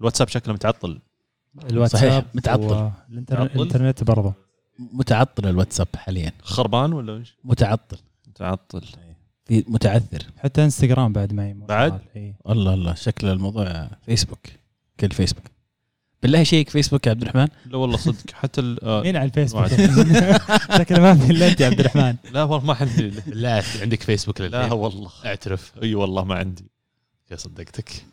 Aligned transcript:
الواتساب 0.00 0.28
شكله 0.28 0.54
متعطل. 0.54 0.98
الواتساب 1.70 2.00
صحيح، 2.10 2.24
متعطل. 2.34 2.90
متعطل؟ 3.08 3.42
الانترنت 3.54 4.04
برضه. 4.04 4.32
متعطل 4.78 5.48
الواتساب 5.48 5.88
حاليا. 5.96 6.32
خربان 6.42 6.92
ولا 6.92 7.16
إيش؟ 7.16 7.34
متعطل. 7.44 7.98
متعطل. 8.28 8.82
في 9.46 9.64
متعثر. 9.68 10.22
حتى 10.38 10.64
إنستغرام 10.64 11.12
بعد 11.12 11.32
ما 11.32 11.50
يموت. 11.50 11.68
بعد؟ 11.68 12.00
إيه. 12.16 12.34
الله 12.48 12.74
الله 12.74 12.94
شكل 12.94 13.26
الموضوع 13.26 13.88
فيسبوك. 14.06 14.38
كل 15.00 15.10
فيسبوك. 15.10 15.44
بالله 16.22 16.42
شيك 16.42 16.70
فيسبوك 16.70 17.06
يا 17.06 17.10
عبد 17.10 17.22
الرحمن؟ 17.22 17.48
لا 17.66 17.76
والله 17.76 17.96
صدق. 17.96 18.30
حتى 18.32 18.60
ال- 18.60 18.84
آه، 18.84 19.02
مين 19.02 19.16
على 19.16 19.24
الفيسبوك. 19.24 19.66
شكله 19.66 21.00
ما 21.02 21.14
في 21.14 21.30
إلا 21.30 21.48
أنت 21.48 21.60
يا 21.60 21.66
عبد 21.66 21.80
الرحمن. 21.80 22.16
لا 22.32 22.42
والله 22.42 22.66
ما 22.66 22.74
عندي. 22.80 23.12
لا 23.26 23.62
عندك 23.80 24.02
فيسبوك 24.02 24.40
لا 24.40 24.46
للحين 24.46 24.72
والله. 24.72 25.10
اعترف. 25.26 25.72
أي 25.82 25.94
والله 25.94 26.24
ما 26.24 26.34
عندي. 26.34 26.64
يا 27.30 27.36
صدقتك. 27.36 28.04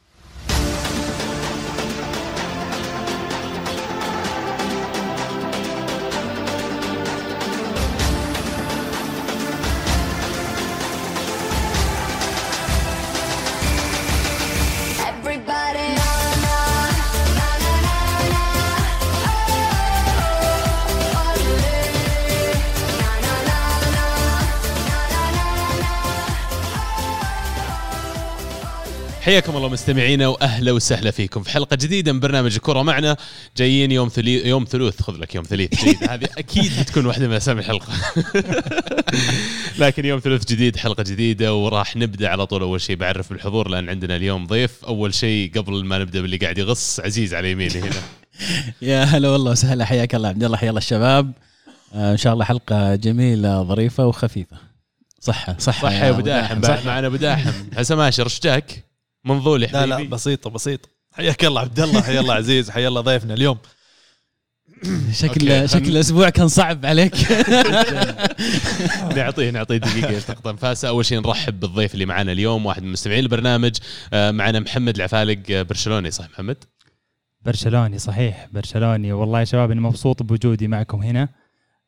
حياكم 29.25 29.57
الله 29.57 29.69
مستمعينا 29.69 30.27
وأهلا 30.27 30.71
وسهلا 30.71 31.11
فيكم 31.11 31.43
في 31.43 31.49
حلقة 31.49 31.75
جديدة 31.75 32.13
من 32.13 32.19
برنامج 32.19 32.55
الكره 32.55 32.81
معنا. 32.81 33.17
جايين 33.57 33.91
يوم 33.91 34.09
ثلي... 34.09 34.47
يوم 34.47 34.65
ثلوث 34.65 35.01
خذ 35.01 35.17
لك 35.17 35.35
يوم 35.35 35.43
ثليث 35.43 35.81
جديد. 35.81 36.03
هذه 36.11 36.27
أكيد 36.37 36.71
بتكون 36.79 37.05
واحدة 37.05 37.27
من 37.27 37.33
أسامي 37.33 37.59
الحلقة. 37.59 37.93
لكن 39.79 40.05
يوم 40.05 40.19
ثلوث 40.19 40.45
جديد 40.45 40.77
حلقة 40.77 41.03
جديدة 41.03 41.53
وراح 41.55 41.95
نبدأ 41.95 42.29
على 42.29 42.45
طول. 42.45 42.61
أول 42.61 42.81
شيء 42.81 42.95
بعرف 42.95 43.29
بالحضور 43.29 43.69
لأن 43.69 43.89
عندنا 43.89 44.15
اليوم 44.15 44.47
ضيف. 44.47 44.85
أول 44.85 45.13
شيء 45.13 45.51
قبل 45.55 45.85
ما 45.85 45.97
نبدأ 45.97 46.21
باللي 46.21 46.37
قاعد 46.37 46.57
يغص 46.57 46.99
عزيز 46.99 47.33
على 47.33 47.51
يميني 47.51 47.79
هنا. 47.79 48.01
يا 48.81 49.03
هلا 49.03 49.29
والله 49.29 49.51
وسهلا 49.51 49.85
حياك 49.85 50.15
الله. 50.15 50.29
عبد 50.29 50.43
الله 50.43 50.57
حيا 50.57 50.69
الله 50.69 50.79
الشباب. 50.79 51.31
آه 51.93 52.11
إن 52.11 52.17
شاء 52.17 52.33
الله 52.33 52.45
حلقة 52.45 52.95
جميلة 52.95 53.63
ظريفة 53.63 54.07
وخفيفة. 54.07 54.57
صحة 55.19 55.55
صحة 55.59 55.89
صح 55.89 55.91
يا 55.91 56.09
ابو 56.09 56.21
داحم 56.21 56.61
بعد 56.61 56.85
معنا 56.85 57.07
ابو 57.07 57.15
داحم 57.15 57.51
هسه 57.77 57.95
ماشي 57.95 58.21
رشتك 58.21 58.85
منظول 59.25 59.63
يا 59.63 59.67
لا 59.67 59.81
حبيبي. 59.81 60.03
لا 60.03 60.09
بسيطة 60.09 60.49
بسيطة. 60.49 60.89
حياك 61.13 61.45
الله 61.45 61.61
عبد 61.61 61.79
الله 61.79 62.01
حيا 62.01 62.19
الله 62.19 62.33
عزيز 62.33 62.69
حيا 62.69 62.87
الله 62.87 63.01
ضيفنا 63.01 63.33
اليوم. 63.33 63.57
شكل 65.21 65.69
شكل 65.69 65.87
الأسبوع 65.87 66.29
كان 66.29 66.47
صعب 66.47 66.85
عليك. 66.85 67.15
نعطيه 69.17 69.49
نعطيه 69.49 69.77
دقيقة 69.77 70.11
يلتقط 70.11 70.47
انفاسه 70.47 70.87
أول 70.87 71.05
شيء 71.05 71.19
نرحب 71.19 71.59
بالضيف 71.59 71.93
اللي 71.93 72.05
معنا 72.05 72.31
اليوم 72.31 72.65
واحد 72.65 72.83
من 72.83 72.91
مستمعين 72.91 73.23
البرنامج. 73.23 73.77
آه، 74.13 74.31
معنا 74.31 74.59
محمد 74.59 74.95
العفالق 74.95 75.39
آه، 75.51 75.61
برشلوني. 75.61 76.11
صح 76.11 76.29
محمد؟ 76.29 76.63
برشلوني 77.41 77.99
صحيح 77.99 78.47
برشلوني. 78.51 79.13
والله 79.13 79.39
يا 79.39 79.45
شباب 79.45 79.71
اني 79.71 79.81
مبسوط 79.81 80.23
بوجودي 80.23 80.67
معكم 80.67 81.01
هنا. 81.03 81.29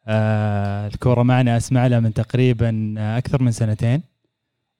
آه 0.07 0.87
الكورة 0.87 1.23
معنا 1.23 1.57
أسمع 1.57 1.87
لها 1.87 1.99
من 1.99 2.13
تقريبا 2.13 2.95
أكثر 2.97 3.43
من 3.43 3.51
سنتين 3.51 4.03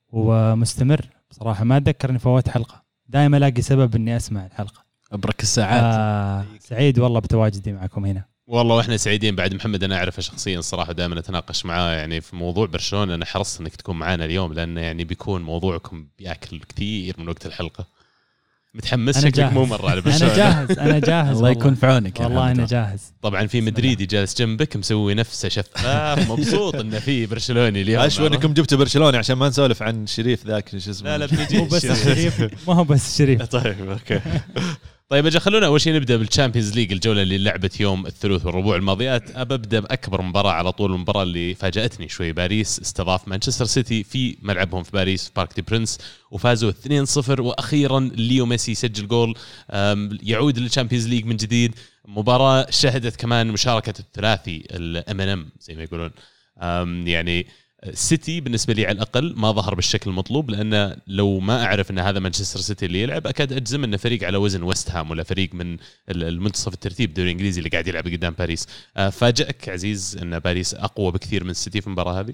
ومستمر. 0.09 1.16
بصراحه 1.38 1.63
ما 1.63 1.77
أتذكر 1.77 2.09
إني 2.09 2.19
فوت 2.19 2.49
حلقة. 2.49 2.83
دائما 3.07 3.38
ألاقي 3.38 3.61
سبب 3.61 3.95
إني 3.95 4.17
أسمع 4.17 4.45
الحلقة. 4.45 4.85
أبرك 5.11 5.41
الساعات. 5.41 5.83
آه 5.83 6.45
سعيد 6.59 6.99
والله 6.99 7.19
بتواجدي 7.19 7.73
معكم 7.73 8.05
هنا. 8.05 8.25
والله 8.47 8.75
وإحنا 8.75 8.97
سعيدين 8.97 9.35
بعد 9.35 9.53
محمد 9.53 9.83
أنا 9.83 9.95
أعرفه 9.97 10.21
شخصيا 10.21 10.59
الصراحه 10.59 10.93
دائما 10.93 11.19
أتناقش 11.19 11.65
معاه 11.65 11.91
يعني 11.91 12.21
في 12.21 12.35
موضوع 12.35 12.65
برشلونة. 12.65 13.15
أنا 13.15 13.25
حرصت 13.25 13.61
إنك 13.61 13.75
تكون 13.75 13.95
معنا 13.99 14.25
اليوم 14.25 14.53
لأنه 14.53 14.81
يعني 14.81 15.03
بيكون 15.03 15.42
موضوعكم 15.42 16.08
بيأكل 16.20 16.59
كثير 16.59 17.15
من 17.17 17.30
وقت 17.30 17.45
الحلقة. 17.45 17.86
متحمس 18.77 19.20
شكلك. 19.26 19.54
مو 19.54 19.65
مرة 19.65 19.89
على 19.89 19.93
أنا 19.93 20.02
برشلونة. 20.02 20.36
جاهز 20.36 20.71
أنا 20.80 20.99
جاهز 21.10 21.38
الله. 21.38 21.49
يكون 21.49 21.76
في 21.76 21.86
عونك 21.86 22.20
والله. 22.20 22.52
أنا 22.52 22.65
جاهز. 22.65 23.02
طبعا 23.21 23.48
في 23.48 23.61
مدريدي 23.61 24.05
جالس 24.05 24.38
جنبك 24.38 24.76
مسوي 24.77 25.14
نفسه 25.14 25.49
شفاف 25.49 26.32
مبسوط 26.32 26.76
إنه 26.76 26.99
في 26.99 27.26
برشلوني 27.26 27.82
اليوم. 27.82 28.02
اشوى 28.04 28.27
إنكم 28.27 28.54
جبتوا 28.54 28.77
برشلوني 28.77 29.17
عشان 29.17 29.36
ما 29.36 29.48
نسولف 29.49 29.83
عن 29.83 30.08
شريف 30.08 30.48
ذاك 30.48 30.70
شو 30.70 30.89
اسمه. 30.92 31.10
لا 31.10 31.17
لا 31.17 31.26
بنجي 31.26 31.58
مو 31.58 31.66
بس 31.66 31.86
الشريف 31.86 32.42
ما 32.67 32.73
هو 32.76 32.83
بس 32.83 33.10
الشريف 33.14 33.42
طيب 33.43 33.89
أوكي. 33.89 34.20
طيب 35.09 35.25
أجل 35.25 35.39
خلونا 35.39 35.65
أول 35.65 35.81
شيء 35.81 35.95
نبدأ 35.95 36.17
بال 36.17 36.28
Champions 36.28 36.75
League 36.75 36.92
الجولة 36.91 37.21
اللي 37.21 37.37
لعبت 37.37 37.79
يوم 37.79 38.05
الثلاث 38.05 38.45
والربوع 38.45 38.75
الماضيات. 38.75 39.31
أبى 39.35 39.53
أبدأ 39.55 39.79
بأكبر 39.79 40.21
مباراة 40.21 40.51
على 40.51 40.71
طول 40.71 40.91
المباراة 40.93 41.23
اللي 41.23 41.55
فاجأتني 41.55 42.09
شوي 42.09 42.31
باريس 42.31 42.79
استضاف 42.79 43.27
مانشستر 43.27 43.65
سيتي 43.65 44.03
في 44.03 44.37
ملعبهم 44.41 44.83
في 44.83 44.91
باريس 44.91 45.25
في 45.25 45.31
بارك 45.35 45.55
دي 45.55 45.61
برنس 45.61 45.97
وفازوا 46.31 46.71
2-0 46.71 47.39
وأخيرا 47.39 47.99
ليو 47.99 48.45
ميسي 48.45 48.75
سجل 48.75 49.07
جول 49.07 49.37
يعود 50.23 50.59
لل 50.59 50.68
Champions 50.68 51.08
League 51.08 51.25
من 51.25 51.37
جديد. 51.37 51.75
مباراة 52.07 52.67
شهدت 52.69 53.15
كمان 53.15 53.47
مشاركة 53.47 53.93
الثلاثي 53.99 54.63
ال 54.71 55.21
MNM 55.21 55.49
زي 55.59 55.75
ما 55.75 55.83
يقولون. 55.83 56.11
يعني 57.07 57.47
سيتي 57.93 58.42
بالنسبة 58.42 58.73
لي 58.73 58.86
على 58.86 58.95
الأقل 58.95 59.33
ما 59.38 59.52
ظهر 59.52 59.76
بالشكل 59.76 60.10
المطلوب 60.10 60.49
لأن 60.52 60.98
لو 61.08 61.39
ما 61.39 61.65
أعرف 61.65 61.92
إن 61.92 61.99
هذا 61.99 62.20
مانشستر 62.20 62.60
سيتي 62.60 62.86
اللي 62.86 63.02
يلعب 63.02 63.27
أكاد 63.27 63.54
أجزم 63.54 63.83
انه 63.83 63.98
فريق 63.98 64.23
على 64.23 64.38
وزن 64.38 64.64
ويست 64.64 64.92
هام 64.92 65.11
ولا 65.11 65.23
فريق 65.23 65.54
من 65.54 65.73
ال- 65.73 66.23
المنتصف 66.23 66.73
الترتيب 66.73 67.10
الدوري 67.10 67.27
الإنجليزي 67.30 67.60
اللي 67.60 67.70
قاعد 67.70 67.87
يلعب 67.87 68.08
قدام 68.08 68.33
باريس. 68.39 68.67
آه، 68.98 69.10
فاجأك 69.10 69.70
عزيز 69.70 70.17
إن 70.21 70.39
باريس 70.39 70.73
أقوى 70.73 71.11
بكثير 71.11 71.43
من 71.43 71.49
السيتي 71.49 71.82
في 71.82 71.87
المباراة 71.87 72.20
هذه؟ 72.20 72.33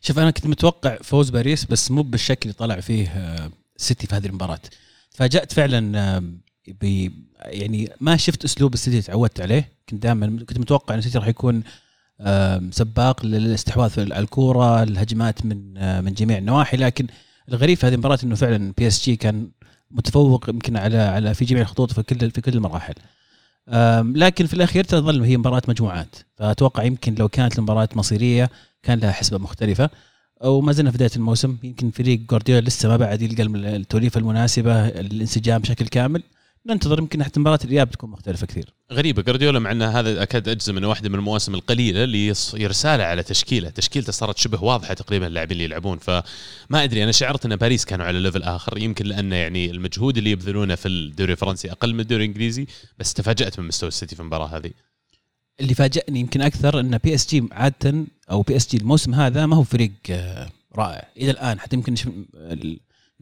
شوف 0.00 0.18
أنا 0.18 0.30
كنت 0.30 0.46
متوقع 0.46 0.96
فوز 1.02 1.30
باريس 1.30 1.64
بس 1.64 1.90
مو 1.90 2.02
بالشكل 2.02 2.40
اللي 2.50 2.52
طلع 2.58 2.80
فيه 2.80 3.08
آه، 3.08 3.50
سيتي 3.76 4.06
في 4.06 4.14
هذه 4.14 4.26
المباراة. 4.26 4.60
تفاجأت 5.14 5.52
فعلا 5.52 5.98
آه، 6.16 6.22
ب 6.80 7.08
يعني 7.44 7.90
ما 8.00 8.16
شفت 8.16 8.44
أسلوب 8.44 8.74
السيتي 8.74 9.02
تعودت 9.02 9.40
عليه. 9.40 9.68
كنت 9.88 10.02
دائما 10.02 10.26
كنت 10.48 10.58
متوقع 10.58 10.94
إن 10.94 10.98
السيتي 10.98 11.18
راح 11.18 11.28
يكون 11.28 11.56
آه، 11.56 11.62
سباق 12.70 13.26
للاستحواذ 13.26 14.00
على 14.00 14.18
الكورة 14.18 14.82
الهجمات 14.82 15.46
من 15.46 15.78
آه، 15.78 16.00
من 16.00 16.12
جميع 16.12 16.38
النواحي. 16.38 16.76
لكن 16.76 17.06
الغريب 17.48 17.78
في 17.78 17.86
هذه 17.86 17.94
المباراة 17.94 18.18
إنه 18.24 18.34
فعلا 18.34 18.72
PSG 18.78 19.16
كان 19.16 19.48
متفوق 19.90 20.48
يمكن 20.48 20.76
على 20.76 20.98
على 20.98 21.34
في 21.34 21.44
جميع 21.44 21.62
الخطوط 21.62 21.92
في 21.92 22.02
كل 22.02 22.30
في 22.30 22.40
كل 22.40 22.52
المراحل. 22.52 22.94
لكن 24.18 24.46
في 24.46 24.54
الأخير 24.54 24.84
تظل 24.84 25.22
هي 25.22 25.36
مباراة 25.36 25.62
مجموعات. 25.68 26.16
فأتوقع 26.36 26.82
يمكن 26.82 27.14
لو 27.14 27.28
كانت 27.28 27.58
المباراة 27.58 27.88
مصيرية 27.94 28.50
كان 28.82 28.98
لها 28.98 29.12
حسبة 29.12 29.38
مختلفة. 29.38 29.90
وما 30.44 30.72
زلنا 30.72 30.90
في 30.90 30.96
بداية 30.96 31.10
الموسم 31.16 31.56
يمكن 31.62 31.90
فريق 31.90 32.20
جوارديولا 32.20 32.60
لسه 32.60 32.88
ما 32.88 32.96
بعد 32.96 33.22
يلقى 33.22 33.42
التوليفة 33.42 34.18
المناسبة 34.18 34.88
الانسجام 34.88 35.60
بشكل 35.60 35.86
كامل. 35.86 36.22
ننتظر 36.66 36.98
يمكن 36.98 37.24
حتى 37.24 37.40
مباراة 37.40 37.58
الإياب 37.64 37.90
تكون 37.90 38.10
مختلفة 38.10 38.46
كثير. 38.46 38.74
غريبة 38.92 39.22
جوارديولا 39.22 39.58
مع 39.58 39.70
ان 39.72 39.82
هذا 39.82 40.22
أكاد 40.22 40.48
أجزم 40.48 40.76
إنه 40.76 40.88
واحدة 40.88 41.08
من 41.08 41.14
المواسم 41.14 41.54
القليلة 41.54 42.04
اللي 42.04 42.34
يرساله 42.54 43.04
على 43.04 43.22
تشكيلة، 43.22 43.70
تشكيلته 43.70 44.12
صارت 44.12 44.38
شبه 44.38 44.64
واضحة 44.64 44.94
تقريبا 44.94 45.26
اللاعبين 45.26 45.52
اللي 45.52 45.64
يلعبون. 45.64 45.98
فما 45.98 46.22
أدري 46.72 47.04
أنا 47.04 47.12
شعرت 47.12 47.46
إن 47.46 47.56
باريس 47.56 47.84
كانوا 47.84 48.06
على 48.06 48.18
level 48.20 48.42
آخر. 48.42 48.78
يمكن 48.78 49.06
لأن 49.06 49.32
يعني 49.32 49.70
المجهود 49.70 50.18
اللي 50.18 50.30
يبذلونه 50.30 50.74
في 50.74 50.88
الدوري 50.88 51.32
الفرنسي 51.32 51.70
أقل 51.72 51.94
من 51.94 52.00
الدوري 52.00 52.24
الإنجليزي 52.24 52.66
بس 52.98 53.14
تفاجأت 53.14 53.58
من 53.60 53.66
مستوى 53.66 53.88
السيتي 53.88 54.14
في 54.16 54.20
المباراة 54.22 54.46
هذه. 54.46 54.70
اللي 55.60 55.74
فاجأني 55.74 56.20
يمكن 56.20 56.40
أكثر 56.42 56.80
إن 56.80 56.98
بي 56.98 57.14
اس 57.14 57.28
جي 57.30 57.48
عاده 57.52 58.04
أو 58.30 58.42
بي 58.42 58.56
اس 58.56 58.68
جي 58.70 58.76
الموسم 58.76 59.14
هذا 59.14 59.46
ما 59.46 59.56
هو 59.56 59.62
فريق 59.62 59.92
آه، 60.10 60.48
رائع. 60.76 61.08
إلى 61.16 61.30
الآن 61.30 61.60
حتى 61.60 61.76
يمكن 61.76 61.94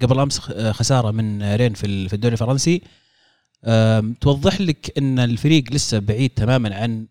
قبل 0.03 0.19
أمس 0.19 0.41
آه، 0.51 0.73
خسارة 0.73 1.11
من 1.11 1.55
رين 1.55 1.75
في 1.75 1.87
ال- 1.87 2.09
في 2.09 2.15
الدوري 2.15 2.33
الفرنسي. 2.33 2.83
توضح 4.21 4.61
لك 4.61 4.99
إن 4.99 5.19
الفريق 5.19 5.65
لسه 5.73 5.99
بعيد 5.99 6.31
تماما 6.31 6.75
عن 6.77 7.07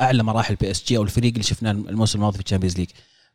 أعلى 0.00 0.22
مراحل 0.22 0.54
PSG 0.54 0.96
أو 0.96 1.02
الفريق 1.02 1.32
اللي 1.32 1.42
شفناه 1.42 1.70
الموسم 1.70 2.18
الماضي 2.18 2.38
في 2.38 2.44
ال 2.44 2.47
Champions 2.47 2.78
League 2.78 2.88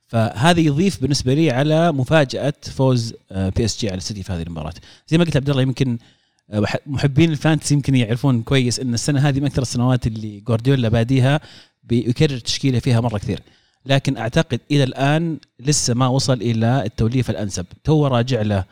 فهذا 0.07 0.59
يضيف 0.59 1.01
بالنسبة 1.01 1.33
لي 1.33 1.51
على 1.51 1.91
مفاجأة 1.91 2.53
فوز 2.62 3.13
PSG 3.31 3.89
على 3.89 3.97
السيتي 3.97 4.23
في 4.23 4.33
هذه 4.33 4.41
المباراة. 4.41 4.73
زي 5.07 5.17
ما 5.17 5.23
قلت 5.23 5.38
عبد 5.38 5.50
الله 5.50 5.62
يمكن 5.62 5.97
آه، 6.51 6.63
محبين 6.85 7.31
ال 7.31 7.37
fantasy 7.37 7.73
يمكن 7.73 7.95
يعرفون 7.95 8.41
كويس 8.41 8.79
إن 8.79 8.94
السنة 8.94 9.19
هذه 9.29 9.39
من 9.39 9.45
أكثر 9.45 9.62
السنوات 9.62 10.07
اللي 10.07 10.39
جوارديولا 10.39 10.89
باديها 10.89 11.39
بيكرر 11.83 12.38
تشكيلة 12.38 12.79
فيها 12.79 13.01
مرة 13.01 13.17
كثير. 13.17 13.39
لكن 13.85 14.17
أعتقد 14.17 14.59
إلى 14.71 14.83
الآن 14.83 15.38
لسه 15.59 15.94
ما 15.94 16.07
وصل 16.07 16.41
إلى 16.41 16.85
التوليفة 16.85 17.31
الأنسب. 17.31 17.65
تو 17.83 18.07
راجع 18.07 18.41
له 18.41 18.65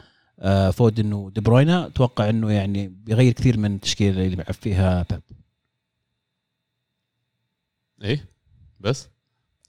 فودن 0.71 1.13
ودي 1.13 1.41
بروينه 1.41 1.87
أتوقع 1.87 2.29
إنه 2.29 2.51
يعني 2.51 2.87
بيغير 2.87 3.31
كثير 3.31 3.57
من 3.57 3.75
التشكيلة 3.75 4.11
اللي 4.11 4.35
بيلعب 4.35 4.53
فيها 4.53 5.05
بيب. 5.09 5.21
إيه؟ 8.03 8.25
بس؟ 8.79 9.09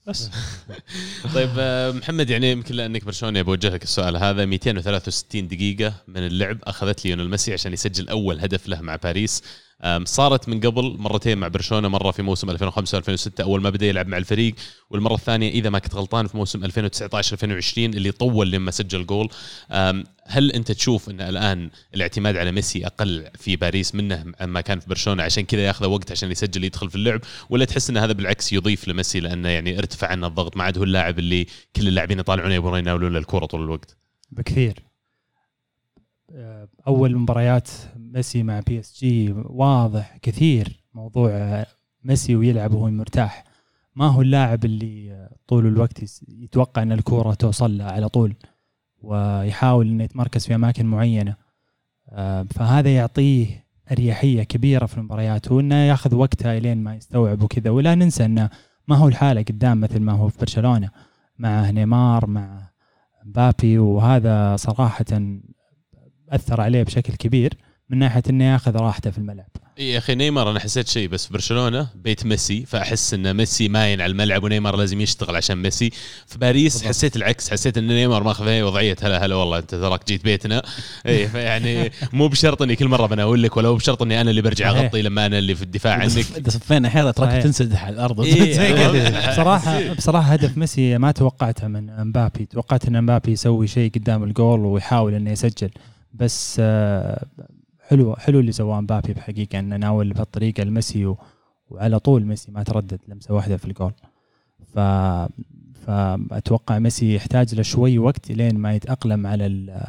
بس. 0.07 0.31
طيب 1.35 1.51
آه، 1.59 1.91
محمد 1.93 2.31
يعني 2.31 2.51
يمكن 2.51 2.75
لأنك 2.75 3.05
برشلوني 3.05 3.43
بوجه 3.43 3.69
لك 3.69 3.83
السؤال 3.83 4.17
هذا. 4.17 4.45
263 4.45 5.49
دقيقة 5.49 5.95
من 6.09 6.27
اللعب 6.27 6.59
أخذت 6.63 7.05
ليونيل 7.05 7.31
ميسي 7.31 7.53
عشان 7.53 7.73
يسجل 7.73 8.09
أول 8.09 8.41
هدف 8.41 8.69
له 8.69 8.81
مع 8.81 8.97
باريس. 8.97 9.43
صارت 10.05 10.49
من 10.49 10.61
قبل 10.61 10.97
مرتين 10.99 11.39
مع 11.39 11.49
برشلونة 11.49 11.89
مرة 11.89 12.11
في 12.11 12.23
موسم 12.23 12.51
2005 12.51 12.99
2006 12.99 13.45
أول 13.45 13.63
ما 13.63 13.71
بدأ 13.71 13.87
يلعب 13.87 14.07
مع 14.07 14.17
الفريق 14.17 14.55
والمرة 14.91 15.15
الثانية 15.15 15.51
إذا 15.51 15.71
ما 15.71 15.79
كنت 15.79 15.95
غلطان 15.95 16.27
في 16.27 16.37
موسم 16.37 16.65
2019 16.65 17.33
2020 17.33 17.95
اللي 17.95 18.13
طول 18.13 18.51
لما 18.51 18.71
سجل 18.71 19.07
جول. 19.07 19.29
هل 20.27 20.53
أنت 20.53 20.73
تشوف 20.73 21.11
إن 21.11 21.21
الآن 21.21 21.71
الاعتماد 21.95 22.37
على 22.37 22.53
ميسي 22.53 22.87
أقل 22.87 23.29
في 23.39 23.57
باريس 23.57 23.95
منه 23.95 24.25
عما 24.41 24.61
كان 24.61 24.81
في 24.81 24.89
برشلونة؟ 24.89 25.23
عشان 25.23 25.45
كذا 25.45 25.61
ياخذ 25.61 25.87
وقت 25.87 26.11
عشان 26.13 26.31
يسجل 26.31 26.65
يدخل 26.65 26.91
في 26.91 26.97
اللعب 26.97 27.21
ولا 27.51 27.65
تحس 27.65 27.91
إن 27.91 27.97
هذا 27.97 28.13
بالعكس 28.13 28.53
يضيف 28.53 28.89
لميسي 28.89 29.21
لأنه 29.21 29.49
يعني 29.49 29.79
ارتفع 29.79 30.09
عنه 30.09 30.27
الضغط 30.27 30.57
ما 30.57 30.65
عاد 30.65 30.79
هو 30.79 30.85
اللاعب 30.85 31.19
اللي 31.19 31.47
كل 31.77 31.89
اللاعبين 31.89 32.19
يطالعونه 32.19 32.55
يبغون 32.55 32.79
يناولون 32.79 33.13
له 33.13 33.19
الكوره 33.19 33.47
طول 33.47 33.63
الوقت؟ 33.63 33.97
بكثير. 34.31 34.83
آه، 36.35 36.69
أول 36.87 37.17
مباريات 37.17 37.69
ميسي 38.13 38.43
مع 38.43 38.61
PSG 38.61 39.33
واضح 39.33 40.17
كثير 40.23 40.85
موضوع 40.95 41.65
ميسي 42.05 42.37
ويلعب 42.37 42.75
وهو 42.75 42.91
مرتاح. 42.91 43.45
ما 43.97 44.07
هو 44.07 44.23
اللاعب 44.23 44.65
اللي 44.65 45.29
طول 45.47 45.67
الوقت 45.67 46.23
يتوقع 46.29 46.83
إن 46.83 46.93
الكورة 46.93 47.35
توصل 47.35 47.79
له 47.79 47.85
على 47.85 48.09
طول 48.09 48.35
ويحاول 49.03 49.89
إنه 49.89 50.05
يتمركز 50.05 50.47
في 50.47 50.55
أماكن 50.55 50.87
معينة. 50.87 51.37
آه، 52.09 52.43
فهذا 52.43 52.95
يعطيه 52.95 53.65
أريحية 53.93 54.43
كبيرة 54.43 54.87
في 54.87 54.99
المباريات 54.99 55.53
وإنه 55.53 55.75
يأخذ 55.75 56.15
وقته 56.15 56.59
إلين 56.59 56.79
ما 56.79 56.95
يستوعب 56.95 57.43
وكذا. 57.43 57.71
ولا 57.71 57.95
ننسى 57.95 58.25
إنه 58.25 58.51
ما 58.89 58.97
هو 58.97 59.09
الحالة 59.09 59.43
قدام 59.43 59.81
مثل 59.81 60.01
ما 60.01 60.13
هو 60.13 60.29
في 60.29 60.39
برشلونة 60.39 60.91
مع 61.39 61.71
نيمار 61.71 62.27
مع 62.27 62.71
مبابي 63.25 63.79
وهذا 63.79 64.57
صراحة 64.57 65.05
أثر 66.29 66.61
عليه 66.61 66.83
بشكل 66.83 67.15
كبير. 67.15 67.57
من 67.93 67.99
ناحية 67.99 68.23
أنه 68.31 68.53
ياخذ 68.53 68.77
راحته 68.77 69.11
في 69.11 69.19
الملعب 69.19 69.47
إي 69.79 69.91
يا 69.91 69.99
أخي 69.99 70.15
نيمار 70.15 70.51
أنا 70.51 70.61
حسيت 70.61 70.89
شيء 70.89 71.09
بس 71.09 71.27
في 71.27 71.33
برشلونة 71.33 71.89
بيت 71.95 72.27
ميسي 72.27 72.67
فأحس 72.67 73.15
إن 73.15 73.37
ميسي 73.37 73.69
ماين 73.69 74.01
على 74.01 74.11
الملعب 74.11 74.45
ونيمار 74.45 74.77
لازم 74.77 75.01
يشتغل 75.01 75.37
عشان 75.37 75.63
ميسي 75.63 75.91
في 76.27 76.39
باريس 76.39 76.73
بالضبط. 76.73 76.89
حسيت 76.89 77.17
العكس 77.17 77.51
حسيت 77.51 77.79
إن 77.79 77.87
نيمار 77.87 78.23
ماخذ 78.23 78.47
هي 78.49 78.63
وضعية 78.63 78.97
هلا 79.03 79.27
هلا 79.27 79.35
والله 79.35 79.59
أنت 79.59 79.75
تراك 79.75 80.07
جيت 80.07 80.25
بيتنا 80.25 80.63
إي 81.07 81.29
فيعني 81.29 81.93
مو 82.13 82.29
بشرط 82.29 82.63
إني 82.63 82.77
كل 82.77 82.89
مرة 82.89 83.07
بناول 83.07 83.43
لك 83.43 83.57
ولا 83.57 83.71
بشرط 83.71 84.03
إني 84.03 84.21
أنا 84.21 84.31
اللي 84.31 84.43
برجع. 84.43 84.71
أغطي 84.71 85.03
لما 85.03 85.27
أنا 85.27 85.39
اللي 85.39 85.55
في 85.55 85.63
الدفاع 85.63 85.95
عنك 85.95 86.27
إذا 86.37 86.51
صفينا 86.51 86.89
أحيانا 86.89 87.11
تراك. 87.11 87.43
تنسدح 87.43 87.85
على 87.85 87.95
الأرض 87.95 88.21
إيه،. 88.21 89.31
بصراحة 89.33 89.93
بصراحة 89.93 90.33
هدف 90.33 90.59
ميسي 90.59 90.99
ما 90.99 91.11
توقعته 91.11 91.69
من 91.69 92.05
مبابي 92.05 92.47
توقعت 92.47 92.89
أن 92.89 93.03
مبابي 93.03 93.33
يسوي 93.33 93.67
شيء 93.67 93.91
قدام 93.95 94.25
الجول 94.25 94.61
ويحاول 94.61 95.15
أنه 95.15 95.31
يسجل 95.31 95.71
بس 96.15 96.57
آه، 96.61 97.27
حلو 97.93 98.17
حلو 98.17 98.41
اللي 98.41 98.53
سواه 98.53 98.81
مبابي 98.81 99.13
بحقيقة 99.13 99.59
أنه 99.59 99.77
ناول 99.77 100.13
بهالطريقة 100.13 100.63
لميسي 100.63 101.15
وعلى 101.71 101.99
طول 101.99 102.25
ميسي 102.27 102.51
ما 102.53 102.63
تردد 102.63 103.01
لمسة 103.09 103.35
واحدة 103.35 103.57
في 103.57 103.65
الجول. 103.65 103.93
ف 104.75 104.79
فأتوقع 105.87 106.79
ميسي 106.79 107.15
يحتاج 107.15 107.55
له 107.55 107.63
شوي 107.63 107.99
وقت 107.99 108.31
لين 108.33 108.59
ما 108.59 108.75
يتأقلم 108.75 109.27
على 109.27 109.47
ال- 109.47 109.83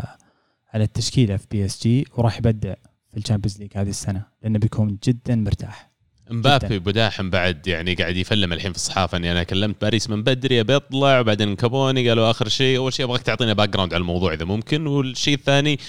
على 0.73 0.83
التشكيلة 0.83 1.37
في 1.37 1.47
PSG 1.51 2.07
وراح 2.17 2.37
يبدع 2.37 2.73
في 3.11 3.17
ال 3.17 3.21
Champions 3.21 3.59
League 3.59 3.69
هذه 3.75 3.89
السنة 3.89 4.21
لأنه 4.43 4.59
بيكون 4.59 4.97
جدا 5.03 5.35
مرتاح. 5.35 5.93
مبابي 6.31 6.79
بداحم 6.79 7.29
بعد 7.29 7.67
يعني 7.67 7.93
قاعد 7.93 8.15
يفلم 8.17 8.53
الحين 8.53 8.71
في 8.71 8.77
الصحافة 8.77 9.17
إني 9.17 9.31
أنا 9.31 9.43
كلمت 9.43 9.81
باريس 9.81 10.09
من 10.09 10.23
بدري 10.23 10.59
ابي 10.61 10.75
اطلع 10.75 11.19
وبعدين 11.19 11.55
كابوني 11.55 12.09
قالوا 12.09 12.29
آخر 12.31 12.47
شيء 12.47 12.77
أول 12.77 12.93
شيء 12.93 13.05
أبغاك 13.05 13.21
تعطينا 13.21 13.53
background 13.53 13.93
على 13.93 14.01
الموضوع 14.01 14.33
إذا 14.33 14.45
ممكن 14.45 14.87
والشيء 14.87 15.33
الثاني 15.33 15.79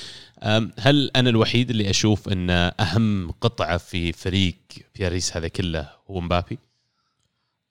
هل 0.79 1.11
أنا 1.17 1.31
الوحيد 1.31 1.71
اللي 1.71 1.91
أشوف 1.91 2.29
إن 2.29 2.51
أهم 2.81 3.31
قطعة 3.41 3.77
في 3.77 4.13
فريق 4.13 4.57
باريس 4.99 5.37
هذا 5.37 5.49
كله 5.49 5.89
هو 6.11 6.21
مبابي؟ 6.21 6.59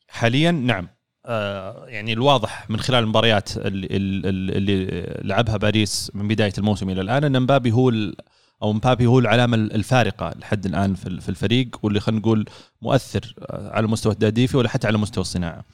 حاليا 0.08 0.52
نعم 0.52 0.88
آه 1.26 1.86
يعني 1.88 2.14
الواضح 2.14 2.70
من 2.70 2.80
خلال 2.80 3.04
المباريات 3.04 3.58
اللي, 3.58 3.88
اللي, 3.88 5.18
لعبها 5.22 5.58
باريس 5.58 6.12
من 6.14 6.28
بداية 6.28 6.54
الموسم 6.58 6.90
إلى 6.90 7.02
الآن 7.02 7.24
إن 7.24 7.42
مبابي 7.42 7.72
هو 7.72 7.92
أو 8.64 8.74
مبابي 8.74 9.06
هو 9.06 9.20
العلامة 9.20 9.58
الفارقة 9.58 10.34
لحد 10.40 10.66
الآن 10.66 10.96
في 10.96 11.30
الفريق 11.30 11.80
واللي 11.84 12.00
خلينا 12.00 12.22
نقول 12.22 12.46
مؤثر 12.82 13.34
آه، 13.40 13.70
على 13.70 13.86
المستوى 13.86 14.14
التهديفي 14.14 14.58
ولا 14.58 14.70
حتى 14.70 14.88
على 14.88 14.98
مستوى 14.98 15.22
الصناعة. 15.22 15.66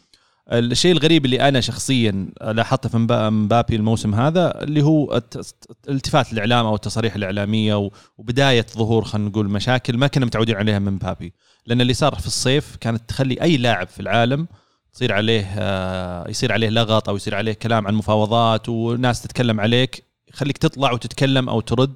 الشيء 0.51 0.92
الغريب 0.92 1.25
اللي 1.25 1.48
أنا 1.48 1.62
شخصيا 1.62 2.30
لاحظته 2.42 2.90
في 2.90 2.98
مبا- 2.98 3.30
مبابي 3.30 3.75
الموسم 3.75 4.16
هذا 4.16 4.63
اللي 4.63 4.81
هو 4.84 5.16
الت- 5.18 5.56
التفات 5.90 6.34
الاعلام 6.34 6.66
أو 6.66 6.75
التصاريح 6.75 7.16
الإعلامية 7.16 7.90
وبداية 8.18 8.66
ظهور 8.78 9.04
خلينا 9.04 9.30
نقول 9.30 9.50
مشاكل 9.50 9.98
ما 9.98 10.07
كنا 10.07 10.25
متعودين 10.25 10.56
عليها 10.56 10.80
من 10.80 10.92
مبابي. 10.94 11.34
لأن 11.66 11.81
اللي 11.81 11.94
صار 11.94 12.16
في 12.16 12.28
الصيف 12.28 12.75
كانت 12.75 13.10
تخلي 13.10 13.42
أي 13.42 13.57
لاعب 13.57 13.88
في 13.88 14.00
العالم 14.00 14.48
تصير 14.94 15.13
عليه 15.13 15.46
آه، 15.57 16.30
يصير 16.30 16.51
عليه 16.51 16.69
لغط 16.69 17.10
أو 17.10 17.16
يصير 17.16 17.36
عليه 17.36 17.54
كلام 17.54 17.88
عن 17.88 17.94
مفاوضات 17.94 18.69
وناس 18.69 19.22
تتكلم 19.22 19.60
عليك 19.60 20.04
يخليك 20.34 20.57
تطلع 20.57 20.92
وتتكلم 20.92 21.50
أو 21.50 21.62
ترد. 21.62 21.94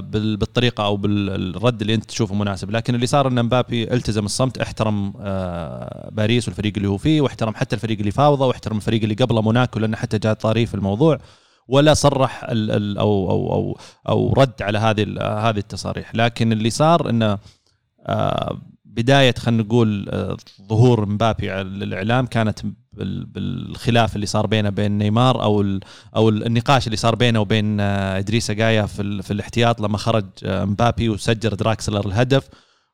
بالطريقة 0.00 0.84
أو 0.84 0.96
بالرد 0.96 1.80
اللي 1.80 1.94
أنت 1.94 2.04
تشوفه 2.04 2.34
مناسب. 2.34 2.70
لكن 2.70 2.94
اللي 2.94 3.06
صار 3.06 3.28
إن 3.28 3.44
مبابي 3.44 3.94
التزم 3.94 4.24
الصمت 4.24 4.58
احترم 4.58 5.12
آه، 5.20 6.10
باريس 6.12 6.48
والفريق 6.48 6.72
اللي 6.76 6.88
هو 6.88 6.98
فيه 6.98 7.20
واحترم 7.20 7.54
حتى 7.54 7.76
الفريق 7.76 7.98
اللي 7.98 8.10
فاوضه 8.10 8.46
واحترم 8.46 8.76
الفريق 8.76 9.02
اللي 9.02 9.14
قبله 9.14 9.42
موناكو 9.42 9.78
لأنه 9.78 9.96
حتى 9.96 10.18
جاء 10.18 10.34
طاري 10.34 10.66
في 10.66 10.74
الموضوع 10.74 11.18
ولا 11.68 11.94
صرح 11.94 12.44
ال 12.44 12.70
ال 12.70 12.98
أو 12.98 13.30
أو 13.30 13.52
أو 13.52 13.78
أو 14.08 14.32
رد 14.32 14.62
على 14.62 14.78
هذه 14.78 15.02
هذه 15.20 15.58
التصاريح. 15.58 16.14
لكن 16.14 16.52
اللي 16.52 16.70
صار 16.70 17.10
انه 17.10 17.38
آه، 18.06 18.60
بداية 18.84 19.34
خلينا 19.38 19.62
نقول 19.62 20.08
آه، 20.08 20.36
ظهور 20.68 21.06
مبابي 21.06 21.50
على 21.50 21.62
الإعلام 21.62 22.26
كانت 22.26 22.58
بالخلاف 23.04 24.14
اللي 24.14 24.26
صار 24.26 24.46
بينه 24.46 24.68
وبين 24.68 24.98
نيمار 24.98 25.42
أو 25.42 25.78
أو 26.16 26.28
ال- 26.28 26.46
النقاش 26.46 26.86
اللي 26.86 26.96
صار 26.96 27.14
بينه 27.14 27.40
وبين 27.40 27.80
آه، 27.80 28.18
إدريس 28.18 28.50
جاي 28.50 28.86
في 28.86 29.22
في 29.22 29.30
الاحتياط 29.30 29.80
لما 29.80 29.98
خرج 29.98 30.24
آه، 30.44 30.64
مبابي 30.64 31.08
وسجل 31.08 31.50
دراكسلر 31.50 32.06
الهدف. 32.06 32.48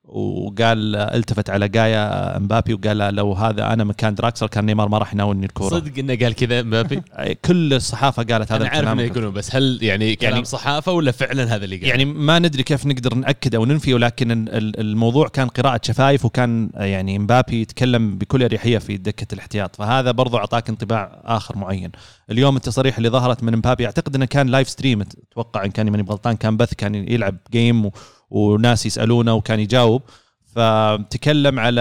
وقال 0.09 0.97
التفت 0.97 1.51
على 1.51 1.69
جاي 1.69 2.35
آه، 2.37 2.39
مبابي 2.39 2.75
وقال 2.75 2.99
له 2.99 3.11
لو 3.11 3.33
هذا 3.33 3.73
أنا 3.73 3.85
مكان 3.85 4.15
دراكسلر 4.15 4.49
كان 4.49 4.67
نيمار 4.67 4.89
ما 4.89 4.99
راح 4.99 5.15
يناولني 5.15 5.47
الكورة 5.47 5.69
صدق 5.69 5.99
إنه 5.99 6.15
قال 6.15 6.33
كذا 6.35 6.63
مبابي؟ 6.63 7.03
كل 7.47 7.75
الصحافة 7.75 8.23
قالت 8.23 8.53
هذا 8.53 8.63
أنا 8.63 8.69
عارف 8.71 8.89
إنه 8.89 9.03
يقولون 9.03 9.33
بس 9.33 9.55
هل 9.57 9.79
يعني 9.83 10.17
كلام 10.17 10.33
يعني- 10.33 10.45
صحافة 10.45 10.93
ولا 10.93 11.13
فعلا 11.13 11.55
هذا 11.57 11.65
اللي 11.65 11.77
قال؟ 11.77 11.87
يعني 11.89 12.05
ما 12.05 12.39
ندري 12.39 12.63
كيف 12.63 12.87
نقدر 12.87 13.15
ناكد 13.15 13.55
أو 13.55 13.65
ننفي 13.65 13.95
ولكن 13.95 14.31
ال- 14.31 14.81
الموضوع 14.81 15.29
كان 15.29 15.49
قراءة 15.49 15.81
شفايف 15.85 16.25
وكان 16.25 16.71
يعني 16.75 17.19
مبابي 17.19 17.61
يتكلم 17.63 18.19
بكل 18.19 18.43
أريحية 18.43 18.79
في 18.79 18.97
دكة 18.97 19.35
الاحتياط 19.35 19.77
فهذا 19.77 20.11
برضو 20.11 20.37
أعطاك 20.37 20.69
انطباع 20.69 21.21
آخر 21.25 21.59
معين 21.59 21.91
اليوم 22.31 22.57
التصاريح 22.57 22.97
اللي 22.97 23.09
ظهرت 23.09 23.43
من 23.43 23.57
مبابي 23.57 23.87
أعتقد 23.87 24.15
إنه 24.15 24.25
كان 24.25 24.47
live 24.49 24.69
stream 24.69 25.01
أتوقع 25.01 25.65
إن 25.65 25.71
كان 25.71 25.91
ماني 25.91 26.03
غلطان 26.09 26.37
كان 26.37 26.57
بث 26.57 26.75
كان 26.75 26.95
يلعب 26.95 27.37
game 27.53 27.87
و- 27.87 27.93
وناس 28.33 28.87
يسألونه 28.87 29.35
وكان 29.35 29.61
يجاوب. 29.61 30.03
فتكلم 30.55 31.59
على 31.59 31.81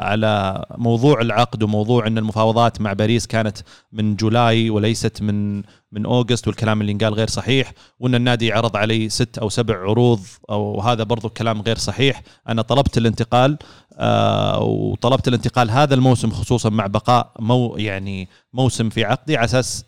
على 0.00 0.64
موضوع 0.78 1.20
العقد 1.20 1.62
وموضوع 1.62 2.06
إن 2.06 2.18
المفاوضات 2.18 2.80
مع 2.80 2.92
باريس 2.92 3.26
كانت 3.26 3.58
من 3.92 4.16
July 4.16 4.70
وليست 4.70 5.22
من 5.22 5.62
من 5.92 6.06
August 6.06 6.48
والكلام 6.48 6.80
اللي 6.80 6.92
قال 6.92 7.14
غير 7.14 7.28
صحيح 7.28 7.72
وإن 8.00 8.14
النادي 8.14 8.52
عرض 8.52 8.76
علي 8.76 9.08
ست 9.08 9.38
أو 9.38 9.48
سبع 9.48 9.80
عروض 9.80 10.20
أو 10.50 10.80
هذا 10.80 11.02
برضو 11.02 11.28
كلام 11.28 11.62
غير 11.62 11.78
صحيح. 11.78 12.22
أنا 12.48 12.62
طلبت 12.62 12.98
الانتقال 12.98 13.58
آه 13.98 14.60
وطلبت 14.60 15.28
الانتقال 15.28 15.70
هذا 15.70 15.94
الموسم 15.94 16.30
خصوصا 16.30 16.70
مع 16.70 16.86
بقاء 16.86 17.32
مو 17.38 17.76
يعني 17.76 18.28
موسم 18.52 18.88
في 18.88 19.04
عقدي 19.04 19.36
على 19.36 19.44
أساس 19.44 19.84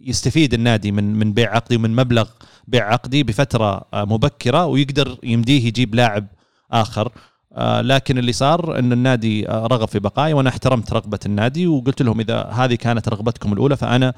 يستفيد 0.00 0.54
النادي 0.54 0.92
من 0.92 1.14
من 1.14 1.32
بيع 1.32 1.54
عقدي 1.54 1.76
ومن 1.76 1.96
مبلغ 1.96 2.28
بيع 2.66 2.92
عقدي 2.92 3.22
بفترة 3.22 3.84
آه، 3.94 4.04
مبكرة 4.04 4.66
ويقدر 4.66 5.18
يمديه 5.22 5.66
يجيب 5.66 5.94
لاعب 5.94 6.26
آخر. 6.72 7.12
آه، 7.52 7.80
لكن 7.80 8.18
اللي 8.18 8.32
صار 8.32 8.78
إن 8.78 8.92
النادي 8.92 9.48
آه، 9.48 9.66
رغب 9.66 9.88
في 9.88 9.98
بقائي 9.98 10.32
وأنا 10.32 10.48
احترمت 10.48 10.92
رغبة 10.92 11.18
النادي 11.26 11.66
وقلت 11.66 12.02
لهم 12.02 12.20
إذا 12.20 12.42
هذه 12.44 12.74
كانت 12.74 13.08
رغبتكم 13.08 13.52
الأولى 13.52 13.76
فأنا 13.76 14.14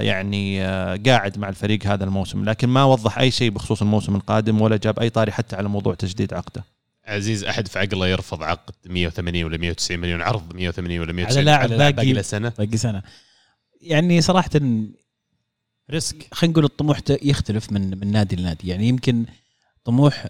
يعني 0.00 0.60
قاعد 1.06 1.38
مع 1.38 1.48
الفريق 1.48 1.86
هذا 1.86 2.04
الموسم. 2.04 2.44
لكن 2.44 2.68
ما 2.68 2.84
وضح 2.84 3.18
أي 3.18 3.30
شيء 3.30 3.50
بخصوص 3.50 3.82
الموسم 3.82 4.16
القادم 4.16 4.60
ولا 4.60 4.76
جاب 4.76 4.98
أي 4.98 5.10
طاري 5.10 5.32
حتى 5.32 5.56
على 5.56 5.68
موضوع 5.68 5.94
تجديد 5.94 6.34
عقده. 6.34 6.64
عزيز 7.06 7.44
أحد 7.44 7.68
في 7.68 7.78
عقله 7.78 8.06
يرفض 8.08 8.42
عقد 8.42 8.74
180 8.86 9.44
ولا 9.44 9.56
190 9.56 10.00
مليون؟ 10.00 10.22
عرض 10.22 10.54
180 10.54 11.00
ولا 11.00 11.12
190 11.12 11.38
على 11.38 11.44
لاعب 11.44 11.68
باقي- 11.78 11.92
باقي 11.92 12.12
له 12.12 12.22
سنة. 12.22 12.52
باقي 12.58 12.76
سنة. 12.76 13.02
يعني 13.80 14.20
صراحة 14.20 14.50
risk. 15.90 16.28
خلينا 16.34 16.52
نقول 16.52 16.64
الطموح 16.64 17.00
يختلف 17.22 17.72
من 17.72 17.98
من 18.00 18.12
نادي 18.12 18.36
لنادي. 18.36 18.68
يعني 18.68 18.88
يمكن 18.88 19.26
طموح 19.84 20.26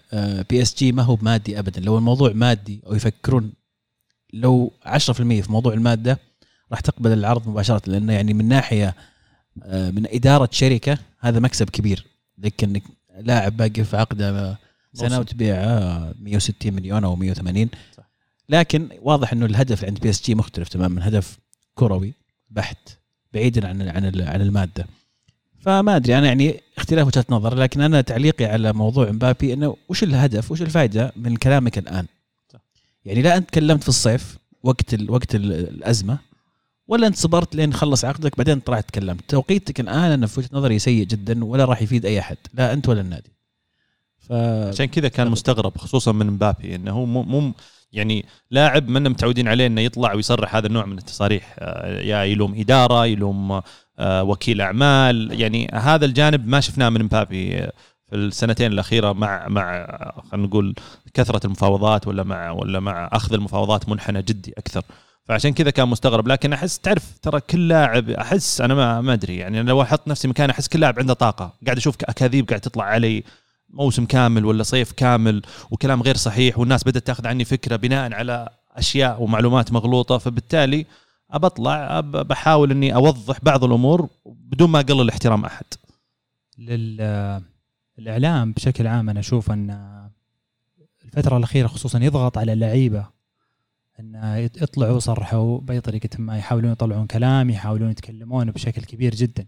بي 0.49 0.61
اس 0.61 0.75
جي 0.75 0.91
ما 0.91 1.03
هو 1.03 1.17
مادي 1.21 1.59
ابدا. 1.59 1.81
لو 1.81 1.97
الموضوع 1.97 2.31
مادي 2.33 2.81
أو 2.87 2.95
يفكرون 2.95 3.53
لو 4.33 4.73
10% 4.85 5.41
في 5.41 5.51
موضوع 5.51 5.73
الماده 5.73 6.19
راح 6.71 6.79
تقبل 6.79 7.13
العرض 7.13 7.47
مباشرة 7.47 7.89
لأنه 7.89 8.13
يعني 8.13 8.33
من 8.33 8.47
ناحية 8.47 8.95
آه، 9.63 9.91
من 9.91 10.05
إدارة 10.07 10.49
شركة 10.51 10.97
هذا 11.19 11.39
مكسب 11.39 11.69
كبير. 11.69 12.05
لك 12.37 12.63
إنك 12.63 12.83
لاعب 13.19 13.57
باقي 13.57 13.83
في 13.83 13.97
عقده 13.97 14.57
سنة 14.93 15.09
موسم. 15.09 15.19
وتبيع 15.19 15.55
آه، 15.55 16.13
160 16.19 16.73
مليون 16.73 17.03
أو 17.03 17.15
180 17.15 17.69
صح. 17.97 18.09
لكن 18.49 18.89
واضح 19.01 19.33
إنه 19.33 19.45
الهدف 19.45 19.85
عند 19.85 19.99
بي 19.99 20.09
اس 20.09 20.23
جي 20.23 20.35
مختلف 20.35 20.69
تماما. 20.69 21.07
هدف 21.07 21.39
كروي 21.75 22.13
بحت 22.49 22.89
بعيدا 23.33 23.67
عن 23.67 23.81
عن 23.81 24.21
عن 24.21 24.41
المادة. 24.41 24.85
فما 25.59 25.95
أدري 25.95 26.17
أنا 26.17 26.27
يعني 26.27 26.61
اختلاف 26.77 27.07
وجهات 27.07 27.31
نظر 27.31 27.55
لكن 27.55 27.81
أنا 27.81 28.01
تعليقي 28.01 28.45
على 28.45 28.73
موضوع 28.73 29.11
مبابي 29.11 29.53
إنه 29.53 29.75
وش 29.89 30.03
الهدف 30.03 30.51
وش 30.51 30.61
الفائدة 30.61 31.13
من 31.15 31.35
كلامك 31.35 31.77
الآن. 31.77 32.05
يعني 33.05 33.21
لا 33.21 33.37
أنت 33.37 33.49
تكلمت 33.49 33.83
في 33.83 33.89
الصيف 33.89 34.37
وقت 34.63 34.93
ال 34.93 35.11
وقت 35.11 35.35
ال 35.35 35.51
الأزمة 35.53 36.17
ولا 36.87 37.07
أنت 37.07 37.15
صبرت 37.15 37.55
لين 37.55 37.73
خلص 37.73 38.05
عقدك 38.05 38.37
بعدين 38.37 38.59
طلعت 38.59 38.87
تكلمت. 38.87 39.29
توقيتك 39.29 39.79
الآن 39.79 40.11
أنا 40.11 40.27
في 40.27 40.39
وجهة 40.39 40.49
نظري 40.53 40.79
سيء 40.79 41.05
جدا 41.05 41.45
ولا 41.45 41.65
راح 41.65 41.81
يفيد 41.81 42.05
أي 42.05 42.19
أحد 42.19 42.37
لا 42.53 42.73
أنت 42.73 42.89
ولا 42.89 43.01
النادي. 43.01 43.31
ف 44.19 44.31
عشان 44.67 44.85
كذا 44.85 45.07
كان 45.07 45.27
مستغرب 45.27 45.77
خصوصا 45.77 46.11
من 46.11 46.27
مبابي 46.27 46.75
إنه 46.75 46.91
هو 46.91 47.05
مو 47.05 47.23
مو 47.23 47.53
يعني 47.91 48.25
لاعب 48.51 48.89
منا 48.89 49.09
متعودين 49.09 49.47
عليه 49.47 49.67
إنه 49.67 49.81
يطلع 49.81 50.13
ويصرح 50.13 50.55
هذا 50.55 50.67
النوع 50.67 50.85
من 50.85 50.97
التصاريح 50.97 51.55
آه، 51.59 52.01
يا 52.01 52.23
يلوم 52.23 52.59
إدارة 52.59 53.05
يلوم 53.05 53.61
آه، 53.99 54.23
وكيل 54.23 54.61
أعمال 54.61 55.41
يعني 55.41 55.67
هذا 55.73 56.05
الجانب 56.05 56.47
ما 56.47 56.59
شفناه 56.59 56.89
من 56.89 57.03
مبابي 57.03 57.69
في 58.09 58.15
السنتين 58.15 58.71
الأخيرة 58.71 59.13
مع 59.13 59.47
مع 59.47 59.85
خلينا 60.31 60.47
نقول 60.47 60.75
كثرة 61.13 61.45
المفاوضات 61.45 62.07
ولا 62.07 62.23
مع 62.23 62.51
ولا 62.51 62.79
مع 62.79 63.09
أخذ 63.11 63.33
المفاوضات 63.33 63.89
منحنى 63.89 64.21
جدي 64.21 64.53
أكثر. 64.57 64.81
فعشان 65.25 65.53
كذا 65.53 65.69
كان 65.69 65.87
مستغرب 65.87 66.27
لكن 66.27 66.53
أحس 66.53 66.79
تعرف 66.79 67.17
ترى 67.21 67.39
كل 67.39 67.67
لاعب 67.67 68.09
أحس 68.09 68.61
أنا 68.61 68.73
ما 68.73 69.01
ما 69.01 69.13
أدري 69.13 69.37
يعني 69.37 69.63
لو 69.63 69.81
أحط 69.81 70.07
نفسي 70.07 70.27
مكانه 70.27 70.53
أحس 70.53 70.67
كل 70.67 70.79
لاعب 70.79 70.99
عنده 70.99 71.13
طاقة 71.13 71.53
قاعد 71.65 71.77
أشوف 71.77 71.95
اكاذيب 72.03 72.49
قاعد 72.49 72.61
تطلع 72.61 72.83
علي. 72.83 73.23
موسم 73.69 74.05
كامل 74.05 74.45
ولا 74.45 74.63
صيف 74.63 74.91
كامل 74.91 75.41
وكلام 75.71 76.01
غير 76.01 76.17
صحيح 76.17 76.59
والناس 76.59 76.83
بدأت 76.83 77.07
تاخذ 77.07 77.27
عني 77.27 77.45
فكرة 77.45 77.75
بناء 77.75 78.13
على 78.13 78.49
أشياء 78.71 79.23
ومعلومات 79.23 79.71
مغلوطة 79.71 80.17
فبالتالي 80.17 80.85
أب 81.31 82.11
بحاول 82.27 82.71
إني 82.71 82.95
أوضح 82.95 83.37
بعض 83.43 83.63
الأمور 83.63 84.09
بدون 84.25 84.69
ما 84.69 84.79
أقلل 84.79 85.09
احترام 85.09 85.45
أحد. 85.45 85.65
للاعلام 87.97 88.51
بشكل 88.51 88.87
عام 88.87 89.09
أنا 89.09 89.19
أشوف 89.19 89.51
أن 89.51 89.89
الفترة 91.05 91.37
الأخيرة 91.37 91.67
خصوصا 91.67 91.99
يضغط 91.99 92.37
على 92.37 92.53
اللعيبة 92.53 93.05
أن 93.99 94.13
يط- 94.47 94.61
يطلعوا 94.61 94.93
ويصرحوا 94.93 95.59
بأي 95.59 95.81
طريقة 95.81 96.09
ما 96.19 96.37
يحاولون 96.37 96.71
يطلعون 96.71 97.07
كلام 97.07 97.49
يحاولون 97.49 97.91
يتكلمون 97.91 98.51
بشكل 98.51 98.81
كبير 98.81 99.15
جدا. 99.15 99.45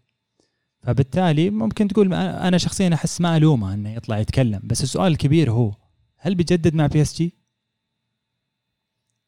فبالتالي 0.83 1.49
ممكن 1.49 1.87
تقول 1.87 2.13
أنا 2.13 2.57
شخصيا 2.57 2.93
أحس 2.93 3.21
ما 3.21 3.37
ألومه 3.37 3.73
إنه 3.73 3.93
يطلع 3.93 4.17
يتكلم 4.17 4.59
بس 4.63 4.83
السؤال 4.83 5.11
الكبير 5.11 5.51
هو 5.51 5.73
هل 6.17 6.35
بيجدد 6.35 6.75
مع 6.75 6.87
بي 6.87 7.01
اس 7.01 7.17
جي 7.17 7.35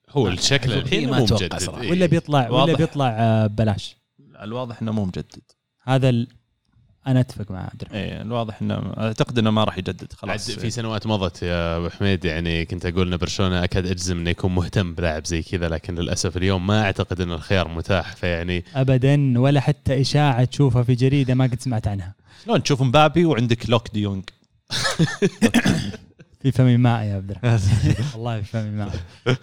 هو 0.09 0.27
الشكل 0.27 0.73
الحين 0.73 1.09
ما 1.09 1.19
مجدد 1.19 1.57
صراحة. 1.57 1.81
إيه. 1.81 1.91
ولا 1.91 2.05
بيطلع 2.05 2.49
ولا. 2.49 2.75
بيطلع 2.75 3.09
آه، 3.09 3.47
ببلاش 3.47 3.97
الواضح 4.41 4.81
إنه 4.81 4.91
مو 4.91 5.05
مجدد 5.05 5.41
هذا 5.81 6.09
ال... 6.09 6.27
أنا 7.07 7.19
أتفق 7.19 7.51
مع 7.51 7.59
عبد 7.63 7.81
الرحمن. 7.81 7.99
إيه 7.99 8.21
الواضح 8.21 8.61
إنه 8.61 8.93
أعتقد 8.97 9.37
إنه 9.39 9.51
ما 9.51 9.63
راح 9.63 9.77
يجدد 9.77 10.13
خلاص. 10.13 10.51
في 10.51 10.69
سنوات 10.69 11.07
مضت 11.07 11.43
يا 11.43 11.77
أبو 11.77 11.89
حميد 11.89 12.25
يعني 12.25 12.65
كنت 12.65 12.85
أقول 12.85 13.11
إن 13.13 13.17
برشلونة 13.17 13.63
أكاد 13.63 13.87
أجزم 13.87 14.17
إنه 14.17 14.29
يكون 14.29 14.55
مهتم 14.55 14.93
بلاعب 14.93 15.25
زي 15.25 15.41
كذا 15.43 15.69
لكن 15.69 15.95
للأسف 15.95 16.37
اليوم 16.37 16.67
ما 16.67 16.81
أعتقد 16.83 17.21
إن 17.21 17.31
الخيار 17.31 17.67
متاح. 17.67 18.15
فيعني 18.15 18.65
ابدا 18.75 19.39
ولا 19.39 19.59
حتى 19.59 20.01
إشاعة 20.01 20.43
تشوفها 20.43 20.83
في 20.83 20.95
جريدة 20.95 21.33
ما 21.33 21.45
قد 21.45 21.61
سمعت 21.61 21.87
عنها. 21.87 22.15
شلون 22.45 22.63
تشوف 22.63 22.81
مبابي 22.81 23.25
وعندك 23.25 23.69
لوك 23.69 23.87
دي 23.93 24.01
يونغ؟ 24.01 24.21
في 26.41 26.51
فمي 26.51 26.77
ماء 26.77 27.03
يا 27.03 27.15
عبد 27.15 27.31
الرحمن. 27.31 27.59
والله 28.13 28.41
في 28.41 28.47
فمي 28.47 28.69
ماء. 28.69 28.93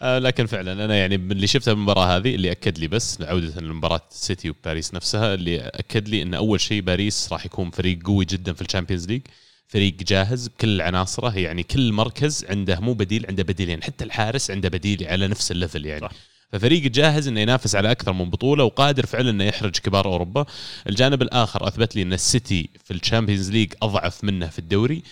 آه 0.00 0.18
لكن 0.18 0.46
فعلا 0.46 0.84
أنا 0.84 0.96
يعني 0.96 1.18
من 1.18 1.32
اللي 1.32 1.46
شفتها 1.46 1.74
بالمباراه 1.74 2.16
هذه 2.16 2.34
اللي 2.34 2.50
أكد 2.50 2.78
لي 2.78 2.88
بس 2.88 3.22
عودة 3.22 3.60
لمباراه 3.60 4.00
سيتي 4.10 4.50
وباريس 4.50 4.94
نفسها 4.94 5.34
اللي 5.34 5.58
أكد 5.60 6.08
لي 6.08 6.22
إن 6.22 6.34
أول 6.34 6.60
شيء 6.60 6.82
باريس 6.82 7.32
راح 7.32 7.46
يكون 7.46 7.70
فريق 7.70 8.02
قوي 8.06 8.24
جدا 8.24 8.52
في 8.52 8.62
ال 8.62 8.66
Champions 8.66 9.06
League 9.08 9.22
فريق 9.68 9.94
جاهز 9.94 10.48
بكل 10.48 10.80
عناصره 10.80 11.38
يعني 11.38 11.62
كل 11.62 11.92
مركز 11.92 12.44
عنده 12.48 12.80
مو 12.80 12.92
بديل 12.92 13.26
عنده 13.28 13.42
بديلين 13.42 13.82
حتى 13.82 14.04
الحارس 14.04 14.50
عنده 14.50 14.68
بديل 14.68 15.06
على 15.06 15.28
نفس 15.28 15.52
ال 15.52 15.58
level 15.58 15.86
يعني. 15.86 16.00
صح. 16.00 16.10
ففريق 16.52 16.82
جاهز 16.82 17.28
إنه 17.28 17.40
ينافس 17.40 17.74
على 17.74 17.90
أكثر 17.90 18.12
من 18.12 18.30
بطولة 18.30 18.64
وقادر 18.64 19.06
فعلا 19.06 19.30
إنه 19.30 19.44
يحرج 19.44 19.76
كبار 19.78 20.06
أوروبا. 20.06 20.46
الجانب 20.88 21.22
الآخر 21.22 21.68
أثبت 21.68 21.96
لي 21.96 22.02
إن 22.02 22.12
السيتي 22.12 22.68
في 22.84 22.90
ال 22.90 22.96
Champions 22.96 23.50
League 23.50 23.72
أضعف 23.82 24.24
منه 24.24 24.46
في 24.46 24.58
الدوري. 24.58 25.02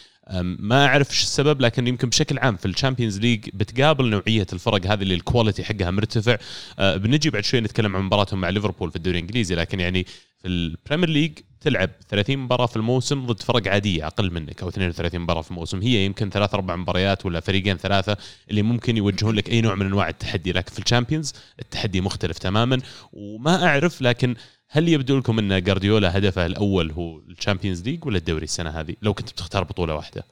ما 0.43 0.87
أعرف 0.87 1.11
إيش 1.11 1.23
السبب 1.23 1.61
لكن 1.61 1.87
يمكن 1.87 2.09
بشكل 2.09 2.39
عام 2.39 2.57
في 2.57 2.67
ال 2.67 2.72
Champions 2.72 3.19
League 3.19 3.49
بتقابل 3.55 4.11
نوعية 4.11 4.47
الفرق 4.53 4.87
هذه 4.87 5.03
اللي 5.03 5.15
ال 5.15 5.21
quality 5.21 5.65
حقها 5.65 5.91
مرتفع. 5.91 6.37
أه، 6.79 6.97
بنجي 6.97 7.31
بعد 7.31 7.45
شوي 7.45 7.61
نتكلم 7.61 7.97
عن 7.97 8.03
مباراتهم 8.03 8.41
مع 8.41 8.49
ليفربول 8.49 8.91
في 8.91 8.97
الدوري 8.97 9.19
الإنجليزي 9.19 9.55
لكن 9.55 9.81
يعني 9.81 10.05
في 10.43 10.49
ال 10.49 10.56
Premier 10.56 11.09
League 11.09 11.39
تلعب 11.61 11.91
30 12.09 12.37
مباراة 12.39 12.67
في 12.67 12.77
الموسم 12.77 13.27
ضد 13.27 13.43
فرق 13.43 13.69
عادية 13.69 14.07
أقل 14.07 14.33
منك 14.33 14.63
أو 14.63 14.69
32 14.69 15.21
مباراة 15.21 15.43
في 15.43 15.51
الموسم. 15.51 15.83
هي 15.83 16.05
يمكن 16.05 16.31
ثلاث 16.31 16.55
أربع 16.55 16.77
مباريات 16.77 17.27
ولا 17.27 17.41
فريقين 17.41 17.77
ثلاثة 17.77 18.17
اللي 18.51 18.63
ممكن 18.63 18.97
يوجهون 18.97 19.35
لك 19.35 19.51
أي 19.51 19.61
نوع 19.61 19.75
من 19.75 19.87
أنواع 19.87 20.09
التحدي 20.09 20.53
لكن 20.53 20.73
في 20.73 20.79
ال 20.79 20.84
Champions 20.84 21.33
التحدي 21.61 22.01
مختلف 22.01 22.39
تماما. 22.39 22.81
وما 23.13 23.67
أعرف 23.67 24.03
لكن 24.03 24.35
هل 24.69 24.89
يبدو 24.89 25.19
لكم 25.19 25.39
أن 25.39 25.63
جارديولا 25.63 26.19
هدفه 26.19 26.47
الأول 26.47 26.91
هو 26.93 27.19
ال 27.19 27.25
Champions 27.25 27.83
League 27.83 28.05
ولا 28.05 28.19
الدوري 28.19 28.45
السنة 28.45 28.71
هذه؟ 28.71 28.95
لو 29.03 29.15
كنت 29.15 29.31
بتختار 29.33 29.65
بطولة 29.65 29.95
واحدة. 29.95 30.25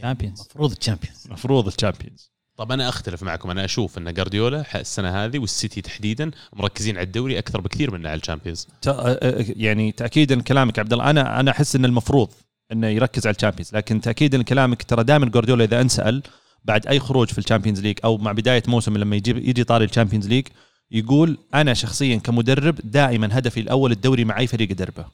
Champions 0.00 0.40
المفروض 0.40 0.70
ال 0.78 0.82
Champions. 0.82 1.22
المفروض 1.26 1.66
ال 1.66 1.72
Champions. 1.72 2.30
طب 2.56 2.72
أنا 2.72 2.88
أختلف 2.88 3.22
معكم. 3.22 3.50
أنا 3.50 3.64
أشوف 3.64 3.98
أن 3.98 4.14
جارديولا 4.14 4.80
السنة 4.80 5.24
هذه 5.24 5.38
والسيتي 5.38 5.80
تحديدا 5.80 6.30
مركزين 6.52 6.96
على 6.96 7.04
الدوري 7.06 7.38
أكثر 7.38 7.60
بكثير 7.60 7.90
من 7.90 8.06
على 8.06 8.20
ال 8.20 8.24
Champions. 8.24 8.68
تا- 8.82 9.18
يعني 9.56 9.92
تاكيدا 9.92 10.42
كلامك 10.42 10.78
عبد 10.78 10.92
الله. 10.92 11.10
أنا 11.10 11.40
أنا 11.40 11.50
أحس 11.50 11.76
أن 11.76 11.84
المفروض 11.84 12.28
انه 12.72 12.86
يركز 12.86 13.26
على 13.26 13.36
ال 13.36 13.39
Champions. 13.39 13.74
لكن 13.74 14.00
تاكيدا 14.00 14.42
كلامك 14.42 14.82
ترى 14.82 15.04
دائما 15.04 15.26
جوارديولا 15.26 15.64
إذا 15.64 15.80
أنسأل 15.80 16.22
بعد 16.64 16.86
أي 16.86 17.00
خروج 17.00 17.28
في 17.28 17.38
ال 17.38 17.42
Champions 17.42 17.80
League 17.80 17.98
أو 18.04 18.18
مع 18.18 18.32
بداية 18.32 18.62
موسم 18.68 18.96
لما 18.96 19.16
يجي 19.16 19.30
يجي 19.30 19.64
طاري 19.64 19.84
ال 19.84 19.88
Champions 19.88 20.28
League 20.28 20.46
يقول 20.90 21.38
أنا 21.54 21.74
شخصيا 21.74 22.16
كمدرب 22.16 22.78
دائما 22.84 23.38
هدفي 23.38 23.60
الأول 23.60 23.92
الدوري 23.92 24.24
مع 24.24 24.38
اي 24.38 24.46
فريق 24.46 24.70
ادربه 24.70 25.04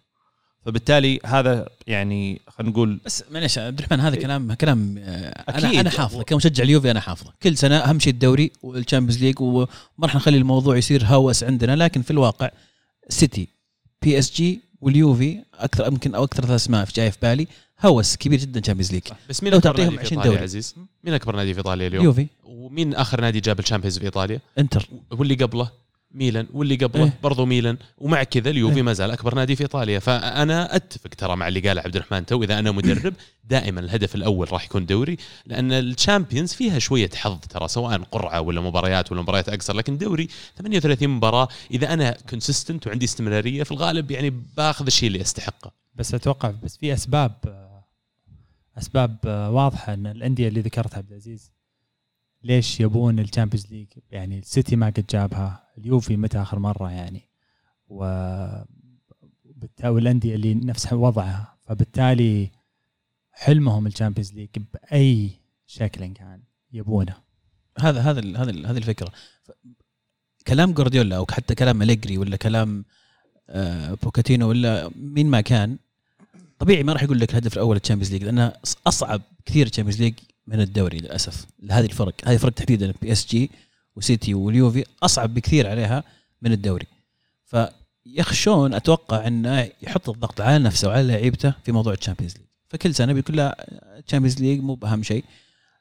فبالتالي 0.66 1.20
هذا 1.26 1.68
يعني 1.86 2.40
خلينا 2.48 2.72
نقول 2.72 3.00
بس 3.04 3.24
معلش 3.30 3.58
عبد 3.58 3.78
الرحمن 3.78 4.00
هذا 4.00 4.16
كلام 4.16 4.52
كلام 4.52 4.98
آه، 4.98 5.44
أكيد. 5.48 5.64
أنا 5.64 5.80
أنا 5.80 5.90
حافظه. 5.90 6.22
كمشجع 6.22 6.64
اليوفي 6.64 6.90
أنا 6.90 7.00
حافظه. 7.00 7.32
كل 7.42 7.56
سنة 7.56 7.76
اهم 7.76 7.98
شيء 7.98 8.12
الدوري 8.12 8.52
وال 8.62 8.73
Champions 8.73 9.22
League 9.24 9.40
وما 9.40 9.66
راح 10.02 10.14
نخلي 10.16 10.36
الموضوع 10.36 10.76
يصير 10.76 11.04
هوس 11.04 11.44
عندنا 11.44 11.76
لكن 11.76 12.02
في 12.02 12.10
الواقع 12.10 12.50
سيتي 13.08 13.48
بي 14.02 14.18
اس 14.18 14.32
جي 14.34 14.60
واليوفي 14.80 15.44
أكثر 15.54 15.86
يمكن 15.86 16.14
أو 16.14 16.24
أكثر 16.24 16.42
ثلاث 16.42 16.50
أسماء 16.62 16.84
في 16.84 16.92
جاي 16.92 17.10
في 17.10 17.18
بالي. 17.22 17.46
هوس 17.82 18.16
كبير 18.16 18.38
جدا 18.38 18.60
تشامبيونز 18.60 18.92
ليج 18.92 19.02
بس 19.28 19.42
مين 19.42 19.52
لو 19.52 19.58
أكبر 19.58 19.70
تعطيهم 19.70 19.94
نادي 19.94 19.98
في 19.98 20.06
20 20.06 20.18
إيطاليا 20.18 20.34
دوري. 20.34 20.42
عزيز؟ 20.42 20.74
مين 21.04 21.14
أكبر 21.14 21.36
نادي 21.36 21.54
في 21.54 21.58
إيطاليا 21.58 21.86
اليوم؟ 21.86 22.02
اليوفي 22.02 22.26
ومين 22.44 22.94
آخر 22.94 23.20
نادي 23.20 23.40
جاب 23.40 23.58
الشامبيونز 23.58 23.98
في 23.98 24.04
إيطاليا؟ 24.04 24.40
إنتر. 24.58 24.88
واللي 25.10 25.34
قبله 25.34 25.70
ميلان. 26.14 26.46
واللي 26.52 26.76
قبله 26.76 27.04
إيه. 27.04 27.18
برضو 27.22 27.46
ميلان. 27.46 27.76
ومع 27.98 28.22
كذا 28.22 28.50
اليوفي 28.50 28.76
إيه. 28.76 28.82
ما 28.82 28.92
زال 28.92 29.10
أكبر 29.10 29.34
نادي 29.34 29.56
في 29.56 29.62
إيطاليا. 29.62 29.98
فأنا 29.98 30.76
أتفق 30.76 31.08
ترى 31.08 31.36
مع 31.36 31.48
اللي 31.48 31.60
قاله 31.60 31.80
عبد 31.80 31.96
الرحمن 31.96 32.26
تو. 32.26 32.42
إذا 32.42 32.58
أنا 32.58 32.72
مدرب 32.72 33.14
دائما 33.50 33.80
الهدف 33.80 34.14
الأول 34.14 34.52
راح 34.52 34.64
يكون 34.64 34.86
دوري. 34.86 35.16
لأن 35.46 35.72
الشامبيونز 35.72 36.52
فيها 36.52 36.78
شوية 36.78 37.10
حظ 37.14 37.38
ترى 37.50 37.68
سواء 37.68 38.02
قرعة 38.02 38.40
ولا 38.40 38.60
مباريات 38.60 39.12
ولا 39.12 39.22
مباريات 39.22 39.48
أقصر. 39.48 39.76
لكن 39.76 39.98
دوري 39.98 40.28
38 40.58 41.08
مباراة. 41.08 41.48
إذا 41.70 41.92
أنا 41.92 42.16
consistent 42.30 42.86
وعندي 42.86 43.04
استمرارية 43.04 43.62
في 43.62 43.72
الغالب 43.72 44.10
يعني 44.10 44.30
باخذ 44.56 44.86
الشيء 44.86 45.06
اللي 45.06 45.20
أستحقه. 45.20 45.72
بس 45.94 46.14
أتوقع 46.14 46.52
بس 46.62 46.76
في 46.76 46.92
أسباب 46.92 47.32
أسباب 48.78 49.18
واضحة 49.52 49.94
إن 49.94 50.06
الأندية 50.06 50.48
اللي 50.48 50.60
ذكرتها 50.60 50.98
عبد 50.98 51.10
العزيز 51.10 51.52
ليش 52.42 52.80
يبون 52.80 53.18
ال 53.18 53.23
Champions 53.23 53.66
League 53.66 53.88
يعني 54.10 54.38
السيتي 54.38 54.76
ما 54.76 54.86
قد 54.86 55.06
جابها 55.10 55.64
اليوفي 55.78 56.16
متى 56.16 56.42
آخر 56.42 56.58
مرة 56.58 56.90
يعني؟ 56.90 57.28
و 57.88 58.04
والانديه 59.84 60.34
اللي 60.34 60.54
نفس 60.54 60.92
وضعها 60.92 61.58
فبالتالي 61.60 62.50
حلمهم 63.32 63.86
ال 63.86 63.91
Champions 63.91 64.32
League 64.32 64.48
بأي 64.74 65.30
شكل 65.66 66.06
كان 66.06 66.42
يبونه. 66.72 67.16
هذا 67.80 68.00
هذا 68.00 68.20
هذا 68.20 68.50
هذه 68.50 68.76
الفكرة. 68.76 69.12
كلام 70.46 70.72
جوارديولا 70.72 71.16
أو 71.16 71.26
حتى 71.30 71.54
كلام 71.54 71.82
أليجري 71.82 72.18
ولا 72.18 72.36
كلام 72.36 72.84
آه، 73.48 73.94
بوكتينو 74.02 74.48
ولا 74.48 74.90
مين 74.96 75.26
ما 75.26 75.40
كان 75.40 75.78
طبيعي 76.62 76.82
ما 76.82 76.92
راح 76.92 77.02
يقول 77.02 77.20
لك 77.20 77.30
الهدف 77.30 77.52
الأول 77.52 77.76
ال 77.76 77.80
Champions 77.80 78.12
League 78.12 78.24
لأنه 78.24 78.52
أصعب 78.86 79.22
كثير 79.46 79.66
ال 79.66 79.70
Champions 79.70 80.02
League 80.02 80.14
من 80.46 80.60
الدوري 80.60 80.98
للأسف. 80.98 81.46
هذه 81.70 81.84
الفرق 81.84 82.14
هذه 82.24 82.34
الفرق 82.34 82.52
تحديدا 82.52 82.94
بي 83.02 83.12
اس 83.12 83.26
جي 83.26 83.50
وسيتي 83.96 84.34
واليوفي 84.34 84.84
أصعب 85.02 85.34
بكثير 85.34 85.70
عليها 85.70 86.04
من 86.42 86.52
الدوري. 86.52 86.86
فيخشون 87.44 88.74
أتوقع 88.74 89.26
إنه 89.26 89.70
يحط 89.82 90.08
الضغط 90.08 90.40
على 90.40 90.58
نفسه 90.58 90.88
وعلى 90.88 91.08
لعيبته 91.08 91.54
في 91.64 91.72
موضوع 91.72 91.92
ال 91.92 91.97
Champions 91.97 92.34
League 92.34 92.46
فكل 92.68 92.94
سنة 92.94 93.12
بيقول 93.12 93.36
لا 93.36 93.66
ال 93.98 94.03
Champions 94.03 94.42
League 94.42 94.60
مو 94.60 94.74
بأهم 94.74 95.02
شيء. 95.02 95.24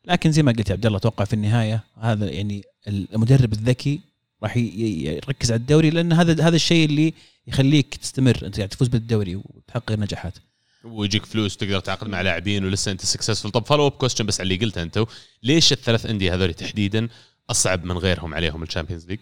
لكن 0.05 0.31
زي 0.31 0.43
ما 0.43 0.51
قلت 0.51 0.69
يا 0.69 0.73
عبد 0.73 0.85
الله 0.85 0.97
أتوقع 0.97 1.25
في 1.25 1.33
النهاية 1.33 1.83
هذا 2.00 2.29
يعني 2.29 2.63
المدرب 2.88 3.53
الذكي 3.53 4.00
راح 4.43 4.57
يركز 4.57 5.51
على 5.51 5.59
الدوري 5.59 5.89
لأن 5.89 6.13
هذا 6.13 6.47
هذا 6.47 6.55
الشيء 6.55 6.85
اللي 6.85 7.13
يخليك 7.47 7.95
تستمر 7.95 8.45
أنت 8.45 8.57
يعني 8.57 8.69
تفوز 8.69 8.88
بالدوري 8.88 9.35
وتحقق 9.35 9.91
نجاحات. 9.91 10.38
ويجيك 10.83 11.25
فلوس 11.25 11.57
تقدر 11.57 11.79
تعاقد 11.79 12.07
مع 12.07 12.21
لاعبين 12.21 12.65
ولسه 12.65 12.91
انت 12.91 13.05
successful 13.05 13.51
طب 13.51 13.65
follow 13.65 13.88
up 13.88 13.91
question 13.91 14.25
بس 14.25 14.39
على 14.39 14.53
اللي 14.53 14.65
قلته 14.65 14.81
انت 14.81 15.05
ليش 15.43 15.71
الثلاث 15.71 16.05
أندية 16.05 16.33
هذول 16.33 16.53
تحديدا 16.53 17.09
أصعب 17.50 17.85
من 17.85 17.97
غيرهم 17.97 18.33
عليهم 18.33 18.63
ال 18.63 18.68
Champions 18.68 19.07
League؟ 19.07 19.19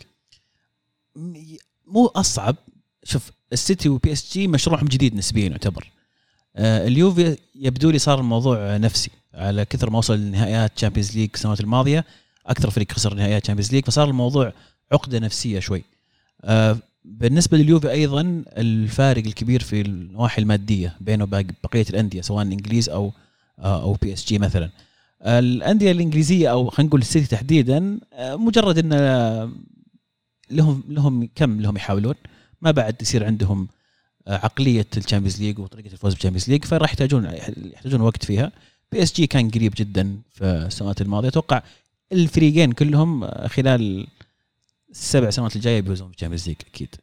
مو 1.87 2.05
أصعب. 2.05 2.55
شوف 3.03 3.31
السيتي 3.53 3.89
وبي 3.89 4.11
اس 4.11 4.33
جي 4.33 4.47
مشروعهم 4.47 4.87
جديد 4.87 5.15
نسبيا 5.15 5.49
يعتبر. 5.49 5.91
آه 6.55 6.87
اليوفي 6.87 7.37
يبدو 7.55 7.89
لي 7.89 7.99
صار 7.99 8.19
الموضوع 8.19 8.77
نفسي. 8.77 9.11
على 9.33 9.65
كثر 9.65 9.89
ما 9.89 9.97
وصل 9.97 10.19
لنهائيات 10.19 10.75
Champions 10.75 11.17
League 11.17 11.29
السنوات 11.33 11.59
الماضية 11.59 12.05
أكثر 12.45 12.69
فريق 12.69 12.91
خسر 12.91 13.13
نهائيات 13.13 13.43
Champions 13.43 13.71
League 13.73 13.85
فصار 13.85 14.07
الموضوع 14.07 14.53
عقدة 14.91 15.19
نفسية 15.19 15.59
شوي. 15.59 15.83
آه 16.41 16.77
بالنسبة 17.05 17.57
لليوفي 17.57 17.91
أيضا 17.91 18.43
الفارق 18.57 19.23
الكبير 19.25 19.63
في 19.63 19.81
النواحي 19.81 20.41
المادية 20.41 20.95
بينه 21.01 21.23
وباقي 21.23 21.45
بقية 21.63 21.85
الأندية 21.89 22.21
سواء 22.21 22.45
الانجليز 22.45 22.89
أو 22.89 23.11
آه 23.59 23.81
أو 23.81 23.93
بي 23.93 24.13
اس 24.13 24.25
جي 24.25 24.39
مثلا. 24.39 24.69
الأندية 25.21 25.91
الإنجليزية 25.91 26.51
أو 26.51 26.69
خلينا 26.69 26.87
نقول 26.87 27.01
السيتي 27.01 27.27
تحديدا 27.27 27.99
آه 28.13 28.35
مجرد 28.35 28.77
إن 28.77 28.93
آه، 28.93 29.51
لهم 30.51 30.83
لهم 30.89 31.29
كم 31.35 31.61
لهم 31.61 31.75
يحاولون 31.75 32.15
ما 32.61 32.71
بعد 32.71 33.01
يصير 33.01 33.25
عندهم 33.25 33.67
عقلية 34.27 34.87
ال 34.97 35.02
Champions 35.02 35.41
League 35.41 35.59
وطريقة 35.59 35.93
الفوز 35.93 36.13
بال 36.13 36.20
Champions 36.20 36.49
League 36.49 36.65
فراح 36.65 36.89
يحتاجون 36.89 37.25
يحتاجون 37.73 38.01
وقت 38.01 38.25
فيها. 38.25 38.51
بي 38.91 39.03
اس 39.03 39.13
جي 39.13 39.27
كان 39.27 39.49
قريب 39.49 39.73
جدا 39.77 40.17
في 40.31 40.43
السنوات 40.45 41.01
الماضية. 41.01 41.27
أتوقع 41.29 41.61
الفريقين 42.11 42.71
كلهم 42.71 43.27
خلال 43.47 44.07
السبع 44.91 45.29
سنوات 45.29 45.55
الجاية 45.55 45.81
بيفوزون 45.81 46.09
بال 46.11 46.18
Champions 46.18 46.47
League 46.47 46.57
أكيد. 46.73 46.95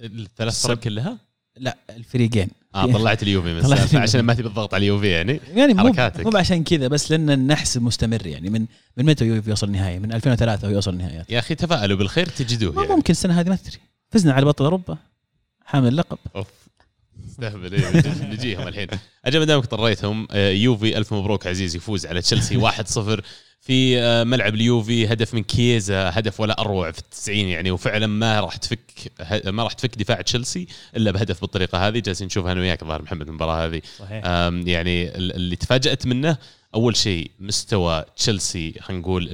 الثلاث 0.00 0.66
فرق 0.66 0.78
كلها؟ 0.80 1.18
لا 1.56 1.76
الفريقين. 1.90 2.48
آه 2.74 2.86
طلعت 2.92 3.22
اليوفي 3.22 3.54
من 3.54 3.64
عشان 3.72 3.96
اليوفي. 3.98 4.22
ما 4.22 4.34
تبي 4.34 4.48
الضغط 4.48 4.74
على 4.74 4.82
اليوفي 4.82 5.06
يعني. 5.08 5.40
يعني 5.54 5.74
مو 5.74 5.80
حركاتك. 5.80 6.26
مو 6.26 6.38
عشان 6.38 6.64
كذا 6.64 6.88
بس 6.88 7.10
لأن 7.10 7.30
النحس 7.30 7.76
مستمر 7.76 8.26
يعني. 8.26 8.50
من 8.50 8.66
من 8.96 9.04
متى 9.04 9.24
يوفي 9.26 9.50
يوصل 9.50 9.66
النهائي؟ 9.66 9.98
من 9.98 10.12
2003 10.12 10.68
ويوصل 10.68 10.90
النهائيات. 10.92 11.30
يا 11.30 11.38
أخي 11.38 11.54
تفائلوا 11.54 11.96
بالخير 11.98 12.26
تجدوه 12.26 12.72
ما 12.72 12.82
يعني. 12.82 12.94
ممكن 12.94 13.10
السنة 13.10 13.40
هذه 13.40 13.48
ما 13.48 13.56
تدري. 13.56 13.78
فزنا 14.10 14.32
على 14.32 14.44
بطل 14.44 14.64
أوروبا. 14.64 14.98
حامل 15.64 15.88
اللقب. 15.88 16.18
أوف. 16.36 16.46
استهبل. 17.30 17.74
إيه، 17.74 17.96
نجي- 17.96 18.24
نجيهم 18.24 18.68
الحين. 18.68 18.88
أجل 19.24 19.38
ما 19.38 19.44
دامك 19.44 19.66
طريتهم 19.66 20.28
آه، 20.30 20.50
يوفي 20.50 20.96
ألف 20.98 21.14
مبروك 21.14 21.46
عزيز 21.46 21.76
يفوز 21.76 22.06
على 22.06 22.22
تشيلسي 22.22 22.56
1-0 22.70 23.20
في 23.66 24.00
آه، 24.00 24.24
ملعب 24.24 24.54
اليوفي 24.54 25.06
هدف 25.12 25.34
من 25.34 25.42
كييزا 25.42 26.10
هدف 26.18 26.40
ولا 26.40 26.60
أروع 26.60 26.90
في 26.90 26.98
التسعين 26.98 27.48
يعني 27.48 27.70
وفعلا 27.70 28.06
ما 28.06 28.40
راح 28.40 28.56
تفك 28.56 28.80
ما 29.46 29.62
راح 29.62 29.72
تفك 29.72 29.96
دفاع 29.98 30.20
تشيلسي 30.20 30.66
إلا 30.96 31.10
بهدف 31.10 31.40
بالطريقة 31.40 31.88
هذه. 31.88 31.98
جالسين 31.98 32.26
نشوفها 32.26 32.52
أنا 32.52 32.60
وياك 32.60 32.84
ظهر 32.84 33.02
محمد 33.02 33.28
المباراة 33.28 33.66
هذه. 33.66 33.82
صحيح. 33.98 34.24
يعني 34.68 35.16
ال- 35.16 35.34
اللي 35.34 35.56
تفاجأت 35.56 36.06
منه 36.06 36.36
أول 36.74 36.96
شيء 36.96 37.30
مستوى 37.40 38.04
تشيلسي 38.16 38.74
خلينا 38.80 39.02
نقول 39.02 39.28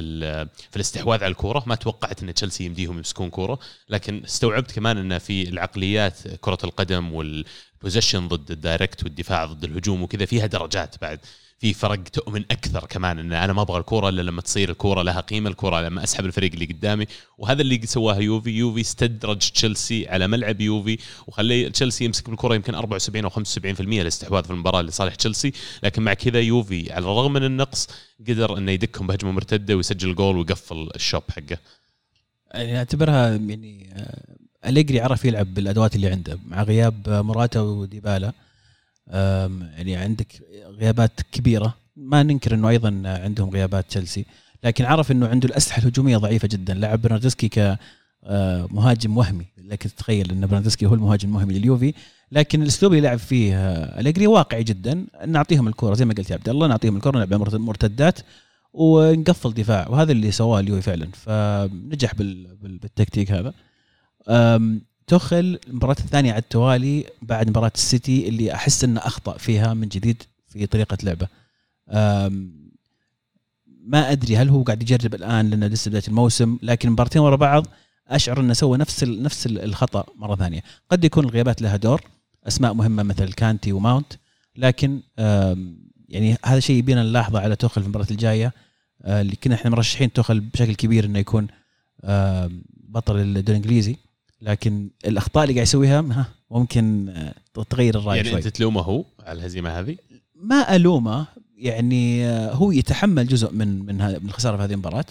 في 0.71 0.77
الاستحواذ 0.77 1.25
على 1.25 1.31
الكورة. 1.31 1.63
ما 1.67 1.75
توقعت 1.75 2.23
إن 2.23 2.35
تشيلسي 2.35 2.65
يمديهم 2.65 2.97
يمسكون 2.97 3.31
كورة 3.31 3.59
لكن 3.89 4.23
استوعبت 4.25 4.73
كمان 4.73 4.99
انه 4.99 5.19
في 5.19 5.49
العقليات 5.49 6.19
كرة 6.41 6.59
القدم 6.65 7.13
وال 7.13 7.32
possession 7.32 8.29
ضد 8.29 8.51
ال 8.51 8.58
direct 8.58 9.05
والدفاع 9.05 9.45
ضد 9.45 9.65
الهجوم 9.65 10.03
وكذا 10.03 10.25
فيها 10.25 10.47
درجات 10.47 10.95
بعد. 11.03 11.19
في 11.61 11.75
فرق 11.75 12.03
تؤمن 12.03 12.45
أكثر 12.51 12.87
كمان 12.87 13.19
إن 13.19 13.33
أنا 13.33 13.53
ما 13.53 13.63
أبغى 13.63 13.79
الكورة 13.79 14.09
إلا 14.09 14.23
لما 14.23 14.43
تصير 14.43 14.71
الكورة 14.71 15.03
لها 15.03 15.21
قيمة 15.21 15.51
الكورة 15.51 15.81
لما 15.81 16.05
أسحب 16.05 16.25
الفريق 16.25 16.53
اللي 16.53 16.65
قدامي. 16.65 17.07
وهذا 17.39 17.63
اللي 17.63 17.81
سواه 17.87 18.17
يوفي. 18.17 18.51
يوفي 18.51 18.81
استدرج 18.81 19.39
تشيلسي 19.51 20.09
على 20.09 20.29
ملعب 20.29 20.61
يوفي 20.61 20.99
وخلى 21.27 21.71
تشيلسي 21.71 22.05
يمسك 22.05 22.31
بالكرة 22.31 22.55
يمكن 22.55 22.75
74 22.75 23.25
أو 23.25 23.31
75% 23.31 24.01
الاستحواذ 24.01 24.45
في 24.45 24.51
المباراة 24.51 24.83
لصالح 24.83 25.15
تشيلسي. 25.15 25.53
لكن 25.83 26.03
مع 26.03 26.15
كذا 26.15 26.41
يوفي 26.41 26.93
على 26.93 27.05
الرغم 27.05 27.33
من 27.33 27.45
النقص 27.45 27.89
قدر 28.29 28.59
إنه 28.59 28.73
يدكهم 28.73 29.07
بهجمة 29.07 29.31
مرتدة 29.31 29.77
ويسجل 29.77 30.15
جول 30.15 30.37
ويقفل 30.37 30.91
الشوب 30.95 31.23
حقه. 31.31 31.59
يعني 32.55 32.79
أعتبرها 32.79 33.29
يعني 33.29 33.91
آه، 33.97 34.69
أليجري 34.69 35.01
عرف 35.01 35.25
يلعب 35.25 35.55
بالأدوات 35.55 35.97
اللي 35.97 36.09
عنده. 36.09 36.39
مع 36.49 36.63
غياب 36.63 37.09
موراتا 37.09 37.61
وديبالا 37.61 38.33
يعني 39.77 39.97
عندك 39.97 40.27
غيابات 40.81 41.21
كبيرة. 41.33 41.75
ما 41.97 42.23
ننكر 42.23 42.55
إنه 42.55 42.69
أيضا 42.69 43.03
عندهم 43.05 43.51
غيابات 43.51 43.85
تشيلسي 43.89 44.25
لكن 44.65 44.85
عرف 44.85 45.11
إنه 45.13 45.27
عنده 45.29 45.49
الأسلحة 45.49 45.83
الهجومية 45.83 46.17
ضعيفة 46.17 46.49
جدا. 46.49 46.75
لعب 46.75 47.03
برناردسكي 47.03 47.49
ك 47.49 47.79
آه، 48.25 48.67
مهاجم 48.71 49.17
وهمي. 49.17 49.47
لك 49.59 49.83
تتخيل 49.83 50.31
إن 50.31 50.47
برناردسكي 50.47 50.87
هو 50.87 50.95
المهاجم 50.95 51.29
الوهمي 51.31 51.55
لليوفي. 51.59 51.95
لكن 52.33 52.63
الاسلوب 52.63 52.93
اللي 52.93 53.03
لعب 53.09 53.19
فيه 53.19 53.55
آه، 53.57 54.01
أليجري 54.01 54.27
واقعي 54.27 54.63
جدا. 54.65 55.07
نعطيهم 55.27 55.69
الكرة 55.69 55.95
زي 55.95 56.05
ما 56.05 56.15
قلت 56.15 56.31
يا 56.31 56.35
عبد 56.35 56.49
الله 56.49 56.67
نعطيهم 56.67 56.97
الكرة 56.97 57.11
نلعب 57.17 57.35
مرت- 57.35 57.55
مرتدات 57.55 58.19
ونقفل 58.73 59.55
دفاع. 59.55 59.89
وهذا 59.89 60.13
اللي 60.13 60.31
سواه 60.31 60.61
اليوفي 60.61 60.83
فعلا. 60.83 61.09
فنجح 61.13 62.15
بال- 62.15 62.57
بال- 62.63 62.79
بالتكتيك 62.79 63.33
هذا. 63.33 63.53
توخل 65.11 65.59
المباراة 65.69 65.97
الثانية 65.99 66.33
على 66.33 66.41
التوالي 66.41 67.07
بعد 67.23 67.49
مباراة 67.49 67.73
السيتي 67.75 68.29
اللي 68.29 68.55
أحس 68.55 68.85
أنه 68.85 69.01
أخطأ 69.01 69.39
فيها 69.39 69.75
من 69.75 69.89
جديد 69.89 70.23
في 70.49 70.67
طريقة 70.67 70.99
لعبه. 71.03 71.29
ما 73.85 74.13
أدري 74.13 74.37
هل 74.37 74.49
هو 74.49 74.63
قاعد 74.63 74.83
يجرب 74.83 75.15
الآن 75.15 75.51
لأنه 75.51 75.67
لسه 75.67 75.89
بداية 75.89 76.03
الموسم 76.09 76.59
لكن 76.63 76.91
مباراتين 76.91 77.23
ورا 77.23 77.37
بعض 77.37 77.67
أشعر 78.09 78.41
أنه 78.41 78.53
سوى 78.53 78.79
نفس 78.79 79.05
نفس 79.05 79.47
ال- 79.47 79.65
الخطأ 79.65 80.05
مرة 80.17 80.37
ثانية. 80.37 80.63
قد 80.91 81.05
يكون 81.05 81.25
الغيابات 81.25 81.63
لها 81.63 81.77
دور 81.77 82.01
أسماء 82.49 82.75
مهمة 82.75 83.03
مثل 83.03 83.33
كانتي 83.33 83.73
وماونت 83.73 84.13
لكن 84.57 85.01
يعني 86.09 86.37
هذا 86.45 86.61
شيء 86.61 86.77
يبينا 86.77 87.03
نلاحظه 87.03 87.41
على 87.41 87.57
توخل 87.57 87.81
في 87.81 87.87
المباراة 87.87 88.07
الجاية 88.11 88.53
آه، 89.03 89.21
اللي 89.21 89.37
كنا 89.37 89.55
إحنا 89.55 89.71
مرشحين 89.71 90.13
توخل 90.13 90.41
بشكل 90.41 90.75
كبير 90.75 91.05
إنه 91.05 91.19
يكون 91.19 91.47
بطل 92.89 93.17
الدوري 93.19 93.59
الإنجليزي. 93.59 93.97
لكن 94.43 94.91
الأخطاء 95.07 95.45
اللي 95.45 95.55
قاعد 95.55 95.67
يسويها 95.67 96.01
ها. 96.01 96.27
ممكن 96.51 97.09
آه، 97.09 97.35
تغير 97.71 97.99
الرأي 97.99 98.17
يعني 98.17 98.29
شوي. 98.29 98.39
أنت 98.39 98.49
تلومه 98.49 98.81
هو 98.81 99.05
على 99.27 99.39
الهزيمة 99.39 99.71
هذه؟ 99.81 99.97
ما 100.35 100.77
ألومه 100.77 101.27
يعني 101.57 102.27
آه، 102.27 102.53
هو 102.53 102.73
يتحمل 102.73 103.27
جزء 103.27 103.53
من 103.53 103.87
من 103.87 103.95
من 103.99 104.29
الخسارة 104.29 104.57
في 104.57 104.63
هذه 104.63 104.73
المباراة. 104.73 105.05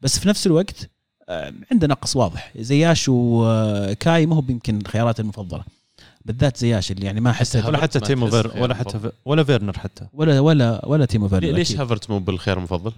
بس 0.00 0.18
في 0.18 0.28
نفس 0.28 0.46
الوقت 0.46 0.90
آه، 1.28 1.52
عنده 1.72 1.86
نقص 1.86 2.16
واضح. 2.16 2.52
زياش 2.58 3.04
وكاي 3.08 4.26
ما 4.26 4.36
هو 4.36 4.42
يمكن 4.48 4.82
خياراته 4.86 5.20
المفضلة. 5.20 5.64
بالذات 6.24 6.56
زياش 6.56 6.90
اللي 6.90 7.06
يعني 7.06 7.20
ما 7.20 7.32
حسيت. 7.32 7.64
ولا 7.64 7.78
حتى 7.78 8.00
تيمو 8.00 8.26
فير 8.26 8.48
خيار 8.48 8.62
ولا 8.62 8.74
حتى. 8.74 8.98
في 8.98 9.12
ولا 9.24 9.44
فيرنر 9.44 9.78
حتى. 9.78 10.06
ولا 10.12 10.40
ولا 10.40 10.86
ولا 10.86 11.04
تيمو 11.04 11.28
فيرنر 11.28 11.52
ليش. 11.52 11.76
هافرت 11.76 12.10
مو 12.10 12.18
بالخيار 12.18 12.58
المفضل؟ 12.58 12.92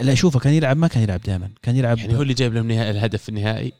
لا 0.00 0.14
شوفه 0.14 0.40
كان 0.40 0.52
يلعب 0.52 0.76
ما 0.76 0.88
كان 0.88 1.02
يلعب 1.02 1.20
دائما. 1.20 1.48
كان 1.62 1.76
يلعب 1.76 1.98
يعني 1.98 2.16
هو 2.16 2.22
اللي 2.22 2.34
جايب 2.34 2.54
لهم 2.54 2.70
الهدف 2.70 3.28
النهائي. 3.28 3.72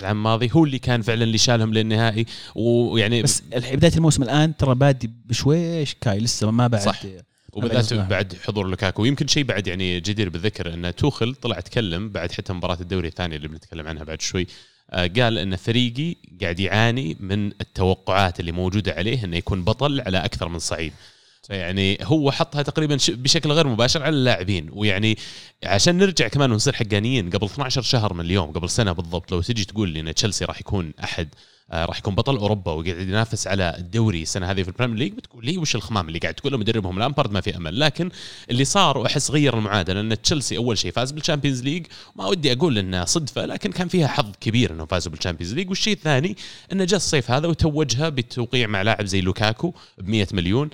العام 0.00 0.16
الماضي 0.16 0.50
هو 0.52 0.64
اللي 0.64 0.78
كان 0.78 1.02
فعلا 1.02 1.24
اللي 1.24 1.38
شالهم 1.38 1.74
للنهائي. 1.74 2.26
ويعني 2.54 3.22
بس 3.22 3.42
بداية 3.72 3.92
الموسم 3.96 4.22
الآن 4.22 4.56
ترى 4.56 4.74
بادي 4.74 5.10
بشويش 5.24 5.94
كاي 6.00 6.18
لسه 6.18 6.50
ما 6.50 6.66
بعد 6.66 6.82
صح. 6.82 7.02
وبالذات. 7.52 7.94
بعد 7.94 8.36
حضور 8.46 8.66
لوكاكو. 8.68 9.02
ويمكن 9.02 9.26
شيء 9.26 9.44
بعد 9.44 9.66
يعني 9.66 10.00
جدير 10.00 10.28
بالذكر 10.28 10.74
إن 10.74 10.94
توخل 10.94 11.34
طلع 11.34 11.60
تكلم 11.60 12.08
بعد 12.08 12.32
حتى 12.32 12.52
مباراة 12.52 12.78
الدوري 12.80 13.08
الثانية 13.08 13.36
اللي 13.36 13.48
بنتكلم 13.48 13.88
عنها 13.88 14.04
بعد 14.04 14.22
شوي. 14.22 14.46
آه، 14.90 15.06
قال 15.06 15.38
إن 15.38 15.56
فريقي 15.56 16.16
قاعد 16.42 16.60
يعاني 16.60 17.16
من 17.20 17.46
التوقعات 17.46 18.40
اللي 18.40 18.52
موجودة 18.52 18.92
عليه 18.92 19.24
إنه 19.24 19.36
يكون 19.36 19.64
بطل 19.64 20.00
على 20.00 20.18
أكثر 20.18 20.48
من 20.48 20.58
صعيد. 20.58 20.92
يعني 21.50 21.98
هو 22.02 22.30
حطها 22.30 22.62
تقريبا 22.62 22.98
بشكل 23.08 23.52
غير 23.52 23.66
مباشر 23.68 24.02
على 24.02 24.16
اللاعبين. 24.16 24.68
ويعني 24.72 25.18
عشان 25.64 25.98
نرجع 25.98 26.28
كمان 26.28 26.52
ونصير 26.52 26.72
حقانيين 26.72 27.30
قبل 27.30 27.46
12 27.46 27.82
شهر 27.82 28.14
من 28.14 28.20
اليوم 28.24 28.52
قبل 28.52 28.70
سنة 28.70 28.92
بالضبط 28.92 29.32
لو 29.32 29.42
تجي 29.42 29.64
تقول 29.64 29.88
لي 29.88 30.00
إن 30.00 30.14
تشيلسي 30.14 30.44
راح 30.44 30.60
يكون 30.60 30.92
أحد 31.04 31.28
راح 31.72 31.98
يكون 31.98 32.14
بطل 32.14 32.36
أوروبا 32.36 32.72
وقاعد 32.72 33.08
ينافس 33.08 33.46
على 33.46 33.74
الدوري 33.78 34.22
السنة 34.22 34.50
هذه 34.50 34.62
في 34.62 34.68
ال 34.68 34.71
Premier 34.71 34.96
League 34.98 35.12
بتقول 35.12 35.46
لي 35.46 35.58
وش 35.58 35.74
الخمام 35.76 36.08
اللي 36.08 36.18
قاعد 36.18 36.34
تقوله 36.34 36.58
مدربهم 36.58 36.98
لامبارد؟ 36.98 37.32
ما 37.32 37.40
في 37.40 37.56
أمل. 37.56 37.80
لكن 37.80 38.10
اللي 38.50 38.64
صار 38.64 38.98
وأحس 38.98 39.30
غير 39.30 39.58
المعادلة 39.58 40.00
ان 40.00 40.22
تشيلسي 40.22 40.56
أول 40.56 40.78
شيء 40.78 40.92
فاز 40.92 41.10
بال 41.10 41.19
Champions 41.19 41.62
League 41.62 41.86
ما 42.16 42.26
ودي 42.26 42.52
أقول 42.52 42.78
إنها 42.78 43.04
صدفة 43.04 43.46
لكن 43.46 43.72
كان 43.72 43.88
فيها 43.88 44.06
حظ 44.08 44.32
كبير 44.40 44.72
إنهم 44.72 44.86
فازوا 44.86 45.12
بال 45.12 45.20
Champions 45.20 45.54
League. 45.54 45.68
والشيء 45.68 45.92
الثاني 45.94 46.36
إنه 46.72 46.84
جاء 46.84 46.96
الصيف 46.96 47.30
هذا 47.30 47.48
وتوجها 47.48 48.08
بالتوقيع 48.08 48.66
مع 48.66 48.82
لاعب 48.82 49.04
زي 49.04 49.20
لوكاكو 49.20 49.74
ب 49.98 50.08
100 50.08 50.26
مليون 50.32 50.70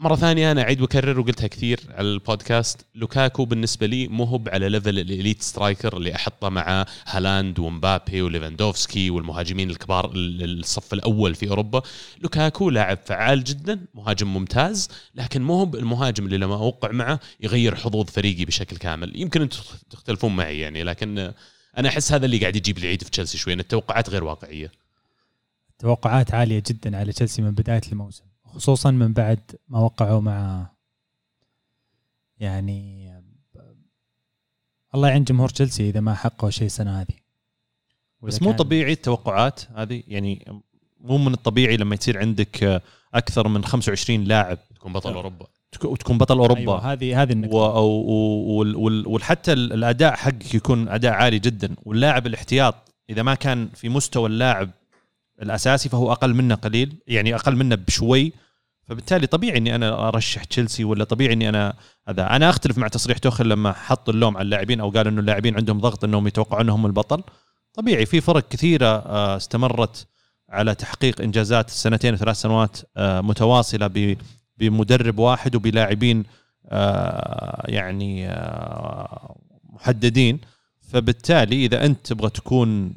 مرة 0.00 0.16
ثانية 0.16 0.52
أنا 0.52 0.62
أعيد 0.62 0.80
وأكرر 0.80 1.20
وقلتها 1.20 1.46
كثير 1.46 1.80
على 1.90 2.08
البودكاست. 2.08 2.86
لوكاكو 2.94 3.44
بالنسبة 3.44 3.86
لي 3.86 4.08
مو 4.08 4.24
هو 4.24 4.42
على 4.46 4.68
level 4.68 4.98
ال 4.98 5.05
elite 5.05 5.42
striker 5.42 5.96
اللي 5.96 6.14
أحطه 6.14 6.48
مع 6.48 6.86
هالاند 7.06 7.58
ومبابي 7.58 8.22
وليفاندوفسكي 8.22 9.10
والمهاجمين 9.10 9.70
الكبار 9.70 10.12
ال- 10.14 10.60
الصف 10.60 10.92
الأول 10.94 11.34
في 11.34 11.48
أوروبا. 11.50 11.82
لوكاكو 12.20 12.70
لاعب 12.70 12.98
فعال 13.04 13.44
جدا 13.44 13.86
مهاجم 13.94 14.34
ممتاز 14.34 14.88
لكن 15.14 15.42
مو 15.42 15.54
هو 15.54 15.74
المهاجم 15.74 16.24
اللي 16.24 16.38
لما 16.38 16.54
أوقع 16.54 16.92
معه 16.92 17.20
يغير 17.40 17.74
حظوظ 17.74 18.06
فريقي 18.10 18.44
بشكل 18.44 18.76
كامل. 18.76 19.20
يمكن 19.20 19.42
أنتم 19.42 19.58
تختلفون 19.90 20.36
معي 20.36 20.58
يعني 20.60 20.82
لكن 20.82 21.32
أنا 21.78 21.88
أحس 21.88 22.12
هذا 22.12 22.26
اللي 22.26 22.38
قاعد 22.38 22.56
يجيب 22.56 22.78
العيد 22.78 23.02
في 23.02 23.10
تشيلسي 23.10 23.38
شوي 23.38 23.52
إن 23.52 23.60
التوقعات 23.60 24.10
غير 24.10 24.24
واقعية. 24.24 24.72
توقعات 25.78 26.34
عالية 26.34 26.62
جدا 26.66 26.96
على 26.96 27.12
تشيلسي 27.12 27.42
من 27.42 27.50
بداية 27.50 27.80
الموسم. 27.92 28.24
خصوصا 28.56 28.90
من 28.90 29.12
بعد 29.12 29.40
ما 29.68 29.78
وقعوا 29.78 30.20
مع 30.20 30.66
يعني 32.38 33.12
الله 34.94 35.08
يعين 35.08 35.24
جمهور 35.24 35.48
تشيلسي 35.48 35.88
إذا 35.88 36.00
ما 36.00 36.14
حققوا 36.14 36.50
شيء 36.50 36.66
السنة 36.66 37.00
هذه. 37.00 37.14
بس 38.22 38.42
مو 38.42 38.52
طبيعي 38.52 38.92
التوقعات 38.92 39.60
هذه 39.74 40.02
يعني 40.08 40.62
مو 41.00 41.18
من 41.18 41.32
الطبيعي 41.34 41.76
لما 41.76 41.94
يصير 41.94 42.18
عندك 42.18 42.82
أكثر 43.14 43.48
من 43.48 43.64
25 43.64 44.24
لاعب 44.24 44.58
تكون 44.74 44.92
بطل 44.92 45.12
أوروبا. 45.14 45.46
تك- 45.72 45.84
وتكون 45.84 46.18
بطل 46.18 46.38
أوروبا. 46.38 46.60
أيوة 46.60 46.92
هذه 46.92 47.22
هذه 47.22 47.32
النقطة. 47.32 47.80
وحتى 49.08 49.52
الأداء 49.52 50.14
حقك 50.14 50.54
يكون 50.54 50.88
أداء 50.88 51.12
عالي 51.12 51.38
جدا. 51.38 51.74
واللاعب 51.82 52.26
الاحتياط 52.26 52.74
إذا 53.10 53.22
ما 53.22 53.34
كان 53.34 53.68
في 53.68 53.88
مستوى 53.88 54.26
اللاعب 54.28 54.70
الأساسي 55.42 55.88
فهو 55.88 56.12
أقل 56.12 56.34
منه 56.34 56.54
قليل 56.54 56.96
يعني 57.06 57.34
أقل 57.34 57.56
منه 57.56 57.74
بشوي. 57.74 58.32
فبالتالي 58.86 59.26
طبيعي 59.26 59.58
إني 59.58 59.74
أنا 59.74 60.08
أرشح 60.08 60.44
تشيلسي 60.44 60.84
ولا 60.84 61.04
طبيعي 61.04 61.32
إني 61.32 61.48
أنا 61.48 61.74
هذا. 62.08 62.36
أنا 62.36 62.50
أختلف 62.50 62.78
مع 62.78 62.88
تصريح 62.88 63.18
توخل 63.18 63.48
لما 63.48 63.72
حط 63.72 64.08
اللوم 64.08 64.36
على 64.36 64.44
اللاعبين 64.44 64.80
أو 64.80 64.90
قال 64.90 65.06
إنه 65.06 65.20
اللاعبين 65.20 65.56
عندهم 65.56 65.80
ضغط 65.80 66.04
إنهم 66.04 66.26
يتوقعون 66.26 66.60
إنهم 66.60 66.86
البطل. 66.86 67.22
طبيعي 67.74 68.06
في 68.06 68.20
فرق 68.20 68.48
كثيرة 68.48 68.86
آه، 68.86 69.36
استمرت 69.36 70.06
على 70.48 70.74
تحقيق 70.74 71.20
إنجازات 71.20 71.70
سنتين 71.70 72.14
وثلاث 72.14 72.36
سنوات 72.36 72.76
آه، 72.96 73.20
متواصلة 73.20 74.16
بمدرب 74.58 75.18
واحد 75.18 75.56
وبلاعبين 75.56 76.24
آه، 76.68 77.64
يعني 77.68 78.28
محددين. 79.64 80.40
فبالتالي 80.80 81.64
إذا 81.64 81.84
أنت 81.84 82.06
تبغى 82.06 82.30
تكون 82.30 82.96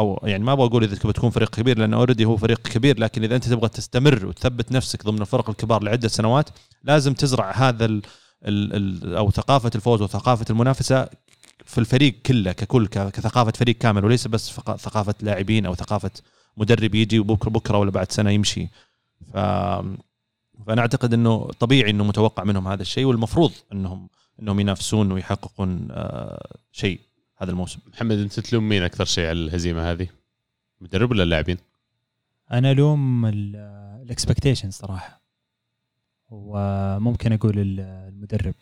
أو 0.00 0.20
يعني 0.22 0.44
ما 0.44 0.52
أبغى 0.52 0.66
أقول 0.66 0.84
إذا 0.84 0.96
تبغى 0.96 1.12
تكون 1.12 1.30
فريق 1.30 1.50
كبير 1.50 1.78
لأن 1.78 1.94
اوريدي 1.94 2.24
هو 2.24 2.36
فريق 2.36 2.58
كبير 2.62 2.98
لكن 3.00 3.24
إذا 3.24 3.36
أنت 3.36 3.48
تبغى 3.48 3.68
تستمر 3.68 4.26
وتثبت 4.26 4.72
نفسك 4.72 5.04
ضمن 5.04 5.20
الفرق 5.20 5.50
الكبار 5.50 5.82
لعدة 5.82 6.08
سنوات 6.08 6.48
لازم 6.84 7.14
تزرع 7.14 7.50
هذا 7.50 7.84
ال 7.84 8.02
ال 8.44 8.76
ال 8.76 9.16
أو 9.16 9.30
ثقافة 9.30 9.70
الفوز 9.74 10.02
وثقافة 10.02 10.44
المنافسة 10.50 11.08
في 11.64 11.78
الفريق 11.78 12.22
كله 12.26 12.52
ككل 12.52 12.86
كثقافة 12.86 13.52
فريق 13.52 13.78
كامل 13.78 14.04
وليس 14.04 14.26
بس 14.26 14.50
ثقافة 14.78 15.14
لاعبين 15.22 15.66
أو 15.66 15.74
ثقافة 15.74 16.10
مدرب 16.56 16.94
يجي 16.94 17.18
وبكره 17.18 17.50
بكرة 17.50 17.78
ولا 17.78 17.90
بعد 17.90 18.12
سنة 18.12 18.30
يمشي. 18.30 18.68
ف 19.32 19.36
فأنا 20.66 20.80
أعتقد 20.80 21.14
إنه 21.14 21.50
طبيعي 21.60 21.90
إنه 21.90 22.04
متوقع 22.04 22.44
منهم 22.44 22.68
هذا 22.68 22.82
الشيء 22.82 23.04
والمفروض 23.04 23.52
إنهم 23.72 24.08
إنهم 24.42 24.60
ينافسون 24.60 25.12
ويحققون 25.12 25.88
آه، 25.90 26.56
شيء. 26.72 27.00
هذا 27.42 27.50
الموسم 27.50 27.78
محمد 27.94 28.18
انت 28.18 28.40
تلوم 28.40 28.68
مين 28.68 28.82
أكثر 28.82 29.04
شيء 29.04 29.24
على 29.26 29.38
الهزيمة 29.38 29.90
هذه؟ 29.90 30.06
المدرب 30.80 31.10
ولا 31.10 31.22
اللاعبين؟ 31.22 31.56
أنا 32.52 32.70
ألوم 32.70 33.26
الاكسبكتيشن 33.26 34.70
صراحة 34.70 35.20
وممكن 36.30 37.32
أقول 37.32 37.58
ال- 37.58 37.80
المدرب 37.80 38.54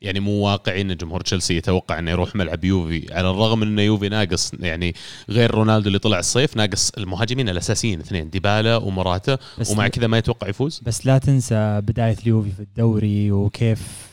يعني 0.00 0.20
مو 0.20 0.30
واقعي 0.32 0.80
إن 0.80 0.96
جمهور 0.96 1.20
تشيلسي 1.20 1.56
يتوقع 1.56 1.98
إنه 1.98 2.10
يروح 2.10 2.36
ملعب 2.36 2.64
يوفي 2.64 3.14
على 3.14 3.30
الرغم 3.30 3.58
من 3.60 3.66
إنه 3.66 3.82
يوفي 3.82 4.08
ناقص 4.08 4.54
يعني 4.54 4.94
غير 5.28 5.50
رونالدو 5.50 5.86
اللي 5.88 5.98
طلع 5.98 6.18
الصيف 6.18 6.56
ناقص 6.56 6.90
المهاجمين 6.90 7.48
الأساسيين 7.48 8.00
اثنين 8.00 8.30
ديبالا 8.30 8.76
ومراتا 8.76 9.38
بس 9.58 9.70
ومع 9.70 9.88
كذا 9.88 10.06
ما 10.06 10.18
يتوقع 10.18 10.48
يفوز 10.48 10.80
بس 10.86 11.06
لا 11.06 11.18
تنسى 11.18 11.80
بداية 11.80 12.16
اليوفي 12.22 12.50
في 12.50 12.60
الدوري 12.60 13.32
وكيف 13.32 14.07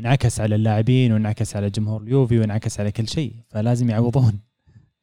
انعكس 0.00 0.40
على 0.40 0.54
اللاعبين 0.54 1.12
وانعكس 1.12 1.56
على 1.56 1.70
جمهور 1.70 2.02
اليوفي 2.02 2.38
وانعكس 2.38 2.80
على 2.80 2.92
كل 2.92 3.08
شيء 3.08 3.34
فلازم 3.50 3.90
يعوضون. 3.90 4.38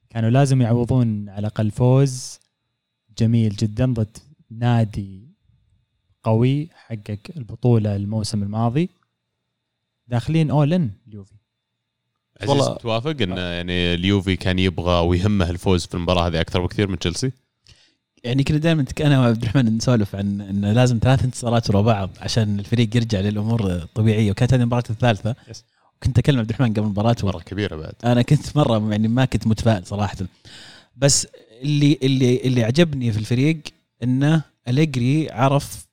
كانوا 0.10 0.30
لازم 0.30 0.62
يعوضون 0.62 1.30
على 1.30 1.40
الأقل 1.40 1.72
فوز 1.72 2.40
جميل 3.18 3.56
جدا 3.56 3.86
ضد 3.94 4.18
نادي 4.52 5.28
قوي 6.24 6.70
حقق 6.74 7.18
البطولة 7.38 7.96
الموسم 7.96 8.44
الماضي 8.44 8.90
داخلين 10.08 10.52
اول 10.52 10.74
اليوفي. 11.08 11.34
عزيز 12.42 12.50
والله- 12.50 12.78
توافق 12.78 13.22
إن 13.22 13.30
يعني 13.38 13.94
اليوفي 13.94 14.36
كان 14.36 14.60
يبغى 14.60 15.08
ويهمه 15.08 15.50
الفوز 15.50 15.86
في 15.86 15.94
المباراة 15.96 16.28
هذه 16.28 16.42
أكثر 16.42 16.66
بكثير 16.66 16.88
من 16.88 17.00
تشيلسي؟ 17.00 17.32
يعني 18.24 18.44
كنا 18.44 18.58
دائما 18.58 18.86
أنا 19.02 19.20
وعبد 19.20 19.42
الرحمن 19.42 19.78
نسولف 19.78 20.16
عن 20.16 20.42
إنه 20.42 20.72
لازم 20.72 21.00
ثلاث 21.02 21.24
انتصارات 21.24 21.70
ورا 21.70 21.82
بعض 21.82 22.10
عشان 22.20 22.60
الفريق 22.60 22.96
يرجع 22.96 23.20
للأمور 23.20 23.72
الطبيعيه 23.72 24.32
وكانت 24.32 24.54
هذه 24.54 24.62
المباراة 24.62 24.84
الثالثة. 24.90 25.36
Yes. 25.50 25.58
كنت 26.04 26.20
أكلم 26.20 26.40
عبد 26.40 26.50
الرحمن 26.50 26.74
قبل 26.74 26.82
المباراة 26.82 27.16
مره 27.24 27.40
كبيرة 27.40 27.76
بعد. 27.76 27.94
أنا 28.06 28.22
كنت 28.22 28.58
مرة 28.58 28.92
يعني 28.92 29.08
ما 29.08 29.26
كنت 29.26 29.48
متفائل 29.48 29.86
صراحة. 29.86 30.18
بس 30.98 31.28
اللي 31.62 32.00
اللي 32.04 32.38
اللي 32.38 32.64
عجبني 32.64 33.12
في 33.12 33.20
الفريق 33.20 33.62
إنه 34.04 34.42
أليجري 34.68 35.32
عرف 35.32 35.88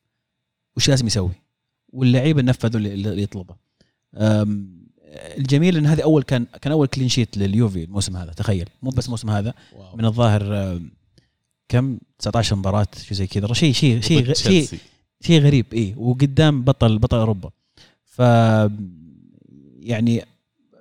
وش 0.77 0.89
لازم 0.89 1.07
يسوي. 1.07 1.33
واللعيبة 1.89 2.43
نفذوا 2.43 2.81
اللي 2.81 3.23
يطلبه. 3.23 3.55
الجميل 5.39 5.77
إن 5.77 5.87
هذه 5.87 6.03
أول 6.03 6.23
كان 6.23 6.47
كان 6.63 6.73
أول 6.73 6.87
clean 6.87 7.09
sheet 7.09 7.39
لليوفي 7.39 7.85
الموسم 7.85 8.17
هذا. 8.17 8.33
تخيل. 8.33 8.69
مو 8.83 8.91
بس 8.91 9.07
الموسم 9.07 9.31
هذا. 9.31 9.55
wow. 9.73 9.97
من 9.97 10.05
الظاهر 10.05 10.81
كم؟ 11.71 11.99
19 12.19 12.57
مباراة 12.57 12.87
شيء 13.03 13.17
زي 13.17 13.27
كذا. 13.27 13.53
شيء 13.53 13.73
شيء 13.73 14.01
شيء 14.01 14.35
شيء. 14.35 14.79
شيء 15.21 15.41
غريب 15.41 15.67
إي. 15.75 15.95
وقدام 15.97 16.63
بطل 16.63 16.99
بطل 16.99 17.17
أوروبا. 17.19 17.51
ف 18.05 18.19
يعني 19.81 20.25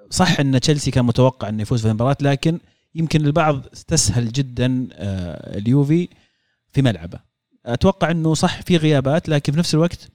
صح 0.10 0.40
إن 0.40 0.60
تشيلسي 0.60 0.92
كان 0.92 1.06
متوقع 1.06 1.50
إنه 1.50 1.62
يفوز 1.62 1.82
في 1.82 1.88
المباراة 1.88 2.18
لكن 2.22 2.60
يمكن 2.96 3.26
البعض 3.26 3.66
استسهل 3.74 4.32
جدا 4.32 4.88
آه، 4.94 5.58
اليوفي 5.58 6.08
في 6.68 6.82
ملعبه. 6.82 7.20
أتوقع 7.66 8.12
إنه 8.12 8.34
صح 8.34 8.62
في 8.62 8.78
غيابات 8.78 9.30
لكن 9.30 9.54
في 9.54 9.60
نفس 9.60 9.74
الوقت 9.74 10.08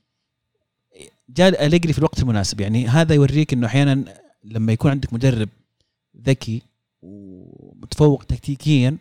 جاء 1.29 1.67
أليجري 1.67 1.93
في 1.93 1.99
الوقت 1.99 2.21
المناسب. 2.21 2.61
يعني 2.61 2.89
هذا 2.89 3.15
يوريك 3.15 3.53
إنه 3.53 3.67
أحيانا 3.67 4.05
لما 4.45 4.73
يكون 4.73 4.91
عندك 4.91 5.13
مدرب 5.13 5.49
ذكي 6.27 6.63
ومتفوق 7.03 8.25
تكتيكيا 8.25 8.97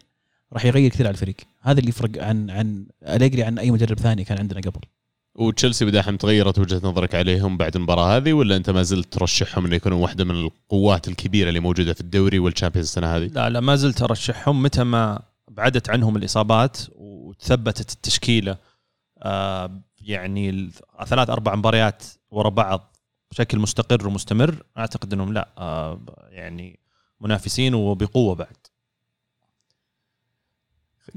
راح 0.53 0.65
يغير 0.65 0.89
كثير 0.89 1.05
على 1.07 1.13
الفريق. 1.13 1.35
هذا 1.61 1.79
اللي 1.79 1.89
يفرق 1.89 2.23
عن 2.23 2.49
عن 2.49 2.85
أليجري 3.07 3.43
عن 3.43 3.59
أي 3.59 3.71
مدرب 3.71 3.99
ثاني 3.99 4.23
كان 4.23 4.37
عندنا 4.37 4.61
قبل. 4.61 4.81
وتشيلسي 5.35 5.85
بداحم 5.85 6.15
تغيرت 6.15 6.59
وجهة 6.59 6.81
نظرك 6.83 7.15
عليهم 7.15 7.57
بعد 7.57 7.75
المباراة 7.75 8.17
هذه 8.17 8.33
ولا 8.33 8.55
أنت 8.55 8.69
ما 8.69 8.83
زلت 8.83 9.13
ترشحهم 9.13 9.65
إنه 9.65 9.75
يكونوا 9.75 10.03
واحدة 10.03 10.23
من 10.23 10.35
القوات 10.35 11.07
الكبيرة 11.07 11.49
اللي 11.49 11.59
موجودة 11.59 11.93
في 11.93 12.01
الدوري 12.01 12.39
والشامبيونز 12.39 12.87
السنة 12.87 13.07
هذه؟ 13.15 13.25
لا 13.27 13.49
لا 13.49 13.59
ما 13.59 13.75
زلت 13.75 14.01
أرشحهم 14.01 14.63
متى 14.63 14.83
ما 14.83 15.21
بعدت 15.51 15.89
عنهم 15.89 16.15
الإصابات 16.17 16.77
وثبتت 16.95 17.91
التشكيلة. 17.93 18.57
آه 19.23 19.81
يعني 20.01 20.49
ال- 20.49 20.71
ثلاث 21.07 21.29
أربع 21.29 21.55
مباريات 21.55 22.03
ورا 22.31 22.49
بعض 22.49 22.95
بشكل 23.31 23.59
مستقر 23.59 24.07
ومستمر 24.07 24.63
أعتقد 24.77 25.13
إنهم 25.13 25.33
لا 25.33 25.49
آه 25.57 26.01
يعني 26.29 26.79
منافسين 27.21 27.73
وبقوة 27.73 28.35
بعد. 28.35 28.57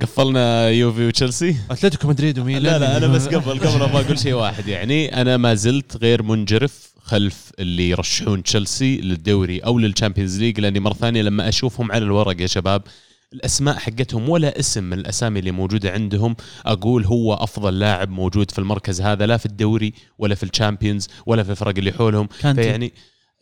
قفلنا 0.02 0.68
يوفي 0.70 1.06
وتشيلسي؟ 1.06 1.56
أتلتيكو 1.70 2.08
مدريد 2.08 2.38
وميلان. 2.38 2.62
لا 2.62 2.78
لا 2.78 2.96
أنا 2.96 3.06
بس 3.06 3.26
قبل 3.26 3.58
قبل 3.58 3.82
أبغى 3.82 4.04
أقول 4.04 4.18
شيء 4.18 4.32
واحد. 4.32 4.68
يعني 4.68 5.20
أنا 5.20 5.36
ما 5.36 5.54
زلت 5.54 5.96
غير 5.96 6.22
منجرف 6.22 6.92
خلف 7.02 7.50
اللي 7.58 7.90
يرشحون 7.90 8.42
تشيلسي 8.42 8.96
للدوري 8.96 9.58
أو 9.58 9.78
لل 9.78 9.89
Champions 9.89 10.38
League 10.40 10.60
لأني 10.60 10.80
مرة 10.80 10.94
ثانية 10.94 11.22
لما 11.22 11.48
أشوفهم 11.48 11.92
على 11.92 12.04
الورق 12.04 12.40
يا 12.40 12.46
شباب 12.46 12.82
الأسماء 13.32 13.76
حقتهم 13.76 14.28
ولا 14.28 14.58
اسم 14.60 14.84
من 14.84 14.98
الأسامي 14.98 15.38
اللي 15.38 15.50
موجودة 15.50 15.90
عندهم 15.90 16.36
أقول 16.66 17.04
هو 17.04 17.34
أفضل 17.34 17.78
لاعب 17.78 18.10
موجود 18.10 18.50
في 18.50 18.58
المركز 18.58 19.00
هذا 19.00 19.26
لا 19.26 19.36
في 19.36 19.46
الدوري 19.46 19.92
ولا 20.18 20.34
في 20.34 20.42
ال 20.42 20.49
Champions 20.49 21.08
ولا 21.26 21.42
في 21.42 21.50
الفرق 21.50 21.74
اللي 21.78 21.92
حولهم. 21.92 22.28
كانتي. 22.40 22.62
فيعني 22.62 22.92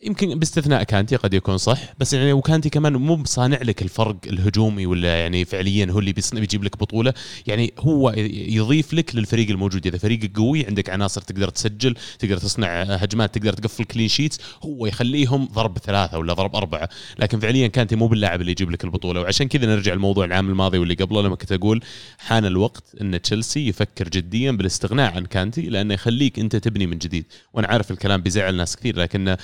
يمكن 0.05 0.39
باستثناء 0.39 0.83
كانتي 0.83 1.15
قد 1.15 1.33
يكون 1.33 1.57
صح 1.57 1.79
بس 1.99 2.13
يعني 2.13 2.33
وكانتي 2.33 2.69
كمان 2.69 2.93
مو 2.93 3.15
بصانع 3.15 3.61
لك 3.61 3.81
الفرق 3.81 4.15
الهجومي 4.27 4.85
ولا 4.85 5.19
يعني 5.19 5.45
فعليا 5.45 5.91
هو 5.91 5.99
اللي 5.99 6.13
بيجيب 6.33 6.63
لك 6.63 6.77
بطولة. 6.77 7.13
يعني 7.47 7.73
هو 7.79 8.13
يضيف 8.17 8.93
لك 8.93 9.15
للفريق 9.15 9.49
الموجود. 9.49 9.87
إذا 9.87 9.97
فريقك 9.97 10.37
قوي 10.37 10.65
عندك 10.65 10.89
عناصر 10.89 11.21
تقدر 11.21 11.49
تسجل 11.49 11.95
تقدر 12.19 12.37
تصنع 12.37 12.81
هجمات 12.81 13.35
تقدر 13.37 13.53
تقفل 13.53 13.83
clean 13.83 14.07
sheets 14.07 14.39
هو 14.63 14.85
يخليهم 14.85 15.45
ضرب 15.45 15.77
ثلاثة 15.77 16.17
ولا 16.17 16.33
ضرب 16.33 16.55
أربعة. 16.55 16.89
لكن 17.19 17.39
فعليا 17.39 17.67
كانتي 17.67 17.95
مو 17.95 18.07
باللاعب 18.07 18.41
اللي 18.41 18.51
يجيب 18.51 18.71
لك 18.71 18.83
البطولة. 18.83 19.21
وعشان 19.21 19.47
كذا 19.47 19.65
نرجع 19.65 19.93
الموضوع 19.93 20.25
العام 20.25 20.49
الماضي 20.49 20.77
واللي 20.77 20.93
قبله. 20.93 21.21
لما 21.21 21.35
كنت 21.35 21.51
أقول 21.51 21.83
حان 22.17 22.45
الوقت 22.45 22.83
إن 23.01 23.21
تشيلسي 23.21 23.67
يفكر 23.67 24.09
جديا 24.09 24.51
بالاستغناء 24.51 25.15
عن 25.15 25.25
كانتي 25.25 25.61
لأنه 25.61 25.93
يخليك 25.93 26.39
أنت 26.39 26.55
تبني 26.55 26.87
من 26.87 26.97
جديد. 26.97 27.25
وأنا 27.53 27.67
عارف 27.67 27.91
الكلام 27.91 28.21
بيزعل 28.21 28.55
ناس 28.55 28.75
كثير 28.75 28.99
لكن 28.99 29.35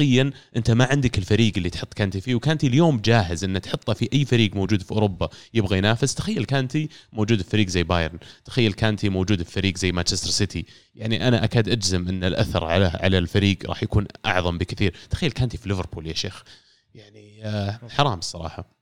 منطقيا 0.00 0.30
أنت 0.56 0.70
ما 0.70 0.84
عندك 0.84 1.18
الفريق 1.18 1.52
اللي 1.56 1.70
تحط 1.70 1.94
كانتي 1.94 2.20
فيه 2.20 2.34
وكانتي 2.34 2.66
اليوم 2.66 3.00
جاهز 3.00 3.44
انه 3.44 3.58
تحطه 3.58 3.92
في 3.92 4.08
أي 4.12 4.24
فريق 4.24 4.54
موجود 4.54 4.82
في 4.82 4.92
أوروبا 4.92 5.28
يبغى 5.54 5.78
ينافس. 5.78 6.14
تخيل 6.14 6.44
كانتي 6.44 6.88
موجود 7.12 7.42
في 7.42 7.50
فريق 7.50 7.68
زي 7.68 7.82
بايرن. 7.82 8.18
تخيل 8.44 8.72
كانتي 8.72 9.08
موجود 9.08 9.42
في 9.42 9.52
فريق 9.52 9.76
زي 9.76 9.92
مانشستر 9.92 10.30
سيتي. 10.30 10.64
يعني 10.94 11.28
أنا 11.28 11.44
أكاد 11.44 11.68
أجزم 11.68 12.08
إن 12.08 12.24
الأثر 12.24 12.64
على 12.64 12.86
على 12.94 13.18
الفريق 13.18 13.58
راح 13.66 13.82
يكون 13.82 14.06
أعظم 14.26 14.58
بكثير. 14.58 14.94
تخيل 15.10 15.30
كانتي 15.30 15.58
في 15.58 15.68
ليفربول 15.68 16.06
يا 16.06 16.14
شيخ. 16.14 16.42
يعني 16.94 17.44
آه، 17.44 17.80
حرام 17.88 18.18
الصراحة. 18.18 18.76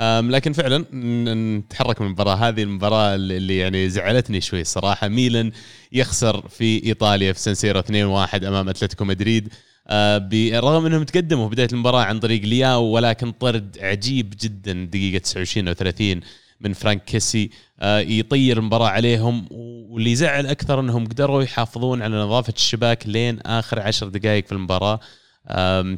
لكن 0.00 0.52
فعلا 0.52 0.86
نتحرك 1.58 2.00
من 2.00 2.06
المباراة. 2.06 2.34
هذه 2.34 2.62
المباراة 2.62 3.14
اللي 3.14 3.58
يعني 3.58 3.88
زعلتني 3.90 4.40
شوي 4.40 4.60
الصراحة. 4.60 5.08
ميلان 5.08 5.52
يخسر 5.92 6.48
في 6.48 6.84
إيطاليا 6.84 7.32
في 7.32 7.40
سانسيرو 7.40 7.80
2-1 7.80 8.44
أمام 8.44 8.68
أتلتيكو 8.68 9.04
مدريد. 9.04 9.52
بالرغم 10.18 10.86
إنهم 10.86 11.04
تقدموا 11.04 11.48
بداية 11.48 11.68
المباراة 11.72 12.02
عن 12.02 12.18
طريق 12.18 12.42
لياو 12.42 12.84
ولكن 12.84 13.32
طرد 13.32 13.78
عجيب 13.80 14.34
جدا 14.40 14.84
دقيقة 14.84 15.18
29 15.18 15.68
أو 15.68 15.74
30 15.74 16.20
من 16.60 16.72
فرانك 16.72 17.04
كيسي 17.04 17.50
آه، 17.80 17.98
يطير 17.98 18.58
المباراة 18.58 18.88
عليهم 18.88 19.46
واللي 19.50 20.12
يزعل 20.12 20.46
أكثر 20.46 20.80
إنهم 20.80 21.06
قدروا 21.06 21.42
يحافظون 21.42 22.02
على 22.02 22.16
نظافة 22.16 22.52
الشباك 22.56 23.06
لين 23.06 23.40
آخر 23.40 23.80
عشر 23.80 24.08
دقائق 24.08 24.46
في 24.46 24.52
المباراة. 24.52 25.00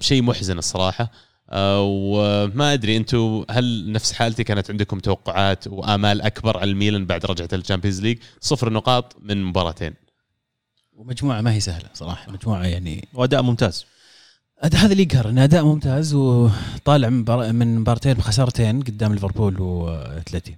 شيء 0.00 0.22
محزن 0.22 0.58
الصراحة. 0.58 1.10
آه، 1.50 1.82
وما 1.82 2.72
أدري 2.72 2.96
أنتم 2.96 3.44
هل 3.50 3.92
نفس 3.92 4.12
حالتي 4.12 4.44
كانت 4.44 4.70
عندكم 4.70 4.98
توقعات 4.98 5.66
وآمال 5.66 6.22
أكبر 6.22 6.58
على 6.58 6.70
الميلان 6.70 7.06
بعد 7.06 7.26
رجعة 7.26 7.48
ال 7.52 7.57
Champions 7.57 8.00
League؟ 8.00 8.18
صفر 8.40 8.72
نقاط 8.72 9.16
من 9.22 9.44
مباراتين. 9.44 10.03
ومجموعة 10.96 11.40
ما 11.40 11.52
هي 11.52 11.60
سهلة 11.60 11.88
صراحة 11.94 12.32
مجموعة 12.32 12.64
يعني 12.64 13.08
وأداء 13.14 13.42
ممتاز. 13.42 13.86
هذا 14.74 14.92
اللي 14.92 15.02
يقهر 15.02 15.28
إن 15.28 15.38
أداء 15.38 15.64
ممتاز 15.64 16.14
وطالع 16.14 17.08
من 17.08 17.18
مبار- 17.20 17.52
من 17.52 17.78
مباراتين 17.78 18.14
بخسارتين 18.14 18.82
قدام 18.82 19.12
ليفربول 19.12 19.60
وأتلتي. 19.60 20.56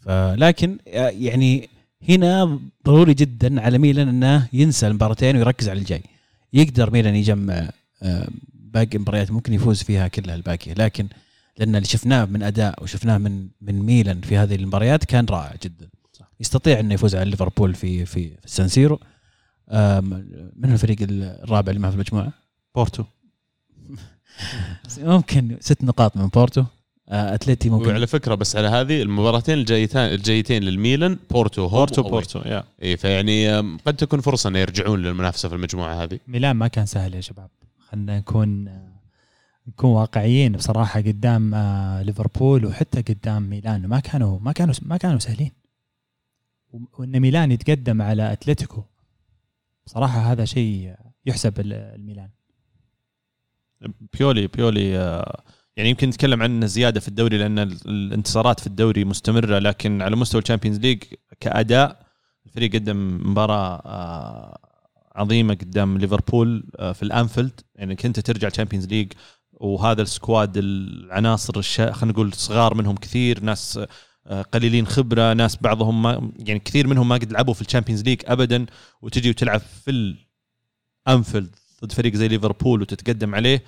فلكن 0.00 0.78
يعني 0.86 1.68
هنا 2.08 2.58
ضروري 2.86 3.14
جدا 3.14 3.60
على 3.60 3.78
ميلان 3.78 4.08
إنه 4.08 4.48
ينسى 4.52 4.86
المباراتين 4.86 5.36
ويركز 5.36 5.68
على 5.68 5.78
الجاي. 5.78 6.02
يقدر 6.52 6.90
ميلان 6.90 7.14
يجمع 7.14 7.68
آه، 8.02 8.28
باقي 8.54 8.96
المباريات 8.96 9.30
ممكن 9.30 9.54
يفوز 9.54 9.82
فيها 9.82 10.08
كلها 10.08 10.34
الباقية. 10.34 10.74
لكن 10.74 11.06
لأن 11.58 11.76
اللي 11.76 11.86
شفناه 11.88 12.24
من 12.24 12.42
أداء 12.42 12.82
وشفناه 12.82 13.18
من 13.18 13.48
من 13.60 13.82
ميلان 13.82 14.20
في 14.20 14.36
هذه 14.36 14.54
المباريات 14.54 15.04
كان 15.04 15.26
رائع 15.30 15.54
جدا. 15.62 15.88
يستطيع 16.40 16.80
إنه 16.80 16.94
يفوز 16.94 17.14
على 17.16 17.30
ليفربول 17.30 17.74
في 17.74 18.06
في, 18.06 18.28
في 18.30 18.44
السانسيرو 18.44 19.00
من 19.72 20.64
هو 20.64 20.72
الفريق 20.72 20.96
الرابع 21.00 21.70
اللي 21.70 21.80
معه 21.80 21.90
في 21.90 21.94
المجموعة؟ 21.94 22.32
بورتو. 22.74 23.04
ممكن 24.98 25.56
ست 25.60 25.84
نقاط 25.84 26.16
من 26.16 26.26
بورتو. 26.26 26.64
آه، 27.08 27.34
اتلتي 27.34 27.70
ممكن. 27.70 27.88
وعلى 27.88 28.06
فكرة 28.06 28.34
بس 28.34 28.56
على 28.56 28.68
هذه 28.68 29.02
المباراتين 29.02 29.58
الجايتين 29.58 30.00
الجايتين 30.00 30.62
للميلان 30.62 31.18
بورتو 31.30 31.62
home 31.62 31.70
بورتو. 31.70 32.02
بورتو 32.02 32.38
away 32.38 32.64
إي 32.82 32.96
فيعني 32.96 33.60
قد 33.60 33.96
تكون 33.96 34.20
فرصة 34.20 34.48
إنه 34.48 34.58
يرجعون 34.58 35.02
للمنافسة 35.02 35.48
في 35.48 35.54
المجموعة 35.54 36.02
هذه. 36.02 36.18
ميلان 36.28 36.56
ما 36.56 36.68
كان 36.68 36.86
سهل 36.86 37.14
يا 37.14 37.20
شباب. 37.20 37.50
خلينا 37.78 38.18
نكون 38.18 38.68
نكون 39.68 39.90
واقعيين 39.90 40.52
بصراحة 40.52 41.00
قدام 41.00 41.54
آه، 41.54 42.02
ليفربول 42.02 42.66
وحتى 42.66 43.02
قدام 43.02 43.42
ميلان. 43.42 43.86
ما 43.86 44.00
كانوا 44.00 44.38
ما 44.40 44.52
كانوا 44.52 44.74
ما 44.82 44.96
كانوا 44.96 45.18
سهلين. 45.18 45.52
وإن 46.98 47.20
ميلان 47.20 47.52
يتقدم 47.52 48.02
على 48.02 48.32
اتلتيكو 48.32 48.82
بصراحة 49.86 50.20
هذا 50.32 50.44
شيء 50.44 50.94
يحسب 51.26 51.60
ال- 51.60 51.72
الميلان 51.72 52.30
بيولي 54.18 54.46
بيولي 54.46 54.98
آه، 54.98 55.42
يعني 55.76 55.90
يمكن 55.90 56.08
نتكلم 56.08 56.42
عن 56.42 56.66
زيادة 56.66 57.00
في 57.00 57.08
الدوري 57.08 57.38
لأن 57.38 57.58
ال- 57.58 57.78
الانتصارات 57.86 58.60
في 58.60 58.66
الدوري 58.66 59.04
مستمرة 59.04 59.58
لكن 59.58 60.02
على 60.02 60.16
مستوى 60.16 60.40
ال 60.42 60.46
Champions 60.46 60.78
League 60.78 61.02
كأداء 61.40 62.06
الفريق 62.46 62.72
قدم 62.74 63.20
مباراة 63.30 63.76
آه، 63.86 64.58
عظيمة 65.14 65.54
قدام 65.54 65.98
ليفربول 65.98 66.70
آه، 66.78 66.92
في 66.92 67.02
الأنفيلد 67.02 67.60
يعني 67.74 67.96
كنت 67.96 68.20
ترجع 68.20 68.48
ال 68.48 68.52
Champions 68.52 68.86
League 68.86 69.12
وهذا 69.52 70.02
ال 70.02 70.11
squad 70.11 70.56
العناصر. 70.56 71.62
خلينا 71.62 72.12
نقول 72.12 72.32
صغار 72.32 72.74
منهم 72.74 72.96
كثير 72.96 73.40
ناس 73.40 73.80
قليلين 74.52 74.86
خبرة 74.86 75.32
ناس 75.32 75.56
بعضهم 75.56 76.02
ما 76.02 76.32
يعني 76.36 76.60
كثير 76.60 76.86
منهم 76.86 77.08
ما 77.08 77.14
قد 77.14 77.32
لعبوا 77.32 77.54
في 77.54 77.60
الشامبيونز 77.60 78.02
ليج 78.02 78.22
ابدا 78.26 78.66
وتجي 79.02 79.30
وتلعب 79.30 79.60
في 79.60 80.16
الانفيلد 81.06 81.56
ضد 81.84 81.92
فريق 81.92 82.14
زي 82.14 82.28
ليفربول 82.28 82.82
وتتقدم 82.82 83.34
عليه. 83.34 83.64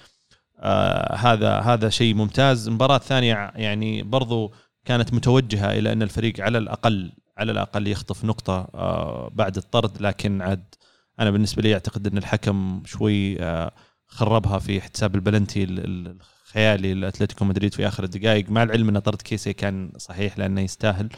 آه 0.59 1.15
هذا 1.15 1.59
هذا 1.59 1.89
شيء 1.89 2.15
ممتاز. 2.15 2.69
المباراه 2.69 2.97
الثانية 2.97 3.53
يعني 3.55 4.03
برضو 4.03 4.53
كانت 4.85 5.15
متوجهة 5.15 5.73
إلى 5.73 5.93
أن 5.93 6.03
الفريق 6.03 6.41
على 6.41 6.59
الاقل 6.59 7.13
على 7.39 7.53
الأقل 7.53 7.87
يخطف 7.87 8.25
نقطة 8.25 8.69
آه 8.75 9.31
بعد 9.35 9.57
الطرد. 9.57 10.03
لكن 10.03 10.43
عاد 10.43 10.65
أنا 11.21 11.31
بالنسبة 11.31 11.63
لي 11.63 11.75
أعتقد 11.75 12.07
أن 12.07 12.19
الحكم 12.19 12.83
شوي 12.87 13.43
آه 13.43 13.73
خربها 14.07 14.59
في 14.59 14.79
احتساب 14.79 15.15
البلنتي 15.15 15.65
ال- 16.57 16.61
ال- 16.61 16.75
الخيالي 16.75 16.95
لأتلتيكو 16.95 17.45
مدريد 17.45 17.75
في 17.75 17.89
آخر 17.89 18.05
الدقائق 18.05 18.51
مع 18.51 18.63
العلم 18.63 18.89
أن 18.89 18.99
طرد 18.99 19.23
كيسي 19.23 19.53
كان 19.53 19.93
صحيح 19.99 20.39
لأنه 20.39 20.61
يستاهل 20.61 21.09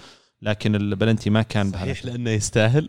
لكن 0.42 0.74
البلنتي 0.74 1.30
ما 1.30 1.42
كان 1.42 1.72
صحيح 1.72 2.04
لأنه 2.04 2.30
يستاهل 2.30 2.88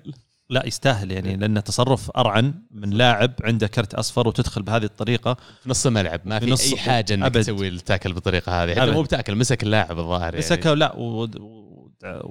لا 0.49 0.65
يستاهل 0.67 1.11
يعني 1.11 1.35
لأنه 1.35 1.59
تصرف 1.59 2.11
أرعن 2.17 2.53
من 2.71 2.89
لاعب 2.89 3.33
عنده 3.43 3.67
كرت 3.67 3.93
أصفر 3.93 4.27
وتدخل 4.27 4.61
بهذه 4.63 4.83
الطريقة 4.83 5.37
في 5.63 5.69
نص 5.69 5.85
الملعب 5.85 6.21
ما 6.25 6.39
في 6.39 6.45
في, 6.45 6.51
نص- 6.51 6.71
أي 6.73 6.77
حاجة 6.77 7.13
إنك 7.13 7.25
أبد. 7.25 7.39
تسوي 7.41 7.67
التاكل 7.67 8.13
بالطريقة 8.13 8.63
هذه 8.63 8.75
حتى. 8.81 8.91
مو 8.91 9.01
ب 9.01 9.06
tackle 9.06 9.35
مسك 9.35 9.63
اللاعب 9.63 9.99
الظاهر 9.99 10.23
يعني. 10.33 10.37
مسكه 10.37 10.73
لا 10.73 10.95
ود- 10.95 11.35
ودع- 11.39 12.21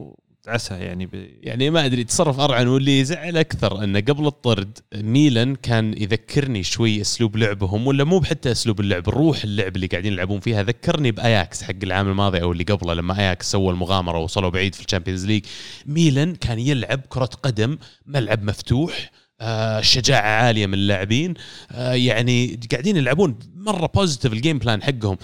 ودعسها 0.46 0.78
يعني 0.78 1.06
ب... 1.06 1.10
يعني 1.42 1.70
ما 1.70 1.86
أدري 1.86 2.04
تصرف 2.04 2.40
أرعن 2.40 2.66
واللي 2.66 3.00
يزعل 3.00 3.36
أكثر 3.36 3.84
انه 3.84 4.00
قبل 4.00 4.26
الطرد 4.26 4.78
ميلان 4.94 5.54
كان 5.54 5.94
يذكرني 6.02 6.62
شوي 6.62 7.00
أسلوب 7.00 7.36
لعبهم 7.36 7.86
ولا 7.86 8.04
مو 8.04 8.18
بحتى 8.18 8.52
أسلوب 8.52 8.80
اللعب 8.80 9.08
روح 9.08 9.44
اللعب 9.44 9.76
اللي 9.76 9.86
قاعدين 9.86 10.12
يلعبون 10.12 10.40
فيها. 10.40 10.62
ذكرني 10.62 11.10
بأياكس 11.10 11.62
حق 11.62 11.74
العام 11.82 12.08
الماضي 12.08 12.42
أو 12.42 12.52
اللي 12.52 12.64
قبله 12.64 12.94
لما 12.94 13.18
أياكس 13.18 13.50
سوى 13.50 13.72
المغامرة 13.72 14.18
ووصلوا 14.18 14.50
بعيد 14.50 14.74
في 14.74 14.80
ال 14.84 14.88
Champions 14.88 15.26
League. 15.26 15.44
ميلان 15.86 16.34
كان 16.34 16.58
يلعب 16.58 17.00
كرة 17.08 17.30
قدم 17.42 17.78
ملعب 18.06 18.42
مفتوح 18.42 19.10
آه 19.40 19.80
شجاعة 19.80 20.44
عالية 20.44 20.66
من 20.66 20.74
اللاعبين 20.74 21.34
آه 21.70 21.92
يعني 21.92 22.60
قاعدين 22.70 22.96
يلعبون 22.96 23.38
مرة 23.54 23.86
positive 23.86 24.32
ال 24.32 24.37
game 24.37 24.58
plan 24.58 24.82
حقهم. 24.82 25.16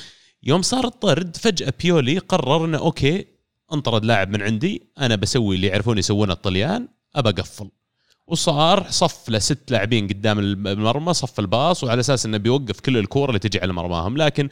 يوم 0.42 0.62
صار 0.62 0.84
الطرد 0.86 1.36
فجأة 1.36 1.72
بيولي 1.82 2.18
قرر 2.18 2.64
إنه 2.64 2.78
okay 2.78 3.31
انطرد 3.72 4.04
لاعب 4.04 4.30
من 4.30 4.42
عندي 4.42 4.82
أنا 4.98 5.16
بسوي 5.16 5.56
اللي 5.56 5.66
يعرفون 5.66 5.98
يسوونه 5.98 6.32
الطليان 6.32 6.88
أبى 7.16 7.28
أقفل. 7.28 7.70
وصار 8.26 8.86
صف 8.90 9.30
لست 9.30 9.70
لاعبين 9.70 10.08
قدام 10.08 10.38
المرمى 10.38 11.14
صف 11.14 11.40
الباص 11.40 11.84
وعلى 11.84 12.00
أساس 12.00 12.26
إنه 12.26 12.36
بيوقف 12.38 12.80
كل 12.80 12.98
الكورة 12.98 13.28
اللي 13.28 13.38
تجي 13.38 13.60
على 13.60 13.72
مرماهم. 13.72 14.16
لكن 14.16 14.48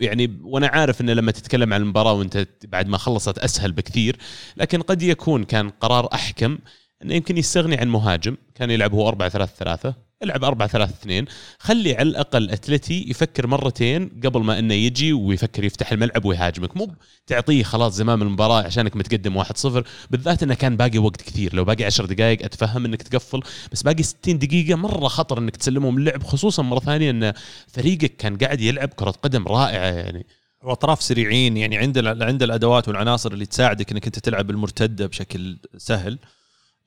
يعني 0.00 0.38
وأنا 0.42 0.66
عارف 0.66 1.00
إنه 1.00 1.12
لما 1.12 1.32
تتكلم 1.32 1.74
عن 1.74 1.82
المباراة 1.82 2.12
وأنت 2.12 2.48
بعد 2.64 2.88
ما 2.88 2.98
خلصت 2.98 3.38
أسهل 3.38 3.72
بكثير 3.72 4.16
لكن 4.56 4.82
قد 4.82 5.02
يكون 5.02 5.44
كان 5.44 5.70
قرار 5.70 6.08
أحكم 6.14 6.58
إنه 7.02 7.14
يمكن 7.14 7.38
يستغني 7.38 7.76
عن 7.76 7.88
مهاجم 7.88 8.36
كان 8.54 8.70
يلعب 8.70 8.92
هو 8.94 9.08
4 9.08 9.28
3 9.28 9.52
3 9.58 9.94
العب 10.22 10.44
4 10.44 10.68
3 10.68 10.92
2 10.92 11.24
خلي 11.58 11.96
على 11.96 12.08
الأقل 12.08 12.50
أتلتي 12.50 13.04
يفكر 13.08 13.46
مرتين 13.46 14.20
قبل 14.24 14.40
ما 14.40 14.58
إنه 14.58 14.74
يجي 14.74 15.12
ويفكر 15.12 15.64
يفتح 15.64 15.92
الملعب 15.92 16.24
ويهاجمك. 16.24 16.76
مو 16.76 16.94
تعطيه 17.26 17.62
خلاص 17.62 17.94
زمام 17.94 18.22
المباراة 18.22 18.62
عشانك 18.62 18.96
متقدم 18.96 19.42
1-0 19.44 19.82
بالذات 20.10 20.42
إنه 20.42 20.54
كان 20.54 20.76
باقي 20.76 20.98
وقت 20.98 21.22
كثير. 21.22 21.54
لو 21.54 21.64
باقي 21.64 21.84
10 21.84 22.06
دقائق 22.06 22.44
أتفهم 22.44 22.84
إنك 22.84 23.02
تقفل 23.02 23.42
بس 23.72 23.82
باقي 23.82 24.02
60 24.02 24.38
دقيقة 24.38 24.76
مرة 24.76 25.08
خطر 25.08 25.38
إنك 25.38 25.56
تسلمهم 25.56 25.98
اللعب 25.98 26.22
خصوصا 26.22 26.62
مرة 26.62 26.80
ثانية 26.80 27.10
إن 27.10 27.32
فريقك 27.68 28.16
كان 28.16 28.36
قاعد 28.36 28.60
يلعب 28.60 28.88
كرة 28.88 29.10
قدم 29.10 29.48
رائعة 29.48 29.86
يعني. 29.86 30.26
واطراف 30.62 31.02
سريعين 31.02 31.56
يعني 31.56 31.76
عند 31.78 31.98
عند 32.22 32.42
الأدوات 32.42 32.88
والعناصر 32.88 33.32
اللي 33.32 33.46
تساعدك 33.46 33.92
إنك 33.92 34.06
أنت 34.06 34.18
تلعب 34.18 34.50
المرتدة 34.50 35.06
بشكل 35.06 35.58
سهل. 35.76 36.18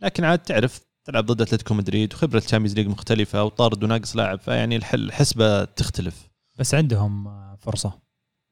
لكن 0.01 0.23
عاد 0.23 0.39
تعرف 0.39 0.81
تلعب 1.05 1.25
ضد 1.25 1.41
أتلتيكو 1.41 1.73
مدريد 1.73 2.13
وخبرة 2.13 2.37
الشامبيونز 2.37 2.75
ليج 2.75 2.87
مختلفة 2.87 3.43
وطرد 3.43 3.83
وناقص 3.83 4.15
لاعب 4.15 4.39
فيعني 4.39 4.75
الح- 4.75 4.93
الحسبة 4.93 5.63
تختلف. 5.63 6.29
بس 6.59 6.75
عندهم 6.75 7.27
فرصة. 7.57 7.91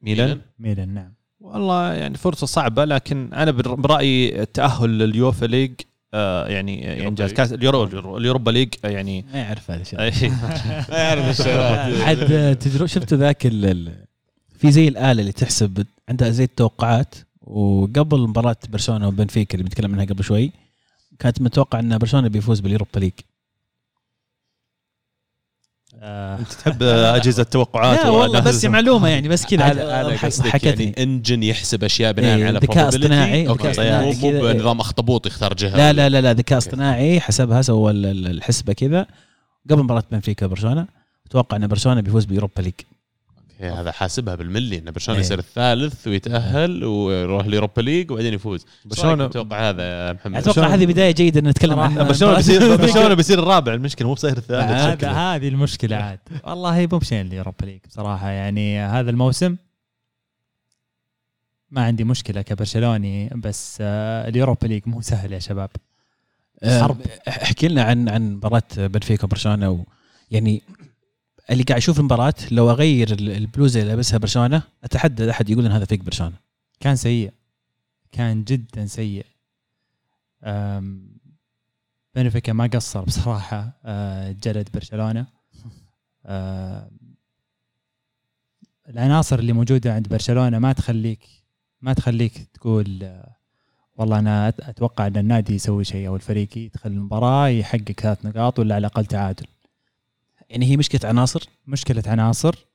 ميلان؟ 0.02 0.40
ميلان. 0.58 0.88
نعم. 0.94 1.14
والله 1.40 1.92
يعني 1.92 2.16
فرصة 2.16 2.46
صعبة 2.46 2.84
لكن 2.84 3.32
أنا 3.34 3.50
بر- 3.50 3.74
برأيي 3.74 4.42
التاهل 4.42 4.98
لليوفا 4.98 5.46
ليج 5.46 5.72
آه 6.14 6.46
يعني 6.48 7.06
انجاز 7.08 7.28
ليج. 7.28 7.36
كاس 7.36 7.52
اليورو 7.52 7.86
اليورو- 7.86 8.16
اليوروبا 8.16 8.50
ليج 8.50 8.74
يعني 8.84 9.24
ما 9.32 9.38
يعرف 9.38 9.70
هذا 9.70 9.80
الشيء. 9.80 10.30
ما 10.90 10.96
يعرف 10.98 11.40
الشغلات 11.40 12.00
عاد 12.00 12.56
تجرو 12.58 12.86
شفتوا 12.86 13.18
ذاك 13.18 13.42
في 14.58 14.70
زي 14.70 14.88
الآلة 14.88 15.20
اللي 15.20 15.32
تحسب 15.32 15.86
عندها 16.08 16.30
زي 16.30 16.44
التوقعات 16.44 17.14
وقبل 17.40 18.20
مباراة 18.20 18.56
برشلونة 18.68 19.08
وبنفيكا 19.08 19.54
اللي 19.54 19.64
بنتكلم 19.64 19.92
عنها 19.94 20.04
قبل 20.04 20.24
شوي 20.24 20.52
كانت 21.24 21.40
متوقع 21.42 21.78
إن 21.78 21.98
برشلونة 21.98 22.28
بيفوز 22.28 22.60
بال 22.60 22.69
Europa 22.69 22.98
League. 23.00 23.12
آه، 26.00 26.38
أنت 26.38 26.52
تحب 26.52 26.82
أجهزة 26.82 27.42
التوقعات 27.42 27.98
لا 27.98 28.10
والله 28.10 28.40
بس 28.40 28.64
معلومة 28.64 29.08
يعني 29.08 29.28
بس 29.28 29.46
كذا. 29.46 29.64
هذا 29.64 30.16
ح- 30.16 30.24
قصدك 30.26 30.48
حكتني. 30.48 30.84
يعني 30.84 31.02
engine 31.02 31.42
يحسب 31.42 31.84
أشياء 31.84 32.12
بناء 32.12 32.36
إيه، 32.38 32.46
على 32.46 32.58
ذكاء؟ 32.58 32.88
اصطناعي، 32.88 33.48
okay 33.48 33.68
ذكاء 33.70 34.02
مو 34.02 34.10
اصطناعي 34.10 34.32
مو 34.32 34.40
كذا. 34.42 34.52
بنظام 34.52 34.80
أخطبوط 34.80 35.26
يختار 35.26 35.54
جهة. 35.54 35.76
لا 35.76 35.92
لا 35.92 36.08
لا 36.08 36.20
لا 36.20 36.32
ذكاء. 36.32 36.58
اصطناعي 36.58 37.20
حسبها 37.20 37.62
سوى 37.62 37.90
ال- 37.90 38.06
ال- 38.06 38.26
الحسبة 38.26 38.72
كذا 38.72 39.06
قبل 39.70 39.82
مباراة 39.82 40.04
بنفيكا 40.10 40.46
برشلونه 40.46 40.86
أتوقع 41.26 41.56
إن 41.56 41.66
برشلونة 41.66 42.00
بيفوز 42.00 42.24
ب 42.24 42.29
Europa 42.29 42.62
League. 42.62 42.74
okay، 43.68 43.80
هذا 43.80 43.92
حاسبها 43.92 44.34
بالملي 44.34 44.78
ان 44.78 44.90
برشلونة 44.90 45.20
إيه. 45.20 45.26
يصير 45.26 45.38
الثالث 45.38 46.06
ويتأهل 46.06 46.84
ويروح 46.84 47.46
ل 47.46 47.51
Europa 47.51 47.80
League 47.80 48.10
وبعدين 48.10 48.34
يفوز. 48.34 48.66
برشلونه 48.84 49.24
أتوقع 49.24 49.70
هذا 49.70 49.82
يا 49.82 50.12
محمد؟ 50.12 50.36
أتوقع 50.36 50.66
هذه 50.66 50.86
بداية 50.86 51.10
جيدة 51.10 51.40
ان 51.40 51.48
نتكلم 51.48 51.80
عنها 51.80 52.02
برشلونة 52.02 52.36
بيصير 52.36 52.76
برشلونة 52.86 53.14
بيصير 53.14 53.38
الرابع 53.38 53.74
المشكلة 53.74 54.08
مو 54.08 54.14
بصير 54.14 54.36
الثالث. 54.36 55.04
هذه 55.04 55.48
المشكلة 55.48 55.96
عاد. 55.96 56.20
والله 56.44 56.88
مو 56.92 56.98
بشين 56.98 57.26
ال 57.26 57.31
Europa 57.31 57.64
League 57.64 57.80
بصراحة. 57.88 58.30
يعني 58.30 58.80
هذا 58.80 59.10
الموسم 59.10 59.56
ما 61.70 61.84
عندي 61.84 62.04
مشكلة 62.04 62.42
كبرشلوني 62.42 63.30
بس 63.34 63.78
آه، 63.80 64.28
ال 64.28 64.33
Europa 64.33 64.66
League 64.66 64.82
مو 64.86 65.00
سهل 65.00 65.32
يا 65.32 65.38
شباب. 65.38 65.70
حرب. 66.64 67.00
آه، 67.00 67.30
احكي 67.30 67.68
لنا 67.68 67.82
عن 67.82 68.08
عن 68.08 68.32
مباراة 68.32 68.62
بنفيكا 68.76 69.24
وبرشلونة 69.24 69.84
يعني 70.30 70.62
اللي 71.50 71.62
قاعد 71.62 71.78
يشوف 71.78 71.98
المباراة 72.00 72.34
لو 72.50 72.70
أغير 72.70 73.12
ال- 73.12 73.30
البلوزة 73.30 73.80
اللي 73.80 73.90
لابسها 73.92 74.18
برشلونة 74.18 74.62
أتحدى 74.84 75.30
أحد 75.30 75.50
يقول 75.50 75.66
إن 75.66 75.72
هذا 75.72 75.84
فريق 75.84 76.02
برشلونة. 76.02 76.36
كان 76.80 76.96
سيء. 76.96 77.32
كان 78.12 78.44
جدا 78.44 78.86
سيء. 78.86 79.26
بنفيكا 82.14 82.52
ما 82.52 82.66
قصر 82.66 83.04
بصراحة 83.04 83.72
آه، 83.84 84.32
جلد 84.32 84.68
برشلونة. 84.74 85.26
العناصر 88.88 89.38
اللي 89.38 89.52
موجودة 89.52 89.94
عند 89.94 90.08
برشلونة 90.08 90.58
ما 90.58 90.72
تخليك 90.72 91.20
ما 91.80 91.92
تخليك 91.92 92.38
تقول 92.54 92.98
آه، 93.02 93.36
والله 93.96 94.18
أنا 94.18 94.48
أتوقع 94.48 95.06
إن 95.06 95.16
النادي 95.16 95.54
يسوي 95.54 95.84
شيء 95.84 96.08
أو 96.08 96.16
الفريق 96.16 96.58
يدخل 96.58 96.90
المباراة 96.90 97.48
يحقق 97.48 97.92
ثلاث 98.00 98.26
نقاط 98.26 98.58
ولا 98.58 98.74
على 98.74 98.86
الأقل 98.86 99.06
تعادل. 99.06 99.46
يعني 100.54 100.66
هي 100.66 100.76
مشكلة 100.76 101.00
عناصر. 101.08 101.48
مشكلة 101.66 102.02
عناصر. 102.06 102.66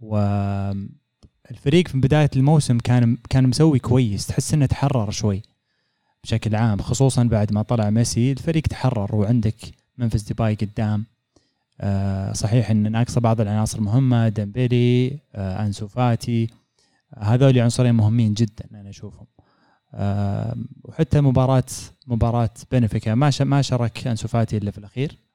والفريق 0.00 1.88
في 1.88 1.98
بداية 1.98 2.30
الموسم 2.36 2.78
كان 2.78 3.16
كان 3.30 3.46
مسوي 3.48 3.78
كويس. 3.78 4.26
تحس 4.26 4.54
إنه 4.54 4.66
تحرر 4.66 5.10
شوي 5.10 5.42
بشكل 6.24 6.54
عام 6.54 6.82
خصوصا 6.82 7.24
بعد 7.24 7.52
ما 7.52 7.62
طلع 7.62 7.90
ميسي. 7.90 8.32
الفريق 8.32 8.62
تحرر 8.62 9.16
وعندك 9.16 9.54
منفس 9.98 10.22
ديباي 10.22 10.54
قدام. 10.54 11.06
آه، 11.80 12.32
صحيح 12.32 12.70
إن 12.70 12.92
ناقصة 12.92 13.20
بعض 13.20 13.40
العناصر 13.40 13.80
مهمة. 13.80 14.28
ديمبيلي 14.28 15.18
آه، 15.34 15.66
أنسو 15.66 15.88
فاتي. 15.88 16.48
هذول 17.18 17.58
عنصرين 17.58 17.94
مهمين 17.94 18.34
جدا 18.34 18.64
أنا 18.74 18.90
أشوفهم. 18.90 19.26
آه، 19.94 20.56
وحتى 20.84 21.20
مباراة 21.20 21.64
مباراة 22.06 22.50
بنفيكا 22.72 23.14
ما 23.14 23.30
ما 23.40 23.62
شارك 23.62 24.06
أنسو 24.06 24.28
فاتي 24.28 24.56
إلا 24.56 24.70
في 24.70 24.78
الأخير. 24.78 25.27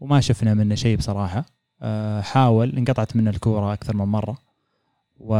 وما 0.00 0.20
شفنا 0.20 0.54
منه 0.54 0.74
شيء 0.74 0.96
بصراحة. 0.96 1.44
آه، 1.82 2.20
حاول 2.20 2.76
انقطعت 2.76 3.16
منه 3.16 3.30
الكورة 3.30 3.72
أكثر 3.72 3.96
من 3.96 4.04
مرة. 4.04 4.38
و 5.20 5.34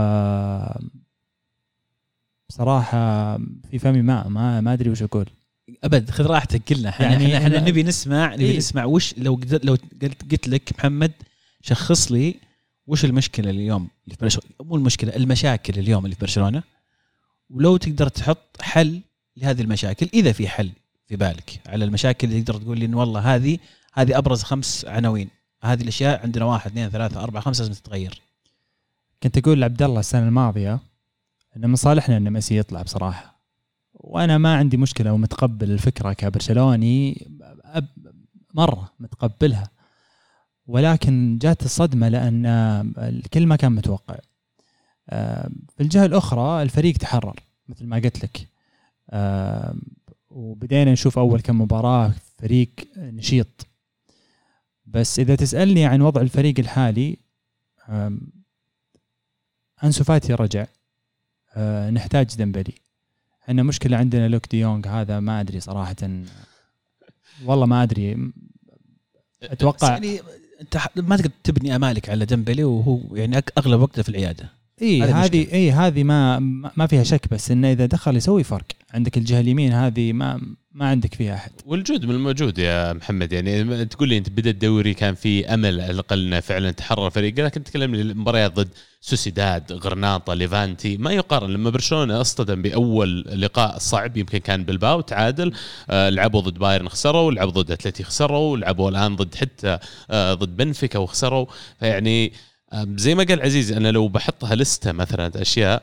بصراحة 2.48 3.36
في 3.70 3.78
فمي 3.78 4.02
ماء 4.02 4.28
ما 4.28 4.60
ما 4.60 4.72
أدري 4.72 4.90
وش 4.90 5.02
أقول. 5.02 5.26
أبد 5.84 6.10
خذ 6.10 6.26
راحتك 6.26 6.64
كلنا 6.64 6.88
إحنا 6.88 7.06
يعني 7.12 7.36
إحنا 7.36 7.60
نبي 7.60 7.82
نسمع 7.82 8.34
نبي 8.34 8.44
إيه. 8.44 8.56
نسمع 8.58 8.84
وش 8.84 9.14
لو 9.18 9.34
قد- 9.34 9.64
لو 9.64 9.76
قلت 10.02 10.30
قلت 10.32 10.48
لك 10.48 10.72
محمد 10.78 11.12
شخص 11.62 12.12
لي 12.12 12.34
وش 12.86 13.04
المشكلة 13.04 13.50
اليوم 13.50 13.88
اللي 14.04 14.16
في 14.16 14.20
برشلونة؟ 14.24 14.48
مو 14.60 14.76
المشكلة 14.76 15.16
المشاكل 15.16 15.78
اليوم 15.78 16.04
اللي 16.04 16.14
في 16.16 16.20
برشلونة. 16.20 16.62
ولو 17.50 17.76
تقدر 17.76 18.08
تحط 18.08 18.62
حل 18.62 19.00
لهذه 19.36 19.60
المشاكل 19.62 20.08
إذا 20.14 20.32
في 20.32 20.48
حل 20.48 20.70
في 21.06 21.16
بالك 21.16 21.60
على 21.66 21.84
المشاكل 21.84 22.28
اللي 22.28 22.42
تقدر 22.42 22.60
تقول 22.60 22.78
لي 22.78 22.84
انه 22.86 22.98
والله 22.98 23.34
هذه 23.34 23.58
هذه 23.94 24.18
أبرز 24.18 24.42
خمس 24.42 24.84
عناوين. 24.84 25.30
هذه 25.62 25.82
الأشياء 25.82 26.22
عندنا 26.22 26.44
واحد 26.44 26.70
اثنين 26.70 26.88
ثلاثة 26.88 27.22
أربعة 27.22 27.42
خمسة 27.42 27.62
لازم 27.62 27.74
تتغير. 27.74 28.22
كنت 29.22 29.38
أقول 29.38 29.60
لعبد 29.60 29.82
الله 29.82 30.00
السنة 30.00 30.28
الماضية 30.28 30.78
إن 31.56 31.68
من 31.68 31.76
صالحنا 31.76 32.16
إن 32.16 32.30
ميسي 32.30 32.56
يطلع 32.56 32.82
بصراحة. 32.82 33.38
وأنا 33.94 34.38
ما 34.38 34.56
عندي 34.56 34.76
مشكلة 34.76 35.12
ومتقبل 35.12 35.70
الفكرة 35.70 36.12
كبرشلوني 36.12 37.28
مرة 38.54 38.92
متقبلها. 39.00 39.70
ولكن 40.66 41.38
جات 41.42 41.64
الصدمة 41.64 42.08
لأن 42.08 42.46
الكل 42.98 43.46
ما 43.46 43.56
كان 43.56 43.72
متوقع. 43.72 44.18
آه، 45.10 45.50
في 45.76 45.82
الجهة 45.82 46.06
الأخرى 46.06 46.62
الفريق 46.62 46.96
تحرر 46.96 47.40
مثل 47.68 47.86
ما 47.86 47.96
قلت 47.96 48.24
لك. 48.24 48.48
آه، 49.10 49.74
وبدينا 50.30 50.92
نشوف 50.92 51.18
أول 51.18 51.40
كم 51.40 51.60
مباراة 51.60 52.12
فريق 52.38 52.70
نشيط. 52.96 53.67
بس 54.90 55.18
إذا 55.18 55.34
تسألني 55.34 55.86
عن 55.86 56.02
وضع 56.02 56.20
الفريق 56.20 56.54
الحالي 56.58 57.16
آم، 57.88 58.20
أنسو 59.84 60.04
فاتي 60.04 60.34
رجع. 60.34 60.66
آه، 61.54 61.90
نحتاج 61.90 62.36
ديمبلي. 62.36 62.74
إحنا 63.42 63.62
مشكلة 63.62 63.96
عندنا 63.96 64.28
لوك 64.28 64.46
دي 64.50 64.60
يونغ 64.60 64.88
هذا 64.88 65.20
ما 65.20 65.40
أدري 65.40 65.60
صراحة. 65.60 65.96
والله 67.44 67.66
ما 67.66 67.82
أدري. 67.82 68.32
أتوقع 69.42 69.92
يعني 69.92 70.20
أنت 70.60 70.78
ما 70.96 71.16
تقدر 71.16 71.30
تبني 71.44 71.76
أمالك 71.76 72.10
على 72.10 72.24
ديمبلي 72.24 72.64
وهو 72.64 73.16
يعني 73.16 73.42
أغلب 73.58 73.80
وقته 73.80 74.02
في 74.02 74.08
العيادة. 74.08 74.52
اي 74.82 75.02
هذه. 75.02 75.52
اي 75.52 75.72
هذه 75.72 76.04
ما 76.04 76.38
ما 76.76 76.86
فيها 76.86 77.02
شك 77.02 77.28
بس 77.30 77.50
إنه 77.50 77.72
إذا 77.72 77.86
دخل 77.86 78.16
يسوي 78.16 78.44
فرق. 78.44 78.66
عندك 78.94 79.16
الجهة 79.16 79.40
اليمين 79.40 79.72
هذه 79.72 80.12
ما 80.12 80.40
ما 80.72 80.86
عندك 80.88 81.14
فيها 81.14 81.34
أحد. 81.34 81.50
والجود 81.64 82.04
من 82.04 82.14
الموجود 82.14 82.58
يا 82.58 82.92
محمد 82.92 83.32
يعني 83.32 83.84
تقول 83.84 84.08
لي 84.08 84.18
أنت 84.18 84.28
بدا 84.30 84.50
الدوري 84.50 84.94
كان 84.94 85.14
في 85.14 85.54
أمل 85.54 85.80
على 85.80 85.90
الأقل 85.90 86.42
فعلا 86.42 86.70
تحرر 86.70 87.10
فريق 87.10 87.40
لكن 87.40 87.64
تكلم 87.64 87.94
لي 87.94 88.02
المباريات 88.02 88.52
ضد 88.54 88.68
سوسيداد 89.00 89.72
غرناطة 89.72 90.34
ليفانتي 90.34 90.96
ما 90.96 91.12
يقارن 91.12 91.50
لما 91.50 91.70
برشلونة 91.70 92.20
اصطدم 92.20 92.62
بأول 92.62 93.20
لقاء 93.40 93.78
صعب 93.78 94.16
يمكن 94.16 94.38
كان 94.38 94.64
بلباو 94.64 95.00
تعادل 95.00 95.52
آه 95.90 96.08
لعبوا 96.08 96.40
ضد 96.40 96.58
بايرن 96.58 96.88
خسروا 96.88 97.32
لعبوا 97.32 97.52
ضد 97.62 97.70
أتلتي 97.70 98.04
خسروا 98.04 98.56
لعبوا 98.56 98.90
الآن 98.90 99.16
ضد 99.16 99.34
حتى 99.34 99.78
آه 100.10 100.34
ضد 100.34 100.56
بنفيكا 100.56 100.98
وخسروا 100.98 101.46
فيعني 101.80 102.26
آم، 102.26 102.32
زي 102.74 103.14
ما 103.14 103.24
قال 103.24 103.42
عزيز 103.42 103.72
أنا 103.72 103.92
لو 103.92 104.08
بحطها 104.08 104.54
لستة 104.54 104.92
مثلا 104.92 105.42
أشياء 105.42 105.82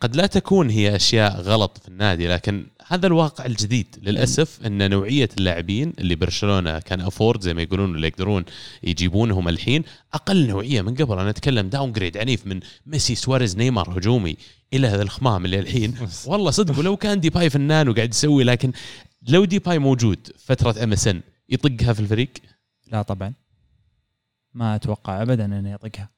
قد 0.00 0.16
لا 0.16 0.26
تكون 0.26 0.70
هي 0.70 0.96
أشياء 0.96 1.40
غلط 1.40 1.78
في 1.78 1.88
النادي 1.88 2.28
لكن 2.28 2.66
هذا 2.86 3.06
الواقع 3.06 3.46
الجديد 3.46 3.86
للأسف 4.02 4.66
إن 4.66 4.90
نوعية 4.90 5.28
اللاعبين 5.38 5.92
اللي 5.98 6.14
برشلونة 6.14 6.78
كان 6.78 7.00
afford 7.00 7.40
زي 7.40 7.54
ما 7.54 7.62
يقولون 7.62 7.94
اللي 7.94 8.06
يقدرون 8.06 8.44
يجيبونهم 8.82 9.48
الحين 9.48 9.82
أقل 10.14 10.46
نوعية 10.46 10.82
من 10.82 10.94
قبل. 10.94 11.18
أنا 11.18 11.30
أتكلم 11.30 11.68
downgrade 11.68 12.16
عنيف 12.16 12.46
من 12.46 12.60
ميسي 12.86 13.14
سواريز 13.14 13.56
نيمار 13.56 13.98
هجومي 13.98 14.36
إلى 14.72 14.86
هذا 14.86 15.02
الخمام 15.02 15.44
اللي 15.44 15.58
الحين 15.58 15.94
والله 16.26 16.50
صدق 16.50 16.78
ولو 16.78 16.96
كان 16.96 17.20
ديباي 17.20 17.50
فنان 17.50 17.88
وقاعد 17.88 18.10
يسوي 18.10 18.44
لكن 18.44 18.72
لو 19.28 19.44
ديباي 19.44 19.78
موجود 19.78 20.18
فترة 20.38 20.84
MSN 20.84 21.20
يطقها 21.48 21.92
في 21.92 22.00
الفريق؟ 22.00 22.30
لا 22.92 23.02
طبعا. 23.02 23.43
ما 24.54 24.74
أتوقع 24.74 25.22
ابدا 25.22 25.44
انه 25.44 25.70
يطقها. 25.70 26.10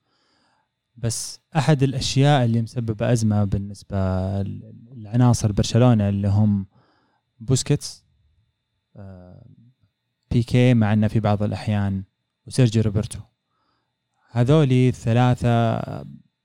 بس 0.96 1.40
أحد 1.56 1.82
الأشياء 1.82 2.44
اللي 2.44 2.62
مسببة 2.62 3.12
أزمة 3.12 3.44
بالنسبة 3.44 3.96
لعناصر 4.92 5.52
برشلونة 5.52 6.08
اللي 6.08 6.28
هم 6.28 6.66
بوسكيتس 7.40 8.04
آه، 8.96 9.46
بيكي 10.30 10.74
مع 10.74 10.92
إنه 10.92 11.08
في 11.08 11.20
بعض 11.20 11.42
الأحيان 11.42 12.04
وسيرجيو 12.46 12.82
روبرتو. 12.82 13.18
هذولي 14.30 14.88
الثلاثة 14.88 15.80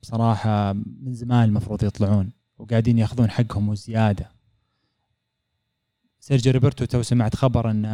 بصراحه 0.01 0.73
من 0.73 1.13
زمان 1.13 1.49
المفروض 1.49 1.83
يطلعون 1.83 2.31
وقاعدين 2.57 2.97
يأخذون 2.97 3.29
حقهم 3.29 3.69
وزيادة. 3.69 4.31
سيرجيو 6.19 6.53
روبرتو 6.53 6.85
تو 6.85 7.01
سمعت 7.01 7.35
خبر 7.35 7.71
إن 7.71 7.85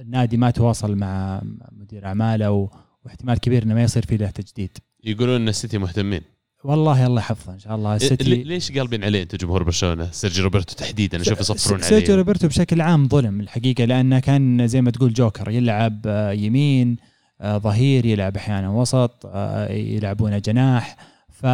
النادي 0.00 0.36
ما 0.36 0.50
تواصل 0.50 0.96
مع 0.96 1.42
مدير 1.72 2.06
أعماله 2.06 2.70
واحتمال 3.04 3.38
كبير 3.40 3.62
إنه 3.62 3.74
ما 3.74 3.82
يصير 3.82 4.06
في 4.06 4.16
له 4.16 4.30
تجديد. 4.30 4.78
يقولون 5.04 5.40
إن 5.40 5.48
السيتي 5.48 5.78
مهتمين. 5.78 6.20
والله 6.64 7.06
الله 7.06 7.20
يحفظه 7.20 7.52
إن 7.54 7.58
شاء 7.58 7.74
الله. 7.74 7.90
لي- 7.90 7.96
السيتي 7.96 8.24
ليش 8.44 8.72
قالبين 8.72 9.04
عليه 9.04 9.22
أنتم 9.22 9.36
جمهور 9.38 9.62
برشلونة؟ 9.62 10.08
سيرجي 10.10 10.42
روبرتو 10.42 10.74
تحديدا 10.74 11.20
أشوف 11.20 11.40
يصفرون 11.40 11.84
عليه. 11.84 12.14
روبرتو 12.14 12.48
بشكل 12.48 12.80
عام 12.80 13.08
ظلم 13.08 13.40
الحقيقة 13.40 13.84
لأنه 13.84 14.18
كان 14.18 14.66
زي 14.68 14.82
ما 14.82 14.90
تقول 14.90 15.12
جوكر 15.12 15.50
يلعب 15.50 16.00
آه، 16.06 16.32
يمين 16.32 16.96
آه، 17.40 17.58
ظهير 17.58 18.06
يلعب 18.06 18.36
أحيانا 18.36 18.70
وسط 18.70 19.26
آه، 19.26 19.72
يلعبونه 19.72 20.38
جناح. 20.38 20.96
ف 21.30 21.46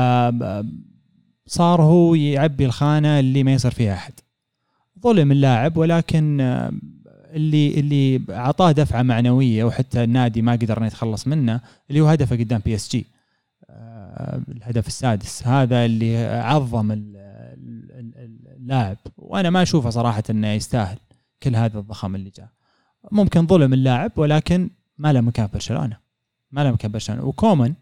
صار 1.46 1.82
هو 1.82 2.14
يعبي 2.14 2.64
الخانة 2.66 3.20
اللي 3.20 3.42
ما 3.42 3.52
يصير 3.52 3.70
فيها 3.70 3.94
أحد. 3.94 4.12
ظلم 5.02 5.32
اللاعب 5.32 5.76
ولكن 5.76 6.40
اللي 7.30 7.80
اللي 7.80 8.20
أعطاه 8.30 8.72
دفعة 8.72 9.02
معنوية 9.02 9.64
وحتى 9.64 10.04
النادي 10.04 10.42
ما 10.42 10.52
قدر 10.52 10.84
يتخلص 10.84 11.26
منه 11.26 11.60
اللي 11.90 12.00
هو 12.00 12.06
هدفه 12.08 12.36
قدام 12.36 12.60
PSG 12.64 13.06
الهدف 14.48 14.86
السادس. 14.86 15.46
هذا 15.46 15.84
اللي 15.84 16.26
عظم 16.26 16.92
ال- 16.92 17.16
ال- 17.16 18.14
ال- 18.16 18.48
اللاعب. 18.56 18.96
وأنا 19.16 19.50
ما 19.50 19.62
أشوفه 19.62 19.90
صراحة 19.90 20.22
إنه 20.30 20.48
يستاهل 20.48 20.98
كل 21.42 21.56
هذا 21.56 21.78
الضخم 21.78 22.14
اللي 22.14 22.30
جاء. 22.30 22.48
ممكن 23.12 23.46
ظلم 23.46 23.72
اللاعب 23.72 24.12
ولكن 24.16 24.70
ما 24.98 25.12
له 25.12 25.20
مكان 25.20 25.48
برشلونة. 25.54 25.96
ما 26.52 26.64
له 26.64 26.70
مكان 26.70 26.92
برشلونة. 26.92 27.24
وكومن 27.24 27.74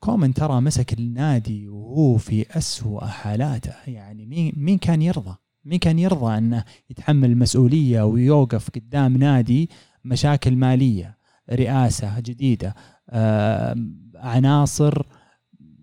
كومن 0.00 0.34
ترى 0.34 0.60
مسك 0.60 0.92
النادي 0.92 1.68
وهو 1.68 2.16
في 2.16 2.58
أسوأ 2.58 3.06
حالاته. 3.06 3.74
يعني 3.86 4.26
مين 4.26 4.52
مين 4.56 4.78
كان 4.78 5.02
يرضى؟ 5.02 5.36
مين 5.64 5.78
كان 5.78 5.98
يرضى 5.98 6.38
أنه 6.38 6.64
يتحمل 6.90 7.30
المسؤوليه 7.30 8.02
ويوقف 8.02 8.70
قدام 8.70 9.16
نادي 9.16 9.70
مشاكل 10.04 10.56
مالية 10.56 11.18
رئاسة 11.52 12.20
جديدة 12.20 12.74
آه، 13.10 13.76
عناصر 14.14 15.06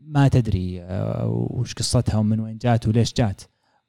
ما 0.03 0.27
تدري 0.27 0.81
آه، 0.81 1.27
وش 1.51 1.73
قصتها 1.73 2.17
ومن 2.17 2.39
وين 2.39 2.57
جات 2.57 2.87
وليش 2.87 3.13
جات. 3.13 3.41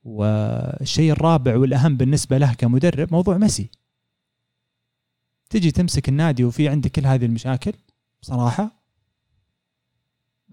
والشيء 0.05 1.13
الرابع 1.13 1.57
والأهم 1.57 1.97
بالنسبة 1.97 2.39
له 2.39 2.53
كمدرب 2.55 3.13
موضوع 3.13 3.37
ميسي. 3.37 3.71
تجي 5.51 5.71
تمسك 5.71 6.09
النادي 6.09 6.45
وفي 6.45 6.69
عندك 6.69 6.91
كل 6.91 7.07
هذه 7.07 7.25
المشاكل؟ 7.25 7.73
بصراحة 8.23 8.71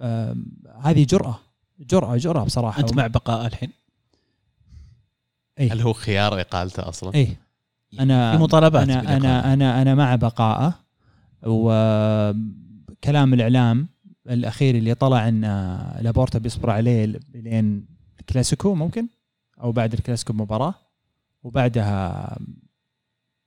آم، 0.02 0.46
هذه 0.82 1.04
جرأة 1.06 1.40
جرأة 1.80 2.18
جرأة 2.18 2.44
بصراحة. 2.44 2.80
أنت 2.82 2.94
مع 2.94 3.08
بقاء 3.08 3.48
الحين؟ 3.48 3.70
إيه. 5.60 5.74
هل 5.74 5.82
هو 5.82 5.94
خيار 5.94 6.42
إقالته 6.42 6.90
أصلا؟ 6.90 7.14
إيه 7.16 7.40
أنا 8.00 8.38
في 8.38 8.44
مطالبات 8.44 8.84
أنا 8.90 9.00
بالإقالة. 9.02 9.18
أنا 9.18 9.54
أنا 9.54 9.82
أنا 9.82 9.96
مع 9.96 10.16
بقائه 10.16 10.74
وكلام 12.92 13.34
الإعلام 13.34 13.88
الأخير 14.30 14.76
اللي 14.76 14.94
طلع 14.94 15.28
إن 15.28 15.42
لابورتا 16.02 16.40
بيصبر 16.40 16.70
عليه 16.70 17.20
لين 17.36 17.86
الكلاسيكو 18.20 18.76
ممكن 18.76 19.08
أو 19.62 19.72
بعد 19.72 19.94
الكلاسيكو 19.94 20.34
بمباراه 20.34 20.74
وبعدها 21.44 22.38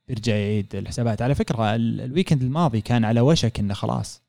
بيرجع 0.07 0.35
يعيد 0.35 0.75
الحسابات 0.75 1.21
على 1.21 1.35
فكرة 1.35 1.75
ال- 1.75 2.01
weekend 2.01 2.41
الماضي 2.43 2.81
كان 2.81 3.05
على 3.05 3.21
وشك 3.21 3.59
إنه 3.59 3.73
خلاص 3.73 4.21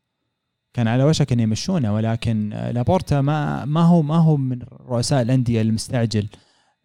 كان 0.74 0.88
على 0.88 1.04
وشك 1.04 1.32
إنه 1.32 1.42
يمشونه 1.42 1.94
ولكن 1.94 2.48
لابورتا 2.74 3.20
ما 3.20 3.64
ما 3.64 3.80
هو 3.82 4.02
ما 4.02 4.16
هو 4.16 4.36
من 4.36 4.58
رؤساء 4.86 5.22
الأندية 5.22 5.62
المستعجل 5.62 6.26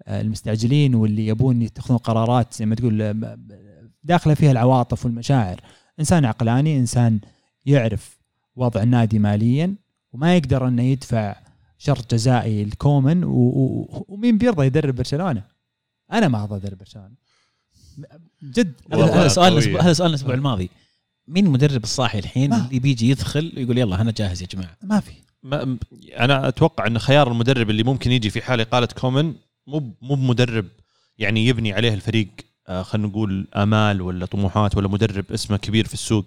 المستعجلين 0.08 0.95
واللي 0.95 1.28
يبون 1.28 1.62
يتخذون 1.62 1.98
قرارات 1.98 2.54
زي 2.54 2.66
ما 2.66 2.76
تقول 2.76 3.22
داخله 4.04 4.34
فيها 4.34 4.52
العواطف 4.52 5.06
والمشاعر 5.06 5.62
إنسان 6.00 6.26
عقلاني 6.26 6.78
إنسان 6.78 7.20
يعرف 7.66 8.18
وضع 8.56 8.84
النادي 8.84 9.20
ماليا 9.20 9.76
وما 10.14 10.38
يقدر 10.38 10.68
إنه 10.68 10.84
يدفع 10.84 11.36
شرط 11.78 12.14
جزائي. 12.14 12.70
و... 12.84 14.06
ومين 14.08 14.38
بيرضى 14.38 14.66
يدرب 14.66 14.95
برشلونة؟ 14.95 15.43
أنا 16.12 16.28
ما 16.28 16.43
أرضى 16.43 16.56
أدرب 16.56 16.78
برشلونة 16.78 17.16
جد 18.43 18.74
هذا 18.93 19.28
سؤال 19.28 19.78
هذا 19.82 19.93
سؤال 19.93 20.10
الأسبوع 20.10 20.34
الماضي 20.34 20.70
مين 21.28 21.45
المدرب 21.45 21.84
الصاحي 21.84 22.20
الحين 22.20 22.50
ما. 22.50 22.66
اللي 22.68 22.80
بيجي 22.80 23.10
يدخل 23.10 23.54
ويقول 23.58 23.78
يلا 23.78 24.02
أنا 24.02 24.12
جاهز 24.12 24.41
يا 24.41 24.48
جماعة 24.48 24.78
ما 24.84 25.00
في 25.00 25.12
ما 25.43 25.78
أنا 26.20 26.48
أتوقع 26.48 26.88
إن 26.88 27.00
خيار 27.00 27.32
المدرب 27.32 27.70
اللي 27.70 27.84
ممكن 27.84 28.12
يجي 28.12 28.30
في 28.30 28.41
حال 28.41 28.62
إقالة 28.62 28.88
كومن 28.88 29.34
مو 29.68 29.93
مو 30.01 30.15
بمدرب 30.15 30.65
يعني 31.18 31.47
يبني 31.47 31.74
عليه 31.74 31.93
الفريق 31.93 32.28
آه، 32.68 32.82
خلينا 32.82 33.07
نقول 33.07 33.47
آمال 33.55 34.01
ولا 34.01 34.26
طموحات 34.26 34.78
ولا 34.78 34.88
مدرب 34.88 35.26
اسمه 35.32 35.57
كبير 35.57 35.88
في 35.88 35.93
السوق. 35.93 36.26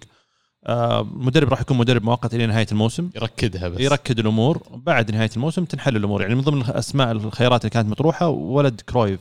آه، 0.67 1.03
مدرب 1.13 1.49
راح 1.49 1.61
يكون 1.61 1.77
مدرب 1.77 2.03
مؤقت 2.03 2.33
إلى 2.33 2.45
نهاية 2.45 2.67
الموسم. 2.71 3.09
يركدها 3.15 3.67
بس. 3.67 3.79
يركد 3.79 4.19
الأمور. 4.19 4.63
بعد 4.71 5.11
نهاية 5.11 5.29
الموسم 5.35 5.65
تنحل 5.65 5.95
الأمور. 5.95 6.21
يعني 6.21 6.35
من 6.35 6.41
ضمن 6.41 6.63
أسماء 6.63 7.11
الخيارات 7.11 7.61
اللي 7.61 7.69
كانت 7.69 7.89
مطروحة 7.89 8.27
ولد 8.27 8.81
كرويف. 8.81 9.19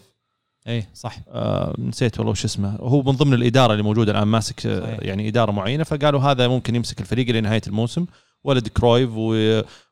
اي 0.69 0.87
صح. 0.95 1.17
آه 1.29 1.75
نسيت 1.79 2.19
والله 2.19 2.31
وش 2.31 2.45
اسمه. 2.45 2.77
هو 2.77 3.03
من 3.03 3.13
ضمن 3.13 3.35
الإدارة 3.35 3.73
اللي 3.73 3.83
موجودة 3.83 4.13
الآن 4.13 4.29
ماسك 4.29 4.67
آه، 4.67 4.81
صحيح. 4.81 4.99
يعني 5.03 5.29
إدارة 5.29 5.53
معينة. 5.53 5.85
فقالوا 5.85 6.21
هذا 6.21 6.49
ممكن 6.49 6.75
يمسك 6.75 7.01
الفريق 7.01 7.31
لنهايه 7.31 7.63
الموسم. 7.67 8.07
ولد 8.45 8.69
كرويف 8.69 9.11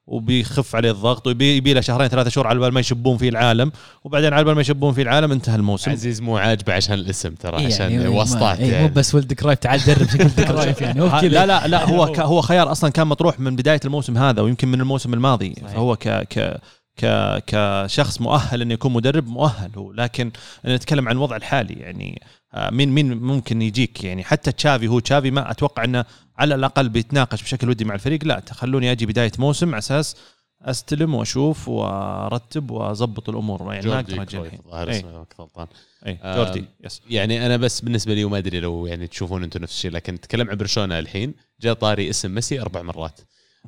وبيخف 0.08 0.76
عليه 0.76 0.90
الضغط 0.90 1.26
ويبي 1.26 1.72
له 1.74 1.80
شهرين 1.80 2.08
ثلاثة 2.08 2.30
شهور 2.30 2.46
على 2.46 2.58
بال 2.58 2.72
ما 2.74 2.80
يشبون 2.80 3.16
فيه 3.16 3.28
العالم. 3.28 3.72
وبعدين 4.04 4.32
على 4.32 4.44
بال 4.44 4.54
ما 4.54 4.60
يشبون 4.60 4.92
فيه 4.94 5.02
العالم 5.02 5.32
انتهى 5.32 5.56
الموسم. 5.56 5.90
عزيز 5.90 6.20
مو 6.22 6.36
عاجبه 6.36 6.72
عشان 6.72 6.94
الاسم 6.94 7.34
ترى 7.34 7.58
إيه 7.58 7.66
عشان 7.66 7.92
يعني 7.92 8.08
واسطات 8.08 8.58
إيه، 8.58 8.72
يعني. 8.72 8.88
مو 8.88 8.92
بس 8.94 9.14
ولد 9.14 9.32
كرويف 9.32 9.58
تعال 9.58 9.80
درب 9.86 10.08
شكل 10.08 10.44
كرويف 10.44 10.80
يعني 10.80 11.00
هو 11.02 11.20
لا 11.22 11.46
لا 11.46 11.66
لا 11.66 11.88
هو 11.90 12.06
ك- 12.16 12.20
هو 12.20 12.40
خيار 12.40 12.72
أصلا 12.72 12.90
كان 12.90 13.06
مطروح 13.06 13.40
من 13.40 13.56
بداية 13.56 13.80
الموسم 13.84 14.18
هذا 14.18 14.42
ويمكن 14.42 14.68
من 14.68 14.80
الموسم 14.80 15.14
الماضي. 15.14 15.54
صحيح. 15.60 15.72
فهو 15.72 15.96
ك 15.96 16.08
ك 16.08 16.60
ك 17.04 17.42
كشخص 17.46 18.20
مؤهل 18.20 18.62
انه 18.62 18.74
يكون 18.74 18.92
مدرب 18.92 19.26
مؤهل 19.28 19.70
هو. 19.76 19.92
لكن 19.92 20.30
نتكلم 20.66 21.08
عن 21.08 21.14
الوضع 21.16 21.36
الحالي 21.36 21.74
يعني. 21.74 22.20
آه، 22.22 22.37
مين 22.56 22.88
مين 22.88 23.18
ممكن 23.18 23.62
يجيك 23.62 24.04
يعني. 24.04 24.24
حتى 24.24 24.52
تشافي 24.52 24.88
هو 24.88 24.98
تشافي 24.98 25.30
ما 25.30 25.50
أتوقع 25.50 25.84
إنه 25.84 26.04
على 26.38 26.54
الأقل 26.54 26.88
بيتناقش 26.88 27.42
بشكل 27.42 27.68
ودي 27.68 27.84
مع 27.84 27.94
الفريق. 27.94 28.24
لا 28.24 28.40
تخلوني 28.40 28.92
أجي 28.92 29.06
بداية 29.06 29.32
موسم 29.38 29.68
على 29.68 29.78
أساس 29.78 30.16
أستلم 30.62 31.14
وأشوف 31.14 31.68
وأرتب 31.68 32.70
واضبط 32.70 33.28
الأمور. 33.28 33.74
يعني 33.74 33.88
ما 33.88 34.00
أقدر 34.00 34.22
أجي. 34.22 34.38
الظاهر 34.38 34.88
إيه. 34.88 34.98
اسمه 34.98 35.26
غلطان. 35.40 35.66
اي 36.06 36.18
آم، 36.22 36.36
جوردي 36.36 36.64
يس. 36.84 37.02
يعني 37.10 37.46
أنا 37.46 37.56
بس 37.56 37.80
بالنسبة 37.80 38.14
لي 38.14 38.24
وما 38.24 38.38
أدري 38.38 38.60
لو 38.60 38.86
يعني 38.86 39.06
تشوفون 39.06 39.42
أنتم 39.44 39.62
نفس 39.62 39.74
الشيء 39.74 39.90
لكن 39.90 40.14
نتكلم 40.14 40.50
عن 40.50 40.56
برشلونة 40.56 40.98
الحين. 40.98 41.34
جاء 41.60 41.74
طاري 41.74 42.10
اسم 42.10 42.34
ميسي 42.34 42.60
أربع 42.60 42.82
مرات. 42.82 43.20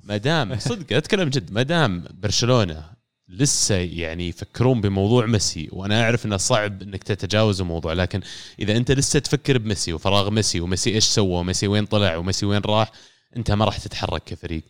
ما 0.04 0.16
دام 0.16 0.58
صدق 0.58 0.96
أتكلم 0.96 1.28
جد 1.28 1.52
ما 1.52 1.62
دام 1.62 2.04
برشلونة 2.10 2.84
لسه 3.30 3.74
يعني 3.74 4.28
يفكرون 4.28 4.80
بموضوع 4.80 5.26
ميسي 5.26 5.68
وأنا 5.72 6.02
أعرف 6.02 6.26
إنه 6.26 6.36
صعب 6.36 6.82
إنك 6.82 7.02
تتجاوز 7.02 7.60
الموضوع 7.60 7.92
لكن 7.92 8.20
إذا 8.58 8.76
أنت 8.76 8.90
لسه 8.90 9.18
تفكر 9.18 9.58
بميسي 9.58 9.92
وفراغ 9.92 10.30
ميسي 10.30 10.60
وميسي 10.60 10.94
إيش 10.94 11.04
سوى 11.04 11.34
وميسي 11.34 11.66
وين 11.66 11.86
طلع 11.86 12.16
وميسي 12.16 12.46
وين 12.46 12.60
راح 12.66 12.92
أنت 13.36 13.50
ما 13.50 13.64
راح 13.64 13.78
تتحرك 13.78 14.24
كفريق. 14.24 14.62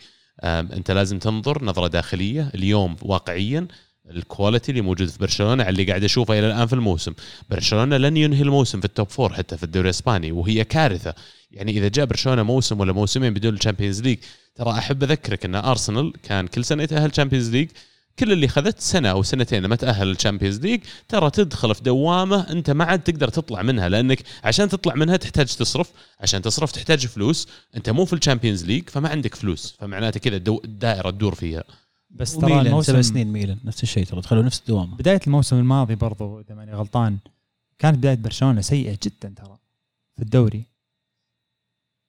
أنت 0.44 0.90
لازم 0.90 1.18
تنظر 1.18 1.64
نظرة 1.64 1.86
داخلية 1.86 2.50
اليوم 2.54 2.96
واقعيا 3.02 3.66
ال 4.10 4.18
quality 4.18 4.70
اللي 4.70 4.82
موجود 4.82 5.08
في 5.08 5.18
برشلونة 5.18 5.68
اللي 5.68 5.84
قاعد 5.84 6.04
أشوفه 6.04 6.38
إلى 6.38 6.46
الآن 6.46 6.66
في 6.66 6.72
الموسم. 6.72 7.12
برشلونة 7.50 7.96
لن 7.96 8.16
ينهي 8.16 8.42
الموسم 8.42 8.80
في 8.80 8.84
ال 8.84 8.90
top 8.90 9.08
four 9.08 9.32
حتى 9.32 9.56
في 9.56 9.62
الدوري 9.62 9.84
الإسباني 9.84 10.32
وهي 10.32 10.64
كارثة. 10.64 11.14
يعني 11.50 11.72
إذا 11.72 11.88
جاء 11.88 12.06
برشلونة 12.06 12.42
موسم 12.42 12.80
ولا 12.80 12.92
موسمين 12.92 13.34
بدون 13.34 13.54
ال 13.54 13.59
Champions 13.59 14.02
League 14.02 14.18
ترى 14.54 14.70
أحب 14.70 15.02
أذكرك 15.02 15.44
إن 15.44 15.54
ارسنال 15.54 16.12
كان 16.22 16.46
كل 16.46 16.64
سنة 16.64 16.82
يتأهل 16.82 17.10
ال 17.10 17.14
Champions 17.14 17.50
League 17.50 17.68
كل 18.20 18.32
اللي 18.32 18.48
خذت 18.48 18.80
سنة 18.80 19.08
أو 19.10 19.22
سنتين 19.22 19.62
لما 19.62 19.76
تأهل 19.76 20.10
ال 20.10 20.15
Champions 20.15 20.60
League 20.60 20.80
ترى 21.08 21.30
تدخل 21.30 21.74
في 21.74 21.82
دوامة 21.82 22.50
أنت 22.50 22.70
ما 22.70 22.84
عاد 22.84 23.00
تقدر 23.00 23.28
تطلع 23.28 23.62
منها 23.62 23.88
لأنك 23.88 24.22
عشان 24.44 24.68
تطلع 24.68 24.94
منها 24.94 25.16
تحتاج 25.16 25.46
تصرف 25.46 25.90
عشان 26.20 26.42
تصرف 26.42 26.72
تحتاج 26.72 27.06
فلوس 27.06 27.48
أنت 27.76 27.90
مو 27.90 28.04
في 28.04 28.12
ال 28.12 28.17
Champions 28.17 28.64
League 28.64 28.88
فما 28.88 29.08
عندك 29.08 29.34
فلوس 29.34 29.76
فمعناته 29.78 30.20
كذا 30.20 30.36
الدائرة 30.36 31.10
تدور 31.10 31.34
فيها. 31.34 31.64
بس 32.10 32.36
ترى 32.36 32.60
الموسم 32.60 32.92
سبع 32.92 33.02
سنين 33.02 33.32
ميلان 33.32 33.58
نفس 33.64 33.82
الشيء 33.82 34.04
ترى 34.04 34.20
دخلوا 34.20 34.42
نفس 34.42 34.60
الدوامة. 34.60 34.96
بداية 34.96 35.20
الموسم 35.26 35.58
الماضي 35.58 35.94
برضو 35.94 36.40
إذا 36.40 36.54
ماني 36.54 36.72
غلطان 36.72 37.18
كانت 37.78 37.98
بداية 37.98 38.14
برشلونة 38.14 38.60
سيئة 38.60 38.98
جدا 39.02 39.34
ترى 39.36 39.58
في 40.16 40.22
الدوري. 40.22 40.69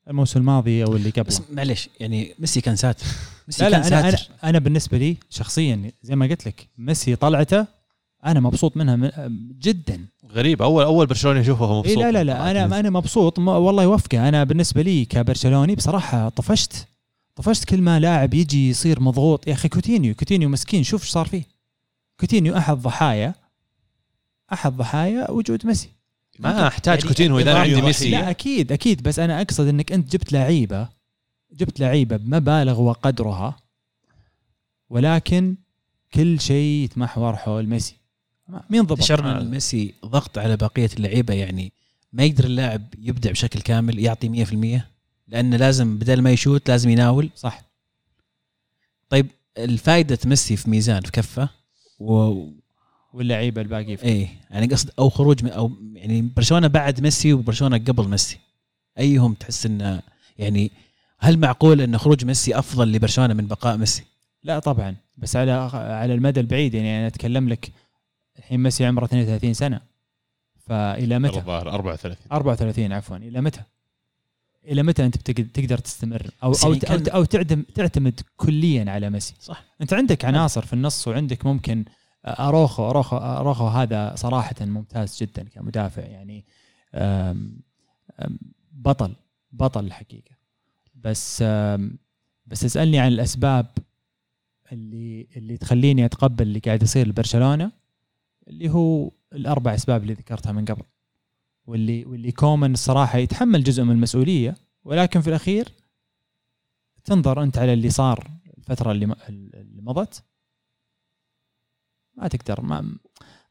الموسم 0.07 0.39
الماضي 0.39 0.83
أو 0.83 0.95
اللي 0.95 1.09
قبله. 1.09 1.23
بس 1.23 1.41
معليش 1.51 1.89
يعني 1.99 2.35
ميسي 2.39 2.61
كان 2.61 2.75
ساتر. 2.75 3.05
ميسي 3.47 3.63
لا 3.63 3.69
لا 3.69 3.79
كان 3.79 3.93
أنا 3.93 3.99
أنا 3.99 4.11
ساتر. 4.11 4.29
أنا 4.43 4.59
بالنسبة 4.59 4.97
لي 4.97 5.17
شخصيا 5.29 5.91
زي 6.03 6.15
ما 6.15 6.25
قلت 6.25 6.47
لك 6.47 6.67
ميسي 6.77 7.15
طلعته 7.15 7.67
أنا 8.25 8.39
مبسوط 8.39 8.77
منها 8.77 9.11
جدا. 9.59 10.05
غريب. 10.31 10.61
اول 10.61 10.83
أول 10.83 11.05
برشلونة 11.05 11.39
يشوفه 11.39 11.79
مبسوط 11.79 11.97
اي 11.97 12.03
لا 12.03 12.11
لا 12.11 12.23
لا 12.23 12.51
أنا 12.51 12.79
أنا 12.79 12.89
مبسوط 12.89 13.39
ما 13.39 13.57
والله 13.57 13.83
يوفقه 13.83 14.29
أنا 14.29 14.43
بالنسبة 14.43 14.81
لي 14.81 15.05
كبرشلوني 15.05 15.75
بصراحة 15.75 16.29
طفشت. 16.29 16.87
طفشت 17.35 17.65
كل 17.65 17.81
ما 17.81 17.99
لاعب 17.99 18.33
يجي 18.33 18.69
يصير 18.69 18.99
مضغوط. 18.99 19.47
يا 19.47 19.53
أخي 19.53 19.69
كوتينيو 19.69 20.15
كوتينيو 20.15 20.49
مسكين. 20.49 20.83
شوف 20.83 21.01
إيش 21.03 21.11
صار 21.11 21.27
فيه. 21.27 21.43
كوتينيو 22.19 22.57
أحد 22.57 22.77
ضحايا. 22.77 23.33
أحد 24.53 24.77
ضحايا 24.77 25.31
وجود 25.31 25.65
ميسي. 25.65 25.89
ما 26.41 26.67
أحتاج 26.67 26.97
يعني 26.97 27.07
كوتينيو 27.07 27.39
إذا 27.39 27.51
الضحية 27.51 27.75
عندي 27.75 27.81
ميسي. 27.85 28.09
لا 28.09 28.29
أكيد 28.29 28.71
أكيد 28.71 29.03
بس 29.03 29.19
أنا 29.19 29.41
أقصد 29.41 29.67
إنك 29.67 29.91
أنت 29.91 30.11
جبت 30.11 30.31
لعيبة 30.31 30.87
جبت 31.53 31.79
لعيبة 31.79 32.17
بمبالغ 32.17 32.81
وقدرها 32.81 33.57
ولكن 34.89 35.55
كل 36.13 36.39
شيء 36.39 36.83
يتمحور 36.83 37.35
حول 37.35 37.67
ميسي. 37.67 37.95
مين 38.69 38.81
ضبط؟ 38.81 39.11
هذا؟ 39.11 39.41
إن 39.41 39.51
ميسي 39.51 39.93
ضغط 40.05 40.37
على 40.37 40.57
بقية 40.57 40.89
اللعيبة 40.97 41.33
يعني 41.33 41.73
ما 42.13 42.23
يقدر 42.23 42.43
اللاعب 42.43 42.83
يبدع 42.99 43.31
بشكل 43.31 43.61
كامل 43.61 43.99
يعطي 43.99 44.45
100% 44.45 44.81
لأنه 45.27 45.57
لازم 45.57 45.97
بدل 45.97 46.21
ما 46.21 46.31
يشوت 46.31 46.69
لازم 46.69 46.89
يناول. 46.89 47.29
صح. 47.35 47.61
الفائده 49.57 50.19
ميسي 50.25 50.55
في 50.55 50.69
ميزان 50.69 51.01
في 51.01 51.11
كفة 51.11 51.49
و 51.99 52.43
واللعيبة 53.13 53.61
الباقي 53.61 53.97
إيه 54.03 54.27
يعني 54.49 54.67
قصد 54.67 54.91
أو 54.99 55.09
خروج 55.09 55.43
من 55.43 55.49
أو 55.49 55.71
يعني 55.93 56.21
برشلونة 56.21 56.67
بعد 56.67 57.01
ميسي 57.01 57.33
وبرشلونة 57.33 57.77
قبل 57.77 58.07
ميسي. 58.07 58.39
أيهم 58.97 59.33
تحس 59.33 59.65
إنه 59.65 60.01
يعني 60.37 60.71
هل 61.19 61.39
معقول 61.39 61.81
إن 61.81 61.97
خروج 61.97 62.25
ميسي 62.25 62.59
أفضل 62.59 62.91
لبرشلونة 62.91 63.33
من 63.33 63.47
بقاء 63.47 63.77
ميسي؟ 63.77 64.03
لا 64.43 64.59
طبعا 64.59 64.95
بس 65.17 65.35
على 65.35 65.51
على 65.73 66.13
المدى 66.13 66.39
البعيد 66.39 66.73
يعني 66.73 66.99
أنا 66.99 67.07
أتكلم 67.07 67.49
لك 67.49 67.71
الحين 68.39 68.59
ميسي 68.59 68.85
عمره 68.85 69.05
32 69.05 69.53
سنة. 69.53 69.81
فإلى 70.67 71.19
متى؟ 71.19 71.37
الظاهر 71.37 71.69
34 71.69 72.15
34 72.31 72.91
عفوا 72.91 73.17
إلى 73.17 73.41
متى؟ 73.41 73.61
إلى 74.67 74.83
متى 74.83 75.05
أنت 75.05 75.17
بتقدر 75.17 75.43
تقدر 75.53 75.77
تستمر؟ 75.77 76.31
أو 76.43 76.53
أو 76.63 76.75
أو, 77.13 77.23
تعتمد 77.75 78.21
كليا 78.37 78.91
على 78.91 79.09
ميسي. 79.09 79.33
صح. 79.39 79.63
أنت 79.81 79.93
عندك 79.93 80.25
عناصر 80.25 80.65
في 80.65 80.73
النص 80.73 81.07
وعندك 81.07 81.45
ممكن 81.45 81.85
اروخو 82.25 82.89
اروخو 82.89 83.17
اروخو 83.17 83.67
هذا 83.67 84.15
صراحة 84.15 84.55
ممتاز 84.61 85.17
جدا 85.23 85.43
كمدافع 85.43 86.01
يعني 86.01 86.45
بطل 88.71 89.15
بطل 89.51 89.85
الحقيقة. 89.85 90.35
بس 90.95 91.43
بس 92.45 92.65
اسألني 92.65 92.99
عن 92.99 93.07
الأسباب 93.07 93.67
اللي 94.71 95.27
اللي 95.37 95.57
تخليني 95.57 96.05
أتقبل 96.05 96.47
اللي 96.47 96.59
قاعد 96.59 96.83
يصير 96.83 97.07
لبرشلونة 97.07 97.71
اللي 98.47 98.69
هو 98.69 99.11
الأربع 99.33 99.73
أسباب 99.75 100.01
اللي 100.01 100.13
ذكرتها 100.13 100.51
من 100.51 100.65
قبل 100.65 100.83
واللي 101.67 102.05
واللي 102.05 102.31
كومان 102.31 102.73
الصراحة 102.73 103.17
يتحمل 103.17 103.63
جزء 103.63 103.83
من 103.83 103.91
المسؤولية 103.91 104.55
ولكن 104.83 105.21
في 105.21 105.27
الأخير 105.27 105.69
تنظر 107.03 107.43
أنت 107.43 107.57
على 107.57 107.73
اللي 107.73 107.89
صار 107.89 108.31
الفترة 108.57 108.91
اللي 108.91 109.15
اللي 109.29 109.81
مضت 109.81 110.23
ما 112.17 112.27
تقدر 112.27 112.61
ما 112.61 112.85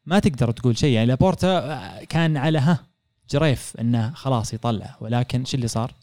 ما 0.07 0.19
تقدر 0.19 0.51
تقول 0.51 0.79
شيء 0.79 0.93
يعني 0.93 1.07
لابورتا 1.07 2.05
كان 2.09 2.37
على 2.37 2.59
ها 2.59 2.79
جريف 3.31 3.73
إنه 3.81 4.13
خلاص 4.15 4.55
يطلع 4.55 4.97
ولكن 5.01 5.45
شو 5.45 5.57
اللي 5.57 5.69
صار؟ 5.69 5.95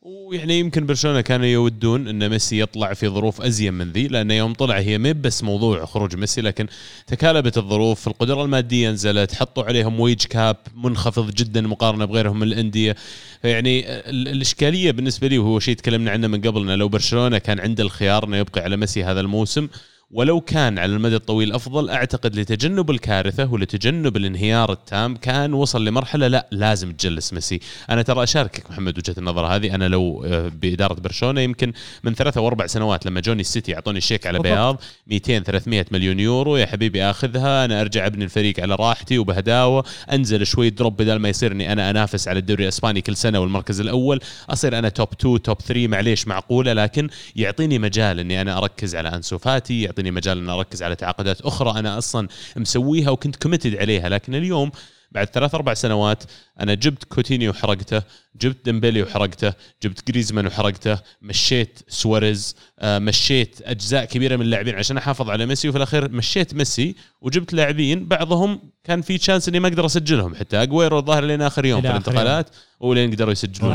ويعني 0.00 0.58
يمكن 0.58 0.86
برشلونة 0.86 1.20
كانوا 1.20 1.46
يودون 1.46 2.08
إن 2.08 2.28
ميسي 2.28 2.60
يطلع 2.60 2.94
في 2.94 3.08
ظروف 3.08 3.40
ازين 3.40 3.74
من 3.74 3.92
ذي 3.92 4.08
لأنه 4.08 4.34
يوم 4.34 4.52
طلع 4.54 4.78
هي 4.78 4.98
مي 4.98 5.12
بس 5.12 5.44
موضوع 5.44 5.84
خروج 5.84 6.16
ميسي 6.16 6.40
لكن 6.40 6.66
تكالبت 7.06 7.58
الظروف 7.58 8.08
القدرة 8.08 8.42
المادية 8.44 8.90
نزلت 8.90 9.34
حطوا 9.34 9.64
عليهم 9.64 10.00
wage 10.00 10.24
cap 10.24 10.56
منخفض 10.74 11.30
جدا 11.30 11.60
مقارنة 11.60 12.04
بغيرهم 12.04 12.36
من 12.36 12.46
الأندية 12.46 12.96
فيعني 13.42 13.90
ال- 14.10 14.28
الإشكالية 14.28 14.90
بالنسبة 14.90 15.28
لي 15.28 15.38
وهو 15.38 15.58
شيء 15.58 15.76
تكلمنا 15.76 16.10
عنه 16.10 16.26
من 16.26 16.40
قبل 16.40 16.60
إنه 16.62 16.74
لو 16.74 16.88
برشلونة 16.88 17.38
كان 17.38 17.60
عنده 17.60 17.82
الخيار 17.84 18.24
إنه 18.24 18.36
يبقي 18.36 18.60
على 18.60 18.76
ميسي 18.76 19.04
هذا 19.04 19.20
الموسم 19.20 19.68
ولو 20.10 20.40
كان 20.40 20.78
على 20.78 20.92
المدى 20.92 21.16
الطويل 21.16 21.52
أفضل 21.52 21.90
أعتقد 21.90 22.36
لتجنب 22.36 22.90
الكارثة 22.90 23.52
ولتجنب 23.52 24.16
الانهيار 24.16 24.72
التام 24.72 25.16
كان 25.16 25.54
وصل 25.54 25.84
لمرحلة 25.84 26.26
لا 26.26 26.48
لازم 26.50 26.92
تجلس 26.92 27.32
ميسي 27.32 27.60
أنا 27.90 28.02
ترى 28.02 28.22
أشاركك 28.22 28.70
محمد 28.70 28.98
وجهة 28.98 29.14
النظر 29.18 29.46
هذه 29.46 29.74
أنا 29.74 29.88
لو 29.88 30.24
آه، 30.26 30.48
بإدارة 30.62 30.94
برشلونة 30.94 31.40
يمكن 31.40 31.72
من 32.04 32.14
ثلاثة 32.14 32.38
أو 32.38 32.46
أربع 32.46 32.66
سنوات 32.66 33.06
لما 33.06 33.20
جوني 33.20 33.40
السيتي 33.40 33.72
يعطوني 33.72 33.98
الشيك 33.98 34.26
على. 34.26 34.38
بياض 34.38 34.80
200 35.06 35.38
300 35.38 35.86
مليون 35.90 36.20
يورو 36.20 36.56
يا 36.56 36.66
حبيبي 36.66 37.04
آخذها 37.04 37.64
أنا 37.64 37.80
أرجع 37.80 38.06
أبني 38.06 38.24
الفريق 38.24 38.60
على 38.60 38.74
راحتي 38.74 39.18
وبهداوة 39.18 39.84
أنزل 40.12 40.46
شوي 40.46 40.70
drop 40.70 40.96
بدل 40.96 41.16
ما 41.16 41.28
يصير 41.28 41.52
إني 41.52 41.72
أنا 41.72 41.90
أنافس 41.90 42.28
على 42.28 42.38
الدوري 42.38 42.62
الإسباني 42.62 43.00
كل 43.00 43.16
سنة 43.16 43.38
والمركز 43.40 43.80
الأول 43.80 44.20
أصير 44.50 44.78
أنا 44.78 44.88
top 44.88 45.08
2 45.20 45.42
top 45.42 45.60
3 45.60 45.88
معليش 45.88 46.28
معقولة 46.28 46.72
لكن 46.72 47.08
يعطيني 47.36 47.78
مجال 47.78 48.20
إني 48.20 48.40
أنا 48.40 48.58
أركز 48.58 48.96
على 48.96 49.08
أنسو 49.08 49.38
فاتي 49.38 49.82
يعطيني 49.98 50.10
مجال 50.10 50.38
اني 50.38 50.52
أركز 50.52 50.82
على 50.82 50.94
تعاقدات 50.94 51.40
أخرى 51.40 51.78
أنا 51.80 51.98
أصلا 51.98 52.28
مسويها 52.56 53.10
وكنت 53.10 53.36
committed 53.36 53.76
عليها 53.76 54.08
لكن 54.08 54.34
اليوم 54.34 54.70
بعد 55.12 55.26
ثلاث 55.26 55.54
أربع 55.54 55.74
سنوات 55.74 56.22
أنا 56.60 56.74
جبت 56.74 57.04
كوتينيو 57.04 57.50
وحرقته 57.50 58.02
جبت 58.40 58.64
ديمبلي 58.64 59.02
وحرقته 59.02 59.52
جبت 59.82 60.10
جريزمان 60.10 60.46
وحرقته 60.46 60.98
مشيت 61.22 61.78
سواريز 61.88 62.56
آه، 62.78 62.98
مشيت 62.98 63.62
أجزاء 63.64 64.04
كبيرة 64.04 64.36
من 64.36 64.42
اللاعبين 64.42 64.74
عشان 64.74 64.96
أحافظ 64.96 65.30
على 65.30 65.46
ميسي 65.46 65.68
وفي 65.68 65.78
الأخير 65.78 66.10
مشيت 66.10 66.54
ميسي 66.54 66.94
وجبت 67.20 67.52
لاعبين 67.54 68.06
بعضهم 68.08 68.60
كان 68.84 69.02
في 69.02 69.18
chance 69.18 69.48
إني 69.48 69.60
ما 69.60 69.68
أقدر 69.68 69.86
أسجلهم 69.86 70.34
حتى 70.34 70.62
اجويرو 70.62 70.98
الظاهر 70.98 71.24
لين 71.24 71.42
آخر 71.42 71.64
يوم 71.64 71.80
في 71.80 71.86
الانتقالات 71.90 72.48
ولين 72.80 73.10
قدروا 73.10 73.32
يسجلونه. 73.32 73.74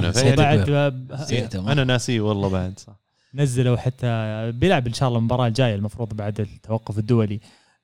نسيته. 1.09 1.71
أنا 1.71 1.84
ناسي 1.84 2.19
والله 2.19 2.49
بعد 2.49 2.80
صح. 2.80 3.03
نزلوا 3.34 3.78
حتى 3.78 4.52
بيلعب 4.52 4.88
إن 4.88 4.94
شاء 4.94 5.08
الله 5.10 5.20
المباراة 5.20 5.48
الجاية 5.48 5.76
المفروض 5.76 6.14
بعد 6.14 6.40
التوقف 6.40 6.98
الدولي. 7.00 7.40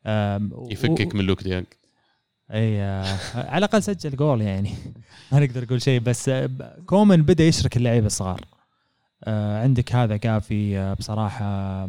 أم، 0.06 0.52
و- 0.54 0.70
يفكك 0.72 1.16
من 1.16 1.26
لوك 1.26 1.44
دي 1.44 1.50
يونج. 1.50 1.66
إي 2.54 2.82
آه، 2.82 3.18
على 3.52 3.58
الأقل 3.58 3.84
سجل 3.84 4.16
جول 4.16 4.42
يعني. 4.42 4.72
ما 5.32 5.40
نقدر 5.40 5.64
نقول 5.64 5.82
شيء 5.82 6.00
بس 6.00 6.30
آه، 6.30 6.50
كومان 6.86 7.22
بدأ 7.22 7.44
يشرك 7.44 7.78
اللعيبة 7.78 8.08
الصغار. 8.08 8.42
آه، 9.24 9.62
عندك 9.64 9.96
هذا 9.96 10.18
جافي 10.18 10.96
بصراحة 11.00 11.88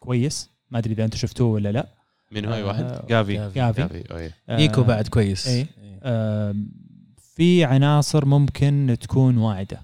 كويس. 0.00 0.50
ما 0.70 0.78
أدري 0.78 0.92
إذا 0.94 1.04
أنتم 1.04 1.16
شفتوه 1.18 1.48
ولا 1.48 1.72
لا. 1.72 1.86
من 2.30 2.44
هو 2.44 2.54
اي 2.54 2.62
واحد؟ 2.62 3.00
جافي 3.08 3.50
جافي. 3.54 3.80
جافي 3.80 4.30
نيكو 4.48 4.82
بعد 4.82 5.08
كويس. 5.08 5.66
آم، 6.02 6.68
في 7.34 7.64
عناصر 7.64 8.24
ممكن 8.24 8.96
تكون 9.00 9.38
واعدة. 9.38 9.80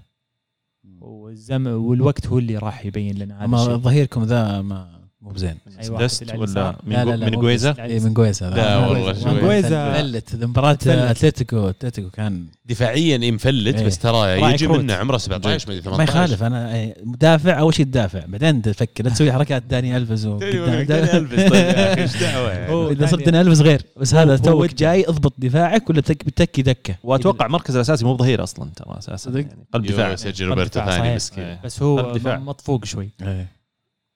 والزم 1.29 1.67
والوقت 1.67 2.27
هو 2.27 2.37
اللي 2.37 2.57
راح 2.57 2.85
يبين 2.85 3.17
لنا 3.17 3.45
هذا 3.45 3.55
الشيء. 3.55 3.77
ظهيركم 3.77 4.23
ذا 4.23 4.61
ما 4.61 4.98
مو 5.21 5.29
بزين 5.31 5.57
أي 5.83 5.89
واحد 5.89 6.03
دست 6.03 6.35
ولا. 6.35 6.75
من, 6.83 6.93
لا، 6.93 6.97
لا، 6.97 7.03
جو- 7.03 7.11
لا، 7.11 7.25
من 7.25 7.33
مو 7.35 7.41
جويزا 7.41 7.75
إيه 7.79 7.99
من 7.99 8.13
لا 8.41 8.77
والله 8.77 9.11
جويزا. 9.11 9.23
شوي. 9.29 9.41
جويزا 9.41 9.93
فلت 9.93 10.35
مباراة 10.43 10.73
فلت. 10.73 10.87
أتلتيكو 10.87 11.69
أتلتيكو 11.69 12.09
كان 12.09 12.45
دفاعيا 12.65 13.31
مفلت 13.31 13.75
إيه. 13.75 13.85
بس 13.85 13.97
ترى 13.97 14.41
يجي. 14.53 14.67
منه 14.67 14.93
عمره 14.93 15.17
17 15.17 15.67
ما 15.67 15.73
أدري 15.73 15.81
18 15.81 15.97
ما 15.97 16.03
يخالف 16.03 16.43
أنا 16.43 16.75
إيه، 16.75 16.95
مدافع 17.03 17.59
أول 17.59 17.73
شيء 17.73 17.85
تدافع 17.85 18.25
بعدين 18.27 18.61
تفكر 18.61 19.03
لا 19.03 19.09
تسوي 19.09 19.31
حركات 19.33 19.63
داني 19.63 19.97
الفز 19.97 20.27
داني 20.27 21.17
ألفيس 21.17 21.49
طيب 21.49 21.53
إيش 21.75 22.17
دعوة 22.17 22.51
يعني 22.53 22.91
إذا 22.91 23.05
صرت 23.05 23.23
داني- 23.25 23.41
الفز 23.41 23.61
غير 23.61 23.81
بس 23.97 24.13
هذا 24.13 24.37
توك. 24.37 24.73
جاي 24.73 25.05
اضبط 25.07 25.33
دفاعك 25.37 25.89
ولا 25.89 26.01
بتك- 26.01 26.25
بتكي 26.25 26.61
دكة 26.61 26.95
وأتوقع 27.03 27.47
مركز 27.47 27.75
الأساسي 27.75 28.05
مو 28.05 28.17
ظهير 28.17 28.43
أصلا 28.43 28.69
ترى 28.75 28.97
أساسا 28.97 29.15
صدق؟ 29.15 29.39
يعني 29.39 29.65
قلب 29.73 29.85
دفاع 29.85 30.15
سجل 30.15 30.45
قلب 30.45 30.49
روبرتو 30.49 30.79
ثاني. 30.85 31.15
مسكين 31.15 31.43
إيه. 31.43 31.59
بس 31.63 31.81
هو 31.83 32.13
مطفوق 32.25 32.85
شوي 32.85 33.09
إيه. 33.21 33.47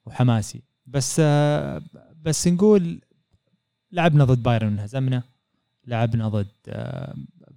وحماسي 0.06 0.62
بس 0.86 2.48
نقول 2.48 3.02
لعبنا 3.92 4.24
ضد 4.24 4.44
بايرن 4.44 4.68
وانهزمنا 4.68 5.24
لعبنا 5.88 6.30
ضد 6.30 6.48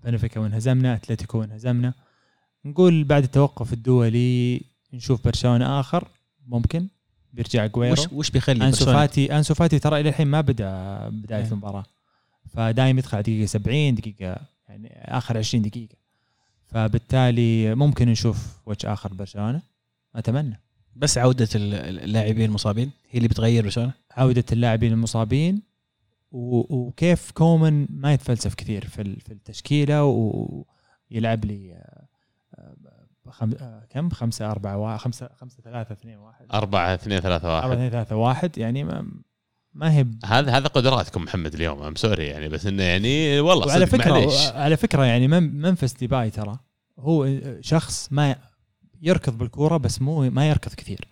بنفيكا 0.05 0.41
وانهزمنا 0.41 0.95
أتلتيكو 0.95 1.39
وانهزمنا. 1.39 1.95
نقول 2.65 3.05
بعد 3.05 3.23
التوقف 3.23 3.73
الدولي 3.73 4.61
نشوف 4.93 5.25
برشلونة 5.25 5.81
آخر 5.81 6.09
ممكن 6.47 6.89
بيرجع 7.33 7.67
أجويرو 7.67 7.93
وش 7.93 8.13
وش 8.13 8.31
بيخلي 8.31 8.67
أنسو 8.67 8.85
فاتي 8.85 9.37
أنسو 9.37 9.55
فاتي 9.55 9.79
ترى 9.79 10.01
إلى 10.01 10.09
الحين 10.09 10.27
ما 10.27 10.41
بدأ 10.41 11.09
بدايه 11.09 11.45
إيه. 11.45 11.51
المباراة. 11.51 11.85
فدايم 12.49 12.99
يدخل 12.99 13.23
دقيقة 13.23 13.47
70 13.47 13.95
دقيقة 13.95 14.37
يعني 14.69 14.89
آخر 15.05 15.39
20 15.39 15.63
دقيقة. 15.63 15.97
فبالتالي 16.67 17.75
ممكن 17.75 18.09
نشوف 18.09 18.57
وجه 18.67 18.93
آخر 18.93 19.15
برشلونة. 19.15 19.63
أتمنى. 20.15 20.61
بس 20.97 21.19
عودة 21.19 21.49
ال- 21.55 21.75
اللاعبين 22.05 22.45
المصابين 22.49 22.91
هي 23.11 23.17
اللي 23.19 23.29
بتغير 23.29 23.65
برشلونه 23.65 23.93
عودة 24.17 24.45
اللاعبين 24.53 24.93
المصابين 24.93 25.63
وكيف 26.33 27.31
كومان 27.31 27.87
ما 27.91 28.13
يتفلسف 28.13 28.55
كثير 28.55 28.85
في 28.89 29.03
ال- 29.03 29.21
في 29.21 29.33
التشكيلة 29.33 30.05
ويلعب 30.05 31.45
لي 31.45 31.73
آه، 31.73 32.07
آه، 32.59 33.31
خم... 33.31 33.53
آه، 33.61 33.87
كم؟ 33.91 34.11
خمسة 34.11 34.51
أربعة 34.51 34.77
واحد 34.77 34.99
خمسة 35.01 35.29
خمسة 35.41 35.63
ثلاثة 35.65 35.93
اثنين 35.93 36.19
واحد. 36.19 36.47
4 36.53 36.95
2 36.95 37.21
3 37.21 37.37
أربعة 37.47 37.67
1 37.67 37.73
اثنين 37.73 37.91
ثلاثة 37.91 38.17
واحد 38.17 38.59
يعني 38.59 38.85
ما, 38.85 39.07
ما 39.75 39.93
هي 39.95 40.05
ب- 40.05 40.19
هذا 40.25 40.53
هذا 40.53 40.67
قدراتكم 40.67 41.23
محمد 41.23 41.55
اليوم 41.55 41.83
I'm 41.83 41.95
sorry 41.95 42.27
يعني 42.27 42.49
بس 42.49 42.67
إنه 42.67 42.83
يعني 42.83 43.41
والله 43.41 43.67
وعلى 43.67 43.87
صدق 43.87 43.99
فكرة 43.99 44.11
معليش. 44.13 44.47
على 44.47 44.77
فكرة 44.77 45.05
يعني 45.05 45.29
من- 45.29 45.55
ممفيس 45.61 45.93
ديباي 45.93 46.31
ترى 46.31 46.59
هو 46.99 47.29
شخص 47.61 48.09
ما 48.13 48.37
يركض 49.07 49.39
بالكورة 49.39 49.77
بس 49.77 50.03
مو 50.03 50.31
ما 50.31 50.49
يركض 50.49 50.75
كثير. 50.75 51.09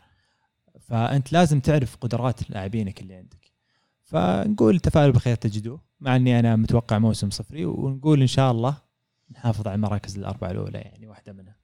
فأنت 0.81 1.33
لازم 1.33 1.61
تعرف 1.61 1.97
قدرات 1.97 2.51
لاعبينك 2.51 3.01
اللي 3.01 3.15
عندك. 3.15 3.53
فنقول 4.03 4.81
تفاؤلوا 4.81 5.15
بخير 5.15 5.37
تجدوه 5.37 5.81
مع 6.01 6.17
إني 6.17 6.39
أنا 6.39 6.57
متوقع 6.57 6.99
موسم 6.99 7.31
صفري 7.31 7.65
ونقول 7.65 8.21
إن 8.21 8.27
شاء 8.27 8.51
الله 8.51 8.77
نحافظ 9.31 9.67
على 9.67 9.75
المراكز 9.75 10.19
الأربعة 10.19 10.51
الأولى 10.51 10.79
يعني 10.79 11.07
واحدة 11.07 11.33
منها. 11.33 11.57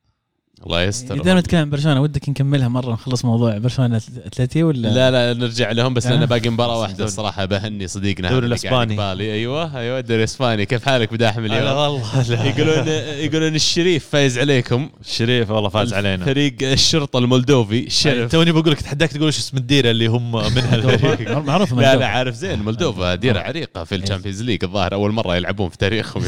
الله 0.66 0.82
يستر 0.82 1.20
إذا 1.20 1.34
نتكلم 1.34 1.60
عن 1.60 1.70
برشلونة 1.70 2.00
ودك 2.00 2.28
نكملها 2.28 2.68
مرة 2.68 2.92
نخلص 2.92 3.24
موضوع 3.24 3.58
برشلونة 3.58 4.00
اتلتي 4.26 4.62
ولا؟ 4.62 4.88
لا 4.88 5.10
لا 5.10 5.40
نرجع 5.40 5.70
لهم 5.72 5.94
بس 5.94 6.06
لأن 6.06 6.22
آه. 6.22 6.24
باقي 6.24 6.48
مباراة 6.50 6.80
واحدة 6.80 7.04
الصراحة 7.04 7.44
بهني 7.44 7.88
صديقنا 7.88 8.28
الدوري 8.28 8.46
الإسباني. 8.46 8.94
يقبالي. 8.94 9.32
أيوه 9.32 9.78
أيوه 9.78 9.98
الدوري 9.98 10.18
الإسباني. 10.18 10.66
كيف 10.66 10.86
حالك 10.86 11.12
بداحم 11.12 11.44
اليوم؟ 11.44 11.66
والله 11.76 12.02
يقولون 12.56 12.88
يقولون 13.18 13.54
الشريف 13.54 14.08
فايز 14.08 14.38
عليكم. 14.38 14.90
الشريف 15.00 15.50
والله 15.50 15.68
فاز 15.68 15.94
علينا. 15.94 16.24
فريق 16.24 16.54
الشرطة 16.62 17.18
المولدوفي 17.18 17.86
الشرف 17.86 18.30
توني 18.32 18.52
بقول 18.52 18.70
لك 18.70 18.80
تحداك 18.80 19.12
تقول 19.12 19.26
إيش 19.26 19.38
اسم 19.38 19.56
الديرة 19.56 19.90
اللي 19.90 20.06
هم 20.06 20.32
منها 20.56 20.74
الفريق؟ 20.74 21.38
معروف 21.38 21.72
لا 21.74 21.96
لا 21.96 22.06
عارف 22.06 22.34
زين 22.34 22.62
مولدوفا 22.62 23.14
ديرة 23.14 23.38
عريقة 23.40 23.84
في. 23.84 23.94
ال 23.94 23.99
Champions 23.99 24.42
League. 24.42 24.64
الظاهر 24.64 24.92
أول 24.94 25.12
مرة 25.12 25.36
يلعبون 25.36 25.68
في 25.68 25.78
تاريخهم 25.78 26.22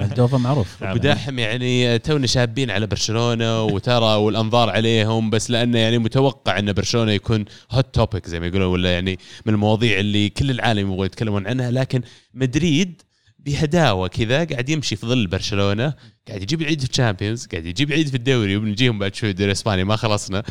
مولدوفا 0.00 0.38
معروف. 0.38 0.82
وداحم 0.82 1.38
يعني 1.38 1.98
تونا 1.98 2.26
شابين 2.26 2.70
على 2.70 2.86
برشلونة 2.86 3.77
وترى 3.78 4.14
والأنظار 4.14 4.70
عليهم 4.70 5.30
بس 5.30 5.50
لأنه 5.50 5.78
يعني 5.78 5.98
متوقع 5.98 6.58
إن 6.58 6.72
برشلونة 6.72 7.12
يكون 7.12 7.44
hot 7.70 7.94
topic 7.94 8.28
زي 8.28 8.40
ما 8.40 8.46
يقولون 8.46 8.66
ولا 8.66 8.92
يعني 8.92 9.18
من 9.46 9.54
المواضيع 9.54 9.98
اللي 9.98 10.28
كل 10.28 10.50
العالم 10.50 10.92
يبغوا 10.92 11.06
يتكلمون 11.06 11.46
عنها. 11.46 11.70
لكن 11.70 12.02
مدريد 12.34 13.02
بهداوة 13.38 14.08
كذا 14.08 14.44
قاعد 14.44 14.68
يمشي 14.68 14.96
في 14.96 15.06
ظل 15.06 15.26
برشلونة 15.26 15.94
قاعد 16.28 16.42
يجيب 16.42 16.62
العيد 16.62 16.80
في 16.80 16.90
ال 16.90 16.96
Champions 16.96 17.46
قاعد 17.46 17.66
يجيب 17.66 17.88
العيد 17.88 18.08
في 18.08 18.16
الدوري 18.16 18.56
وبنجيهم 18.56 18.98
بعد 18.98 19.14
شوي 19.14 19.30
الدوري 19.30 19.46
الإسباني 19.46 19.84
ما 19.84 19.96
خلصنا. 19.96 20.42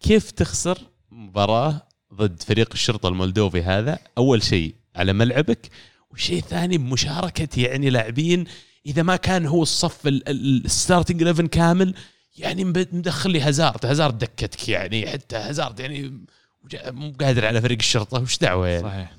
كيف 0.00 0.30
تخسر 0.30 0.78
مباراة 1.10 1.82
ضد 2.14 2.42
فريق 2.42 2.68
الشرطة 2.72 3.08
المولدوفي 3.08 3.62
هذا؟ 3.62 3.98
أول 4.18 4.42
شيء 4.42 4.74
على 4.96 5.12
ملعبك 5.12 5.68
والشيء 6.10 6.38
الثاني 6.38 6.78
بمشاركه 6.78 7.60
يعني 7.60 7.90
لاعبين 7.90 8.44
إذا 8.86 9.02
ما 9.02 9.16
كان 9.16 9.46
هو 9.46 9.62
الصف 9.62 10.06
ال- 10.06 10.28
ال- 10.28 10.64
ال 10.64 10.70
starting 10.70 11.22
11 11.22 11.46
كامل 11.46 11.94
يعني 12.38 12.64
مدخل 12.64 13.30
لي 13.30 13.40
هازارد. 13.40 13.86
هازارد 13.86 14.18
دكتك 14.18 14.68
يعني 14.68 15.06
حتى 15.10 15.36
هازارد 15.36 15.80
يعني 15.80 16.24
مو 16.74 17.12
قادر 17.20 17.46
على 17.46 17.60
فريق 17.60 17.78
الشرطة. 17.78 18.20
وش 18.22 18.38
دعوة 18.38 18.68
يعني؟ 18.68 18.82
صحيح. 18.82 19.12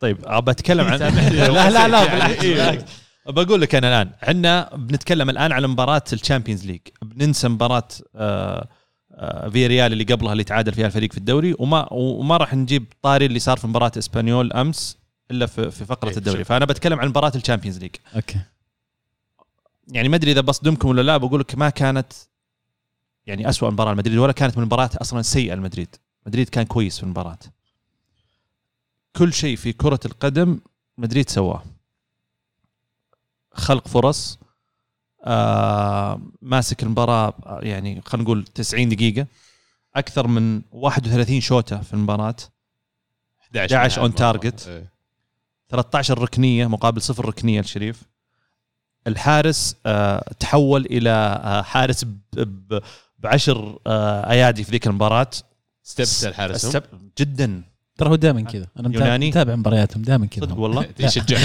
طيب 0.00 0.18
أبى 0.24 0.50
أتكلم 0.50 0.86
عن 0.86 0.98
لو 1.32 1.54
لا 1.54 1.70
لا 1.70 1.88
لا 1.88 2.44
يعني. 2.44 2.84
بقول 3.26 3.60
لك 3.60 3.74
أنا 3.74 3.88
الآن 3.88 4.10
عندنا 4.22 4.70
بنتكلم 4.76 5.30
الآن 5.30 5.52
على 5.52 5.66
مباراة 5.68 6.02
ال 6.12 6.17
Champions 6.17 6.66
League. 6.66 6.80
بننسى 7.02 7.48
مباراة 7.48 7.88
آه 8.16 8.68
آه 9.14 9.48
في 9.48 9.66
ريال 9.66 9.92
اللي 9.92 10.04
قبلها 10.04 10.32
اللي 10.32 10.44
تعادل 10.44 10.72
فيها 10.74 10.86
الفريق 10.86 11.12
في 11.12 11.18
الدوري. 11.18 11.54
وما 11.58 11.92
وما 11.92 12.36
راح 12.36 12.54
نجيب 12.54 12.84
طاري 13.02 13.26
اللي 13.26 13.38
صار 13.38 13.56
في 13.56 13.66
مباراة 13.66 13.92
إسبانيول 13.98 14.52
أمس 14.52 14.98
إلا 15.30 15.46
في, 15.46 15.70
في 15.70 15.84
فقرة 15.84 16.10
إيه، 16.10 16.16
الدوري. 16.16 16.44
فأنا 16.44 16.64
بتكلم 16.64 17.00
عن 17.00 17.08
مباراة 17.08 17.32
ال 17.36 17.40
Champions 17.40 17.78
League. 17.78 17.90
أوكي. 18.16 18.38
يعني 19.90 20.08
ما 20.08 20.16
أدري 20.16 20.32
إذا 20.32 20.40
بصدمكم 20.40 20.88
ولا 20.88 21.02
لا 21.02 21.16
بقول 21.16 21.40
لك 21.40 21.54
ما 21.54 21.70
كانت 21.70 22.12
يعني 23.26 23.48
أسوأ 23.48 23.70
مباراة 23.70 23.92
لمدريد 23.92 24.18
ولا 24.18 24.32
كانت 24.32 24.56
من 24.56 24.62
المباريات 24.62 24.96
أصلا 24.96 25.22
سيئة 25.22 25.54
لمدريد. 25.54 25.96
مدريد 26.26 26.48
كان 26.48 26.64
كويس 26.64 26.96
في 26.96 27.02
المباراة. 27.02 27.38
كل 29.16 29.32
شيء 29.32 29.56
في 29.56 29.72
كرة 29.72 30.00
القدم 30.04 30.60
مدريد 30.98 31.28
سواه. 31.28 31.62
خلق 33.52 33.88
فرص 33.88 34.38
آه 35.24 36.20
ماسك 36.42 36.82
المباراة 36.82 37.34
يعني 37.62 38.02
خلينا 38.06 38.24
نقول 38.24 38.44
90 38.44 38.88
دقيقة. 38.88 39.26
أكثر 39.94 40.26
من 40.26 40.62
31 40.72 41.40
شوطه 41.40 41.80
في 41.80 41.94
المباراة. 41.94 42.36
11 43.40 44.08
on 44.08 44.12
target. 44.12 44.68
إيه. 44.68 44.90
13 45.68 46.18
ركنية 46.18 46.66
مقابل 46.66 47.02
صفر 47.02 47.24
ركنية 47.28 47.60
لشريف. 47.60 48.02
الحارس 49.06 49.76
آه 49.86 50.24
تحول 50.40 50.86
إلى 50.90 51.10
آه 51.44 51.62
حارس 51.62 52.06
بعشر 53.18 53.78
آه 53.86 54.30
أيادي 54.30 54.64
في 54.64 54.70
ذيك 54.70 54.86
المباراة. 54.86 55.30
استبسل 55.86 56.34
حارسهم. 56.34 56.82
جدا. 57.18 57.62
ترى 57.98 58.08
هو 58.10 58.14
دائما 58.14 58.40
كذا. 58.40 58.66
أنا 58.78 58.94
يوناني؟ 58.94 59.28
متابع 59.28 59.56
مبارياتهم 59.56 60.02
دائما 60.02 60.26
كذا. 60.26 60.44
صدق 60.44 60.58
والله؟ 60.58 60.86
يشجع 61.00 61.38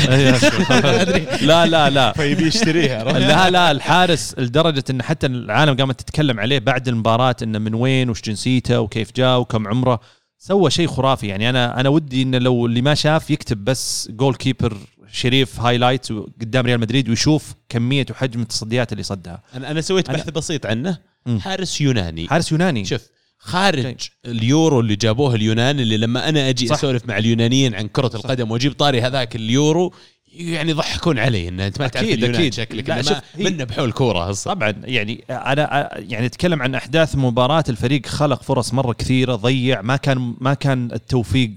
لا 1.49 1.65
لا 1.65 1.89
لا. 1.89 2.11
فيبي 2.11 2.47
يشتريها 2.47 3.03
لا 3.03 3.49
لا. 3.49 3.71
الحارس 3.71 4.35
لدرجة 4.37 4.83
إن 4.89 5.01
حتى 5.03 5.27
العالم 5.27 5.75
قامت 5.77 5.99
تتكلم 5.99 6.39
عليه 6.39 6.59
بعد 6.59 6.87
المباراة 6.87 7.35
إنه 7.43 7.59
من 7.59 7.73
وين 7.73 8.09
وش 8.09 8.21
جنسيته 8.21 8.79
وكيف 8.79 9.11
جاء 9.15 9.39
وكم 9.39 9.67
عمره. 9.67 9.99
سوى 10.37 10.71
شيء 10.71 10.87
خرافي. 10.87 11.27
يعني 11.27 11.49
أنا 11.49 11.79
أنا 11.79 11.89
ودي 11.89 12.21
إنه 12.21 12.37
لو 12.37 12.65
اللي 12.65 12.81
ما 12.81 12.95
شاف 12.95 13.29
يكتب 13.31 13.65
بس 13.65 14.09
goalkeeper 14.11 14.77
شريف 15.11 15.59
highlight 15.59 16.07
قدام 16.41 16.65
ريال 16.65 16.79
مدريد 16.79 17.09
ويشوف 17.09 17.53
كمية 17.69 18.05
وحجم 18.11 18.41
التصديات 18.41 18.91
اللي 18.91 19.03
صدها. 19.03 19.41
أنا 19.55 19.71
أنا 19.71 19.81
سويت 19.81 20.09
أنا- 20.09 20.13
بحث 20.13 20.29
بسيط 20.29 20.65
عنه. 20.65 20.97
حارس 21.39 21.81
يوناني. 21.81 22.27
حارس 22.27 22.51
يوناني. 22.51 22.85
شوف 22.85 23.01
خارج 23.37 23.95
اليورو 24.25 24.79
اللي 24.79 24.95
جابوه 24.95 25.35
اليونان 25.35 25.79
اللي 25.79 25.97
لما 25.97 26.29
أنا 26.29 26.49
أجي 26.49 26.67
صح. 26.67 26.75
أسولف 26.75 27.05
مع 27.05 27.17
اليونانيين 27.17 27.75
عن 27.75 27.87
كرة 27.87 28.11
القدم 28.15 28.51
وأجيب 28.51 28.73
طاري 28.73 29.01
هذاك 29.01 29.35
اليورو 29.35 29.93
يعني 30.33 30.71
يضحكون 30.71 31.19
علي 31.19 31.47
إن 31.47 31.59
أنت 31.59 31.81
ما 31.81 31.87
تعرف 31.87 32.07
اليونان 32.09 32.35
أكيد. 32.35 32.53
شكلك. 32.53 32.89
لا، 32.89 33.01
شوف، 33.01 33.17
منه 33.37 33.63
بحول 33.63 33.91
كورة 33.91 34.31
طبعا 34.33 34.73
يعني 34.83 35.23
أنا 35.29 35.89
يعني 35.97 36.25
أتكلم 36.25 36.61
عن 36.61 36.75
أحداث 36.75 37.15
مباراة 37.15 37.63
الفريق 37.69 38.05
خلق 38.05 38.43
فرص 38.43 38.73
مرة 38.73 38.93
كثيرة 38.93 39.35
ضيع 39.35 39.81
ما 39.81 39.95
كان 39.95 40.35
ما 40.41 40.53
كان 40.53 40.91
التوفيق 40.91 41.51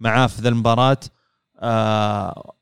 معاه 0.00 0.26
في 0.26 0.42
ذا 0.42 0.48
المباراة. 0.48 1.00
آه 1.60 2.54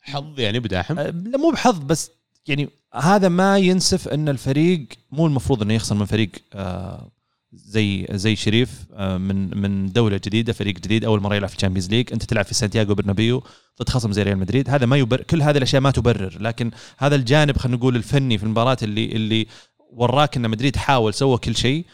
حظ 0.00 0.40
يعني 0.40 0.58
بداحم؟ 0.60 0.94
لا 1.00 1.38
مو 1.38 1.50
بحظ 1.50 1.78
بس 1.78 2.10
يعني 2.46 2.68
هذا 2.94 3.28
ما 3.28 3.58
ينسف 3.58 4.08
إن 4.08 4.28
الفريق 4.28 4.86
مو 5.12 5.26
المفروض 5.26 5.62
إنه 5.62 5.74
يخسر 5.74 5.94
من 5.94 6.04
فريق 6.04 6.30
آه 6.54 7.10
زي 7.52 8.06
زي 8.10 8.36
شريف 8.36 8.86
آه 8.94 9.16
من 9.16 9.58
من 9.60 9.92
دولة 9.92 10.20
جديدة 10.24 10.52
فريق 10.52 10.74
جديد 10.74 11.04
أول 11.04 11.20
مرة 11.20 11.34
يلعب 11.34 11.48
في 11.48 11.56
ال 11.56 11.59
Champions 11.59 11.90
League 11.90 12.12
أنت 12.12 12.24
تلعب 12.24 12.44
في 12.44 12.54
سانتياغو 12.54 12.94
برنابيو 12.94 13.42
ضد 13.82 13.88
خصم 13.88 14.12
زي 14.12 14.22
ريال 14.22 14.38
مدريد. 14.38 14.70
هذا 14.70 14.86
ما 14.86 14.96
يبرر 14.96 15.22
كل 15.22 15.42
هذه 15.42 15.56
الأشياء 15.56 15.82
ما 15.82 15.90
تبرر. 15.90 16.36
لكن 16.40 16.70
هذا 16.98 17.14
الجانب 17.16 17.56
خلينا 17.56 17.76
نقول 17.78 17.96
الفني 17.96 18.38
في 18.38 18.44
المباراة 18.44 18.76
اللي 18.82 19.04
اللي 19.04 19.46
وراك 19.92 20.36
إن 20.36 20.50
مدريد 20.50 20.76
حاول 20.76 21.14
سوى 21.14 21.38
كل 21.38 21.56
شيء 21.56 21.84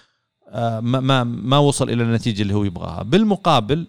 آه 0.49 0.81
ما 0.81 1.01
ما 1.01 1.25
ما 1.25 1.59
وصل 1.59 1.91
إلى 1.91 2.03
النتيجة 2.03 2.43
اللي 2.43 2.55
هو 2.55 2.65
يبغاها. 2.65 3.03
بالمقابل 3.03 3.87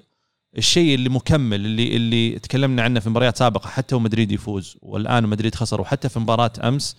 الشيء 0.57 0.95
اللي 0.95 1.09
مكمل 1.09 1.65
اللي 1.65 1.95
اللي 1.95 2.39
تكلمنا 2.39 2.81
عنه 2.81 2.99
في 2.99 3.09
مباريات 3.09 3.37
سابقة 3.37 3.67
حتى 3.69 3.95
ومدريد 3.95 4.31
يفوز 4.31 4.77
والآن 4.81 5.23
مدريد 5.23 5.55
خسر 5.55 5.81
وحتى 5.81 6.09
في 6.09 6.19
مباراة 6.19 6.51
أمس 6.63 6.95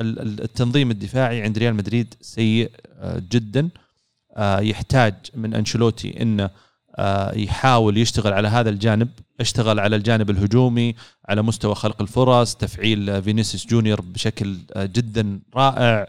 ال- 0.00 0.20
ال- 0.20 0.42
التنظيم 0.42 0.90
الدفاعي 0.90 1.42
عند 1.42 1.58
ريال 1.58 1.74
مدريد 1.74 2.14
سيء 2.20 2.70
آه، 2.98 3.22
جدا. 3.30 3.68
آه، 4.36 4.60
يحتاج 4.60 5.14
من 5.34 5.54
أنشيلوتي 5.54 6.22
إنه 6.22 6.50
آه، 6.96 7.34
يحاول 7.38 7.98
يشتغل 7.98 8.32
على 8.32 8.48
هذا 8.48 8.70
الجانب 8.70 9.08
اشتغل 9.40 9.80
على 9.80 9.96
الجانب 9.96 10.30
الهجومي 10.30 10.94
على 11.28 11.42
مستوى 11.42 11.74
خلق 11.74 12.02
الفرص 12.02 12.54
تفعيل 12.54 13.22
فينيسيوس 13.22 13.66
جونيور 13.66 14.00
بشكل 14.00 14.58
جدا 14.76 15.40
رائع. 15.56 16.06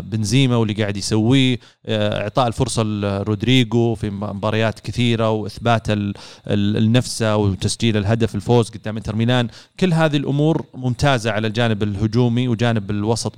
بنزيما 0.00 0.56
واللي 0.56 0.74
قاعد 0.74 0.96
يسويه 0.96 1.58
آه، 1.86 2.22
إعطاء 2.22 2.46
الفرصة 2.46 2.82
لرودريجو 2.82 3.94
في 3.94 4.10
مباريات 4.10 4.80
كثيرة 4.80 5.30
وإثبات 5.30 5.90
ال- 5.90 6.14
ال- 6.46 6.76
النفسه 6.76 7.36
وتسجيل 7.36 7.96
الهدف 7.96 8.34
الفوز 8.34 8.70
قدام 8.70 8.96
إنتر 8.96 9.16
ميلان. 9.16 9.48
كل 9.80 9.92
هذه 9.94 10.16
الأمور 10.16 10.64
ممتازة 10.74 11.30
على 11.30 11.46
الجانب 11.46 11.82
الهجومي 11.82 12.48
وجانب 12.48 12.90
الوسط 12.90 13.32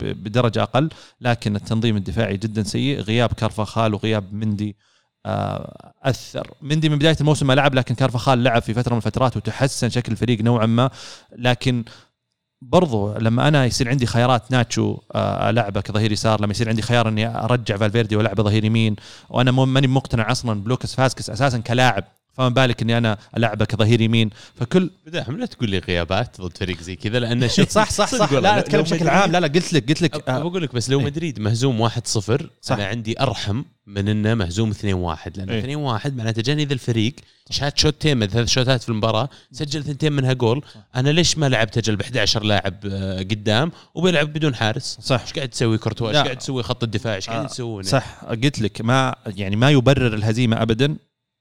بدرجة 0.00 0.62
أقل 0.62 0.88
لكن 1.20 1.56
التنظيم 1.56 1.96
الدفاعي 1.96 2.36
جدا 2.36 2.62
سيء. 2.62 3.00
غياب 3.00 3.32
كارفاخال 3.32 3.94
وغياب 3.94 4.34
مندي 4.34 4.76
آه، 5.26 5.92
أثر. 6.02 6.50
مندي 6.62 6.88
من 6.88 6.96
بداية 6.98 7.16
الموسم 7.20 7.46
ما 7.46 7.52
لعب 7.52 7.74
لكن 7.74 7.94
كارفاخال 7.94 8.42
لعب 8.44 8.62
في 8.62 8.74
فترة 8.74 8.92
من 8.92 8.96
الفترات 8.98 9.36
وتحسن 9.36 9.88
شكل 9.90 10.12
الفريق 10.12 10.40
نوعا 10.40 10.66
ما 10.66 10.90
لكن 11.38 11.84
برضو 12.62 13.14
لما 13.18 13.48
أنا 13.48 13.66
يصير 13.66 13.88
عندي 13.88 14.06
خيارات 14.06 14.50
ناتشو 14.50 14.98
آه، 15.14 15.50
ألعبه 15.50 15.80
كظهير 15.80 16.12
يسار 16.12 16.40
لما 16.40 16.50
يصير 16.50 16.68
عندي 16.68 16.82
خيار 16.82 17.08
إني 17.08 17.44
أرجع 17.44 17.76
فالفيردي 17.76 18.16
وألعبه 18.16 18.42
ظهير 18.42 18.64
يمين 18.64 18.96
وأنا 19.30 19.50
ماني 19.50 19.86
مقتنع 19.86 20.30
أصلا 20.30 20.62
بلوكاس 20.62 20.94
فاسكس 20.94 21.30
أساسا 21.30 21.58
كلاعب. 21.58 22.04
فما 22.32 22.48
بالك 22.48 22.82
إني 22.82 22.98
أنا 22.98 23.18
العبه 23.36 23.64
كظهير 23.64 24.00
يمين. 24.00 24.30
فكل 24.54 24.90
بداحم 25.06 25.36
لا 25.36 25.46
تقول 25.46 25.70
لي 25.70 25.78
غيابات 25.78 26.40
ضد 26.40 26.56
فريق 26.56 26.80
زي 26.80 26.96
كذا 26.96 27.18
لأن 27.18 27.48
شوف 27.48 27.68
صح 27.68 27.90
صح 27.90 28.14
صح. 28.14 28.32
لا 28.32 28.58
أتكلم 28.58 28.82
بشكل 28.82 29.08
عام. 29.08 29.32
لا 29.32 29.40
لا 29.40 29.46
قلت 29.46 29.72
لك 29.72 29.88
قلت 29.88 30.02
لك 30.02 30.28
آه، 30.28 30.38
بقول 30.38 30.62
لك 30.62 30.74
بس 30.74 30.90
لو 30.90 30.98
إيه. 30.98 31.04
مدريد 31.04 31.40
مهزوم 31.40 31.88
1-0 31.88 31.92
صح. 32.60 32.74
أنا 32.74 32.86
عندي 32.86 33.20
أرحم 33.20 33.62
من 33.86 34.08
إنه 34.08 34.34
مهزوم 34.34 34.72
2-1 34.72 34.76
لأن 35.36 35.50
إيه. 35.50 35.98
2-1 35.98 36.06
معناته 36.06 36.42
جاني 36.42 36.64
ذا 36.64 36.74
الفريق 36.74 37.14
شات 37.50 37.78
شوتين 37.78 38.16
من 38.16 38.26
ثلاث 38.26 38.48
شوتات 38.48 38.82
في 38.82 38.88
المباراة 38.88 39.28
سجل 39.52 39.84
ثنتين 39.84 40.12
منها 40.12 40.32
جول. 40.32 40.64
أنا 40.96 41.10
ليش 41.10 41.38
ما 41.38 41.48
لعبت 41.48 41.78
أجل 41.78 41.96
ب 41.96 42.00
11 42.00 42.44
لاعب 42.44 42.74
آه، 42.86 43.18
قدام 43.18 43.72
وبيلعب 43.94 44.32
بدون 44.32 44.54
حارس؟ 44.54 44.98
صح. 45.02 45.20
إيش 45.20 45.32
قاعد 45.32 45.48
تسوي 45.48 45.78
كورتوا؟ 45.78 46.08
إيش. 46.08 46.16
قاعد 46.16 46.36
تسوي 46.36 46.62
خط 46.62 46.82
الدفاع؟ 46.82 47.14
إيش 47.14 47.26
قاعدين 47.26 47.46
آه، 47.46 47.50
تسوون 47.50 47.82
صح. 47.82 48.24
قلت 48.24 48.60
لك 48.60 48.80
ما 48.80 49.14
يعني 49.26 49.56
ما 49.56 49.70
يبرر 49.70 50.14
الهزيمة 50.14 50.62
ابدا. 50.62 50.96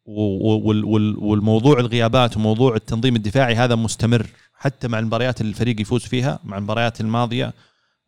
والموضوع 0.06 1.80
الغيابات 1.80 2.38
وموضوع 2.38 2.76
التنظيم 2.76 3.16
الدفاعي 3.16 3.56
هذا 3.56 3.76
مستمر. 3.76 4.26
حتى 4.54 4.88
مع 4.88 5.00
المباريات 5.00 5.42
اللي 5.42 5.50
الفريق 5.50 5.82
يفوز 5.82 6.02
فيها 6.04 6.40
مع 6.44 6.58
المباريات 6.58 7.02
الماضية 7.02 7.46
آه، 7.46 7.54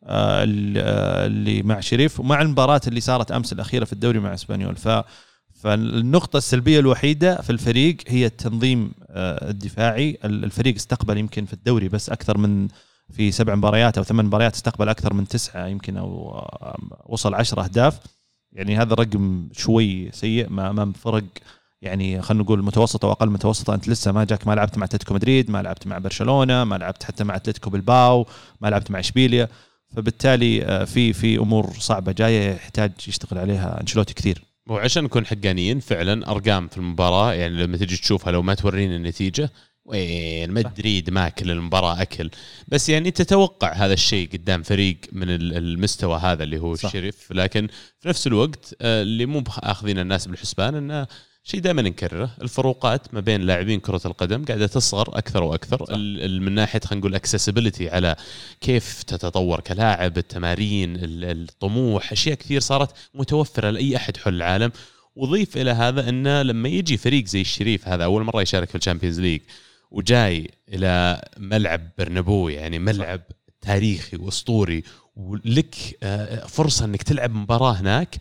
آه، 0.06 1.26
اللي 1.26 1.62
مع 1.62 1.80
شريف 1.80 2.20
ومع 2.20 2.42
المباراة 2.42 2.80
اللي 2.86 3.00
صارت 3.00 3.32
أمس 3.32 3.52
الأخيرة 3.52 3.84
في 3.84 3.92
الدوري 3.92 4.18
مع 4.18 4.34
إسبانيول. 4.34 4.76
ف 4.76 4.88
فالنقطة 5.54 6.36
السلبية 6.36 6.78
الوحيدة 6.80 7.40
في 7.40 7.50
الفريق 7.50 7.96
هي 8.08 8.26
التنظيم 8.26 8.92
آه، 9.10 9.50
الدفاعي، 9.50 10.18
ال- 10.24 10.44
الفريق 10.44 10.74
استقبل 10.74 11.18
يمكن 11.18 11.44
في 11.44 11.52
الدوري 11.52 11.88
بس 11.88 12.10
أكثر 12.10 12.38
من 12.38 12.68
في 13.12 13.30
سبع 13.32 13.54
مباريات 13.54 13.98
أو 13.98 14.04
ثمان 14.04 14.24
مباريات 14.26 14.54
استقبل 14.54 14.88
أكثر 14.88 15.14
من 15.14 15.28
تسعة 15.28 15.66
يمكن 15.66 15.96
أو 15.96 16.40
وصل 17.06 17.34
عشرة 17.34 17.62
أهداف. 17.64 17.98
يعني 18.52 18.76
هذا 18.76 18.92
الرقم 18.92 19.48
شوي 19.52 20.10
سيء 20.12 20.48
ما 20.50 20.70
امام 20.70 20.92
فرق 20.92 21.24
يعني 21.84 22.22
خلينا 22.22 22.42
نقول 22.44 22.62
متوسطة 22.64 23.08
وأقل 23.08 23.30
متوسطة. 23.30 23.74
أنت 23.74 23.88
لسه 23.88 24.12
ما 24.12 24.24
جاك 24.24 24.46
ما 24.46 24.54
لعبت 24.54 24.78
مع 24.78 24.84
أتلتيكو 24.84 25.14
مدريد 25.14 25.50
ما 25.50 25.62
لعبت 25.62 25.86
مع 25.86 25.98
برشلونة 25.98 26.64
ما 26.64 26.74
لعبت 26.74 27.02
حتى 27.04 27.24
مع 27.24 27.36
أتلتيكو 27.36 27.70
بالباو 27.70 28.26
ما 28.60 28.68
لعبت 28.68 28.90
مع 28.90 29.00
إشبيليا. 29.00 29.48
فبالتالي 29.96 30.64
آه، 30.64 30.84
في 30.84 31.12
في 31.12 31.38
أمور 31.38 31.70
صعبة 31.78 32.12
جاية 32.12 32.50
يحتاج 32.54 32.92
يشتغل 33.08 33.38
عليها 33.38 33.80
انشلوتي 33.80 34.14
كثير. 34.14 34.42
وعشان 34.66 35.04
نكون 35.04 35.26
حقانيين 35.26 35.80
فعلا 35.80 36.30
أرقام 36.30 36.68
في 36.68 36.76
المباراة 36.78 37.32
يعني 37.32 37.62
لما 37.62 37.76
تجي 37.76 37.96
تشوفها 37.96 38.32
لو 38.32 38.42
ما 38.42 38.54
تورينا 38.54 38.96
النتيجة 38.96 39.50
وين؟ 39.84 40.50
مدريد 40.50 41.10
ماكل 41.10 41.50
المباراة 41.50 42.02
أكل. 42.02 42.30
بس 42.68 42.88
يعني 42.88 43.10
تتوقع 43.10 43.72
هذا 43.72 43.92
الشيء 43.92 44.28
قدام 44.32 44.62
فريق 44.62 44.96
من 45.12 45.30
ال- 45.30 45.56
المستوى 45.56 46.18
هذا 46.18 46.42
اللي 46.44 46.58
هو 46.58 46.74
صح. 46.74 46.84
الشريف 46.84 47.32
لكن 47.32 47.68
في 48.00 48.08
نفس 48.08 48.26
الوقت 48.26 48.74
آه، 48.80 49.02
اللي 49.02 49.26
مو 49.26 49.42
آخذين 49.58 49.98
الناس 49.98 50.26
بالحسبان 50.26 50.74
إنه 50.74 51.06
شيء 51.46 51.60
دائما 51.60 51.82
نكرره. 51.82 52.30
الفروقات 52.42 53.14
ما 53.14 53.20
بين 53.20 53.40
لاعبين 53.40 53.80
كرة 53.80 54.00
القدم 54.04 54.44
قاعدة 54.44 54.66
تصغر 54.66 55.18
أكثر 55.18 55.42
وأكثر. 55.42 55.84
ال- 55.90 56.42
من 56.42 56.52
ناحية 56.52 56.80
خلينا 56.84 57.00
نقول 57.00 57.14
اكسسبيلتي 57.14 57.90
على 57.90 58.16
كيف 58.60 59.02
تتطور 59.02 59.60
كلاعب 59.60 60.18
التمارين 60.18 60.96
ال- 60.96 61.24
الطموح 61.24 62.12
أشياء 62.12 62.34
كثير 62.34 62.60
صارت 62.60 62.90
متوفرة 63.14 63.70
لأي 63.70 63.96
أحد 63.96 64.16
حول 64.16 64.34
العالم. 64.34 64.72
وضيف 65.16 65.56
إلى 65.56 65.70
هذا 65.70 66.08
أنه 66.08 66.42
لما 66.42 66.68
يجي 66.68 66.96
فريق 66.96 67.26
زي 67.26 67.40
الشريف 67.40 67.88
هذا 67.88 68.04
أول 68.04 68.24
مرة 68.24 68.42
يشارك 68.42 68.68
في 68.68 68.74
ال 68.74 68.79
Champions 68.79 69.20
League 69.20 69.40
وجاي 69.90 70.50
إلى 70.72 71.22
ملعب 71.38 71.88
برنابو 71.98 72.48
يعني 72.48 72.78
ملعب 72.78 73.20
تاريخي 73.60 74.16
وأسطوري 74.16 74.82
ولك 75.16 75.74
آه، 76.02 76.46
فرصة 76.46 76.84
إنك 76.84 77.02
تلعب 77.02 77.34
مباراة 77.34 77.72
هناك 77.72 78.16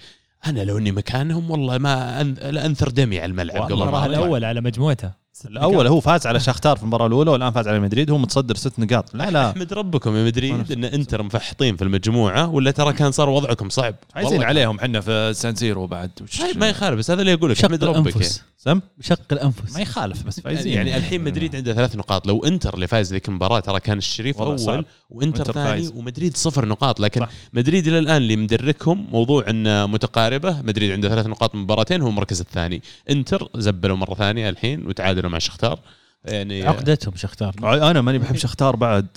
أنا 0.45 0.63
لو 0.63 0.77
إني 0.77 0.91
مكانهم 0.91 1.51
والله 1.51 1.77
ما 1.77 2.21
أن- 2.23 2.43
لا 2.45 2.65
أنثر 2.65 2.89
دمي 2.89 3.19
على 3.19 3.25
الملعب 3.29 3.61
قبل 3.61 3.75
ما. 3.83 4.05
الأول 4.05 4.45
على 4.45 4.61
مجموعته. 4.61 5.23
الأول. 5.45 5.87
هو 5.87 5.99
فاز 5.99 6.27
على 6.27 6.39
شختار 6.39 6.77
في 6.77 6.83
المباراة 6.83 7.07
الأولى 7.07 7.31
والآن 7.31 7.51
فاز 7.51 7.67
على 7.67 7.79
مدريد 7.79 8.11
هو 8.11 8.17
متصدر 8.17 8.55
ست 8.55 8.79
نقاط. 8.79 9.15
لا 9.15 9.31
لا. 9.31 9.49
أحمد 9.49 9.73
ربكم 9.73 10.15
يا 10.15 10.25
مدريد 10.25 10.71
إن 10.71 10.83
إنتر 10.85 11.23
مفحطين 11.23 11.75
في 11.75 11.83
المجموعة 11.83 12.49
ولا 12.49 12.71
ترى 12.71 12.93
كان 12.93 13.11
صار 13.11 13.29
وضعكم 13.29 13.69
صعب؟ 13.69 13.95
فايزين. 14.15 14.43
عليهم 14.43 14.79
إحنا 14.79 15.01
في 15.01 15.33
سان 15.33 15.55
سيرو 15.55 15.87
بعد. 15.87 16.11
طيب 16.39 16.57
ما 16.57 16.69
يخالف 16.69 16.97
بس 16.99 17.11
هذا 17.11 17.21
اللي 17.21 17.33
أقول 17.33 17.51
لك 17.51 17.65
احمد 17.65 17.83
ربك. 17.83 18.13
سم 18.63 18.81
شق 19.01 19.19
الانفس 19.31 19.75
ما 19.75 19.81
يخالف 19.81 20.23
بس 20.23 20.37
يعني, 20.37 20.55
فايزين 20.55 20.73
يعني 20.73 20.97
الحين 20.97 21.23
مدريد 21.23 21.55
عنده 21.55 21.73
ثلاث 21.73 21.95
نقاط 21.95 22.27
لو 22.27 22.45
إنتر 22.45 22.73
اللي 22.73 22.87
فاز 22.87 23.13
ذيك 23.13 23.29
المباراة 23.29 23.59
ترى 23.59 23.79
كان 23.79 23.97
الشريف 23.97 24.41
اول 24.41 24.59
صعب. 24.59 24.85
وإنتر 25.09 25.41
وإنتر 25.41 25.53
ثاني. 25.53 25.87
ومدريد 25.95 26.37
صفر 26.37 26.65
نقاط 26.65 26.99
لكن 26.99 27.21
صح. 27.21 27.29
مدريد 27.53 27.87
إلى 27.87 27.99
الآن 27.99 28.17
اللي 28.17 28.35
مدركهم 28.35 29.07
موضوع 29.11 29.49
إن 29.49 29.89
متقاربة 29.89 30.61
مدريد 30.61 30.91
عنده 30.91 31.09
ثلاث 31.09 31.27
نقاط 31.27 31.55
من 31.55 31.61
مباراتين 31.61 32.01
هو 32.01 32.07
المركز 32.09 32.39
الثاني 32.39 32.81
إنتر 33.09 33.49
زبلوا 33.55 33.97
مرة 33.97 34.13
ثانية 34.13 34.49
الحين 34.49 34.87
وتعادلوا 34.87 35.29
مع 35.29 35.39
شختار 35.39 35.79
يعني 36.25 36.63
عقدتهم 36.67 37.15
شختار 37.15 37.55
أنا 37.63 38.01
ماني 38.01 38.17
بحب 38.17 38.35
شختار 38.45 38.75
بعد 38.75 39.07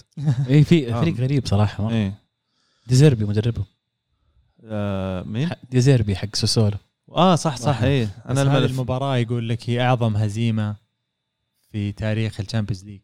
اي 0.49 0.65
في 0.65 0.95
آه. 0.95 1.01
فريق 1.01 1.17
غريب 1.17 1.47
صراحة. 1.47 1.91
إيه 1.91 2.13
ديزيربي 2.87 3.25
مدربه 3.25 3.65
آه 4.65 5.23
مين؟ 5.23 5.51
ديزيربي 5.71 6.17
حق 6.17 6.37
ساسولو 6.37 6.77
آه 7.13 7.35
صح 7.35 7.57
صح 7.57 7.83
إيه. 7.83 8.05
بس 8.05 8.11
أنا 8.39 8.43
هذه 8.43 8.57
الملف. 8.59 8.71
المباراة 8.71 9.17
يقول 9.17 9.49
لك 9.49 9.71
هي 9.71 9.81
أعظم 9.81 10.17
هزيمة 10.17 10.77
في 11.73 11.93
تاريخ 11.93 12.41
ال 12.41 12.45
Champions 12.45 12.85
League. 12.85 13.01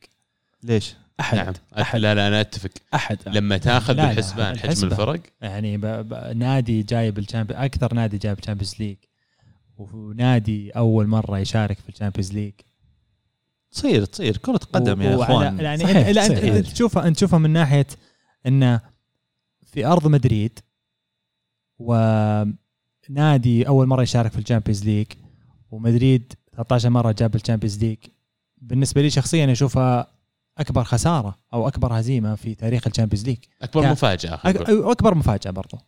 ليش؟ 0.62 0.94
أحد. 1.20 1.36
نعم. 1.38 1.52
أحد. 1.80 1.98
لا 2.00 2.14
لا 2.14 2.28
أنا 2.28 2.40
أتفق. 2.40 2.70
أحد. 2.94 3.18
لما 3.26 3.56
تاخذ 3.58 3.92
لا، 3.94 4.02
لا، 4.02 4.08
بالحسبان 4.08 4.58
حجم 4.58 4.64
الحسبة. 4.64 4.88
الفرق. 4.92 5.20
يعني 5.40 5.76
ب... 5.76 5.86
ب... 5.86 6.14
نادي 6.36 6.82
جايب 6.82 7.18
ال 7.18 7.23
Champion 7.23 7.60
أكثر 7.60 7.94
نادي 7.94 8.18
جايب 8.18 8.38
ال 8.38 8.42
Champions 8.42 8.74
League. 8.78 8.96
ونادي 9.76 10.70
أول 10.70 11.06
مرة 11.06 11.38
يشارك 11.38 11.78
في 11.78 11.88
ال 11.88 11.93
Champions 11.93 12.32
League. 12.32 12.52
تصير 13.70 14.04
تصير. 14.04 14.36
كرة 14.36 14.56
قدم 14.72 15.02
يا 15.02 15.16
وعلى- 15.16 15.22
إخوان. 15.22 15.60
يعني 15.60 15.82
صحيح، 15.84 16.08
لا 16.08 16.26
انت 16.26 16.38
صحيح. 16.38 16.54
إنت 16.54 16.66
تشوفها 16.66 17.06
إنت 17.08 17.16
تشوفها 17.16 17.38
من 17.38 17.50
ناحية 17.50 17.86
إنه 18.46 18.80
في 19.64 19.86
أرض 19.86 20.06
مدريد 20.06 20.58
ونادي 23.16 23.68
أول 23.68 23.86
مرة 23.86 24.02
يشارك 24.02 24.32
في 24.32 24.38
ال 24.38 24.43
Champions 24.43 24.84
League 24.84 25.06
ومدريد 25.70 26.32
13 26.56 26.90
مرة 26.90 27.12
جاب 27.12 27.34
ال 27.34 27.39
Champions 27.39 27.84
League. 27.84 27.98
بالنسبة 28.58 29.02
لي 29.02 29.10
شخصيا 29.10 29.52
أشوفها 29.52 30.06
أكبر 30.58 30.84
خسارة 30.84 31.38
أو 31.54 31.68
أكبر 31.68 32.00
هزيمة 32.00 32.34
في 32.34 32.54
تاريخ 32.54 32.86
ال 32.86 32.90
Champions 32.90 33.26
League. 33.26 33.38
أكبر 33.62 33.82
مفاجأة. 33.92 34.36
أك- 34.36 34.70
أكبر 34.90 35.14
مفاجأة 35.14 35.50
برضو. 35.50 35.78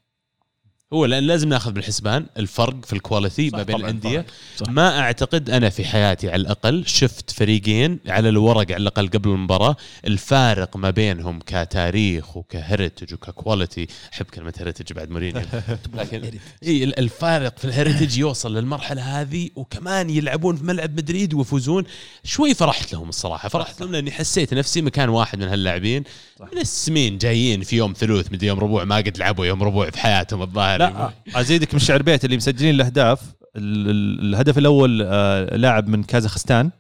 هو 0.95 1.05
لأن 1.05 1.23
لازم 1.25 1.49
ناخذ 1.49 1.73
بالحسبان 1.73 2.27
الفرق 2.37 2.85
في 2.85 2.93
ال 2.93 3.00
quality 3.00 3.51
ما 3.51 3.63
بين 3.63 3.77
الأندية. 3.77 4.27
ما 4.69 4.99
أعتقد 5.01 5.51
أنا 5.51 5.71
في 5.71 5.85
حياتي 5.85 6.29
على 6.31 6.43
الأقل 6.43 6.85
شفت 6.87 7.31
فريقين 7.31 7.99
على 8.07 8.29
الورق 8.29 8.73
على 8.73 8.77
الأقل 8.77 9.09
قبل 9.09 9.29
المباراة 9.29 9.77
الفارق 10.07 10.77
ما 10.77 10.91
بينهم 10.91 11.39
كتاريخ 11.47 12.37
وك 12.37 12.52
heritage 12.52 13.15
وك 13.15 13.31
quality 13.31 13.87
أحب 14.13 14.27
كلمة 14.27 14.53
heritage 14.59 14.93
بعد 14.93 15.11
مورينيو. 15.11 15.43
لكن 15.95 16.31
إي 16.67 16.85
ال- 16.85 16.99
الفارق 16.99 17.59
في 17.59 17.65
ال 17.65 17.71
heritage 17.71 18.19
يوصل 18.19 18.57
للمرحلة 18.57 19.21
هذه 19.21 19.51
وكمان 19.57 20.11
يلعبون 20.11 20.57
في 20.57 20.65
ملعب 20.65 20.97
مدريد 20.97 21.35
ويفوزون. 21.35 21.85
شوي 22.25 22.55
فرحت 22.55 22.93
لهم 22.93 23.09
الصراحة. 23.09 23.49
فرحت 23.49 23.81
لهم 23.81 23.93
لأني 23.93 24.11
حسيت 24.11 24.55
نفسي 24.55 24.83
مكان 24.83 25.09
واحد 25.09 25.39
من 25.39 25.49
هاللاعبين. 25.49 26.05
من 26.53 26.59
السمين 26.61 27.19
جايين 27.19 27.63
في 27.63 27.77
يوم 27.77 27.93
ثلوث 27.93 28.33
مدري 28.33 28.47
يوم 28.47 28.61
ربوع 28.61 28.85
ما 28.85 28.97
قد 28.97 29.19
لعبوا 29.19 29.47
يوم 29.47 29.63
ربوع 29.63 29.91
في 29.91 29.99
حياتهم 29.99 30.43
الظاهر 30.43 30.84
لا 30.91 31.41
أزيدك 31.41 31.74
من 31.74 31.80
شعر 31.80 32.03
بيت 32.03 32.24
اللي 32.24 32.37
مسجلين 32.37 32.74
الأهداف. 32.74 33.35
ال- 33.57 33.91
ال- 33.91 34.20
الهدف 34.20 34.59
الأول 34.59 35.03
آه، 35.07 35.57
لاعب 35.57 35.89
من 35.89 36.03
كازاخستان. 36.03 36.70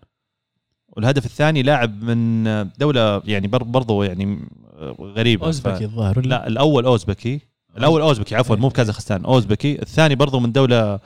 والهدف 0.88 1.26
الثاني 1.26 1.62
لاعب 1.62 2.02
من 2.04 2.46
آه، 2.46 2.66
دولة 2.78 3.22
يعني 3.24 3.46
بر- 3.48 3.62
برضو 3.62 4.02
يعني 4.02 4.38
آه، 4.78 4.96
غريبة. 5.00 5.46
أوزبكي 5.46 5.84
الظاهر 5.84 6.26
لا 6.26 6.46
الأول 6.46 6.84
أوزبكي. 6.84 7.40
الأول 7.78 8.00
أوزبكي 8.00 8.34
عفوا 8.36 8.56
مو 8.56 8.68
بكازاخستان 8.68 9.24
أوزبكي. 9.24 9.82
الثاني 9.82 10.14
برضو 10.14 10.40
من 10.40 10.52
دولة 10.52 11.00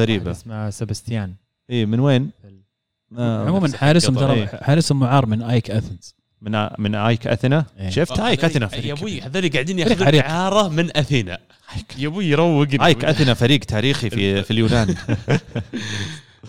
غريبة. 0.00 0.30
اسمه 0.30 0.70
سبستيان 0.70 1.34
اي 1.70 1.86
من 1.86 2.00
وين؟ 2.00 2.30
عموما 3.18 3.76
حارسهم. 3.76 4.14
ترى. 4.14 4.46
حارسهم 4.46 5.00
معار 5.00 5.26
من 5.26 5.42
AEK 5.42 5.70
Athens 5.70 6.14
من 6.42 6.68
من 6.78 6.94
آيك 6.94 7.26
أثينا؟ 7.26 7.64
إيه. 7.80 7.90
شفت؟ 7.90 8.20
آيك 8.20 8.44
أثينا 8.44 8.64
يا 8.64 8.70
فريق 8.80 8.96
أبوي 8.98 9.20
هذول 9.20 9.50
قاعدين 9.50 9.78
ياخذون. 9.78 10.14
إعارة 10.14 10.68
من 10.68 10.96
أثينا. 10.96 11.38
يا 11.98 12.06
أبوي 12.08 12.24
يروق 12.24 12.68
آيك 12.80 13.04
أثينا 13.04 13.34
فريق 13.34 13.60
تاريخي 13.60 14.10
في 14.10 14.42
في 14.44 14.50
اليونان. 14.50 14.94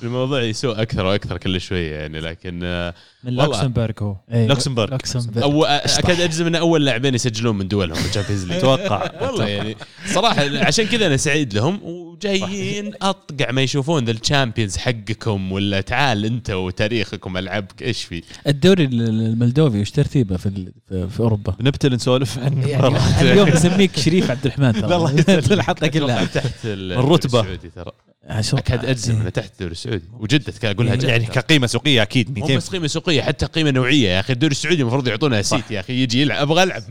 الموضوع 0.04 0.42
يسوء 0.42 0.82
أكثر 0.82 1.06
وأكثر 1.06 1.38
كل 1.38 1.62
شوية 1.62 1.96
يعني 1.96 2.20
لكن 2.20 2.60
آه، 2.64 2.94
من 3.24 3.30
والله. 3.40 3.46
لوكسمبورغ 3.46 3.92
هو. 4.02 4.16
إيه. 4.32 4.48
لوكسمبورغ. 4.48 4.92
لوكسمبورغ. 4.92 5.44
أو 5.44 5.66
أكاد 5.66 6.22
أجزم 6.22 6.48
إن 6.48 6.56
أول 6.56 6.86
لاعبين 6.86 7.16
يسجلون 7.16 7.58
من 7.58 7.68
دولهم 7.68 7.96
في 7.96 8.10
ال 8.10 8.13
Champions 8.13 8.46
League 8.46 8.58
أتوقع 8.58 9.12
والله. 9.22 9.48
يعني 9.48 9.76
صراحة 10.14 10.66
عشان 10.66 10.86
كذا 10.86 11.08
أنا 11.08 11.18
سعيد 11.18 11.54
لهم 11.54 11.80
وجايين 11.84 12.92
أطقع 13.02 13.52
ما 13.52 13.62
يشوفون 13.62 14.06
ذا 14.06 14.12
ال 14.12 14.18
Champions 14.18 14.78
حقكم 14.78 15.52
ولا 15.52 15.82
تعال 15.82 16.26
أنت 16.26 16.50
وتاريخكم 16.50 17.38
ألعبك 17.38 17.82
إيش 17.82 18.04
في؟ 18.04 18.24
الدوري 18.48 18.84
الملدوفي 18.86 19.82
وش 19.82 19.92
ترتيبه 19.92 20.38
في 20.38 20.46
ال- 20.46 20.74
في, 21.10 21.20
أوروبا؟ 21.20 21.54
بنبتل 21.60 21.94
نسولف 21.94 22.40
عن 22.40 22.58
يعني 22.68 22.98
اليوم 23.22 23.50
نسميك 23.50 24.00
شريف 24.00 24.32
عبد 24.32 24.46
الرحمن 24.46 24.74
ترى. 24.74 25.24
الحلقة 25.54 25.88
كلها. 25.88 26.26
تحت 26.26 26.66
ال- 26.66 26.92
الرتبة. 26.94 27.40
الدوري 27.40 27.56
السعودي 27.56 27.70
ترى. 27.76 27.92
عشان- 27.92 28.15
أكاد 28.30 28.86
أجزم. 28.86 29.16
انه 29.16 29.30
تحت 29.30 29.52
الدوري 29.52 29.72
السعودي. 29.72 30.04
وجدة 30.20 30.54
اقولها 30.64 30.96
جد 30.96 31.04
يعني 31.04 31.26
كقيمة 31.26 31.68
سوقية 31.68 32.02
أكيد 32.02 32.40
مو 32.40 32.46
200 32.46 32.58
بس 32.58 32.70
قيمة 32.70 32.88
سوقية 32.88 33.22
حتى 33.22 33.46
قيمة 33.46 33.72
نوعية. 33.72 34.10
يا 34.10 34.20
أخي 34.20 34.34
الدوري 34.34 34.52
السعودي 34.52 34.82
المفروض 34.82 35.08
يعطونها 35.08 35.42
سيت 35.42 35.72
يا 35.72 35.80
أخي 35.80 35.94
يجي 35.94 36.22
يلعب 36.22 36.42
أبغى 36.42 36.64
ألعب 36.64 36.84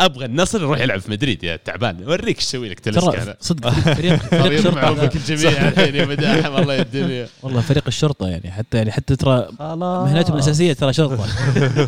أبغى 0.00 0.24
النصر 0.24 0.60
يروح 0.60 0.80
يلعب 0.80 1.00
في 1.00 1.10
مدريد. 1.10 1.44
يا 1.44 1.56
تعبان. 1.56 2.02
اوريك 2.02 2.36
إيش 2.36 2.44
أسوي 2.44 2.68
لك 2.68 2.80
تلسك 2.80 3.12
ترى 3.12 3.34
صدق 3.40 3.70
فريق 3.70 4.16
فريق 4.16 4.66
يرمع 4.66 4.82
شرطه 4.82 5.06
بك 5.06 5.16
الجميع 5.16 5.68
الحين 5.68 5.94
يا 5.94 6.04
مداحم. 6.04 6.56
الله 6.56 6.80
الدنيا 6.80 7.28
والله 7.42 7.60
فريق 7.60 7.84
الشرطة 7.86 8.28
يعني 8.28 8.50
حتى 8.50 8.76
يعني 8.76 8.92
حتى 8.92 9.16
ترى 9.16 9.48
مهنتهم 9.60 10.34
الأساسية 10.34 10.72
ترى 10.72 10.92
شرطة. 10.92 11.26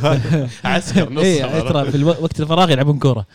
عسكر 0.65 1.13
نص 1.13 1.25
اي 1.25 1.63
ترى 1.63 1.93
في 1.93 2.05
وقت 2.05 2.41
الفراغ 2.41 2.71
يلعبون 2.71 2.99
كورة. 2.99 3.27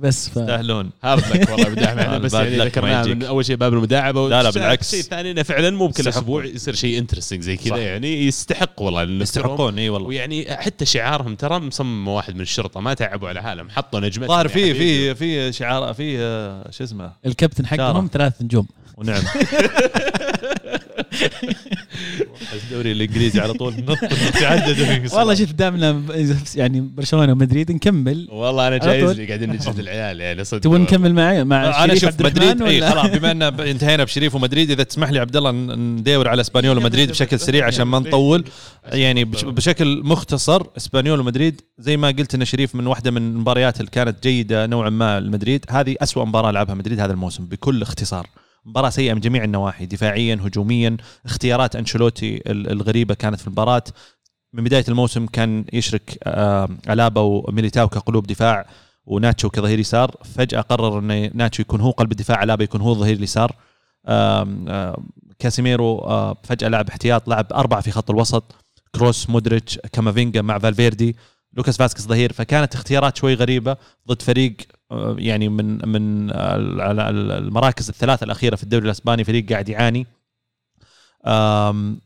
بس 0.00 0.28
ف 0.28 0.36
يستاهلون 0.36 0.90
هارد 1.04 1.22
لك 1.32 1.50
والله 1.50 1.68
بداعم 1.68 1.98
إحنا 1.98 2.18
بس 2.24 2.34
يعني 2.34 2.56
ذكرناها. 2.58 3.06
من 3.06 3.22
أول 3.22 3.44
شيء 3.44 3.56
باب 3.56 3.72
المداعبة 3.74 4.28
لا 4.28 4.42
لا، 4.42 4.48
والشيء- 4.48 4.52
بالعكس. 4.62 4.86
الشيء 4.86 5.00
الثاني 5.00 5.30
إنه 5.30 5.42
فعلا 5.42 5.70
مو 5.70 5.86
بكل. 5.86 6.08
أسبوع 6.08 6.44
يصير 6.44 6.74
شيء 6.74 6.98
interesting 6.98 7.42
زي. 7.42 7.56
كذا 7.56 7.76
يعني 7.76 8.26
يستحق 8.26 8.82
والله. 8.82 9.02
يستحقون 9.02 9.78
إي 9.78 9.88
والله 9.88 10.08
ويعني 10.08 10.56
حتى 10.56 10.84
شعارهم 10.84 11.34
ترى 11.34 11.58
مصمم 11.58 12.08
واحد 12.08 12.34
من 12.34 12.40
الشرطة 12.40 12.80
ما 12.80 12.94
تعبوا 12.94 13.28
على 13.28 13.42
حالهم 13.42 13.70
حطوا 13.70 14.00
نجمتهم 14.00 14.28
ظاهر 14.28 14.48
في. 14.48 14.74
في 14.74 15.14
في 15.14 15.52
شعار 15.52 15.94
في 15.94 16.18
آه، 16.20 16.70
شو 16.70 16.84
اسمه 16.84 17.12
الكابتن 17.26 17.66
حقهم. 17.66 18.10
ثلاث 18.12 18.42
نجوم 18.42 18.66
ونعم. 18.98 19.22
الدوري 22.64 22.92
الإنجليزي 22.92 23.40
على 23.40 23.52
طول. 23.52 23.74
نط 23.88 23.98
والله 25.14 25.34
شوف 25.34 25.52
دامنا 25.52 26.02
يعني 26.54 26.80
برشلونة 26.80 27.32
ومدريد 27.32 27.72
نكمل. 27.72 28.28
والله 28.30 28.68
أنا 28.68 28.76
جايز. 28.78 29.10
لي 29.10 29.26
قاعدين 29.26 29.50
نجلد 29.50 29.78
العيال 29.78 30.20
يعني 30.20 30.44
صدق. 30.44 30.60
تبون 30.60 30.80
نكمل 30.80 31.14
معي؟ 31.14 31.44
مع 31.44 31.84
أنا 31.84 31.94
شريف 31.94 32.12
شوف 32.16 32.26
مدريد 32.26 32.62
اي؟ 32.62 32.90
خلاص 32.90 33.06
بما 33.06 33.30
إن 33.30 33.42
انتهينا 33.42 34.04
بشريف 34.04 34.34
ومدريد 34.34 34.70
إذا 34.70 34.82
تسمح 34.82 35.10
لي 35.10 35.18
عبد 35.18 35.36
الله 35.36 35.50
ن- 35.50 35.96
ندور 35.96 36.28
على 36.28 36.40
إسبانيول 36.40 36.78
ومدريد 36.78 37.10
بشكل 37.10 37.40
سريع 37.40 37.66
عشان 37.66 37.82
ما 37.86 37.98
نطول. 37.98 38.44
يعني 38.92 39.24
بش- 39.24 39.44
بشكل 39.44 40.02
مختصر 40.04 40.62
إسبانيول 40.76 41.20
ومدريد 41.20 41.60
زي 41.78 41.96
ما 41.96 42.08
قلت 42.08 42.34
إن 42.34 42.44
شريف 42.44 42.74
من 42.74 42.86
واحدة 42.86 43.10
من 43.10 43.22
المباريات 43.22 43.80
اللي 43.80 43.90
كانت 43.90 44.22
جيدة 44.22 44.66
نوعا 44.66 44.90
ما 44.90 45.20
لمدريد. 45.20 45.64
هذه 45.70 45.96
أسوأ 46.00 46.24
مباراة 46.24 46.50
لعبها 46.50 46.74
مدريد 46.74 47.00
هذا 47.00 47.12
الموسم 47.12 47.46
بكل 47.46 47.82
اختصار. 47.82 48.26
مباراة 48.68 48.90
سيئة 48.90 49.14
من 49.14 49.20
جميع 49.20 49.44
النواحي 49.44 49.86
دفاعيا 49.86 50.34
هجوميا. 50.34 50.96
اختيارات 51.24 51.76
أنشيلوتي 51.76 52.36
ال- 52.36 52.70
الغريبة 52.70 53.14
كانت 53.14 53.40
في 53.40 53.46
المباراة. 53.46 53.82
من 54.52 54.64
بداية 54.64 54.84
الموسم 54.88 55.26
كان 55.26 55.64
يشرك 55.72 56.18
آه، 56.24 56.68
ألابا 56.90 57.20
وميليتاو 57.20 57.88
كقلوب 57.88 58.26
دفاع 58.26 58.66
وناتشو 59.06 59.50
كظهير 59.50 59.78
يسار. 59.78 60.16
فجأة 60.24 60.60
قرر 60.60 60.98
أن 60.98 61.30
ناتشو 61.34 61.62
يكون 61.62 61.80
هو 61.80 61.90
قلب 61.90 62.12
الدفاع 62.12 62.42
ألابا 62.42 62.64
يكون 62.64 62.80
هو 62.80 62.92
الظهير 62.92 63.16
اليسار. 63.16 63.52
كاسيميرو 65.38 65.98
آه، 65.98 66.36
فجأة 66.42 66.68
لعب 66.68 66.88
احتياط 66.88 67.28
لعب 67.28 67.52
أربعة 67.52 67.80
في 67.80 67.90
خط 67.90 68.10
الوسط. 68.10 68.54
كروس 68.94 69.30
مودريتش 69.30 69.78
كامافينجا 69.92 70.42
مع 70.42 70.58
فالفيردي. 70.58 71.16
لوكاس 71.52 71.76
فاسكس 71.76 72.02
ظهير 72.06 72.32
فكانت 72.32 72.74
اختيارات 72.74 73.16
شوي 73.16 73.34
غريبة 73.34 73.76
ضد 74.08 74.22
فريق 74.22 74.56
يعني 75.18 75.48
من 75.48 75.88
من 75.88 76.30
ال- 76.30 76.80
ال- 76.80 77.00
ال- 77.00 77.30
المراكز 77.32 77.88
الثلاثة 77.88 78.24
الأخيرة 78.24 78.56
في 78.56 78.62
الدوري 78.62 78.84
الأسباني 78.86 79.24
فريق 79.24 79.50
قاعد 79.52 79.68
يعاني. 79.68 80.06
آم، 81.26 82.00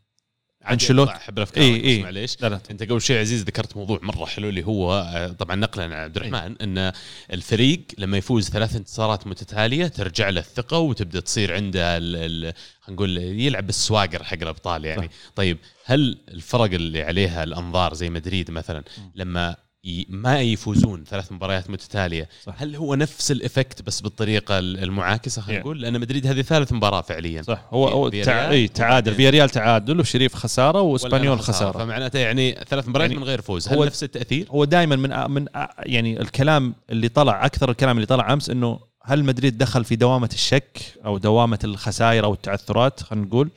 أنشيلوتي- 0.70 1.08
أحب 1.16 1.38
الأفكار 1.38 1.64
إي، 1.64 1.78
بس 1.78 1.84
إي. 1.84 2.02
معليش. 2.02 2.36
لا 2.42 2.48
لا. 2.48 2.60
أنت 2.70 2.82
قبل 2.82 3.00
شوي 3.00 3.18
عزيز 3.18 3.42
ذكرت 3.42 3.76
موضوع 3.76 3.98
مرة 4.02 4.24
حلو 4.24 4.48
اللي 4.48 4.64
هو 4.66 4.92
آه، 5.14 5.28
طبعا 5.28 5.56
نقلا 5.56 5.84
عن 5.84 5.92
عبد 5.92 6.16
الرحمن 6.16 6.56
إن 6.62 6.92
الفريق 7.32 7.82
لما 7.98 8.16
يفوز 8.18 8.50
ثلاث 8.50 8.76
انتصارات 8.76 9.26
متتالية 9.26 9.86
ترجع 9.86 10.28
له 10.28 10.40
الثقة 10.40 10.78
وتبدأ 10.78 11.20
تصير 11.20 11.54
عنده 11.54 11.98
خلينا 11.98 12.52
نقول 12.88 13.16
يلعب 13.18 13.66
بالسواقر 13.66 14.24
حق 14.24 14.38
الأبطال 14.42 14.84
يعني. 14.84 15.10
طيب 15.36 15.58
هل 15.84 16.18
الفرق 16.28 16.62
اللي 16.74 17.02
عليها 17.02 17.44
الأنظار 17.44 17.94
زي 17.94 18.10
مدريد 18.10 18.50
مثلا 18.50 18.82
لما 19.14 19.56
ما 20.08 20.40
يفوزون 20.40 21.04
ثلاث 21.04 21.32
مباريات 21.32 21.70
متتالية. 21.70 22.28
صح. 22.44 22.54
هل 22.58 22.76
هو 22.76 22.94
نفس 22.94 23.30
الإفكت 23.30 23.82
بس 23.82 24.00
بالطريقة 24.00 24.58
المعاكسة؟ 24.58 25.42
خلينا. 25.42 25.60
نقول 25.60 25.80
لأن 25.82 26.00
مدريد 26.00 26.26
هذه 26.26 26.42
ثالث 26.42 26.72
مباراة 26.72 27.00
فعليا. 27.00 27.42
صح. 27.42 27.64
هو 27.70 27.88
هو 27.88 28.08
تع... 28.08 28.50
إي 28.50 28.68
تعادل. 28.68 28.92
وبعدين- 29.10 29.14
فياريال 29.14 29.50
تعادل 29.50 30.00
وشريف 30.00 30.34
خسارة 30.34 30.80
وإسبانيول 30.80 31.40
خسارة. 31.40 31.78
فمعناته 31.78 32.18
يعني 32.18 32.52
ثلاث 32.68 32.88
مباريات 32.88 33.10
يعني 33.10 33.22
من 33.22 33.28
غير 33.28 33.40
فوز. 33.40 33.68
هل 33.68 33.76
هو- 33.76 33.84
نفس 33.84 34.02
التأثير؟ 34.04 34.46
هو 34.50 34.64
دائما 34.64 34.96
من 34.96 35.30
من 35.30 35.46
يعني 35.78 36.20
الكلام 36.20 36.74
اللي 36.90 37.08
طلع 37.08 37.46
أكثر 37.46 37.70
الكلام 37.70 37.96
اللي 37.96 38.06
طلع 38.06 38.32
أمس 38.32 38.50
إنه 38.50 38.80
هل 39.04 39.24
مدريد 39.24 39.58
دخل 39.58 39.84
في 39.84 39.96
دوامة 39.96 40.30
الشك 40.32 40.78
أو 41.04 41.18
دوامة 41.18 41.58
الخسائر 41.64 42.24
أو 42.24 42.32
التعثرات؟ 42.32 43.02
خلينا 43.02 43.26
نقول. 43.26 43.50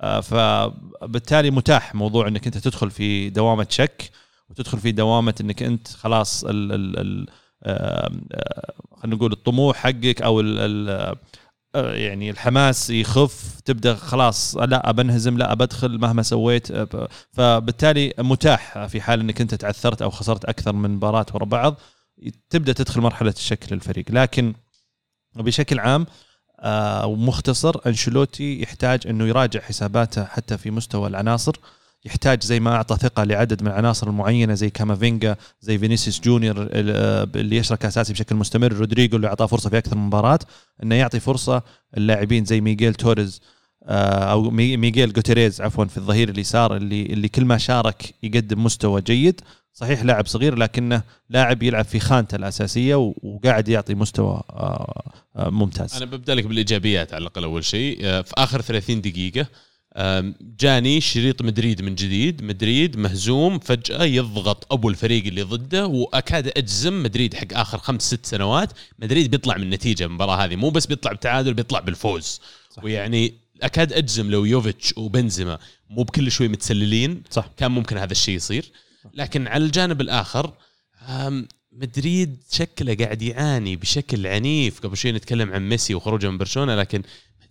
آه، 0.00 0.20
فبالتالي 0.20 1.50
متاح 1.50 1.94
موضوع 1.94 2.28
إنك 2.28 2.46
أنت 2.46 2.58
تدخل 2.58 2.90
في 2.90 3.30
دوامة 3.30 3.66
شك. 3.70 4.10
وتدخل 4.50 4.78
في 4.78 4.92
دوامة 4.92 5.34
إنك 5.40 5.62
أنت 5.62 5.88
خلاص 5.88 6.44
ال 6.44 6.72
ال 6.72 6.98
ال 6.98 7.26
آم، 7.66 8.26
آه، 8.32 8.72
خلينا 8.96 9.16
نقول 9.16 9.32
الطموح 9.32 9.76
حقك 9.76 10.22
أو 10.22 10.40
ال 10.40 10.58
ال 10.58 11.16
آه، 11.74 11.94
يعني 11.94 12.30
الحماس 12.30 12.90
يخف 12.90 13.60
تبدأ 13.64 13.94
خلاص 13.94 14.56
لا 14.56 14.92
بنهزم 14.92 15.38
لا 15.38 15.54
بدخل 15.54 15.98
مهما 15.98 16.22
سويت. 16.22 16.70
آه، 16.70 17.08
فبالتالي 17.32 18.14
متاح 18.18 18.86
في 18.86 19.00
حال 19.00 19.20
إنك 19.20 19.40
أنت 19.40 19.54
تعثرت 19.54 20.02
أو 20.02 20.10
خسرت 20.10 20.44
أكثر 20.44 20.72
من 20.72 20.90
مباراة 20.90 21.26
ورا 21.34 21.44
بعض 21.44 21.80
تبدأ 22.50 22.72
تدخل 22.72 23.00
مرحلة 23.00 23.34
الشك 23.36 23.72
للفريق 23.72 24.04
لكن 24.10 24.54
بشكل 25.36 25.78
عام 25.78 26.06
آه، 26.60 27.06
ومختصر 27.06 27.80
أنشيلوتي 27.86 28.62
يحتاج 28.62 29.06
إنه 29.06 29.26
يراجع 29.26 29.60
حساباته 29.60 30.24
حتى 30.24 30.58
في 30.58 30.70
مستوى 30.70 31.08
العناصر. 31.08 31.52
يحتاج 32.06 32.42
زي 32.42 32.60
ما 32.60 32.74
أعطى 32.74 32.96
ثقة 32.96 33.24
لعدد 33.24 33.62
من 33.62 33.68
العناصر 33.68 34.08
المعينة 34.08 34.54
زي 34.54 34.70
كامافينجا 34.70 35.36
زي 35.60 35.78
فينيسيوس 35.78 36.20
جونيور 36.20 36.56
ال- 36.62 37.36
اللي 37.36 37.56
يشرك 37.56 37.84
أساسي 37.84 38.12
بشكل 38.12 38.36
مستمر 38.36 38.72
رودريجو 38.72 39.16
اللي 39.16 39.26
أعطاه 39.26 39.46
فرصة 39.46 39.70
في 39.70 39.78
أكثر 39.78 39.96
من 39.96 40.06
مباراة 40.06 40.38
إنه 40.82 40.94
يعطي 40.94 41.20
فرصة 41.20 41.62
اللاعبين 41.96 42.44
زي 42.44 42.60
ميغيل 42.60 42.94
توريز 42.94 43.40
آه، 43.88 44.32
أو 44.32 44.50
مي- 44.50 44.76
ميغيل 44.76 45.12
جوتيريز 45.12 45.60
عفوا 45.60 45.84
في 45.84 45.96
الظهير 45.96 46.28
اليسار 46.28 46.76
اللي 46.76 47.02
اللي 47.02 47.28
كل 47.28 47.44
ما 47.44 47.58
شارك 47.58 48.14
يقدم 48.22 48.64
مستوى 48.64 49.00
جيد. 49.00 49.40
صحيح 49.72 50.02
لاعب 50.04 50.26
صغير 50.26 50.54
لكنه 50.54 51.02
لاعب 51.30 51.62
يلعب 51.62 51.84
في 51.84 52.00
خانته 52.00 52.34
الأساسية 52.36 52.94
وقاعد 53.22 53.68
يعطي 53.68 53.94
مستوى 53.94 54.42
آه، 54.50 55.02
آه، 55.36 55.50
ممتاز. 55.50 55.94
أنا 55.96 56.04
ببدأ 56.04 56.34
لك 56.34 56.46
بالإيجابيات 56.46 57.14
على 57.14 57.22
الأقل 57.22 57.44
أول 57.44 57.64
شيء. 57.64 57.98
في 58.22 58.32
آخر 58.38 58.60
30 58.60 59.00
دقيقة 59.00 59.46
جاني 60.40 61.00
شريط 61.00 61.42
مدريد 61.42 61.82
من 61.82 61.94
جديد 61.94 62.42
مدريد 62.42 62.96
مهزوم 62.96 63.58
فجأة 63.58 64.04
يضغط 64.04 64.72
أبو 64.72 64.88
الفريق 64.88 65.24
اللي 65.26 65.42
ضده 65.42 65.86
وأكاد 65.86 66.52
أجزم 66.56 67.02
مدريد 67.02 67.34
حق 67.34 67.46
آخر 67.52 67.78
خمس 67.78 68.02
ست 68.02 68.26
سنوات. 68.26 68.72
مدريد 68.98 69.30
بيطلع 69.30 69.56
من 69.56 69.70
نتيجه 69.70 70.04
المباراة 70.04 70.44
هذه 70.44 70.56
مو 70.56 70.70
بس 70.70 70.86
بيطلع 70.86 71.12
بتعادل 71.12 71.54
بيطلع 71.54 71.80
بالفوز. 71.80 72.40
صح. 72.70 72.84
ويعني 72.84 73.34
أكاد 73.62 73.92
أجزم 73.92 74.30
لو 74.30 74.44
يوفيتش 74.44 74.94
وبنزيما 74.96 75.58
مو 75.90 76.02
بكل 76.02 76.30
شوي 76.30 76.48
متسللين 76.48 77.22
صح. 77.30 77.50
كان 77.56 77.70
ممكن 77.70 77.98
هذا 77.98 78.12
الشيء 78.12 78.36
يصير. 78.36 78.70
لكن 79.14 79.46
على 79.46 79.64
الجانب 79.64 80.00
الآخر 80.00 80.52
آم، 81.08 81.48
مدريد 81.72 82.36
شكله 82.50 82.94
قاعد 82.94 83.22
يعاني 83.22 83.76
بشكل 83.76 84.26
عنيف. 84.26 84.80
قبل 84.80 84.96
شوي 84.96 85.12
نتكلم 85.12 85.52
عن 85.52 85.68
ميسي 85.68 85.94
وخروجه 85.94 86.30
من 86.30 86.38
برشلونة 86.38 86.76
لكن 86.76 87.02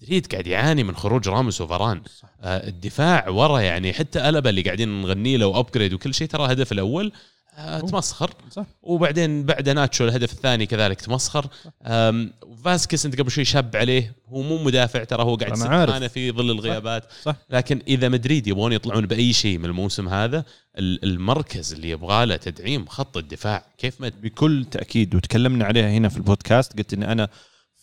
مدريد 0.02 0.28
قاعد 0.32 0.48
يعاني 0.48 0.84
من 0.84 0.96
خروج 0.96 1.30
راموس 1.30 1.62
وفاران. 1.62 2.02
آه، 2.42 2.68
الدفاع 2.68 3.30
ورا 3.30 3.60
يعني 3.60 3.94
حتى 3.94 4.30
ألبا 4.30 4.50
اللي 4.50 4.62
قاعدين 4.62 5.02
نغني 5.02 5.38
له 5.38 5.46
وابجريد 5.48 5.94
وكل 5.94 6.14
شيء 6.14 6.28
ترى 6.28 6.46
الهدف 6.46 6.72
الأول 6.72 7.12
آه، 7.58 7.80
تمسخر. 7.80 8.32
صح. 8.52 8.66
وبعدين 8.84 9.44
بعد 9.44 9.70
ناتشو 9.70 10.04
الهدف 10.06 10.34
الثاني 10.34 10.66
كذلك 10.66 11.02
تمسخر. 11.02 11.48
آم، 11.86 12.34
فاسكس 12.64 13.06
انت 13.06 13.20
قبل 13.20 13.32
شوي 13.32 13.46
شاب 13.46 13.76
عليه 13.76 14.16
هو 14.30 14.42
مو 14.42 14.64
مدافع 14.64 15.04
ترى 15.04 15.24
هو 15.24 15.36
قاعد. 15.36 15.54
خانه 15.58 16.08
في 16.08 16.32
ظل 16.32 16.52
الغيابات. 16.52 17.04
صح. 17.24 17.36
لكن 17.50 17.82
إذا 17.88 18.10
مدريد 18.10 18.48
يبغون 18.48 18.74
يطلعون 18.74 19.06
بأي 19.06 19.34
شيء 19.34 19.58
من 19.58 19.66
الموسم 19.66 20.10
هذا 20.10 20.46
ال- 20.78 21.04
المركز 21.04 21.74
اللي 21.74 21.90
يبغى 21.90 22.26
له 22.26 22.36
تدعيم 22.36 22.86
خط 22.86 23.18
الدفاع 23.18 23.66
كيف 23.78 24.02
ما 24.02 24.12
بكل 24.24 24.66
تأكيد 24.72 25.16
وتكلمنا 25.16 25.66
عليها 25.66 25.90
هنا 25.90 26.10
في 26.10 26.18
البودكاست 26.18 26.78
قلت 26.78 26.94
إن 26.94 27.04
أنا 27.04 27.30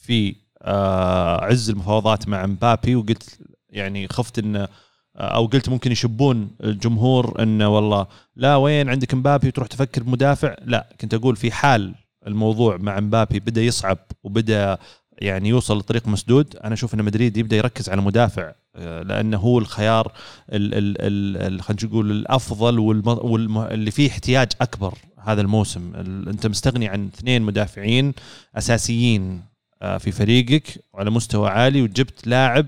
في 0.02 0.34
آه، 0.62 1.44
عز 1.44 1.70
المفاوضات 1.70 2.28
مع 2.28 2.46
مبابي 2.46 2.94
وقلت 2.96 3.38
يعني 3.70 4.08
خفت 4.08 4.38
انه 4.38 4.68
أو 5.16 5.46
قلت 5.46 5.68
ممكن 5.68 5.92
يشبون 5.92 6.50
الجمهور 6.64 7.42
انه 7.42 7.68
والله 7.68 8.06
لا 8.36 8.56
وين 8.56 8.88
عندك 8.88 9.14
مبابي 9.14 9.48
وتروح 9.48 9.68
تفكر 9.68 10.02
بمدافع؟ 10.02 10.54
لا 10.64 10.88
كنت 11.00 11.14
أقول 11.14 11.36
في 11.36 11.50
حال 11.52 11.94
الموضوع 12.26 12.76
مع 12.76 13.00
مبابي 13.00 13.40
بدأ 13.40 13.62
يصعب 13.62 13.98
وبدأ 14.24 14.78
يعني 15.18 15.48
يوصل 15.48 15.78
لطريق 15.78 16.08
مسدود 16.08 16.56
أنا 16.56 16.74
أشوف 16.74 16.94
إن 16.94 17.02
مدريد 17.04 17.36
يبدأ 17.36 17.56
يركز 17.56 17.88
على 17.88 18.02
مدافع 18.02 18.52
آه، 18.76 19.02
لأنه 19.02 19.36
هو 19.38 19.58
الخيار 19.58 20.12
ال- 20.52 20.74
ال- 20.74 20.96
ال- 21.02 21.52
ال- 21.54 21.62
خلينا 21.62 21.84
نقول 21.84 22.10
الأفضل 22.10 22.78
والم- 22.78 23.24
والم- 23.24 23.58
اللي 23.58 23.90
فيه 23.90 24.08
احتياج 24.10 24.48
أكبر 24.60 24.94
هذا 25.18 25.40
الموسم. 25.40 25.92
ال- 25.94 26.28
أنت 26.28 26.46
مستغني 26.46 26.88
عن 26.88 27.06
اثنين 27.14 27.42
مدافعين 27.42 28.12
أساسيين 28.56 29.32
آه، 29.32 29.51
في 29.82 30.12
فريقك 30.12 30.84
وعلى 30.92 31.10
مستوى 31.10 31.48
عالي 31.50 31.82
وجبت 31.82 32.26
لاعب 32.26 32.66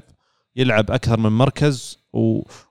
يلعب 0.56 0.90
أكثر 0.90 1.20
من 1.20 1.32
مركز 1.32 1.98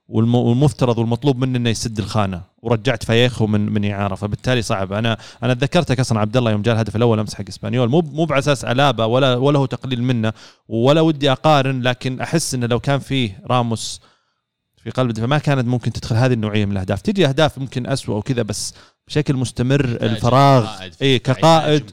والمفترض 0.08 0.98
والمطلوب 0.98 1.38
منه 1.38 1.58
إنه 1.58 1.70
يسد 1.70 1.98
الخانة 1.98 2.42
ورجعت 2.62 3.04
فايخو 3.04 3.46
من 3.46 3.72
من 3.72 3.90
إعارة. 3.90 4.14
فبالتالي 4.14 4.62
صعب. 4.62 4.92
أنا 4.92 5.18
أنا 5.42 5.54
تذكرتك 5.54 6.00
أصلا 6.00 6.20
عبد 6.20 6.36
الله 6.36 6.50
يوم 6.50 6.62
جاء 6.62 6.74
الهدف 6.74 6.96
الأول 6.96 7.18
أمس 7.18 7.34
حق 7.34 7.44
إسبانيول. 7.48 7.88
مو 7.88 8.00
مو 8.00 8.26
على 8.30 8.38
أساس 8.38 8.64
ولا 8.64 9.36
ولا 9.36 9.58
هو 9.58 9.66
تقليل 9.66 10.02
منه 10.02 10.32
ولا 10.68 11.00
ودي 11.00 11.32
أقارن 11.32 11.82
لكن 11.82 12.20
أحس 12.20 12.54
إنه 12.54 12.66
لو 12.66 12.80
كان 12.80 12.98
فيه 12.98 13.42
راموس 13.46 14.00
في 14.76 14.90
قلب 14.90 15.10
الدفاع 15.10 15.26
ما 15.26 15.38
كانت 15.38 15.68
ممكن 15.68 15.92
تدخل 15.92 16.16
هذه 16.16 16.32
النوعية 16.32 16.64
من 16.64 16.72
الأهداف. 16.72 17.02
تجي 17.02 17.26
أهداف 17.26 17.58
ممكن 17.58 17.86
أسوأ 17.86 18.14
وكذا 18.14 18.42
بس 18.42 18.74
بشكل 19.08 19.34
مستمر 19.36 19.84
الفراغ. 19.84 20.66
اي 21.02 21.18
كقائد. 21.18 21.90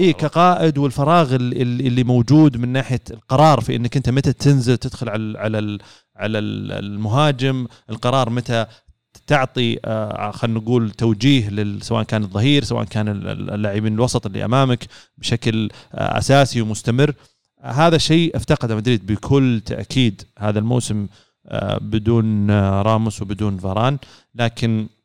اي 0.00 0.12
كقائد 0.12 0.78
والفراغ 0.78 1.34
ال- 1.34 1.62
ال- 1.62 1.86
اللي 1.86 2.04
موجود 2.04 2.56
من 2.56 2.68
ناحية 2.68 3.00
القرار 3.10 3.60
في 3.60 3.76
إنك 3.76 3.96
أنت 3.96 4.08
متى 4.10 4.32
تنزل 4.32 4.76
تدخل 4.76 5.08
على 5.08 5.38
على 5.38 5.78
على 6.16 6.38
ال- 6.38 6.72
المهاجم 6.72 7.66
القرار 7.90 8.30
متى 8.30 8.66
تعطي 9.26 9.78
آه، 9.84 10.30
خلينا 10.30 10.58
نقول 10.60 10.90
توجيه 10.90 11.50
سواء 11.80 12.02
كان 12.02 12.22
الظهير 12.22 12.64
سواء 12.64 12.84
كان 12.84 13.08
ال- 13.08 13.28
ال- 13.28 13.50
اللاعبين 13.50 13.94
الوسط 13.94 14.26
اللي 14.26 14.44
أمامك 14.44 14.86
بشكل 15.18 15.68
آه، 15.94 16.18
أساسي 16.18 16.60
ومستمر. 16.62 17.12
آه، 17.62 17.70
هذا 17.70 17.96
الشيء 17.96 18.36
افتقده 18.36 18.76
مدريد 18.76 19.06
بكل 19.06 19.60
تأكيد 19.66 20.22
هذا 20.38 20.58
الموسم 20.58 21.06
آه، 21.46 21.78
بدون 21.78 22.50
آه، 22.50 22.82
راموس 22.82 23.22
وبدون 23.22 23.58
فاران. 23.58 23.98
لكن 24.34 24.80
آه، 24.82 24.99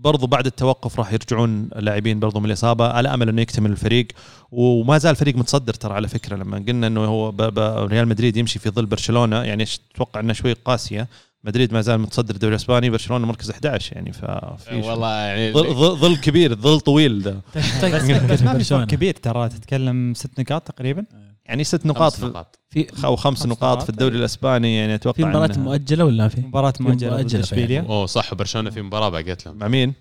برضو 0.00 0.26
بعد 0.26 0.46
التوقف 0.46 0.98
راح 0.98 1.12
يرجعون 1.12 1.68
لاعبين 1.76 2.20
برضو 2.20 2.40
من 2.40 2.46
الإصابة. 2.46 2.88
على 2.88 3.14
أمل 3.14 3.28
إنه 3.28 3.42
يكتمل 3.42 3.70
الفريق. 3.70 4.06
وما 4.52 4.98
زال 4.98 5.10
الفريق 5.10 5.36
متصدر 5.36 5.74
ترى 5.74 5.94
على 5.94 6.08
فكرة. 6.08 6.36
لما 6.36 6.64
قلنا 6.68 6.86
إنه 6.86 7.04
هو 7.04 7.30
ب- 7.30 7.36
ب- 7.42 7.88
ريال 7.90 8.08
مدريد 8.08 8.36
يمشي 8.36 8.58
في 8.58 8.70
ظل 8.70 8.86
برشلونة 8.86 9.42
يعني 9.42 9.64
أتوقع 9.94 10.20
إنه 10.20 10.32
شوي 10.32 10.52
قاسية؟ 10.52 11.08
مدريد 11.44 11.72
ما 11.72 11.80
زال 11.80 12.00
متصدر 12.00 12.34
الدوري 12.34 12.54
الإسباني 12.54 12.90
برشلونة 12.90 13.26
مركز 13.26 13.50
11 13.50 13.96
يعني 13.96 14.12
ففي 14.12 14.80
والله 14.84 15.14
يعني 15.14 15.52
ظل, 15.52 16.16
كبير 16.16 16.54
ظل 16.54 16.80
طويل 16.80 17.22
ده. 17.22 17.40
بس, 17.56 17.84
بس 18.32 18.42
ما 18.42 18.58
في. 18.58 18.64
فرق 18.64 18.86
كبير 18.86 19.14
ترى. 19.14 19.48
تتكلم 19.48 20.14
ست 20.14 20.40
نقاط 20.40 20.62
تقريبا؟ 20.68 21.04
يعني 21.48 21.64
ست 21.64 21.86
نقاط 21.86 22.12
خمس 22.12 22.20
في 22.20 22.26
نقاط 22.26 22.58
في 22.70 22.86
أو 23.04 23.16
خمس 23.16 23.38
خمس 23.42 23.46
نقاط. 23.46 23.82
في 23.82 23.88
الدوري 23.90 24.16
الإسباني 24.18 24.76
يعني 24.76 24.94
أتوقع 24.94 25.16
في 25.16 25.24
مباراة 25.24 25.48
إنها- 25.48 25.58
مؤجلة 25.58 26.04
ولا 26.04 26.28
في؟ 26.28 26.40
مباراة 26.40 26.72
مؤجلة 26.80 27.10
ضد 27.16 27.22
مؤجلة 27.22 27.40
إشبيليا 27.42 27.80
أوه 27.80 28.06
صح 28.06 28.34
برشلونة 28.34 28.70
في 28.70 28.82
مباراة 28.82 29.08
باقيت 29.08 29.46
لهم 29.46 29.56
مع 29.56 29.68
مين؟ 29.68 29.92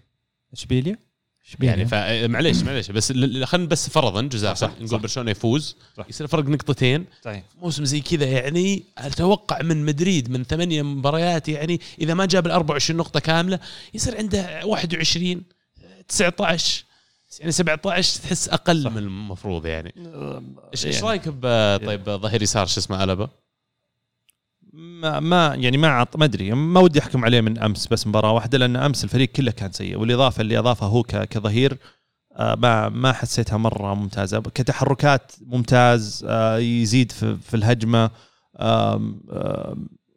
إشبيليا 0.54 0.98
يعني 1.62 1.86
فمعليش 1.86 2.64
معليش 2.64 2.92
بس 2.92 3.12
ل- 3.12 3.40
ل- 3.42 3.48
خلينا 3.48 3.68
بس 3.70 3.90
فرضا 3.90 4.22
جزاء 4.22 4.54
صح، 4.54 4.68
صح. 4.70 4.82
نقول 4.82 5.00
برشلونة 5.00 5.32
يفوز 5.32 5.76
صح. 5.98 6.06
يصير 6.10 6.28
فرق 6.28 6.44
نقطتين 6.46 7.06
صحيح 7.26 7.44
موسم 7.62 7.86
زي 7.86 8.02
كذا 8.02 8.26
يعني 8.26 8.84
أتوقع 8.98 9.62
من 9.62 9.86
مدريد 9.86 10.30
من 10.32 10.44
ثمانية 10.44 10.82
مباريات 10.82 11.50
يعني 11.50 11.80
إذا 12.02 12.14
ما 12.14 12.26
جاب 12.26 12.46
ال 12.48 12.52
24 12.52 12.98
نقطة 13.00 13.20
كاملة 13.20 13.60
يصير 13.94 14.18
عنده 14.18 14.66
21 14.66 15.42
19 16.08 16.84
يعني 17.40 17.52
17 17.52 18.22
تحس 18.24 18.50
أقل 18.50 18.84
صح. 18.84 18.92
من 18.92 18.98
المفروض 18.98 19.66
يعني. 19.66 19.94
إيش 20.74 20.86
إيش 20.86 20.96
يعني. 20.96 21.08
رأيك 21.08 21.28
ب- 21.30 21.86
طيب 21.86 22.10
ظهير 22.10 22.42
يسار 22.42 22.66
شو 22.66 22.80
اسمه 22.80 23.04
ألبا؟ 23.04 23.30
ما 24.74 25.20
ما 25.20 25.56
يعني 25.56 25.78
ما 25.78 25.88
عط 25.88 26.16
ما 26.18 26.26
أدري. 26.26 26.52
ما 26.52 26.80
ودي 26.80 27.00
أحكم 27.00 27.26
عليه 27.26 27.42
من 27.42 27.58
أمس 27.60 27.88
بس 27.88 28.08
مباراة 28.08 28.32
واحدة 28.32 28.58
لأن 28.58 28.76
أمس 28.76 29.04
الفريق 29.04 29.30
كله 29.30 29.52
كان 29.52 29.72
سيء 29.72 29.98
والإضافة 29.98 30.42
اللي 30.42 30.60
اضافها 30.60 30.88
هو 30.88 31.04
ك- 31.04 31.24
كظهير 31.28 31.78
آه، 32.36 32.56
ما 32.56 32.90
ما 32.90 33.14
حسيتها 33.14 33.58
مرة 33.58 33.94
ممتازة. 33.94 34.40
كتحركات 34.40 35.32
ممتاز 35.42 36.26
آه، 36.30 36.58
يزيد 36.58 37.12
في, 37.12 37.36
في 37.36 37.54
الهجمة 37.54 38.12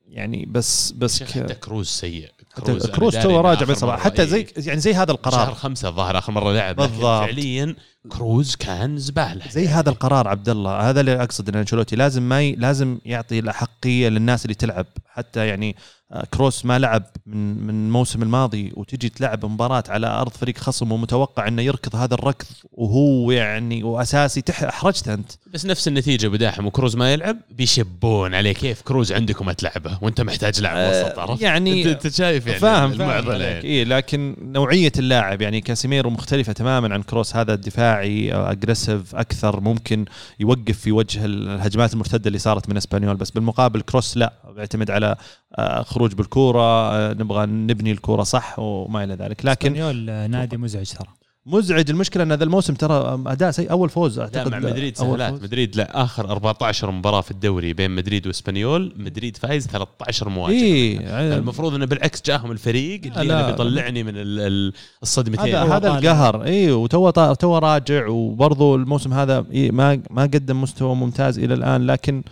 يعني 0.06 0.46
بس 0.46 0.92
بس 0.92 1.22
حتى 1.22 1.40
ك- 1.54 1.58
كروز 1.58 1.88
سيء. 1.88 2.30
كروز, 2.57 2.84
أنا 2.84 2.94
كروز 2.96 3.16
تو 3.16 3.40
راجع 3.40 3.66
مرة 3.82 3.96
حتى 3.96 4.22
إيه. 4.22 4.28
زي 4.28 4.46
يعني 4.57 4.80
زي 4.80 4.94
هذا 4.94 5.07
شهر 5.07 5.11
القرار 5.11 5.55
خمسة 5.55 5.88
الظاهر 5.88 6.18
آخر 6.18 6.32
مرة 6.32 6.53
لعب 6.53 6.76
بالضبط. 6.76 7.03
فعليا 7.03 7.76
كروز 8.09 8.57
كان 8.57 8.98
زبالة. 8.98 9.48
زي 9.51 9.68
هذا 9.68 9.90
القرار 9.90 10.28
عبد 10.28 10.48
الله 10.48 10.90
هذا 10.90 11.01
اللي 11.01 11.22
أقصد 11.22 11.48
إن 11.48 11.55
أنشيلوتي 11.55 11.96
لازم 11.96 12.22
ما 12.22 12.42
ي... 12.42 12.53
لازم 12.53 12.98
يعطي 13.05 13.38
الاحقيه 13.38 14.09
للناس 14.09 14.44
اللي 14.44 14.55
تلعب. 14.55 14.86
حتى 15.07 15.46
يعني 15.46 15.76
كروس 16.34 16.64
ما 16.64 16.78
لعب 16.78 17.02
من 17.26 17.66
من 17.66 17.70
الموسم 17.70 18.22
الماضي 18.22 18.72
وتجي 18.76 19.08
تلعب 19.08 19.46
مباراة 19.46 19.84
على 19.88 20.06
أرض 20.06 20.32
فريق 20.32 20.58
خصم 20.58 20.92
ومتوقع 20.92 21.48
إنه 21.48 21.62
يركض 21.62 21.96
هذا 21.96 22.14
الركض 22.14 22.46
وهو 22.72 23.30
يعني 23.30 23.82
وأساسي 23.82 24.40
تح... 24.40 24.62
احرجت 24.62 25.08
أنت. 25.08 25.32
بس 25.54 25.66
نفس 25.66 25.88
النتيجة 25.88 26.28
بداحم 26.28 26.66
وكروز 26.66 26.96
ما 26.96 27.12
يلعب 27.12 27.36
بيشبون 27.50 28.34
عليه. 28.34 28.52
كيف 28.52 28.82
كروز 28.82 29.12
عندكم 29.12 29.46
ما 29.46 29.52
تلعبه 29.52 29.98
وأنت 30.02 30.20
محتاج 30.20 30.61
لاعب 30.61 30.90
وسط 30.90 31.18
عرفت؟ 31.18 31.42
يعني 31.42 31.92
انت 31.92 32.08
شايف 32.08 32.46
يعني 32.46 32.58
فاهم 32.58 33.02
عليك 33.02 33.40
يعني. 33.40 33.64
إيه 33.64 33.84
لكن 33.84 34.36
نوعية 34.40 34.92
اللاعب 34.98 35.42
يعني 35.42 35.61
كاسيميرو 35.61 36.11
مختلفة 36.11 36.52
تماما 36.52 36.94
عن 36.94 37.02
كروس. 37.02 37.36
هذا 37.36 37.54
دفاعي 37.54 38.32
aggressive 38.32 39.14
أكثر 39.14 39.61
ممكن 39.61 40.04
يوقف 40.40 40.78
في 40.78 40.92
وجه 40.92 41.24
الهجمات 41.24 41.92
المرتدة 41.92 42.28
اللي 42.28 42.38
صارت 42.38 42.68
من 42.68 42.76
إسبانيول. 42.76 43.16
بس 43.16 43.30
بالمقابل 43.30 43.80
كروس 43.80 44.16
لا 44.16 44.32
بيعتمد 44.56 44.90
على 44.90 45.06
آه، 45.06 45.16
خروج 45.82 46.12
بالكورة 46.14 46.62
آه، 46.92 47.12
نبغى 47.12 47.46
نبني 47.46 47.92
الكورة 47.92 48.22
صح 48.22 48.59
وما 48.59 49.05
إلى 49.05 49.14
ذلك. 49.14 49.44
لكن 49.46 49.68
إسبانيول 49.76 50.11
آه، 50.11 50.26
نادي 50.26 50.57
مزعج 50.57 50.90
ترى. 50.90 51.09
مزعج. 51.46 51.90
المشكلة 51.90 52.22
إن 52.22 52.32
هذا 52.32 52.44
الموسم 52.44 52.74
ترى 52.74 53.20
أداء 53.26 53.51
سيء. 53.51 53.70
أول 53.70 53.88
فوز 53.88 54.18
لا 54.18 54.24
أعتقد 54.24 54.51
مع 54.53 54.59
مدريد 54.59 54.96
سهلات. 54.96 55.42
مدريد 55.42 55.76
لا 55.76 56.03
آخر 56.03 56.30
14 56.30 56.90
مباراة 56.90 57.20
في 57.20 57.30
الدوري 57.30 57.72
بين 57.72 57.90
مدريد 57.90 58.26
وإسبانيول 58.26 58.92
مدريد 58.96 59.36
فايز 59.36 59.66
13 59.66 60.28
مواجهة 60.28 60.55
اي 60.57 61.36
المفروض 61.38 61.74
إنه 61.74 61.86
بالعكس 61.86 62.22
جاهم 62.26 62.51
الفريق 62.51 63.01
اللي 63.05 63.24
لا. 63.24 63.40
أنا 63.40 63.51
بيطلعني 63.51 64.03
من 64.03 64.16
ال- 64.16 64.40
ال- 64.40 64.72
الصدمتين. 65.03 65.55
هذا 65.55 65.76
هذا. 65.76 65.98
القهر. 65.98 66.44
اي 66.44 66.72
وتو 66.72 67.11
تو 67.11 67.59
راجع 67.59 68.07
وبرضه 68.09 68.74
الموسم 68.76 69.12
هذا 69.12 69.44
إيه 69.53 69.70
ما 69.70 70.01
ما 70.11 70.22
قدم 70.22 70.61
مستوى 70.62 70.94
ممتاز 70.94 71.38
إلى 71.38 71.55
الآن. 71.55 71.86
لكن 71.86 72.22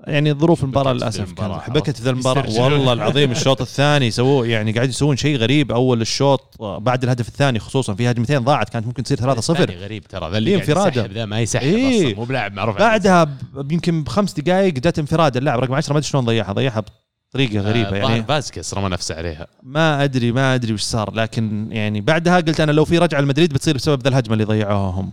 يعني 0.00 0.32
ظروف 0.32 0.62
المباراة 0.64 0.92
للأسف 0.92 1.32
كانت 1.32 1.52
حبكت 1.52 2.00
ذا 2.00 2.10
المباراة. 2.10 2.60
والله 2.60 2.92
العظيم 2.92 3.30
الشوط 3.30 3.60
الثاني 3.60 4.10
سووه 4.10 4.46
يعني 4.46 4.72
قاعد 4.72 4.88
يسوون 4.88 5.16
شيء 5.16 5.36
غريب. 5.36 5.72
أول 5.72 6.00
الشوط 6.00 6.56
آه، 6.60 6.78
بعد 6.78 7.02
الهدف 7.02 7.28
الثاني 7.28 7.58
خصوصا 7.58 7.94
في 7.94 8.10
هجمتين 8.10 8.38
ضاعت 8.38 8.68
كانت 8.68 8.86
ممكن 8.86 9.02
تصير 9.02 9.18
3-0 9.18 9.50
الثاني 9.50 9.76
غريب 9.76 10.04
ترى. 10.04 10.30
ذا 10.30 10.38
اللي. 10.38 10.52
يسحب 10.52 11.12
ذا 11.12 11.24
ما 11.24 11.40
يسحب 11.40 11.62
إيه. 11.62 12.06
أصلا. 12.06 12.16
مو 12.16 12.24
بلاعب 12.24 12.52
معروف. 12.52 12.78
بعدها 12.78 13.36
يمكن 13.70 14.04
بخمس 14.04 14.32
دقائق 14.40 14.74
جت 14.74 14.98
انفراد 14.98 15.36
اللاعب 15.36 15.60
رقم 15.60 15.74
10 15.74 15.92
ما 15.92 15.98
أدري 15.98 16.08
شلون 16.08 16.24
ضيعها. 16.24 16.52
ضيعها 16.52 16.82
بطريقة 17.30 17.60
غريبة 17.60 17.90
آه، 17.90 17.96
يعني 17.96 18.24
فازكس 18.24 18.74
رمى 18.74 18.88
نفسه 18.88 19.14
عليها. 19.14 19.46
ما 19.62 20.04
أدري 20.04 20.32
ما 20.32 20.54
أدري 20.54 20.72
وش 20.72 20.82
صار. 20.82 21.14
لكن 21.14 21.68
يعني 21.72 22.00
بعدها 22.00 22.40
قلت 22.40 22.60
أنا 22.60 22.72
لو 22.72 22.84
في 22.84 22.98
رجعة 22.98 23.20
لمدريد 23.20 23.52
بتصير 23.52 23.74
بسبب 23.76 24.02
ذا 24.02 24.08
الهجمة 24.08 24.32
اللي 24.32 24.44
ضيعوها 24.44 24.90
هم. 25.00 25.12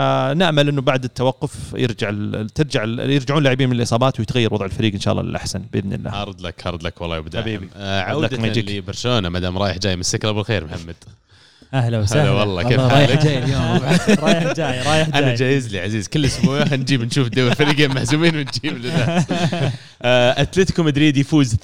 فنأمل 0.00 0.68
إنه 0.68 0.80
بعد 0.82 1.04
التوقف 1.04 1.52
يرجع 1.76 2.08
ال- 2.08 2.50
ترجع 2.50 2.84
ال- 2.84 3.10
يرجعون 3.10 3.42
لاعبين 3.42 3.68
من 3.68 3.76
الإصابات 3.76 4.18
ويتغير 4.20 4.54
وضع 4.54 4.64
الفريق 4.66 4.94
إن 4.94 5.00
شاء 5.00 5.12
الله 5.12 5.22
للأحسن 5.22 5.62
بإذن 5.72 5.92
الله 5.92 6.10
hard 6.10 6.40
luck 6.40 6.66
hard 6.66 6.82
luck 6.82 7.00
والله 7.00 7.16
يا 7.16 7.20
أبو. 7.20 7.38
حبيبي. 7.38 7.68
آه 7.76 8.00
عودة. 8.00 8.36
لبرشلونة 8.60 9.28
ما 9.28 9.38
دام 9.38 9.58
رايح 9.58 9.78
جاي 9.78 9.96
مسك 9.96 10.24
الله 10.24 10.34
بالخير 10.34 10.64
محمد 10.64 10.94
أهلا 11.74 11.98
وسهلا 11.98 12.22
هلا 12.22 12.30
والله، 12.30 12.62
كيف 12.62 12.80
رايح 12.80 12.92
حالك؟ 12.92 13.22
جاي 13.24 13.38
اليوم 13.44 13.62
رايح 14.24 14.52
جاي 14.52 14.82
رايح 14.82 15.08
جاي 15.10 15.18
أنا 15.22 15.34
جايز 15.34 15.68
لي 15.72 15.80
عزيز 15.80 16.08
كل 16.08 16.24
أسبوع 16.24 16.64
نجيب 16.74 17.02
نشوف 17.02 17.28
دوري 17.28 17.54
فريقين 17.54 17.94
مهزومين 17.94 18.36
ونجيب 18.36 18.84
لنا 18.84 19.24
آه، 20.02 20.42
أتلتيكو 20.42 20.82
مدريد 20.82 21.16
يفوز 21.16 21.54
2-0 21.54 21.58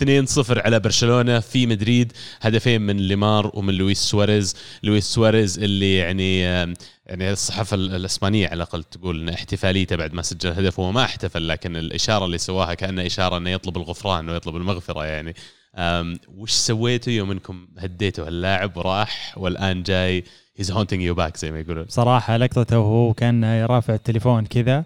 على 0.64 0.80
برشلونة 0.80 1.40
في 1.40 1.66
مدريد 1.66 2.12
هدفين 2.42 2.82
من 2.82 2.96
ليمار 2.96 3.50
ومن 3.54 3.74
لويس 3.74 3.98
سواريز 3.98 4.56
لويس 4.82 5.04
سواريز 5.04 5.58
اللي 5.58 5.96
يعني 5.96 6.44
يعني 7.12 7.32
الصحافة 7.32 7.74
ال- 7.74 7.94
الإسبانية 7.94 8.46
على 8.46 8.54
الأقل 8.56 8.84
تقول 8.84 9.20
إن 9.20 9.28
احتفاليته 9.28 9.96
بعد 9.96 10.14
ما 10.14 10.22
سجل 10.22 10.50
هدف 10.50 10.80
هو 10.80 10.92
ما 10.92 11.04
احتفل 11.04 11.48
لكن 11.48 11.76
الإشارة 11.76 12.24
اللي 12.24 12.38
سواها 12.38 12.74
كانها 12.74 13.06
إشارة 13.06 13.36
إنه 13.36 13.50
يطلب 13.50 13.76
الغفران 13.76 14.28
ويطلب 14.28 14.56
المغفرة 14.56 15.04
يعني. 15.04 15.34
وش 16.28 16.50
سويتوا 16.52 17.12
يوم 17.12 17.30
إنكم 17.30 17.66
هديتوا 17.78 18.28
اللاعب 18.28 18.76
وراح 18.76 19.34
والآن 19.36 19.82
جاي 19.82 20.24
he's 20.56 20.70
haunting 20.70 21.02
you 21.02 21.14
back 21.14 21.36
زي 21.36 21.50
ما 21.52 21.60
يقولون؟ 21.60 21.84
بصراحه 21.84 22.36
لقطته 22.36 22.78
وهو 22.78 23.14
كان 23.14 23.64
رافع 23.64 23.94
التليفون 23.94 24.46
كذا. 24.46 24.84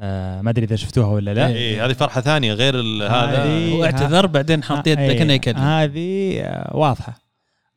آه 0.00 0.40
ما 0.42 0.50
أدري 0.50 0.64
إذا 0.64 0.76
شفتوها 0.76 1.06
ولا 1.06 1.34
لا. 1.34 1.46
إيه 1.48 1.86
هذه 1.86 1.92
فرحة 1.92 2.20
ثانية 2.20 2.52
غير 2.52 2.74
ال- 2.80 3.02
هذا. 3.02 3.70
هو 3.72 3.84
اعتذر 3.84 4.26
بعدين 4.26 4.64
حط 4.64 4.86
يده 4.86 5.02
إيه، 5.02 5.18
كأنه 5.18 5.32
يكلم. 5.32 5.56
هذه 5.56 6.40
آه، 6.40 6.76
واضحة. 6.76 7.25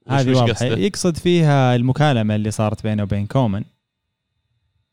هذه 0.10 0.36
واضحة؟ 0.38 0.66
يقصد 0.66 1.18
فيها 1.18 1.76
المكالمة 1.76 2.36
اللي 2.36 2.52
صارت 2.52 2.84
بينه 2.84 3.04
وبين 3.04 3.26
كومان 3.28 3.64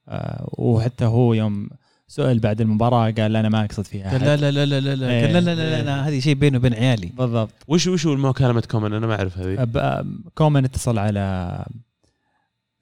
آه 0.08 0.48
وحتى 0.58 1.04
هو 1.04 1.34
يوم 1.34 1.68
سئل 2.08 2.38
بعد 2.38 2.60
المباراة 2.60 3.10
قال 3.10 3.36
أنا 3.36 3.48
ما 3.48 3.64
أقصد 3.64 3.84
فيها 3.84 4.10
قال. 4.10 4.20
لا 4.20 4.36
لا 4.36 4.50
لا 4.66 4.80
لا 4.80 4.94
لا 4.94 5.10
إيه. 5.10 5.24
قال 5.34 5.44
لا 5.44 5.54
لا 5.54 5.54
لا, 5.54 5.82
لا 5.82 6.08
هذه 6.08 6.20
شيء 6.20 6.34
بيني 6.34 6.56
وبين 6.56 6.74
عيالي. 6.74 7.06
بالضبط. 7.06 7.52
وش 7.68 7.86
وش 7.86 8.06
المكالمة 8.06 8.60
كومان 8.60 8.92
أنا 8.92 9.06
ما 9.06 9.14
اعرف 9.14 9.38
هذه. 9.38 9.64
أب- 9.64 10.06
كومان 10.34 10.64
اتصل 10.64 10.98
على 10.98 11.20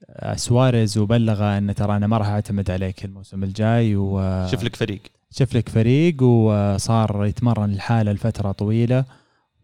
آه، 0.09 0.35
سواريز 0.35 0.97
وبلغه 0.97 1.57
أن 1.57 1.75
ترى 1.75 1.95
أنا 1.97 2.07
ما 2.07 2.17
راح 2.17 2.27
أعتمد 2.27 2.71
عليك 2.71 3.05
الموسم 3.05 3.43
الجاي 3.43 3.95
و 3.95 4.47
شوف 4.51 4.63
لك 4.63 4.75
فريق. 4.75 5.01
شوف 5.31 5.55
لك 5.55 5.69
فريق 5.69 6.23
وصار 6.23 7.25
يتمرن 7.25 7.73
الحالة 7.73 8.11
لفترة 8.11 8.51
طويلة. 8.51 9.05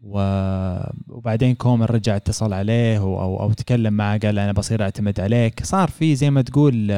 وبعدين 0.02 1.54
كومان 1.54 1.88
رجع 1.88 2.16
اتصل 2.16 2.52
عليه 2.52 2.98
أو 2.98 3.42
أو, 3.42 3.52
تكلم 3.52 3.94
معه 3.94 4.18
قال 4.18 4.38
أنا 4.38 4.52
بصير 4.52 4.82
أعتمد 4.82 5.20
عليك. 5.20 5.64
صار 5.64 5.88
في 5.88 6.14
زي 6.14 6.30
ما 6.30 6.42
تقول 6.42 6.92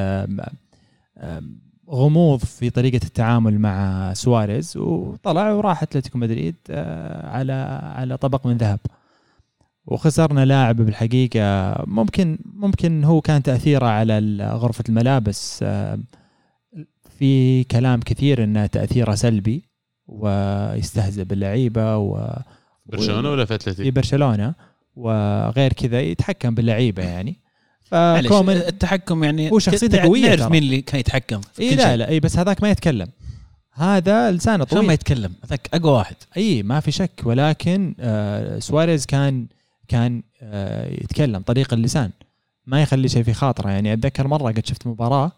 غموض 1.90 2.38
في 2.38 2.70
طريقة 2.70 3.04
التعامل 3.04 3.58
مع 3.58 4.12
سواريز 4.14 4.76
وطلع 4.76 5.52
وراح 5.52 5.82
أتلتيكو 5.82 6.18
مدريد 6.18 6.54
آه، 6.70 7.28
على 7.28 7.52
على 7.96 8.16
طبق 8.16 8.46
من 8.46 8.56
ذهب. 8.56 8.80
وخسرنا 9.86 10.44
لاعب 10.44 10.76
بالحقيقة 10.76 11.74
ممكن 11.86 12.38
ممكن 12.44 13.04
هو 13.04 13.20
كان 13.20 13.42
تأثيره 13.42 13.86
على 13.86 14.18
غرفة 14.54 14.84
الملابس 14.88 15.64
في 17.18 17.64
كلام 17.64 18.00
كثير 18.00 18.44
إنه 18.44 18.66
تأثيره 18.66 19.14
سلبي 19.14 19.64
ويستهزئ 20.06 21.24
باللعيبة 21.24 21.96
و 21.96 22.36
برشلونة 22.86 23.30
ولا 23.30 23.44
في 23.44 23.58
في 23.58 23.70
اتلتي؟ 23.70 23.90
برشلونة. 23.90 24.54
وغير 24.96 25.72
كذا 25.72 26.00
يتحكم 26.00 26.54
باللعيبة 26.54 27.02
يعني. 27.02 27.36
فكومن 27.84 28.56
التحكم 28.56 29.24
يعني 29.24 29.50
هو 29.50 29.58
شخصيته 29.58 29.98
قوية 29.98 30.28
نعرف. 30.28 30.50
مين 30.50 30.62
اللي 30.62 30.80
كان 30.80 31.00
يتحكم 31.00 31.40
في 31.40 31.62
إي 31.62 31.70
كل 31.70 31.76
لا 31.76 31.88
شيء. 31.88 31.94
لا 31.94 32.08
إي 32.08 32.20
بس 32.20 32.38
هذاك 32.38 32.62
ما 32.62 32.70
يتكلم. 32.70 33.08
هذا 33.72 34.30
لسانه 34.30 34.66
شلون 34.66 34.80
ما 34.80 34.86
طويل. 34.86 34.94
يتكلم؟ 34.94 35.32
هذاك 35.44 35.68
أقوى 35.74 35.92
واحد. 35.92 36.16
إي 36.36 36.62
ما 36.62 36.80
في 36.80 36.90
شك. 36.90 37.20
ولكن 37.24 37.94
آه 38.00 38.58
سواريز 38.58 39.06
كان 39.06 39.46
كان 39.88 40.22
آه 40.42 40.88
يتكلم 40.90 41.42
طليق 41.42 41.74
اللسان. 41.74 42.10
ما 42.66 42.82
يخلي 42.82 43.08
شيء 43.08 43.22
في 43.22 43.32
خاطره. 43.32 43.70
يعني 43.70 43.92
أتذكر 43.92 44.28
مرة 44.28 44.52
قد 44.52 44.66
شفت 44.66 44.86
مباراة 44.86 45.32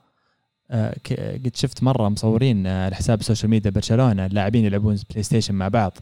آه 0.70 0.96
قد 1.44 1.52
شفت 1.54 1.82
مرة 1.82 2.08
مصورين 2.08 2.66
آه، 2.66 2.84
على 2.84 2.94
حساب 2.94 3.20
ال 3.20 3.24
social 3.24 3.50
media 3.50 3.70
برشلونة 3.70 4.26
اللاعبين 4.26 4.64
يلعبون 4.64 4.98
بلاي 5.10 5.22
ستيشن 5.22 5.54
مع 5.54 5.68
بعض. 5.68 5.98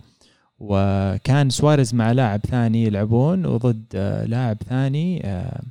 وكان 0.69 1.51
سواريز 1.51 1.95
مع 1.95 2.13
لاعب 2.13 2.41
ثاني 2.47 2.85
يلعبون 2.85 3.47
وضد 3.47 3.85
آه 3.95 4.25
لاعب 4.25 4.57
ثاني 4.69 5.27
آه 5.27 5.63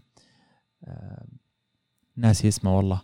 آه 0.88 1.24
ناسي 2.18 2.48
اسمه 2.48 2.78
والله. 2.78 3.02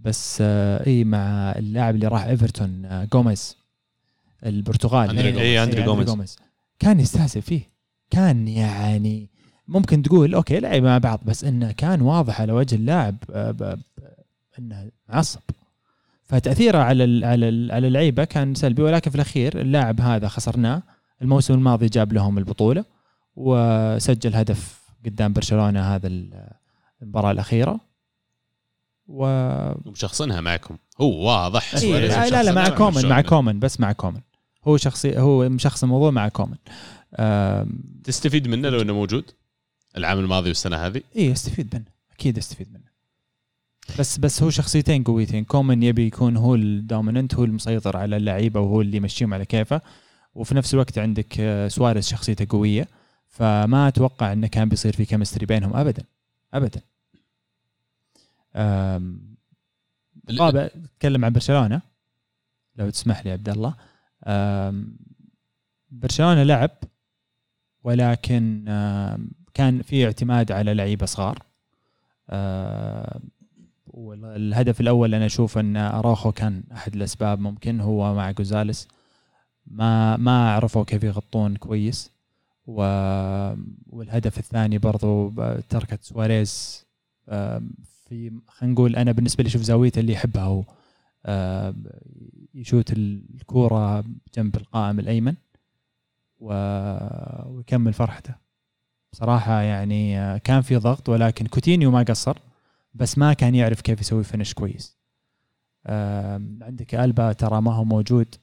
بس 0.00 0.38
إي 0.86 1.04
مع 1.04 1.52
اللاعب 1.52 1.94
اللي 1.94 2.08
راح 2.08 2.24
إيفرتون 2.24 2.88
جوميز 3.12 3.56
البرتغالي 4.46 5.10
أندري 5.10 5.26
إيه، 5.26 5.32
جوميز. 5.32 5.46
إيه، 5.46 5.64
أندري 5.64 5.80
إيه، 5.82 6.04
جوميز. 6.04 6.36
كان 6.78 7.00
يستهزئ 7.00 7.40
فيه. 7.40 7.62
كان 8.10 8.48
يعني 8.48 9.30
ممكن 9.68 10.02
تقول 10.02 10.34
okay 10.34 10.60
لعب 10.60 10.82
مع 10.82 10.98
بعض. 10.98 11.20
بس 11.24 11.44
إنه 11.44 11.72
كان 11.72 12.00
واضح 12.00 12.40
على 12.40 12.52
وجه 12.52 12.74
اللاعب 12.74 13.16
إنه 14.58 14.90
معصب 15.08 15.40
فتأثيره 16.24 16.78
على 16.78 17.04
ال 17.04 17.24
على 17.24 17.48
ال 17.48 17.72
على 17.72 17.86
اللعيبه 17.86 18.24
كان 18.24 18.54
سلبي 18.54 18.82
ولكن 18.82 19.10
في 19.10 19.16
الأخير 19.16 19.60
اللاعب 19.60 20.00
هذا 20.00 20.28
خسرناه. 20.28 20.82
الموسم 21.22 21.54
الماضي 21.54 21.86
جاب 21.86 22.12
لهم 22.12 22.38
البطولة 22.38 22.84
وسجل 23.36 24.34
هدف 24.34 24.80
قدام 25.04 25.32
برشلونة 25.32 25.80
هذا 25.94 26.06
ال- 26.06 26.48
المباراة 27.02 27.30
الأخيرة. 27.30 27.80
و 29.08 29.24
ومشخصنها 29.86 30.40
معكم. 30.40 30.76
هو 31.00 31.26
واضح. 31.28 31.74
إيه 31.74 31.98
لا, 31.98 32.30
لا 32.30 32.42
لا 32.42 32.52
مع 32.52 32.62
مشخصنها 32.62 32.90
كومن 32.90 33.08
مع. 33.08 33.20
كومن 33.20 33.60
بس 33.60 33.80
مع 33.80 33.92
كومن. 33.92 34.20
هو 34.64 34.76
شخصي 34.76 35.18
هو 35.18 35.48
مشخص 35.48 35.82
الموضوع 35.82 36.10
مع 36.10 36.28
كومن. 36.28 36.56
تستفيد 38.04 38.48
منه 38.48 38.68
لو 38.68 38.80
إنه 38.82 38.92
موجود؟ 38.92 39.30
العام 39.96 40.18
الماضي 40.18 40.48
والسنة 40.48 40.76
هذه؟ 40.76 41.02
إيه 41.16 41.32
استفيد 41.32 41.74
منه. 41.74 41.84
أكيد 42.12 42.38
استفيد 42.38 42.72
منه. 42.72 42.84
بس 43.98 44.18
بس 44.18 44.42
هو 44.42 44.50
شخصيتين 44.50 45.04
قويتين. 45.04 45.44
كومن 45.44 45.82
يبي 45.82 46.06
يكون 46.06 46.36
هو 46.36 46.54
ال 46.54 46.63
dominant 46.63 47.34
هو 47.34 47.44
المسيطر 47.44 47.96
على 47.96 48.16
اللعيبة 48.16 48.60
وهو 48.60 48.80
اللي 48.80 48.96
يمشيهم 48.96 49.34
على 49.34 49.44
كيفه. 49.44 49.80
وفي 50.34 50.54
نفس 50.54 50.74
الوقت 50.74 50.98
عندك 50.98 51.40
آه، 51.40 51.68
سواريز 51.68 52.08
شخصيته 52.08 52.46
قوية. 52.48 52.88
فما 53.28 53.88
أتوقع 53.88 54.32
إنه 54.32 54.46
كان 54.46 54.68
بيصير 54.68 54.92
في 54.92 55.04
chemistry 55.04 55.46
بينهم 55.46 55.76
ابدا. 55.76 56.04
ابدا. 56.54 56.80
طابع 60.38 60.68
تكلم 60.98 61.24
عن 61.24 61.32
برشلونة. 61.32 61.82
لو 62.76 62.90
تسمح 62.90 63.24
لي 63.24 63.32
عبد 63.32 63.48
الله. 63.48 63.74
برشلونة 65.90 66.42
لعب 66.42 66.70
ولكن 67.84 68.64
كان 69.54 69.82
في 69.82 70.06
اعتماد 70.06 70.52
على 70.52 70.74
لعيبة 70.74 71.06
صغار. 71.06 71.42
والهدف 73.86 74.80
الأول 74.80 75.14
أنا 75.14 75.26
أشوف 75.26 75.58
إن 75.58 75.76
أراخو 75.76 76.32
كان 76.32 76.62
أحد 76.72 76.94
الأسباب 76.94 77.40
ممكن 77.40 77.80
هو 77.80 78.14
مع 78.14 78.30
جوزاليس 78.30 78.88
ما 79.66 80.16
ما 80.16 80.54
عرفوا 80.54 80.84
كيف 80.84 81.04
يغطون 81.04 81.56
كويس. 81.56 82.10
و... 82.66 82.82
والهدف 83.86 84.38
الثاني 84.38 84.78
برضو 84.78 85.32
تركت 85.68 86.02
سواريز 86.02 86.84
في 88.08 88.40
خلينا 88.48 88.74
نقول 88.74 88.96
أنا 88.96 89.12
بالنسبة 89.12 89.44
لي 89.44 89.50
شوف 89.50 89.62
زاويته 89.62 90.00
اللي 90.00 90.12
يحبها 90.12 90.44
هو 90.44 90.64
يشوت 92.54 92.92
الكورة 92.92 94.04
جنب 94.36 94.56
القائم 94.56 95.00
الأيمن. 95.00 95.34
ويكمل 96.40 97.92
فرحته. 97.92 98.34
بصراحة 99.12 99.60
يعني 99.60 100.18
آه، 100.18 100.38
كان 100.38 100.60
في 100.60 100.76
ضغط 100.76 101.08
ولكن 101.08 101.46
كوتينيو 101.46 101.90
ما 101.90 102.02
قصر 102.02 102.38
بس 102.94 103.18
ما 103.18 103.32
كان 103.32 103.54
يعرف 103.54 103.80
كيف 103.80 104.00
يسوي 104.00 104.24
finish 104.24 104.54
كويس. 104.54 104.98
عندك 106.60 106.94
ألبا 106.94 107.32
ترى 107.32 107.60
ما 107.60 107.74
هو 107.74 107.84
موجود. 107.84 108.34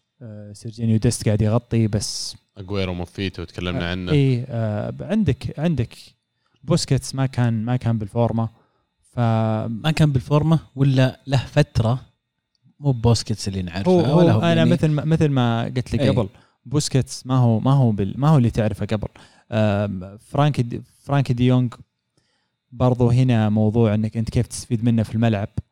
سيرجينيو 0.53 0.97
ديست 0.97 1.25
قاعد 1.25 1.41
يغطي 1.41 1.87
بس 1.87 2.35
اجويرو 2.57 2.93
موفيتو 2.93 3.43
تكلمنا 3.43 3.91
عنه. 3.91 4.11
إي 4.11 4.45
آه 4.49 4.93
عندك 5.01 5.59
عندك 5.59 5.97
بوسكيتس 6.63 7.15
ما 7.15 7.25
كان 7.25 7.65
ما 7.65 7.75
كان 7.75 7.97
بالفورمة. 7.97 8.49
فهو 8.99 9.69
ما 9.69 9.91
كان 9.91 10.11
بالفورمة 10.11 10.59
ولا 10.75 11.19
له 11.27 11.37
فترة 11.37 11.99
مو 12.79 12.91
بوسكيتس 12.91 13.47
اللي 13.47 13.61
نعرفه 13.61 13.91
ولا 13.91 14.31
هو 14.31 14.39
هو 14.39 14.41
أنا 14.41 14.53
يعني. 14.53 14.69
مثل 14.69 14.87
ما 14.87 15.05
مثل 15.05 15.29
ما 15.29 15.63
قلت 15.63 15.93
لك. 15.93 16.01
قبل 16.01 16.29
بوسكيتس 16.65 17.27
ما 17.27 17.35
هو 17.35 17.59
ما 17.59 17.73
هو 17.73 17.91
بال 17.91 18.19
ما 18.19 18.27
هو 18.29 18.37
اللي 18.37 18.49
تعرفه 18.49 18.85
قبل. 18.85 19.07
فرانك 20.19 20.61
دي 20.61 20.81
فرانك 21.03 21.31
دي 21.31 21.45
يونغ 21.45 21.69
برضو 22.71 23.09
هنا 23.09 23.49
موضوع 23.49 23.93
إنك 23.93 24.17
أنت 24.17 24.29
كيف 24.29 24.47
تستفيد 24.47 24.83
منه 24.83 25.03
في 25.03 25.15
الملعب. 25.15 25.49
آه 25.57 25.70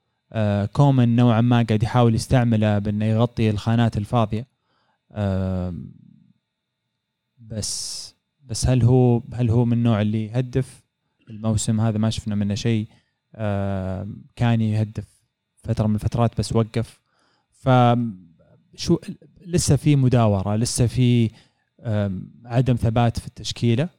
كومن 0.73 1.15
نوعا 1.15 1.41
ما 1.41 1.61
قاعد 1.61 1.83
يحاول 1.83 2.15
يستعمله 2.15 2.79
بأنه 2.79 3.05
يغطي 3.05 3.49
الخانات 3.49 3.97
الفاضية. 3.97 4.47
بس 7.37 8.15
بس 8.43 8.67
هل 8.67 8.83
هو 8.83 9.23
هل 9.33 9.49
هو 9.49 9.65
من 9.65 9.73
النوع 9.73 10.01
اللي 10.01 10.25
يهدف؟ 10.25 10.83
الموسم 11.29 11.81
هذا 11.81 11.97
ما 11.97 12.09
شفنا 12.09 12.35
منه 12.35 12.55
شيء. 12.55 12.87
كان 14.35 14.61
يهدف 14.61 15.07
فترة 15.63 15.87
من 15.87 15.95
الفترات 15.95 16.37
بس 16.37 16.55
وقف. 16.55 16.99
ف 17.49 17.69
شو 18.75 18.97
لسه 19.45 19.75
في 19.75 19.95
مداورة 19.95 20.55
لسه 20.55 20.87
في 20.87 21.29
عدم 22.45 22.75
ثبات 22.75 23.19
في 23.19 23.27
التشكيلة. 23.27 23.89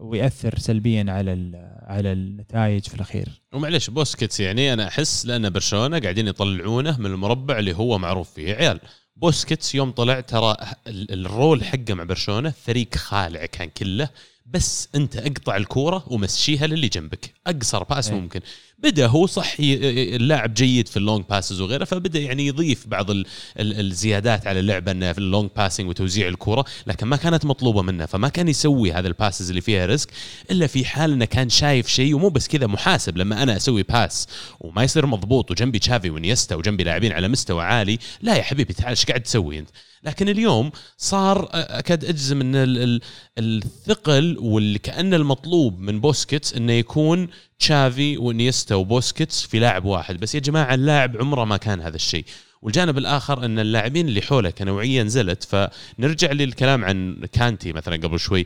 ويأثر 0.00 0.58
سلبيا 0.58 1.04
على 1.08 1.32
ال- 1.32 1.78
على 1.82 2.12
النتائج 2.12 2.88
في 2.88 2.94
الأخير. 2.94 3.28
ومعلش 3.52 3.90
بوسكيتس 3.90 4.40
يعني 4.40 4.72
أنا 4.72 4.88
أحس 4.88 5.26
لأن 5.26 5.50
برشلونة 5.50 5.98
قاعدين 5.98 6.28
يطلعونه 6.28 6.98
من 7.00 7.06
المربع 7.06 7.58
اللي 7.58 7.72
هو 7.76 7.98
معروف 7.98 8.30
فيه. 8.30 8.48
يا 8.48 8.54
عيال 8.56 8.80
بوسكيتس 9.16 9.74
يوم 9.74 9.90
طلع 9.90 10.20
ترى 10.20 10.56
ال- 10.86 11.26
ال 11.26 11.34
role 11.34 11.64
حقه 11.64 11.94
مع 11.94 12.04
برشلونة 12.04 12.50
فريق 12.66 12.94
خالع 12.96 13.46
كان 13.46 13.68
كله 13.76 14.08
بس 14.46 14.88
أنت 14.94 15.16
أقطع 15.16 15.56
الكورة 15.56 16.04
ومشيها 16.12 16.66
للي 16.66 16.88
جنبك. 16.88 17.34
أقصر 17.46 17.84
pass 17.84 18.08
أي. 18.08 18.14
ممكن. 18.14 18.40
بدا 18.82 19.06
هو 19.06 19.26
صح 19.26 19.54
اللاعب 19.60 20.54
جيد 20.54 20.88
في 20.88 20.96
ال 20.96 21.02
long 21.02 21.24
passes 21.30 21.60
وغيره 21.60 21.84
فبدا 21.84 22.18
يعني 22.20 22.46
يضيف 22.46 22.86
بعض 22.86 23.10
ال 23.10 23.26
ال 23.58 23.80
الزيادات 23.80 24.46
على 24.46 24.60
اللعبه 24.60 24.92
إنه 24.92 25.12
في 25.12 25.18
ال 25.18 25.24
long 25.24 25.50
passing 25.56 25.88
وتوزيع 25.88 26.28
الكوره 26.28 26.64
لكن 26.86 27.06
ما 27.06 27.16
كانت 27.16 27.44
مطلوبة 27.44 27.82
منه 27.82 28.06
فما 28.06 28.28
كان 28.28 28.48
يسوي 28.48 28.92
هذا 28.92 29.08
ال 29.08 29.14
passes 29.14 29.48
اللي 29.48 29.60
فيها 29.60 29.86
risk 29.86 30.08
إلا 30.50 30.66
في 30.66 30.84
حال 30.84 31.12
إنه 31.12 31.24
كان 31.24 31.48
شايف 31.48 31.88
شيء 31.88 32.14
ومو 32.14 32.28
بس 32.28 32.48
كذا 32.48 32.66
محاسب. 32.66 33.16
لما 33.16 33.42
أنا 33.42 33.56
أسوي 33.56 33.82
pass 33.82 34.26
وما 34.60 34.82
يصير 34.82 35.06
مضبوط 35.06 35.50
وجنبي 35.50 35.78
تشافي 35.78 36.10
وإنييستا 36.10 36.54
وجنبي 36.54 36.84
لاعبين 36.84 37.12
على 37.12 37.28
مستوى 37.28 37.64
عالي 37.64 37.98
لا 38.22 38.36
يا 38.36 38.42
حبيبي 38.42 38.72
تعال 38.74 38.88
إيش 38.88 39.04
قاعد 39.06 39.20
تسوي 39.22 39.58
أنت؟ 39.58 39.68
لكن 40.02 40.28
اليوم 40.28 40.70
صار 40.98 41.48
أكاد 41.52 42.04
أجزم 42.04 42.40
إن 42.40 42.54
ال- 42.56 42.78
ال- 42.82 43.00
الثقل 43.38 44.36
واللي 44.38 44.78
كان 44.78 45.14
المطلوب 45.14 45.78
من 45.80 46.00
بوسكيتس 46.00 46.54
إنه 46.54 46.72
يكون 46.72 47.28
تشافي 47.58 48.18
وإنييستا 48.18 48.69
وبوسكيتس 48.76 49.46
في 49.46 49.58
لاعب 49.58 49.84
واحد. 49.84 50.16
بس 50.20 50.34
يا 50.34 50.40
جماعة 50.40 50.74
اللاعب 50.74 51.16
عمره 51.16 51.44
ما 51.44 51.56
كان 51.56 51.80
هذا 51.80 51.96
الشيء. 51.96 52.24
والجانب 52.62 52.98
الآخر 52.98 53.44
إن 53.44 53.58
اللاعبين 53.58 54.08
اللي 54.08 54.22
حوله 54.22 54.50
كنوعية 54.50 55.02
نزلت. 55.02 55.44
فنرجع 55.44 56.32
للكلام 56.32 56.84
عن 56.84 57.24
كانتي 57.32 57.72
مثلا 57.72 57.96
قبل 57.96 58.20
شوي. 58.20 58.44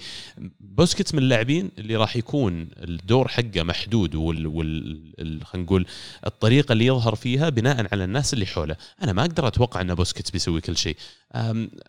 بوسكيتس 0.61 1.15
من 1.15 1.23
اللاعبين 1.23 1.70
اللي 1.78 1.97
راح 1.97 2.16
يكون 2.16 2.69
الدور 2.78 3.28
حقه 3.28 3.62
محدود 3.62 4.15
وال, 4.15 4.47
وال... 4.47 5.12
ال- 5.19 5.47
خلينا 5.47 5.66
نقول 5.66 5.86
الطريقة 6.27 6.73
اللي 6.73 6.86
يظهر 6.86 7.15
فيها 7.15 7.48
بناء 7.48 7.86
على 7.93 8.05
الناس 8.05 8.35
اللي 8.35 8.47
حوله. 8.47 8.77
أنا 9.03 9.12
ما 9.12 9.23
أقدر 9.23 9.48
أتوقع 9.48 9.81
إن 9.81 9.94
بوسكيتس 9.94 10.31
بيسوي 10.31 10.61
كل 10.61 10.77
شيء. 10.77 10.97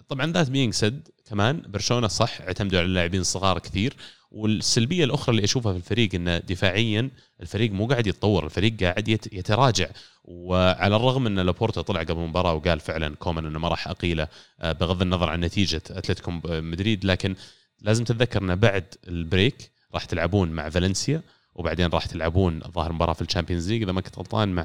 طبعا 0.09 0.31
that 0.31 0.49
being 0.49 0.73
said 0.73 1.07
كمان 1.30 1.61
برشلونة 1.68 2.07
صح 2.07 2.41
اعتمدوا 2.41 2.80
على 2.80 2.85
اللاعبين 2.85 3.22
الصغار 3.22 3.59
كثير. 3.59 3.93
والسلبية 4.35 5.03
الأخرى 5.05 5.35
اللي 5.35 5.43
أشوفها 5.43 5.71
في 5.73 5.77
الفريق 5.77 6.09
انه 6.15 6.37
دفاعيا 6.37 7.09
الفريق 7.41 7.71
مو 7.71 7.87
قاعد 7.87 8.07
يتطور 8.07 8.45
الفريق 8.45 8.83
قاعد 8.83 9.07
يت- 9.07 9.33
يتراجع. 9.33 9.87
وعلى 10.25 10.95
الرغم 10.95 11.27
إن 11.27 11.39
لابورتا 11.39 11.81
طلع 11.81 11.99
قبل 11.99 12.11
المباراة 12.23 12.53
وقال 12.53 12.79
فعلا 12.79 13.15
كومان 13.15 13.45
إنه 13.45 13.59
ما 13.59 13.67
راح 13.67 13.87
أقيله 13.87 14.27
آه، 14.61 14.71
بغض 14.71 15.01
النظر 15.01 15.29
عن 15.29 15.39
نتيجة 15.41 15.81
أتلتيكو 15.89 16.31
مدريد 16.45 17.05
لكن 17.05 17.35
لازم 17.81 18.03
تتذكر 18.03 18.41
إنه 18.41 18.53
بعد 18.55 18.83
ال 19.07 19.18
break 19.18 19.72
راح 19.93 20.05
تلعبون 20.05 20.49
مع 20.51 20.69
فالنسيا 20.69 21.21
وبعدين 21.55 21.87
راح 21.87 22.05
تلعبون 22.05 22.61
الظاهر 22.65 22.91
مباراة 22.93 23.13
في 23.13 23.21
ال 23.22 23.26
Champions 23.26 23.72
League 23.72 23.81
إذا 23.83 23.91
ما 23.91 24.01
كنت 24.01 24.17
غلطان 24.17 24.49
مع 24.49 24.63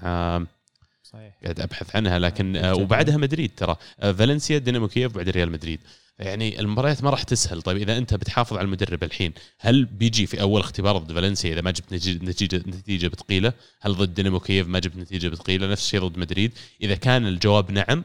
صحيح. 1.03 1.35
قاعد 1.43 1.61
أبحث 1.61 1.97
عنها 1.97 2.19
لكن 2.19 2.57
آه، 2.57 2.75
وبعدها 2.75 3.17
مدريد 3.17 3.51
ترى. 3.57 3.77
آه، 4.01 4.13
فالنسيا 4.13 4.59
دينامو 4.59 4.89
كييف 4.89 5.13
بعد 5.17 5.29
ريال 5.29 5.51
مدريد. 5.53 5.81
يعني 6.21 6.61
المباريات 6.61 7.05
ما 7.05 7.11
راح 7.11 7.23
تسهل. 7.23 7.63
طيب 7.63 7.77
إذا 7.77 7.99
أنت 7.99 8.15
بتحافظ 8.15 8.57
على 8.57 8.65
المدرب 8.65 9.05
الحين 9.05 9.33
هل 9.59 9.85
بيجي 9.85 10.27
في 10.27 10.41
أول 10.41 10.61
اختبار 10.61 10.99
ضد 10.99 11.13
فالنسيا 11.13 11.53
إذا 11.53 11.61
ما 11.61 11.71
جبت 11.71 11.93
نتيجه 11.93 12.57
نتيجه, 12.69 13.09
بتقيله 13.09 13.53
هل 13.81 13.95
ضد 13.95 14.15
دينامو 14.15 14.41
كييف 14.41 14.67
ما 14.67 14.79
جبت 14.79 14.97
نتيجة 14.97 15.29
بتقيله 15.29 15.67
نفس 15.67 15.85
الشيء 15.85 16.01
ضد 16.01 16.19
مدريد. 16.19 16.53
إذا 16.83 16.95
كان 16.95 17.27
الجواب 17.27 17.71
نعم 17.71 18.05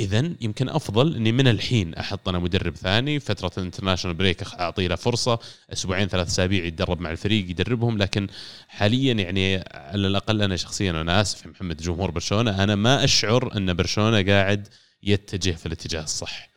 اذا 0.00 0.32
يمكن 0.40 0.68
أفضل 0.68 1.16
إني 1.16 1.32
من 1.32 1.48
الحين 1.48 1.94
أحط 1.94 2.28
أنا 2.28 2.38
مدرب 2.38 2.76
ثاني. 2.76 3.20
فترة 3.20 3.52
ال 3.58 3.62
international 3.62 4.16
break 4.16 4.42
أعطيه 4.42 4.88
له 4.88 4.96
فرصة. 4.96 5.38
أسبوعين 5.72 6.08
ثلاث 6.08 6.26
أسابيع 6.26 6.64
يتدرب 6.64 7.00
مع 7.00 7.10
الفريق 7.10 7.50
يدربهم. 7.50 7.98
لكن 7.98 8.26
حاليا 8.68 9.12
يعني 9.12 9.56
على 9.74 10.06
الأقل 10.06 10.42
أنا 10.42 10.56
شخصيا 10.56 10.90
أنا 10.90 11.20
آسف 11.20 11.46
محمد 11.46 11.76
جمهور 11.82 12.10
برشلونة. 12.10 12.62
أنا 12.62 12.74
ما 12.74 13.04
أشعر 13.04 13.56
أن 13.56 13.74
برشلونة 13.74 14.22
قاعد 14.22 14.68
يتجه 15.02 15.50
في 15.50 15.66
الاتجاه 15.66 16.02
الصح. 16.02 16.55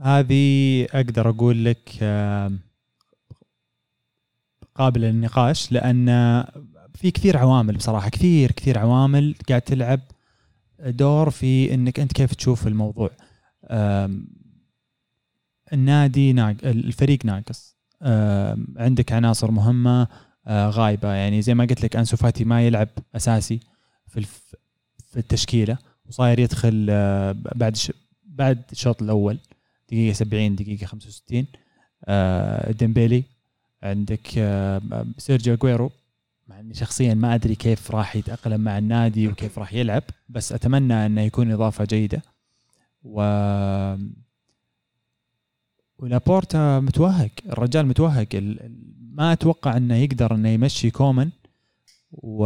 هذه 0.00 0.84
أقدر 0.84 1.28
أقول 1.28 1.64
لك 1.64 1.88
قابلة 4.74 5.08
للنقاش 5.08 5.72
لأن 5.72 6.08
في 6.94 7.10
كثير 7.10 7.36
عوامل 7.36 7.76
بصراحة 7.76 8.08
كثير 8.08 8.52
كثير 8.52 8.78
عوامل 8.78 9.34
قاعد 9.48 9.62
تلعب 9.62 10.00
دور 10.78 11.30
في 11.30 11.74
إنك 11.74 12.00
أنت 12.00 12.12
كيف 12.12 12.34
تشوف 12.34 12.66
الموضوع 12.66 13.10
النادي 15.72 16.32
ناق... 16.32 16.56
الفريق 16.64 17.24
ناقص 17.24 17.76
عندك 18.76 19.12
عناصر 19.12 19.50
مهمة 19.50 20.08
آه، 20.46 20.70
غايبة 20.70 21.12
يعني 21.12 21.42
زي 21.42 21.54
ما 21.54 21.64
قلت 21.64 21.84
لك 21.84 21.96
أنسو 21.96 22.16
فاتي 22.16 22.44
ما 22.44 22.66
يلعب 22.66 22.88
أساسي 23.16 23.60
في. 24.06 24.26
في 25.14 25.20
التشكيلة 25.20 25.78
وصاير 26.06 26.38
يدخل 26.38 26.86
آه، 26.90 27.32
بعد. 27.54 27.76
بعد 28.24 28.62
الشوط 28.72 29.02
الأول 29.02 29.38
دقيقة 29.88 30.12
70 30.12 30.56
دقيقة 30.56 30.86
65 30.86 31.46
آه، 32.04 32.72
ديمبيلي 32.72 33.24
عندك 33.82 34.38
آه، 34.38 35.06
سيرجيو 35.18 35.54
اجويرو 35.54 35.90
مع 36.48 36.60
إني 36.60 36.74
شخصيا 36.74 37.14
ما 37.14 37.34
أدري 37.34 37.54
كيف 37.54 37.90
راح 37.90 38.16
يتأقلم 38.16 38.60
مع 38.60 38.78
النادي 38.78 39.28
وكيف 39.28 39.58
راح 39.58 39.74
يلعب 39.74 40.02
بس 40.28 40.52
أتمنى 40.52 41.06
أنه 41.06 41.20
يكون 41.20 41.52
إضافة 41.52 41.84
جيدة. 41.84 42.22
و 43.02 43.20
ولابورتا 45.98 46.80
متوهق 46.80 47.30
الرجال 47.46 47.86
متوهق. 47.86 48.28
ما 49.12 49.32
أتوقع 49.32 49.76
أنه 49.76 49.94
يقدر 49.94 50.34
أنه 50.34 50.48
يمشي 50.48 50.90
كومان 50.90 51.30
و... 52.12 52.42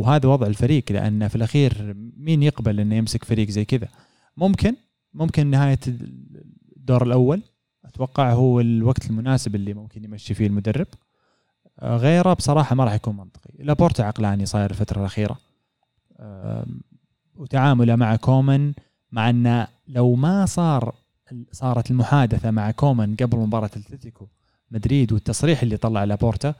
وهذا 0.00 0.28
وضع 0.28 0.46
الفريق 0.46 0.92
لأن 0.92 1.28
في 1.28 1.36
الأخير 1.36 1.94
مين 2.16 2.42
يقبل 2.42 2.80
أنه 2.80 2.94
يمسك 2.94 3.24
فريق 3.24 3.50
زي 3.50 3.64
كذا؟ 3.64 3.88
ممكن 4.36 4.74
ممكن 5.14 5.46
نهاية 5.46 5.78
الدور 6.84 7.02
الأول. 7.06 7.42
أتوقع 7.84 8.32
هو 8.32 8.60
الوقت 8.60 9.10
المناسب 9.10 9.54
اللي 9.54 9.74
ممكن 9.74 10.04
يمشي 10.04 10.34
فيه 10.34 10.46
المدرب. 10.46 10.86
آه، 11.78 11.96
غيره 11.96 12.32
بصراحة 12.32 12.74
ما 12.76 12.84
راح 12.84 12.92
يكون 12.92 13.16
منطقي. 13.16 13.50
لابورتا 13.58 14.02
عقلاني 14.02 14.46
صاير 14.46 14.70
الفترة 14.70 15.00
الأخيرة. 15.00 15.38
وتعامله 17.34 17.96
مع 17.96 18.16
كومن 18.16 18.72
مع 19.12 19.30
أنه 19.30 19.68
لو 19.88 20.14
ما 20.14 20.46
صار 20.46 20.94
صارت 21.52 21.90
المحادثة 21.90 22.50
مع 22.50 22.70
كومن 22.70 23.16
قبل 23.16 23.38
مباراة 23.38 23.70
الاتلتيكو 23.76 24.28
مدريد 24.70 25.12
والتصريح 25.12 25.62
اللي 25.62 25.76
طلع 25.76 26.04
لابورتا 26.04 26.54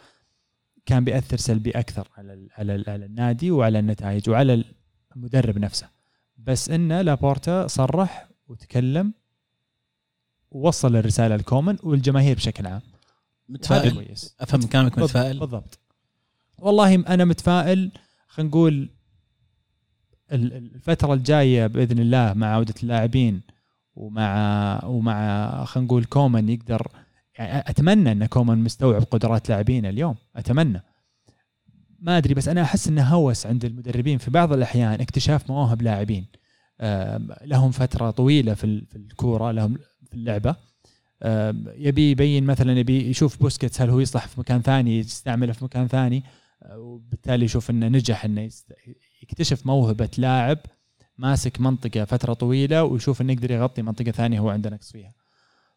كان 0.87 1.05
بيأثر 1.05 1.37
سلبي 1.37 1.71
أكثر 1.71 2.09
على 2.17 2.33
ال 2.33 2.49
على, 2.59 2.75
ال 2.75 2.91
على 2.91 3.05
النادي 3.05 3.51
وعلى 3.51 3.79
النتائج 3.79 4.31
وعلى 4.31 4.65
المدرب 5.17 5.59
نفسه. 5.59 5.89
بس 6.39 6.71
ان 6.71 7.01
لابورتا 7.01 7.67
صرح 7.67 8.29
وتكلم 8.49 9.13
ووصل 10.55 10.97
الرسالة 10.97 11.37
لكومن 11.37 11.77
والجماهير 11.83 12.37
بشكل 12.37 12.67
عام. 12.67 12.81
متفائل. 13.49 13.95
كويس. 13.95 14.37
أفهم 14.41 14.63
كلامك 14.63 14.99
متفائل. 14.99 15.39
بالضبط. 15.39 15.79
والله 16.59 16.95
أنا 16.95 17.25
متفائل. 17.25 17.91
خلينا 18.29 18.51
نقول 18.51 18.73
ال- 20.33 20.53
ال- 20.53 20.75
الفترة 20.75 21.15
الجاية 21.15 21.67
بإذن 21.67 21.99
الله 21.99 22.33
مع 22.35 22.47
عودة 22.47 22.75
اللاعبين 22.83 23.41
ومع 23.97 24.81
ومع 24.85 25.65
خلينا 25.65 25.87
نقول 25.87 26.05
كومان 26.05 26.49
يقدر 26.49 26.89
يعني 27.39 27.59
أتمنى 27.71 28.13
أن 28.13 28.27
كومان 28.27 28.59
مستوعب 28.59 29.03
قدرات 29.03 29.49
لاعبين 29.49 29.87
اليوم. 29.87 30.17
أتمنى. 30.37 30.83
ما 31.99 32.19
أدري 32.19 32.35
بس 32.35 32.49
أنا 32.49 32.63
أحس 32.63 32.89
أنه 32.89 33.03
هوس 33.03 33.47
عند 33.47 33.65
المدربين 33.65 34.19
في 34.19 34.31
بعض 34.31 34.53
الأحيان 34.53 35.01
اكتشاف 35.01 35.51
مواهب 35.51 35.83
لاعبين. 35.83 36.27
لهم 37.45 37.71
فترة 37.71 38.11
طويلة 38.11 38.55
في 38.55 38.65
الكورة 38.97 39.51
لهم 39.51 39.79
في 40.15 40.21
اللعبة 40.21 40.57
آم، 41.23 41.65
يبي 41.77 42.11
يبين 42.11 42.45
مثلا 42.45 42.79
يبي 42.79 43.11
يشوف 43.11 43.41
بوسكيتس 43.41 43.81
هل 43.81 43.91
هو 43.91 44.01
يصلح 44.01 44.27
في 44.27 44.41
مكان 44.41 44.63
ثاني 44.63 44.99
يستعمله 44.99 45.53
في 45.53 45.65
مكان 45.65 45.89
ثاني 45.89 46.25
آه، 46.63 46.79
وبالتالي 46.79 47.45
يشوف 47.45 47.71
إنه 47.71 47.89
نجح 47.89 48.25
إنه 48.25 48.51
يكتشف 49.23 49.67
موهبة 49.67 50.09
لاعب 50.19 50.59
ماسك 51.19 51.61
منطقة 51.61 52.05
فترة 52.05 52.33
طويلة 52.33 52.85
ويشوف 52.85 53.21
إنه 53.21 53.33
يقدر 53.33 53.51
يغطي 53.51 53.83
منطقة 53.83 54.11
ثانية 54.11 54.39
هو 54.41 54.51
عنده 54.51 54.71
نقص 54.71 54.93
فيها. 54.93 55.13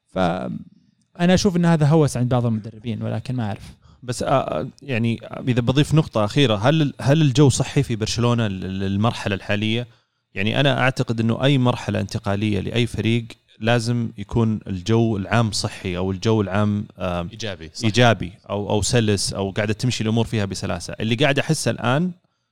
فانا 0.07 1.33
أشوف 1.33 1.55
إن 1.55 1.65
هذا 1.65 1.85
هوس 1.87 2.17
عند 2.17 2.29
بعض 2.29 2.45
المدربين 2.45 3.03
ولكن 3.03 3.35
ما 3.35 3.43
أعرف. 3.43 3.73
بس 4.03 4.23
آه، 4.23 4.67
يعني 4.81 5.19
إذا 5.47 5.61
بضيف 5.61 5.93
نقطة 5.93 6.25
أخيرة 6.25 6.55
هل 6.55 6.93
هل 7.01 7.21
الجو 7.21 7.49
صحي 7.49 7.83
في 7.83 7.95
برشلونة 7.95 8.47
للمرحلة 8.47 9.35
الحالية؟ 9.35 9.87
يعني 10.33 10.59
أنا 10.59 10.79
أعتقد 10.79 11.19
إنه 11.19 11.43
أي 11.43 11.57
مرحلة 11.57 11.99
انتقالية 11.99 12.59
لأي 12.59 12.87
فريق 12.87 13.25
لازم 13.59 14.09
يكون 14.17 14.59
الجو 14.67 15.17
العام 15.17 15.51
صحي 15.51 15.97
أو 15.97 16.11
الجو 16.11 16.41
العام 16.41 16.85
إيجابي 16.99 17.69
صح. 17.73 17.85
إيجابي 17.85 18.33
أو 18.49 18.69
أو 18.69 18.81
سلس 18.81 19.33
أو 19.33 19.51
قاعدة 19.51 19.73
تمشي 19.73 20.03
الأمور 20.03 20.25
فيها 20.25 20.45
بسلاسة، 20.45 20.95
اللي 20.99 21.15
قاعد 21.15 21.39
أحسه 21.39 21.71
الآن 21.71 22.11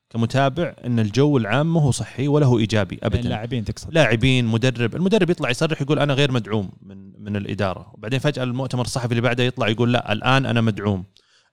كمتابع 0.09 0.75
إن 0.85 0.99
الجو 0.99 1.37
العام 1.37 1.73
ما 1.73 1.81
هو 1.81 1.91
صحي 1.91 2.27
ولا 2.27 2.45
هو 2.45 2.59
إيجابي 2.59 2.99
ابدا. 3.03 3.19
اللاعبين 3.19 3.65
تقصد. 3.65 3.93
لاعبين 3.93 4.45
مدرب 4.45 4.95
المدرب 4.95 5.29
يطلع 5.29 5.49
يصرح 5.49 5.81
يقول 5.81 5.99
أنا 5.99 6.13
غير 6.13 6.31
مدعوم 6.31 6.69
من 6.81 7.23
من 7.23 7.35
الإدارة. 7.35 7.91
وبعدين 7.93 8.19
فجأة 8.19 8.43
المؤتمر 8.43 8.81
الصحفي 8.81 9.11
اللي 9.11 9.21
بعده 9.21 9.43
يطلع 9.43 9.67
يقول 9.67 9.93
لا 9.93 10.11
الآن 10.11 10.45
أنا 10.45 10.61
مدعوم. 10.61 11.03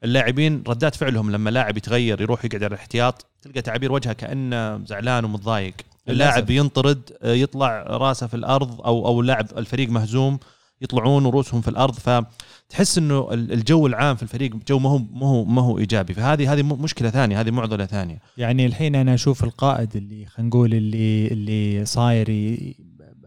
اللاعبين 0.05 0.63
ردات 0.69 0.95
فعلهم 0.95 1.31
لما 1.31 1.51
لاعب 1.51 1.77
يتغير 1.77 2.21
يروح 2.21 2.45
يقعد 2.45 2.63
على 2.65 2.75
الاحتياط 2.75 3.27
تلقى 3.43 3.63
تعابير 3.63 3.93
وجهه 3.93 4.13
كأنه 4.13 4.85
زعلان 4.85 5.25
ومتضايق. 5.25 5.75
اللاعب 6.09 6.51
ينطرد 6.51 7.11
آه، 7.23 7.33
يطلع 7.33 7.83
راسه 7.83 8.27
في 8.27 8.35
الأرض 8.35 8.81
أو 8.81 9.07
أو 9.07 9.23
لاعب 9.23 9.47
الفريق 9.57 9.89
مهزوم 9.91 10.39
يطلعون 10.81 11.25
ورؤوسهم 11.27 11.61
في 11.61 11.69
الأرض 11.69 11.95
فتحس 11.95 12.99
إنه 12.99 13.29
ال- 13.33 13.53
الجو 13.53 13.87
العام 13.87 14.17
في 14.17 14.23
الفريق 14.23 14.57
جو 14.69 14.79
ما 14.79 14.91
هو 14.91 14.99
ما 14.99 15.27
هو 15.27 15.45
ما 15.45 15.63
هو 15.63 15.79
إيجابي. 15.79 16.15
فهذه 16.15 16.53
هذه 16.53 16.63
مشكلة 16.63 17.11
ثانية 17.11 17.41
هذه 17.41 17.51
معضلة 17.51 17.87
ثانية. 17.87 18.19
يعني 18.37 18.67
الحين 18.67 18.95
أنا 18.97 19.15
أشوف 19.15 19.45
القائد 19.45 19.97
اللي 19.97 20.27
خلينا 20.27 20.49
نقول 20.49 20.75
اللي 20.75 21.27
اللي 21.29 21.85
صاير 21.85 22.29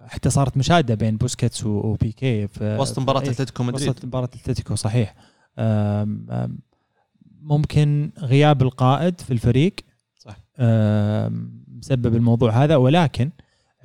حتى 0.07 0.29
صارت 0.29 0.57
مشادة 0.57 0.95
بين 0.95 1.17
بوسكيتس 1.17 1.65
وبيكي 1.65 2.47
في 2.47 2.77
وسط 2.79 2.99
مباراة 2.99 3.21
إيه، 3.21 3.29
أتلتيكو 3.29 3.63
مدريد. 3.63 3.89
وسط 3.89 4.05
مباراة 4.05 4.29
أتلتيكو 4.43 4.75
صحيح. 4.75 5.15
ممكن 7.41 8.11
غياب 8.19 8.61
القائد 8.61 9.21
في 9.21 9.33
الفريق. 9.33 9.75
صح. 10.17 10.37
مسبب 11.85 12.15
الموضوع 12.15 12.51
هذا 12.63 12.75
ولكن 12.75 13.29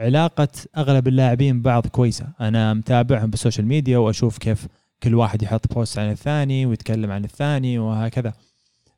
علاقة 0.01 0.49
أغلب 0.77 1.09
اللاعبين 1.09 1.61
ببعض 1.61 1.87
كويسة. 1.87 2.27
أنا 2.41 2.75
متابعهم 2.75 3.31
بال 3.31 3.40
social 3.40 3.67
media 3.67 3.99
وأشوف 3.99 4.39
كيف 4.39 4.67
كل 5.03 5.15
واحد 5.15 5.43
يحط 5.43 5.75
post 5.75 5.99
عن 5.99 6.11
الثاني 6.11 6.67
ويتكلم 6.67 7.11
عن 7.11 7.25
الثاني 7.25 7.79
وهكذا. 7.79 8.33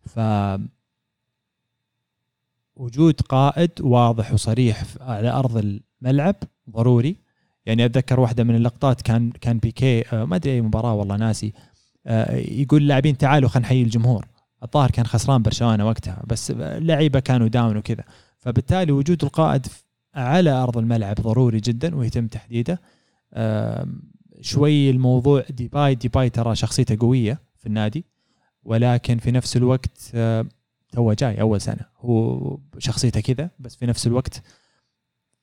ف 0.07 0.21
وجود 2.77 3.21
قائد 3.21 3.71
واضح 3.81 4.33
وصريح 4.33 4.85
على 5.01 5.31
أرض 5.31 5.81
الملعب 6.03 6.37
ضروري. 6.71 7.17
يعني 7.67 7.85
أتذكر 7.85 8.21
واحدة 8.21 8.45
من 8.45 8.55
اللقطات 8.55 9.03
كان 9.03 9.31
كان 9.31 9.59
بيكي 9.59 10.05
آه، 10.13 10.25
ما 10.25 10.37
أدري 10.37 10.53
أي 10.53 10.61
مباراة 10.61 10.95
والله 10.95 11.17
ناسي 11.17 11.53
آه، 12.07 12.37
يقول 12.37 12.83
اللاعبين 12.83 13.19
تعالوا 13.19 13.49
خلينا 13.49 13.67
نحيي 13.67 13.83
الجمهور. 13.83 14.27
الظاهر 14.63 14.91
كان 14.91 15.07
خسران 15.07 15.43
برشلونة 15.43 15.87
وقتها 15.87 16.23
بس 16.27 16.51
اللعيبة 16.51 17.21
كانوا 17.21 17.49
down 17.49 17.77
وكذا. 17.77 18.05
فبالتالي 18.43 18.93
وجود 18.93 19.25
القائد 19.25 19.67
على 20.15 20.51
أرض 20.51 20.79
الملعب 20.79 21.15
ضروري 21.15 21.61
جدا 21.61 21.97
ويتم 21.97 22.27
تحديده. 22.27 22.81
شوي 24.41 24.91
الموضوع 24.91 25.45
ديباي 25.51 25.95
ديباي 25.95 26.31
ترى 26.31 26.57
شخصيته 26.57 26.97
قوية 27.01 27.41
في 27.57 27.67
النادي 27.67 28.05
ولكن 28.65 29.19
في 29.19 29.31
نفس 29.31 29.57
الوقت 29.57 30.17
تو 30.93 31.13
جاي 31.13 31.41
أول 31.41 31.61
سنة. 31.61 31.85
هو 32.01 32.59
شخصيته 32.79 33.21
كذا 33.21 33.51
بس 33.59 33.77
في 33.77 33.87
نفس 33.87 34.07
الوقت 34.07 34.43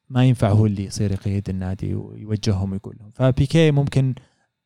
ما 0.10 0.26
ينفع 0.26 0.50
هو 0.50 0.66
اللي 0.66 0.86
يصير 0.86 1.12
يقود 1.12 1.50
النادي 1.50 1.96
ويوجههم 1.96 2.72
ويقول 2.72 2.96
لهم. 3.00 3.10
فبيكي 3.10 3.72
ممكن 3.72 4.16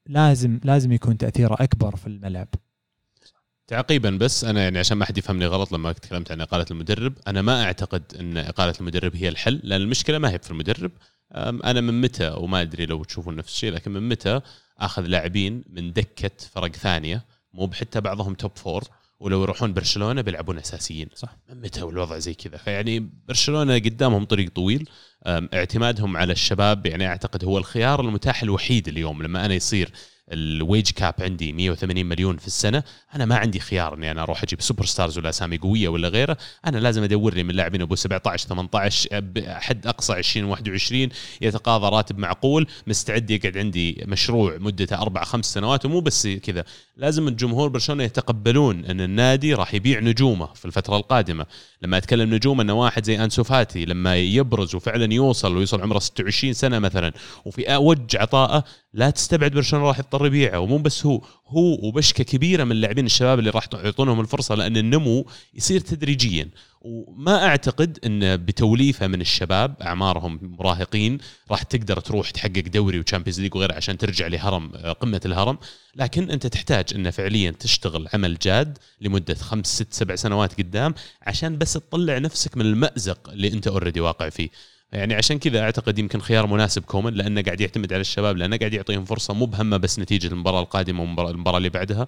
لازم 0.08 0.60
لازم 0.64 0.92
يكون 0.92 1.18
تأثيره 1.18 1.54
أكبر 1.60 1.96
في 1.96 2.08
الملعب. 2.08 2.48
تعقيبا 3.68 4.10
بس 4.10 4.44
أنا 4.44 4.64
يعني 4.64 4.80
عشان 4.80 4.98
ما 4.98 5.06
حد 5.06 5.18
يفهمني 5.18 5.46
غلط 5.46 5.72
لما 5.72 5.92
تكلمت 5.92 6.32
عن 6.32 6.42
إقالة 6.42 6.66
المدرب 6.72 7.14
أنا 7.28 7.42
ما 7.42 7.64
أعتقد 7.64 8.04
إن 8.20 8.38
إقالة 8.38 8.74
المدرب 8.80 9.16
هي 9.16 9.30
الحل 9.30 9.60
لأن 9.64 9.82
المشكلة 9.82 10.18
ما 10.18 10.32
هي 10.32 10.40
في 10.40 10.52
المدرب. 10.52 10.92
أنا 11.36 11.82
من 11.82 12.02
متى 12.02 12.34
وما 12.38 12.62
أدري 12.62 12.86
لو 12.86 13.04
تشوفون 13.04 13.36
نفس 13.36 13.54
الشيء 13.54 13.72
لكن 13.72 13.92
من 13.92 14.10
متى 14.10 14.42
آخذ 14.80 15.02
لاعبين 15.02 15.64
من 15.70 15.94
دكة 15.94 16.32
فرق 16.52 16.76
ثانية 16.76 17.26
مو 17.54 17.72
حتى 17.72 18.02
بعضهم 18.02 18.34
توب 18.34 18.52
فور 18.56 18.84
ولو 19.20 19.42
يروحون 19.44 19.74
برشلونة 19.74 20.22
بيلعبون 20.22 20.58
أساسيين. 20.58 21.10
صح. 21.16 21.38
من 21.50 21.62
متى 21.62 21.82
والوضع 21.82 22.18
زي 22.18 22.34
كذا؟ 22.34 22.58
فيعني 22.58 23.10
برشلونة 23.28 23.76
قدامهم 23.76 24.26
طريق 24.26 24.50
طويل. 24.50 24.90
اعتمادهم 25.28 26.18
على 26.18 26.34
الشباب 26.34 26.86
يعني 26.86 27.08
أعتقد 27.08 27.46
هو 27.46 27.58
الخيار 27.58 28.02
المتاح 28.02 28.44
الوحيد 28.44 28.88
اليوم 28.88 29.24
لما 29.24 29.46
أنا 29.46 29.54
يصير 29.54 29.92
ال 30.32 30.90
wage 30.92 31.04
cap 31.04 31.14
عندي 31.20 31.54
180 31.54 32.06
مليون 32.06 32.38
في 32.38 32.48
السنة. 32.48 32.84
أنا 33.16 33.26
ما 33.26 33.36
عندي 33.36 33.60
خيار 33.60 33.94
إني 33.94 34.12
أنا 34.12 34.24
أروح 34.24 34.44
أجيب 34.44 34.62
superstars 34.62 35.18
ولا 35.18 35.30
أسامي 35.30 35.58
قوية 35.58 35.90
ولا 35.90 36.08
غيره 36.08 36.38
أنا 36.66 36.78
لازم 36.78 37.04
ادور 37.04 37.34
لي 37.34 37.44
من 37.44 37.56
لاعبين 37.56 37.82
أبو 37.82 37.96
17 37.96 38.48
18 38.50 39.10
أب- 39.10 39.48
حد 39.50 39.88
أقصى 39.88 40.14
20 40.14 40.46
21 40.50 41.10
يتقاضى 41.42 41.96
راتب 41.96 42.18
معقول. 42.18 42.68
مستعد 42.88 43.32
يقعد 43.32 43.58
عندي 43.58 44.04
مشروع 44.08 44.58
مدته 44.58 45.02
أربع 45.02 45.24
خمس 45.24 45.46
سنوات 45.54 45.86
ومو 45.86 46.00
بس 46.00 46.28
كذا. 46.28 46.64
لازم 46.98 47.28
الجمهور 47.28 47.70
برشلونة 47.70 48.04
يتقبلون 48.04 48.86
إن 48.86 49.02
النادي 49.02 49.54
راح 49.54 49.74
يبيع 49.74 50.00
نجومه 50.00 50.54
في 50.54 50.66
الفترة 50.66 50.98
القادمة. 50.98 51.46
لما 51.82 51.98
أتكلم 51.98 52.34
نجوم 52.34 52.62
إنه 52.62 52.74
واحد 52.74 53.06
زي 53.06 53.24
أنسو 53.24 53.44
فاتي 53.44 53.86
لما 53.86 54.18
يبرز 54.18 54.76
وفعلا 54.76 55.14
يوصل 55.14 55.56
ويوصل 55.56 55.82
عمره 55.82 56.00
26 56.00 56.54
سنة 56.54 56.80
مثلا 56.80 57.14
وفي 57.46 57.76
أوج 57.76 58.16
عطائه 58.16 58.64
لا 58.94 59.10
تستبعد 59.10 59.52
برشلونة 59.52 59.86
راح 59.86 60.00
يضطر 60.00 60.26
يبيعه. 60.26 60.60
ومو 60.60 60.78
بس 60.78 61.06
هو 61.06 61.22
هو 61.48 61.88
وبشلة 61.88 62.24
كبيرة 62.24 62.64
من 62.64 62.72
اللاعبين 62.72 63.06
الشباب 63.06 63.40
اللي 63.40 63.50
راح 63.50 63.68
يعطونهم 63.74 64.20
الفرصة 64.20 64.56
لأن 64.56 64.78
النمو 64.78 65.26
يصير 65.54 65.80
تدريجيا. 65.80 66.50
وما 66.84 67.46
أعتقد 67.46 68.00
إن 68.06 68.38
بتوليفة 68.38 69.08
من 69.08 69.22
الشباب 69.22 69.76
أعمارهم 69.82 70.40
مراهقين 70.60 71.18
راح 71.52 71.64
تقدر 71.64 72.00
تروح 72.00 72.30
تحقق 72.30 72.64
دوري 72.74 73.00
و 73.00 73.04
Champions 73.04 73.42
League 73.42 73.56
وغيره 73.56 73.74
عشان 73.74 73.98
ترجع 73.98 74.28
لهرم 74.28 74.70
قمة 75.00 75.22
الهرم. 75.26 75.58
لكن 75.96 76.32
أنت 76.32 76.48
تحتاج 76.48 76.86
إن 76.96 77.12
فعليا 77.12 77.52
تشتغل 77.52 78.08
عمل 78.14 78.38
جاد 78.38 78.78
لمدة 79.02 79.36
خمس 79.36 79.76
ست 79.76 79.94
سبع 79.94 80.16
سنوات 80.16 80.58
قدام 80.58 80.94
عشان 81.22 81.58
بس 81.58 81.74
تطلع 81.74 82.18
نفسك 82.18 82.58
من 82.58 82.66
المأزق 82.66 83.30
اللي 83.30 83.54
أنت 83.54 83.68
already 83.68 84.00
واقع 84.00 84.30
فيه. 84.30 84.50
يعني 84.94 85.14
عشان 85.14 85.40
كذا 85.40 85.62
أعتقد 85.62 86.00
يمكن 86.00 86.20
خيار 86.20 86.48
مناسب 86.48 86.82
كومان 86.82 87.14
لأنه 87.14 87.42
قاعد 87.42 87.62
يعتمد 87.62 87.94
على 87.94 88.02
الشباب 88.02 88.38
لأنه 88.38 88.58
قاعد 88.58 88.74
يعطيهم 88.74 89.06
فرصة 89.06 89.34
مو 89.34 89.46
بهمه 89.46 89.78
بس 89.78 90.00
نتيجة 90.00 90.28
المباراة 90.28 90.62
القادمة 90.62 91.02
والمباراه 91.02 91.58
اللي 91.58 91.70
بعدها. 91.70 92.08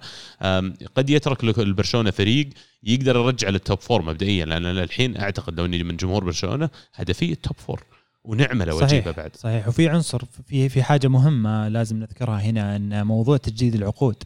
قد 0.94 1.10
يترك 1.10 1.58
البرشلونة 1.58 2.10
فريق 2.10 2.48
يقدر 2.82 3.16
يرجع 3.16 3.48
لل 3.48 3.61
top 3.61 3.80
four 3.80 4.02
مبدئيا 4.02 4.44
لأن 4.44 4.66
الحين 4.66 5.16
أعتقد 5.16 5.58
لو 5.58 5.64
إني 5.64 5.82
من 5.82 5.96
جمهور 5.96 6.24
برشلونة 6.24 6.70
هدفي 6.94 7.32
ال 7.32 7.38
top 7.38 7.56
four 7.56 7.82
ونعمة 8.24 8.64
لو 8.64 8.80
صحيح. 8.80 8.92
اجيبه 8.92 9.10
بعد. 9.10 9.36
صحيح. 9.36 9.68
وفي 9.68 9.88
عنصر 9.88 10.24
في 10.46 10.68
في 10.68 10.82
حاجة 10.82 11.08
مهمة 11.08 11.68
لازم 11.68 11.96
نذكرها 11.96 12.40
هنا 12.40 12.76
إن 12.76 13.06
موضوع 13.06 13.36
تجديد 13.36 13.74
العقود. 13.74 14.22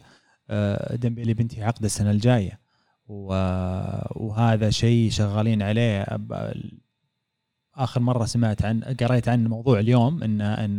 آه، 0.49 0.95
ديمبلي 0.95 1.33
بنتهي 1.33 1.63
عقده 1.63 1.85
السنة 1.85 2.11
الجاية. 2.11 2.59
وهذا 3.07 4.69
شيء 4.69 5.11
شغالين 5.11 5.61
عليه 5.61 6.05
آخر 7.75 8.01
مرة 8.01 8.25
سمعت 8.25 8.65
عن 8.65 8.83
قريت 8.83 9.27
عن 9.27 9.43
الموضوع 9.43 9.79
اليوم 9.79 10.23
ان 10.23 10.41
إن 10.41 10.77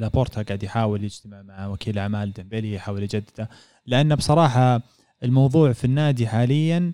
لابورتا 0.00 0.42
قاعد 0.42 0.62
يحاول 0.62 1.04
يجتمع 1.04 1.42
مع 1.42 1.66
وكيل 1.66 1.98
أعمال 1.98 2.32
ديمبلي 2.32 2.74
يحاول 2.74 3.02
يجدده. 3.02 3.48
لأن 3.86 4.14
بصراحة 4.14 4.82
الموضوع 5.22 5.72
في 5.72 5.84
النادي 5.84 6.28
حاليا 6.28 6.92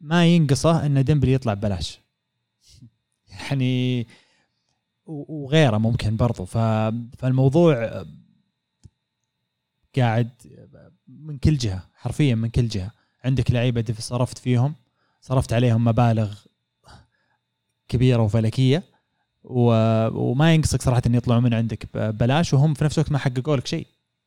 ما 0.00 0.26
ينقصه 0.26 0.86
إن 0.86 1.04
ديمبلي 1.04 1.32
يطلع 1.32 1.54
ببلاش. 1.54 2.00
يعني 3.40 4.06
وغيره 5.06 5.78
ممكن 5.78 6.16
برضو. 6.16 6.44
فالموضوع 6.44 8.04
قاعد 9.96 10.30
من 11.08 11.38
كل 11.38 11.56
جهة 11.56 11.82
حرفيا 11.94 12.34
من 12.34 12.48
كل 12.48 12.68
جهة. 12.68 12.90
عندك 13.24 13.50
لعيبة 13.50 13.94
صرفت 13.98 14.38
فيهم 14.38 14.74
صرفت 15.20 15.52
عليهم 15.52 15.84
مبالغ 15.84 16.34
كبيرة 17.92 18.22
وفلكية. 18.22 18.82
و... 19.44 19.72
وما 20.08 20.54
ينقصك 20.54 20.82
صراحة 20.82 21.02
إن 21.06 21.14
يطلعوا 21.14 21.40
من 21.40 21.54
عندك. 21.54 21.88
ببلاش 21.94 22.54
وهم 22.54 22.74
في 22.74 22.84
نفس 22.84 22.98
الوقت 22.98 23.12
ما 23.12 23.18
حققوا 23.18 23.56
لك 23.56 23.66
شيء. 23.66 23.86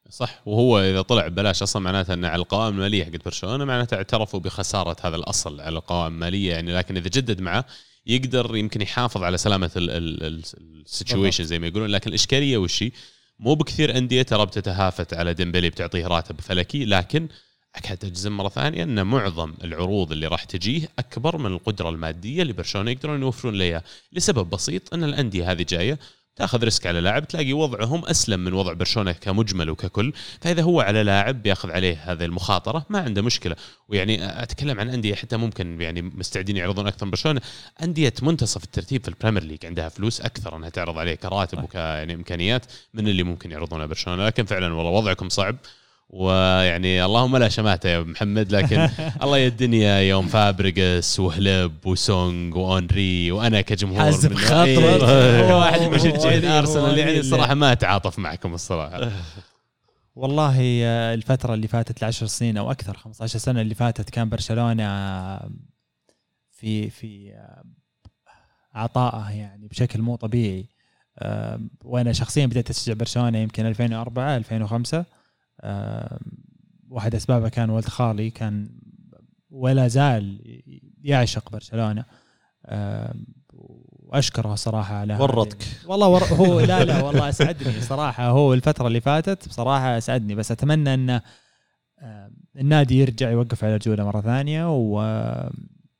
صح. 0.09 0.41
وهو 0.45 0.79
إذا 0.79 1.01
طلع 1.01 1.27
ببلاش 1.27 1.61
أصلا 1.61 1.81
معناته 1.81 2.13
انه 2.13 2.27
على 2.27 2.41
القوائم 2.41 2.73
المالية 2.73 3.05
حقت 3.05 3.25
برشلونة 3.25 3.65
معناته 3.65 3.95
اعترفوا 3.95 4.39
بخسارة 4.39 4.95
هذا 5.03 5.15
الأصل 5.15 5.61
على 5.61 5.77
القوائم 5.77 6.13
المالية 6.13 6.51
يعني. 6.51 6.73
لكن 6.73 6.97
إذا 6.97 7.09
جدد 7.09 7.41
معه 7.41 7.65
يقدر 8.05 8.55
يمكن 8.55 8.81
يحافظ 8.81 9.23
على 9.23 9.37
سلامة 9.37 9.71
السيتويشن 9.75 11.43
زي 11.43 11.59
ما 11.59 11.67
يقولون. 11.67 11.89
لكن 11.89 12.09
الإشكالية 12.09 12.67
هي؟ 12.81 12.91
مو 13.39 13.55
بكثير 13.55 13.97
أندية 13.97 14.21
ترى 14.21 14.45
بتتهافت 14.45 15.13
على 15.13 15.33
ديمبلي 15.33 15.69
بتعطيه 15.69 16.07
راتب 16.07 16.41
فلكي 16.41 16.85
لكن 16.85 17.27
اكاد 17.75 18.05
اجزم 18.05 18.37
مرة 18.37 18.49
ثانية 18.49 18.83
إن 18.83 19.07
معظم 19.07 19.53
العروض 19.63 20.11
اللي 20.11 20.27
راح 20.27 20.43
تجيه 20.43 20.89
أكبر 20.99 21.37
من 21.37 21.45
القدرة 21.45 21.89
المادية 21.89 22.41
اللي 22.41 22.53
برشلونة 22.53 22.91
يقدرون 22.91 23.21
يوفرون 23.21 23.55
له 23.55 23.63
إياها، 23.65 23.83
لسبب 24.13 24.49
بسيط 24.49 24.93
إن 24.93 25.03
الأندية 25.03 25.51
هذه 25.51 25.65
جاية 25.69 25.99
تاخذ 26.35 26.63
ريسك 26.63 26.87
على 26.87 27.01
لاعب 27.01 27.27
تلاقي 27.27 27.53
وضعهم 27.53 28.05
أسلم 28.05 28.39
من 28.39 28.53
وضع 28.53 28.73
برشلونة 28.73 29.11
كمجمل 29.11 29.69
وككل 29.69 30.13
فإذا 30.41 30.61
هو 30.61 30.81
على 30.81 31.03
لاعب 31.03 31.43
بياخذ 31.43 31.71
عليه 31.71 32.11
هذه 32.11 32.25
المخاطرة 32.25 32.85
ما 32.89 32.99
عنده 32.99 33.21
مشكلة. 33.21 33.55
ويعني 33.89 34.43
أتكلم 34.43 34.79
عن 34.79 34.89
أندية 34.89 35.15
حتى 35.15 35.37
ممكن 35.37 35.81
يعني 35.81 36.01
مستعدين 36.01 36.57
يعرضون 36.57 36.87
أكثر 36.87 37.05
من 37.05 37.11
برشلونة. 37.11 37.41
أندية 37.83 38.13
منتصف 38.21 38.63
الترتيب 38.63 39.01
في 39.01 39.07
البريمير 39.07 39.43
ليج 39.43 39.65
عندها 39.65 39.89
فلوس 39.89 40.21
أكثر 40.21 40.57
إنها 40.57 40.69
تعرض 40.69 40.97
عليه 40.97 41.15
كراتب 41.15 41.63
وك 41.63 41.75
يعني 41.75 42.13
إمكانيات 42.13 42.65
من 42.93 43.07
اللي 43.07 43.23
ممكن 43.23 43.51
يعرضونها 43.51 43.85
برشلونة. 43.85 44.25
لكن 44.25 44.45
فعلا 44.45 44.73
والله 44.73 44.91
وضعكم 44.91 45.29
صعب. 45.29 45.55
ويعني 46.09 47.05
اللهم 47.05 47.37
لا 47.37 47.49
شماتة 47.49 47.89
يا 47.89 47.99
محمد 47.99 48.51
لكن 48.51 48.89
الله 49.23 49.37
يا 49.37 49.47
الدنيا 49.47 49.99
يوم 49.99 50.27
فابريجاس 50.27 51.19
وهليب 51.19 51.85
وسونج 51.85 52.55
وهنري 52.55 53.31
وأنا 53.31 53.61
كجمهور 53.61 54.05
من- 54.05 54.37
خاطرك. 54.37 55.03
إيه، 55.03 55.53
هو- 55.53 55.59
واحد 55.59 55.81
من 55.81 55.89
مشجعين 55.91 56.45
أرسنال 56.45 56.97
يعني 56.97 57.19
الصراحة 57.19 57.53
ما 57.53 57.71
أتعاطف 57.71 58.19
معكم 58.19 58.53
الصراحة. 58.53 59.11
والله 60.15 60.57
آه، 60.83 61.13
الفترة 61.13 61.53
اللي 61.53 61.67
فاتت 61.67 61.99
العشر 62.03 62.25
سنين 62.25 62.57
أو 62.57 62.71
أكثر 62.71 62.97
15 62.97 63.39
سنة 63.39 63.61
اللي 63.61 63.75
فاتت 63.75 64.09
كان 64.09 64.29
برشلونة 64.29 64.83
آه، 64.87 65.49
في 66.51 66.89
في 66.89 67.31
آه، 67.33 67.63
عطائه 68.73 69.29
يعني 69.29 69.67
بشكل 69.67 70.01
مو 70.01 70.15
طبيعي. 70.15 70.65
وأنا 71.83 72.13
شخصيا 72.13 72.45
بدأت 72.45 72.69
أشجع 72.69 72.93
برشلونة 72.93 73.37
يمكن 73.37 73.65
2004 73.65 74.37
2005 74.37 74.97
آه، 74.97 75.05
واحد 76.89 77.15
أسبابها 77.15 77.49
كان 77.49 77.69
ولد 77.69 77.85
خالي 77.85 78.29
كان 78.29 78.69
ولا 79.49 79.87
زال 79.87 80.41
يعشق 81.03 81.51
برشلونة. 81.51 82.05
آه، 82.65 83.15
وأشكره 84.05 84.55
صراحة 84.55 84.95
على 84.95 85.17
ورطك. 85.17 85.63
والله 85.87 86.07
ور... 86.07 86.23
هو 86.23 86.59
لا 86.59 86.83
لا 86.83 87.03
والله 87.03 87.29
أسعدني 87.29 87.81
صراحة. 87.81 88.29
هو 88.29 88.53
الفترة 88.53 88.87
اللي 88.87 89.01
فاتت 89.01 89.47
بصراحه 89.47 89.97
أسعدني 89.97 90.35
بس 90.35 90.51
أتمنى 90.51 90.93
أن 90.93 91.21
النادي 92.55 92.99
يرجع 92.99 93.29
يوقف 93.29 93.63
على 93.63 93.75
رجوله 93.75 94.05
مرة 94.05 94.21
ثانية 94.21 94.75
و... 94.75 94.99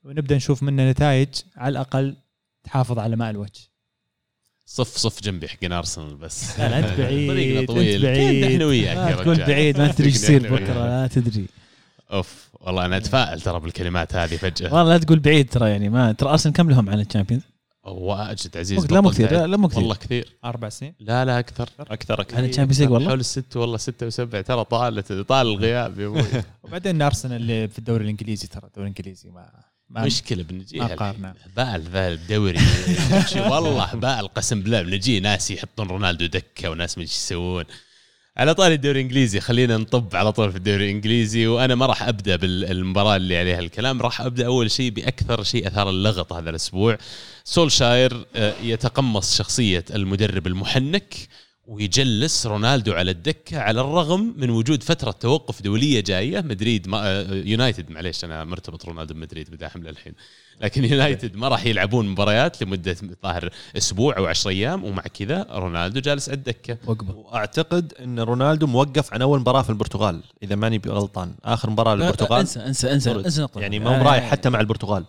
ونبدأ 0.04 0.36
نشوف 0.36 0.64
منه 0.64 0.90
نتائج 0.90 1.30
على 1.56 1.72
الأقل 1.72 2.16
تحافظ 2.64 3.00
على 3.00 3.16
ماء 3.16 3.30
الوجه. 3.30 3.62
صف 4.76 4.98
صف 4.98 5.24
جنبي 5.24 5.48
حقين 5.48 5.72
أرسنال 5.72 6.16
بس. 6.16 6.44
لا 6.60 6.70
لا 6.70 6.80
أنت 6.80 7.00
بعيد 7.00 7.28
طريقنا 7.32 7.66
طويل. 7.66 8.06
إحنا 8.06 8.66
وياك 8.66 8.98
يا 8.98 9.16
تكون 9.16 9.34
رجال. 9.34 9.48
بعيد 9.48 9.78
ما 9.78 9.88
تدري 9.92 10.08
إيش 10.08 10.16
يصير 10.16 10.54
بكرة. 10.56 10.74
لا 10.74 11.08
تدري. 11.08 11.46
أوف 12.12 12.50
والله 12.62 12.86
أنا 12.86 12.98
أتفائل 12.98 13.42
ترى 13.42 13.60
بالكلمات 13.60 14.16
هذه 14.16 14.36
فجأة. 14.36 14.74
والله 14.74 14.94
لا 14.94 14.98
تقول 14.98 15.20
بعيد 15.20 15.50
ترى 15.50 15.70
يعني 15.70 15.90
ما 15.90 16.12
ترى 16.12 16.30
أرسنال 16.30 16.54
كم 16.54 16.70
لهم 16.70 16.90
على 16.90 17.02
الشامبيونز؟ 17.02 17.44
واجد 17.86 18.58
عزيز 18.58 18.86
لا 18.92 19.02
مو 19.02 19.10
كثير. 19.10 19.32
لا, 19.32 19.48
لا 19.48 19.58
مو 19.58 19.68
كثير. 19.68 19.80
والله 19.80 19.96
كثير. 19.96 20.36
أربع 20.46 20.70
سنين؟ 20.70 20.94
لا 21.00 21.26
لا 21.26 21.40
أكثر. 21.40 21.70
أكثر؟ 21.80 22.22
أكثر 22.22 22.38
على 22.38 22.50
الشامبيونز 22.50 22.82
ليج 22.82 22.92
والله؟ 22.92 23.10
حول 23.10 23.20
الست 23.20 23.58
والله 23.58 23.78
ستة 23.78 24.06
وسبع 24.08 24.42
ترى 24.42 24.64
طالت 24.64 25.14
طال 25.14 25.48
الغياب 25.48 26.00
يا 26.00 26.06
أبوي. 26.08 26.24
وبعدين 26.64 27.02
أرسنال 27.02 27.36
اللي 27.42 27.68
في 27.68 27.80
الدوري 27.80 28.04
الإنجليزي 28.04 28.48
ترى 28.48 28.68
الدوري 28.68 28.90
الإنجليزي 28.90 29.30
ما 29.30 29.50
ما 29.90 30.06
مشكلة 30.06 30.44
بنجي. 30.44 30.80
ما. 30.80 31.36
بال 31.58 31.82
ذا 31.82 32.08
الدوري. 32.08 32.60
والله 33.36 33.94
بال 33.94 34.28
قسم 34.28 34.62
بالله 34.62 34.82
بنجي 34.82 35.20
ناس 35.20 35.52
يحطون 35.52 35.88
رونالدو 35.88 36.26
دكة 36.26 36.70
وناس 36.70 36.98
مش 36.98 37.04
يسوون. 37.04 37.64
على 38.38 38.54
طاري 38.54 38.74
الدوري 38.74 39.00
الإنجليزي 39.00 39.40
خلينا 39.40 39.78
نطب 39.78 40.16
على 40.16 40.32
طول 40.32 40.52
في 40.52 40.58
الدوري 40.58 40.86
الإنجليزي. 40.86 41.48
وأنا 41.48 41.76
ما 41.76 41.86
راح 41.86 42.04
أبدأ 42.04 42.36
بالمباراة 42.36 43.16
اللي 43.16 43.38
عليها 43.38 43.60
الكلام 43.60 44.02
راح 44.02 44.22
أبدأ 44.22 44.46
أول 44.46 44.72
شيء 44.72 44.92
بأكثر 44.92 45.44
شيء 45.44 45.68
أثار 45.68 45.90
اللغط 45.90 46.34
هذا 46.34 46.50
الأسبوع. 46.50 46.98
سولشاير 47.44 48.26
آه، 48.36 48.54
يتقمص 48.64 49.38
شخصية 49.38 49.86
المدرب 49.96 50.48
المحنك. 50.48 51.14
ويجلس 51.68 52.48
رونالدو 52.48 52.94
على 52.94 53.12
الدكة 53.12 53.60
على 53.60 53.82
الرغم 53.82 54.34
من 54.38 54.50
وجود 54.50 54.84
فترة 54.84 55.12
توقف 55.12 55.62
دولية 55.62 56.00
جاية. 56.00 56.42
مدريد 56.42 56.88
ما 56.88 56.98
آه، 57.08 57.34
يونايتد 57.34 57.90
معليش 57.92 58.26
أنا 58.26 58.44
مرتبط 58.44 58.86
رونالدو 58.86 59.14
بمدريد 59.14 59.50
بداحم 59.50 59.84
للحين 59.84 60.14
لكن 60.62 60.86
يونايتد 60.86 61.36
ما 61.36 61.48
راح 61.48 61.66
يلعبون 61.66 62.08
مباريات 62.08 62.64
لمدة 62.64 62.96
ظاهر 63.24 63.50
أسبوع 63.78 64.18
أو 64.18 64.26
10 64.26 64.50
أيام 64.52 64.84
ومع 64.84 65.04
كذا 65.04 65.48
رونالدو 65.52 66.00
جالس 66.00 66.30
على 66.30 66.38
الدكة. 66.38 66.78
وقبه 66.88 67.16
وأعتقد 67.16 67.94
إن 68.04 68.20
رونالدو 68.20 68.68
موقف 68.68 69.14
عن 69.14 69.22
أول 69.22 69.40
مباراة 69.40 69.62
في 69.62 69.70
البرتغال 69.70 70.22
إذا 70.44 70.56
ماني 70.56 70.82
غلطان. 70.88 71.36
آخر 71.46 71.70
مباراة 71.70 71.96
للبرتغال. 71.96 72.40
انسى 72.40 72.60
انسى 72.60 72.92
انسى 72.92 73.12
انسى 73.12 73.48
يعني 73.56 73.80
ما 73.80 74.02
هو 74.02 74.10
رايح 74.10 74.24
حتى 74.32 74.50
مع 74.50 74.60
البرتغال. 74.60 75.06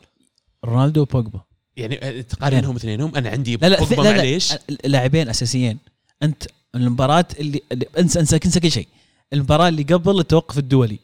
رونالدو 0.64 1.00
وبوجبا. 1.02 1.40
يعني 1.76 2.22
تقارنهم 2.22 2.76
اثنينهم 2.76 3.16
أنا 3.16 3.30
عندي 3.30 3.56
لا 3.56 3.66
لا 3.68 3.78
بوجبا 3.78 4.02
لا, 4.02 4.08
لا 4.08 4.16
معليش. 4.16 4.54
لاعبين 4.84 5.28
أساسيين. 5.28 5.78
أنت 6.22 6.44
المباراة 6.74 7.26
اللي, 7.40 7.62
انسى 7.98 8.20
انسى 8.20 8.36
انسى 8.44 8.60
كل 8.60 8.70
شيء 8.70 8.88
المباراة 9.32 9.68
اللي 9.68 9.82
قبل 9.82 10.20
التوقف 10.20 10.58
الدولي 10.58 10.98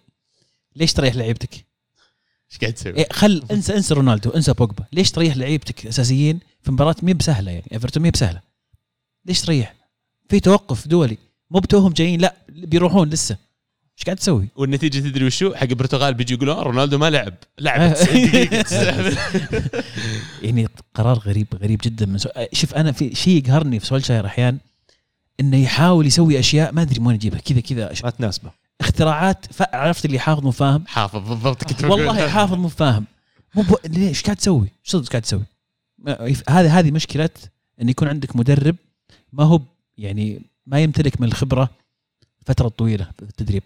ليش 0.76 0.92
تريح 0.92 1.14
لعيبتك؟ 1.14 1.54
إيش 2.52 2.58
قاعد 2.60 2.72
تسوي؟ 2.72 2.96
إيه 2.96 3.08
خل 3.12 3.44
انسى 3.50 3.76
انسى 3.76 3.94
رونالدو 3.94 4.30
انسى 4.30 4.52
بوجبا 4.52 4.84
ليش 4.92 5.10
تريح 5.10 5.36
لعيبتك 5.36 5.86
أساسيين 5.86 6.40
في 6.62 6.72
مباراة 6.72 6.96
مي 7.02 7.14
بسهلة 7.14 7.50
يعني 7.50 7.68
إيفرتون 7.72 8.02
مي 8.02 8.10
بسهلة 8.10 8.40
ليش 9.24 9.40
تريح؟ 9.40 9.74
في 10.28 10.40
توقف 10.40 10.88
دولي 10.88 11.18
مو 11.50 11.60
بتوهم 11.60 11.92
جايين 11.92 12.20
لا 12.20 12.34
بيروحون 12.48 13.08
لسه 13.08 13.36
إيش 13.98 14.04
قاعد 14.04 14.16
تسوي؟ 14.16 14.48
والنتيجة 14.56 14.98
تدري 14.98 15.24
وشو؟ 15.24 15.54
حق 15.54 15.62
البرتغال 15.62 16.14
بيجي 16.14 16.34
يقولون 16.34 16.56
رونالدو 16.56 16.98
ما 16.98 17.10
لعب 17.10 17.34
لعب. 17.58 17.94
90 17.94 18.26
دقيقه 18.26 18.62
تستهبل. 18.62 19.16
يعني 20.42 20.68
قرار 20.94 21.18
غريب 21.18 21.46
غريب 21.54 21.80
جدا 21.84 22.06
من 22.06 22.18
سو... 22.18 22.28
شوف 22.52 22.74
أنا 22.74 22.92
في 22.92 23.14
شيء 23.14 23.36
يقهرني 23.36 23.80
في 23.80 23.86
سولشاير 23.86 24.26
احيان 24.26 24.58
إنه 25.40 25.56
يحاول 25.56 26.06
يسوي 26.06 26.38
أشياء 26.38 26.72
ما 26.72 26.82
أدري 26.82 27.00
من 27.00 27.06
وين 27.06 27.16
يجيبها. 27.16 27.40
كذا 27.40 27.60
كذا. 27.60 27.92
ما 28.04 28.10
تناسبه. 28.10 28.50
اختراعات 28.80 29.46
ف... 29.52 29.62
عرفت 29.62 30.04
اللي 30.04 30.18
حافظ 30.18 30.42
مو 30.44 30.50
فاهم 30.50 30.84
حافظ 30.86 31.28
بالضبط 31.28 31.64
كنت. 31.64 31.84
والله 31.84 32.28
حافظ 32.28 32.54
مو 32.54 32.68
فاهم 32.68 33.04
مو 33.54 33.62
ب... 33.62 33.76
ليش 33.86 34.08
إيش 34.08 34.22
قاعد 34.22 34.36
تسوي؟ 34.36 34.60
إيش 34.60 34.90
صدق 34.92 35.08
قاعد 35.08 35.22
تسوي؟ 35.22 35.42
هذه 36.48 36.78
هذه 36.78 36.90
مشكلة 36.90 37.30
إن 37.82 37.88
يكون 37.88 38.08
عندك 38.08 38.36
مدرب 38.36 38.76
ما 39.32 39.44
هو 39.44 39.60
يعني 39.98 40.42
ما 40.66 40.80
يمتلك 40.80 41.20
من 41.20 41.28
الخبرة 41.28 41.70
فترة 42.46 42.68
طويلة 42.68 43.08
في 43.18 43.22
التدريب. 43.22 43.62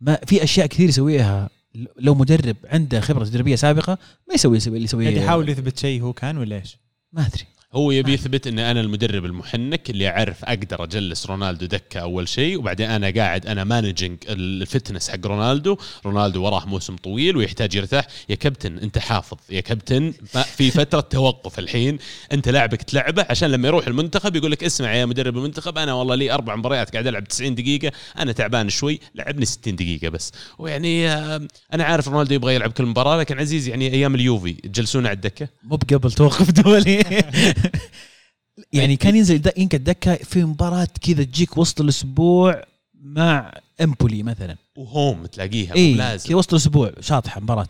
ما 0.00 0.18
في 0.26 0.42
أشياء 0.42 0.66
كثير 0.66 0.88
يسويها. 0.88 1.50
لو 1.96 2.14
مدرب 2.14 2.56
عنده 2.64 3.00
خبرة 3.00 3.24
تدريبية 3.24 3.56
سابقة 3.56 3.98
ما 4.28 4.34
يسوي 4.34 4.56
يسوي 4.56 4.74
اللي 4.74 4.84
يسويه 4.84 5.08
قاعد 5.08 5.22
يحاول 5.22 5.48
يثبت 5.48 5.78
شيء 5.78 6.02
هو 6.02 6.12
كان 6.12 6.38
ولا 6.38 6.56
إيش؟ 6.56 6.76
ما 7.12 7.26
أدري. 7.26 7.44
هو 7.72 7.90
يبي 7.90 8.12
يثبت 8.12 8.46
إن 8.46 8.58
أنا 8.58 8.80
المدرب 8.80 9.24
المحنك 9.24 9.90
اللي 9.90 10.08
اعرف 10.08 10.44
أقدر 10.44 10.84
أجلس 10.84 11.26
رونالدو 11.26 11.66
دكة 11.66 12.00
أول 12.00 12.28
شيء 12.28 12.58
وبعدين 12.58 12.90
أنا 12.90 13.10
قاعد 13.10 13.46
أنا 13.46 13.64
managing 13.64 14.18
ال 14.28 14.38
fitness 14.38 15.10
حق 15.10 15.26
رونالدو. 15.26 15.76
رونالدو 16.06 16.42
وراه 16.42 16.66
موسم 16.66 16.96
طويل 16.96 17.36
ويحتاج 17.36 17.74
يرتاح. 17.74 18.06
يا 18.28 18.34
كابتن 18.34 18.78
أنت 18.78 18.98
حافظ. 18.98 19.36
يا 19.50 19.60
كابتن 19.60 20.12
في 20.56 20.70
فترة 20.70 21.00
توقف 21.00 21.58
الحين. 21.58 21.98
أنت 22.32 22.48
لاعبك 22.48 22.82
تلعبه 22.82 23.26
عشان 23.30 23.50
لما 23.50 23.68
يروح 23.68 23.86
المنتخب 23.86 24.36
يقول 24.36 24.50
لك 24.50 24.64
اسمع 24.64 24.94
يا 24.94 25.06
مدرب 25.06 25.36
المنتخب 25.36 25.78
أنا 25.78 25.92
والله 25.92 26.14
لي 26.14 26.32
أربع 26.32 26.56
مباريات 26.56 26.92
قاعد 26.92 27.06
ألعب 27.06 27.28
90 27.28 27.54
دقيقة. 27.54 27.92
أنا 28.18 28.32
تعبان 28.32 28.68
شوي 28.68 29.00
لعبني 29.14 29.44
60 29.44 29.76
دقيقة 29.76 30.08
بس. 30.08 30.32
ويعني 30.58 31.08
آه، 31.08 31.48
أنا 31.74 31.84
عارف 31.84 32.08
رونالدو 32.08 32.34
يبغى 32.34 32.54
يلعب 32.54 32.72
كل 32.72 32.86
مباراة 32.86 33.16
لكن 33.16 33.38
عزيز 33.38 33.68
يعني 33.68 33.92
أيام 33.92 34.14
اليوفي 34.14 34.52
تجلسونه 34.52 35.08
على 35.08 35.16
الدكة؟ 35.16 35.48
مو 35.64 35.76
بقبل 35.76 36.12
توقف 36.12 36.50
دولي. 36.50 37.04
يعني 38.72 38.96
كان 38.96 39.16
ينزل 39.16 39.38
د- 39.38 39.52
ينقعد 39.56 39.84
دكة 39.84 40.14
في 40.14 40.44
مباراة 40.44 40.88
كذا 41.00 41.22
تجيك 41.24 41.58
وسط 41.58 41.80
الأسبوع 41.80 42.64
مع 43.02 43.52
إمبولي 43.80 44.22
مثلا. 44.22 44.56
وهوم 44.76 45.26
تلاقيها 45.26 45.70
مو 45.70 45.96
لازم 45.96 46.34
وسط 46.34 46.52
الأسبوع 46.52 46.92
شاطحة 47.00 47.40
مباراة. 47.40 47.68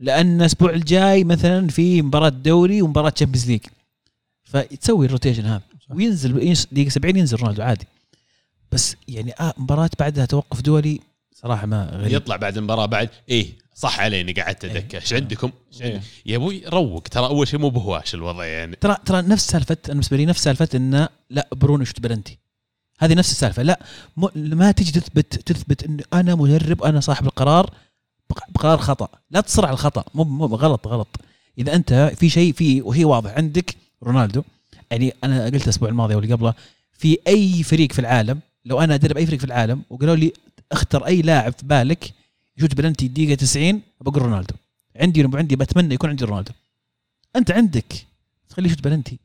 لأن 0.00 0.40
الأسبوع 0.40 0.70
الجاي 0.70 1.24
مثلا 1.24 1.68
في 1.68 2.02
مباراة 2.02 2.28
دوري 2.28 2.82
ومباراة 2.82 3.10
تشامبيونز 3.10 3.46
ليج 3.50 3.60
فتسوي 4.44 5.06
ال 5.06 5.10
rotation 5.10 5.44
هذا. 5.46 5.62
وينزل 5.90 6.54
دقيقة 6.72 6.88
70 6.88 7.16
ينزل 7.16 7.36
رونالدو 7.38 7.62
عادي. 7.62 7.86
بس 8.72 8.96
يعني 9.08 9.32
آه 9.40 9.54
مباراة 9.58 9.90
بعدها 9.98 10.24
توقف 10.24 10.60
دولي 10.60 11.00
صراحة 11.42 11.66
ما 11.66 11.90
غريب. 11.92 12.12
يطلع 12.12 12.36
بعد 12.36 12.56
المباراة 12.56 12.86
بعد 12.86 13.08
إيه 13.28 13.46
صح 13.74 14.00
عليني 14.00 14.32
قعدت 14.32 14.66
دكه 14.66 14.96
إيش 14.96 15.12
عندكم؟ 15.12 15.50
إيه. 15.80 16.00
يا 16.26 16.36
أبوي 16.36 16.62
روق 16.68 17.02
ترى 17.02 17.26
أول 17.26 17.48
شيء 17.48 17.60
مو 17.60 17.68
بهواش 17.70 18.14
الوضع 18.14 18.44
يعني. 18.44 18.76
ترى 18.76 18.96
ترى 19.06 19.22
نفس 19.22 19.46
سالفة 19.50 19.76
أنا 19.84 19.92
بالنسبة 19.92 20.16
لي 20.16 20.26
نفس 20.26 20.42
سالفة 20.44 20.68
انه 20.74 21.08
لا 21.30 21.48
برونو 21.52 21.82
يشوت 21.82 22.00
بلنتي 22.00 22.38
هذه 22.98 23.14
نفس 23.14 23.30
السالفة. 23.30 23.62
لا 23.62 23.80
م- 24.16 24.28
ما 24.34 24.70
تجي 24.72 24.92
تثبت 25.00 25.34
تثبت 25.34 25.84
إن 25.84 26.00
أنا 26.12 26.34
مدرب 26.34 26.82
أنا 26.82 27.00
صاحب 27.00 27.26
القرار 27.26 27.70
بق- 28.30 28.50
بقرار 28.50 28.78
خطأ. 28.78 29.08
لا 29.30 29.40
تصر 29.40 29.66
على 29.66 29.72
الخطأ. 29.74 30.04
مو 30.14 30.24
مو 30.24 30.46
غلط 30.46 30.86
غلط. 30.86 31.08
إذا 31.58 31.74
أنت 31.74 32.12
في 32.16 32.28
شيء 32.30 32.52
في 32.52 32.82
وهي 32.82 33.04
واضح 33.04 33.30
عندك 33.30 33.74
رونالدو 34.02 34.42
يعني 34.90 35.14
أنا 35.24 35.44
قلت 35.44 35.64
الأسبوع 35.64 35.88
الماضي 35.88 36.14
واللي 36.14 36.34
قبله 36.34 36.54
في 36.98 37.18
أي 37.28 37.62
فريق 37.62 37.92
في 37.92 37.98
العالم 37.98 38.40
لو 38.64 38.80
أنا 38.80 38.94
أدرب 38.94 39.16
أي 39.16 39.26
فريق 39.26 39.38
في 39.38 39.44
العالم 39.46 39.82
وقالوا 39.90 40.16
لي 40.16 40.32
اختر 40.72 41.06
أي 41.06 41.22
لاعب 41.22 41.52
في 41.52 41.66
بالك 41.66 42.14
يشوت 42.58 42.74
بلنتي 42.74 43.08
دقيقه 43.08 43.34
90 43.34 43.80
بقول 44.00 44.22
رونالدو. 44.22 44.54
عندي 44.96 45.30
عندي 45.34 45.56
بتمنى 45.56 45.94
يكون 45.94 46.10
عندي 46.10 46.24
رونالدو. 46.24 46.52
أنت 47.36 47.50
عندك. 47.50 48.06
تخليه 48.48 48.66
يشوت 48.66 48.84
بلنتي. 48.84 49.18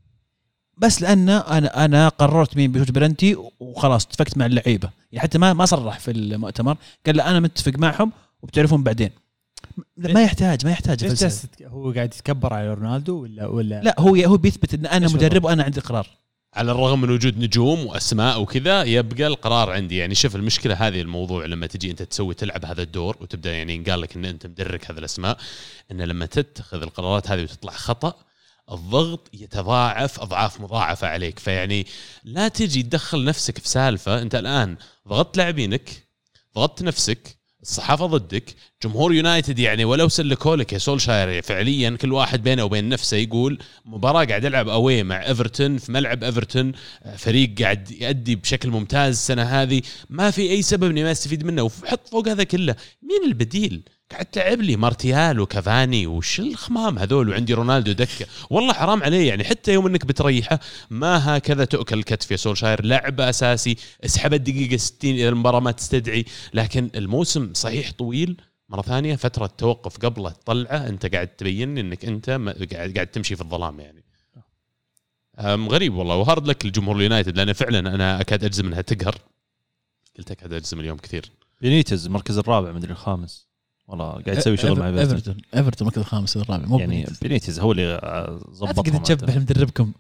بس 0.77 1.01
لأن 1.01 1.29
أنا 1.29 1.85
أنا 1.85 2.09
قررت 2.09 2.57
مين 2.57 2.71
بيشوت 2.71 2.91
بلنتي 2.91 3.37
وخلاص 3.59 4.05
اتفقت 4.05 4.37
مع 4.37 4.45
اللعيبة. 4.45 4.89
يعني 5.11 5.23
حتى 5.23 5.37
ما 5.37 5.53
ما 5.53 5.65
صرح 5.65 5.99
في 5.99 6.11
المؤتمر. 6.11 6.77
قال 7.05 7.15
لا 7.15 7.29
أنا 7.29 7.39
متفق 7.39 7.71
معهم 7.77 8.11
وبتعرفون 8.41 8.83
بعدين. 8.83 9.09
ما 9.97 10.23
يحتاج 10.23 10.65
ما 10.65 10.71
يحتاج 10.71 11.05
هو 11.63 11.91
قاعد 11.91 12.13
يتكبر 12.13 12.53
على 12.53 12.73
رونالدو 12.73 13.21
ولا 13.21 13.47
ولا؟ 13.47 13.81
لا 13.81 13.95
هو 13.99 14.15
هو 14.15 14.37
بيثبت 14.37 14.73
إن 14.73 14.85
أنا 14.85 15.07
مدرب 15.07 15.43
وأنا 15.43 15.63
عندي 15.63 15.79
قرار. 15.79 16.07
على 16.53 16.71
الرغم 16.71 17.01
من 17.01 17.09
وجود 17.09 17.37
نجوم 17.37 17.85
وأسماء 17.85 18.41
وكذا 18.41 18.83
يبقى 18.83 19.27
القرار 19.27 19.69
عندي. 19.69 19.97
يعني 19.97 20.15
شوف 20.15 20.35
المشكلة 20.35 20.87
هذه 20.87 21.01
الموضوع 21.01 21.45
لما 21.45 21.67
تجي 21.67 21.91
أنت 21.91 22.01
تسوي 22.03 22.33
تلعب 22.33 22.65
هذا 22.65 22.81
الدور 22.81 23.17
وتبدأ 23.19 23.53
يعني 23.53 23.83
قال 23.83 24.01
لك 24.01 24.15
إن 24.15 24.25
أنت 24.25 24.47
مدرك 24.47 24.91
هذه 24.91 24.97
الأسماء 24.97 25.37
إن 25.91 26.01
لما 26.01 26.25
تتخذ 26.25 26.81
القرارات 26.81 27.31
هذه 27.31 27.43
وتطلع 27.43 27.71
خطأ 27.71 28.13
الضغط 28.71 29.29
يتضاعف 29.33 30.19
أضعاف 30.19 30.61
مضاعفة 30.61 31.07
عليك. 31.07 31.39
فيعني 31.39 31.87
لا 32.23 32.47
تجي 32.47 32.83
تدخل 32.83 33.25
نفسك 33.25 33.57
في 33.57 33.69
سالفة 33.69 34.21
أنت 34.21 34.35
الآن 34.35 34.77
ضغطت 35.07 35.37
لاعبينك 35.37 36.07
ضغطت 36.55 36.83
نفسك 36.83 37.40
الصحافة 37.61 38.05
ضدك. 38.05 38.55
جمهور 38.83 39.13
يونايتد 39.13 39.59
يعني 39.59 39.85
ولو 39.85 40.07
سلكوا 40.07 40.55
لك 40.55 40.73
يا 40.73 40.77
سولشاير 40.77 41.41
فعليا 41.41 41.97
كل 42.01 42.13
واحد 42.13 42.43
بينه 42.43 42.63
وبين 42.63 42.89
نفسه 42.89 43.17
يقول 43.17 43.59
مباراة 43.85 44.25
قاعد 44.25 44.45
العب 44.45 44.69
أوي 44.69 45.03
مع 45.03 45.27
إيفرتون 45.27 45.77
في 45.77 45.91
ملعب 45.91 46.23
إيفرتون 46.23 46.71
فريق 47.17 47.61
قاعد 47.61 47.91
يؤدي 47.91 48.35
بشكل 48.35 48.69
ممتاز 48.69 49.13
السنة 49.13 49.43
هذه. 49.43 49.81
ما 50.09 50.31
في 50.31 50.41
أي 50.51 50.61
سبب 50.61 50.83
اني 50.83 51.03
ما 51.03 51.11
استفيد 51.11 51.45
منه 51.45 51.61
وحط 51.63 52.07
فوق 52.07 52.27
هذا 52.27 52.43
كله. 52.43 52.75
مين 53.03 53.23
البديل؟ 53.25 53.83
قاعد 54.11 54.25
تلعب 54.25 54.61
لي 54.61 54.75
مارتيال 54.75 55.39
وكافاني 55.39 56.07
وش 56.07 56.39
الخمام 56.39 56.99
هذول 56.99 57.29
وعندي 57.29 57.53
رونالدو 57.53 57.91
دكة. 57.91 58.25
والله 58.49 58.73
حرام 58.73 59.03
عليه 59.03 59.29
يعني 59.29 59.43
حتى 59.43 59.73
يوم 59.73 59.87
إنك 59.87 60.05
بتريحه 60.05 60.59
ما 60.89 61.37
هكذا 61.37 61.65
تؤكل 61.65 61.99
الكتف 61.99 62.31
يا 62.31 62.37
سولشاير. 62.37 62.85
لعب 62.85 63.21
أساسي 63.21 63.77
اسحب 64.05 64.33
الدقيقة 64.33 64.77
60 64.77 65.13
اذا 65.13 65.29
المباراة 65.29 65.59
ما 65.59 65.71
تستدعي. 65.71 66.25
لكن 66.53 66.89
الموسم 66.95 67.53
صحيح 67.53 67.91
طويل. 67.91 68.41
مرة 68.69 68.81
ثانية 68.81 69.15
فترة 69.15 69.45
توقف 69.57 69.97
قبله 69.97 70.29
تطلعه. 70.29 70.87
أنت 70.87 71.05
قاعد 71.05 71.27
تبين 71.27 71.77
إنك 71.77 72.05
أنت 72.05 72.29
قاعد 72.73 72.93
قاعد 72.95 73.07
تمشي 73.07 73.35
في 73.35 73.41
الظلام 73.41 73.79
يعني. 73.79 74.03
غريب 75.69 75.93
والله. 75.93 76.15
و 76.15 76.22
hard 76.22 76.47
luck 76.47 76.65
لجمهور 76.65 76.95
اليونايتد 76.95 77.37
لأن 77.37 77.53
فعلا 77.53 77.79
أنا 77.79 78.21
أكاد 78.21 78.43
أجزم 78.43 78.67
إنها 78.67 78.81
تقهر. 78.81 79.15
قلت 80.17 80.31
أكاد 80.31 80.53
أجزم 80.53 80.79
اليوم 80.79 80.97
كثير. 80.97 81.31
بينيتز 81.61 82.05
المركز 82.05 82.37
الرابع 82.37 82.71
مدري 82.71 82.91
الخامس. 82.91 83.50
والله 83.87 84.05
قاعد 84.05 84.37
يسوي 84.37 84.57
شغل 84.57 84.79
مع 84.79 84.87
إيفرتون 84.87 85.37
إيفرتون 85.55 85.87
المركز 85.87 85.99
الخامس 85.99 86.37
والرابع 86.37 86.65
مو 86.65 86.79
يعني 86.79 87.07
بينيتز 87.21 87.59
هو 87.59 87.71
اللي 87.71 87.93
آه، 87.93 88.39
لا 88.61 88.71
تقدر 88.71 88.73
ظبطهم 88.73 89.03
تشبه 89.03 89.39
مدربكم 89.39 89.91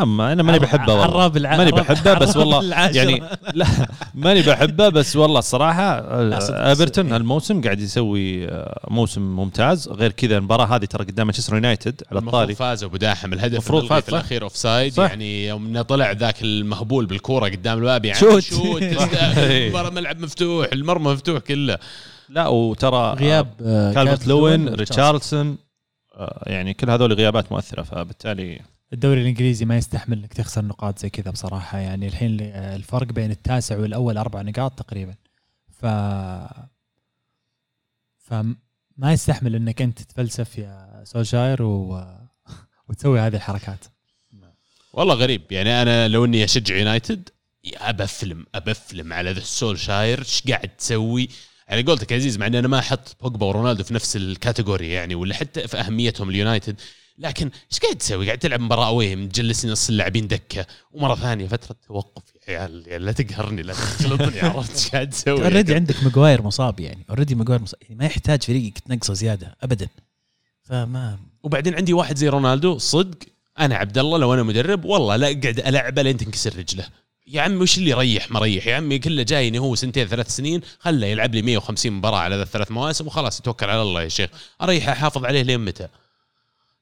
أما 0.00 0.32
أنا 0.32 0.42
ماني 0.42 0.58
بحبه 0.58 0.94
والله. 0.94 1.28
ماني 1.56 1.70
بحبه 1.72 2.14
بس 2.14 2.36
والله. 2.36 2.74
يعني 2.74 3.22
لا 3.54 3.66
ماني 4.14 4.42
بحبه 4.42 4.88
بس 4.88 5.16
والله 5.16 5.38
الصراحة 5.38 5.98
ايفرتون 6.68 7.04
صدق. 7.04 7.14
هالموسم 7.14 7.60
قاعد 7.60 7.80
يسوي 7.80 8.48
آه، 8.48 8.80
موسم 8.90 9.36
ممتاز 9.36 9.88
غير 9.88 10.12
كذا 10.12 10.36
المباراة 10.38 10.76
هذه 10.76 10.84
ترى 10.84 11.04
قدام 11.04 11.26
مانشستر 11.26 11.54
يونايتد 11.54 12.02
على 12.10 12.20
الطاري 12.20 12.54
فاز 12.54 12.84
أبو 12.84 12.96
داحم 12.96 13.32
الهدف 13.32 13.52
المفروض 13.52 13.86
فاز، 13.86 14.02
في. 14.02 14.08
الأخير 14.08 14.42
offside. 14.42 14.98
يعني 14.98 15.46
يوم 15.48 15.66
إنه 15.66 15.82
طلع 15.82 16.12
ذاك 16.12 16.42
المهبول 16.42 17.06
بالكورة 17.06 17.48
قدام 17.48 17.78
الباب 17.78 18.04
يعني 18.04 18.20
شوت. 18.20 18.42
شوت 18.42 18.82
ملعب 19.94 20.20
مفتوح 20.20 20.66
المرمى 20.72 21.12
مفتوح 21.12 21.38
كله 21.38 21.78
لا 22.28 22.48
وترى 22.48 23.12
غياب 23.12 23.54
آه، 23.62 23.92
كالفرت 23.92 24.26
لوين. 24.26 24.68
ريتشاردسون 24.68 25.58
آه، 26.14 26.42
يعني 26.46 26.74
كل 26.74 26.90
هذول 26.90 27.12
غيابات 27.12 27.52
مؤثرة 27.52 27.82
فبالتالي 27.82 28.60
الدوري 28.92 29.20
الإنجليزي 29.20 29.64
ما 29.64 29.76
يستحمل 29.76 30.18
إنك 30.18 30.32
تخسر 30.32 30.64
نقاط 30.64 30.98
زي 30.98 31.10
كذا 31.10 31.30
بصراحة. 31.30 31.78
يعني 31.78 32.08
الحين 32.08 32.40
الفرق 32.40 33.06
بين 33.06 33.30
التاسع 33.30 33.78
والأول 33.78 34.18
أربع 34.18 34.42
نقاط 34.42 34.78
تقريبا. 34.78 35.14
ف 35.80 35.86
فما 38.18 39.12
يستحمل 39.12 39.54
إنك 39.54 39.82
أنت 39.82 40.02
تتفلسف 40.02 40.58
يا 40.58 41.00
سولشاير 41.04 41.62
و... 41.62 42.04
وتسوي 42.88 43.20
هذه 43.20 43.36
الحركات. 43.36 43.84
والله 44.92 45.14
غريب. 45.14 45.42
يعني 45.50 45.82
أنا 45.82 46.08
لو 46.08 46.24
إني 46.24 46.44
أشجع 46.44 46.76
يونايتد 46.76 47.28
أبفهم 47.66 48.46
أبفهم 48.54 49.12
على 49.12 49.32
ذا 49.32 49.38
السولشاير 49.38 50.18
إيش 50.18 50.42
قاعد 50.48 50.68
تسوي؟ 50.68 51.28
على 51.68 51.82
قولتك 51.82 52.10
يا 52.10 52.16
عزيز 52.16 52.38
مع 52.38 52.46
إني 52.46 52.58
أنا 52.58 52.68
ما 52.68 52.78
أحط 52.78 53.16
بوجبا 53.22 53.46
ورونالدو 53.46 53.84
في 53.84 53.94
نفس 53.94 54.16
ال 54.16 54.24
category 54.24 54.90
يعني 54.90 55.14
ولا 55.14 55.34
حتى 55.34 55.68
في 55.68 55.76
أهميتهم 55.76 56.30
اليونايتد. 56.30 56.80
لكن 57.18 57.50
إيش 57.72 57.80
قاعد 57.80 57.96
تسوي؟ 57.96 58.26
قاعد 58.26 58.38
تلعب 58.38 58.60
مباراة 58.60 58.88
away 58.88 59.16
مجلس 59.16 59.66
نص 59.66 59.88
اللاعبين 59.88 60.28
دكة 60.28 60.66
ومرة 60.92 61.14
ثانية 61.14 61.46
فترة 61.46 61.76
توقف. 61.86 62.22
يا 62.48 62.58
عيال 62.58 62.84
يعني 62.86 63.04
لا 63.04 63.12
تقهرني 63.12 63.62
لا 63.62 63.72
تخلطني 63.72 64.40
عرفت 64.40 64.72
إيش 64.72 64.88
قاعد 64.88 65.10
تسوي؟ 65.10 65.42
already 65.42 65.74
عندك 65.74 66.04
ماجواير 66.04 66.42
مصاب 66.42 66.80
يعني 66.80 67.04
already 67.10 67.34
ماجواير 67.34 67.62
مصاب. 67.62 67.82
يعني 67.82 67.94
ما 67.94 68.04
يحتاج 68.04 68.42
فريقك 68.42 68.78
تنقصه 68.78 69.14
زيادة 69.14 69.56
ابدا. 69.62 69.88
فما 70.62 71.18
وبعدين 71.42 71.74
عندي 71.74 71.92
واحد 71.92 72.16
زي 72.16 72.28
رونالدو 72.28 72.78
صدق 72.78 73.18
أنا 73.58 73.76
عبد 73.76 73.98
الله 73.98 74.18
لو 74.18 74.34
أنا 74.34 74.42
مدرب 74.42 74.84
والله 74.84 75.16
لا 75.16 75.26
اقعد 75.26 75.60
ألعبه 75.66 76.02
لين 76.02 76.16
تنكسر 76.16 76.58
رجله. 76.58 76.86
يا 77.26 77.42
عمي 77.42 77.56
وش 77.56 77.78
اللي 77.78 77.90
يريح 77.90 78.30
مريح؟ 78.30 78.66
يا 78.66 78.76
عمي 78.76 78.98
كله 78.98 79.22
جايني 79.22 79.58
هو 79.58 79.74
سنتين 79.74 80.06
ثلاث 80.06 80.36
سنين 80.36 80.60
خله 80.78 81.06
يلعب 81.06 81.34
لي 81.34 81.42
150 81.42 81.92
مباراة 81.92 82.18
على 82.18 82.36
ذا 82.36 82.42
الثلاث 82.42 82.70
مواسم 82.70 83.06
وخلاص 83.06 83.40
يتوكل 83.40 83.70
على 83.70 83.82
الله 83.82 84.02
يا 84.02 84.08
شيخ. 84.08 84.30
اريحه 84.62 84.92
أحافظ 84.92 85.24
عليه 85.24 85.42
لين 85.42 85.60
متى؟ 85.60 85.88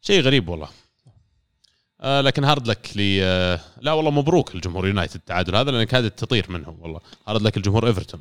شيء 0.03 0.21
غريب 0.21 0.49
والله. 0.49 0.69
آه 2.01 2.21
لكن 2.21 2.45
hard 2.45 2.67
luck 2.67 2.91
لي 2.97 3.25
آه 3.25 3.61
لا 3.81 3.93
والله 3.93 4.11
مبروك 4.11 4.55
الجمهور 4.55 4.87
يونايتد 4.87 5.15
التعادل 5.15 5.57
هذا 5.57 5.71
لأن 5.71 5.85
كادت 5.85 6.19
تطير 6.19 6.47
منهم 6.49 6.77
والله. 6.81 7.01
hard 7.29 7.43
luck 7.43 7.57
الجمهور 7.57 7.87
إيفرتون. 7.87 8.21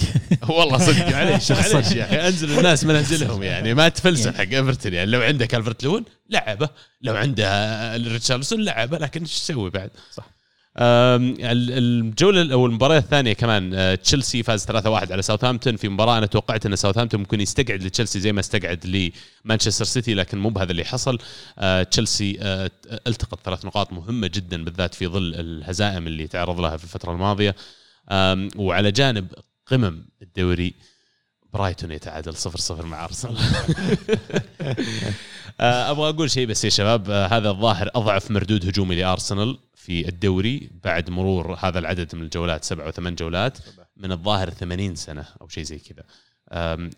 والله 0.48 0.78
صدق 0.78 1.08
معليش 1.12 1.52
معليش 1.52 1.92
يا 1.92 2.04
أخي 2.04 2.28
أنزل 2.28 2.58
الناس 2.58 2.84
منازلهم 2.84 3.42
يعني. 3.42 3.74
ما 3.74 3.88
تفلسف 3.88 4.36
حق 4.36 4.40
إيفرتون 4.40 4.94
يعني. 4.94 5.10
لو 5.10 5.20
عندك 5.20 5.54
الفرت 5.54 5.84
لون 5.84 6.04
لعبه. 6.30 6.68
لو 7.02 7.16
عنده 7.16 7.96
ريتشارلسون 7.96 8.60
لعبه. 8.64 8.98
لكن 8.98 9.20
إيش 9.20 9.40
تسوي 9.40 9.70
بعد؟ 9.70 9.90
صح. 10.12 10.39
الجولة 10.76 12.52
أو 12.52 12.66
المباراة 12.66 12.98
الثانية 12.98 13.32
كمان 13.32 13.74
آه، 13.74 13.94
تشيلسي 13.94 14.42
فاز 14.42 14.64
3-1 14.64 15.12
على 15.12 15.22
ساوثهامبتون 15.22 15.76
في 15.76 15.88
مباراة. 15.88 16.18
أنا 16.18 16.26
توقعت 16.26 16.66
أن 16.66 16.76
ساوثهامبتون 16.76 17.20
ممكن 17.20 17.40
يستقعد 17.40 17.82
لتشيلسي 17.82 18.20
زي 18.20 18.32
ما 18.32 18.40
استقعد 18.40 19.10
لمانشستر 19.44 19.84
سيتي 19.84 20.14
لكن 20.14 20.38
مو 20.38 20.48
بهذا 20.48 20.70
اللي 20.70 20.84
حصل. 20.84 21.18
آه، 21.58 21.82
تشيلسي 21.82 22.38
آه، 22.42 22.70
التقط 23.06 23.40
ثلاث 23.44 23.64
نقاط 23.64 23.92
مهمة 23.92 24.26
جدا 24.26 24.64
بالذات 24.64 24.94
في 24.94 25.06
ظل 25.06 25.34
الهزائم 25.34 26.06
اللي 26.06 26.26
تعرض 26.26 26.60
لها 26.60 26.76
في 26.76 26.84
الفترة 26.84 27.12
الماضية. 27.12 27.56
وعلى 28.56 28.92
جانب 28.92 29.26
قمم 29.66 30.04
الدوري 30.22 30.74
برايتون 31.52 31.92
يتعادل 31.92 32.34
0-0 32.36 32.84
مع 32.84 33.04
أرسنال. 33.04 33.36
أبغى 35.60 36.08
أقول 36.08 36.30
شيء 36.30 36.46
بس 36.46 36.64
يا 36.64 36.70
شباب. 36.70 37.10
هذا 37.10 37.50
الظاهر 37.50 37.90
أضعف 37.94 38.30
مردود 38.30 38.66
هجومي 38.66 38.94
لأرسنال. 38.94 39.58
في 39.90 40.08
الدوري 40.08 40.70
بعد 40.84 41.10
مرور 41.10 41.54
هذا 41.54 41.78
العدد 41.78 42.14
من 42.14 42.22
الجولات 42.22 42.64
سبع 42.64 42.88
وثمان 42.88 43.14
جولات 43.14 43.58
من 43.96 44.12
الظاهر 44.12 44.50
80 44.50 44.94
سنة 44.94 45.24
أو 45.40 45.48
شيء 45.48 45.64
زي 45.64 45.78
كذا. 45.78 46.04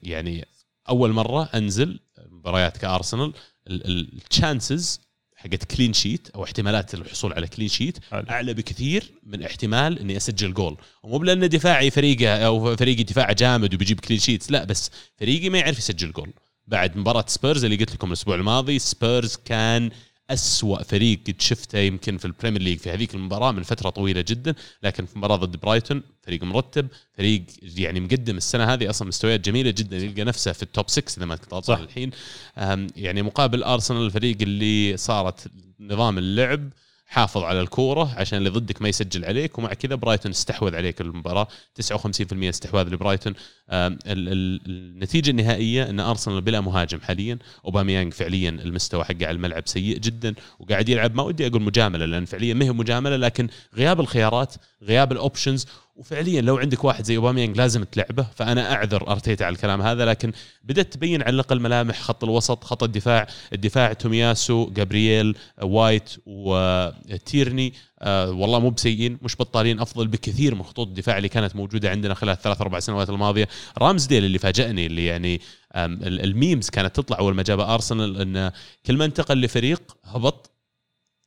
يعني 0.02 0.48
أول 0.88 1.12
مرة 1.12 1.42
أنزل 1.54 2.00
مباريات 2.30 2.76
كأرسنال 2.76 3.32
ال 3.68 3.85
chances 3.85 5.00
حقت 5.36 5.64
clean 5.64 5.92
sheet 5.92 6.28
أو 6.30 6.44
احتمالات 6.44 6.94
الحصول 6.94 7.32
على 7.32 7.46
clean 7.46 7.68
sheet. 7.68 7.98
أعلى 8.12 8.54
بكثير 8.54 9.12
من 9.22 9.42
احتمال 9.42 9.98
إني 9.98 10.16
أسجل 10.16 10.54
جول 10.54 10.76
ومو 11.02 11.18
بلأن 11.18 11.48
دفاعي 11.48 11.90
فريقه 11.90 12.46
أو 12.46 12.76
فريقي 12.76 13.02
دفاعه 13.02 13.32
جامد 13.32 13.74
وبيجيب 13.74 14.00
clean 14.00 14.20
sheet 14.20 14.50
لا 14.50 14.64
بس 14.64 14.90
فريقي 15.16 15.48
ما 15.48 15.58
يعرف 15.58 15.78
يسجل 15.78 16.12
جول 16.12 16.32
بعد 16.66 16.96
مباراة 16.96 17.24
سبيرز 17.28 17.64
اللي 17.64 17.76
قلت 17.76 17.92
لكم 17.92 18.08
الأسبوع 18.08 18.34
الماضي 18.34 18.78
سبيرز 18.78 19.36
كان 19.44 19.90
أسوأ 20.32 20.82
فريق 20.82 21.20
قد 21.28 21.40
شفته 21.40 21.78
يمكن 21.78 22.16
في 22.18 22.24
البريمير 22.24 22.62
ليج 22.62 22.78
في 22.78 22.90
هذيك 22.90 23.14
المباراة 23.14 23.52
من 23.52 23.62
فترة 23.62 23.90
طويلة 23.90 24.24
جدا 24.28 24.54
لكن 24.82 25.06
في 25.06 25.18
مباراة 25.18 25.36
ضد 25.36 25.56
برايتون 25.56 26.02
فريق 26.22 26.42
مرتب 26.42 26.88
فريق 27.14 27.42
يعني 27.62 28.00
مقدم 28.00 28.36
السنة 28.36 28.64
هذه 28.64 28.90
أصلا 28.90 29.08
مستويات 29.08 29.40
جميلة 29.40 29.70
جدا 29.70 29.96
يلقى 29.96 30.24
نفسه 30.24 30.52
في 30.52 30.62
ال 30.62 30.69
top 30.69 30.90
6 30.90 31.18
إذا 31.18 31.26
ما 31.26 31.36
كنت 31.36 31.54
صح. 31.54 31.78
الحين 31.78 32.10
يعني 32.96 33.22
مقابل 33.22 33.62
أرسنال 33.62 34.06
الفريق 34.06 34.36
اللي 34.42 34.96
صارت 34.96 35.46
نظام 35.80 36.18
اللعب 36.18 36.70
حافظ 37.12 37.42
على 37.42 37.60
الكورة 37.60 38.14
عشان 38.16 38.38
اللي 38.38 38.50
ضدك 38.50 38.82
ما 38.82 38.88
يسجل 38.88 39.24
عليك 39.24 39.58
ومع 39.58 39.74
كذا 39.74 39.94
برايتون 39.94 40.30
استحوذ 40.32 40.76
عليك 40.76 41.00
المباراة. 41.00 41.48
59% 41.74 42.48
استحواذ 42.48 42.88
لبرايتون. 42.88 43.34
آم، 43.70 43.92
ال- 44.06 44.28
ال- 44.28 44.60
النتيجة 44.66 45.30
النهائية 45.30 45.90
إن 45.90 46.00
أرسنال 46.00 46.40
بلا 46.40 46.60
مهاجم 46.60 47.00
حاليا 47.00 47.38
أوباميانج 47.64 48.12
فعليا 48.12 48.50
المستوى 48.50 49.04
حقه 49.04 49.26
على 49.26 49.30
الملعب 49.30 49.62
سيء 49.68 49.98
جدا 49.98 50.34
وقاعد 50.58 50.88
يلعب 50.88 51.14
ما 51.14 51.22
ودي 51.22 51.46
أقول 51.46 51.62
مجاملة 51.62 52.04
لأن 52.06 52.24
فعليا 52.24 52.54
ما 52.54 52.64
هي 52.64 52.72
مجاملة 52.72 53.16
لكن 53.16 53.48
غياب 53.76 54.00
الخيارات 54.00 54.54
غياب 54.82 55.12
ال 55.12 55.19
options 55.19 55.66
وفعليا 55.94 56.40
لو 56.40 56.56
عندك 56.56 56.84
واحد 56.84 57.04
زي 57.04 57.16
أوباميانج 57.16 57.56
لازم 57.56 57.84
تلعبه 57.84 58.26
فأنا 58.34 58.72
أعذر 58.72 59.10
أرتيتا 59.10 59.44
على 59.44 59.52
الكلام 59.52 59.82
هذا 59.82 60.04
لكن 60.04 60.32
بدأت 60.64 60.92
تبين 60.92 61.22
على 61.22 61.34
الأقل 61.34 61.60
ملامح 61.60 62.00
خط 62.00 62.24
الوسط 62.24 62.64
خط 62.64 62.82
الدفاع 62.82 63.26
الدفاع 63.52 63.92
تومياسو 63.92 64.70
جابرييل 64.70 65.36
وايت 65.62 66.10
وتيرني 66.26 67.72
آه 68.00 68.30
والله 68.30 68.60
مو 68.60 68.70
بسيئين 68.70 69.18
مش 69.22 69.36
بطالين 69.36 69.80
أفضل 69.80 70.08
بكثير 70.08 70.54
من 70.54 70.62
خطوط 70.62 70.86
الدفاع 70.86 71.16
اللي 71.16 71.28
كانت 71.28 71.56
موجودة 71.56 71.90
عندنا 71.90 72.14
خلال 72.14 72.32
الثلاث 72.32 72.60
أربع 72.60 72.78
سنوات 72.80 73.10
الماضية. 73.10 73.48
رامزديل 73.78 74.24
اللي 74.24 74.38
فاجأني 74.38 74.86
اللي 74.86 75.06
يعني 75.06 75.40
ال 75.76 75.92
memes 75.92 76.70
كانت 76.70 76.96
تطلع 76.96 77.18
أول 77.18 77.34
ما 77.34 77.42
جاب 77.42 77.60
أرسنال 77.60 78.20
إن 78.20 78.50
كل 78.86 78.96
ما 78.96 79.04
انتقل 79.04 79.40
لفريق 79.40 79.82
هبط 80.04 80.51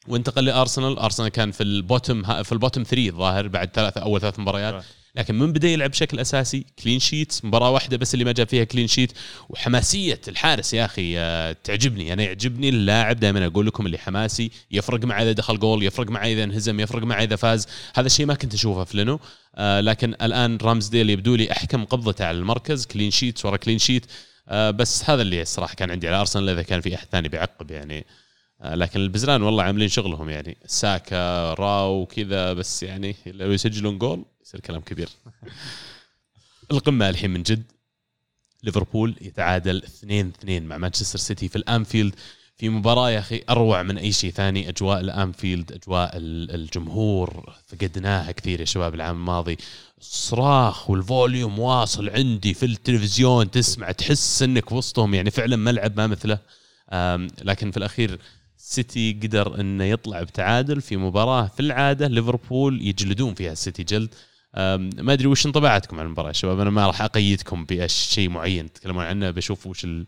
وانتقل 0.07 0.45
لأرسنال. 0.45 0.99
أرسنال 0.99 1.29
كان 1.29 1.51
في 1.51 1.63
ال 1.63 1.74
bottom 1.74 2.43
في 2.43 2.51
ال 2.51 2.56
bottom 2.56 2.83
3 2.83 3.09
الظاهر 3.09 3.47
بعد 3.47 3.69
ثلاث 3.73 3.97
أول 3.97 4.21
ثلاث 4.21 4.39
مباريات. 4.39 4.83
لكن 5.15 5.39
من 5.39 5.53
بدأ 5.53 5.67
يلعب 5.67 5.89
بشكل 5.89 6.19
أساسي 6.19 6.65
clean 6.83 6.99
sheet 6.99 7.39
مباراة 7.43 7.69
واحدة 7.69 7.97
بس 7.97 8.13
اللي 8.13 8.25
ما 8.25 8.31
جاب 8.31 8.47
فيها 8.47 8.63
clean 8.63 8.87
sheet 8.87 9.11
وحماسية 9.49 10.21
الحارس 10.27 10.73
يا 10.73 10.85
أخي 10.85 11.19
آه، 11.19 11.55
تعجبني. 11.63 12.13
أنا 12.13 12.23
يعجبني 12.23 12.69
اللاعب 12.69 13.19
دائما 13.19 13.45
أقول 13.45 13.67
لكم 13.67 13.85
اللي 13.85 13.97
حماسي 13.97 14.51
يفرق 14.71 15.05
معي 15.05 15.23
إذا 15.23 15.31
دخل 15.31 15.59
جول 15.59 15.83
يفرق 15.83 16.09
معي 16.09 16.33
إذا 16.33 16.43
انهزم 16.43 16.79
يفرق 16.79 17.03
معي 17.03 17.23
إذا 17.23 17.35
فاز. 17.35 17.67
هذا 17.95 18.05
الشيء 18.05 18.25
ما 18.25 18.33
كنت 18.33 18.53
أشوفه 18.53 18.83
في 18.83 18.97
لينو. 18.97 19.19
آه، 19.55 19.81
لكن 19.81 20.13
الآن 20.21 20.57
رامزديل 20.61 21.09
يبدو 21.09 21.35
لي 21.35 21.51
أحكم 21.51 21.85
قبضته 21.85 22.25
على 22.25 22.37
المركز. 22.37 22.85
clean 22.85 23.11
sheet 23.11 23.45
ورا 23.45 23.57
clean 23.57 23.79
sheet 23.79 24.05
آه، 24.49 24.71
بس 24.71 25.09
هذا 25.09 25.21
اللي 25.21 25.41
الصراحه 25.41 25.75
كان 25.75 25.91
عندي 25.91 26.07
على 26.07 26.19
أرسنال 26.19 26.49
إذا 26.49 26.61
كان 26.61 26.81
في 26.81 26.95
أحد 26.95 27.07
ثاني 27.11 27.29
بيعقب 27.29 27.71
يعني. 27.71 28.05
لكن 28.63 28.99
البزران 28.99 29.43
والله 29.43 29.63
عاملين 29.63 29.87
شغلهم 29.87 30.29
يعني. 30.29 30.57
ساكا 30.65 31.53
راو 31.53 32.05
كذا 32.05 32.53
بس 32.53 32.83
يعني 32.83 33.15
لو 33.25 33.51
يسجلون 33.51 33.97
جول 33.97 34.25
يصير 34.45 34.59
كلام 34.59 34.81
كبير. 34.81 35.09
القمة 36.71 37.09
الحين 37.09 37.29
من 37.31 37.43
جد. 37.43 37.63
ليفربول 38.63 39.15
يتعادل 39.21 39.77
2 39.83 40.27
2 40.27 40.63
مع 40.65 40.77
مانشستر 40.77 41.19
سيتي 41.19 41.47
في 41.47 41.55
الأنفيلد. 41.55 42.15
في 42.57 42.69
مباراة 42.69 43.09
يا 43.11 43.19
أخي 43.19 43.43
أروع 43.49 43.83
من 43.83 43.97
أي 43.97 44.11
شيء 44.11 44.31
ثاني 44.31 44.69
أجواء 44.69 44.99
الأنفيلد 44.99 45.71
أجواء 45.71 46.17
ال- 46.17 46.51
الجمهور. 46.55 47.53
فقدناها 47.67 48.31
كثير 48.31 48.59
يا 48.59 48.65
شباب 48.65 48.95
العام 48.95 49.15
الماضي. 49.15 49.57
الصراخ 50.01 50.89
وال 50.89 51.07
volume 51.07 51.59
واصل 51.59 52.09
عندي 52.09 52.53
في 52.53 52.65
التلفزيون 52.65 53.51
تسمع 53.51 53.91
تحس 53.91 54.41
إنك 54.43 54.71
وسطهم. 54.71 55.13
يعني 55.13 55.31
فعلا 55.31 55.55
ملعب 55.55 55.97
ما 55.97 56.07
مثله. 56.07 56.39
لكن 57.43 57.71
في 57.71 57.77
الأخير 57.77 58.19
سيتي 58.67 59.19
قدر 59.23 59.59
إنه 59.59 59.83
يطلع 59.83 60.23
بتعادل 60.23 60.81
في 60.81 60.97
مباراة 60.97 61.47
في 61.47 61.59
العادة 61.59 62.07
ليفربول 62.07 62.81
يجلدون 62.81 63.33
فيها 63.33 63.51
السيتي 63.51 63.83
جلد. 63.83 64.13
ما 64.97 65.13
أدري 65.13 65.27
وش 65.27 65.45
انطباعاتكم 65.45 65.99
عن 65.99 66.05
المباراة 66.05 66.31
شباب. 66.31 66.59
أنا 66.59 66.69
ما 66.69 66.87
راح 66.87 67.01
أقيدكم 67.01 67.65
بشيء 67.65 68.29
معين. 68.29 68.73
تتكلمون 68.73 69.05
عنه 69.05 69.31
بشوف 69.31 69.67
وش 69.67 69.85
ال... 69.85 70.07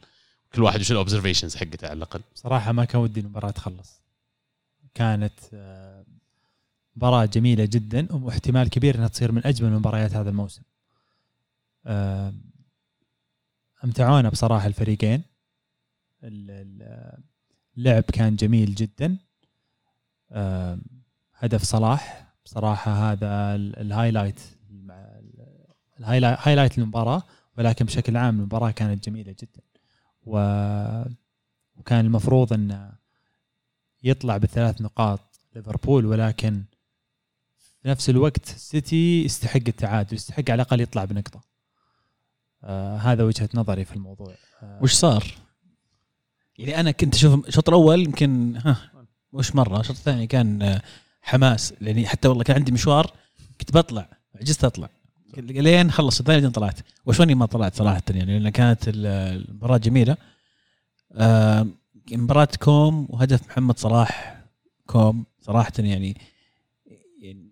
كل 0.56 0.64
واحد 0.64 0.80
وش 0.80 0.92
الاوبزرفيشنز 0.92 1.56
حقته 1.56 1.88
على 1.88 1.98
الأقل. 1.98 2.22
صراحة 2.36 2.72
ما 2.72 2.86
كان 2.86 3.02
ودي 3.02 3.20
المباراة 3.20 3.52
تخلص. 3.52 4.02
كانت 4.94 5.40
آه، 5.54 6.06
مباراة 6.96 7.26
جميلة 7.26 7.66
جدا 7.66 8.08
واحتمال 8.12 8.70
كبير 8.70 8.96
إنها 8.96 9.08
تصير 9.08 9.32
من 9.32 9.48
أجمل 9.48 9.72
مباريات 9.72 10.14
هذا 10.14 10.30
الموسم. 10.30 10.62
آه، 11.86 12.34
أمتعونا 13.84 14.30
بصراحة 14.30 14.68
الفريقين. 14.68 15.24
اللعب 17.78 18.04
كان 18.04 18.36
جميل 18.36 18.76
جدا 18.76 19.18
هدف 21.36 21.64
صلاح 21.64 22.28
بصراحة 22.46 23.12
هذا 23.12 23.56
ال- 23.56 23.80
ال 23.80 23.86
highlight 23.86 24.40
ال 26.00 26.03
highlight 26.03 26.38
highlight 26.42 26.78
المباراة 26.78 27.24
ولكن 27.58 27.86
بشكل 27.86 28.18
عام 28.18 28.40
المباراة 28.40 28.72
كانت 28.72 29.06
جميلة 29.10 29.36
جدا. 29.42 29.62
وكان 30.26 32.06
المفروض 32.06 32.54
أن 32.54 32.92
يطلع 34.04 34.38
بالثلاث 34.38 34.82
نقاط 34.82 35.20
ليفربول 35.56 36.06
ولكن 36.06 36.64
في 37.82 37.88
نفس 37.90 38.10
الوقت 38.10 38.46
سيتي 38.46 39.24
يستحق 39.26 39.60
التعادل 39.68 40.16
يستحق 40.16 40.44
على 40.50 40.56
الأقل 40.62 40.82
يطلع 40.82 41.06
بنقطة 41.06 41.42
آه 42.64 42.98
هذا 42.98 43.24
وجهة 43.24 43.50
نظري 43.54 43.86
في 43.86 43.96
الموضوع 43.96 44.36
آه 44.64 44.80
وش 44.84 44.94
صار؟ 44.94 45.24
يعني 46.58 46.80
أنا 46.80 46.92
كنت 46.92 47.16
أشوف 47.16 47.48
الشوط 47.48 47.70
الأول 47.70 48.04
يمكن 48.04 48.56
ها 48.66 48.78
وش 49.34 49.56
مرة 49.56 49.80
الشوط 49.80 49.96
الثاني 49.96 50.28
كان 50.28 50.62
آه، 50.62 50.82
حماس 51.22 51.74
لأني 51.82 52.08
حتى 52.08 52.28
والله 52.28 52.44
كان 52.44 52.56
عندي 52.56 52.72
مشوار 52.72 53.12
كنت 53.60 53.72
بطلع 53.74 54.10
عجزت 54.36 54.64
أطلع. 54.64 54.90
لين 55.38 55.92
خلص 55.92 56.20
الثاني 56.20 56.38
بعدين 56.38 56.52
طلعت. 56.52 56.80
وشوني 57.06 57.36
ما 57.36 57.46
طلعت 57.46 57.76
صراحة 57.76 58.02
يعني 58.10 58.40
لأن 58.40 58.50
كانت 58.50 58.88
ال- 58.88 59.06
المباراة 59.50 59.78
جميلة. 59.78 60.18
آه، 61.14 61.68
مباراة 62.12 62.48
كوم 62.60 63.08
وهدف 63.10 63.48
محمد 63.48 63.80
صلاح 63.80 64.42
كوم. 64.86 65.26
صراحة 65.42 65.72
يعني 65.80 66.18
يعني 67.22 67.48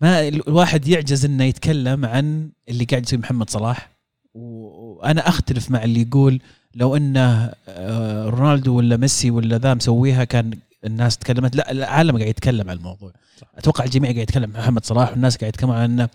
ما 0.00 0.28
ال- 0.28 0.48
الواحد 0.48 0.88
يعجز 0.88 1.24
إنه 1.24 1.44
يتكلم 1.44 2.04
عن 2.04 2.50
اللي 2.68 2.84
قاعد 2.84 3.02
يسوي 3.02 3.18
محمد 3.18 3.50
صلاح. 3.50 3.90
وأنا 4.34 5.28
أختلف 5.28 5.70
مع 5.70 5.84
اللي 5.84 6.00
يقول 6.00 6.40
لو 6.74 6.96
إنه 6.96 7.52
آه، 7.68 8.24
رونالدو 8.28 8.76
ولا 8.76 8.96
ميسي 8.96 9.30
ولا 9.30 9.58
ذا 9.58 9.74
مسويها 9.74 10.24
كان 10.24 10.58
الناس 10.84 11.18
تكلمت. 11.18 11.56
لا 11.56 11.70
العالم 11.70 12.16
قاعد 12.16 12.28
يتكلم 12.28 12.70
عن 12.70 12.76
الموضوع. 12.76 13.12
أتوقع 13.58 13.84
الجميع 13.84 14.10
قاعد 14.10 14.22
يتكلم. 14.22 14.50
محمد 14.50 14.84
صلاح 14.84 15.10
والناس 15.10 15.36
قاعد 15.36 15.48
يتكلموا 15.54 15.74
عن 15.74 15.84
إنه 15.90 16.08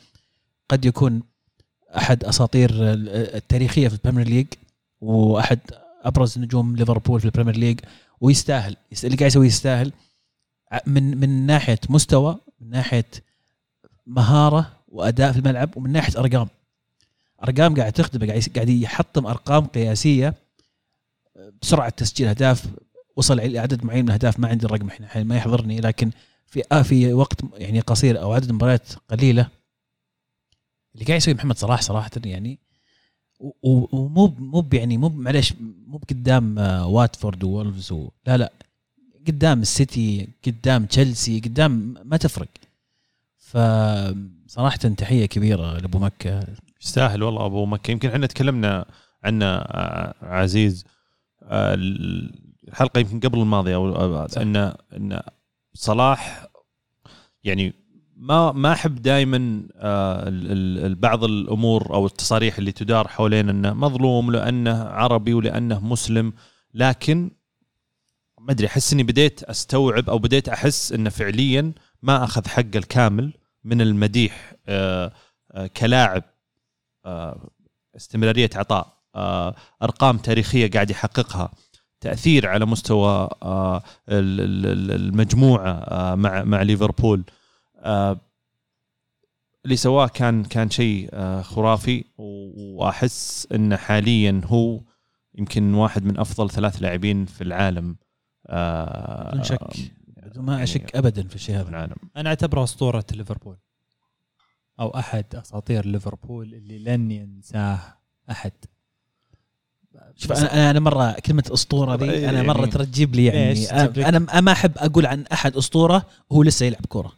قد 0.70 0.86
يكون 0.86 1.22
أحد 1.98 2.24
أساطير 2.24 2.70
ال- 2.70 3.10
التاريخية 3.36 3.88
في 3.88 3.94
البريمير 3.94 4.28
ليج 4.28 4.48
وأحد 5.02 5.60
أبرز 6.04 6.40
نجوم 6.40 6.76
ليفربول 6.76 7.20
في 7.20 7.26
البريمير 7.26 7.58
ليج 7.58 7.80
ويستاهل. 8.22 8.76
يست- 8.92 9.06
اللي 9.06 9.18
قاعد 9.18 9.32
يسويه 9.32 9.48
يستاهل. 9.48 9.92
من 10.88 11.18
من 11.18 11.46
ناحية 11.46 11.80
مستوى 11.90 12.38
من 12.62 12.70
ناحية 12.70 13.06
مهارة 14.08 14.72
وأداء 14.88 15.32
في 15.32 15.40
الملعب 15.40 15.70
ومن 15.78 15.92
ناحية 15.92 16.20
أرقام. 16.20 16.48
أرقام 17.44 17.76
قاعد 17.76 17.92
تخدمه 17.94 18.28
قاعد 18.28 18.44
قاعد 18.56 18.70
يحطم 18.70 19.28
أرقام 19.28 19.66
قياسية 19.66 20.34
بسرعة 21.62 21.90
تسجيل 21.90 22.28
أهداف 22.28 22.66
وصل 23.16 23.40
إلى 23.40 23.60
عدد 23.60 23.86
معين 23.86 24.02
من 24.02 24.08
الأهداف 24.08 24.40
ما 24.40 24.48
عندي 24.48 24.66
الرقم 24.66 24.88
الحين 24.88 25.28
ما 25.28 25.38
يحضرني 25.38 25.82
لكن 25.82 26.12
في 26.48 26.64
آه 26.72 26.82
في 26.82 27.14
وقت 27.14 27.42
يعني 27.54 27.80
قصير 27.80 28.22
أو 28.22 28.34
عدد 28.34 28.52
مباريات 28.52 28.90
قليلة 29.10 29.48
اللي 30.96 31.06
قاعد 31.06 31.18
يسوي 31.18 31.34
محمد 31.34 31.58
صلاح 31.58 31.82
صراحة 31.82 32.12
يعني 32.26 32.60
ومو 33.64 34.28
مو 34.40 34.66
يعني 34.74 34.98
مو 34.98 35.10
معلش 35.10 35.54
مو 35.88 36.02
قدام 36.10 36.58
واتفورد 36.88 37.44
وولفز 37.44 37.94
لا 38.28 38.38
لا 38.38 38.52
قدام 39.28 39.62
السيتي 39.62 40.28
قدام 40.48 40.86
تشيلسي 40.86 41.40
قدام 41.40 41.96
ما 42.04 42.18
تفرق. 42.18 42.48
فصراحه 43.38 44.78
تحية 44.78 45.26
كبيرة 45.26 45.78
لأبو 45.78 46.00
مكة. 46.00 46.48
يستاهل 46.82 47.24
والله 47.24 47.46
أبو 47.46 47.66
مكة. 47.66 47.92
يمكن 47.92 48.10
إحنا 48.10 48.28
تكلمنا 48.28 48.86
عنه 49.24 49.46
آه، 49.46 50.16
عزيز 50.22 50.86
آه، 50.86 50.95
الحلقة 51.52 53.00
يمكن 53.00 53.20
قبل 53.20 53.40
الماضية 53.40 53.76
أو. 53.76 54.26
ان 54.38 54.56
إن 54.94 55.22
صلاح 55.74 56.48
يعني 57.44 57.74
ما 58.16 58.52
ما 58.52 58.72
أحب 58.72 59.02
دائما 59.02 59.68
بعض 61.00 61.24
الأمور 61.24 61.94
أو 61.94 62.06
التصاريح 62.06 62.58
اللي 62.58 62.72
تدار 62.72 63.08
حوالين 63.08 63.50
إنه 63.50 63.74
مظلوم 63.74 64.32
لأنه 64.32 64.84
عربي 64.84 65.34
ولأنه 65.34 65.80
مسلم 65.80 66.34
لكن 66.74 67.32
ما 68.40 68.52
أدري 68.52 68.68
أحس 68.68 68.94
إني 68.94 69.04
بديت 69.04 69.44
أستوعب 69.44 70.10
أو 70.10 70.18
بديت 70.18 70.50
أحس 70.50 70.92
إنه 70.92 71.10
فعليا 71.10 71.72
ما 72.02 72.24
أخذ 72.24 72.48
حقه 72.48 72.78
الكامل 72.78 73.34
من 73.64 73.82
المديح 73.82 74.54
آه، 74.68 75.14
آه، 75.52 75.68
كلاعب 75.68 76.24
آه، 77.06 77.50
استمرارية 77.96 78.50
عطاء 78.56 78.88
آه، 78.88 78.95
أرقام 79.84 80.18
تاريخية 80.18 80.72
قاعد 80.72 80.90
يحققها. 80.90 81.52
تأثير 82.02 82.48
على 82.48 82.66
مستوى 82.66 83.30
آه، 83.44 83.78
ال- 84.10 84.42
ال- 84.42 84.66
ال- 84.66 84.92
المجموعة 84.92 85.70
آه، 85.72 86.16
مع 86.16 86.44
مع 86.44 86.62
ليفربول. 86.62 87.24
آه، 87.78 88.20
اللي 89.66 89.76
سواه 89.76 90.08
كان 90.08 90.44
كان 90.44 90.70
شيء 90.70 91.10
آه، 91.14 91.42
خرافي 91.42 92.06
وأحس 92.18 93.48
انه 93.52 93.76
حاليا 93.78 94.42
هو 94.46 94.82
يمكن 95.36 95.74
واحد 95.74 96.04
من 96.06 96.20
أفضل 96.20 96.50
ثلاث 96.50 96.82
لاعبين 96.82 97.26
في 97.26 97.44
العالم. 97.44 97.96
آه، 98.48 99.30
بدون 99.32 99.44
شك. 99.44 99.62
ما 100.36 100.52
يعني 100.54 100.64
أشك 100.64 100.96
ابدا 100.96 101.28
في 101.28 101.36
الشيء 101.36 101.56
هذا. 101.56 101.70
العالم. 101.70 101.96
أنا 102.18 102.30
أعتبره 102.30 102.64
أسطورة 102.64 103.06
ليفربول. 103.12 103.58
أو 104.80 104.90
أحد 104.90 105.36
أساطير 105.36 105.86
ليفربول 105.86 106.54
اللي 106.54 106.80
لن 106.80 107.12
ينساه 107.12 107.80
أحد. 108.32 108.52
شوف 110.18 110.32
أنا 110.32 110.70
أنا 110.72 110.80
مرة 110.80 111.12
كلمة 111.12 111.44
أسطورة 111.54 111.96
ذي 111.96 112.30
أنا 112.30 112.44
مرة 112.44 112.58
يعني- 112.60 112.72
ترى 112.72 112.86
تجيب 112.86 113.16
لي 113.16 113.26
يعني؟ 113.26 113.66
أنا 114.10 114.42
ما 114.42 114.52
أحب 114.52 114.72
أقول 114.78 115.06
عن 115.06 115.26
أحد 115.34 115.58
أسطورة 115.58 116.06
وهو 116.30 116.44
لسه 116.44 116.66
يلعب 116.66 116.86
كورة. 116.86 117.12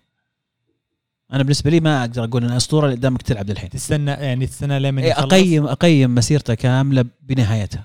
أنا 1.33 1.43
بالنسبة 1.43 1.71
لي 1.71 1.79
ما 1.79 2.01
أقدر 2.01 2.23
أقول 2.23 2.43
انها 2.43 2.57
أسطورة 2.57 2.85
اللي 2.85 2.95
قدامك 2.97 3.21
تلعب 3.21 3.49
للحين. 3.49 3.69
تستنى 3.69 4.11
يعني 4.11 4.47
تستنى 4.47 4.79
لمن 4.79 5.03
إيه، 5.03 5.11
يخلص؟ 5.11 5.23
اقيم 5.33 5.67
أقيم 5.67 6.15
مسيرته 6.15 6.53
كاملة 6.53 7.05
بنهايتها. 7.21 7.83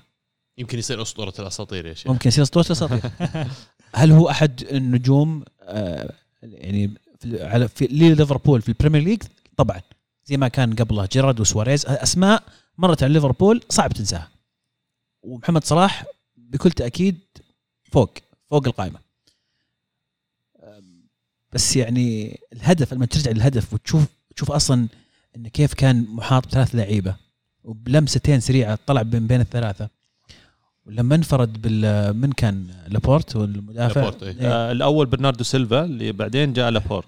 يمكن 0.57 0.79
يصير 0.79 1.01
أسطورة 1.01 1.33
الأساطير 1.39 1.85
يا 1.85 1.93
شيخ. 1.93 2.11
ممكن 2.11 2.27
يصير 2.27 2.43
أسطورة 2.43 2.71
اساطير 2.71 3.01
هل 3.95 4.11
هو 4.11 4.29
أحد 4.29 4.63
النجوم 4.71 5.43
آه، 5.61 6.13
يعني 6.43 6.91
في 7.19 7.43
على 7.43 7.67
في 7.67 7.85
ليفربول 7.87 8.61
في 8.61 8.69
البريمير 8.69 9.01
ليج؟ 9.01 9.21
طبعا. 9.57 9.81
زي 10.25 10.37
ما 10.37 10.47
كان 10.47 10.73
قبله 10.75 11.07
جيرارد 11.11 11.39
وسواريز. 11.39 11.85
أسماء 11.85 12.43
مرت 12.77 13.03
على 13.03 13.13
ليفربول 13.13 13.61
صعب 13.69 13.93
تنساها. 13.93 14.27
ومحمد 15.23 15.63
صلاح 15.63 16.05
بكل 16.37 16.71
تأكيد 16.71 17.19
فوق 17.83 18.13
فوق 18.49 18.67
القائمة 18.67 18.99
بس 21.53 21.75
يعني 21.75 22.39
الهدف 22.53 22.93
لما 22.93 23.05
ترجع 23.05 23.31
للهدف 23.31 23.73
وتشوف 23.73 24.05
تشوف 24.35 24.51
أصلا 24.51 24.87
انه 25.35 25.49
كيف 25.49 25.73
كان 25.73 26.05
محاط 26.09 26.47
بثلاث 26.47 26.75
لعيبة 26.75 27.15
وبلمستين 27.63 28.39
سريعة 28.39 28.79
طلع 28.87 29.03
من 29.03 29.27
بين 29.27 29.41
الثلاثة 29.41 29.89
ولما 30.85 31.15
انفرد 31.15 31.61
بال 31.61 32.13
من 32.17 32.31
كان 32.31 32.67
لابورت 32.87 33.35
والمدافع 33.35 34.01
لابورت، 34.01 34.23
إيه. 34.23 34.39
إيه. 34.39 34.53
آه، 34.53 34.71
الأول 34.71 35.05
برناردو 35.05 35.43
سيلفا 35.43 35.83
اللي 35.85 36.11
بعدين 36.11 36.53
جاء 36.53 36.69
لابور 36.69 37.05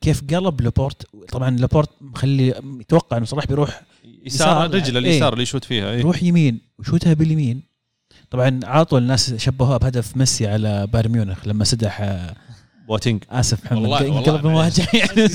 كيف 0.00 0.34
قلب 0.34 0.60
لابورت 0.60 1.06
طبعا 1.28 1.50
لابورت 1.50 1.90
مخلي 2.00 2.48
يتوقع 2.80 3.16
إنه 3.16 3.26
صلاح 3.26 3.46
بيروح 3.46 3.82
يسار 4.04 4.66
يسار. 4.66 4.74
رجله 4.74 5.00
إيه. 5.00 5.06
اليسار 5.06 5.32
اللي 5.32 5.42
يشوت 5.42 5.64
فيها 5.64 5.90
إيه. 5.90 5.98
يروح 5.98 6.22
يمين 6.22 6.60
وشوتها 6.80 7.14
باليمين 7.14 7.62
طبعا 8.30 8.60
على 8.64 8.84
طول 8.84 9.02
الناس 9.02 9.34
شبهوها 9.34 9.76
بهدف 9.76 10.16
ميسي 10.16 10.46
على 10.46 10.86
بايرن 10.86 11.10
ميونخ 11.12 11.46
لما 11.48 11.64
سدح 11.64 12.00
آه، 12.00 12.34
بواتينج. 12.88 13.24
آسف 13.30 13.64
محمد 13.64 13.78
والله- 13.82 14.18
انقلب 14.18 14.46
المواجهه 14.46 14.88
يعني 14.94 15.28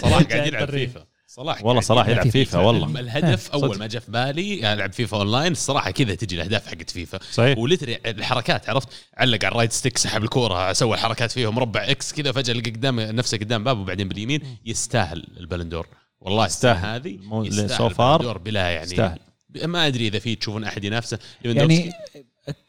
صلاح 0.00 0.22
قاعد 0.22 0.46
يلعب 0.46 0.70
فيفا. 0.70 1.04
صلاح 1.26 1.64
والله 1.64 1.80
صلاح 1.80 2.08
يلعب 2.08 2.28
فيفا 2.28 2.58
والله. 2.58 3.00
الهدف 3.00 3.44
صدق. 3.46 3.54
أول 3.64 3.78
ما 3.78 3.86
جاء 3.86 4.02
في 4.02 4.10
بالي 4.12 4.72
العب 4.72 4.92
فيفا 4.92 5.16
أونلاين 5.16 5.52
الصراحة 5.52 5.90
كذا 5.90 6.14
تجي 6.14 6.36
الأهداف 6.36 6.66
حقت 6.66 6.90
فيفا. 6.90 7.18
صحيح. 7.32 7.58
ولتري 7.58 7.98
الحركات 8.06 8.70
عرفت؟ 8.70 8.88
علق 9.16 9.44
على 9.44 9.52
ال 9.52 9.55
right 9.55 9.72
stick 9.72 9.98
سحب 9.98 10.22
الكورة 10.24 10.72
سوى 10.72 10.94
الحركات 10.94 11.30
فيها 11.32 11.50
مربع 11.50 11.84
X 11.90 12.12
كذا 12.12 12.32
فجأة 12.32 12.54
لقى 12.54 12.70
قدام 12.70 13.00
نفسه 13.00 13.38
قدام 13.38 13.64
بابه 13.64 13.80
وبعدين 13.80 14.08
باليمين. 14.08 14.40
يستاهل 14.66 15.26
البلندور 15.40 15.86
والله 16.20 16.46
يستاهل. 16.46 16.86
هذه 16.86 17.18
يستاهل 17.46 17.94
فعلا 17.94 18.00
البلندور 18.00 18.38
بلا 18.38 18.70
يعني 18.70 18.84
يستاهل. 18.90 19.18
ما 19.64 19.86
أدري 19.86 20.06
إذا 20.08 20.18
في 20.18 20.34
تشوفون 20.34 20.64
أحد 20.64 20.84
ينافسه. 20.84 21.18
يعني 21.44 21.92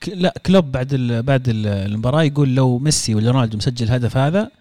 لا 0.07 0.33
كلوب 0.45 0.71
بعد 0.71 0.93
ال 0.93 1.23
بعد 1.23 1.49
ال- 1.49 1.67
المباراة 1.67 2.23
يقول 2.23 2.55
لو 2.55 2.79
ميسي 2.79 3.15
ولا 3.15 3.31
رونالدو 3.31 3.57
مسجل 3.57 3.85
الهدف 3.85 4.17
هذا 4.17 4.51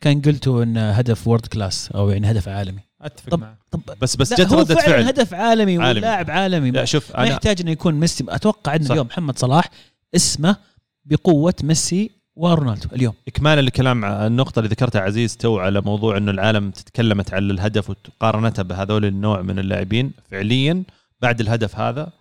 كان 0.00 0.20
قلتوا 0.20 0.62
انه 0.62 0.90
هدف 0.90 1.28
world 1.28 1.46
class 1.46 1.90
أو 1.94 2.10
يعني 2.10 2.30
هدف 2.30 2.48
عالمي. 2.48 2.80
أتفق 3.02 3.30
طب- 3.30 3.40
معك. 3.40 3.56
طب 3.70 3.80
بس 4.02 4.16
بس 4.16 4.32
جت 4.34 4.52
هو 4.52 4.58
ردة 4.60 4.74
فعلا 4.74 4.86
فعل. 4.86 5.02
هدف 5.04 5.34
عالمي 5.34 5.78
عالمي. 5.78 6.00
ولاعب 6.00 6.30
عالمي. 6.30 6.70
لا 6.70 6.84
شوف 6.84 7.10
ما 7.12 7.18
أنا 7.22 7.28
يحتاج 7.28 7.60
إنه 7.60 7.70
يكون 7.70 7.94
ميسي. 7.94 8.24
أتوقع 8.28 8.74
ان 8.76 8.84
صح. 8.84 8.90
اليوم 8.90 9.06
محمد 9.06 9.38
صلاح 9.38 9.70
اسمه 10.14 10.56
بقوة 11.04 11.54
ميسي 11.62 12.10
ورونالدو 12.36 12.88
اليوم. 12.92 13.14
اكمالا 13.28 13.60
لكلام 13.60 14.04
النقطة 14.04 14.58
اللي 14.58 14.70
ذكرتها 14.70 15.00
عزيز 15.00 15.36
تو 15.36 15.58
على 15.58 15.80
موضوع 15.80 16.16
إنه 16.16 16.30
العالم 16.30 16.70
تكلمت 16.70 17.34
على 17.34 17.52
الهدف 17.52 17.90
وقارنتها 17.90 18.62
بهذول 18.62 19.04
النوع 19.04 19.42
من 19.42 19.58
اللاعبين 19.58 20.12
فعليا. 20.30 20.82
بعد 21.20 21.40
الهدف 21.40 21.76
هذا 21.76 22.12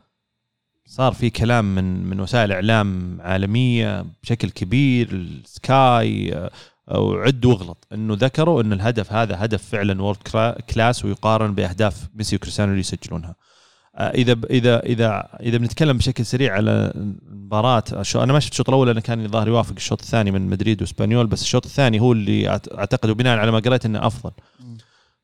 صار 0.85 1.13
في 1.13 1.29
كلام 1.29 1.75
من 1.75 2.03
من 2.03 2.19
وسائل 2.19 2.51
إعلام 2.51 3.17
عالمية 3.21 4.05
بشكل 4.23 4.49
كبير 4.49 5.07
السكاي 5.11 6.33
آه، 6.33 6.99
وعد 6.99 7.45
واغلط 7.45 7.87
إنه 7.93 8.13
ذكروا 8.19 8.61
إن 8.61 8.73
الهدف 8.73 9.13
هذا 9.13 9.45
هدف 9.45 9.63
فعلا 9.63 10.01
world 10.01 10.17
كلاس 10.69 11.05
ويقارن 11.05 11.55
بأهداف 11.55 12.07
ميسي 12.15 12.35
وكريستيانو 12.35 12.71
اللي 12.71 12.79
يسجلونها. 12.79 13.35
آه، 13.95 14.09
إذا 14.09 14.37
اذا 14.49 14.79
اذا 14.79 15.27
إذا 15.39 15.57
بنتكلم 15.57 15.97
بشكل 15.97 16.25
سريع 16.25 16.53
على 16.53 16.91
المباراة 16.95 17.83
أنا 18.15 18.33
ما 18.33 18.39
شفت 18.39 18.51
الشوط 18.51 18.69
الأول 18.69 18.87
لأن 18.87 18.99
كان 18.99 19.25
الظاهر 19.25 19.47
يوافق 19.47 19.73
الشوط 19.75 20.01
الثاني 20.01 20.31
من 20.31 20.49
مدريد 20.49 20.81
وإسبانيول 20.81 21.27
بس 21.27 21.41
الشوط 21.41 21.65
الثاني 21.65 21.99
هو 21.99 22.11
اللي 22.11 22.49
أعتقد 22.49 23.09
وبناء 23.09 23.37
على 23.37 23.51
ما 23.51 23.59
قريت 23.59 23.85
إنه 23.85 24.07
أفضل. 24.07 24.31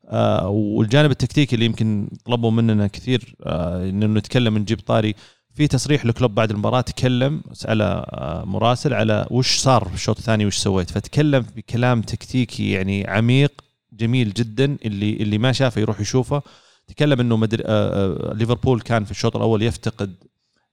آه 0.08 0.48
والجانب 0.48 1.10
التكتيكي 1.10 1.54
اللي 1.54 1.66
يمكن 1.66 2.08
طلبوا 2.24 2.50
مننا 2.50 2.86
كثير 2.86 3.34
آه 3.46 3.88
إنه 3.88 4.06
نتكلم 4.06 4.58
نجيب 4.58 4.80
طاري. 4.80 5.14
في 5.54 5.66
تصريح 5.68 6.06
لكلوب 6.06 6.34
بعد 6.34 6.50
المباراة 6.50 6.80
تكلم 6.80 7.42
سال 7.52 7.82
آه 7.82 8.44
مراسل 8.46 8.94
على 8.94 9.26
وش 9.30 9.56
صار 9.56 9.84
في 9.88 9.94
الشوط 9.94 10.18
الثاني 10.18 10.46
وش 10.46 10.56
سويت. 10.56 10.90
فتكلم 10.90 11.46
بكلام 11.56 12.02
تكتيكي 12.02 12.70
يعني 12.70 13.06
عميق 13.10 13.52
جميل 13.92 14.32
جدا 14.32 14.76
اللي 14.84 15.12
اللي 15.16 15.38
ما 15.38 15.52
شافه 15.52 15.80
يروح 15.80 16.00
يشوفه. 16.00 16.42
تكلم 16.88 17.20
إنه 17.20 17.48
آه 17.66 18.32
ليفربول 18.34 18.80
كان 18.80 19.04
في 19.04 19.10
الشوط 19.10 19.36
الأول 19.36 19.62
يفتقد 19.62 20.14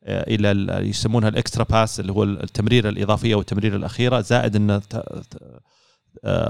إلى 0.07 0.51
ال- 0.51 0.87
يسمونها 0.89 1.29
ال 1.29 1.35
extra 1.35 1.63
pass 1.63 1.99
اللي 1.99 2.11
هو 2.11 2.23
التمريرة 2.23 2.89
الإضافية 2.89 3.35
والتمريرة 3.35 3.75
الأخيرة. 3.75 4.21
زائد 4.21 4.55
ان 4.55 4.81
ت- 4.89 4.95
ت- 4.95 5.35
آه، 5.41 5.59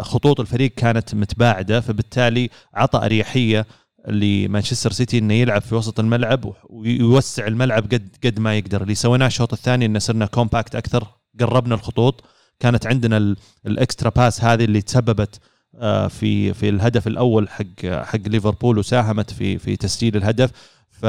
خطوط 0.02 0.40
الفريق 0.40 0.72
كانت 0.76 1.16
متباعدة 1.16 1.82
فبالتالي 1.82 2.50
عطى 2.74 3.06
أريحية 3.06 3.66
لمانشستر 4.08 4.92
سيتي 4.92 5.18
إنه 5.18 5.34
يلعب 5.34 5.62
في 5.62 5.76
وسط 5.76 6.00
الملعب 6.00 6.54
ويوسع 6.70 7.48
الملعب 7.48 7.84
قد 7.84 8.10
قد 8.26 8.40
ما 8.40 8.58
يقدر. 8.58 8.82
اللي 8.82 8.96
سويناه 8.96 9.28
الشوط 9.28 9.54
الثاني 9.54 9.86
إنه 9.86 10.00
صرنا 10.00 10.26
compact 10.26 10.76
أكثر 10.76 11.08
قربنا 11.40 11.76
الخطوط. 11.76 12.24
كانت 12.60 12.88
عندنا 12.88 13.18
ال- 13.18 13.38
extra 13.68 14.10
pass 14.10 14.44
هذه 14.44 14.64
اللي 14.64 14.82
تسببت 14.82 15.40
آه، 15.76 16.08
في 16.08 16.54
في 16.54 16.70
الهدف 16.70 17.08
الأول 17.08 17.50
حق 17.50 17.86
حق 17.86 18.20
ليفربول 18.28 18.78
وساهمت 18.78 19.32
في 19.34 19.58
في 19.58 19.76
تسجيل 19.76 20.16
الهدف. 20.18 20.52
ف 20.90 21.06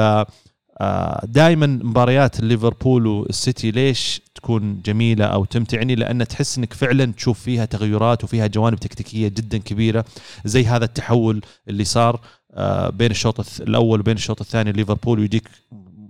دائما 1.23 1.65
مباريات 1.67 2.39
ليفربول 2.41 3.07
والسيتي 3.07 3.71
ليش 3.71 4.21
تكون 4.43 4.81
جميلة 4.85 5.25
أو 5.25 5.45
تمتعني 5.45 5.95
لأن 5.95 6.27
تحس 6.27 6.57
إنك 6.57 6.73
فعلا 6.73 7.05
تشوف 7.11 7.39
فيها 7.39 7.65
تغيرات 7.65 8.23
وفيها 8.23 8.47
جوانب 8.47 8.77
تكتيكية 8.79 9.27
جدا 9.27 9.57
كبيرة 9.57 10.05
زي 10.45 10.65
هذا 10.65 10.85
التحول 10.85 11.41
اللي 11.67 11.83
صار 11.83 12.19
آه، 12.53 12.89
بين 12.89 13.11
الشوط 13.11 13.61
الأول 13.61 13.99
وبين 13.99 14.15
الشوط 14.15 14.41
الثاني 14.41 14.71
ليفربول 14.71 15.19
ويجيك 15.19 15.49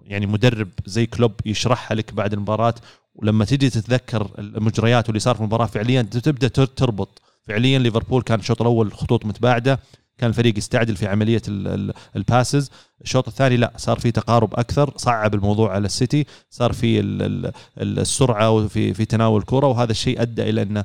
يعني 0.05 0.26
مدرب 0.26 0.69
زي 0.85 1.05
كلوب 1.05 1.31
يشرحها 1.45 1.95
لك 1.95 2.14
بعد 2.14 2.34
المباراة 2.34 2.73
ولما 3.15 3.45
تجي 3.45 3.69
تتذكر 3.69 4.31
المجريات 4.39 5.07
واللي 5.07 5.19
صار 5.19 5.35
في 5.35 5.41
المباراة 5.41 5.65
فعليا 5.65 6.01
تبدأ 6.01 6.47
تر- 6.47 6.65
تربط. 6.65 7.22
فعليا 7.47 7.80
ليفربول 7.80 8.22
كان 8.22 8.39
الشوط 8.39 8.61
الأول 8.61 8.93
خطوط 8.93 9.26
متباعدة 9.26 9.80
كان 10.18 10.30
الفريق 10.30 10.57
يستعجل 10.57 10.95
في 10.95 11.07
عملية 11.07 11.41
ال- 11.48 11.68
ال- 11.68 11.94
passes 12.15 12.72
الشوط 13.02 13.27
الثاني 13.27 13.57
لا 13.57 13.73
صار 13.77 13.99
في 13.99 14.11
تقارب 14.11 14.53
أكثر 14.53 14.94
صعب 14.98 15.35
الموضوع 15.35 15.72
على 15.73 15.85
السيتي 15.85 16.26
صار 16.49 16.73
في 16.73 16.99
ال- 16.99 17.22
ال- 17.22 17.52
ال- 17.81 17.99
السرعة 17.99 18.49
وفي 18.52 18.94
في 18.94 19.06
تناول 19.06 19.41
الكرة 19.41 19.68
وهذا 19.68 19.91
الشيء 19.91 20.22
أدى 20.22 20.49
إلى 20.49 20.61
أن 20.61 20.84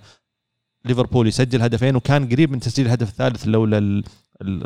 ليفربول 0.84 1.28
يسجل 1.28 1.62
هدفين 1.62 1.96
وكان 1.96 2.28
قريب 2.28 2.50
من 2.50 2.60
تسجيل 2.60 2.86
الهدف 2.86 3.08
الثالث 3.08 3.44
لولا 3.46 4.02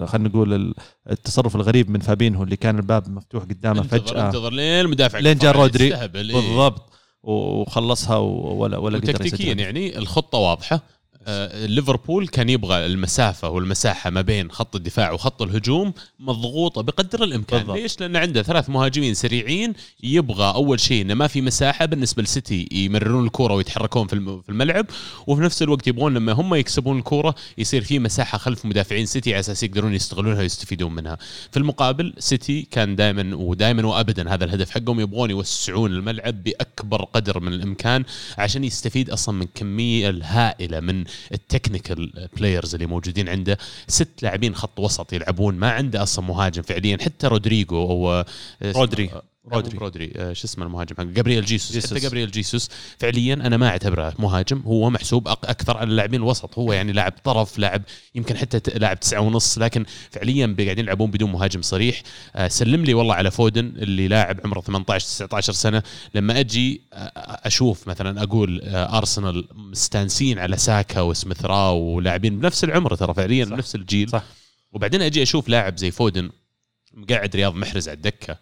خلينا 0.05 0.29
نقول 0.29 0.53
ال- 0.55 0.75
التصرف 1.11 1.57
الغريب 1.57 1.91
من 1.91 2.01
فابينهو 2.01 2.43
اللي 2.43 2.57
كان 2.57 2.77
الباب 2.79 3.09
مفتوح 3.11 3.43
قدامه 3.45 3.81
انتظر 3.83 3.99
فجأة. 3.99 4.27
انتظر 4.27 4.53
لين 4.53 4.81
المدافع 4.81 5.19
لين 5.19 5.39
جاء 5.39 5.53
رودري. 5.57 5.95
إيه. 5.95 6.07
بالضبط. 6.41 6.93
وخلصها 7.23 8.17
ولا 8.17 8.79
ولا 8.79 8.99
قدر 8.99 9.09
وتكتيكيا 9.11 9.47
يسجل 9.47 9.61
يعني 9.61 9.99
الخطة 9.99 10.39
واضحة. 10.39 10.81
ليفربول 11.55 12.29
كان 12.29 12.49
يبغى 12.49 12.87
المسافة 12.87 13.49
والمساحة 13.49 14.11
ما 14.11 14.21
بين 14.21 14.51
خط 14.51 14.77
الدفاع 14.77 15.13
وخط 15.13 15.43
الهجوم 15.43 15.93
مضغوطة 16.21 16.83
بقدر 16.83 17.25
الإمكان. 17.25 17.59
بالضبط. 17.59 17.77
ليش؟ 17.77 18.01
لأن 18.01 18.17
عنده 18.17 18.43
ثلاث 18.43 18.71
مهاجمين 18.71 19.15
سريعين 19.15 19.73
يبغى 20.03 20.55
أول 20.55 20.81
شيء 20.81 21.03
إنه 21.03 21.15
ما 21.15 21.27
في 21.27 21.41
مساحة 21.41 21.85
بالنسبة 21.85 22.23
لسيتي 22.23 22.69
يمررون 22.73 23.27
الكره 23.27 23.55
ويتحركون 23.55 24.07
في 24.07 24.43
الملعب 24.49 24.87
وفي 25.27 25.43
نفس 25.43 25.63
الوقت 25.63 25.87
يبغون 25.87 26.15
لما 26.15 26.33
هم 26.33 26.55
يكسبون 26.55 26.99
الكره 26.99 27.35
يصير 27.59 27.83
في 27.83 27.99
مساحة 27.99 28.39
خلف 28.39 28.65
مدافعين 28.65 29.07
سيتي 29.07 29.33
على 29.33 29.41
أساس 29.41 29.63
يقدرون 29.63 29.95
يستغلونها 29.95 30.39
ويستفيدون 30.39 30.95
منها. 30.95 31.19
في 31.51 31.57
المقابل 31.57 32.15
سيتي 32.19 32.63
كان 32.71 32.97
دائما 32.97 33.37
ودائما 33.37 33.87
وابدا 33.87 34.35
هذا 34.35 34.45
الهدف 34.45 34.71
حقهم 34.71 35.01
يبغون 35.01 35.31
يوسعون 35.31 35.93
الملعب 35.93 36.43
بأكبر 36.45 37.05
قدر 37.05 37.41
من 37.41 37.53
الإمكان 37.53 38.05
عشان 38.39 38.65
يستفيد 38.65 39.11
أصلا 39.11 39.35
من 39.35 39.47
كمية 39.55 40.11
الهائلة 40.11 40.81
من 40.81 41.05
ال 41.33 41.43
technical 41.43 42.29
players 42.37 42.75
اللي 42.75 42.87
موجودين 42.87 43.29
عنده 43.29 43.59
ست 43.89 44.09
لاعبين 44.23 44.55
خط 44.55 44.81
وسط 44.81 45.13
يلعبون 45.13 45.55
ما 45.55 45.71
عنده 45.71 46.03
أصلا 46.03 46.25
مهاجم 46.25 46.63
فعليا 46.63 46.99
حتى 47.01 47.27
رودريجو 47.27 47.77
أو 47.83 48.25
رودري. 48.63 49.11
رودري. 49.47 49.79
رودري 49.79 50.13
آه، 50.17 50.33
شو 50.33 50.45
اسمه 50.47 50.67
المهاجم 50.67 50.97
حقه؟ 50.97 51.05
جابرييل 51.05 51.45
جيسوس, 51.45 51.73
جيسوس. 51.73 51.91
حتى 51.91 52.01
جابرييل 52.01 52.31
جيسوس 52.31 52.71
فعليا 52.99 53.35
أنا 53.35 53.57
ما 53.57 53.69
أعتبره 53.69 54.15
مهاجم 54.19 54.63
هو 54.67 54.91
محسوب 54.91 55.29
أكثر 55.29 55.77
على 55.77 55.91
اللاعبين 55.91 56.21
الوسط. 56.21 56.59
هو 56.59 56.73
يعني 56.73 56.93
لاعب 56.93 57.13
طرف 57.25 57.59
لاعب 57.59 57.83
يمكن 58.15 58.37
حتى 58.37 58.79
لاعب 58.79 59.01
تسعة 59.01 59.21
ونص 59.21 59.59
لكن 59.59 59.85
فعليا 60.11 60.57
قاعدين 60.59 60.85
يلعبون 60.85 61.11
بدون 61.11 61.33
مهاجم 61.33 61.63
صريح. 61.63 62.03
آه، 62.37 62.49
سلم 62.49 62.85
لي 62.85 62.95
والله 62.95 63.15
على 63.15 63.31
فودن 63.31 63.67
اللي 63.67 64.09
لاعب 64.09 64.41
عمره 64.45 64.61
18 64.61 65.07
19 65.07 65.53
سنة. 65.53 65.83
لما 66.15 66.41
أجي 66.41 66.83
آه، 66.93 67.13
أشوف 67.47 67.89
مثلا 67.89 68.23
أقول 68.23 68.61
آه، 68.65 68.99
أرسنال 68.99 69.49
مستانسين 69.55 70.39
على 70.39 70.57
ساكا 70.57 71.01
وسميث 71.01 71.45
راو 71.45 71.79
ولاعبين 71.79 72.41
بنفس 72.41 72.65
العمر 72.65 72.95
ترى 72.95 73.15
فعليا 73.15 73.45
صح. 73.45 73.51
بنفس 73.51 73.75
الجيل. 73.75 74.09
صح. 74.09 74.25
وبعدين 74.73 75.03
أجي 75.03 75.23
أشوف 75.23 75.49
لاعب 75.49 75.79
زي 75.79 75.91
فودن 75.91 76.31
مقعد 76.95 77.37
رياض 77.37 77.55
محرز 77.55 77.89
على 77.89 77.97
الدكة. 77.97 78.39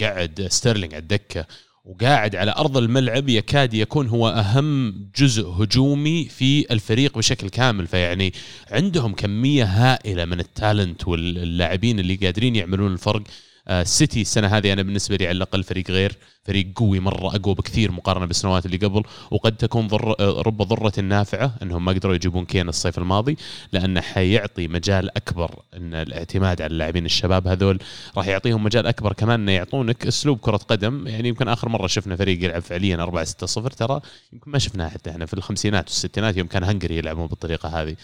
مقعد 0.00 0.46
ستيرلينج 0.50 0.94
على 0.94 1.02
الدكة 1.02 1.46
وقاعد 1.84 2.36
على 2.36 2.54
أرض 2.56 2.76
الملعب 2.76 3.28
يكاد 3.28 3.74
يكون 3.74 4.06
هو 4.08 4.28
أهم 4.28 4.94
جزء 5.16 5.48
هجومي 5.48 6.24
في 6.24 6.72
الفريق 6.72 7.18
بشكل 7.18 7.48
كامل. 7.48 7.86
فيعني 7.86 8.32
عندهم 8.70 9.14
كمية 9.14 9.64
هائلة 9.64 10.24
من 10.24 10.40
التالنت 10.40 11.08
واللاعبين 11.08 11.98
اللي 11.98 12.14
قادرين 12.14 12.56
يعملون 12.56 12.92
الفرق. 12.92 13.22
آه، 13.68 13.82
السيتي 13.82 14.20
السنة 14.20 14.46
هذه 14.48 14.72
أنا 14.72 14.82
بالنسبة 14.82 15.16
لي 15.16 15.26
على 15.26 15.36
الأقل 15.36 15.64
فريق 15.64 15.90
غير 15.90 16.18
فريق 16.44 16.72
قوي 16.76 17.00
مرة 17.00 17.36
أقوى 17.36 17.54
بكثير 17.54 17.92
مقارنة 17.92 18.26
بالسنوات 18.26 18.66
اللي 18.66 18.76
قبل. 18.76 19.02
وقد 19.30 19.56
تكون 19.56 19.86
ضر 19.86 20.14
آه، 20.20 20.42
رب 20.42 20.62
ضرة 20.62 21.00
نافعة 21.00 21.54
إنهم 21.62 21.84
ما 21.84 21.92
قدروا 21.92 22.14
يجيبون 22.14 22.44
كين 22.44 22.68
الصيف 22.68 22.98
الماضي 22.98 23.36
لأنه 23.72 24.00
حيعطي 24.00 24.68
مجال 24.68 25.16
أكبر 25.16 25.62
إن 25.76 25.94
الاعتماد 25.94 26.62
على 26.62 26.72
اللاعبين 26.72 27.04
الشباب 27.04 27.48
هذول. 27.48 27.78
راح 28.16 28.26
يعطيهم 28.26 28.64
مجال 28.64 28.86
أكبر 28.86 29.12
كمان 29.12 29.40
إنه 29.40 29.52
يعطونك 29.52 30.06
أسلوب 30.06 30.38
كرة 30.38 30.56
قدم. 30.56 31.06
يعني 31.06 31.28
يمكن 31.28 31.48
آخر 31.48 31.68
مرة 31.68 31.86
شفنا 31.86 32.16
فريق 32.16 32.44
يلعب 32.44 32.62
فعليا 32.62 32.96
4 33.02 33.24
6 33.24 33.46
0 33.46 33.70
ترى 33.70 34.00
يمكن 34.32 34.50
ما 34.50 34.58
شفناها 34.58 34.88
حتى 34.88 35.10
إحنا 35.10 35.26
في 35.26 35.34
الخمسينات 35.34 35.84
والستينات 35.88 36.36
يوم 36.36 36.46
كان 36.46 36.64
هنغري 36.64 36.96
يلعبون 36.98 37.26
بالطريقة 37.26 37.82
هذه. 37.82 37.96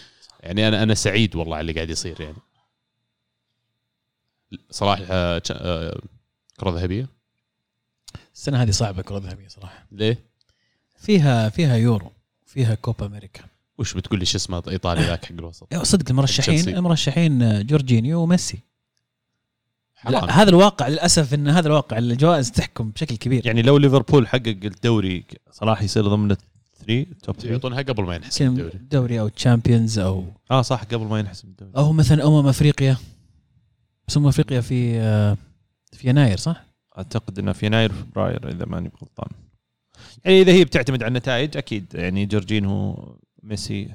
يعني 0.43 0.67
أنا 0.67 0.83
أنا 0.83 0.93
سعيد 0.93 1.35
والله 1.35 1.55
على 1.55 1.61
اللي 1.61 1.73
قاعد 1.73 1.89
يصير 1.89 2.21
يعني. 2.21 2.46
صلاح 4.71 4.99
آه، 5.09 5.41
آه، 5.51 6.01
كرة 6.59 6.69
ذهبية؟ 6.69 7.09
السنة 8.35 8.63
هذه 8.63 8.71
صعبة 8.71 9.01
كرة 9.01 9.17
ذهبية 9.17 9.47
صراحة. 9.47 9.85
ليه؟ 9.91 10.19
فيها 10.97 11.49
فيها 11.49 11.75
يورو 11.75 12.11
فيها 12.45 12.75
كوبا 12.75 13.05
أمريكا. 13.05 13.43
وش 13.77 13.93
بتقول 13.93 14.19
لي 14.19 14.25
شو 14.25 14.37
اسمه؟ 14.37 14.63
إيطالي 14.67 15.01
ذاك 15.01 15.25
حق 15.25 15.31
الوسط. 15.31 15.73
يا 15.73 15.83
صدق 15.83 16.05
المرشحين. 16.09 16.69
المرشحين 16.69 17.65
جورجينيو 17.65 18.21
وميسي. 18.21 18.59
حرام. 19.95 20.13
لا 20.13 20.41
هذا 20.41 20.49
الواقع 20.49 20.87
للأسف 20.87 21.33
إن 21.33 21.47
هذا 21.47 21.67
الواقع 21.67 21.97
الجوائز 21.97 22.51
تحكم 22.51 22.89
بشكل 22.89 23.15
كبير. 23.15 23.47
يعني 23.47 23.61
لو 23.61 23.77
ليفربول 23.77 24.27
حقق 24.27 24.47
الدوري 24.47 25.25
صلاح 25.51 25.81
يصير 25.81 26.07
ضمن 26.07 26.31
ال 26.31 26.43
three 26.43 27.05
top 27.23 27.35
3 27.35 27.51
يعطونها 27.51 27.81
قبل 27.81 28.03
ما 28.03 28.15
ينحسب 28.15 28.45
الدوري. 28.45 28.79
دوري 28.91 29.19
أو 29.19 29.27
تشامبيونز 29.27 29.99
أو 29.99 30.25
آه 30.51 30.61
صح 30.61 30.83
قبل 30.83 31.05
ما 31.05 31.19
ينحسب 31.19 31.45
الدوري. 31.45 31.71
أو 31.77 31.93
مثلا 31.93 32.27
أمم 32.27 32.47
أفريقيا. 32.47 32.97
بس 34.07 34.17
افريقيا 34.17 34.61
في 34.61 34.99
آه، 34.99 35.37
في 35.93 36.09
يناير 36.09 36.37
صح؟ 36.37 36.65
أعتقد 36.97 37.39
إنه 37.39 37.51
في 37.51 37.65
يناير 37.65 37.91
فبراير 37.91 38.49
إذا 38.49 38.65
ماني 38.65 38.91
غلطان 39.01 39.29
يعني 40.25 40.41
إذا 40.41 40.51
هي 40.51 40.65
بتعتمد 40.65 41.03
على 41.03 41.07
النتائج 41.07 41.57
أكيد. 41.57 41.85
يعني 41.93 42.25
جورجينهو 42.25 43.15
ميسي 43.43 43.89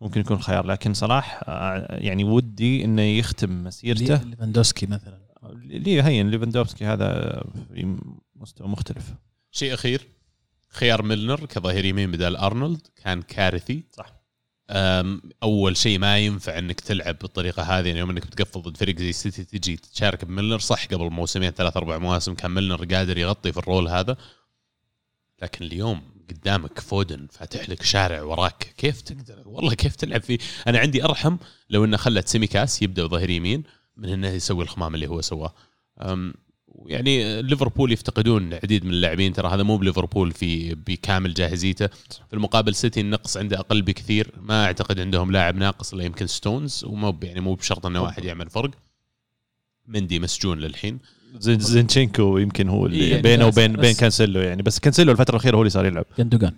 ممكن 0.00 0.20
يكون 0.20 0.38
خيار. 0.38 0.66
لكن 0.66 0.94
صلاح 0.94 1.40
آه، 1.48 1.96
يعني 2.00 2.24
ودي 2.24 2.84
إنه 2.84 3.02
يختم 3.02 3.64
مسيرته. 3.64 4.22
ليفاندوسكي 4.22 4.86
مثلا. 4.86 5.18
لي 5.52 6.02
هين 6.02 6.30
ليفاندوفسكي 6.30 6.84
هذا 6.84 7.42
في 7.74 7.96
مستوى 8.36 8.68
مختلف. 8.68 9.14
شيء 9.50 9.74
أخير 9.74 10.08
خيار 10.68 11.02
ميلنر 11.02 11.46
كظهير 11.46 11.84
يمين 11.84 12.10
بدال 12.10 12.36
أرنولد 12.36 12.86
كان 12.96 13.22
كارثي. 13.22 13.82
صح. 13.92 14.17
أول 15.42 15.76
شيء 15.76 15.98
ما 15.98 16.18
ينفع 16.18 16.58
إنك 16.58 16.80
تلعب 16.80 17.18
بالطريقة 17.18 17.62
هذه 17.62 17.86
يعني 17.86 17.98
يوم 17.98 18.10
إنك 18.10 18.26
بتقفل 18.26 18.62
ضد 18.62 18.76
فريق 18.76 18.98
زي 18.98 19.12
سيتي 19.12 19.44
تجي 19.44 19.76
تشارك 19.76 20.24
بميلنر 20.24 20.58
صح 20.58 20.86
قبل 20.86 21.10
موسمين 21.10 21.50
ثلاث 21.50 21.76
أربع 21.76 21.98
مواسم 21.98 22.34
كان 22.34 22.50
ميلنر 22.50 22.84
قادر 22.84 23.18
يغطي 23.18 23.52
في 23.52 23.58
ال 23.58 23.64
role 23.64 23.88
هذا. 23.88 24.16
لكن 25.42 25.64
اليوم 25.64 26.02
قدامك 26.30 26.80
فودن 26.80 27.26
فاتح 27.30 27.68
لك 27.68 27.82
شارع 27.82 28.22
وراك 28.22 28.74
كيف 28.76 29.00
تقدر؟ 29.00 29.42
والله 29.46 29.74
كيف 29.74 29.96
تلعب 29.96 30.22
فيه؟ 30.22 30.38
أنا 30.66 30.78
عندي 30.78 31.04
أرحم 31.04 31.36
لو 31.70 31.84
إنه 31.84 31.96
خلت 31.96 32.28
سيميكاس 32.28 32.82
يبدأ 32.82 33.06
ظهير 33.06 33.30
يمين 33.30 33.62
من 33.96 34.08
إنه 34.08 34.28
يسوي 34.28 34.64
الخمام 34.64 34.94
اللي 34.94 35.06
هو 35.06 35.20
سواه. 35.20 35.54
أم، 36.78 36.84
يعني 36.88 37.42
ليفربول 37.42 37.92
يفتقدون 37.92 38.54
عديد 38.54 38.84
من 38.84 38.90
اللاعبين 38.90 39.32
ترى 39.32 39.48
هذا 39.54 39.62
مو 39.62 39.76
بليفربول 39.76 40.32
في 40.32 40.74
بكامل 40.74 41.34
جاهزيته. 41.34 41.86
في 42.28 42.34
المقابل 42.34 42.74
سيتي 42.74 43.00
النقص 43.00 43.36
عنده 43.36 43.58
أقل 43.58 43.82
بكثير. 43.82 44.30
ما 44.42 44.64
أعتقد 44.64 45.00
عندهم 45.00 45.32
لاعب 45.32 45.56
ناقص 45.56 45.92
إلا 45.94 46.04
يمكن 46.04 46.26
ستونز 46.26 46.84
ومو 46.84 47.18
يعني 47.22 47.40
مو 47.40 47.54
بشرط 47.54 47.86
إنه 47.86 48.02
واحد 48.02 48.24
يعمل 48.24 48.50
فرق. 48.50 48.70
مندي 49.86 50.18
مسجون 50.20 50.58
للحين. 50.58 50.98
زين- 51.38 51.60
زينشينكو 51.60 52.38
يمكن 52.38 52.68
هو 52.68 52.86
اللي 52.86 53.04
إيه، 53.04 53.22
بينه 53.22 53.46
بس- 53.48 53.52
وبين 53.58 53.72
بين 53.76 53.94
كانسيلو 53.94 54.40
يعني. 54.40 54.62
بس 54.62 54.78
كانسيلو 54.78 55.12
الفترة 55.12 55.34
الأخيرة 55.36 55.56
هو 55.56 55.60
اللي 55.60 55.70
صار 55.70 55.86
يلعب. 55.86 56.04
جندوجان. 56.18 56.52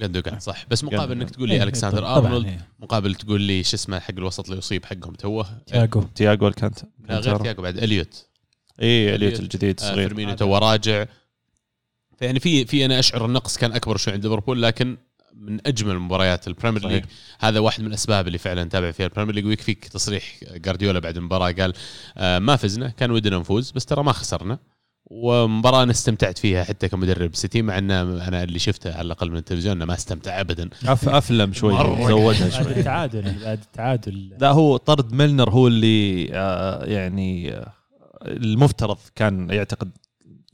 جندوجان 0.00 0.40
صح. 0.40 0.66
بس 0.70 0.84
مقابل. 0.84 1.12
إنك 1.12 1.30
تقول 1.30 1.48
لي 1.48 1.54
إيه، 1.54 1.62
ألكسندر 1.62 2.06
أرنولد 2.16 2.46
إيه. 2.46 2.68
مقابل 2.80 3.14
تقول 3.14 3.40
لي 3.40 3.62
شو 3.62 3.76
اسمه 3.76 3.98
حق 3.98 4.14
الوسط 4.18 4.44
اللي 4.44 4.58
يصيب 4.58 4.84
حقهم 4.84 5.14
توه؟ 5.14 5.46
تياجو 5.66 6.02
تياجو 6.14 6.48
الكانت 6.48 6.78
لا 7.08 7.18
غير 7.18 7.36
تياجو 7.36 7.62
بعد 7.62 7.78
إليوت. 7.78 8.27
اي 8.82 9.14
اليوت 9.14 9.22
إليوت. 9.22 9.40
الجديد 9.40 9.80
آه، 9.80 9.84
صغير. 9.84 10.08
فيرمينيو 10.08 10.34
تو 10.34 10.56
راجع. 10.56 11.06
فيعني 12.18 12.40
في 12.40 12.64
في 12.64 12.84
أنا 12.84 12.98
أشعر 12.98 13.24
النقص 13.24 13.56
كان 13.58 13.72
أكبر 13.72 13.96
شوي 13.96 14.14
عند 14.14 14.26
ليفربول 14.26 14.62
لكن 14.62 14.96
من 15.34 15.66
أجمل 15.66 15.98
مباريات 15.98 16.48
البريمير. 16.48 16.88
ليج. 16.88 17.04
هذا 17.40 17.58
واحد 17.58 17.80
من 17.80 17.86
الأسباب 17.86 18.26
اللي 18.26 18.38
فعلا 18.38 18.64
نتابع 18.64 18.90
فيها 18.90 19.06
البريمير 19.06 19.34
ليج. 19.34 19.46
ويكفيك 19.46 19.84
تصريح 19.88 20.24
جارديولا 20.54 20.98
بعد 20.98 21.16
المباراة 21.16 21.52
قال 21.52 21.72
آه 22.16 22.38
ما 22.38 22.56
فزنا 22.56 22.88
كان 22.88 23.10
ودنا 23.10 23.38
نفوز 23.38 23.70
بس 23.70 23.86
ترى 23.86 24.02
ما 24.02 24.12
خسرنا. 24.12 24.58
ومباراة 25.10 25.82
أنا 25.82 25.90
استمتعت 25.90 26.38
فيها 26.38 26.64
حتى 26.64 26.88
كمدرب 26.88 27.34
سيتي 27.34 27.62
مع 27.62 27.78
ان 27.78 27.90
أنا 27.90 28.42
اللي 28.42 28.58
شفته 28.58 28.92
على 28.94 29.06
الأقل 29.06 29.30
من 29.30 29.36
التلفزيون 29.36 29.76
إنه 29.76 29.84
ما 29.84 29.94
استمتع 29.94 30.40
ابدا. 30.40 30.70
أف 30.86 31.08
أفلم 31.08 31.52
شوي. 31.52 31.72
زودها 32.08 32.48
بعد 32.48 32.62
شوي. 32.64 32.72
التعادل 32.72 33.22
بعد 33.44 33.58
التعادل. 33.58 34.36
لا 34.40 34.50
هو 34.50 34.76
طرد 34.76 35.12
ميلنر 35.12 35.50
هو 35.50 35.66
اللي 35.66 36.28
آه 36.32 36.84
يعني 36.84 37.54
آه 37.54 37.72
المفترض 38.22 38.98
كان 39.14 39.50
يعتقد 39.50 39.90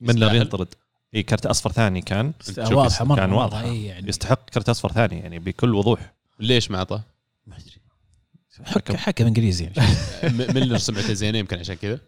ميلنر 0.01 0.23
يستاهل. 0.27 0.37
ينطرد. 0.43 0.69
إي 1.15 1.23
كرت 1.23 1.47
أصفر 1.47 1.73
ثاني 1.73 2.01
كان. 2.01 2.33
واضحه 2.59 3.05
مرة 3.05 3.49
كان. 3.49 3.65
إيه 3.65 3.87
يعني. 3.89 4.09
يستحق 4.09 4.51
كرت 4.51 4.69
أصفر 4.69 4.93
ثاني 4.93 5.19
يعني 5.19 5.39
بكل 5.39 5.75
وضوح. 5.75 6.15
ليش 6.41 6.71
ما 6.71 6.79
أعطاه؟ 6.79 7.03
ما 7.47 7.57
أدري. 7.57 7.75
حكم. 8.65 8.97
حكم 8.97 9.27
إنجليزي 9.27 9.65
يعني. 9.65 9.93
م- 10.25 10.37
ميلنر 10.55 10.79
سمعته 10.79 11.13
زينة 11.13 11.39
يمكن 11.39 11.59
عشان 11.59 11.75
كذا. 11.75 12.01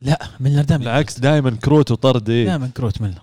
لا 0.00 0.28
ميلنر 0.40 0.62
دائما. 0.62 0.84
بالعكس 0.84 1.18
دائما 1.18 1.50
كروت 1.50 1.90
وطرد 1.90 2.30
إيه. 2.30 2.44
دائما 2.46 2.70
كروت 2.76 3.00
ميلنر. 3.00 3.20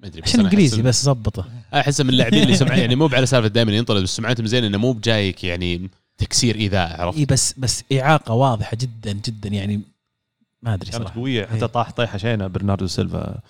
ما 0.00 0.06
أدري 0.06 0.20
بس 0.22 0.28
عشان 0.28 0.40
إنجليزي 0.40 0.82
أحس- 0.82 0.84
بس 0.84 1.02
زبطه. 1.04 1.48
أحس 1.74 2.00
من 2.00 2.10
اللاعبين 2.10 2.42
اللي 2.42 2.56
سمع 2.56 2.76
يعني 2.76 2.96
مو 2.96 3.06
على 3.12 3.26
سالفة 3.26 3.48
دائما 3.48 3.72
ينطرد 3.72 4.02
بس 4.02 4.16
سمعتهم 4.16 4.46
زين 4.46 4.64
إنه 4.64 4.78
مو 4.78 4.92
بجايك 4.92 5.44
يعني 5.44 5.90
تكسير 6.18 6.56
إيذاء 6.56 7.00
عرفت؟ 7.00 7.18
إي 7.18 7.24
بس 7.24 7.54
بس 7.58 7.84
إعاقة 7.92 8.34
واضحة 8.34 8.76
جدا 8.80 9.12
جدا 9.12 9.48
يعني 9.48 9.80
ما 10.62 10.74
أدري 10.74 10.90
كانت 10.90 11.02
صراحة. 11.02 11.14
قوية 11.20 11.46
حتى. 11.46 11.68
طاح 11.68 11.90
طيحه 11.90 12.18
شينه 12.18 12.46
برناردو 12.46 12.86
سيلفا. 12.86 13.40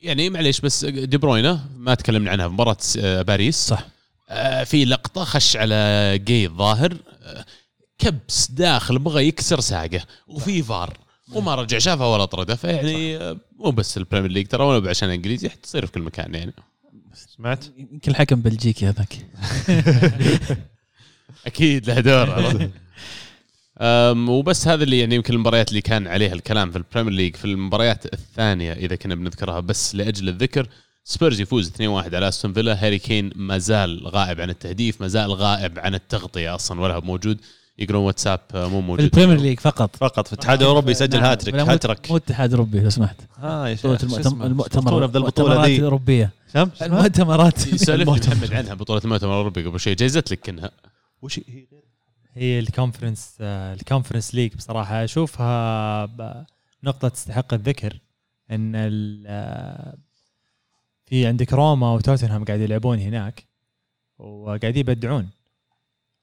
يعني 0.00 0.30
معليش 0.30 0.60
بس 0.60 0.84
دي 0.84 1.16
بروينا 1.16 1.64
ما 1.76 1.94
تكلمنا 1.94 2.30
عنها 2.30 2.48
في 2.48 2.54
مباراه 2.54 2.76
آه، 2.98 3.22
باريس. 3.22 3.56
صح. 3.66 3.86
آه، 4.28 4.64
في 4.64 4.84
لقطة 4.84 5.24
خش 5.24 5.56
على 5.56 6.18
جاي 6.18 6.46
الظاهر 6.46 6.96
آه، 7.22 7.44
كبس 7.98 8.50
داخل 8.50 8.98
بغى 8.98 9.28
يكسر 9.28 9.60
ساقه 9.60 10.00
وفي 10.26 10.62
فار 10.62 10.96
وما 11.32 11.54
رجع 11.54 11.78
شافها 11.78 12.06
ولا 12.06 12.24
طرده 12.24 12.54
فيعني 12.56 13.18
مو 13.58 13.70
بس 13.70 13.96
البريمير 13.96 14.30
ليج 14.30 14.46
ترى 14.46 14.64
ولا 14.64 14.90
عشان 14.90 15.10
إنجليزي 15.10 15.48
تصير 15.48 15.86
في 15.86 15.92
كل 15.92 16.00
مكان 16.02 16.34
يعني. 16.34 16.52
سمعت؟ 17.36 17.64
يمكن 17.76 18.10
الحكم 18.10 18.40
بلجيكي 18.40 18.86
هذاك. 18.86 19.16
أكيد 21.46 21.90
له 21.90 22.00
دور. 22.00 22.68
وبس 24.28 24.68
هذا 24.68 24.84
اللي 24.84 24.98
يعني 24.98 25.14
يمكن 25.14 25.34
المباريات 25.34 25.68
اللي 25.68 25.80
كان 25.80 26.06
عليها 26.06 26.32
الكلام 26.32 26.70
في 26.70 26.78
البريمير 26.78 27.12
ليج 27.12 27.36
في 27.36 27.44
المباريات 27.44 28.12
الثانية 28.14 28.72
إذا 28.72 28.96
كنا 28.96 29.14
بنذكرها 29.14 29.60
بس 29.60 29.94
لأجل 29.94 30.28
الذكر 30.28 30.66
سبيرز 31.04 31.40
يفوز 31.40 31.68
2-1 31.70 31.80
على 31.82 32.28
استون 32.28 32.52
فيلا 32.52 32.84
هاري 32.86 32.98
كين 32.98 33.30
ما 33.36 33.58
زال 33.58 34.06
غائب 34.08 34.40
عن 34.40 34.50
التهديف 34.50 35.00
ما 35.00 35.08
زال 35.08 35.32
غائب 35.34 35.78
عن 35.78 35.94
التغطية 35.94 36.54
أصلا 36.54 36.80
ولا 36.80 36.94
هو 36.94 37.00
موجود. 37.00 37.38
يقولون 37.78 38.02
واتساب 38.04 38.40
آه، 38.54 38.68
مو 38.68 38.80
في 38.80 38.86
موجود 38.86 39.00
البريمير 39.04 39.40
ليج 39.40 39.60
فقط. 39.60 39.96
فقط 39.96 40.26
في 40.26 40.32
الاتحاد 40.32 40.60
الأوروبي 40.62 40.90
يسجل 40.92 41.20
نعم. 41.20 41.30
هاتريك 41.30 41.54
مو- 41.54 41.64
هاتريك 41.64 42.10
مو 42.10 42.16
اتحاد 42.16 42.50
أوروبي 42.52 42.80
لو 42.80 42.90
سمحت. 42.90 43.16
آه 43.42 43.68
يا 43.68 43.74
شيخ، 43.74 43.86
بطولة 43.86 44.22
شو 44.22 44.28
المؤتمر 44.44 45.08
في 45.08 45.16
البطولة 45.16 45.16
المؤتمرات 45.16 45.66
ذي 45.68 45.76
الأوروبية؟ 45.76 46.30
المؤتمرات. 46.82 47.58
سالفني 47.58 47.94
المؤتمر. 48.02 48.34
محمد 48.34 48.52
عنها 48.54 48.74
بطولة 48.74 49.00
المؤتمر 49.04 49.30
الأوروبي 49.30 49.64
قبل 49.64 49.80
شوي. 49.80 49.94
جايزت 49.94 50.30
لك 50.32 50.40
كنها. 50.46 50.70
وش 51.22 51.40
هي 51.48 51.66
هي 52.34 52.58
الكونفرنس 52.58 53.36
آه، 53.40 53.74
الكونفرنس 53.74 54.34
ليج 54.34 54.54
بصراحة. 54.54 55.04
أشوفها 55.04 56.04
ب- 56.06 56.44
نقطة 56.84 57.08
تستحق 57.08 57.54
الذكر 57.54 58.00
إن 58.50 58.72
ال- 58.76 59.24
آه، 59.26 59.96
في 61.06 61.26
عندك 61.26 61.52
روما 61.52 61.92
وتوتنهام 61.92 62.44
قاعد 62.44 62.60
يلعبون 62.60 62.98
هناك 62.98 63.44
وقاعدين 64.18 64.76
يبدعون. 64.76 65.28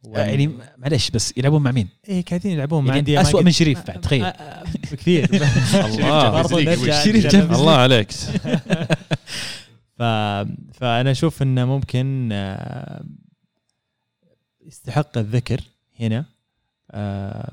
و- 0.03 0.17
يعني 0.17 0.57
معليش 0.77 1.11
بس 1.11 1.33
يلعبون 1.37 1.61
مع 1.61 1.71
مين؟ 1.71 1.89
إيه 2.09 2.25
قاعدين 2.25 2.51
يلعبون 2.51 2.85
مع 2.85 2.95
يعني 2.95 3.21
اسوء 3.21 3.43
من 3.43 3.51
شريف 3.51 3.87
بعد 3.87 4.01
تخيل. 4.01 4.23
آه، 4.23 4.27
آه، 4.27 4.63
بكثير 4.91 5.25
الله. 5.85 7.03
شريف. 7.03 7.27
جنب- 7.27 7.51
الله 7.53 7.75
عليك. 7.77 8.11
ف... 9.97 10.01
فأنا 10.73 11.11
أشوف 11.11 11.41
إنه 11.41 11.65
ممكن 11.65 12.29
آه، 12.31 13.03
يستحق 14.75 15.17
الذكر 15.17 15.61
هنا. 15.99 16.25
آه، 16.91 17.51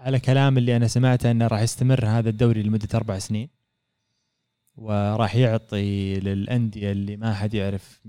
على 0.00 0.20
كلام 0.20 0.58
اللي 0.58 0.76
أنا 0.76 0.88
سمعته 0.88 1.30
أنه 1.30 1.46
راح 1.46 1.60
يستمر 1.60 2.06
هذا 2.06 2.28
الدوري 2.28 2.62
لمدة 2.62 2.88
أربع 2.94 3.18
سنين 3.18 3.48
وراح 4.76 5.36
يعطي 5.36 6.20
للأندية 6.20 6.92
اللي 6.92 7.16
ما 7.16 7.34
حد 7.34 7.54
يعرف 7.54 8.00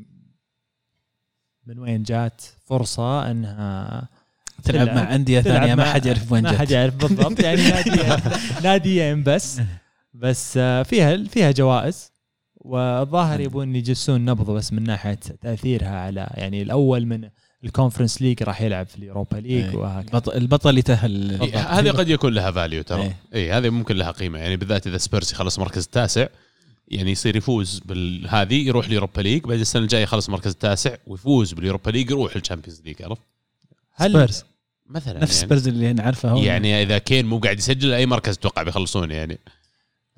من 1.65 1.79
وين 1.79 2.03
جات 2.03 2.41
فرصة 2.65 3.31
أنها 3.31 4.07
تلعب 4.63 4.87
مع 4.87 5.15
أندية 5.15 5.41
ثانية 5.41 5.75
ما 5.75 5.93
حد 5.93 6.05
يعرف 6.05 6.31
وين 6.31 6.43
ما 6.43 6.57
حد 6.57 6.71
يعرف 6.71 6.95
بالضبط 6.95 7.39
يعني 7.39 7.61
ناديين 7.69 8.19
ناديين 8.63 9.23
بس. 9.23 9.61
بس 10.13 10.57
آه، 10.57 10.83
فيها 10.83 11.23
فيها 11.23 11.51
جوائز 11.51 12.11
والظاهر 12.55 13.39
يبون 13.39 13.75
يجسون 13.75 14.25
نبض 14.25 14.51
بس 14.51 14.73
من 14.73 14.83
ناحية 14.83 15.13
تأثيرها 15.41 15.99
على 15.99 16.29
يعني 16.33 16.61
الأول 16.61 17.05
من 17.05 17.29
الكونفرنس 17.63 18.21
ليج 18.21 18.43
راح 18.43 18.61
يلعب 18.61 18.87
في 18.87 18.97
اليوروبا 18.97 19.37
ليج 19.37 19.63
إيه. 19.63 19.75
وهكذا. 19.75 20.11
البطل, 20.13 20.33
البطل 20.33 20.69
اللي 20.69 20.81
تاهل 20.81 21.41
إيه، 21.41 21.59
هذه 21.59 21.91
قد 21.91 22.09
يكون 22.09 22.33
لها 22.33 22.51
value 22.51 22.83
ترى. 22.83 23.01
إيه. 23.01 23.17
اي 23.33 23.51
هذه 23.51 23.69
ممكن 23.69 23.95
لها 23.95 24.11
قيمة. 24.11 24.39
يعني 24.39 24.57
بالذات 24.57 24.87
إذا 24.87 24.97
سبيرز 24.97 25.31
يخلص 25.31 25.57
المركز 25.57 25.83
التاسع 25.83 26.27
يعني 26.87 27.11
يصير 27.11 27.35
يفوز 27.35 27.79
بالهذه 27.79 28.67
يروح 28.67 28.85
اليوروبا 28.85 29.21
ليج 29.21 29.43
بعد 29.43 29.59
السنة 29.59 29.81
الجاية 29.81 30.03
يخلص 30.03 30.27
المركز 30.27 30.51
التاسع 30.51 30.95
ويفوز 31.07 31.53
باليوروبا 31.53 31.91
ليج 31.91 32.11
يروح 32.11 32.35
الشامبيونز 32.35 32.81
ليج 32.81 33.01
عرفت؟ 33.01 33.21
هل 33.93 34.11
سبيرز. 34.11 34.43
مثلا 34.85 35.19
نفس 35.19 35.35
يعني. 35.35 35.45
سبيرز 35.45 35.67
اللي 35.67 35.93
نعرفه 35.93 36.29
هو 36.29 36.37
يعني 36.37 36.83
إذا 36.83 36.97
كين 36.97 37.25
مو 37.25 37.37
قاعد 37.37 37.59
يسجل 37.59 37.93
أي 37.93 38.05
مركز 38.05 38.33
أتوقع 38.33 38.63
بيخلصون 38.63 39.11
يعني؟ 39.11 39.39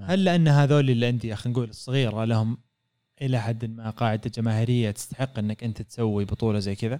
هل 0.02 0.24
لأن 0.24 0.48
هذول 0.48 0.90
الانديه 0.90 1.36
خلينا 1.36 1.58
نقول 1.58 1.70
الصغيرة 1.70 2.26
لهم 2.26 2.58
إلى 3.22 3.42
حد 3.42 3.66
ما 3.66 3.90
قاعدة 3.90 4.32
جماهيرية 4.36 4.92
تستحق 4.92 5.40
إنك 5.40 5.64
أنت 5.64 5.82
تسوي 5.82 6.26
بطولة 6.26 6.60
زي 6.60 6.76
كذا؟ 6.76 7.00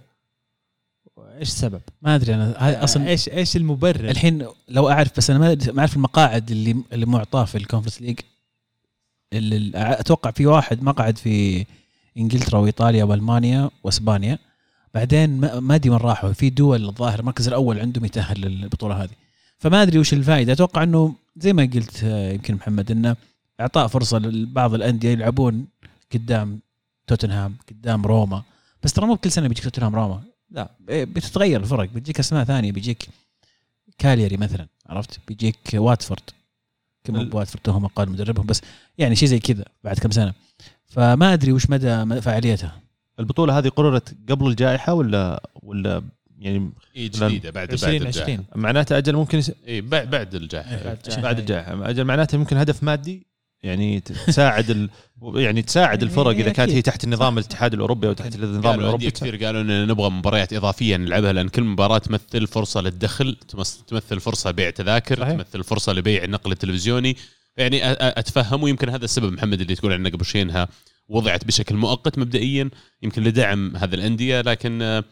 إيش 1.18 1.48
السبب؟ 1.48 1.80
ما 2.02 2.14
أدري 2.14 2.34
أنا 2.34 2.54
هاي 2.58 2.76
أصلا 2.76 3.08
إيش 3.08 3.28
إيش 3.28 3.56
المبرر؟ 3.56 4.10
الحين 4.10 4.46
لو 4.68 4.90
أعرف 4.90 5.16
بس 5.16 5.30
أنا 5.30 5.38
ما 5.38 5.58
ما 5.72 5.80
أعرف 5.80 5.96
المقاعد 5.96 6.50
اللي 6.50 6.76
اللي 6.92 7.06
معطاه 7.06 7.44
في 7.44 7.58
الكونفرنس 7.58 8.02
ليج. 8.02 8.20
أتوقع 9.74 10.30
في 10.30 10.46
واحد 10.46 10.82
مقعد 10.82 11.18
في 11.18 11.66
إنجلترا 12.16 12.58
وإيطاليا 12.58 13.04
وألمانيا 13.04 13.70
وإسبانيا. 13.84 14.38
بعدين 14.94 15.40
ما 15.40 15.60
ما 15.60 15.74
أدري 15.74 15.90
وين 15.90 15.98
راحوا. 15.98 16.32
في 16.32 16.50
دول 16.50 16.84
الظاهر 16.84 17.20
المركز 17.20 17.48
الأول 17.48 17.80
عندهم 17.80 18.04
يتأهل 18.04 18.40
للبطولة 18.40 19.02
هذه. 19.02 19.14
فما 19.58 19.82
أدري 19.82 19.98
وش 19.98 20.12
الفائده 20.12 20.52
أتوقع 20.52 20.82
إنه 20.82 21.14
زي 21.36 21.52
ما 21.52 21.70
قلت 21.74 22.04
آه، 22.04 22.32
يمكن 22.32 22.54
محمد 22.54 22.90
إنه 22.90 23.16
إعطاء 23.60 23.86
فرصة 23.86 24.18
لبعض 24.18 24.74
الأندية 24.74 25.10
يلعبون 25.10 25.66
قدام 26.14 26.60
توتنهام 27.06 27.56
قدام 27.68 28.06
روما. 28.06 28.42
بس 28.82 28.92
ترى 28.92 29.06
مو 29.06 29.14
بكل 29.14 29.30
سنة 29.30 29.48
بيجيك 29.48 29.64
توتنهام 29.64 29.96
روما. 29.96 30.22
لا 30.50 30.70
إيه، 30.88 31.04
بتتغير 31.04 31.60
الفرق. 31.60 31.88
بتجيك 31.88 32.18
اسماء 32.18 32.44
ثانية 32.44 32.72
بيجيك 32.72 33.08
كالياري 33.98 34.36
مثلا 34.36 34.66
عرفت؟ 34.86 35.20
بيجيك 35.28 35.58
واتفورد. 35.74 36.30
كم 37.04 37.34
واتفورد 37.34 37.68
هم 37.68 37.86
قال 37.86 38.10
مدربهم 38.10 38.46
بس 38.46 38.62
يعني 38.98 39.16
شيء 39.16 39.28
زي 39.28 39.38
كذا 39.38 39.64
بعد 39.84 39.98
كم 39.98 40.10
سنة. 40.10 40.34
فما 40.86 41.32
أدري 41.32 41.52
وش 41.52 41.70
مدى 41.70 42.20
فاعليتها 42.20 42.80
البطولة 43.20 43.58
هذه 43.58 43.68
قررت 43.68 44.16
قبل 44.30 44.46
الجائحة 44.46 44.94
ولا 44.94 45.50
ولا 45.62 46.02
يعني 46.38 46.70
اي 46.96 47.08
جديدة 47.08 47.50
بعد 47.50 47.68
بعد 47.68 47.72
20 47.72 47.94
الجائحة. 47.94 48.22
20 48.22 48.44
معناته 48.54 48.98
أجل 48.98 49.16
ممكن 49.16 49.38
يس... 49.38 49.52
اي 49.68 49.80
بعد 49.80 50.10
بعد 50.10 50.34
الجائحة. 50.34 50.84
بعد 50.84 51.20
بعد 51.22 51.38
الجائحة. 51.38 51.90
أجل 51.90 52.04
معناته 52.04 52.38
ممكن 52.38 52.56
هدف 52.56 52.82
مادي 52.82 53.25
يعني 53.62 54.00
تساعد 54.00 54.70
ال... 54.70 54.90
يعني 55.34 55.62
تساعد 55.62 56.02
الفرق 56.02 56.28
إذا 56.28 56.50
كانت 56.50 56.72
هي 56.72 56.82
تحت 56.82 57.04
النظام 57.04 57.38
الاتحاد 57.38 57.74
الأوروبي 57.74 58.08
أو 58.08 58.12
تحت 58.12 58.34
النظام 58.34 58.80
الأوروبي. 58.80 59.10
كثير 59.10 59.44
قالوا 59.44 59.60
إن 59.60 59.86
نبغى 59.86 60.10
مباريات 60.10 60.52
إضافية 60.52 60.96
نلعبها 60.96 61.32
لأن 61.32 61.48
كل 61.48 61.62
مباراة 61.62 61.98
تمثل 61.98 62.46
فرصة 62.46 62.80
للدخل 62.80 63.36
تمثل 63.88 64.20
فرصة 64.20 64.50
بيع 64.50 64.70
تذاكر 64.70 65.20
صحيح. 65.20 65.32
تمثل 65.32 65.64
فرصة 65.64 65.92
لبيع 65.92 66.24
النقل 66.24 66.52
التلفزيوني 66.52 67.16
يعني 67.56 67.80
أتفهم 68.00 68.62
ويمكن 68.62 68.88
هذا 68.88 69.04
السبب 69.04 69.32
محمد 69.32 69.60
اللي 69.60 69.74
تقول 69.74 69.92
عنه 69.92 70.10
قبل 70.10 70.24
شوي 70.24 70.42
انها 70.42 70.68
وضعت 71.08 71.44
بشكل 71.44 71.76
مؤقت 71.76 72.18
مبدئيا 72.18 72.70
يمكن 73.02 73.22
لدعم 73.22 73.76
هذه 73.76 73.94
الأندية 73.94 74.40
لكن 74.40 75.02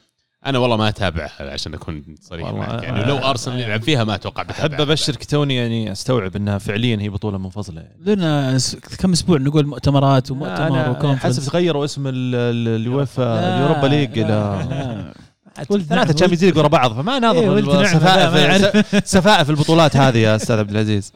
أنا 0.46 0.58
والله 0.58 0.76
ما 0.76 0.88
أتابعها 0.88 1.52
عشان 1.52 1.74
أكون 1.74 2.02
صريح 2.22 2.46
والله 2.46 2.60
معك. 2.60 2.82
يعني 2.82 3.04
لو 3.04 3.16
أرسنال 3.18 3.60
يلعب 3.60 3.82
فيها 3.82 4.04
ما 4.04 4.14
أتوقع 4.14 4.46
أحب 4.50 4.80
أبشرك 4.80 5.24
توني 5.24 5.56
يعني 5.56 5.92
أستوعب 5.92 6.36
إنها 6.36 6.58
فعليا 6.58 6.96
هي 7.00 7.08
بطولة 7.08 7.38
منفصلة 7.38 7.80
يعني. 7.80 7.96
لنا 8.16 8.58
كم 8.98 9.12
أسبوع 9.12 9.38
نقول 9.38 9.66
مؤتمرات 9.66 10.30
ومؤتمر 10.30 10.90
و 10.90 10.94
conference؟ 10.94 11.38
حسب 11.40 11.52
غيروا 11.52 11.84
اسم 11.84 12.06
ال- 12.06 12.14
ال- 12.34 12.80
اليوفا 12.80 13.56
اليوروبا 13.56 13.86
ليج 13.86 14.18
إلى 14.18 14.28
لا. 14.28 15.78
ثلاثة 15.78 16.12
تشامبيونز 16.12 16.44
ليج 16.44 16.58
ورا 16.58 16.68
بعض 16.68 16.92
فما 16.92 17.12
إيه، 17.14 17.18
ناظر 17.18 17.48
ولد 17.50 17.64
نعمة، 17.68 17.84
سفائف. 17.84 19.08
سفائف 19.08 19.50
البطولات 19.50 19.96
هذه 19.96 20.18
يا 20.18 20.36
أستاذ 20.36 20.58
عبد 20.58 20.70
العزيز. 20.70 21.12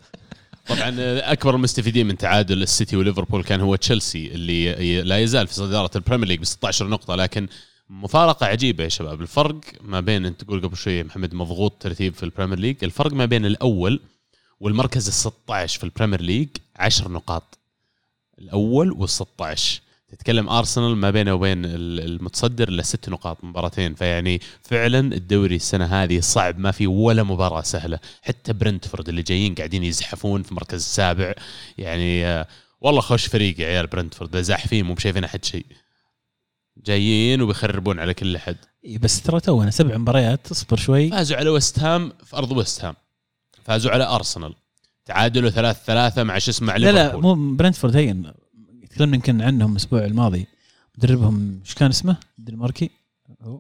طبعا 0.68 0.94
أكبر 1.32 1.55
المستفيدين 1.55 2.06
من 2.06 2.16
تعادل 2.16 2.62
السيتي 2.62 2.96
وليفربول 2.96 3.44
كان 3.44 3.60
هو 3.60 3.76
تشيلسي 3.76 4.26
اللي 4.34 5.02
لا 5.02 5.18
يزال 5.18 5.46
في 5.46 5.55
صدارة 5.55 5.90
البريمير 5.96 6.28
ليج 6.28 6.40
ب 6.40 6.44
16 6.44 6.86
نقطة 6.88 7.14
لكن 7.14 7.48
مفارقة 7.90 8.47
عجيبة 8.47 8.85
يا 8.85 8.89
شباب. 8.89 9.20
الفرق 9.20 9.60
ما 9.81 10.01
بين 10.01 10.27
انت 10.27 10.44
تقول 10.44 10.62
قبل 10.62 10.77
شوي 10.77 11.02
محمد 11.02 11.35
مضغوط 11.35 11.73
ترتيب 11.81 12.15
في 12.15 12.23
البريمير 12.23 12.59
ليج 12.59 12.77
الفرق 12.85 13.12
ما 13.12 13.24
بين 13.24 13.47
الأول 13.47 14.01
والمركز 14.60 15.06
ال 15.06 15.12
16 15.12 15.78
في 15.78 15.85
البريمير 15.85 16.20
ليج 16.20 16.48
10 16.77 17.09
نقاط. 17.09 17.59
الأول 18.39 18.93
وال 18.93 19.09
16 19.09 19.81
تتكلم 20.09 20.48
أرسنال 20.48 20.97
ما 20.97 21.10
بينه 21.10 21.35
وبين 21.35 21.65
ال- 21.65 22.01
المتصدر 22.01 22.69
إلا 22.69 22.82
ست 22.82 23.09
نقاط 23.09 23.44
مباراتين 23.44 23.94
فيعني 23.94 24.40
فعلا 24.62 24.98
الدوري 25.15 25.56
السنة 25.56 25.85
هذه 25.85 26.20
صعب 26.20 26.59
ما 26.59 26.70
في 26.70 26.86
ولا 26.86 27.23
مباراة 27.23 27.62
سهلة. 27.62 27.98
حتى 28.23 28.52
برنتفورد 28.52 29.09
اللي 29.09 29.23
جايين 29.23 29.55
قاعدين 29.55 29.85
يزحفون 29.85 30.43
في 30.43 30.55
مركز 30.55 30.78
السابع 30.81 31.35
يعني 31.78 32.27
آه، 32.27 32.47
والله 32.81 33.01
خوش 33.01 33.27
فريق 33.27 33.60
يا 33.60 33.66
عيال 33.66 33.86
برنتفورد 33.86 34.36
زاحفين 34.36 34.85
مو 34.85 34.94
بشايفين 34.94 35.24
أحد 35.24 35.44
شيء. 35.44 35.66
جايين 36.84 37.42
وبيخربون 37.42 37.98
على 37.98 38.14
كل 38.14 38.36
احد 38.36 38.56
إيه، 38.84 38.98
بس 38.98 39.22
ترى 39.22 39.40
تونا 39.40 39.70
سبع 39.70 39.96
مباريات 39.96 40.50
اصبر 40.50 40.76
شوي. 40.76 41.10
فازوا 41.10 41.36
على 41.36 41.50
ويست 41.50 41.78
هام 41.78 42.12
في 42.24 42.36
أرض 42.36 42.52
ويست 42.52 42.84
هام 42.84 42.94
فازوا 43.64 43.90
على 43.90 44.05
ارسنال 44.05 44.55
تعادلوا 45.05 45.50
ثلاث 45.50 45.84
ثلاثة 45.84 46.22
مع 46.22 46.38
شو 46.38 46.50
اسمه 46.50 46.76
لا 46.76 46.92
لا 46.92 47.16
مو 47.16 47.55
برنتفورد 47.55 47.96
هين. 47.96 48.32
تكلمنا 48.90 49.16
يمكن 49.16 49.42
عنهم 49.42 49.72
الأسبوع 49.72 50.05
الماضي. 50.05 50.46
مدربهم 50.98 51.60
إيش 51.64 51.74
كان 51.74 51.88
اسمه؟ 51.90 52.16
الدنماركي 52.38 52.90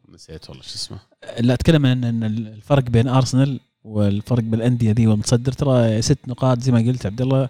نسيت 0.08 0.50
والله 0.50 0.62
شو 0.62 0.74
اسمه. 0.74 0.98
لا 1.40 1.54
أتكلم 1.54 1.86
عن 1.86 2.04
إن 2.04 2.24
الفرق 2.24 2.82
بين 2.82 3.08
ارسنال 3.08 3.60
والفرق 3.84 4.42
بالأندية 4.42 4.92
ذي 4.92 5.06
والمتصدر. 5.06 5.52
ترى 5.52 6.02
ست 6.02 6.18
نقاط 6.28 6.60
زي 6.60 6.72
ما 6.72 6.78
قلت 6.78 7.06
عبد 7.06 7.20
الله. 7.20 7.48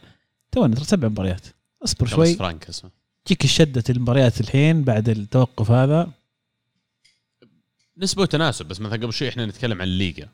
تونا 0.53 0.75
ترى 0.75 0.85
سبع 0.85 1.09
مباريات. 1.09 1.47
اصبر 1.85 2.07
شوي. 2.07 2.35
فرانك 2.35 2.69
اسمه. 2.69 2.91
تجيك 3.29 3.45
الشده 3.45 3.85
المباريات 3.91 4.41
الحين 4.41 4.85
بعد 4.85 5.09
التوقف 5.09 5.71
هذا. 5.71 6.11
نسبة 7.99 8.23
وتناسب 8.23 8.67
بس 8.67 8.81
مثلا 8.81 8.97
قبل 8.97 9.13
شوي 9.13 9.29
إحنا 9.29 9.47
نتكلم 9.47 9.83
عن 9.83 9.89
الليغا. 9.89 10.29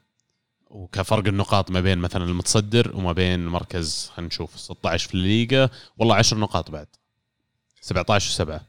وكفرق 0.70 1.26
النقاط 1.28 1.70
ما 1.70 1.80
بين 1.80 1.98
مثلا 1.98 2.24
المتصدر 2.24 2.96
وما 2.96 3.12
بين 3.12 3.46
مركز 3.46 4.10
خلينا 4.14 4.28
نشوف 4.28 4.58
16 4.58 5.08
في 5.08 5.14
الليغا. 5.14 5.70
والله 5.98 6.14
10 6.14 6.38
نقاط 6.38 6.70
بعد. 6.70 6.86
17 7.80 8.44
و7 8.44 8.60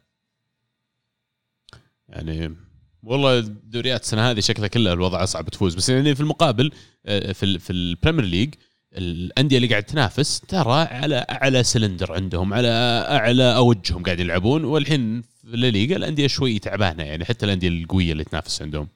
يعني 2.10 2.56
والله 3.04 3.40
الدوريات 3.40 4.04
السنة 4.04 4.32
هذه 4.32 4.40
شكلها 4.40 4.68
كلها 4.68 4.94
الوضع 4.94 5.24
أصعب 5.24 5.50
تفوز. 5.50 5.76
بس 5.76 5.90
يعني 5.90 6.16
في 6.16 6.22
المقابل 6.22 6.72
آه، 7.06 7.32
في 7.32 7.60
في 7.60 7.74
البريمير 7.74 8.26
ليج 8.26 8.54
الأندية 8.98 9.58
اللي 9.58 9.68
قاعد 9.68 9.84
تنافس 9.84 10.40
ترى 10.40 10.82
على 10.82 11.16
أعلى 11.16 11.64
سلندر 11.64 12.14
عندهم 12.14 12.54
على 12.54 12.68
أعلى 13.10 13.56
أوجهم 13.56 14.04
قاعد 14.04 14.20
يلعبون 14.20 14.64
والحين 14.64 15.22
في 15.22 15.54
الليغا 15.54 15.96
الأندية 15.96 16.28
شوي 16.28 16.60
تعبانة 16.60 17.04
يعني 17.04 17.26
حتى 17.26 17.46
الأندية 17.46 17.68
القوية 17.68 18.12
اللي 18.12 18.24
تنافس 18.24 18.62
عندهم. 18.62 18.88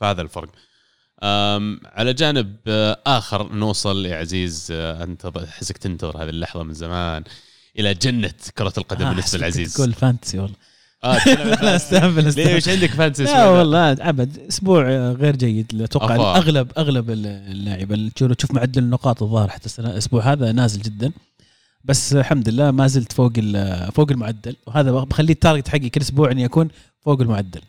فهذا 0.00 0.22
الفرق. 0.22 0.48
على 1.84 2.14
جانب 2.14 2.56
آخر 3.06 3.52
نوصل 3.52 4.06
يا 4.06 4.16
عزيز 4.16 4.68
آه، 4.70 5.04
أنت 5.04 5.26
احسك 5.26 5.76
تنتظر 5.78 6.22
هذه 6.22 6.28
اللحظة 6.28 6.62
من 6.62 6.74
زمان 6.74 7.24
إلى 7.78 7.94
جنة 7.94 8.34
كرة 8.58 8.72
القدم 8.78 9.04
آه، 9.06 9.10
بالنسبة 9.10 9.38
للعزيز 9.38 9.74
تقول 9.74 9.92
فانتسي 9.92 10.38
والله. 10.38 10.56
آه 11.04 11.18
لا. 11.62 11.76
استهبل 11.76 12.26
استهبل. 12.26 12.48
إيش 12.48 12.68
عندك 12.68 12.90
fantasy 12.90 13.24
لا؟ 13.24 13.48
والله 13.48 13.92
أبد. 13.92 14.38
أسبوع 14.38 14.82
غير 15.10 15.36
جيد 15.36 15.82
أتوقع. 15.82 16.36
اغلب 16.36 16.72
أغلب 16.78 17.10
اللاعب. 17.10 18.10
تشوف 18.14 18.50
معدل 18.52 18.82
النقاط 18.82 19.22
الظاهر 19.22 19.48
حتى 19.48 19.80
الأسبوع 19.82 20.32
هذا 20.32 20.52
نازل 20.52 20.82
جدا. 20.82 21.12
بس 21.84 22.12
الحمد 22.12 22.48
لله 22.48 22.70
ما 22.70 22.86
زلت 22.86 23.12
فوق 23.12 23.32
فوق 23.90 24.10
المعدل. 24.10 24.56
وهذا 24.66 24.90
بخليه 24.90 25.32
ال 25.34 25.39
target 25.39 25.68
حقي 25.68 25.88
كل 25.88 26.00
أسبوع 26.00 26.30
إني 26.30 26.44
أكون 26.44 26.68
فوق 27.00 27.20
المعدل. 27.20 27.60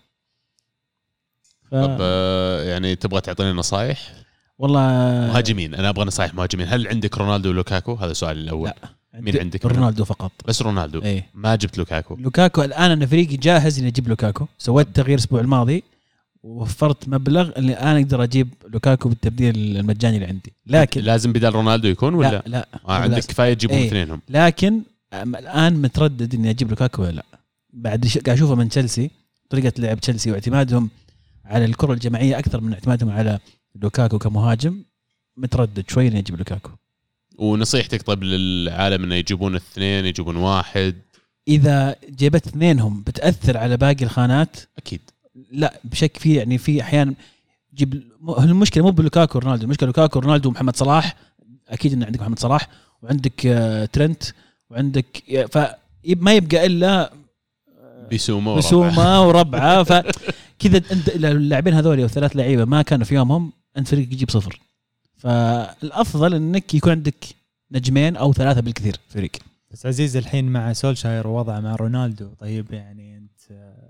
ف... 1.72 1.76
طب 1.76 1.98
آه، 2.02 2.64
يعني 2.64 2.96
تبغى 2.96 3.22
تعطيني 3.22 3.52
نصائح 3.52 4.12
والله 4.58 4.80
مهاجمين. 5.28 5.76
أنا 5.76 5.90
أبغى 5.90 6.06
نصائح 6.06 6.34
مهاجمين. 6.34 6.68
هل 6.68 6.88
عندك 6.88 7.18
رونالدو 7.18 7.50
ولوكاكو؟ 7.50 7.94
هذا 7.94 8.14
سؤالي 8.14 8.42
الأول. 8.42 8.70
لا. 8.70 8.99
مين 9.22 9.38
عندك؟ 9.38 9.66
رونالدو 9.66 10.06
فقط. 10.06 10.32
بس 10.48 10.62
رونالدو. 10.62 11.02
إيه. 11.02 11.26
ما 11.34 11.56
جبت 11.56 11.78
لوكاكو. 11.78 12.16
لوكاكو 12.16 12.62
الآن 12.64 12.92
أنا 12.92 13.06
فريقي 13.06 13.38
جاهز 13.38 13.80
إني 13.80 13.88
أجيب 13.88 14.08
لوكاكو. 14.08 14.48
سويت 14.58 14.88
تغيير 14.94 15.18
الأسبوع 15.18 15.42
الماضي 15.42 15.84
ووفرت 16.44 17.10
مبلغ 17.10 17.52
اللي 17.58 17.74
أنا 17.74 18.00
أقدر 18.00 18.24
أجيب 18.24 18.54
لوكاكو 18.68 19.10
بالتبديل 19.10 19.78
المجاني 19.78 20.16
اللي 20.16 20.28
عندي. 20.28 20.54
لكن 20.68 21.02
لازم 21.02 21.34
بدال 21.34 21.56
رونالدو 21.56 21.88
يكون 21.88 22.14
ولا؟ 22.14 22.30
لا. 22.32 22.44
لا 22.46 22.68
آه 22.88 22.92
عندك. 22.92 23.26
كفاية 23.26 23.54
تجيبهم 23.54 23.78
إيه. 23.78 23.88
اثنينهم. 23.88 24.22
لكن 24.30 24.82
الآن 25.14 25.82
متردد 25.82 26.36
إني 26.36 26.50
أجيب 26.50 26.70
لوكاكو 26.70 27.02
ولا 27.02 27.12
لا. 27.12 27.26
بعد 27.74 28.08
قاعد 28.26 28.38
أشوفه 28.38 28.56
من 28.56 28.70
تشيلسي 28.70 29.12
طريقة 29.50 29.74
لعب 29.78 30.00
تشيلسي 30.00 30.32
واعتمادهم 30.32 30.90
على 31.46 31.66
الكرة 31.66 31.94
الجماعية 31.94 32.40
أكثر 32.40 32.62
من 32.62 32.74
اعتمادهم 32.74 33.10
على 33.10 33.40
لوكاكو 33.76 34.18
كمهاجم 34.18 34.84
متردد 35.38 35.90
شوي 35.90 36.08
إني 36.08 36.20
أجيب 36.20 36.38
لوكاكو. 36.38 36.70
ونصيحتك 37.40 38.02
طيب 38.02 38.24
للعالم 38.24 39.04
إنه 39.04 39.16
يجيبون 39.16 39.56
اثنين 39.56 40.06
يجيبون 40.06 40.36
واحد؟ 40.36 40.96
إذا 41.48 41.96
جيبت 42.10 42.48
اثنينهم 42.48 43.04
بتأثر 43.08 43.58
على 43.58 43.78
باقي 43.78 44.06
الخانات؟ 44.06 44.58
أكيد. 44.78 45.02
لا 45.52 45.80
بشك 45.84 46.18
في 46.18 46.36
يعني 46.36 46.58
في 46.58 46.82
أحيانا 46.82 47.14
جيب 47.76 48.04
المشكلة 48.40 48.84
مو 48.84 48.92
بلوكاكو 48.92 49.38
ورونالدو 49.38 49.64
المشكلة 49.64 49.88
لوكاكو 49.88 50.20
ورونالدو 50.20 50.50
ومحمد 50.50 50.76
صلاح. 50.76 51.16
أكيد 51.70 51.94
إن 51.94 52.04
عندك 52.04 52.22
محمد 52.22 52.40
صلاح 52.40 52.68
وعندك 53.02 53.46
آه، 53.46 53.86
ترنت 53.86 54.24
وعندك 54.70 55.24
فما 55.52 56.34
يبقى 56.34 56.66
إلا 56.66 57.14
بيسوما 58.10 58.52
وربعة. 58.52 58.68
بسومه 58.68 59.22
وربعة. 59.28 59.84
فكذا 59.84 60.78
أنت 60.92 61.10
اللاعبين 61.16 61.74
هذول 61.74 62.02
أو 62.02 62.08
ثلاث 62.08 62.36
لعيبة 62.36 62.66
ما 62.66 62.82
كانوا 62.82 63.06
في 63.06 63.16
يومهم 63.16 63.52
أنت 63.78 63.88
فريقك 63.88 64.14
يجيب 64.14 64.30
صفر. 64.30 64.60
فالأفضل 65.20 66.34
إنك 66.34 66.74
يكون 66.74 66.92
عندك 66.92 67.26
نجمين 67.72 68.16
أو 68.16 68.34
ثلاثة 68.34 68.62
بالكثير 68.62 68.96
فريق 69.10 69.32
بس 69.72 69.86
عزيز 69.86 70.18
الحين 70.18 70.46
مع 70.46 70.74
سولشاير 70.74 71.28
ووضعه 71.28 71.60
مع 71.60 71.76
رونالدو 71.76 72.28
طيب 72.40 72.72
يعني 72.74 73.18
أنت 73.18 73.30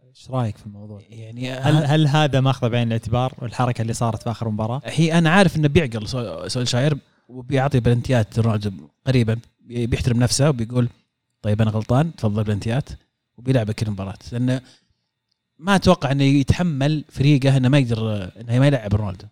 إيش 0.10 0.30
رأيك 0.30 0.58
في 0.58 0.66
الموضوع؟ 0.66 1.02
يعني 1.10 1.52
هل 1.52 1.86
هل 1.86 2.08
هذا 2.08 2.40
ماخذه 2.42 2.68
بعين 2.68 2.88
الاعتبار 2.88 3.34
والحركة 3.38 3.82
اللي 3.82 3.94
صارت 3.94 4.24
في 4.24 4.32
آخر 4.32 4.50
مباراة؟ 4.50 4.82
هي 4.86 5.18
أنا 5.18 5.30
عارف 5.30 5.58
إنه 5.58 5.68
بيعقل 5.68 6.08
سول- 6.08 6.52
سولشاير 6.52 6.98
وبيعطي 7.28 7.80
penalties 7.80 8.40
رونالدو 8.40 8.72
قريبا 9.08 9.40
بي- 9.62 9.88
بيحترم 9.88 10.20
نفسه 10.20 10.50
وبيقول 10.50 10.90
طيب 11.42 11.62
أنا 11.62 11.72
غلطان 11.72 12.16
تفضل 12.16 12.44
penalties 12.44 12.90
وبيلعب 13.38 13.72
كل 13.72 13.92
مباراة 13.92 14.18
لأنه 14.32 14.62
ما 15.60 15.76
أتوقع 15.76 16.12
إنه 16.12 16.24
يتحمل 16.24 17.04
فريقه 17.10 17.58
إنه 17.58 17.70
ما 17.70 17.78
يقدر 17.78 18.24
إنه 18.42 18.60
ما 18.60 18.68
يلعب 18.68 18.96
رونالدو 18.96 19.26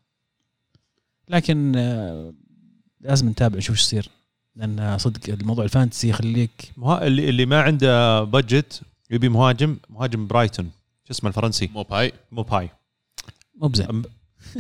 لكن 1.30 1.74
آه، 1.76 2.34
لازم 3.02 3.30
نتابع 3.30 3.58
نشوف 3.58 3.76
إيش 3.76 3.84
يصير. 3.84 4.10
لأن 4.56 4.98
صدق 4.98 5.34
الموضوع 5.34 5.64
ال 5.66 5.71
fantasy 5.71 6.10
يخليك 6.10 6.72
مها... 6.78 7.08
اللي 7.08 7.30
اللي 7.30 7.46
ما 7.46 7.62
عنده 7.62 8.24
budget 8.24 8.82
يبي 9.12 9.30
مهاجم 9.30 9.78
مهاجم 9.90 10.28
برايتون. 10.28 10.70
شو 11.06 11.12
اسمه 11.14 11.30
الفرنسي؟ 11.30 11.70
موباي. 11.74 12.12
موباي. 12.32 12.70
مو 13.62 13.68
بزين. 13.68 13.88
أم- 13.88 14.08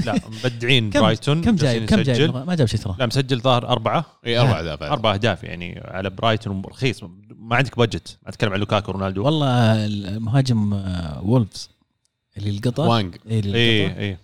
لا 0.05 0.15
مبدعين 0.43 0.89
برايتون. 0.99 1.41
كم 1.41 1.55
جايب 1.55 1.79
جالسين 1.79 1.97
كم 1.97 2.03
جايب 2.03 2.21
يسجل. 2.21 2.45
ما 2.45 2.55
جاب 2.55 2.67
شيء 2.67 2.79
ترى. 2.79 2.95
لا 2.99 3.05
مسجل 3.05 3.39
ظاهر 3.41 3.67
أربعة. 3.67 4.05
إي 4.25 4.37
أربع 4.37 4.59
اهداف 4.59 4.83
أربع 4.83 5.13
أهداف 5.13 5.43
يعني 5.43 5.79
على 5.85 6.09
برايتون 6.09 6.61
رخيص. 6.65 7.03
ما 7.35 7.55
عندك 7.55 7.77
budget 7.77 8.17
ما 8.23 8.29
أتكلم 8.29 8.53
عن 8.53 8.59
لوكاكو 8.59 8.91
رونالدو 8.91 9.23
والله 9.25 9.85
المهاجم 9.85 10.73
آه، 10.73 11.21
وولفز. 11.23 11.69
اللي 12.37 12.49
القطة. 12.49 12.83
هوانج 12.83 13.15
إيه 13.27 13.39
اللي 13.39 13.57
اي 13.57 13.85
القطة. 13.85 13.99
اي 13.99 14.17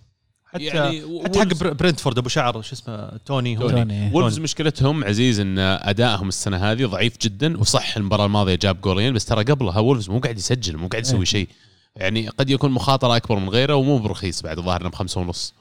حتى 0.54 0.64
يعني 0.64 1.24
حتى 1.24 1.38
حق 1.38 1.72
برنتفورد 1.72 2.18
أبو 2.18 2.28
شعر 2.28 2.62
شو 2.62 2.74
اسمه 2.74 3.10
توني 3.26 3.58
هو. 3.58 3.70
توني. 3.70 4.10
وولفز 4.12 4.38
مشكلتهم 4.38 5.04
عزيز 5.04 5.40
إن 5.40 5.58
أدائهم 5.58 6.28
السنة 6.28 6.56
هذه 6.56 6.86
ضعيف 6.86 7.18
جدا 7.18 7.58
وصح 7.60 7.96
المباراة 7.96 8.26
الماضية 8.26 8.54
جاب 8.54 8.80
جولين 8.80 9.12
بس 9.12 9.24
ترى 9.24 9.44
قبلها 9.44 9.78
وولفز 9.78 10.10
مو 10.10 10.18
قاعد 10.18 10.38
يسجل 10.38 10.76
مو 10.76 10.88
قاعد 10.88 11.02
يسوي 11.02 11.18
إيه. 11.18 11.24
شيء. 11.24 11.48
يعني 11.96 12.28
قد 12.28 12.50
يكون 12.50 12.70
مخاطرة 12.70 13.16
أكبر 13.16 13.38
من 13.38 13.48
غيره 13.48 13.74
ومو 13.74 13.98
برخيص 13.98 14.42
بعد 14.42 14.60
ظاهرنا 14.60 14.88
بخمسة 14.88 15.20
ونص. 15.20 15.54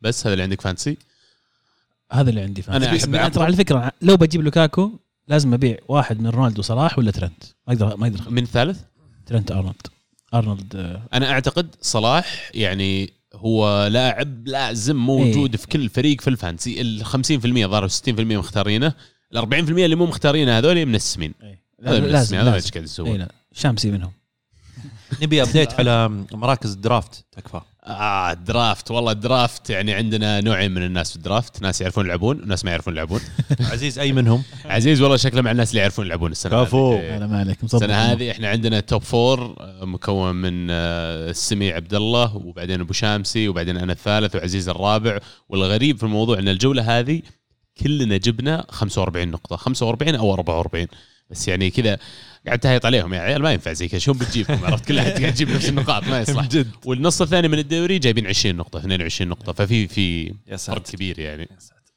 بس 0.00 0.26
هذا 0.26 0.32
اللي 0.32 0.42
عندك 0.42 0.60
fantasy 0.60 0.96
هذا 2.12 2.30
اللي 2.30 2.40
عندي 2.40 2.62
fantasy 2.62 2.88
أنا 2.88 2.96
أحب 2.96 3.14
أنا 3.14 3.28
ترى 3.28 3.44
على 3.44 3.56
فكرة 3.56 3.92
لو 4.02 4.16
بجيب 4.16 4.42
لوكاكو 4.42 4.90
لازم 5.28 5.54
أبيع 5.54 5.76
واحد 5.88 6.20
من 6.20 6.26
رونالدو 6.26 6.62
صلاح 6.62 6.98
ولا 6.98 7.10
ترنت؟ 7.10 7.44
ما 7.68 7.74
أقدر 7.74 7.96
ما 7.96 8.06
أقدر 8.06 8.30
من 8.30 8.46
ثالث؟ 8.46 8.80
ترنت 9.26 9.52
أرنولد. 9.52 9.86
أرنولد 10.34 10.76
آه، 10.76 11.02
أنا 11.14 11.30
أعتقد 11.30 11.74
صلاح 11.80 12.50
يعني 12.54 13.12
هو 13.44 13.86
لاعب 13.86 14.48
لازم 14.48 14.96
موجود 14.96 15.50
إيه. 15.50 15.56
في 15.56 15.66
كل 15.66 15.88
فريق 15.88 16.20
في 16.20 16.30
ال 16.30 16.36
fantasy 16.36 16.80
ال 16.80 17.06
50% 17.06 17.10
ظهر 17.70 17.88
60% 17.88 18.10
مختارينه. 18.20 18.94
ال 19.34 19.38
40% 19.38 19.68
اللي 19.68 19.96
مو 19.96 20.06
مختارينه 20.06 20.58
هذول 20.58 20.86
منسمين 20.86 20.86
منسمين 20.86 21.34
لازم 21.82 22.36
هذا 22.36 22.54
إيش 22.54 22.64
لازم. 22.64 22.70
قاعد 22.70 22.84
إيه 22.84 22.84
يسوون 22.84 23.16
لا. 23.18 23.28
شامسي 23.52 23.90
منهم. 23.90 24.12
نبي 25.22 25.42
update 25.42 25.72
على 25.72 26.08
مراكز 26.32 26.72
ال 26.72 26.81
draft 26.81 27.24
تكفى. 27.32 27.60
آه 27.84 28.32
ال 28.32 28.40
draft. 28.40 28.90
والله 28.90 29.12
ال 29.12 29.22
draft 29.22 29.70
يعني 29.70 29.94
عندنا 29.94 30.40
نوعين 30.40 30.70
من 30.70 30.82
الناس 30.82 31.10
في 31.10 31.16
ال 31.16 31.23
draft. 31.23 31.62
ناس 31.62 31.80
يعرفون 31.80 32.06
يلعبون 32.06 32.42
وناس 32.42 32.64
ما 32.64 32.70
يعرفون 32.70 32.94
يلعبون. 32.94 33.20
عزيز 33.72 33.98
أي 33.98 34.12
منهم؟ 34.12 34.42
عزيز 34.64 35.00
والله 35.00 35.16
شكله 35.16 35.42
مع 35.42 35.50
الناس 35.50 35.70
اللي 35.70 35.80
يعرفون 35.80 36.06
يلعبون 36.06 36.30
السنة 36.30 36.64
كفو. 36.64 36.96
هذه. 36.96 37.16
أنا 37.16 37.26
ما 37.26 37.38
عليك 37.38 37.64
السنة 37.64 37.94
هذه 37.94 38.30
إحنا 38.30 38.48
عندنا 38.48 38.80
top 38.80 39.02
four 39.02 39.56
آه، 39.60 39.84
مكون 39.84 40.34
من 40.34 40.66
آه، 40.70 41.30
السمي 41.30 41.72
عبد 41.72 41.94
الله 41.94 42.36
وبعدين 42.36 42.80
أبو 42.80 42.92
شامسي 42.92 43.48
وبعدين 43.48 43.76
أنا 43.76 43.92
الثالث 43.92 44.36
وعزيز 44.36 44.68
الرابع. 44.68 45.18
والغريب 45.48 45.96
في 45.96 46.02
الموضوع 46.02 46.38
إن 46.38 46.48
الجولة 46.48 46.98
هذه 46.98 47.22
كلنا 47.82 48.16
جبنا 48.16 48.66
45 48.70 49.28
نقطة 49.28 49.56
45 49.56 50.14
أو 50.14 50.34
44 50.34 50.86
بس 51.30 51.48
يعني 51.48 51.70
كذا 51.70 51.98
قاعد 52.46 52.58
تهيط 52.58 52.86
عليهم 52.86 53.14
يا 53.14 53.20
عيال 53.20 53.42
ما 53.42 53.52
ينفع 53.52 53.72
زي 53.72 53.88
كذا. 53.88 53.98
شلون 53.98 54.18
بتجيبهم 54.18 54.64
عرفت؟ 54.64 54.84
كل 54.84 54.98
احد 54.98 55.10
قاعد 55.10 55.22
يجيب 55.22 55.50
نفس 55.50 55.68
النقاط 55.68 56.04
ما 56.04 56.20
يصلح. 56.20 56.46
جد. 56.54 56.70
والنص 56.84 57.22
الثاني 57.22 57.48
من 57.48 57.58
الدوري 57.58 57.98
جايبين 57.98 58.26
20 58.26 58.56
نقطة 58.56 58.78
22 58.78 59.30
نقطة. 59.30 59.52
ففي 59.52 59.88
في 59.88 60.34
يا 60.46 60.56
فرق 60.56 60.82
كبير 60.82 61.18
يعني. 61.18 61.42
يا 61.42 61.58
ساتر. 61.58 61.92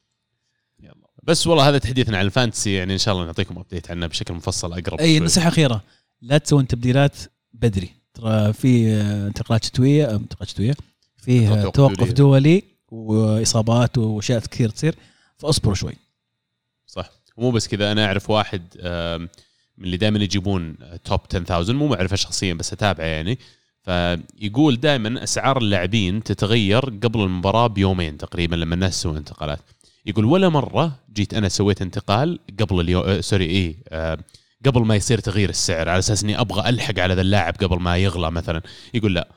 يلا. 0.80 0.94
بس 1.22 1.46
والله 1.46 1.68
هذا 1.68 1.78
تحديثنا 1.78 2.18
عن 2.18 2.26
ال 2.26 2.32
fantasy 2.32 2.74
يعني 2.74 2.92
إن 2.92 2.98
شاء 2.98 3.14
الله 3.14 3.26
نعطيكم 3.26 3.58
update 3.58 3.90
عنه 3.90 4.06
بشكل 4.06 4.34
مفصل 4.34 4.72
أقرب 4.72 5.00
أي. 5.00 5.20
نصيحه 5.20 5.48
أخيرة. 5.48 5.82
لا 6.22 6.38
تسوون 6.38 6.66
تبديلات 6.66 7.16
بدري. 7.52 7.90
ترى 8.14 8.52
في 8.52 8.92
انتقالات 9.26 9.64
شتوية 9.64 10.10
انتقالات 10.16 10.48
شتوية. 10.48 10.74
فيه 11.16 11.62
توقف 11.62 12.12
دولي. 12.12 12.62
وإصابات 12.90 13.98
واشياء 13.98 14.40
كثير 14.40 14.68
تصير. 14.68 14.94
فاصبروا 15.36 15.74
شوي. 15.74 15.94
صح. 16.86 17.10
ومو 17.36 17.50
بس 17.50 17.68
كذا 17.68 17.92
أنا 17.92 18.04
أعرف 18.04 18.30
واحد 18.30 18.62
من 19.78 19.84
اللي 19.84 19.96
دائما 19.96 20.18
يجيبون 20.18 20.76
top 21.04 21.20
10000 21.34 21.70
مو 21.70 21.86
معرفة 21.86 22.16
شخصيا 22.16 22.54
بس 22.54 22.72
أتابعه 22.72 23.04
يعني. 23.04 23.38
فيقول 23.82 24.80
دائما 24.80 25.22
أسعار 25.22 25.58
اللاعبين 25.58 26.22
تتغير 26.22 26.80
قبل 26.80 27.20
المباراة 27.20 27.66
بيومين 27.66 28.18
تقريبا 28.18 28.56
لما 28.56 28.74
الناس 28.74 28.98
تسوي 29.00 29.18
انتقالات. 29.18 29.60
يقول 30.06 30.24
ولا 30.24 30.48
مرة 30.48 30.98
جيت 31.12 31.34
أنا 31.34 31.48
سويت 31.48 31.82
انتقال 31.82 32.38
قبل 32.60 32.80
اليوم 32.80 33.04
آه 33.04 33.20
sorry 33.20 33.44
إيه 33.44 33.76
آه 33.88 34.18
قبل 34.66 34.80
ما 34.80 34.96
يصير 34.96 35.18
تغيير 35.18 35.48
السعر 35.48 35.88
على 35.88 35.98
أساس 35.98 36.24
إني 36.24 36.40
أبغى 36.40 36.68
ألحق 36.68 36.98
على 36.98 37.14
ذا 37.14 37.20
اللاعب 37.20 37.54
قبل 37.54 37.80
ما 37.80 37.96
يغلى 37.96 38.30
مثلا. 38.30 38.62
يقول 38.94 39.14
لا. 39.14 39.28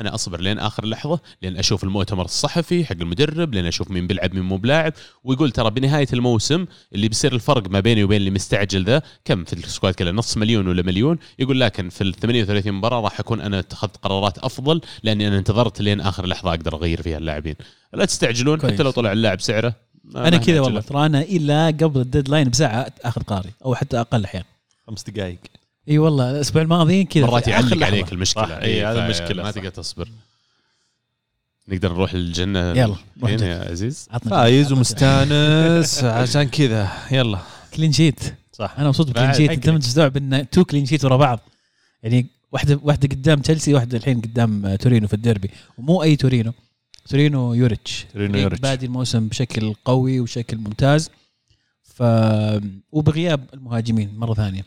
أنا 0.00 0.14
أصبر 0.14 0.40
لين 0.40 0.58
آخر 0.58 0.86
لحظة 0.86 1.20
لين 1.42 1.56
أشوف 1.56 1.84
المؤتمر 1.84 2.24
الصحفي 2.24 2.84
حق 2.84 2.96
المدرب 3.00 3.54
لين 3.54 3.66
أشوف 3.66 3.90
مين 3.90 4.06
بيلعب 4.06 4.34
مين 4.34 4.42
مو 4.42 4.56
بلاعب 4.56 4.92
ويقول 5.24 5.50
ترى 5.50 5.70
بنهاية 5.70 6.06
الموسم 6.12 6.66
اللي 6.94 7.08
بيصير 7.08 7.32
الفرق 7.34 7.70
ما 7.70 7.80
بيني 7.80 8.04
وبين 8.04 8.16
اللي 8.16 8.30
مستعجل 8.30 8.84
ذا 8.84 9.02
كم 9.24 9.44
في 9.44 9.52
ال 9.52 9.59
squad 9.59 9.94
كله 9.94 10.10
نص 10.10 10.36
مليون 10.36 10.68
ولا 10.68 10.82
مليون 10.82 11.18
يقول 11.38 11.60
لكن 11.60 11.88
في 11.88 12.04
ال 12.04 12.14
38 12.14 12.72
مباراة 12.72 13.00
راح 13.00 13.20
أكون 13.20 13.40
أنا 13.40 13.58
اتخذت 13.58 13.96
قرارات 13.96 14.38
أفضل 14.38 14.80
لأني 15.02 15.28
أنا 15.28 15.38
انتظرت 15.38 15.80
لين 15.80 16.00
آخر 16.00 16.26
لحظة 16.26 16.50
أقدر 16.50 16.74
أغير 16.74 17.02
فيها 17.02 17.18
اللاعبين 17.18 17.54
لا 17.92 18.04
تستعجلون 18.04 18.58
كويس. 18.58 18.72
حتى 18.72 18.82
لو 18.82 18.90
طلع 18.90 19.12
اللاعب 19.12 19.40
سعره 19.40 19.74
أنا 20.16 20.36
كذا. 20.36 20.60
والله 20.60 20.80
ترى 20.80 21.06
أنا 21.06 21.22
إلا 21.22 21.66
قبل 21.66 22.00
ال 22.00 22.05
deadline 22.05 22.48
بساعة 22.48 22.92
آخذ 23.04 23.22
قراري 23.22 23.50
أو 23.64 23.74
حتى 23.74 24.00
أقل 24.00 24.24
أحيانا 24.24 24.46
خمس 24.86 25.02
دقائق 25.10 25.38
إي 25.88 25.98
والله 25.98 26.30
الأسبوع 26.30 26.62
الماضي 26.62 27.04
كذا. 27.04 27.26
مرات 27.26 27.48
يعلق 27.48 27.74
لحظة. 27.74 27.86
عليك 27.86 28.12
المشكلة. 28.12 28.58
إيه، 28.58 28.64
إيه، 28.64 28.92
هذا 28.92 29.04
المشكلة، 29.04 29.42
ما. 29.42 29.50
تقدر 29.50 29.68
تصبر. 29.70 30.08
نقدر 31.68 31.92
نروح 31.92 32.14
للجنة. 32.14 32.70
يلا 32.70 32.96
هنا 33.22 33.34
الجنة. 33.34 33.46
يا 33.50 33.70
عزيز؟ 33.70 34.08
فايز. 34.30 34.72
ومستانس. 34.72 36.04
عشان 36.22 36.42
كذا 36.42 36.92
يلا. 37.10 37.38
clean 37.74 37.92
sheet. 37.92 38.20
صح. 38.52 38.74
أنا 38.78 38.88
مبسوط 38.88 39.10
ب 39.10 39.14
clean 39.14 39.32
sheet. 39.32 39.50
انت 39.50 39.68
ما 39.70 39.78
تستوعب 39.78 40.16
إن 40.16 40.50
two 40.50 40.64
clean 40.64 40.86
sheet 40.86 41.04
ورا 41.04 41.16
بعض. 41.16 41.40
يعني 42.02 42.26
واحدة 42.52 42.80
واحدة 42.82 43.08
قدام 43.08 43.40
تشيلسي 43.40 43.74
واحدة 43.74 43.98
الحين 43.98 44.20
قدام 44.20 44.76
تورينو 44.76 45.08
في 45.08 45.14
الديربي. 45.14 45.50
ومو 45.78 46.02
أي 46.02 46.16
تورينو. 46.16 46.52
تورينو 47.08 47.54
يوريتش. 47.54 48.06
تورينو 48.12 48.32
فريق 48.32 48.42
يوريتش. 48.42 48.60
بادي 48.60 48.86
الموسم 48.86 49.28
بشكل 49.28 49.74
قوي 49.84 50.20
وبشكل 50.20 50.56
ممتاز. 50.56 51.10
ف 51.82 52.02
وبغياب 52.92 53.46
المهاجمين 53.54 54.14
مرة 54.16 54.34
ثانية. 54.34 54.64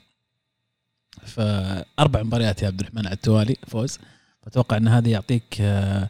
فاربع 1.26 2.24
مباريات 2.24 2.62
يا 2.62 2.68
عبد 2.68 2.80
الرحمن 2.80 3.06
على 3.06 3.16
التوالي 3.16 3.56
فوز. 3.68 4.00
فأتوقع 4.44 4.78
إن 4.78 4.88
هذا 4.88 5.10
يعطيك 5.10 5.62
آه، 5.62 6.10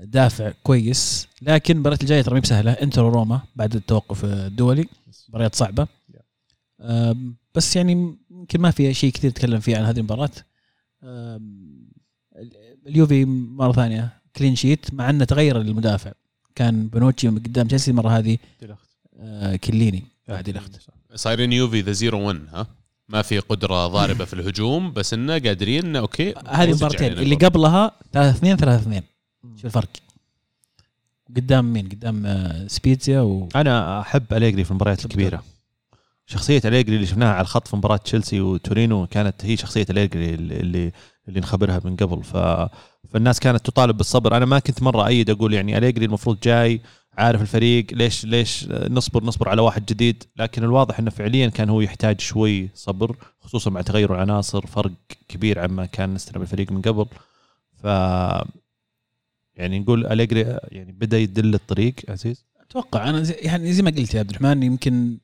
دافع 0.00 0.52
كويس. 0.62 1.28
لكن 1.42 1.74
المباريات 1.74 2.02
الجاية 2.02 2.22
ترى 2.22 2.40
بسهلة. 2.40 2.72
إنتر 2.72 3.04
وروما 3.04 3.40
بعد 3.56 3.74
التوقف 3.74 4.24
الدولي. 4.24 4.84
مباريات 5.28 5.54
صعبة. 5.54 5.86
بس 7.54 7.76
يعني 7.76 8.16
يمكن 8.30 8.60
ما 8.60 8.70
في 8.70 8.94
شيء 8.94 9.12
كثير 9.12 9.30
نتكلم 9.30 9.60
فيه 9.60 9.76
عن 9.76 9.84
هذه 9.84 9.98
المباراة. 9.98 10.30
اليوفي 12.86 13.24
مرة 13.24 13.72
ثانية 13.72 14.22
كلين 14.36 14.56
شيت 14.56 14.94
مع 14.94 15.10
إنه 15.10 15.24
تغير 15.24 15.60
المدافع. 15.60 16.12
كان 16.56 16.88
بونوتشي 16.88 17.28
قدام 17.28 17.66
تشيلسي 17.66 17.90
المره 17.90 18.08
هذه 18.08 18.38
آه، 19.18 19.56
كليني 19.56 20.02
بعد 20.28 20.48
الاخت 20.48 20.90
صايرين 21.14 21.52
يوفي 21.52 21.80
ذا 21.80 21.92
زيرو 21.92 22.26
1 22.26 22.40
ها؟ 22.52 22.66
ما 23.08 23.22
في 23.22 23.38
قدرة 23.38 23.86
ضاربة 23.86 24.24
في 24.24 24.32
الهجوم 24.34 24.92
بس 24.92 25.14
إنه 25.14 25.32
قادرين 25.32 25.84
إنه 25.86 25.98
okay 25.98 26.34
هذه 26.48 26.70
المباراتين 26.70 27.12
اللي. 27.12 27.34
قبلها 27.34 27.92
3 28.12 28.36
2 28.36 28.56
3 28.56 28.82
2 28.82 29.02
شوف 29.56 29.64
الفرق. 29.66 29.88
قدام 31.36 31.72
مين؟ 31.72 31.88
قدام 31.88 32.26
آه، 32.26 32.66
سبيتزيا 32.66 33.20
و 33.20 33.48
أنا 33.56 34.00
أحب 34.00 34.32
أليجري 34.32 34.64
في 34.64 34.70
المباريات 34.70 35.04
الكبيرة. 35.04 35.42
شخصية 36.26 36.60
أليجري 36.64 36.96
اللي 36.96 37.06
شفناها 37.06 37.32
على 37.32 37.40
الخط 37.40 37.68
في 37.68 37.76
مباراة 37.76 37.96
تشيلسي 37.96 38.40
وتورينو 38.40 39.06
كانت 39.06 39.44
هي 39.44 39.56
شخصية 39.56 39.86
أليجري 39.90 40.34
اللي 40.34 40.60
اللي, 40.60 40.92
اللي 41.28 41.40
نخبرها 41.40 41.80
من 41.84 41.96
قبل. 41.96 42.24
ف 42.24 42.36
فالناس 43.10 43.40
كانت 43.40 43.66
تطالب 43.66 43.96
بالصبر. 43.96 44.36
أنا 44.36 44.44
ما 44.44 44.58
كنت 44.58 44.82
مرة 44.82 45.06
أيد 45.06 45.30
أقول 45.30 45.54
يعني 45.54 45.78
أليجري 45.78 46.04
المفروض 46.04 46.40
جاي 46.40 46.80
عارف 47.16 47.42
الفريق 47.42 47.86
ليش 47.92 48.24
ليش 48.24 48.68
نصبر 48.70 49.24
نصبر 49.24 49.48
على 49.48 49.62
واحد 49.62 49.86
جديد؟ 49.86 50.24
لكن 50.36 50.64
الواضح 50.64 50.98
إنه 50.98 51.10
فعليا 51.10 51.48
كان 51.48 51.68
هو 51.68 51.80
يحتاج 51.80 52.20
شوي 52.20 52.68
صبر 52.74 53.16
خصوصا 53.40 53.70
مع 53.70 53.82
تغير 53.82 54.14
العناصر 54.14 54.66
فرق 54.66 54.92
كبير 55.28 55.58
عما 55.58 55.86
كان 55.86 56.14
نستلم 56.14 56.42
الفريق 56.42 56.72
من 56.72 56.82
قبل. 56.82 57.06
ف 57.82 57.84
يعني 59.54 59.78
نقول 59.78 60.06
أليجري 60.06 60.40
يعني 60.68 60.92
بدأ 60.92 61.18
يدل 61.18 61.54
الطريق 61.54 61.94
عزيز؟ 62.08 62.44
أتوقع 62.60 63.10
أنا 63.10 63.22
زي 63.22 63.34
يعني 63.34 63.72
زي 63.72 63.82
ما 63.82 63.90
قلت 63.90 64.14
يا 64.14 64.20
عبد 64.20 64.30
الرحمن 64.30 64.62
يمكن 64.62 65.18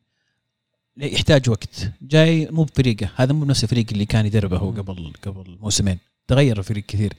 يحتاج 0.97 1.51
وقت. 1.51 1.91
جاي 2.03 2.49
مو 2.51 2.65
بفريقه 2.65 3.11
هذا 3.17 3.33
مو 3.33 3.45
نفس 3.45 3.65
الفريق 3.65 3.87
اللي 3.93 4.05
كان 4.05 4.27
يدربه 4.27 4.57
هو 4.59 4.71
قبل 4.71 5.13
قبل 5.27 5.59
موسمين. 5.61 5.99
تغير 6.29 6.59
الفريق 6.59 6.85
كثير. 6.87 7.13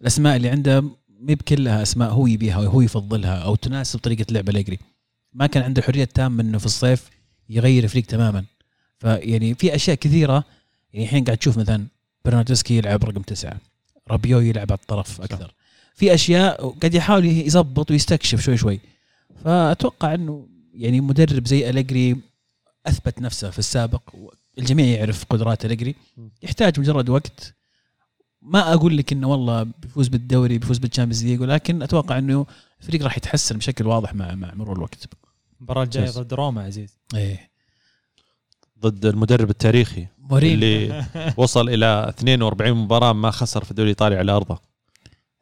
الأسماء 0.00 0.36
اللي 0.36 0.48
عنده 0.48 0.84
مي 1.24 1.34
بكلها 1.34 1.82
أسماء 1.82 2.10
هو 2.10 2.26
يبيها 2.26 2.58
وهو 2.58 2.80
يفضلها 2.80 3.36
أو 3.36 3.54
تناسب 3.54 3.98
طريقه 3.98 4.26
لعب 4.30 4.48
اليجري 4.48 4.78
ما 5.32 5.46
كان 5.46 5.62
عنده 5.62 5.80
الحريه 5.80 6.02
التامه 6.02 6.42
إنه 6.42 6.58
في 6.58 6.66
الصيف 6.66 7.10
يغير 7.48 7.84
الفريق 7.84 8.06
تماما. 8.06 8.44
فيعني 8.98 9.54
في 9.54 9.74
أشياء 9.74 9.96
كثيرة 9.96 10.44
يعني 10.92 11.04
الحين 11.04 11.24
قاعد 11.24 11.38
تشوف 11.38 11.58
مثلا 11.58 11.86
برناردسكي 12.24 12.76
يلعب 12.76 13.04
رقم 13.04 13.22
تسعة 13.22 13.56
رابيو 14.10 14.40
يلعب 14.40 14.72
على 14.72 14.78
الطرف 14.78 15.20
أكثر. 15.20 15.54
في 15.94 16.14
أشياء 16.14 16.68
قاعد 16.68 16.94
يحاول 16.94 17.24
يظبط 17.24 17.90
ويستكشف 17.90 18.40
شوي 18.40 18.56
شوي. 18.56 18.80
فأتوقع 19.44 20.14
إنه 20.14 20.48
يعني 20.74 21.00
مدرب 21.00 21.46
زي 21.46 21.70
اليجري 21.70 22.16
أثبت 22.86 23.20
نفسه 23.20 23.50
في 23.50 23.58
السابق 23.58 24.02
الجميع 24.58 24.86
يعرف 24.86 25.24
قدرات 25.24 25.64
اليجري 25.64 25.94
يحتاج 26.42 26.80
مجرد 26.80 27.08
وقت 27.08 27.54
ما 28.44 28.72
أقول 28.72 28.96
لك 28.96 29.12
إنه 29.12 29.28
والله 29.28 29.62
بيفوز 29.62 30.08
بالدوري 30.08 30.58
بيفوز 30.58 30.78
بال 30.78 30.86
Champions 30.86 31.24
League 31.24 31.40
ولكن 31.40 31.82
أتوقع 31.82 32.18
إنه 32.18 32.46
الفريق 32.80 33.02
راح 33.02 33.16
يتحسن 33.16 33.58
بشكل 33.58 33.86
واضح 33.86 34.14
مع 34.14 34.34
مع 34.34 34.54
مرور 34.54 34.76
الوقت. 34.76 35.08
المباراة 35.58 35.82
الجاية. 35.82 36.10
ضد 36.10 36.34
روما 36.34 36.62
عزيز. 36.62 36.98
إيه. 37.14 37.50
ضد 38.80 39.06
المدرب 39.06 39.50
التاريخي 39.50 40.06
مورينيو 40.18 40.54
اللي 40.54 41.04
وصل 41.36 41.68
إلى 41.68 42.06
42 42.08 42.72
مباراة 42.72 43.12
ما 43.12 43.30
خسر 43.30 43.64
في 43.64 43.70
الدوري 43.70 43.90
الايطالي 43.90 44.16
على 44.16 44.32
أرضه. 44.32 44.58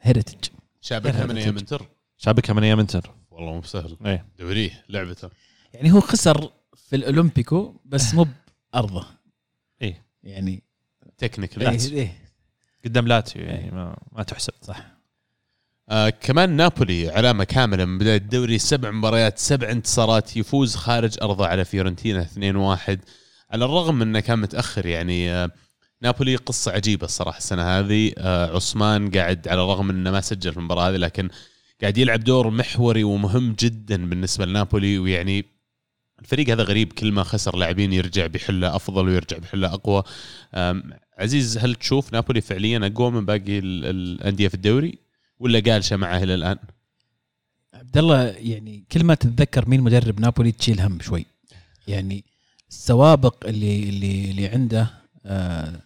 هي 0.00 0.16
ريتها 0.16 0.48
شابكها 0.80 1.26
من 1.26 1.36
أيام 1.36 1.58
انتر 1.58 1.86
شابكها 2.18 2.52
من 2.52 2.64
أيام 2.64 2.80
انتر 2.80 3.10
والله 3.30 3.52
مو 3.52 3.60
بسهل. 3.60 3.96
إيه. 4.06 4.26
دوريه 4.38 4.84
لعبته. 4.88 5.30
يعني 5.74 5.92
هو 5.92 6.00
خسر 6.00 6.50
في 6.76 6.96
الأولمبيكو 6.96 7.74
بس 7.84 8.14
مو 8.14 8.26
بأرضه. 8.72 9.06
إيه. 9.82 10.02
يعني 10.22 10.62
technically 11.18 11.70
إيه 11.70 11.92
إيه. 11.92 12.21
قدام 12.84 13.08
لاتسيو 13.08 13.42
يعني 13.42 13.70
ما 13.70 13.96
ما 14.12 14.22
تحسب. 14.22 14.52
صح. 14.62 14.86
آه 15.88 16.08
كمان 16.08 16.50
نابولي 16.50 17.10
علامة 17.10 17.44
كاملة 17.44 17.84
من 17.84 17.98
بداية 17.98 18.16
الدوري 18.16 18.58
سبع 18.58 18.90
مباريات 18.90 19.38
سبع 19.38 19.70
انتصارات 19.70 20.36
يفوز 20.36 20.76
خارج 20.76 21.16
أرضه 21.22 21.46
على 21.46 21.64
فيورنتينا 21.64 22.24
2-1 22.24 22.98
على 23.50 23.64
الرغم 23.64 23.94
من 23.94 24.02
أنه 24.02 24.20
كان 24.20 24.38
متأخر 24.38 24.86
يعني 24.86 25.30
آه 25.30 25.50
نابولي 26.02 26.36
قصة 26.36 26.72
عجيبة 26.72 27.04
الصراحة 27.04 27.38
السنة 27.38 27.62
هذه. 27.78 28.12
آه 28.18 28.56
أوسيمين 28.56 29.10
قاعد 29.10 29.48
على 29.48 29.62
الرغم 29.62 29.86
من 29.86 29.94
أنه 29.94 30.10
ما 30.10 30.20
سجل 30.20 30.52
في 30.52 30.58
المباراة 30.58 30.88
هذه 30.90 30.96
لكن 30.96 31.28
قاعد 31.80 31.98
يلعب 31.98 32.24
دور 32.24 32.50
محوري 32.50 33.04
ومهم 33.04 33.56
جدا 33.58 34.08
بالنسبة 34.08 34.46
لنابولي. 34.46 34.98
ويعني 34.98 35.44
الفريق 36.20 36.50
هذا 36.50 36.62
غريب 36.62 36.92
كل 36.92 37.12
ما 37.12 37.22
خسر 37.22 37.56
لاعبين 37.56 37.92
يرجع 37.92 38.26
بحلة 38.26 38.76
أفضل 38.76 39.08
ويرجع 39.08 39.38
بحلة 39.38 39.74
أقوى. 39.74 40.02
عزيز 41.18 41.58
هل 41.58 41.74
تشوف 41.74 42.12
نابولي 42.12 42.40
فعليا 42.40 42.86
أقوى 42.94 43.10
من 43.10 43.24
باقي 43.26 43.58
ال- 43.58 43.84
الأندية 43.84 44.48
في 44.48 44.54
الدوري 44.54 44.98
ولا 45.38 45.60
قالشة 45.60 45.96
معه 45.96 46.22
إلى 46.22 46.34
الآن؟ 46.34 46.58
عبد 47.74 47.98
الله 47.98 48.22
يعني 48.24 48.84
كل 48.92 49.04
ما 49.04 49.14
تتذكر 49.14 49.68
مين 49.68 49.80
مدرب 49.80 50.20
نابولي 50.20 50.52
تشيل 50.52 50.80
هم 50.80 51.00
شوي 51.00 51.26
يعني 51.88 52.24
السوابق 52.70 53.46
اللي 53.46 53.88
اللي 53.88 54.30
اللي 54.30 54.46
عنده 54.46 54.90
آه 55.26 55.80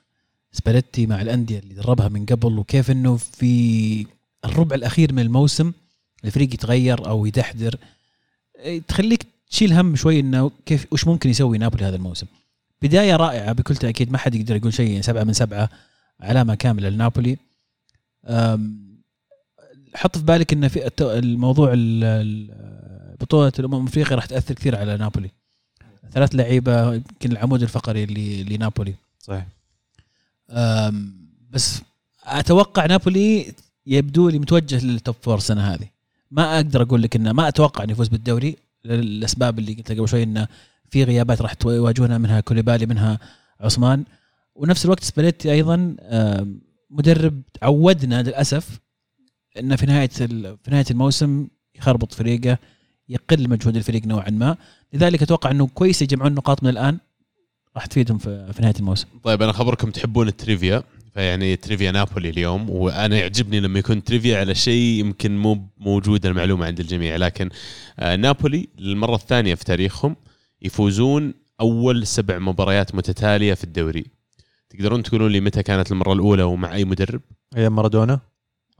سباليتي 0.53 1.07
مع 1.07 1.23
الأندية 1.23 1.59
اللي 1.59 1.74
دربها 1.74 2.09
من 2.09 2.27
قبل 2.27 2.59
وكيف 2.59 2.90
إنه 2.90 3.16
في 3.16 4.07
الربع 4.44 4.77
الأخير 4.77 5.12
من 5.12 5.23
الموسم 5.23 5.73
الفريق 6.24 6.55
يتغير 6.55 7.09
أو 7.09 7.27
يدحدر 7.27 7.77
إيه، 8.59 8.81
تخليك 8.89 9.27
تشيل 9.51 9.73
هم 9.73 9.97
شوي 9.97 10.20
إنه 10.20 10.51
كيف 10.66 10.86
وش 10.93 11.07
ممكن 11.07 11.31
يسوي 11.31 11.59
نابولي 11.59 11.85
هذا 11.85 11.97
الموسم 11.97 12.27
بداية 12.82 13.16
رائعة 13.16 13.53
بكل 13.53 13.77
تأكيد 13.77 14.12
ما 14.12 14.19
حد 14.19 14.35
يقدر 14.35 14.57
يقول 14.57 14.73
شيء 14.74 14.90
يعني 14.90 15.03
سبعة 15.03 15.24
من 15.24 15.32
سبعة 15.32 15.69
علامة 16.20 16.55
كاملة 16.55 16.89
لنابولي. 16.89 17.36
حط 19.94 20.19
في 20.19 20.24
بالك 20.24 20.53
إن 20.53 20.69
في 20.69 20.90
الموضوع 21.01 21.73
ال- 21.73 22.05
ال- 22.05 23.16
بطولة 23.20 23.53
الأمم 23.59 23.82
الأفريقية 23.82 24.15
راح 24.15 24.27
تأثر 24.27 24.55
كثير 24.55 24.77
على 24.77 24.97
نابولي. 24.97 25.31
ثلاث 26.12 26.35
لعيبة 26.35 26.94
يمكن 26.94 27.32
العمود 27.32 27.62
الفقري 27.62 28.07
لنابولي. 28.44 28.94
صحيح. 29.20 29.47
بس 31.51 31.82
أتوقع 32.24 32.86
نابولي 32.86 33.53
يبدو 33.86 34.28
لي 34.28 34.39
متوجه 34.39 34.85
لل 34.86 34.98
top 34.98 35.16
four 35.23 35.36
السنة 35.36 35.74
هذه. 35.74 35.89
ما 36.31 36.57
أقدر 36.57 36.82
أقول 36.82 37.03
لك 37.03 37.16
إنه 37.16 37.32
ما 37.32 37.48
أتوقع 37.48 37.85
إنه 37.85 37.93
يفوز 37.93 38.09
بالدوري 38.09 38.57
للأسباب 38.85 39.59
اللي 39.59 39.74
قلت 39.74 39.93
قبل 39.93 40.09
شوي 40.09 40.23
إنه 40.23 40.48
في 40.91 41.05
غيابات 41.05 41.43
راح 41.43 41.53
تواجهنا 41.53 42.19
منها 42.19 42.41
كوليبالي 42.41 42.87
منها 42.87 43.19
أوسيمين. 43.61 44.05
ونفس 44.55 44.85
الوقت 44.85 45.05
سباليتي 45.05 45.53
أيضا 45.53 45.97
مدرب 46.91 47.43
عودنا 47.63 48.23
للأسف 48.23 48.81
إنه 49.59 49.77
في 49.77 49.87
نهاية 49.87 50.09
في 50.09 50.55
نهاية 50.69 50.85
الموسم 50.91 51.49
يخربط 51.75 52.15
فريقه 52.15 52.59
يقل 53.09 53.49
مجهود 53.51 53.77
الفريق 53.77 54.07
نوعا 54.07 54.31
ما. 54.31 54.57
لذلك 54.93 55.23
أتوقع 55.23 55.51
إنه 55.51 55.67
كويس 55.67 56.03
يجمعون 56.03 56.35
نقاط 56.35 56.63
من 56.63 56.71
الآن 56.71 56.99
راح 57.77 57.87
تفيدهم 57.87 58.19
في, 58.19 58.53
في 58.53 58.63
نهاية 58.63 58.75
الموسم. 58.79 59.07
طيب 59.25 59.43
أنا 59.43 59.53
خبركم 59.53 59.91
تحبون 59.91 60.29
التريفيا 60.29 60.83
فيعني 61.15 61.57
تريفيا 61.57 61.91
نابولي 61.91 62.31
اليوم. 62.31 62.71
وأنا 62.71 63.17
يعجبني 63.17 63.61
لما 63.61 63.79
يكون 63.79 64.05
تريفيا 64.05 64.39
على 64.39 64.55
شيء 64.55 65.01
يمكن 65.01 65.39
مو 65.39 65.67
موجود 65.79 66.27
المعلومة 66.27 66.67
عند 66.67 66.81
الجميع 66.81 67.17
لكن 67.17 67.51
آه 67.99 68.17
نابولي 68.17 68.69
للمرة 68.79 69.15
الثانية 69.15 69.55
في 69.55 69.65
تاريخهم 69.65 70.17
يفوزون 70.62 71.35
أول 71.61 72.07
سبع 72.07 72.39
مباريات 72.39 72.95
متتالية 72.95 73.55
في 73.55 73.65
الدوري. 73.65 74.05
تقدرون 74.70 75.03
تقولون 75.03 75.31
لي 75.33 75.41
متى 75.41 75.62
كانت 75.62 75.93
المرة 75.93 76.12
الأولى 76.12 76.43
ومع 76.43 76.74
أي 76.74 76.85
مدرب؟ 76.85 77.20
أيام 77.57 77.77
مارادونا؟ 77.77 78.20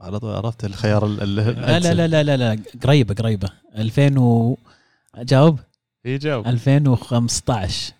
على 0.01 0.19
طول 0.19 0.35
عرفت 0.35 0.65
الخيار 0.65 1.05
ال- 1.05 1.35
لا 1.35 1.79
لا 1.79 1.93
لا 1.93 2.07
لا 2.07 2.23
لا, 2.23 2.37
لا. 2.37 2.59
قريبة 2.83 3.13
قريبة. 3.13 3.49
2000 3.77 4.17
و 4.19 4.57
جاوب. 5.17 5.59
اي 6.05 6.17
جاوب. 6.17 6.47
2015 6.47 7.93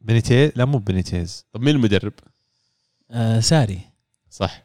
بنيتيز؟ 0.00 0.50
لا 0.56 0.64
مو 0.64 0.78
بنيتيز. 0.78 1.46
طب 1.52 1.60
مين 1.60 1.74
المدرب؟ 1.76 2.12
آه 3.10 3.40
ساري. 3.40 3.80
صح. 4.30 4.64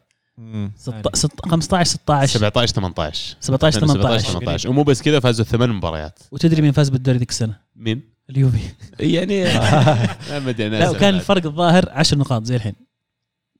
ست... 0.76 1.16
ست... 1.16 1.46
15 1.46 1.90
16 1.90 2.38
17 2.38 2.74
18 2.74 3.36
17 3.40 3.80
18 3.80 4.32
18 4.32 4.70
ومو 4.70 4.82
بس 4.82 5.02
كذا 5.02 5.20
فازوا 5.20 5.44
ثمان 5.44 5.70
مباريات. 5.70 6.18
وتدري 6.32 6.62
مين 6.62 6.72
فاز 6.72 6.88
بالدوري 6.88 7.18
ذيك 7.18 7.30
السنة؟ 7.30 7.56
مين؟ 7.76 8.02
اليوفي. 8.30 8.58
يعني 9.00 9.44
لا 9.44 10.38
ما 10.40 10.50
لا 10.50 10.90
وكان 10.90 11.14
الفرق 11.14 11.46
الظاهر 11.46 11.90
10 11.90 12.18
نقاط 12.18 12.44
زي 12.44 12.56
الحين. 12.56 12.74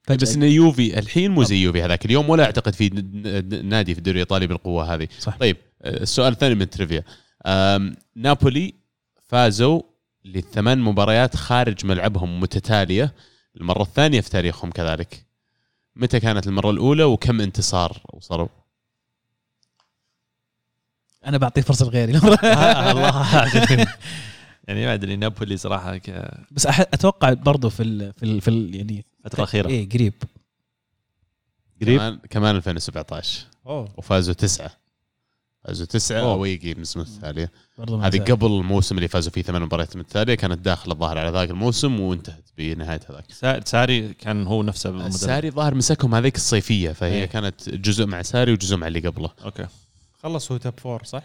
فجأة 0.03 0.17
بس 0.17 0.35
إنه 0.35 0.47
يوفي 0.47 0.99
الحين 0.99 1.31
مو 1.31 1.43
زي 1.43 1.57
يوفي 1.57 1.83
هذاك 1.83 2.05
اليوم 2.05 2.29
ولا 2.31 2.45
أعتقد 2.45 2.75
في 2.75 2.89
نادي 3.65 3.95
في 3.95 3.99
الدوري 3.99 4.15
الإيطالي 4.17 4.47
بالقوة 4.47 4.95
هذه. 4.95 5.09
صح. 5.19 5.37
طيب 5.37 5.57
آه، 5.83 6.03
السؤال 6.03 6.33
الثاني 6.33 6.55
من 6.55 6.63
التريفيا 6.63 7.03
آم، 7.47 7.95
نابولي 8.17 8.75
فازوا 9.29 9.83
للثمان 10.25 10.79
مباريات 10.79 11.37
خارج 11.37 11.87
ملعبهم 11.87 12.41
متتالية. 12.41 13.15
المرة 13.57 13.83
الثانية 13.83 14.21
في 14.21 14.31
تاريخهم 14.31 14.71
كذلك. 14.71 15.27
متى 15.97 16.21
كانت 16.21 16.47
المرة 16.47 16.71
الأولى 16.71 17.05
وكم 17.05 17.41
انتصار 17.41 18.01
وصلوا 18.13 18.49
أنا 21.27 21.39
بعطيه 21.39 21.63
فرصة 21.63 21.87
لغيري 21.87 22.13
الله. 22.91 23.87
يعني 24.71 24.87
ما 24.87 24.95
أدري 24.95 25.17
نابولي 25.17 25.57
صراحة 25.57 25.97
ك- 25.97 26.35
بس 26.51 26.67
أح- 26.67 26.81
أتوقع 26.81 27.33
برضه 27.33 27.69
في 27.69 27.83
ال... 27.83 28.13
في 28.13 28.23
ال... 28.23 28.41
في 28.41 28.49
ال... 28.49 28.75
يعني 28.75 29.05
الفترة 29.25 29.39
الاخيره 29.39 29.69
إيه 29.69 29.89
قريب. 29.89 30.15
قريب؟ 31.83 31.99
كمان 31.99 32.19
كمان 32.31 32.57
2017 32.57 33.47
أوه. 33.67 33.89
وفازوا 33.97 34.35
تسعة. 34.35 34.71
فازوا 35.65 35.87
تسعة. 35.87 36.21
away 36.21 36.57
games 36.57 36.99
متتاليه 36.99 37.51
برضه 37.79 38.07
هذه. 38.07 38.19
قبل 38.19 38.47
الموسم 38.47 38.97
اللي 38.97 39.09
فازوا 39.09 39.33
فيه 39.33 39.43
ثمان 39.43 39.63
مباريات 39.63 39.97
متتاليه 39.97 40.35
كانت 40.35 40.59
داخل 40.59 40.91
الظاهر 40.93 41.19
على 41.19 41.31
ذاك 41.31 41.51
الموسم 41.51 42.01
وانتهت 42.01 42.45
بنهاية 42.59 43.01
هذاك. 43.11 43.25
سا- 43.33 43.65
ساري 43.65 44.15
كان 44.15 44.47
هو 44.47 44.63
نفسه 44.63 44.91
المدرب 44.91 45.11
ساري 45.11 45.51
ظاهر 45.51 45.75
مسكهم 45.75 46.15
هذيك 46.15 46.37
الصيفية 46.37 46.93
فهي 46.93 47.13
إيه. 47.15 47.27
كانت 47.27 47.69
جزء 47.69 48.07
مع 48.07 48.23
ساري 48.23 48.53
وجزء 48.53 48.77
مع 48.77 48.87
اللي 48.87 49.01
قبله. 49.01 49.31
أوكي. 49.45 49.67
خلص 50.23 50.53
هو 50.53 50.59
top 50.59 50.81
four 50.81 51.05
صح؟ 51.05 51.23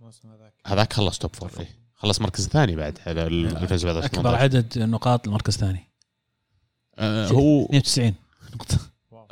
الموسم 0.00 0.28
هذاك. 0.28 0.52
هذاك 0.66 0.92
خلص 0.92 1.18
top 1.18 1.34
four 1.36 1.48
فيه 1.48 1.81
خلص 2.02 2.20
مركز 2.20 2.48
ثاني 2.48 2.76
بعد 2.76 2.98
على 3.06 3.26
ال 3.26 3.56
2017 3.56 4.06
أكبر 4.06 4.22
18. 4.22 4.42
عدد 4.42 4.78
نقاط 4.78 5.26
المركز 5.26 5.54
الثاني. 5.54 5.88
آه، 6.98 7.26
هو 7.28 7.64
92 7.64 8.14
نقطة. 8.54 8.78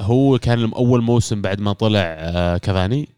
هو 0.00 0.38
كان 0.38 0.72
أول 0.72 1.02
موسم 1.02 1.42
بعد 1.42 1.60
ما 1.60 1.72
طلع 1.72 2.00
آه، 2.00 2.56
كافاني. 2.58 3.08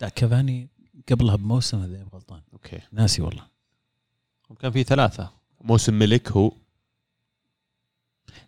لا 0.00 0.08
كافاني 0.08 0.68
قبلها 1.10 1.36
بموسم 1.36 1.78
إذا 1.78 1.86
ماني 1.92 2.08
غلطان 2.14 2.40
أوكي. 2.52 2.80
ناسي 2.92 3.22
والله. 3.22 3.42
كان 4.60 4.70
في 4.70 4.82
ثلاثة. 4.82 5.30
موسم 5.60 5.94
ملك 5.94 6.32
هو؟ 6.32 6.52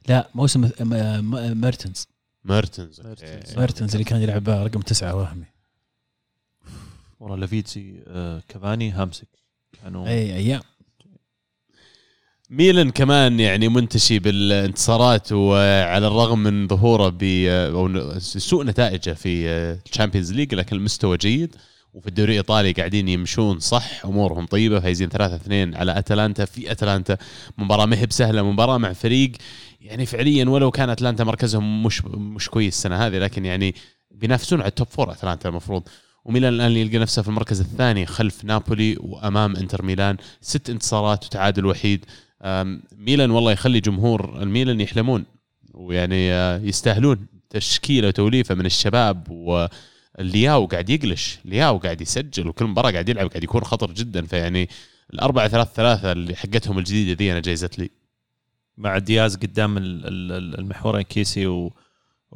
لا 0.09 0.31
موسم 0.35 0.61
م- 0.61 0.71
م- 0.81 1.61
ميرتنز. 1.61 2.07
ميرتنز 2.45 3.01
ميرتنز. 3.01 3.59
ميرتنز 3.59 3.93
اللي 3.93 4.05
كان 4.05 4.23
يلعب 4.23 4.49
رقم 4.49 4.81
تسعة 4.81 5.15
وهمي. 5.15 5.47
والله 7.21 7.37
لافيتسي 7.37 8.03
آه، 8.07 8.43
كافاني 8.49 8.91
هامسيك. 8.91 9.29
كانوا 9.83 10.09
أي 10.09 10.37
أيام 10.37 10.61
ميلان 12.51 12.91
كمان 12.91 13.41
يعني 13.41 13.69
منتشي 13.69 14.19
بالانتصارات 14.19 15.33
وعلى 15.33 16.07
الرغم 16.07 16.39
من 16.39 16.69
ظهوره 16.69 17.09
ب 17.09 17.23
أو 17.49 18.19
سوء 18.19 18.65
نتائجه 18.65 19.11
في 19.11 19.49
ال 19.87 19.91
Champions 19.91 20.33
League 20.33 20.55
لكن 20.55 20.77
المستوى 20.77 21.17
جيد 21.17 21.57
وفي 21.93 22.09
الدوري 22.09 22.33
الإيطالي 22.33 22.73
قاعدين 22.73 23.09
يمشون 23.09 23.59
صح 23.59 24.05
أمورهم 24.05 24.47
طيبة 24.47 24.81
فايزين 24.81 25.09
3 25.09 25.37
2 25.37 25.75
على 25.75 25.99
أتلانتا. 25.99 26.45
في 26.45 26.73
أتلانتا 26.73 27.17
مباراة 27.59 27.87
ما 27.87 27.97
هي 27.99 28.07
بسهلة 28.07 28.43
مباراة 28.43 28.79
مع 28.79 28.93
فريق 28.93 29.33
يعني 29.81 30.07
فعليا 30.07 30.49
ولو 30.49 30.71
كان 30.71 30.91
أتلانتا 30.91 31.25
مركزهم 31.25 31.83
مش 31.83 32.05
مش 32.05 32.49
كويس 32.49 32.75
السنة 32.75 33.07
هذه 33.07 33.19
لكن 33.19 33.45
يعني 33.45 33.75
بينافسون 34.11 34.61
على 34.61 34.69
ال 34.69 34.73
top 34.73 34.87
four 34.87 35.13
أتلانتا 35.13 35.49
المفروض. 35.49 35.83
وميلان 36.27 36.55
الآن 36.55 36.73
يلقى 36.73 36.99
نفسه 36.99 37.23
في 37.23 37.29
المركز 37.29 37.61
الثاني 37.61 38.07
خلف 38.07 38.45
نابولي 38.45 38.97
وأمام 39.01 39.57
إنتر 39.57 39.85
ميلان. 39.85 40.17
ست 40.41 40.71
انتصارات 40.71 41.25
وتعادل 41.25 41.67
وحيد. 41.67 42.05
ميلان 42.97 43.31
والله 43.31 43.53
يخلي 43.53 43.81
جمهور 43.81 44.43
الميلان 44.43 44.81
يحلمون 44.81 45.25
ويعني 45.75 46.33
آه، 46.33 46.59
يستاهلون 46.59 47.27
تشكيلة 47.51 48.09
وتوليفة 48.09 48.55
من 48.55 48.67
الشباب 48.67 49.29
واللياو 49.31 50.67
قاعد 50.67 50.91
يقلش 50.91 51.39
لياو 51.45 51.79
قاعد 51.79 52.01
يسجل 52.01 52.49
وكل 52.49 52.65
مباراة 52.65 52.91
قاعد 52.91 53.09
يلعب 53.09 53.29
قاعد 53.29 53.45
يكون 53.45 53.65
خطر 53.65 53.93
جدا. 53.93 54.27
فيعني 54.27 54.69
الأربعة 55.15 55.49
ثلاث 55.49 55.73
ثلاثة 55.75 56.13
اللي 56.13 56.35
حقتهم 56.37 56.79
الجديدة 56.79 57.13
دي 57.13 57.33
أنا 57.33 57.41
جايزت 57.41 57.79
لي. 57.79 57.91
مع 58.79 58.99
دياز 58.99 59.37
قدام 59.37 59.77
ال- 59.79 60.07
ال- 60.07 60.33
ال- 60.33 60.59
المحورين 60.59 61.03
كيسي 61.03 61.47
و 61.47 61.73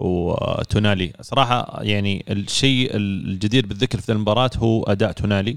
وتونالي. 0.00 1.12
صراحة 1.20 1.78
يعني 1.82 2.24
الشيء 2.28 2.96
الجدير 2.96 3.66
بالذكر 3.66 4.00
في 4.00 4.12
المباراة 4.12 4.50
هو 4.56 4.82
أداء 4.82 5.12
تونالي 5.12 5.56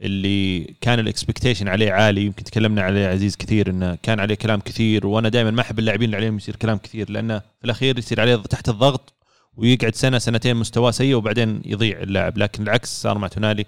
اللي 0.00 0.74
كان 0.80 0.98
ال 0.98 1.04
expectation 1.04 1.68
عليه 1.68 1.92
عالي. 1.92 2.26
يمكن 2.26 2.44
تكلمنا 2.44 2.82
عليه 2.82 3.06
عزيز 3.06 3.36
كثير 3.36 3.70
إنه 3.70 3.98
كان 4.02 4.20
عليه 4.20 4.34
كلام 4.34 4.60
كثير 4.60 5.06
وأنا 5.06 5.28
دائما 5.28 5.50
ما 5.50 5.60
أحب 5.60 5.78
اللاعبين 5.78 6.04
اللي 6.04 6.16
عليهم 6.16 6.36
يصير 6.36 6.56
كلام 6.56 6.78
كثير 6.78 7.10
لأنه 7.10 7.38
في 7.38 7.64
الأخير 7.64 7.98
يصير 7.98 8.20
عليه 8.20 8.36
تحت 8.36 8.68
الضغط 8.68 9.14
ويقعد 9.56 9.94
سنة 9.94 10.18
سنتين 10.18 10.56
مستواه 10.56 10.90
سيء 10.90 11.14
وبعدين 11.14 11.62
يضيع 11.64 12.02
اللاعب. 12.02 12.38
لكن 12.38 12.62
العكس 12.62 13.02
صار 13.02 13.18
مع 13.18 13.28
تونالي. 13.28 13.66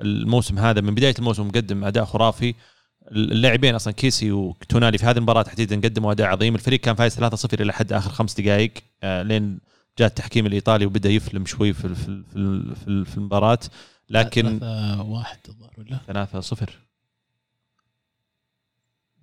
الموسم 0.00 0.58
هذا 0.58 0.80
من 0.80 0.94
بداية 0.94 1.14
الموسم 1.18 1.46
مقدم 1.46 1.84
أداء 1.84 2.04
خرافي. 2.04 2.54
اللاعبين 3.12 3.74
أصلا 3.74 3.92
كيسي 3.92 4.32
وتونالي 4.32 4.98
في 4.98 5.06
هذه 5.06 5.16
المباراة 5.16 5.42
تحديدا 5.42 5.76
قدموا 5.76 6.12
أداء 6.12 6.26
عظيم. 6.26 6.54
الفريق 6.54 6.80
كان 6.80 6.94
فايز 6.94 7.20
3-0 7.20 7.60
إلى 7.60 7.72
حد 7.72 7.92
آخر 7.92 8.10
خمس 8.10 8.40
دقائق. 8.40 8.72
آه، 9.02 9.22
لين 9.22 9.58
جاء 9.98 10.08
التحكيم 10.08 10.46
الإيطالي 10.46 10.86
وبدأ 10.86 11.10
يفلم 11.10 11.46
شوي 11.46 11.72
في 11.72 11.94
في 11.94 12.22
في, 12.84 13.04
في, 13.04 13.16
المباراة. 13.16 13.58
لكن 14.10 14.58
ثلاثة 14.58 15.02
واحد 15.02 15.38
الظاهر 15.48 15.72
ولا؟ 15.78 15.98
3 16.06 16.40
0 16.40 16.78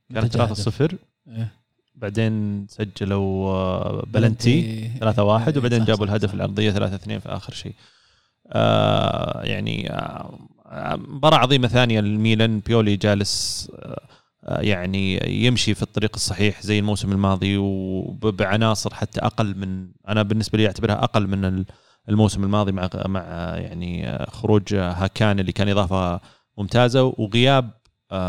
متى 0.10 0.22
كانت 0.22 0.38
جاء 0.38 0.46
3 0.46 0.54
هدف؟ 0.54 0.76
0 0.76 0.96
إيه. 1.28 1.52
بعدين 1.96 2.68
سجلوا 2.68 3.50
آه، 3.52 4.06
بلنتي 4.08 4.90
3 5.00 5.24
1 5.24 5.52
إيه، 5.52 5.58
وبعدين 5.58 5.86
جابوا 5.86 6.06
الهدف 6.06 6.30
صح. 6.30 6.34
الأرضية 6.34 6.72
3 6.72 6.96
2 6.96 7.20
في 7.20 7.30
آخر 7.30 7.54
شيء. 7.54 7.74
آه 8.48 9.44
يعني 9.44 9.94
آه، 9.94 10.40
مباراة 10.96 11.38
عظيمة 11.38 11.68
ثانية 11.68 12.00
للميلان. 12.02 12.60
بيولي 12.60 12.96
جالس 12.98 13.68
آه، 13.76 14.02
آه، 14.44 14.62
يعني 14.62 15.20
يمشي 15.46 15.74
في 15.74 15.82
الطريق 15.84 16.12
الصحيح 16.16 16.62
زي 16.62 16.80
الموسم 16.80 17.12
الماضي 17.12 17.58
وبعناصر 17.58 18.94
حتى 18.94 19.20
أقل 19.22 19.58
من 19.58 19.88
أنا 20.08 20.24
بالنسبة 20.24 20.58
لي 20.58 20.68
أعتبرها 20.68 21.04
أقل 21.04 21.28
من 21.28 21.46
ال- 21.46 21.66
الموسم 22.10 22.44
الماضي 22.44 22.72
مع 22.72 22.90
مع 23.06 23.22
يعني 23.58 24.10
آه، 24.10 24.30
خروج 24.30 24.76
هاكان 24.76 25.40
اللي 25.40 25.52
كان 25.52 25.70
إضافة 25.70 26.20
ممتازة 26.58 27.04
وغياب 27.18 27.72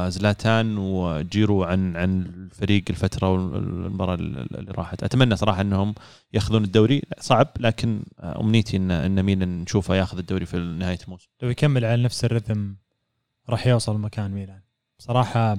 زلاتان 0.09 0.79
وجيرو 0.79 1.65
عن 1.65 1.97
عن 1.97 2.23
الفريق 2.23 2.85
الفترة 2.91 3.31
والمباراة 3.31 4.15
اللي 4.15 4.73
راحت. 4.73 5.03
أتمنى 5.03 5.37
صراحة 5.37 5.61
إنهم 5.61 5.95
يأخذون 6.33 6.65
الدوري. 6.65 7.03
صعب 7.21 7.49
لكن 7.61 8.03
آه، 8.19 8.41
أمنيتي 8.41 8.77
إن 8.77 8.91
إن 8.91 9.23
ميلان 9.23 9.61
نشوفه 9.61 9.95
يأخذ 9.95 10.19
الدوري 10.19 10.47
في 10.47 10.57
نهاية 10.59 10.99
الموسم. 11.05 11.29
لو 11.43 11.51
يكمل 11.51 11.85
على 11.85 12.03
نفس 12.03 12.25
الرذم 12.25 12.77
راح 13.49 13.67
يوصل 13.67 13.99
مكان 13.99 14.31
ميلان. 14.31 14.61
بصراحة 14.99 15.59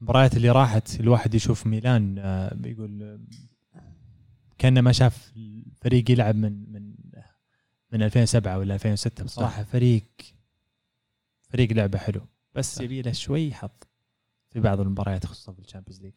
المباريات 0.00 0.36
اللي 0.36 0.50
راحت 0.50 1.00
الواحد 1.00 1.34
يشوف 1.34 1.66
ميلان 1.66 2.18
آه، 2.18 2.54
بيقول 2.54 3.02
آه، 3.02 3.18
كأنه 4.58 4.80
ما 4.80 4.92
شاف 4.92 5.32
الفريق 5.36 6.10
يلعب 6.10 6.36
من 6.36 6.72
من 6.72 6.94
من 7.92 8.02
2007 8.02 8.58
ولا 8.58 8.74
2006 8.74 9.24
بصراحة 9.24 9.62
فريق 9.62 10.04
فريق 11.50 11.72
لعبة 11.72 11.98
حلو. 11.98 12.20
بس 12.58 12.80
يبي 12.80 13.02
له 13.02 13.12
شوي 13.12 13.52
حظ 13.52 13.68
في 14.50 14.60
بعض 14.60 14.80
المباريات 14.80 15.26
خصوصا 15.26 15.52
في 15.52 15.58
ال 15.58 15.62
Champions 15.62 16.02
League. 16.02 16.12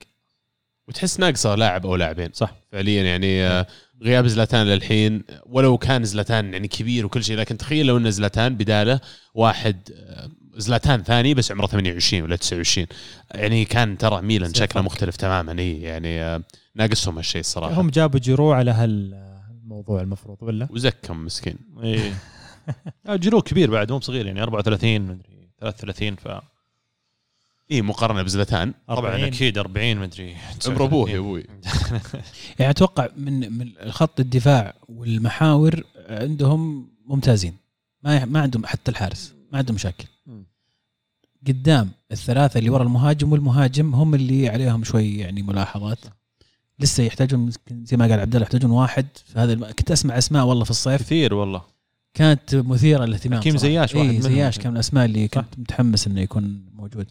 وتحس 0.87 1.19
ناقصه 1.19 1.55
لاعب 1.55 1.85
أو 1.85 1.95
لاعبين. 1.95 2.29
صح. 2.33 2.55
فعليا 2.71 3.03
يعني 3.03 3.43
آه، 3.43 3.67
غياب 4.01 4.27
زلاتان 4.27 4.67
للحين 4.67 5.23
ولو 5.45 5.77
كان 5.77 6.03
زلاتان 6.03 6.53
يعني 6.53 6.67
كبير 6.67 7.05
وكل 7.05 7.23
شيء 7.23 7.37
لكن 7.37 7.57
تخيل 7.57 7.85
لو 7.85 7.97
إن 7.97 8.11
زلاتان 8.11 8.55
بداله 8.55 8.99
واحد 9.33 9.89
آه، 9.95 10.29
زلاتان 10.55 11.03
ثاني 11.03 11.33
بس 11.33 11.51
عمره 11.51 11.67
28 11.67 12.23
ولا 12.23 12.35
29 12.35 12.87
يعني 13.31 13.65
كان 13.65 13.97
ترى 13.97 14.21
ميلان 14.21 14.53
شكله. 14.53 14.81
مختلف 14.81 15.15
تماما. 15.15 15.59
اي 15.59 15.81
يعني 15.81 16.21
آه، 16.21 16.43
ناقصهم 16.75 17.17
هالشيء 17.17 17.39
الصراحه 17.39 17.81
هم 17.81 17.89
جابوا 17.89 18.19
جيرو 18.19 18.51
على 18.51 18.71
هالموضوع 18.71 20.01
المفروض 20.01 20.37
ولا؟ 20.41 20.67
وزكم 20.71 21.25
مسكين. 21.25 21.57
آه، 23.07 23.15
جيرو 23.15 23.41
كبير 23.41 23.71
بعد 23.71 23.91
مو 23.91 23.97
بصغير 23.97 24.25
يعني 24.25 24.43
34 24.43 25.01
مدري 25.01 25.40
33 25.61 26.15
ف 26.15 26.27
اي 27.71 27.81
مقارنة 27.81 28.21
بزلاتان 28.21 28.73
طبعا 28.87 28.99
40. 28.99 29.23
أكيد 29.23 29.57
40 29.57 29.97
مدري 29.97 30.35
عمر 30.67 30.83
أبوه 30.85 31.09
يا 31.09 31.17
أبوي. 31.19 31.45
يعني 32.59 32.71
أتوقع 32.71 33.07
من 33.17 33.51
من 33.57 33.91
خط 33.91 34.19
الدفاع 34.19 34.73
والمحاور 34.89 35.83
عندهم 36.09 36.89
ممتازين. 37.05 37.57
ما 38.03 38.25
ما 38.25 38.41
عندهم 38.41 38.65
حتى 38.65 38.91
الحارس 38.91 39.33
ما 39.51 39.57
عندهم 39.57 39.75
مشاكل. 39.75 40.05
قدام 41.47 41.91
الثلاثة 42.11 42.57
اللي 42.57 42.69
ورا 42.69 42.83
المهاجم 42.83 43.31
والمهاجم 43.31 43.95
هم 43.95 44.15
اللي 44.15 44.49
عليهم 44.49 44.83
شوي 44.83 45.17
يعني 45.17 45.41
ملاحظات. 45.41 45.99
لسه 46.79 47.03
يحتاجون 47.03 47.51
زي 47.71 47.97
ما 47.97 48.07
قال 48.07 48.19
عبد 48.19 48.35
الله 48.35 48.45
يحتاجون 48.45 48.71
واحد. 48.71 49.07
في 49.25 49.39
هذا 49.39 49.53
الم... 49.53 49.65
كنت 49.65 49.91
أسمع 49.91 50.17
أسماء 50.17 50.45
والله 50.45 50.63
في 50.63 50.71
الصيف. 50.71 51.01
كثير 51.01 51.33
والله. 51.33 51.61
كانت 52.13 52.55
مثيرة 52.55 53.05
للاهتمام 53.05 53.39
حكيم. 53.39 53.57
زياش 53.57 53.95
واحد 53.95 54.09
إيه. 54.09 54.19
زياش 54.19 54.57
كان 54.59 54.67
من 54.71 54.75
الأسماء 54.75 55.05
اللي 55.05 55.27
كنت 55.27 55.59
متحمس 55.59 56.07
إنه 56.07 56.21
يكون 56.21 56.65
موجود. 56.73 57.07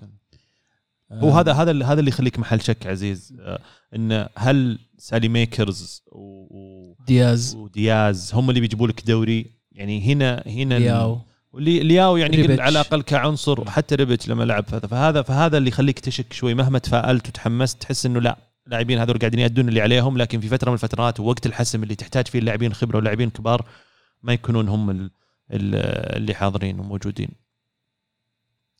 هو 1.13 1.31
هذا 1.31 1.53
هذا 1.53 1.71
اللي- 1.71 1.85
هذا 1.85 2.01
اللي 2.01 2.09
يخليك 2.09 2.39
محل 2.39 2.61
شك 2.61 2.87
عزيز. 2.87 3.35
آه، 3.41 3.61
انه 3.97 4.29
هل 4.37 4.79
سالي 4.99 5.29
ميكرز 5.29 6.03
و- 6.13 6.95
دياز. 7.07 7.55
ودياز 7.55 8.31
هم 8.35 8.51
اللي 8.51 8.61
بيجيبوا 8.61 8.89
لك 8.89 9.07
دوري؟ 9.07 9.47
يعني 9.73 10.13
هنا 10.13 10.43
هنا 10.47 10.79
لياو. 10.79 11.19
لياو 11.59 12.17
يعني 12.17 12.43
قل. 12.43 12.61
على 12.61 12.73
الأقل 12.73 13.03
كعنصر 13.03 13.61
وحتى 13.61 13.95
ريبيتش 13.95 14.29
لما 14.29 14.45
لعب 14.45 14.65
فهذا 14.65 15.23
فهذا 15.23 15.59
اللي 15.59 15.69
يخليك 15.69 15.99
تشك 15.99 16.33
شوي. 16.33 16.55
مهما 16.55 16.79
تفائلت 16.79 17.29
وتحمست 17.29 17.83
تحس 17.83 18.07
إنه 18.07 18.21
لا 18.21 18.39
اللاعبين 18.67 18.99
هذول 18.99 19.19
قاعدين 19.19 19.41
يأدون 19.41 19.69
اللي 19.69 19.81
عليهم. 19.81 20.19
لكن 20.19 20.41
في 20.41 20.49
فترة 20.49 20.69
من 20.71 20.75
الفترات 20.75 21.21
ووقت 21.21 21.47
الحسم 21.47 21.83
اللي 21.83 21.95
تحتاج 21.95 22.27
فيه 22.29 22.39
اللاعبين 22.39 22.73
خبرة 22.75 22.97
ولاعبين 22.97 23.31
كبار 23.31 23.65
ما 24.23 24.33
يكونون 24.33 24.69
هم 24.69 24.91
ال- 24.91 25.11
ال- 25.51 25.75
اللي 26.17 26.35
حاضرين 26.35 26.81
وموجودين. 26.81 27.29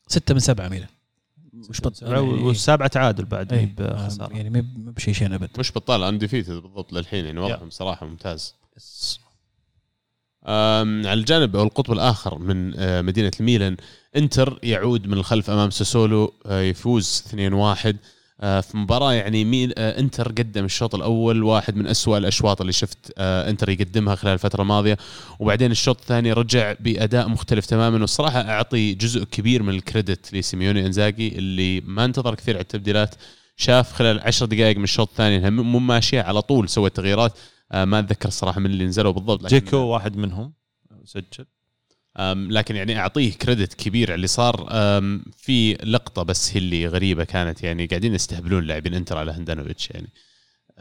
ستة 0.09 0.35
من 0.35 0.41
سبعة 0.41 0.69
ميلان. 0.69 0.89
مش 1.53 1.81
بط... 1.81 2.03
والسابعة 2.03 2.89
تعادل 2.89 3.25
بعد 3.25 3.53
إيه. 3.53 3.61
مي 3.67 3.75
بخسارة. 3.79 4.37
يعني 4.37 4.51
مي 4.51 4.61
بشيء 4.77 5.15
شيء 5.15 5.35
أبد. 5.35 5.51
مش 5.59 5.73
بطال 5.73 6.03
undefeated 6.03 6.53
بالضبط 6.53 6.93
للحين 6.93 7.25
يعني 7.25 7.41
وضعهم 7.41 7.71
صراحة 7.71 8.07
ممتاز. 8.07 8.55
أم، 10.47 11.07
على 11.07 11.13
الجانب 11.21 11.57
أو 11.57 11.63
القطب 11.63 11.93
الآخر 11.93 12.39
من 12.39 12.75
آه، 12.77 13.03
مدينة 13.03 13.31
الميلان 13.41 13.77
إنتر 14.17 14.59
يعود 14.63 15.07
من 15.07 15.13
الخلف 15.15 15.51
أمام 15.51 15.71
ساسولو 15.71 16.33
آه، 16.47 16.61
يفوز 16.61 17.25
2-1 17.29 17.35
آه، 17.37 17.95
في 18.41 18.71
مباراة 18.75 19.13
يعني 19.13 19.45
ميل 19.45 19.73
آه، 19.79 20.01
انتر 20.01 20.29
قدم 20.29 20.65
الشوط 20.65 20.95
الأول 20.95 21.43
واحد 21.43 21.77
من 21.77 21.87
أسوأ 21.87 22.19
الأشواط 22.19 22.61
اللي 22.61 22.73
شفت 22.73 23.13
آه، 23.19 23.51
انتر 23.51 23.69
يقدمها 23.69 24.15
خلال 24.15 24.33
الفترة 24.33 24.63
الماضية. 24.63 24.97
وبعدين 25.39 25.71
الشوط 25.71 26.01
الثاني 26.01 26.33
رجع 26.33 26.75
بأداء 26.81 27.29
مختلف 27.29 27.67
تماما. 27.67 28.01
والصراحه 28.01 28.41
أعطي 28.41 28.95
جزء 28.95 29.25
كبير 29.25 29.63
من 29.63 29.75
ال 29.75 29.84
credit 29.84 30.35
لسيموني 30.35 30.87
إنزاجي 30.87 31.39
اللي 31.39 31.81
ما 31.81 32.05
انتظر 32.05 32.35
كثير 32.35 32.55
على 32.55 32.63
التبديلات. 32.63 33.15
شاف 33.57 33.93
خلال 33.93 34.21
عشر 34.21 34.47
دقائق 34.47 34.77
من 34.77 34.85
الشوط 34.85 35.09
الثاني 35.09 35.51
مو 35.51 35.79
ماشية 35.79 36.23
على 36.23 36.43
طول 36.43 36.69
سوى 36.69 36.91
تغييرات. 36.91 37.33
آه، 37.73 37.85
ما 37.85 37.99
أتذكر 37.99 38.29
الصراحه 38.29 38.61
من 38.61 38.67
اللي 38.67 38.85
نزلوا 38.85 39.13
بالضبط 39.13 39.47
جيكو 39.47 39.77
واحد 39.77 40.17
منهم 40.17 40.53
سجل. 41.05 41.47
لكن 42.19 42.77
يعني 42.77 42.99
أعطيه 42.99 43.33
credit 43.33 43.75
كبير 43.75 44.09
على 44.09 44.15
اللي 44.15 44.27
صار 44.27 44.67
في 45.37 45.73
لقطة 45.73 46.23
بس 46.23 46.53
هي 46.53 46.59
اللي 46.59 46.87
غريبة 46.87 47.25
كانت 47.25 47.63
يعني 47.63 47.87
قاعدين 47.87 48.15
يستهبلون 48.15 48.65
لاعبين 48.65 48.95
انتر 48.95 49.19
على 49.19 49.33
هندانوفيتش 49.33 49.91
يعني. 49.91 50.09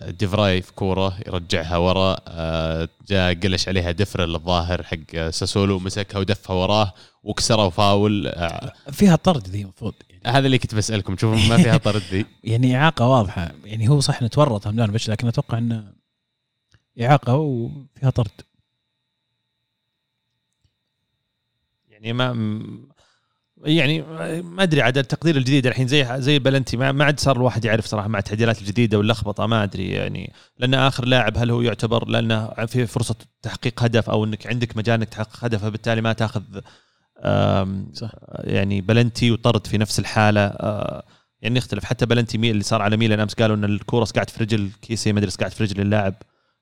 ديفراي 0.07 0.61
في 0.61 0.73
كورة 0.73 1.17
يرجعها 1.27 1.77
ورا 1.77 2.17
أه، 2.27 2.89
جاء 3.09 3.33
قلش 3.33 3.67
عليها 3.67 3.91
دفرل 3.91 4.35
الظاهر 4.35 4.83
حق 4.83 5.29
ساسولو 5.29 5.79
مسكها 5.79 6.19
ودفها 6.19 6.55
وراه 6.55 6.93
وكسره 7.23 7.69
فاول. 7.69 8.27
أه، 8.27 8.73
فيها 8.91 9.15
طرد 9.15 9.47
ذي 9.47 9.61
المفروض 9.61 9.93
يعني, 10.09 10.37
هذا 10.37 10.45
اللي 10.45 10.57
كنت 10.57 10.75
بسألكم 10.75 11.15
تشوفون 11.15 11.49
ما 11.49 11.57
فيها 11.57 11.77
طرد 11.77 12.01
ذي؟ 12.11 12.25
يعني 12.43 12.75
إعاقة 12.75 13.07
واضحة. 13.07 13.51
يعني 13.63 13.89
هو 13.89 13.99
صح 13.99 14.19
إنه 14.19 14.27
تورط 14.27 14.67
لكن 14.67 15.27
أتوقع 15.27 15.57
إنه 15.57 15.93
إعاقة 17.01 17.35
وفيها 17.35 18.09
طرد. 18.09 18.31
يعني 21.99 22.13
ما 22.13 22.33
يعني 23.63 24.01
ما 24.41 24.63
أدري 24.63 24.81
عاد 24.81 24.97
التقدير 24.97 25.37
الجديد 25.37 25.67
الحين 25.67 25.87
زي 25.87 26.07
زي 26.21 26.39
بلنتي 26.39 26.77
ما, 26.77 26.91
ما 26.91 27.05
عاد 27.05 27.19
صار 27.19 27.35
الواحد 27.35 27.65
يعرف 27.65 27.85
صراحة 27.85 28.07
مع 28.07 28.19
التعديلات 28.19 28.61
الجديدة 28.61 28.97
واللخبطة 28.97 29.45
ما 29.45 29.63
أدري 29.63 29.89
يعني 29.89 30.33
لأن 30.57 30.73
آخر 30.73 31.05
لاعب 31.05 31.37
هل 31.37 31.51
هو 31.51 31.61
يعتبر 31.61 32.07
لأنه 32.07 32.47
في 32.65 32.85
فرصة 32.85 33.15
تحقيق 33.41 33.83
هدف 33.83 34.09
أو 34.09 34.23
إنك 34.23 34.47
عندك 34.47 34.77
مجال 34.77 34.99
إنك 34.99 35.09
تحقق 35.09 35.45
هدف 35.45 35.61
فبالتالي 35.61 36.01
ما 36.01 36.13
تأخذ 36.13 36.43
صح. 37.93 38.11
يعني 38.39 38.81
بلنتي 38.81 39.31
وطرد 39.31 39.67
في 39.67 39.77
نفس 39.77 39.99
الحالة 39.99 40.41
آه، 40.41 41.03
يعني 41.41 41.57
يختلف. 41.57 41.85
حتى 41.85 42.05
بلنتي 42.05 42.37
مي 42.37 42.51
اللي 42.51 42.63
صار 42.63 42.81
على 42.81 42.97
ميلان 42.97 43.19
أمس 43.19 43.33
قالوا 43.33 43.55
إن 43.55 43.63
الكورة 43.63 44.05
سقعت 44.05 44.29
في 44.29 44.43
رجل 44.43 44.69
كيسي 44.81 45.13
ما 45.13 45.19
أدري 45.19 45.31
سقعت 45.31 45.53
في 45.53 45.63
رجل 45.63 45.81
اللاعب 45.81 46.15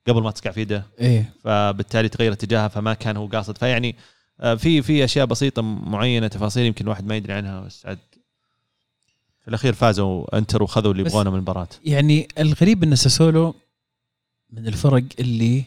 قبل 0.08 0.22
ما 0.22 0.32
تسقع 0.32 0.52
في 0.52 0.62
يده 0.62 0.86
إيه. 1.00 1.34
فبالتالي 1.44 2.10
تغير 2.10 2.34
اتجاهها 2.34 2.68
فما 2.68 2.94
كان 2.94 3.18
هو 3.18 3.28
قاصد. 3.28 3.58
فيعني 3.58 3.90
آه، 3.90 4.17
في 4.40 4.82
في 4.82 5.04
أشياء 5.04 5.26
بسيطة 5.26 5.62
معينة 5.62 6.28
تفاصيل 6.28 6.66
يمكن 6.66 6.86
الواحد 6.86 7.06
ما 7.06 7.16
يدري 7.16 7.34
عنها 7.34 7.62
بس 7.62 7.86
عاد 7.86 8.00
في 9.42 9.48
الأخير 9.48 9.74
فازوا 9.74 10.38
انتر 10.38 10.64
وخذوا 10.64 10.92
اللي 10.92 11.04
يبغونه 11.04 11.30
من 11.30 11.36
المباراة. 11.36 11.68
يعني 11.86 12.28
الغريب 12.40 12.84
إن 12.84 12.96
ساسولو 12.96 13.56
من 14.50 14.68
الفرق 14.68 15.04
اللي 15.20 15.64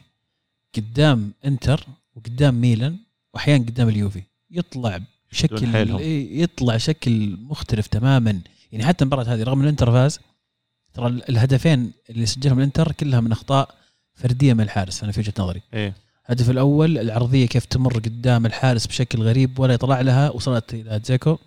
قدام 0.76 1.32
انتر 1.44 1.86
وقدام 2.16 2.60
ميلان 2.60 2.96
وأحيانا 3.34 3.64
قدام 3.64 3.88
اليوفي 3.88 4.22
يطلع 4.50 5.00
بشكل. 5.30 5.56
إيه، 5.98 6.42
يطلع 6.42 6.76
شكل 6.76 7.36
مختلف 7.40 7.86
تماما. 7.86 8.40
يعني 8.72 8.84
حتى 8.84 9.04
المباراه 9.04 9.24
هذه 9.24 9.42
رغم 9.42 9.58
إن 9.58 9.64
الانتر 9.64 9.92
فاز 9.92 10.20
ترى 10.94 11.06
ال- 11.06 11.28
الهدفين 11.28 11.92
اللي 12.10 12.26
سجلهم 12.26 12.58
الانتر 12.58 12.92
كلها 12.92 13.20
من 13.20 13.32
أخطاء 13.32 13.74
فردية 14.14 14.52
من 14.54 14.60
الحارس 14.60 15.02
أنا 15.02 15.12
في 15.12 15.20
وجهة 15.20 15.34
نظري. 15.38 15.62
إيه. 15.74 15.94
الهدف 16.26 16.50
الأول 16.50 16.98
العرضية 16.98 17.46
كيف 17.46 17.64
تمر 17.64 17.92
قدام 17.98 18.46
الحارس 18.46 18.86
بشكل 18.86 19.22
غريب 19.22 19.58
ولا 19.58 19.74
يطلع 19.74 20.00
لها 20.00 20.30
وصلت 20.30 20.74
إلى 20.74 21.00
جيكو 21.04 21.38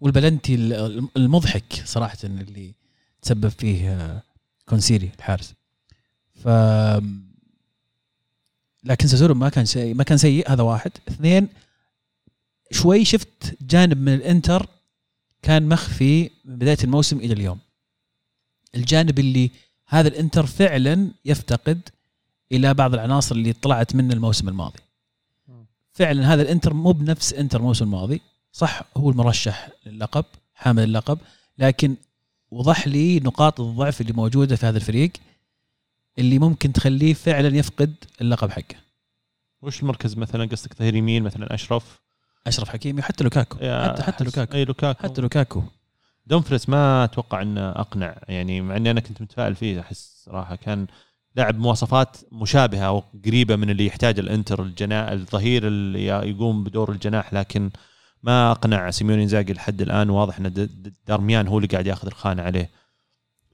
والبلنتي 0.00 0.54
ال- 0.54 1.08
المضحك 1.16 1.82
صراحة 1.84 2.18
اللي 2.24 2.74
تسبب 3.22 3.48
فيه 3.48 3.90
آه، 3.92 4.22
كونسيلي 4.68 5.10
الحارس. 5.18 5.54
ف 6.34 6.48
لكن 8.84 9.06
ساسولو 9.08 9.34
ما 9.34 9.48
كان 9.48 9.64
سيء 9.64 9.94
ما 9.94 10.04
كان 10.04 10.18
سيء 10.18 10.52
هذا 10.52 10.62
واحد. 10.62 10.90
اثنين 11.08 11.48
شوي 12.72 13.04
شفت 13.04 13.56
جانب 13.60 13.98
من 13.98 14.14
الإنتر 14.14 14.66
كان 15.42 15.68
مخفي 15.68 16.30
من 16.44 16.56
بداية 16.56 16.78
الموسم 16.84 17.18
إلى 17.18 17.32
اليوم. 17.32 17.58
الجانب 18.74 19.18
اللي 19.18 19.50
هذا 19.86 20.08
الإنتر 20.08 20.46
فعلا 20.46 21.10
يفتقد 21.24 21.88
إلى 22.52 22.74
بعض 22.74 22.94
العناصر 22.94 23.34
اللي 23.34 23.52
طلعت 23.52 23.94
من 23.94 24.12
الموسم 24.12 24.48
الماضي. 24.48 24.78
فعلا 25.92 26.34
هذا 26.34 26.42
الإنتر 26.42 26.74
مو 26.74 26.92
بنفس 26.92 27.34
إنتر 27.34 27.58
الموسم 27.58 27.84
الماضي. 27.84 28.20
صح 28.52 28.82
هو 28.96 29.10
المرشح 29.10 29.68
للقب 29.86 30.24
حامل 30.54 30.82
اللقب 30.82 31.18
لكن 31.58 31.96
وضح 32.50 32.88
لي 32.88 33.20
نقاط 33.20 33.60
الضعف 33.60 34.00
اللي 34.00 34.12
موجودة 34.12 34.56
في 34.56 34.66
هذا 34.66 34.76
الفريق 34.76 35.12
اللي 36.18 36.38
ممكن 36.38 36.72
تخليه 36.72 37.14
فعلا 37.14 37.56
يفقد 37.56 37.94
اللقب 38.20 38.50
حقه. 38.50 38.76
وش 39.62 39.82
المركز 39.82 40.16
مثلا؟ 40.16 40.44
قصدك 40.44 40.74
ظهير 40.74 40.94
يمين 40.94 41.22
مثلا 41.22 41.54
أشرف؟ 41.54 42.00
أشرف 42.46 42.68
حكيمي 42.68 43.00
وحتى 43.00 43.24
لوكاكو. 43.24 43.56
حتى 43.56 44.02
حتى 44.02 44.24
لوكاكو. 44.24 44.54
أي 44.54 44.64
لوكاكو. 44.64 45.02
حتى 45.02 45.20
لوكاكو. 45.20 45.62
دومفريس 46.26 46.68
ما 46.68 47.04
أتوقع 47.04 47.42
إنه 47.42 47.70
أقنع 47.70 48.16
يعني 48.28 48.60
مع 48.60 48.76
إني 48.76 48.90
أنا 48.90 49.00
كنت 49.00 49.22
متفائل 49.22 49.54
فيه 49.54 49.80
أحس 49.80 50.22
صراحة 50.24 50.56
كان 50.56 50.86
لاعب 51.38 51.58
مواصفات 51.58 52.16
مشابهة 52.32 52.80
أو 52.82 53.02
قريبة 53.24 53.56
من 53.56 53.70
اللي 53.70 53.86
يحتاج 53.86 54.18
الإنتر 54.18 54.62
الجناح 54.62 55.08
الظهير 55.10 55.66
اللي 55.66 56.06
يقوم 56.06 56.64
بدور 56.64 56.92
الجناح 56.92 57.32
لكن 57.34 57.70
ما 58.22 58.50
أقنع 58.50 58.90
سيميوني 58.90 59.22
إنزاجي 59.22 59.52
لحد 59.52 59.82
الآن. 59.82 60.10
واضح 60.10 60.38
إن 60.38 60.68
دارميان 61.06 61.48
هو 61.48 61.58
اللي 61.58 61.68
قاعد 61.68 61.86
ياخذ 61.86 62.06
الخانة 62.06 62.42
عليه. 62.42 62.70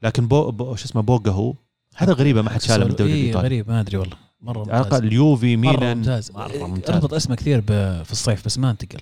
لكن 0.02 0.28
بو, 0.28 0.50
بو 0.50 0.74
شو 0.76 0.84
اسمه 0.84 1.02
بوجا 1.02 1.30
هو؟ 1.30 1.54
هذا 1.96 2.12
غريبه 2.12 2.42
ما 2.42 2.50
حد 2.50 2.60
شاله 2.62 2.84
من 2.84 2.90
الدوري 2.90 3.12
إيه 3.12 3.20
الإيطالي. 3.20 3.46
غريب 3.46 3.68
ما 3.70 3.80
أدري 3.80 3.96
والله. 3.96 4.16
مرة 4.40 4.58
على 4.60 4.78
ممتاز. 4.78 4.86
الاقل 4.86 5.06
اليوفي 5.06 5.56
مرة 5.56 5.70
ميلان. 5.72 5.96
ممتاز. 5.96 6.30
مرة 6.32 6.66
ممتاز. 6.66 6.96
ربط 6.96 7.14
اسمه 7.14 7.34
كثير 7.36 7.60
ب- 7.60 8.02
في 8.02 8.12
الصيف 8.12 8.44
بس 8.46 8.58
ما 8.58 8.70
أنتقل. 8.70 9.00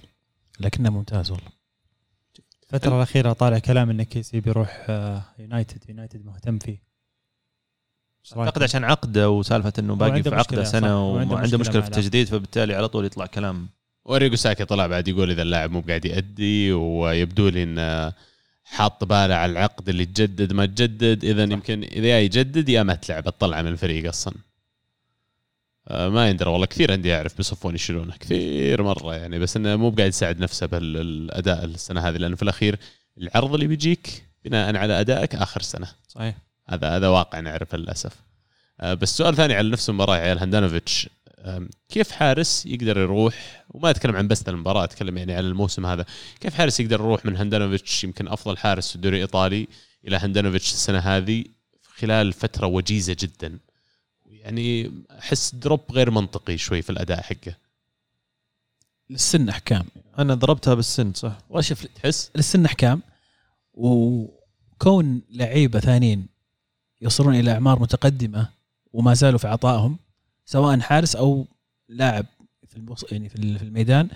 لكنه 0.60 0.90
ممتاز 0.90 1.30
والله. 1.30 1.48
الفترة 2.62 2.96
الأخيرة 2.96 3.32
طالع 3.32 3.58
كلام 3.58 3.90
إن 3.90 4.02
كيسي 4.02 4.40
بيروح 4.40 4.86
آه، 4.88 5.22
يونايتد. 5.38 5.84
يونايتد 5.88 6.24
مهتم 6.26 6.58
فيه؟ 6.58 6.91
أعتقد 8.36 8.62
عشان 8.62 8.84
عقده 8.84 9.30
وسالفة 9.30 9.72
إنه 9.78 9.94
باقي 9.94 10.22
في 10.22 10.28
عقده 10.28 10.40
مشكلة،. 10.40 10.64
سنه 10.64 11.12
وعنده 11.12 11.36
مشكلة 11.36 11.58
مشكلة 11.58 11.80
مع 11.80 11.86
في 11.86 11.88
التجديد 11.88 12.26
فبالتالي 12.26 12.74
على 12.74 12.88
طول 12.88 13.04
يطلع 13.04 13.26
كلام. 13.26 13.68
أريجو 14.06 14.36
ساكي 14.36 14.64
طلع 14.64 14.86
بعد 14.86 15.08
يقول 15.08 15.30
إذا 15.30 15.42
اللاعب 15.42 15.70
مو 15.70 15.80
قاعد 15.80 16.04
يأدي 16.04 16.72
ويبدو 16.72 17.48
لي 17.48 17.62
انه 17.62 18.12
حاط 18.64 19.04
باله 19.04 19.34
على 19.34 19.52
العقد 19.52 19.88
اللي 19.88 20.06
تجدد 20.06 20.52
ما 20.52 20.66
تجدد 20.66 21.24
اذا 21.24 21.42
يمكن 21.42 21.82
إذا 21.82 22.06
يا 22.06 22.20
يجدد 22.20 22.68
يا 22.68 22.82
ما 22.82 22.94
تلعب 22.94 23.24
تطلع 23.24 23.62
من 23.62 23.68
الفريق 23.68 24.08
أصلا. 24.08 24.34
آه، 25.88 26.08
ما 26.08 26.28
يندرى 26.28 26.50
والله 26.50 26.66
كثير 26.66 26.92
عندي 26.92 27.14
أعرف 27.14 27.36
بيصفون 27.36 27.74
يشيلونه 27.74 28.14
كثير 28.20 28.82
مرة 28.82 29.14
يعني 29.14 29.38
بس 29.38 29.56
إنه 29.56 29.76
مو 29.76 29.90
قاعد 29.90 30.08
يساعد 30.08 30.40
نفسه 30.40 30.66
بالاداء 30.66 31.64
السنة 31.64 32.08
هذه 32.08 32.16
لأنه 32.16 32.36
في 32.36 32.42
الأخير 32.42 32.78
العرض 33.18 33.54
اللي 33.54 33.66
بيجيك 33.66 34.24
بناء 34.44 34.76
على 34.76 35.00
أدائك 35.00 35.34
آخر 35.34 35.62
سنة. 35.62 35.88
صحيح. 36.08 36.51
هذا 36.68 36.96
هذا 36.96 37.08
واقع 37.08 37.40
نعرفه 37.40 37.78
للأسف. 37.78 38.16
آه، 38.80 38.94
بس 38.94 39.16
سؤال 39.16 39.36
ثاني 39.36 39.54
على 39.54 39.70
نفس 39.70 39.88
المباراة 39.88 40.16
يا 40.16 40.22
عيال 40.22 40.38
هاندانوفيتش 40.38 41.08
آم، 41.38 41.70
كيف 41.88 42.10
حارس 42.10 42.66
يقدر 42.66 42.98
يروح؟ 42.98 43.64
وما 43.70 43.90
أتكلم 43.90 44.16
عن 44.16 44.28
بس 44.28 44.48
المباراة 44.48 44.84
أتكلم 44.84 45.18
يعني 45.18 45.34
على 45.34 45.46
الموسم 45.46 45.86
هذا. 45.86 46.04
كيف 46.40 46.54
حارس 46.54 46.80
يقدر 46.80 47.00
يروح 47.00 47.26
من 47.26 47.36
هاندانوفيتش 47.36 48.04
يمكن 48.04 48.28
أفضل 48.28 48.56
حارس 48.58 48.88
في 48.88 48.96
الدوري 48.96 49.16
الإيطالي 49.16 49.68
إلى 50.08 50.16
هاندانوفيتش 50.16 50.72
السنة 50.72 50.98
هذه 50.98 51.44
خلال 51.96 52.32
فترة 52.32 52.66
وجيزة 52.66 53.16
جدا؟ 53.20 53.58
يعني 54.26 54.92
أحس 55.18 55.54
drop 55.54 55.80
غير 55.92 56.10
منطقي 56.10 56.58
شوي 56.58 56.82
في 56.82 56.90
الأداء 56.90 57.22
حقه. 57.22 57.54
للسن 59.10 59.48
أحكام. 59.48 59.84
أنا 60.18 60.34
ضربتها 60.34 60.74
بالسن 60.74 61.12
صح؟ 61.12 61.38
والله 61.48 61.62
شوف 61.62 61.86
تحس؟ 61.86 62.30
للسن 62.36 62.64
أحكام. 62.64 63.02
وكون 63.74 65.22
لعيبة 65.30 65.80
ثانيين 65.80 66.31
يوصلون 67.02 67.34
إلى 67.34 67.52
أعمار 67.52 67.80
متقدمة 67.80 68.48
وما 68.92 69.14
زالوا 69.14 69.38
في 69.38 69.48
عطائهم 69.48 69.98
سواء 70.44 70.80
حارس 70.80 71.16
أو 71.16 71.46
لاعب 71.88 72.26
في 72.68 72.76
المص... 72.76 73.04
يعني 73.12 73.28
في 73.28 73.36
ال- 73.36 73.58
في 73.58 73.64
الميدان. 73.64 74.08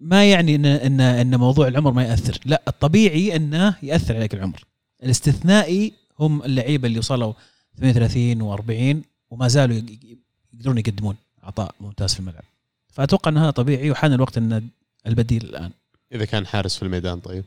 ما 0.00 0.30
يعني 0.30 0.54
ان 0.54 0.66
ان 0.66 1.00
إن 1.00 1.36
موضوع 1.36 1.68
العمر 1.68 1.92
ما 1.92 2.02
يأثر. 2.04 2.38
لا 2.44 2.62
الطبيعي 2.68 3.36
إنه 3.36 3.76
يأثر 3.82 4.16
عليك 4.16 4.34
العمر. 4.34 4.64
الاستثنائي 5.02 5.92
هم 6.18 6.42
اللعيبة 6.42 6.88
اللي 6.88 6.98
وصلوا 6.98 7.32
38 7.78 8.56
و40 8.56 9.04
وما 9.30 9.48
زالوا 9.48 9.76
يق- 9.76 9.90
يق- 9.90 10.18
يقدرون 10.52 10.78
يقدمون 10.78 11.16
عطاء 11.42 11.74
ممتاز 11.80 12.14
في 12.14 12.20
الملعب. 12.20 12.44
فأتوقع 12.92 13.30
ان 13.30 13.38
هذا 13.38 13.50
طبيعي 13.50 13.90
وحان 13.90 14.12
الوقت 14.12 14.38
إن 14.38 14.68
البديل 15.06 15.44
الآن. 15.44 15.70
إذا 16.12 16.24
كان 16.24 16.46
حارس 16.46 16.76
في 16.76 16.82
الميدان 16.82 17.20
طيب. 17.20 17.44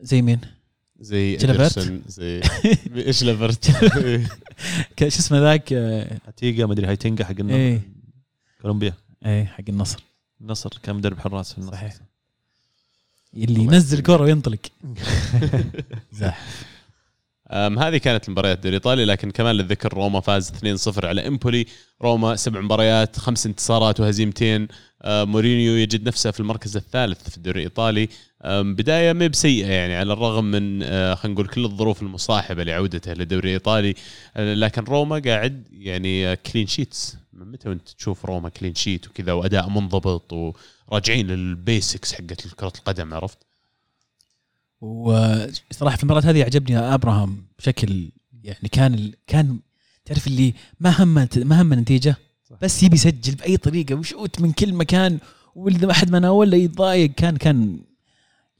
زي 0.00 0.22
مين؟ 0.22 0.40
زي؟ 1.00 1.30
إيدرسون، 1.30 2.02
زي 2.06 2.40
إيش 3.06 3.22
لافرت 3.24 3.70
ك- 4.96 5.08
شو 5.08 5.18
اسمه 5.18 5.38
ذاك؟ 5.38 5.72
آه، 5.72 6.18
هتيجا 6.26 6.66
مدري 6.66 6.86
هايتنجا 6.86 7.24
حق 7.24 7.34
النصر. 7.40 7.54
إيه. 7.56 7.80
كولومبيا. 8.62 8.94
إيه 9.26 9.44
حق 9.44 9.64
النصر. 9.68 10.00
النصر 10.40 10.70
كان 10.82 10.96
مدرب 10.96 11.18
حراس 11.18 11.52
في 11.52 11.58
النصر. 11.58 11.72
صحيح. 11.72 11.94
اللي 13.34 13.60
ينزل 13.60 14.02
كورة 14.02 14.22
وينطلق. 14.22 14.58
زح 16.12 16.46
أم 17.50 17.78
هذه 17.78 17.96
كانت 17.96 18.28
المباريات 18.28 18.56
الدوري 18.56 18.68
الايطالي 18.76 19.04
لكن 19.04 19.30
كمان 19.30 19.54
للذكر 19.54 19.94
روما 19.94 20.20
فاز 20.20 20.52
2-0 20.98 21.04
على 21.04 21.26
إمبولي. 21.28 21.66
روما 22.02 22.36
سبع 22.36 22.60
مباريات 22.60 23.18
خمس 23.18 23.46
انتصارات 23.46 24.00
وهزيمتين. 24.00 24.68
مورينيو 25.04 25.72
يجد 25.76 26.08
نفسه 26.08 26.30
في 26.30 26.40
المركز 26.40 26.76
الثالث 26.76 27.30
في 27.30 27.36
الدوري 27.36 27.58
الإيطالي. 27.60 28.08
أم 28.42 28.74
بداية 28.74 29.12
ما 29.12 29.26
بسيئة 29.26 29.66
يعني 29.66 29.96
على 29.96 30.12
الرغم 30.12 30.44
من 30.44 30.82
أه 30.82 31.14
خلينا 31.14 31.34
نقول 31.34 31.48
كل 31.48 31.64
الظروف 31.64 32.02
المصاحبة 32.02 32.64
لعودته 32.64 33.12
للدوري 33.12 33.48
الإيطالي 33.48 33.94
أه 34.36 34.54
لكن 34.54 34.84
روما 34.84 35.18
قاعد 35.18 35.64
يعني 35.72 36.36
clean 36.36 36.66
sheets 36.66 37.16
من 37.32 37.50
متى 37.50 37.68
وانت 37.68 37.88
تشوف 37.88 38.24
روما 38.24 38.48
clean 38.48 38.74
sheet 38.74 39.08
وكذا 39.08 39.32
وأداء 39.32 39.68
منضبط 39.68 40.54
وراجعين 40.88 41.26
لل 41.26 41.47
basics 41.47 42.12
حقت 42.12 42.46
كره 42.46 42.72
القدم 42.78 43.14
عرفت؟ 43.14 43.38
وصراحة 44.80 45.96
في 45.96 46.02
المباراه 46.02 46.22
هذه 46.22 46.44
عجبني 46.44 46.78
أبراهام 46.78 47.44
بشكل 47.58 48.10
يعني 48.42 48.68
كان. 48.72 49.12
كان 49.26 49.58
تعرف 50.04 50.26
اللي 50.26 50.54
ما 50.80 51.02
هم 51.02 51.28
ما 51.36 51.62
هم 51.62 51.72
النتيجه 51.72 52.16
بس 52.62 52.82
يبي 52.82 52.94
يسجل 52.94 53.34
بأي 53.34 53.56
طريقة 53.56 53.94
وشوت 53.94 54.40
من 54.40 54.52
كل 54.52 54.74
مكان 54.74 55.18
واذا 55.54 55.86
ما 55.86 55.92
حد 55.92 56.10
ما 56.10 56.18
ناول 56.18 56.54
يتضايق 56.54 57.10
كان 57.10 57.36
كان 57.36 57.80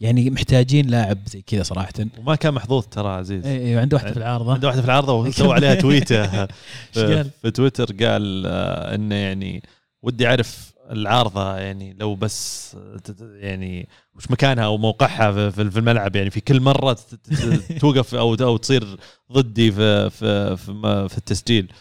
يعني 0.00 0.30
محتاجين 0.30 0.86
لاعب 0.86 1.18
زي 1.26 1.42
كذا 1.42 1.62
صراحة. 1.62 1.92
وما 2.18 2.34
كان 2.34 2.54
محظوظ 2.54 2.84
ترى 2.84 3.08
عزيز. 3.08 3.46
اي 3.46 3.56
إيه، 3.58 3.80
عنده 3.80 3.94
واحدة 3.96 4.10
في 4.12 4.16
العارضة. 4.16 4.52
عنده 4.52 4.66
واحدة 4.68 4.80
في 4.82 4.86
العارضة 4.86 5.14
وسوى 5.20 5.54
عليها 5.54 5.74
تويتة. 5.74 6.46
في, 6.92 7.50
تويتر 7.54 7.84
قال 7.84 8.46
آه، 8.46 8.94
إنه 8.94 9.14
يعني 9.14 9.62
ودي 10.02 10.26
أعرف 10.26 10.72
العارضة 10.90 11.56
يعني 11.56 11.96
لو 12.00 12.14
بس 12.14 12.70
ت- 13.04 13.16
يعني 13.40 13.88
وش 14.16 14.30
مكانها 14.30 14.64
أو 14.64 14.78
موقعها 14.78 15.50
في- 15.50 15.60
الملعب. 15.78 16.16
يعني 16.16 16.30
في 16.30 16.40
كل 16.40 16.60
مرة 16.60 16.96
توقف 17.80 18.14
أو 18.14 18.34
أو 18.34 18.56
تصير 18.56 18.96
ضدي 19.32 19.72
في 19.72 20.10
في 20.10 20.56
في, 20.56 21.06
في 21.08 21.18
التسجيل. 21.18 21.72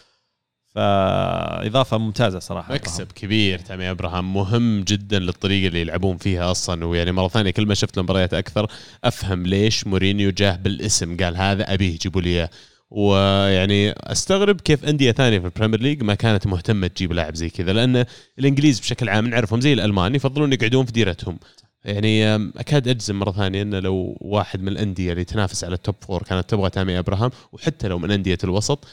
فإضافة 0.74 1.98
ممتازة 1.98 2.38
صراحة 2.38 2.74
مكسب 2.74 3.12
كبير 3.12 3.58
تامي 3.58 3.90
أبراهام 3.90 4.34
مهم 4.34 4.80
جدا 4.80 5.18
للطريقة 5.18 5.68
اللي 5.68 5.80
يلعبون 5.80 6.16
فيها 6.16 6.50
أصلا. 6.50 6.84
ويعني 6.84 7.12
مرة 7.12 7.28
ثانية 7.28 7.50
كل 7.50 7.66
ما 7.66 7.74
شفت 7.74 7.98
المباريات 7.98 8.34
أكثر 8.34 8.70
أفهم 9.04 9.46
ليش 9.46 9.86
مورينيو 9.86 10.30
جاه 10.30 10.56
بالاسم. 10.56 11.16
قال 11.16 11.36
هذا 11.36 11.74
أبيه 11.74 11.98
جيبوا 11.98 12.20
لي 12.20 12.28
إياه. 12.28 12.50
ويعني 12.90 13.90
أستغرب 13.90 14.60
كيف 14.60 14.84
أندية 14.84 15.12
ثانية 15.12 15.38
في 15.38 15.46
البريمير 15.46 15.80
ليج 15.80 16.02
ما 16.02 16.14
كانت 16.14 16.46
مهتمة 16.46 16.86
تجيب 16.86 17.12
لاعب 17.12 17.34
زي 17.34 17.50
كذا 17.50 17.72
لأن 17.72 18.04
الإنجليز 18.38 18.80
بشكل 18.80 19.08
عام 19.08 19.26
نعرفهم 19.26 19.60
زي 19.60 19.72
الالمان 19.72 20.14
يفضلون 20.14 20.52
يقعدون 20.52 20.86
في 20.86 20.92
ديرتهم. 20.92 21.38
يعني 21.84 22.34
أكاد 22.34 22.88
أجزم 22.88 23.18
مرة 23.18 23.32
ثانية 23.32 23.62
انه 23.62 23.78
لو 23.78 24.18
واحد 24.20 24.62
من 24.62 24.68
الأندية 24.68 25.12
اللي 25.12 25.24
تنافس 25.24 25.64
على 25.64 25.74
ال 25.74 25.79
top 25.79 25.94
four 26.00 26.22
كانت 26.22 26.50
تبغى 26.50 26.70
تامي 26.70 26.98
أبراهام 26.98 27.30
وحتى 27.52 27.88
لو 27.88 27.98
من 27.98 28.10
أندية 28.10 28.38
الوسط 28.44 28.88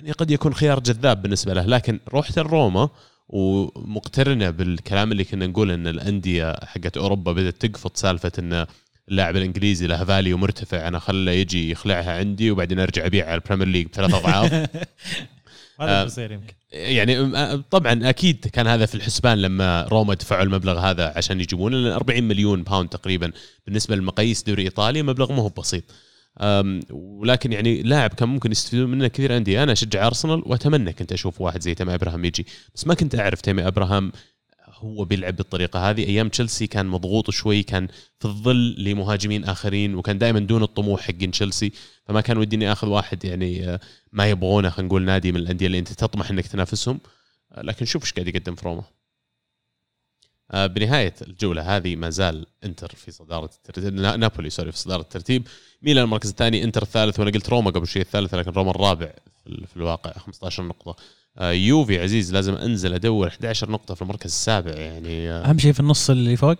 يعني 0.00 0.12
قد 0.12 0.30
يكون 0.30 0.54
خيار 0.54 0.80
جذاب 0.80 1.22
بالنسبة 1.22 1.54
له 1.54 1.66
لكن 1.66 2.00
رحت 2.14 2.38
الروما 2.38 2.88
ومقترنة 3.28 4.50
بالكلام 4.50 5.12
اللي 5.12 5.24
كنا 5.24 5.46
نقول 5.46 5.70
إن 5.70 5.86
الأندية 5.86 6.52
حقت 6.64 6.96
أوروبا 6.96 7.32
بدأت 7.32 7.66
تقفط 7.66 7.96
سالفة 7.96 8.32
إن 8.38 8.66
اللاعب 9.08 9.36
الإنجليزي 9.36 9.86
له 9.86 10.04
value 10.04 10.38
مرتفع 10.38 10.88
أنا 10.88 10.98
خله 10.98 11.32
يجي 11.32 11.70
يخلعها 11.70 12.18
عندي 12.18 12.50
وبعدين 12.50 12.80
أرجع 12.80 13.06
ابيع 13.06 13.26
على 13.26 13.34
البريمير 13.34 13.68
ليج 13.68 13.86
بثلاث 13.86 14.14
أضعاف 14.14 14.52
هذا 15.80 16.00
آه. 16.00 16.04
بيصير 16.04 16.32
يمكن 16.32 16.54
يعني 16.72 17.18
آه، 17.18 17.64
طبعا 17.70 18.08
أكيد 18.08 18.46
كان 18.52 18.66
هذا 18.66 18.86
في 18.86 18.94
الحسبان 18.94 19.38
لما 19.38 19.82
روما 19.82 20.14
دفعوا 20.14 20.42
المبلغ 20.42 20.78
هذا 20.78 21.12
عشان 21.16 21.40
يجيبونه 21.40 21.76
لأن 21.76 21.92
40 21.92 22.22
مليون 22.22 22.62
باوند 22.62 22.88
تقريبا 22.88 23.32
بالنسبة 23.66 23.96
لمقاييس 23.96 24.42
دوري 24.42 24.62
إيطاليا 24.62 25.02
مبلغ 25.02 25.32
ما 25.32 25.42
هو 25.42 25.48
بسيط 25.48 25.84
ولكن 26.90 27.52
يعني 27.52 27.82
لاعب 27.82 28.10
كان 28.10 28.28
ممكن 28.28 28.52
يستفيدون 28.52 28.90
منه 28.90 29.08
كثير 29.08 29.36
انديه 29.36 29.62
أنا 29.62 29.72
أشجع 29.72 30.06
أرسنال 30.06 30.42
وأتمنى 30.46 30.92
كنت 30.92 31.12
أشوف 31.12 31.40
واحد 31.40 31.62
زي 31.62 31.74
تيمي 31.74 31.94
أبراهام 31.94 32.24
يجي. 32.24 32.46
بس 32.74 32.86
ما 32.86 32.94
كنت 32.94 33.14
أعرف 33.14 33.40
تيمي 33.40 33.66
أبراهام 33.66 34.12
هو 34.68 35.04
بيلعب 35.04 35.36
بالطريقة 35.36 35.90
هذه. 35.90 36.04
أيام 36.04 36.28
تشيلسي 36.28 36.66
كان 36.66 36.86
مضغوط 36.86 37.30
شوي 37.30 37.62
كان 37.62 37.88
في 38.18 38.24
الظل 38.24 38.74
لمهاجمين 38.78 39.44
آخرين 39.44 39.94
وكان 39.94 40.18
دائما 40.18 40.40
دون 40.40 40.62
الطموح 40.62 41.00
حق 41.00 41.30
تشيلسي. 41.30 41.72
فما 42.04 42.20
كان 42.20 42.38
ودي 42.38 42.56
إني 42.56 42.72
آخذ 42.72 42.88
واحد 42.88 43.24
يعني 43.24 43.68
آه، 43.68 43.80
ما 44.12 44.30
يبغونه 44.30 44.70
خلينا 44.70 44.88
نقول 44.88 45.02
نادي 45.02 45.32
من 45.32 45.40
الأندية 45.40 45.66
اللي 45.66 45.78
أنت 45.78 45.92
تطمح 45.92 46.30
إنك 46.30 46.46
تنافسهم. 46.46 47.00
آه، 47.52 47.62
لكن 47.62 47.84
شوف 47.84 48.02
إيش 48.02 48.12
قاعد 48.12 48.28
يقدم 48.28 48.54
في 48.54 48.64
روما. 48.64 48.99
بنهاية 50.54 51.14
الجولة 51.22 51.76
هذه 51.76 51.96
ما 51.96 52.10
زال 52.10 52.46
إنتر 52.64 52.88
في 52.96 53.10
صدارة 53.10 53.50
الترتيب 53.56 53.94
نا- 53.94 54.16
نابولي 54.16 54.50
sorry 54.50 54.72
في 54.72 54.78
صدارة 54.78 55.00
الترتيب. 55.00 55.46
ميلان 55.82 56.04
المركز 56.04 56.28
الثاني 56.28 56.64
إنتر 56.64 56.82
الثالث 56.82 57.20
وأنا 57.20 57.30
قلت 57.30 57.48
روما 57.48 57.70
قبل 57.70 57.86
شوي 57.86 58.02
الثالث 58.02 58.34
لكن 58.34 58.50
روما 58.50 58.70
الرابع 58.70 59.06
في, 59.44 59.46
ال- 59.50 59.66
في 59.66 59.76
الواقع 59.76 60.12
15 60.12 60.62
نقطة. 60.62 60.96
آه، 61.38 61.50
يوفي 61.52 62.00
عزيز 62.02 62.32
لازم 62.32 62.54
أنزل 62.54 62.94
أدور 62.94 63.28
11 63.28 63.70
نقطة 63.70 63.94
في 63.94 64.02
المركز 64.02 64.30
السابع 64.30 64.70
يعني 64.70 65.30
آه، 65.30 65.44
أهم 65.50 65.58
شيء 65.58 65.72
في 65.72 65.80
النص 65.80 66.10
اللي 66.10 66.36
فوق؟ 66.36 66.56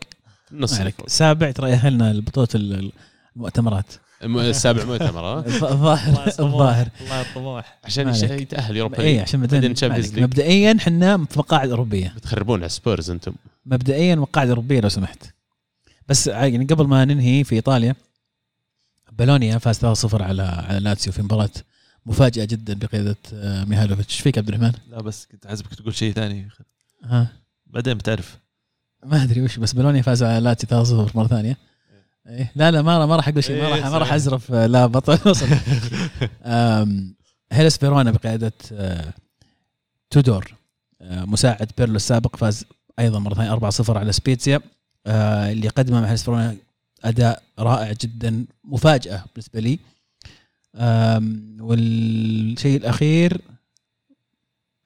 نص 0.52 0.78
يعني 0.78 0.94
سابع 1.06 1.50
ترى 1.50 1.70
يأهلنا 1.70 2.12
لبطولة 2.12 2.48
ال- 2.54 2.92
المؤتمرات. 3.36 3.92
الم- 3.92 4.09
السابع 4.22 4.84
مؤتمر 4.84 5.20
ها؟ 5.24 5.38
الظاهر 5.72 6.26
الظاهر. 6.40 6.88
الله 7.00 7.20
الطموح 7.20 7.78
عشان. 7.84 8.08
يتاهل 8.08 8.76
يوروبا. 8.76 9.00
اي 9.00 9.20
عشان 9.20 9.40
بعدين 9.40 9.74
تشامبيونز. 9.74 10.14
ليج 10.14 10.22
مبدئيا 10.24 10.76
إحنا 10.78 11.24
في 11.24 11.38
مقاعد 11.38 11.70
أوروبية. 11.70 12.12
بتخربون 12.16 12.60
على 12.60 12.68
سبيرز 12.68 13.10
أنتم. 13.10 13.32
مبدئيا 13.66 14.14
مقاعد 14.14 14.48
أوروبية 14.48 14.80
لو 14.80 14.88
سمحت. 14.88 15.34
بس 16.08 16.26
يعني 16.26 16.64
قبل 16.64 16.86
ما 16.86 17.04
ننهي 17.04 17.44
في 17.44 17.54
إيطاليا 17.54 17.94
بولونيا 19.12 19.58
فاز 19.58 19.78
3-0 19.78 20.22
على 20.22 20.42
على 20.42 20.80
لاتسيو 20.80 21.12
في 21.12 21.22
مباراة 21.22 21.50
مفاجئه 22.06 22.44
جدا 22.44 22.74
بقيادة 22.74 23.16
آه، 23.34 23.64
ميهالوفيتش. 23.64 24.12
إيش 24.14 24.20
فيك 24.20 24.38
عبد 24.38 24.48
الرحمن؟ 24.48 24.72
لا 24.90 25.02
بس 25.02 25.26
كنت 25.32 25.46
حاسبك 25.46 25.74
تقول 25.74 25.94
شيء 25.94 26.12
ثاني. 26.12 26.48
ها؟ 27.04 27.26
بعدين 27.66 27.94
بتعرف. 27.94 28.38
ما 29.06 29.22
أدري 29.22 29.42
وش 29.42 29.56
بس 29.58 29.72
بولونيا 29.72 30.02
فاز 30.02 30.22
على 30.22 30.40
لاتسيو 30.40 31.08
3-0 31.08 31.16
مرة 31.16 31.26
ثانية. 31.26 31.56
إيه 32.26 32.52
لا 32.56 32.70
لا 32.70 32.82
ما 32.82 33.06
ما 33.06 33.16
راح 33.16 33.28
أقول 33.28 33.44
شيء 33.44 33.62
ما 33.62 33.66
إيه، 33.66 33.74
راح 33.74 33.86
ما 33.86 33.98
راح. 33.98 34.12
أزرف 34.12 34.52
آه، 34.52 34.66
لا 34.66 34.86
بطل 34.86 35.18
وصل 35.30 35.46
هيلاس 37.52 37.78
فيرونا 37.78 38.10
بقيادة 38.10 38.52
آه، 38.72 39.14
تودور 40.10 40.54
آه، 41.00 41.24
مساعد 41.24 41.70
بيرلو 41.78 41.96
السابق 41.96 42.36
فاز 42.36 42.64
أيضا 42.98 43.18
مرة 43.18 43.34
ثانية 43.34 43.70
4-0 43.70 43.96
على 43.96 44.12
سبيتسيا 44.12 44.60
آه، 45.06 45.52
اللي 45.52 45.68
قدمه 45.68 46.00
مع 46.00 46.10
هيلاس 46.10 46.22
فيرونا 46.24 46.56
أداء 47.04 47.42
رائع 47.58 47.92
جدا 47.92 48.46
مفاجأة 48.64 49.24
بالنسبة 49.34 49.60
لي 49.60 49.78
والشيء 51.60 52.76
الأخير 52.76 53.40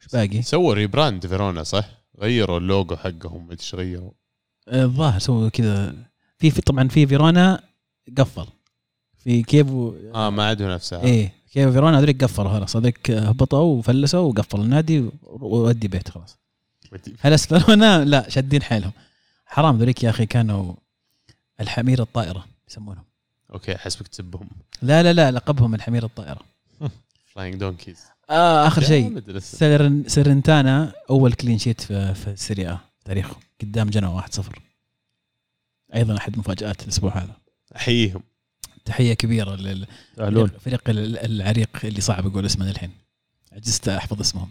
إيش 0.02 0.12
باقي؟ 0.12 0.42
سووا 0.42 0.74
rebrand 0.74 1.26
فيرونا 1.26 1.62
صح؟ 1.62 1.88
غيروا 2.20 2.58
اللوجو 2.58 2.96
حقهم 2.96 3.50
إيش 3.50 3.74
غيروا؟ 3.74 4.10
الظاهر 4.68 5.18
سووا 5.18 5.48
كذا 5.48 5.94
في 6.44 6.50
في 6.50 6.60
طبعا 6.60 6.88
في 6.88 7.06
فيرونا 7.06 7.62
قفل. 8.18 8.46
في 9.18 9.42
كيفو 9.42 9.94
آه 10.14 10.30
ما 10.30 10.46
عادوا 10.46 10.74
نفسها 10.74 11.02
إيه 11.02 11.32
كييفو 11.52 11.68
فيرونا 11.68 11.98
هذولك 11.98 12.24
قفلوا 12.24 12.48
خلاص. 12.48 12.76
هذولك 12.76 13.10
هبطوا 13.10 13.78
وفلسوا 13.78 14.20
وقفلوا 14.20 14.64
النادي 14.64 15.10
وودي 15.22 15.88
بيت 15.88 16.08
خلاص. 16.08 16.38
هيلاس 17.20 17.46
فيرونا 17.46 18.04
لا 18.04 18.28
شادين 18.28 18.62
حيلهم. 18.62 18.92
حرام 19.46 19.78
ذوليك 19.78 20.04
يا 20.04 20.10
أخي 20.10 20.26
كانوا 20.26 20.74
الحمير 21.60 22.02
الطائرة 22.02 22.44
يسمونهم. 22.70 23.04
أوكي 23.52 23.76
حسبك 23.76 24.08
تسبهم. 24.08 24.48
لا 24.82 25.02
لا 25.02 25.12
لا 25.12 25.30
لقبهم 25.30 25.74
الحمير 25.74 26.04
الطائرة. 26.04 26.40
Flying 27.32 27.54
Donkeys 27.60 27.98
آه 28.30 28.66
آخر 28.66 28.82
شيء. 28.82 29.22
ساليرنيتانا 30.06 30.92
أول 31.10 31.32
clean 31.32 31.58
sheet 31.58 31.80
في 31.80 32.14
في 32.14 32.30
السيريا 32.30 32.78
تاريخه. 33.04 33.36
قدام 33.60 33.90
جنوا 33.90 34.20
1-0 34.20 34.24
أيضا 35.94 36.16
أحد 36.16 36.38
مفاجآت 36.38 36.82
الأسبوع 36.82 37.18
هذا. 37.18 37.36
أحييهم. 37.76 38.22
تحية 38.84 39.14
كبيرة 39.14 39.54
لل 39.56 39.86
تعالون 40.16 40.46
فريق 40.48 40.90
ال- 40.90 41.18
العريق 41.18 41.68
اللي 41.84 42.00
صعب 42.00 42.26
أقول 42.26 42.46
اسمه 42.46 42.70
الحين 42.70 42.90
عجزت 43.52 43.88
أحفظ 43.88 44.20
اسمهم. 44.20 44.48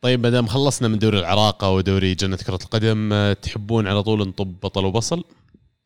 طيب 0.00 0.20
ما 0.22 0.30
دام 0.30 0.46
خلصنا 0.46 0.88
من 0.88 0.98
دوري 0.98 1.18
العراقه 1.18 1.70
ودوري 1.70 2.14
جنة 2.14 2.36
كرة 2.36 2.58
القدم 2.64 3.12
آه، 3.12 3.32
تحبون 3.32 3.86
على 3.86 4.02
طول 4.02 4.28
نطب 4.28 4.54
بطل 4.62 4.84
وبصل؟ 4.84 5.24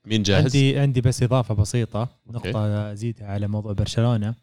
مين 0.06 0.22
جاهز؟ 0.22 0.44
عندي 0.44 0.78
عندي 0.78 1.01
بس 1.01 1.22
إضافة 1.22 1.55
بسيطة 1.55 2.01
أوكي. 2.01 2.48
نقطة 2.48 2.93
أزيدها 2.93 3.26
على 3.26 3.48
موضوع 3.48 3.72
برشلونة. 3.72 4.34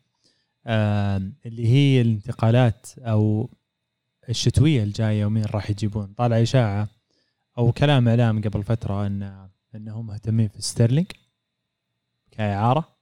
اللي 1.46 1.68
هي 1.68 2.02
الانتقالات 2.02 2.88
أو 3.00 3.50
الشتوية 4.30 4.84
الجاية 4.84 5.26
ومين 5.26 5.46
راح 5.46 5.70
يجيبون؟ 5.70 6.14
طالع 6.18 6.42
إشاعة 6.42 6.88
أو 7.58 7.72
كلام 7.72 8.08
إعلام 8.08 8.42
قبل 8.42 8.64
فترة 8.64 9.06
أن 9.08 9.48
انهم 9.76 10.08
مهتمين 10.08 10.48
في 10.48 10.62
ستيرلينج 10.62 11.08
كإعارة. 12.32 12.94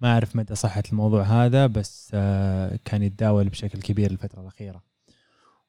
ما 0.00 0.12
أعرف 0.12 0.36
مدى 0.36 0.54
صحه 0.54 0.82
الموضوع 0.92 1.22
هذا 1.22 1.66
بس 1.66 2.10
آه، 2.14 2.78
كان 2.84 3.02
يتداول 3.02 3.48
بشكل 3.48 3.80
كبير 3.80 4.10
الفترة 4.10 4.40
الأخيرة. 4.40 4.82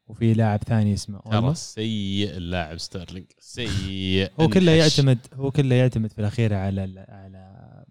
وفي 0.08 0.34
لاعب 0.34 0.64
ثاني 0.64 0.94
اسمه 0.94 1.20
ترى. 1.20 1.56
سيء 1.56 2.38
اللاعب 2.38 2.78
ستيرلينج. 2.78 3.26
سيء 3.40 4.32
هو 4.40 4.48
كله. 4.48 4.72
يعتمد 4.72 5.20
هو 5.34 5.52
كله 5.52 5.76
يعتمد 5.76 6.12
في 6.12 6.20
الأخير 6.20 6.54
على 6.54 7.06
على 7.10 7.86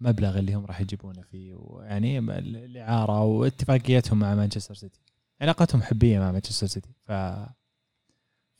مبلغ 0.00 0.38
اللي 0.38 0.54
هم 0.54 0.66
راح 0.66 0.80
يجيبونه 0.80 1.22
فيه. 1.22 1.54
ويعني 1.54 2.18
ال- 2.18 2.56
الإعارة 2.56 3.22
واتفاقيتهم 3.22 4.18
مع 4.18 4.34
مانشستر 4.34 4.74
سيتي. 4.74 5.00
علاقتهم 5.40 5.82
حبية 5.82 6.18
مع 6.18 6.32
مانشستر 6.32 6.66
سيتي. 6.66 6.90
ف 7.06 7.12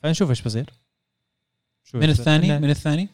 فنشوف 0.03 0.29
إيش 0.29 0.41
بيصير 0.41 0.69
شوف 1.85 2.01
من. 2.01 2.09
الثاني؟ 2.09 2.59
من 2.59 2.69
الثاني؟ 2.69 3.09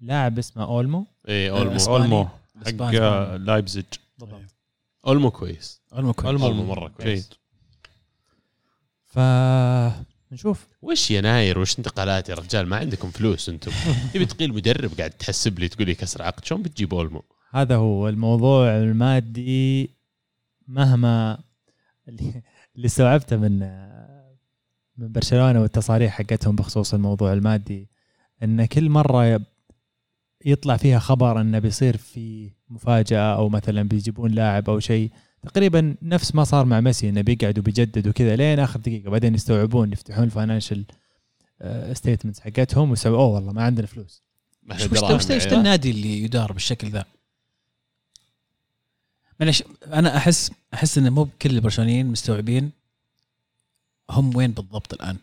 لاعب 0.00 0.38
اسمه 0.38 0.64
أولمو. 0.64 1.06
اي 1.28 1.50
أولمو. 1.50 1.78
أولمو 1.88 2.28
حق. 2.66 2.82
آه، 2.82 3.36
لايبزيج. 3.36 3.84
بالضبط. 4.18 4.40
أولمو 5.06 5.30
كويس. 5.30 5.80
أولمو 5.92 6.12
كويس. 6.12 6.26
أولمو 6.26 6.46
أولمو 6.46 6.64
مرة 6.64 6.88
كويس. 6.88 7.30
ف 9.06 9.18
نشوف. 10.32 10.66
وش 10.82 11.10
يناير؟ 11.10 11.58
وش 11.58 11.78
انتقالات 11.78 12.28
يا 12.28 12.34
رجال؟ 12.34 12.66
ما 12.66 12.76
عندكم 12.76 13.10
فلوس 13.10 13.48
أنتم. 13.48 13.72
تبي 14.14 14.26
تقيل 14.26 14.52
مدرب 14.52 14.90
قاعد 14.98 15.10
تحسب 15.10 15.58
لي 15.58 15.68
تقول 15.68 15.86
لي 15.86 15.94
كسر 15.94 16.22
عقد 16.22 16.44
شلون 16.44 16.62
بتجيب 16.62 16.94
أولمو؟ 16.94 17.22
هذا 17.50 17.76
هو 17.76 18.08
الموضوع 18.08 18.76
المادي 18.76 19.90
مهما 20.68 21.38
اللي 22.08 22.42
اللي 22.76 22.86
استوعبته 22.86 23.36
من 23.36 23.58
من 24.96 25.12
برشلونة 25.12 25.60
والتصاريح 25.62 26.12
حقتهم 26.12 26.56
بخصوص 26.56 26.94
الموضوع 26.94 27.32
المادي. 27.32 27.88
إن 28.42 28.64
كل 28.64 28.90
مرة 28.90 29.40
يطلع 30.44 30.76
فيها 30.76 30.98
خبر 30.98 31.40
انه 31.40 31.58
بيصير 31.58 31.96
في 31.96 32.50
مفاجأة 32.68 33.36
أو 33.36 33.48
مثلا 33.48 33.82
بيجيبون 33.82 34.30
لاعب 34.30 34.70
أو 34.70 34.80
شيء 34.80 35.10
تقريبا 35.42 35.96
نفس 36.02 36.34
ما 36.34 36.44
صار 36.44 36.64
مع 36.64 36.80
ميسي 36.80 37.08
إنه 37.08 37.20
بيقعد 37.20 37.58
وبيجدد 37.58 38.08
وكذا 38.08 38.36
لين 38.36 38.58
آخر 38.58 38.80
دقيقة 38.80 39.10
بعدين 39.10 39.34
يستوعبون 39.34 39.92
يفتحون 39.92 40.24
ال 40.24 40.30
financial 40.30 40.84
statements 41.92 42.40
حقتهم 42.40 42.90
ويسووا 42.90 43.18
أوه 43.18 43.34
والله 43.34 43.52
ما 43.52 43.62
عندنا 43.62 43.86
فلوس 43.86 44.22
ما 44.62 44.74
وش. 44.74 45.46
النادي 45.58 45.90
اللي 45.90 46.22
يدار 46.22 46.52
بالشكل 46.52 46.90
ذا؟ 46.90 47.04
أنا 49.86 50.16
احس 50.16 50.50
أحس 50.74 50.98
ان 50.98 51.12
مو 51.12 51.24
بكل 51.24 51.50
البرشلونيين 51.50 52.06
مستوعبين 52.06 52.70
هم 54.10 54.36
وين 54.36 54.50
بالضبط 54.52 54.94
الآن 54.94 55.16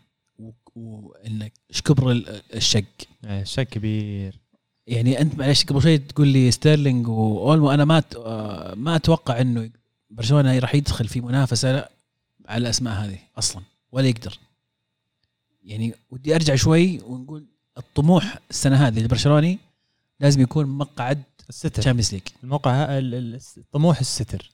وإنك 0.74 1.52
إيش 1.70 1.82
كبر 1.82 2.10
ال- 2.12 2.42
الشق؟ 2.54 2.84
يعني 3.22 3.44
شك 3.44 3.68
كبير. 3.68 4.38
يعني 4.86 5.20
أنت 5.20 5.34
معلش 5.34 5.64
قبل 5.64 5.82
شوي 5.82 5.98
تقول 5.98 6.28
لي 6.28 6.50
ستيرلينج 6.50 7.08
واولمو 7.08 7.70
أنا 7.70 7.84
ما 7.84 8.02
ما 8.74 8.96
أتوقع 8.96 9.40
إنه 9.40 9.70
برشلونة 10.10 10.58
راح 10.58 10.74
يدخل 10.74 11.08
في 11.08 11.20
منافسة 11.20 11.88
على 12.46 12.62
الأسماء 12.62 12.94
هذه 13.04 13.18
أصلا 13.38 13.62
ولا 13.92 14.08
يقدر. 14.08 14.38
يعني 15.64 15.94
ودي 16.10 16.34
أرجع 16.34 16.54
شوي 16.54 17.00
ونقول 17.00 17.46
الطموح 17.78 18.38
السنة 18.50 18.76
هذه 18.88 19.00
البرشلوني 19.00 19.58
لازم 20.20 20.40
يكون 20.40 20.66
مقعد 20.66 21.22
الستر. 21.48 21.68
Champions 21.68 22.12
League 22.14 22.22
الموقع 22.44 22.98
ال- 22.98 23.14
ال- 23.14 23.40
الطموح 23.58 24.00
الستر. 24.00 24.50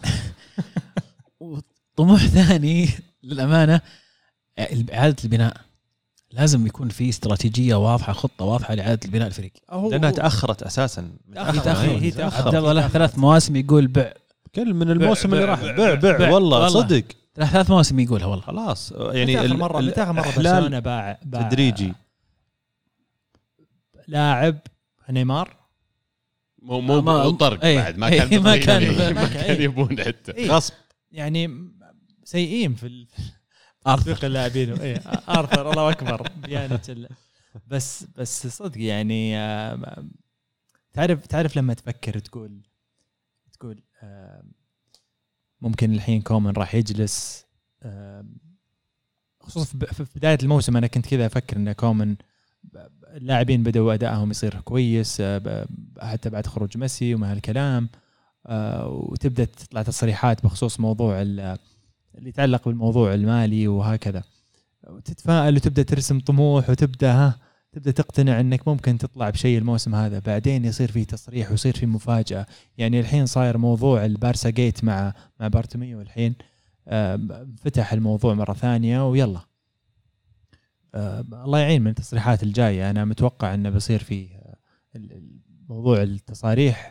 طموح 1.96 2.26
ثاني 2.26 2.88
للأمانة 3.22 3.80
إعادة 4.94 5.16
البناء 5.24 5.56
لازم 6.32 6.66
يكون 6.66 6.88
في 6.88 7.08
استراتيجية 7.08 7.74
واضحة 7.74 8.12
خطة 8.12 8.44
واضحة 8.44 8.74
لإعادة 8.74 9.00
البناء 9.04 9.26
الفريق. 9.26 9.52
لأنها 9.72 10.10
تأخرت 10.10 10.62
أساسا. 10.62 11.12
هي 11.36 11.60
تاخر 11.60 11.88
هي 11.88 12.00
هي 12.02 12.10
تأخر. 12.10 12.46
عبد 12.46 12.54
الله 12.54 12.72
له 12.72 12.88
ثلاث 12.88 13.18
مواسم 13.18 13.56
يقول 13.56 13.86
بع. 13.86 14.12
كل 14.54 14.74
من 14.74 14.90
الموسم 14.90 15.34
اللي 15.34 15.44
راح. 15.44 15.60
بع- 15.60 15.94
بع 15.94 16.30
والله 16.30 16.58
والله. 16.62 16.68
صدق. 16.68 17.04
له 17.38 17.46
ثلاث 17.46 17.70
مواسم 17.70 18.00
يقولها 18.00 18.26
والله. 18.26 18.44
خلاص. 18.44 18.92
يعني 18.92 19.36
متى 19.36 19.46
آخر 19.46 19.56
مره 19.56 19.80
متى 19.80 20.02
آخر 20.02 20.12
مرة 20.12 20.22
برشلونه 20.36 20.78
باع, 20.78 21.18
باع 21.24 21.42
تدريجي. 21.42 21.92
لاعب 24.08 24.58
نيمار؟ 25.10 25.56
مو 26.62 26.80
مو 26.80 27.00
ما- 27.00 27.22
مو 27.24 27.30
طرق 27.30 27.64
إيه. 27.64 27.78
بعد. 27.78 27.98
ما 27.98 28.10
كان 28.10 28.42
ما 28.42 28.50
بطيء 28.50 28.64
كان- 28.64 28.82
ما 28.98 29.12
ما 29.12 29.28
كان- 29.28 29.44
إيه. 29.44 29.60
يبون 29.64 30.00
حتى. 30.00 30.32
إيه. 30.32 30.50
غصب. 30.50 30.74
يعني 31.12 31.70
سيئين 32.24 32.74
في 32.74 32.86
ال- 32.86 33.06
ارثر 33.86 34.26
اللاعبين. 34.26 34.70
ارثر 35.28 35.70
الله 35.70 35.90
أكبر. 35.90 36.28
بيانت 36.36 36.90
ال- 36.90 37.08
بس 37.66 38.04
بس 38.16 38.46
صدق 38.46 38.80
يعني 38.80 39.32
تعرف 40.92 41.26
تعرف 41.26 41.56
لما 41.56 41.74
تفكر 41.74 42.18
تقول 42.18 42.60
تقول 43.52 43.82
ممكن 45.60 45.94
الحين 45.94 46.22
كومن 46.22 46.50
راح 46.50 46.74
يجلس 46.74 47.46
خصوصا 49.40 49.78
في 49.86 50.06
بداية 50.16 50.38
الموسم 50.42 50.76
أنا 50.76 50.86
كنت 50.86 51.06
كذا 51.06 51.26
أفكر 51.26 51.56
إن 51.56 51.72
كومن 51.72 52.16
اللاعبين 53.06 53.62
بدأوا 53.62 53.94
أدائهم 53.94 54.30
يصير 54.30 54.60
كويس 54.60 55.16
آه، 55.20 55.66
حتى 56.00 56.30
بعد 56.30 56.46
خروج 56.46 56.78
ميسي 56.78 57.14
وما 57.14 57.32
هالكلام 57.32 57.88
آه، 58.46 58.86
وتبدأ 58.88 59.44
تطلع 59.44 59.82
تصريحات 59.82 60.44
بخصوص 60.44 60.80
موضوع 60.80 61.22
ال- 61.22 61.58
اللي 62.20 62.28
يتعلق 62.28 62.68
بالموضوع 62.68 63.14
المالي 63.14 63.68
وهكذا. 63.68 64.22
وتتفائل 64.88 65.54
وتبدأ 65.56 65.82
ترسم 65.82 66.20
طموح 66.20 66.70
وتبدأ 66.70 67.12
ها 67.12 67.38
تبدأ 67.72 67.90
تقتنع 67.90 68.40
إنك 68.40 68.68
ممكن 68.68 68.98
تطلع 68.98 69.30
بشيء 69.30 69.58
الموسم 69.58 69.94
هذا. 69.94 70.18
بعدين 70.18 70.64
يصير 70.64 70.92
في 70.92 71.04
تصريح 71.04 71.50
ويصير 71.50 71.76
في 71.76 71.86
مفاجأة. 71.86 72.46
يعني 72.78 73.00
الحين 73.00 73.26
صاير 73.26 73.58
موضوع 73.58 74.04
البارسا 74.04 74.50
جيت 74.50 74.84
مع 74.84 75.14
مع 75.40 75.48
بارتوميو 75.48 76.00
الحين 76.00 76.34
آه، 76.88 77.46
فتح 77.56 77.92
الموضوع 77.92 78.34
مرة 78.34 78.52
ثانية 78.52 79.08
ويلا. 79.08 79.40
آه، 80.94 81.20
الله 81.20 81.58
يعين 81.58 81.82
من 81.82 81.90
التصريحات 81.90 82.42
الجاية. 82.42 82.90
أنا 82.90 83.04
متوقع 83.04 83.54
إنه 83.54 83.70
بيصير 83.70 84.02
في 84.02 84.28
آه، 84.34 84.56
موضوع 85.68 86.02
التصاريح 86.02 86.90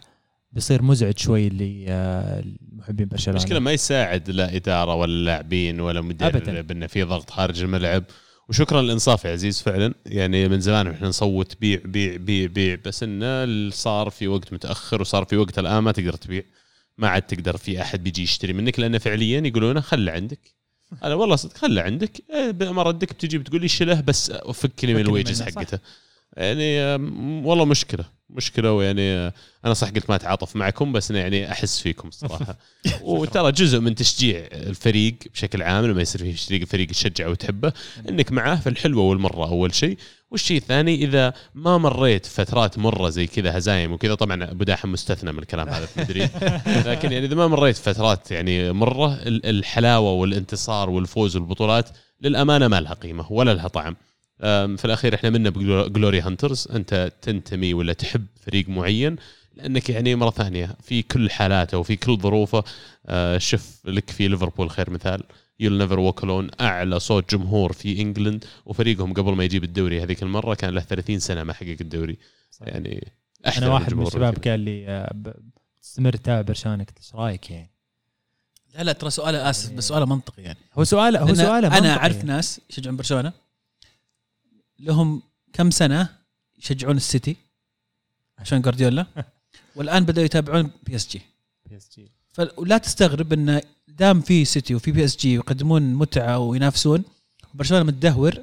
بيصير 0.52 0.82
مزعج 0.82 1.18
شوي 1.18 1.50
لمحبين 1.50 3.08
برشلونة. 3.08 3.40
المشكلة 3.40 3.60
ما 3.60 3.72
يساعد 3.72 4.30
لا 4.30 4.56
إدارة 4.56 4.96
ولا 4.96 5.26
لاعبين 5.26 5.80
ولا 5.80 6.02
مدرب. 6.02 6.72
انه 6.72 6.88
في 6.88 7.04
ضغط 7.04 7.30
خارج 7.30 7.62
الملعب. 7.62 8.04
وشكرا 8.50 8.82
للإنصاف 8.82 9.26
يا 9.26 9.32
عزيز 9.32 9.62
فعلا. 9.62 9.94
يعني 10.06 10.48
من 10.48 10.60
زمان 10.60 10.88
إحنا 10.88 11.08
نصوت 11.08 11.58
بيع 11.62 11.82
بيع 11.86 12.18
بيع 12.18 12.48
بيع 12.48 12.78
بس 12.86 13.04
انه 13.04 13.70
صار 13.70 14.10
في 14.10 14.28
وقت 14.28 14.54
متأخر 14.54 15.02
وصار 15.02 15.26
في 15.26 15.38
وقت 15.38 15.60
الآن 15.60 15.84
ما 15.84 15.92
تقدر 15.92 16.14
تبيع. 16.14 16.44
ما 16.98 17.08
عاد 17.08 17.22
تقدر 17.22 17.58
في 17.58 17.82
أحد 17.82 18.04
بيجي 18.04 18.24
يشتري 18.24 18.54
منك 18.54 18.80
لأنه 18.80 18.98
فعليا 18.98 19.40
يقولون 19.40 19.82
خله 19.82 20.12
عندك. 20.12 20.40
أنا 21.04 21.16
والله 21.16 21.36
صدق 21.36 21.58
خله 21.58 21.82
عندك. 21.82 22.12
إيه، 22.34 22.52
بمردك 22.52 23.14
بتجي 23.14 23.38
بتقول 23.38 23.62
لي 23.62 23.68
شله 23.68 24.02
بس 24.02 24.32
فك 24.32 24.86
لي 24.86 24.94
من 24.94 25.00
الويجز. 25.00 25.42
حقته. 25.42 25.80
يعني 26.40 26.96
والله 27.46 27.66
مشكلة 27.66 28.06
مشكلة 28.30 28.72
ويعني 28.74 29.02
آه، 29.02 29.34
أنا 29.66 29.74
صح 29.74 29.90
قلت 29.90 30.10
ما 30.10 30.16
أتعاطف 30.16 30.56
معكم 30.56 30.92
بس 30.92 31.12
أنا 31.12 31.20
يعني 31.20 31.52
أحس 31.52 31.80
فيكم 31.80 32.08
الصراحة. 32.08 32.58
وترى 33.02 33.52
جزء 33.52 33.80
من 33.80 33.96
تشجيع 33.96 34.48
الفريق 34.52 35.16
بشكل 35.34 35.62
عام 35.64 35.86
لما 35.86 36.02
يصير 36.02 36.22
فيه 36.22 36.36
فريق 36.36 36.64
فريق 36.68 36.88
تشجعه 36.88 37.30
وتحبه 37.30 37.74
إنك 38.10 38.32
معاه 38.32 38.56
في 38.56 38.70
الحلوة 38.70 39.04
والمرة 39.04 39.48
أول 39.50 39.76
شيء. 39.76 39.98
والشيء 40.32 40.58
الثاني 40.58 40.96
إذا 40.96 41.34
ما 41.56 41.78
مريت 41.78 42.26
فترات 42.26 42.78
مرة 42.78 43.10
زي 43.10 43.28
كذا 43.28 43.58
هزايم 43.58 43.92
وكذا 43.92 44.16
طبعا 44.16 44.44
أبو 44.52 44.64
داحم 44.64 44.92
مستثنى 44.92 45.32
من 45.32 45.40
الكلام 45.40 45.70
هذا 45.70 45.86
في 45.86 46.02
مدريد 46.02 46.30
لكن 46.90 47.12
يعني 47.12 47.26
إذا 47.26 47.36
ما 47.36 47.48
مريت 47.48 47.78
فترات 47.78 48.32
يعني 48.32 48.72
مرة 48.72 49.14
ال- 49.14 49.46
الحلاوة 49.46 50.12
والانتصار 50.12 50.90
والفوز 50.90 51.36
والبطولات 51.36 51.90
للأمانة 52.22 52.68
ما 52.68 52.82
لها 52.82 52.94
قيمة 52.94 53.32
ولا 53.32 53.54
لها 53.54 53.68
طعم. 53.68 53.96
في 54.78 54.86
الأخير 54.86 55.16
إحنا 55.16 55.30
منا 55.30 55.50
ب 55.50 55.62
glory 55.62 56.22
hunters 56.22 56.68
أنت 56.76 57.12
تنتمي 57.22 57.74
ولا 57.74 57.94
تحب 57.94 58.26
فريق 58.46 58.70
معين؟ 58.70 59.16
لأنك 59.56 59.90
يعني 59.90 60.16
مرة 60.16 60.30
ثانية 60.32 60.76
في 60.84 61.02
كل 61.02 61.30
حالاته 61.30 61.78
وفي 61.78 61.96
كل 61.96 62.18
ظروفه 62.18 62.64
آه، 63.08 63.38
شوف 63.38 63.82
لك 63.86 64.10
في 64.10 64.28
ليفربول 64.28 64.70
خير 64.70 64.90
مثال. 64.90 65.24
You'll 65.60 65.78
never 65.78 66.00
walk 66.00 66.24
alone 66.24 66.50
أعلى 66.62 67.00
صوت 67.00 67.36
جمهور 67.36 67.74
في 67.74 68.02
England. 68.02 68.46
وفريقهم 68.66 69.14
قبل 69.14 69.32
ما 69.36 69.44
يجيب 69.44 69.64
الدوري 69.64 70.04
هذيك 70.04 70.24
المرة 70.24 70.54
كان 70.56 70.70
له 70.70 70.82
30 70.82 71.20
سنة 71.20 71.44
ما 71.44 71.54
حقق 71.54 71.76
الدوري. 71.82 72.18
يعني 72.62 73.12
احترم 73.48 73.64
أنا 73.64 73.74
واحد 73.74 73.94
من 73.94 74.08
الشباب. 74.08 74.38
قال 74.48 74.60
لي 74.60 75.10
ب- 75.14 75.34
تستمر 75.82 76.14
تتابع 76.16 76.42
برشلونه 76.42 76.84
قلت 76.84 76.98
إيش 76.98 77.16
رأيك 77.16 77.52
يعني؟ 77.52 77.70
لا 78.76 78.84
لا 78.84 78.92
ترى 78.92 79.10
سؤاله 79.10 79.50
آسف 79.50 79.72
بس 79.74 79.88
سؤاله 79.88 80.06
منطقي 80.06 80.44
يعني. 80.44 80.58
هو 80.74 80.84
سؤاله 80.84 81.20
هو 81.20 81.34
سؤاله 81.34 81.68
أنا 81.68 81.76
منطقي. 81.80 81.90
أعرف 81.90 82.16
يعني. 82.16 82.28
ناس 82.28 82.62
يشجعون 82.70 82.98
برشلونة؟ 82.98 83.34
لهم 84.80 85.22
كم 85.54 85.72
سنة 85.72 86.10
يشجعون 86.60 86.98
السيتي 86.98 87.36
عشان 88.38 88.62
جوارديولا؟ 88.62 89.06
والآن 89.76 90.06
بدأوا 90.06 90.26
يتابعون 90.26 90.70
PSG 90.84 91.22
فلا 92.32 92.78
تستغرب 92.78 93.34
انه 93.34 93.62
دام 93.88 94.22
في 94.22 94.46
سيتي 94.46 94.76
وفي 94.76 94.92
PSG 94.92 95.34
يقدمون 95.34 95.94
متعة 95.94 96.40
وينافسون 96.40 97.04
برشلونة 97.54 97.84
متدهور 97.84 98.34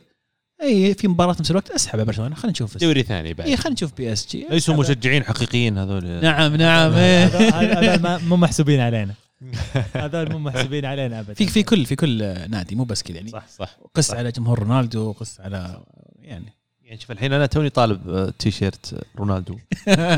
أي 0.62 0.94
في 0.94 1.08
مباراة 1.08 1.36
نفس 1.40 1.50
الوقت 1.50 1.70
أسحب 1.70 2.06
برشلونة 2.06 2.34
خلينا 2.34 2.50
نشوف. 2.52 2.76
دوري 2.78 3.02
ثاني 3.02 3.34
بعد. 3.34 3.46
إي 3.48 3.56
خلينا 3.56 3.74
نشوف 3.74 3.94
PSG 3.96 4.46
ليسوا 4.50 4.74
مشجعين 4.76 5.24
حقيقيين 5.24 5.78
هذول. 5.78 6.04
نعم 6.20 6.56
نعم. 6.56 6.92
هذول- 6.92 8.22
مو 8.28 8.36
محسوبين 8.36 8.80
علينا. 8.80 9.14
هذول 9.94 10.32
مو 10.32 10.38
محسوبين 10.38 10.84
علينا 10.84 11.20
ابدا. 11.20 11.34
في 11.34 11.46
في 11.46 11.62
كل 11.62 11.86
في 11.86 11.96
كل 11.96 12.18
نادي 12.50 12.74
مو 12.76 12.84
بس 12.84 13.02
كذا 13.02 13.16
يعني. 13.16 13.30
صح 13.30 13.48
صح 13.48 13.76
قس 13.94 14.10
على 14.10 14.32
جمهور 14.32 14.58
رونالدو 14.58 15.12
قس 15.12 15.40
على 15.40 15.82
يعني. 16.26 16.52
يعني 16.82 17.00
شوف 17.00 17.10
الحين 17.10 17.32
أنا 17.32 17.46
توني 17.46 17.70
طالب 17.70 18.08
آه، 18.08 18.32
تيشيرت 18.38 19.06
رونالدو. 19.16 19.58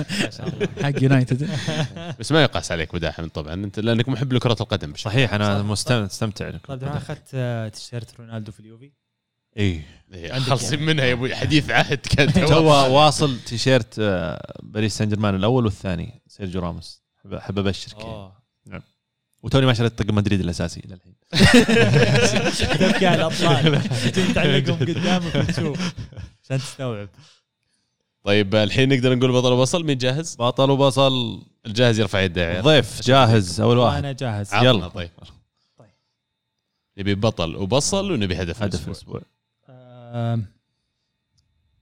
حق 0.83 1.03
يونايتد. 1.03 1.49
بس 2.21 2.33
ما 2.33 2.43
يقاس 2.43 2.73
عليك 2.73 2.95
بو 2.95 3.08
داحم 3.08 3.29
طبعا. 3.29 3.55
أنت 3.55 3.81
لأنك 3.81 4.09
محب 4.09 4.33
لكرة 4.33 4.57
القدم 4.61 4.93
بشكل 4.93 5.11
صحيح 5.11 5.35
أنا 5.35 5.63
مستمتع 5.63 6.51
طيب 6.51 6.85
أنا 6.85 6.97
أخذت 6.97 7.31
آه، 7.35 7.69
تيشيرت 7.69 8.21
رونالدو 8.21 8.53
في 8.53 8.61
اليوفي؟ 8.61 8.93
اي 9.59 9.83
إيه، 10.13 10.39
خالصين 10.39 10.79
يعني. 10.79 10.93
منها 10.93 11.05
يا 11.05 11.13
أبوي. 11.13 11.37
حديث 11.43 11.71
عهد 11.71 11.99
كان 11.99 12.33
تو 12.33 12.65
واصل 12.65 13.39
تيشيرت 13.39 13.99
آه، 13.99 14.55
باريس 14.63 14.99
سان 14.99 15.09
جيرمان 15.09 15.35
الأول 15.35 15.65
والثاني 15.65 16.23
سيرجيو 16.27 16.61
راموس. 16.61 17.03
احب 17.37 17.59
أبشرك 17.59 18.05
يعني. 18.05 18.33
وتوني 19.49 19.67
ما 19.67 19.75
شريت 19.75 19.99
طقم 20.03 20.15
مدريد 20.15 20.41
الأساسي. 20.41 20.83
للحين 20.85 21.15
تبكي 22.79 23.07
على 23.07 23.15
الابطال 23.27 23.83
تجي 24.13 24.33
تعلقهم 24.35 24.79
قدامك 24.79 25.35
وتشوف 25.35 25.95
عشان 26.45 26.59
تستوعب. 26.59 27.09
طيب 28.25 28.55
الحين 28.55 28.89
نقدر 28.89 29.15
نقول 29.15 29.33
بطل 29.33 29.53
وبصل. 29.53 29.85
مين 29.85 29.99
جاهز؟ 29.99 30.37
بطل 30.37 30.71
وبصل. 30.71 31.43
الجاهز 31.67 32.01
يرفع 32.01 32.21
يده. 32.21 32.43
يا 32.43 32.47
عيال. 32.47 32.63
ضيف 32.63 33.03
جاهز 33.03 33.61
أول 33.61 33.79
واحد. 33.79 33.99
أنا 33.99 34.13
جاهز. 34.13 34.55
يلا. 34.55 34.89
طيب. 34.89 35.11
طيب. 35.79 35.91
نبي 36.99 37.15
بطل 37.15 37.57
وبصل 37.57 38.13
ونبي 38.13 38.43
هدف 38.43 38.63
هدف 38.63 38.87
الأسبوع. 38.89 39.23
الأسبوع. 39.69 40.45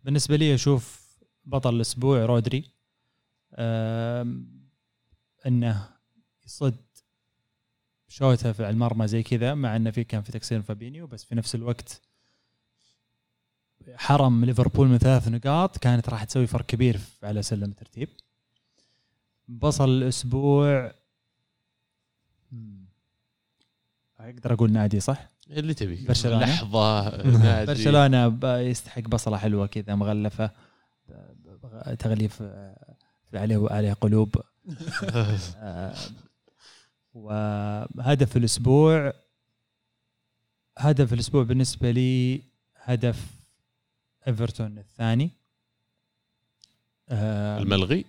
بالنسبة 0.04 0.36
لي 0.36 0.54
أشوف 0.54 1.00
بطل 1.44 1.74
الأسبوع 1.74 2.24
رودري. 2.24 2.64
إنه 5.46 5.88
يصد 6.46 6.85
شوته 8.08 8.52
في 8.52 8.70
المرمى 8.70 9.08
زي 9.08 9.22
كذا 9.22 9.54
مع 9.54 9.76
إنه 9.76 9.90
في 9.90 10.04
كان 10.04 10.22
في 10.22 10.32
تكسير 10.32 10.62
فابينيو 10.62 11.06
بس 11.06 11.24
في 11.24 11.34
نفس 11.34 11.54
الوقت 11.54 12.00
حرم 13.94 14.44
ليفربول 14.44 14.88
من 14.88 14.98
ثلاث 14.98 15.28
نقاط 15.28 15.78
كانت 15.78 16.08
راح 16.08 16.24
تسوي 16.24 16.46
فرق 16.46 16.66
كبير 16.66 17.00
على 17.22 17.42
سلم 17.42 17.64
الترتيب 17.70 18.08
بصل 19.48 19.88
الأسبوع. 19.88 20.92
أقدر 24.20 24.52
أقول 24.52 24.72
نادي 24.72 25.00
صح؟ 25.00 25.30
اللي 25.50 25.74
تبي 25.74 26.06
برشلونة. 26.06 26.38
لحظة 26.46 27.16
نادي. 27.42 27.66
برشلونة 27.66 28.38
يستحق 28.58 29.00
بصلة 29.02 29.36
حلوة 29.36 29.66
كذا 29.66 29.94
مغلفة 29.94 30.50
تغليف 31.98 32.38
آه، 32.42 32.96
عليه 33.34 33.68
عليه 33.70 33.92
قلوب 33.92 34.36
وهدف 37.16 38.36
الأسبوع 38.36 39.12
هدف 40.78 41.12
الأسبوع 41.12 41.42
بالنسبة 41.42 41.90
لي 41.90 42.42
هدف 42.76 43.26
إيفرتون 44.28 44.78
الثاني. 44.78 45.30
آه، 47.08 47.58
الملغي؟ 47.58 48.04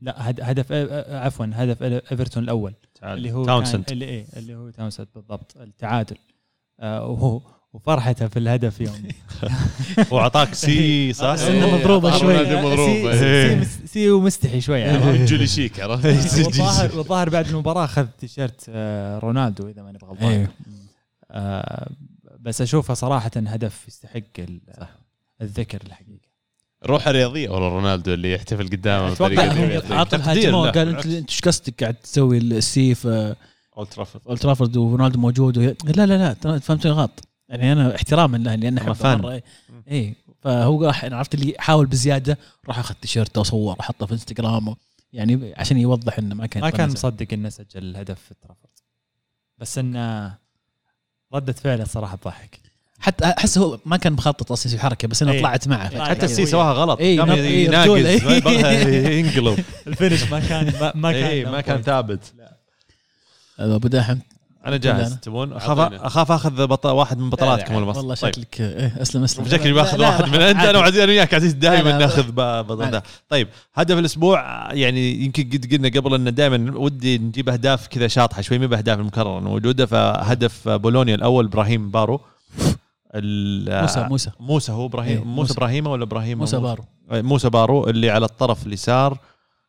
لا 0.00 0.30
هد- 0.30 0.40
هدف 0.40 0.72
آه، 0.72 1.18
عفوا 1.18 1.46
هدف 1.52 1.82
إيفرتون 1.82 2.42
الأول. 2.42 2.74
اللي 3.02 3.32
هو 3.32 3.44
تاونسند 3.44 3.90
اللي 3.90 4.04
إيه 4.04 4.26
اللي 4.36 4.54
هو 4.54 4.70
تاونسند 4.70 5.08
بالضبط 5.14 5.56
التعادل. 5.56 6.16
آه 6.80 7.06
وهو 7.06 7.40
وفرحته 7.72 8.28
في 8.28 8.38
الهدف 8.38 8.80
يوم. 8.80 9.08
وأعطاك 10.10 10.54
سي 10.54 11.12
صح؟ 11.12 11.34
سنه 11.36 11.76
مضروبة 11.78 12.18
شوي. 12.18 12.34
نادي 12.34 12.56
مضروبة. 12.56 13.16
سي- 13.64 13.86
سي, 13.86 14.10
ومستحي 14.10 14.60
شوي. 14.60 14.84
عرفت؟ 14.84 15.20
جولي 15.30 15.46
شيك 15.46 15.80
عرفت؟ 15.80 16.06
والظاهر 16.44 16.96
والظاهر 16.98 17.28
بعد 17.30 17.46
المباراة 17.48 17.84
أخذ 17.84 18.06
تيشيرت 18.18 18.64
آه، 18.68 19.18
رونالدو 19.18 19.68
إذا 19.68 19.82
ماني 19.82 19.98
بغلطان. 19.98 20.48
آه، 21.30 21.90
بس 22.40 22.60
أشوفه 22.60 22.94
صراحة 22.94 23.30
هدف 23.36 23.88
يستحق 23.88 24.22
ال- 24.38 24.60
الذكر 25.42 25.78
الحقيقة. 25.86 26.28
روح 26.86 27.08
رياضيه 27.08 27.48
والله 27.48 27.68
رونالدو 27.68 28.14
اللي 28.14 28.32
يحتفل 28.32 28.68
قدامه 28.68 29.14
رياضية. 29.20 29.78
تقدير 30.04 30.14
الهاجمه 30.14 30.66
له. 30.66 30.70
قال 30.70 30.88
انت 30.88 31.06
أنت 31.06 31.30
إيش 31.30 31.40
قصدك 31.40 31.80
قاعد 31.82 31.94
تسوي 31.94 32.38
السي 32.38 32.94
في؟ 32.94 33.34
اولد 33.76 33.88
ترافورد 33.88 34.22
اولد 34.26 34.38
ترافورد 34.40 34.76
ورونالدو 34.76 35.18
موجود. 35.20 35.58
لا 35.58 36.06
لا 36.06 36.36
لا 36.44 36.58
فهمتني 36.58 36.92
غلط. 36.92 37.24
يعني 37.48 37.72
أنا 37.72 37.94
احتراما 37.96 38.36
له 38.36 38.54
لأن 38.54 38.64
أنا 38.78 38.80
احبه 38.82 38.92
fan. 38.92 39.18
مرة 39.18 39.32
اي 39.32 39.42
إيه. 39.88 40.14
فهو 40.42 40.84
راح 40.84 41.04
أنا 41.04 41.16
عرفت 41.16 41.34
اللي 41.34 41.54
حاول 41.58 41.86
بزيادة 41.86 42.38
راح 42.68 42.78
أخذ 42.78 42.94
تيشيرت 42.94 43.38
وصور 43.38 43.76
وحطه 43.78 44.06
في 44.06 44.12
إنستغرام 44.12 44.74
يعني 45.12 45.54
عشان 45.56 45.78
يوضح 45.78 46.18
إنه 46.18 46.34
ما 46.34 46.46
كان 46.46 46.62
ما 46.62 46.70
كان. 46.70 46.90
مصدق 46.90 47.26
إنه 47.32 47.48
سجل 47.48 47.66
الهدف 47.76 48.20
في 48.20 48.34
ترافورد 48.42 48.72
بس 49.58 49.78
إنه 49.78 50.34
ردة 51.34 51.52
فعله 51.52 51.84
صراحة 51.84 52.16
تضحك 52.16 52.60
حتى 53.00 53.24
أحس 53.24 53.58
هو 53.58 53.78
ما 53.86 53.96
كان 53.96 54.12
مخطط 54.12 54.52
أصلا 54.52 54.66
يسوي 54.66 54.80
حركه 54.80 55.08
بس 55.08 55.22
أنا 55.22 55.32
إيه. 55.32 55.40
طلعت 55.40 55.68
معه 55.68 55.90
طلعت 55.90 56.08
حتى 56.08 56.24
السي. 56.26 56.46
سواها 56.46 56.72
غلط 56.72 56.98
إيه، 57.00 57.18
قام 57.20 57.28
نط- 57.30 57.38
إيه، 57.38 57.64
يناقز 57.66 57.84
رجول، 57.90 58.06
إيه. 58.06 58.24
ما 58.24 58.32
يبغى 58.36 59.18
ينقلب 59.18 59.64
ال 59.86 59.91
finish 59.91 60.22
ما 60.24 60.40
كان 60.40 60.72
ما, 60.80 60.92
ما 60.94 61.12
كان 61.12 61.24
اي 61.24 61.44
ما 61.44 61.60
كان 61.60 61.82
ثابت 61.82 62.32
أبو 63.58 63.88
داحم 63.88 64.18
أنا 64.66 64.76
جاهز. 64.76 65.16
تبون؟ 65.16 65.52
أخاف. 65.52 65.78
أخاف 65.92 66.32
آخذ 66.32 66.66
بط... 66.66 66.86
واحد 66.86 67.18
من 67.18 67.30
بطلاتكم 67.30 67.74
لا، 67.74 67.78
لا، 67.78 67.86
ولا 67.86 67.98
والله 67.98 68.14
طيب. 68.14 68.34
شكلك 68.34 68.60
إيه 68.60 69.02
أسلم 69.02 69.24
أسلم. 69.24 69.48
شكلي 69.48 69.72
بأخذ 69.72 70.00
واحد 70.00 70.24
من 70.24 70.40
أنت 70.40 70.60
أنا. 70.60 70.78
وعزيز 70.78 71.00
أنا 71.00 71.12
وياك 71.12 71.30
قاعدين 71.30 71.58
دائما. 71.58 71.98
نأخذ 71.98 72.32
بطل 72.32 73.00
طيب 73.28 73.48
هدف 73.74 73.98
الأسبوع 73.98 74.38
يعني 74.72 75.24
يمكن 75.24 75.50
قد 75.52 75.72
قلنا 75.72 75.88
قبل 75.88 76.14
ان 76.14 76.34
دائما 76.34 76.78
ودي 76.78 77.18
نجيب 77.18 77.48
أهداف 77.48 77.86
كذا 77.86 78.08
شاطحة 78.08 78.42
شوي 78.42 78.58
ما 78.58 78.66
بأهداف 78.66 78.98
المكرره 78.98 79.40
موجودة. 79.40 79.86
فهدف 79.86 80.68
بولونيا 80.68 81.14
الأول 81.14 81.44
إبراهيم 81.44 81.90
بارو. 81.90 82.20
موسى 83.14 84.06
موسى. 84.10 84.30
موسى 84.40 84.72
هو 84.72 84.86
إبراهيم 84.86 85.18
إيه، 85.18 85.24
موسى 85.24 85.40
موسى. 85.40 85.54
إبراهيم 85.54 85.86
ولا 85.86 86.02
إبراهيم 86.02 86.38
موسى 86.38 86.56
بارو. 86.56 86.84
موسى 87.10 87.50
بارو 87.50 87.88
اللي 87.88 88.10
على 88.10 88.24
الطرف 88.24 88.66
اليسار 88.66 89.18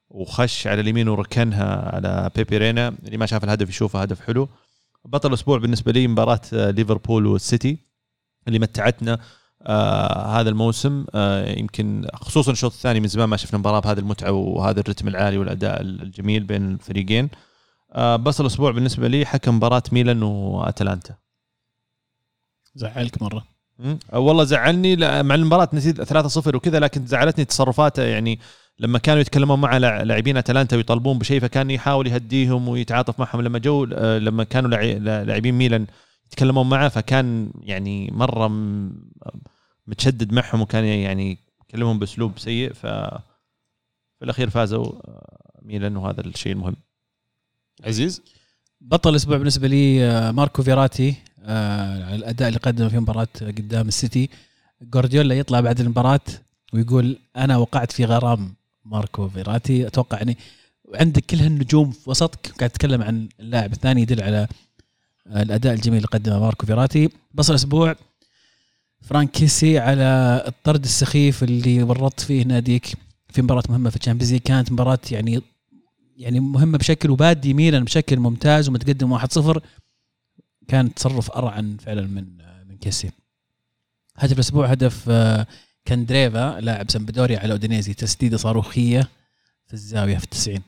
وخش 0.09 0.67
على 0.67 0.81
اليمين 0.81 1.07
وركنها 1.07 1.95
على 1.95 2.29
بيبي 2.35 2.57
رينا. 2.57 2.93
اللي 3.05 3.17
ما 3.17 3.25
شاف 3.25 3.43
الهدف 3.43 3.69
يشوفه 3.69 4.01
هدف 4.01 4.21
حلو. 4.21 4.49
بطل 5.05 5.29
الأسبوع 5.29 5.57
بالنسبة 5.57 5.91
لي 5.91 6.07
مباراة 6.07 6.41
آه، 6.53 6.71
ليفربول 6.71 7.25
والسيتي 7.25 7.77
اللي 8.47 8.59
متعتنا 8.59 9.19
آه 9.61 10.39
هذا 10.39 10.49
الموسم. 10.49 11.05
آه 11.15 11.59
يمكن 11.59 12.07
خصوصا 12.13 12.51
الشوط 12.51 12.71
الثاني 12.73 12.99
من 12.99 13.07
زمان 13.07 13.29
ما 13.29 13.37
شفنا 13.37 13.59
مباراة 13.59 13.79
بهذه 13.79 13.99
المتعة 13.99 14.31
وهذا 14.31 14.79
الرتم 14.79 15.07
العالي 15.07 15.37
والأداء 15.37 15.81
الجميل 15.81 16.43
بين 16.43 16.71
الفريقين. 16.71 17.29
آه 17.91 18.15
بصل 18.15 18.41
الأسبوع 18.41 18.71
بالنسبة 18.71 19.07
لي 19.07 19.25
حكم 19.25 19.55
مباراة 19.55 19.83
ميلان 19.91 20.23
وأتلانتا. 20.23 21.15
زعلك 22.75 23.21
مرة. 23.21 23.43
مم. 23.79 23.99
والله 24.13 24.43
زعلني 24.43 24.95
مع 25.23 25.35
المباراة 25.35 25.69
نسيت 25.73 26.01
3-0 26.01 26.55
وكذا 26.55 26.79
لكن 26.79 27.05
زعلتني 27.05 27.45
تصرفاته 27.45 28.03
يعني 28.03 28.39
لما 28.79 28.99
كانوا 28.99 29.21
يتكلمون 29.21 29.61
مع 29.61 29.77
لاعبين 29.77 30.37
أتلانتا 30.37 30.77
ويطالبون 30.77 31.19
بشيء 31.19 31.39
فكان 31.39 31.71
يحاول 31.71 32.07
يهديهم 32.07 32.67
ويتعاطف 32.67 33.19
معهم. 33.19 33.41
لما 33.41 33.59
جو 33.59 33.87
آه، 33.93 34.17
لما 34.17 34.43
كانوا 34.43 34.69
لاعبين 35.23 35.55
ميلان 35.55 35.87
يتكلمون 36.25 36.69
معه 36.69 36.89
فكان 36.89 37.51
يعني 37.61 38.11
مرة 38.11 38.47
متشدد 39.87 40.33
معهم 40.33 40.61
وكان 40.61 40.85
يعني 40.85 41.37
يكلمهم 41.69 41.99
بأسلوب 41.99 42.39
سيء. 42.39 42.73
ف 42.73 42.85
في 44.19 44.25
الأخير 44.25 44.49
فازوا 44.49 44.85
آه، 44.85 45.59
ميلان 45.61 45.97
وهذا 45.97 46.21
الشيء 46.21 46.51
المهم. 46.53 46.75
عزيز؟ 47.83 48.21
بطل 48.81 49.09
الأسبوع 49.09 49.37
بالنسبة 49.37 49.67
لي 49.67 50.05
آه، 50.05 50.31
ماركو 50.31 50.63
فيراتي 50.63 51.15
على 51.45 52.15
الأداء 52.15 52.47
اللي 52.47 52.59
قدمه 52.59 52.89
في 52.89 52.99
مباراة 52.99 53.27
قدام 53.41 53.87
السيتي. 53.87 54.29
جوارديولا 54.81 55.35
يطلع 55.35 55.59
بعد 55.59 55.79
المباراة 55.79 56.19
ويقول 56.73 57.17
أنا 57.35 57.57
وقعت 57.57 57.91
في 57.91 58.05
غرام. 58.05 58.58
ماركو 58.85 59.29
فيراتي. 59.29 59.87
أتوقع 59.87 60.17
يعني 60.17 60.37
عندك 60.95 61.25
كل 61.25 61.37
هالنجوم 61.37 61.91
في 61.91 62.09
وسطك 62.09 62.51
قاعد 62.57 62.69
تتكلم 62.69 63.01
عن 63.01 63.29
اللاعب 63.39 63.73
الثاني 63.73 64.01
يدل 64.01 64.23
على 64.23 64.47
آه، 65.27 65.41
الأداء 65.41 65.73
الجميل 65.73 65.97
اللي 65.97 66.07
قدمه 66.07 66.39
ماركو 66.39 66.65
فيراتي. 66.65 67.09
بصل 67.33 67.53
الأسبوع 67.53 67.95
فرانك 69.01 69.31
كيسي 69.31 69.79
على 69.79 70.43
الطرد 70.47 70.83
السخيف 70.83 71.43
اللي 71.43 71.83
ورطت 71.83 72.19
فيه 72.19 72.43
ناديك 72.43 72.87
في 73.29 73.41
مباراة 73.41 73.63
مهمة 73.69 73.89
في 73.89 73.95
ال 73.95 73.99
Champions 73.99 74.33
كانت 74.33 74.71
مباراة 74.71 74.99
يعني 75.11 75.41
يعني 76.17 76.39
مهمة 76.39 76.77
بشكل 76.77 77.09
وبادي 77.09 77.53
ميلان 77.53 77.83
بشكل 77.83 78.19
ممتاز 78.19 78.69
ومتقدم 78.69 79.17
1-0 79.19 79.59
كان 80.67 80.93
تصرف 80.93 81.31
أرعن 81.31 81.77
فعلا 81.77 82.01
من 82.01 82.37
من 82.67 82.77
كيسي. 82.77 83.11
هدف 84.15 84.33
الأسبوع 84.33 84.67
هدف 84.67 85.09
آه، 85.79 85.89
كاندريفا 85.89 86.59
لاعب 86.61 86.91
سمبدوريا 86.91 87.39
على 87.39 87.51
أودينيزي 87.51 87.93
تسديدة 87.93 88.37
صاروخية 88.37 89.07
في 89.67 89.73
الزاوية 89.73 90.17
في 90.17 90.23
التسعين. 90.23 90.61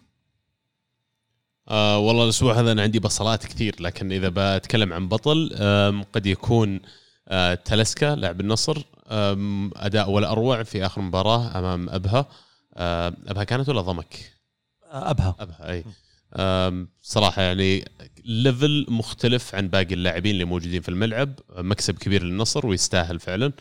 آه 1.70 1.98
والله 1.98 2.24
الأسبوع 2.24 2.60
هذا 2.60 2.72
أنا 2.72 2.82
عندي 2.82 3.00
بصلات 3.00 3.46
كثير 3.46 3.76
لكن 3.80 4.12
إذا 4.12 4.32
بتكلم 4.58 4.94
عن 4.94 5.08
بطل 5.08 5.52
آم، 5.56 6.04
قد 6.04 6.26
يكون 6.26 6.80
آه 7.28 7.54
تاليسكا 7.54 8.16
لاعب 8.16 8.42
النصر 8.42 8.82
آم، 9.08 9.72
أداء 9.76 10.10
ولا 10.10 10.32
أروع 10.32 10.64
في 10.64 10.86
آخر 10.86 11.02
مباراة 11.02 11.60
أمام 11.60 11.90
أبها. 11.90 12.26
آه 12.76 13.14
أبها 13.28 13.44
كانت 13.44 13.70
ولا 13.70 13.82
ضمك؟ 13.82 14.32
أبها. 14.92 15.36
أبها 15.40 15.72
أي. 15.72 15.84
صراحة 17.02 17.42
يعني 17.42 17.86
level 18.26 18.86
مختلف 18.90 19.56
عن 19.56 19.68
باقي 19.68 19.94
اللاعبين 19.94 20.32
اللي 20.32 20.46
موجودين 20.46 20.82
في 20.82 20.90
الملعب. 20.90 21.34
مكسب 21.58 21.98
كبير 21.98 22.24
للنصر 22.24 22.68
ويستاهل 22.68 23.20
فعلا. 23.20 23.46
آه، 23.46 23.52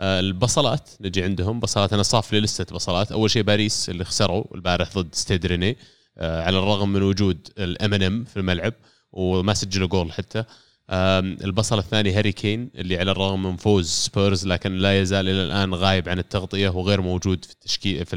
البصلات 0.00 0.90
نجي 1.00 1.22
عندهم 1.22 1.60
بصلات. 1.60 1.92
أنا 1.92 2.02
صاف 2.02 2.32
لي 2.32 2.40
لسته 2.40 2.74
بصلات. 2.74 3.12
أول 3.12 3.30
شيء 3.30 3.42
باريس 3.42 3.88
اللي 3.90 4.04
خسروا 4.04 4.44
البارح 4.54 4.98
ضد 4.98 5.14
ستاد 5.14 5.46
ريني 5.46 5.76
آه، 6.18 6.42
على 6.42 6.58
الرغم 6.58 6.92
من 6.92 7.02
وجود 7.02 7.48
ال 7.58 7.94
MNM 7.94 8.24
في 8.24 8.36
الملعب 8.36 8.72
وما 9.12 9.54
سجلوا 9.54 9.88
جول 9.88 10.12
حتى. 10.12 10.44
البصل 10.90 11.78
الثاني 11.78 12.12
هاري 12.12 12.32
كين 12.32 12.70
اللي 12.74 12.98
على 12.98 13.10
الرغم 13.10 13.42
من 13.42 13.56
فوز 13.56 13.88
سبيرز 13.88 14.46
لكن 14.46 14.72
لا 14.72 15.00
يزال 15.00 15.28
إلى 15.28 15.44
الآن 15.44 15.74
غايب 15.74 16.08
عن 16.08 16.18
التغطية 16.18 16.68
وغير 16.68 17.00
موجود 17.00 17.44
في 17.44 17.52
التشكيل 17.52 18.06
في 18.06 18.16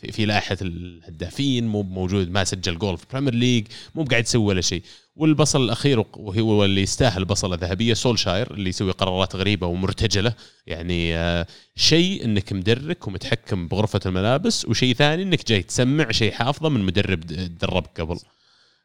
في, 0.00 0.12
في 0.12 0.26
لائحة 0.26 0.56
الهدافين 0.62 1.66
مو 1.66 1.82
موجود 1.82 2.30
ما 2.30 2.44
سجل 2.44 2.78
جول 2.78 2.98
في 2.98 3.06
Premier 3.12 3.34
League 3.34 3.66
مو 3.94 4.04
قاعد 4.04 4.24
يسوي 4.24 4.44
ولا 4.44 4.60
شيء. 4.60 4.82
والبصل 5.16 5.64
الأخير 5.64 6.04
وهو 6.16 6.64
اللي 6.64 6.82
يستاهل 6.82 7.24
بصله 7.24 7.56
ذهبيه 7.56 7.94
سولشاير 7.94 8.54
اللي 8.54 8.68
يسوي 8.70 8.90
قرارات 8.92 9.36
غريبة 9.36 9.66
ومرتجلة. 9.66 10.34
يعني 10.66 11.16
آه، 11.16 11.46
شيء 11.76 12.24
إنك 12.24 12.52
مدرك 12.52 13.08
ومتحكم 13.08 13.68
بغرفة 13.68 14.00
الملابس 14.06 14.64
وشيء 14.64 14.94
ثاني 14.94 15.22
إنك 15.22 15.48
جاي 15.48 15.62
تسمع 15.62 16.10
شيء 16.10 16.32
حافظه 16.32 16.68
من 16.68 16.80
مدرب 16.80 17.20
دربك 17.58 18.00
قبل. 18.00 18.18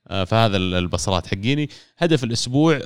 آه، 0.07 0.23
فهذا 0.23 0.57
ال- 0.57 0.73
البصلات 0.73 1.27
حقيني. 1.27 1.69
هدف 1.97 2.23
الأسبوع 2.23 2.79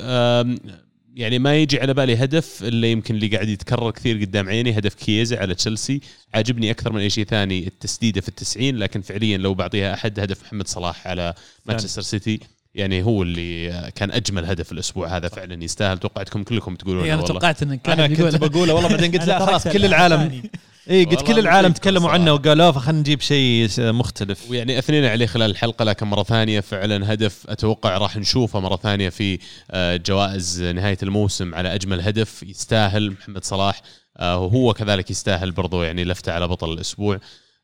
يعني 1.15 1.39
ما 1.39 1.55
يجي 1.57 1.79
على 1.79 1.93
بالي 1.93 2.15
هدف 2.23 2.63
إلا 2.63 2.88
يمكن 2.88 3.15
اللي 3.15 3.27
قاعد 3.27 3.49
يتكرر 3.49 3.91
كثير 3.91 4.21
قدام 4.21 4.49
عيني 4.49 4.77
هدف 4.77 4.93
كييزا 4.93 5.39
على 5.39 5.55
تشيلسي. 5.55 6.01
عاجبني 6.33 6.71
أكثر 6.71 6.93
من 6.93 7.01
أي 7.01 7.09
شيء 7.09 7.25
ثاني 7.25 7.67
التسديدة 7.67 8.21
في 8.21 8.29
التسعين 8.29 8.77
لكن 8.77 9.01
فعليا 9.01 9.38
لو 9.38 9.53
بعطيها 9.53 9.93
أحد 9.93 10.19
هدف 10.19 10.43
محمد 10.43 10.67
صلاح 10.67 11.07
على 11.07 11.33
مانشستر 11.65 12.01
سيتي. 12.01 12.39
يعني 12.75 13.03
هو 13.03 13.23
اللي 13.23 13.91
كان 13.95 14.11
أجمل 14.11 14.45
هدف 14.45 14.71
الأسبوع 14.71 15.17
هذا 15.17 15.27
فعلا 15.27 15.63
يستاهل. 15.63 15.97
توقعتكم 15.97 16.43
كلكم 16.43 16.75
تقولون 16.75 17.03
أنا 17.03 17.15
والله. 17.15 17.27
توقعت 17.27 17.63
انك 17.63 17.89
أنا 17.89 18.07
كنت 18.07 18.35
بقوله 18.35 18.73
والله 18.73 18.89
بعدين 18.95 19.11
قلت 19.11 19.27
لا 19.27 19.45
خلاص 19.45 19.67
كل 19.67 19.85
العالم. 19.85 20.41
اي 20.90 21.06
قلت 21.06 21.22
كل 21.27 21.40
العالم 21.40 21.72
تكلموا. 21.72 22.09
عنه 22.09 22.33
وقالوا 22.33 22.72
فخلينا 22.72 22.99
نجيب 22.99 23.22
شيء 23.22 23.69
مختلف. 23.80 24.49
ويعني 24.51 24.80
اثنينا 24.80 25.09
عليه 25.09 25.25
خلال 25.25 25.51
الحلقة 25.51 25.85
لكن 25.85 26.08
مرة 26.08 26.24
ثانية 26.24 26.59
فعلا 26.59 27.14
هدف 27.14 27.48
أتوقع 27.49 27.98
راح 27.98 28.17
نشوفه 28.17 28.59
مرة 28.59 28.75
ثانية 28.75 29.09
في 29.09 29.40
آه، 29.72 29.95
جوائز 29.95 30.64
نهاية 30.64 30.98
الموسم 31.03 31.56
على 31.56 31.75
أجمل 31.75 32.01
هدف 32.01 32.43
يستاهل 32.43 33.11
محمد 33.11 33.43
صلاح. 33.43 33.82
آه، 34.17 34.38
وهو 34.38 34.74
كذلك 34.74 35.11
يستاهل 35.11 35.51
برضو 35.51 35.83
يعني 35.83 36.03
لفته 36.03 36.32
على 36.32 36.48
بطل 36.48 36.74
الأسبوع. 36.74 37.19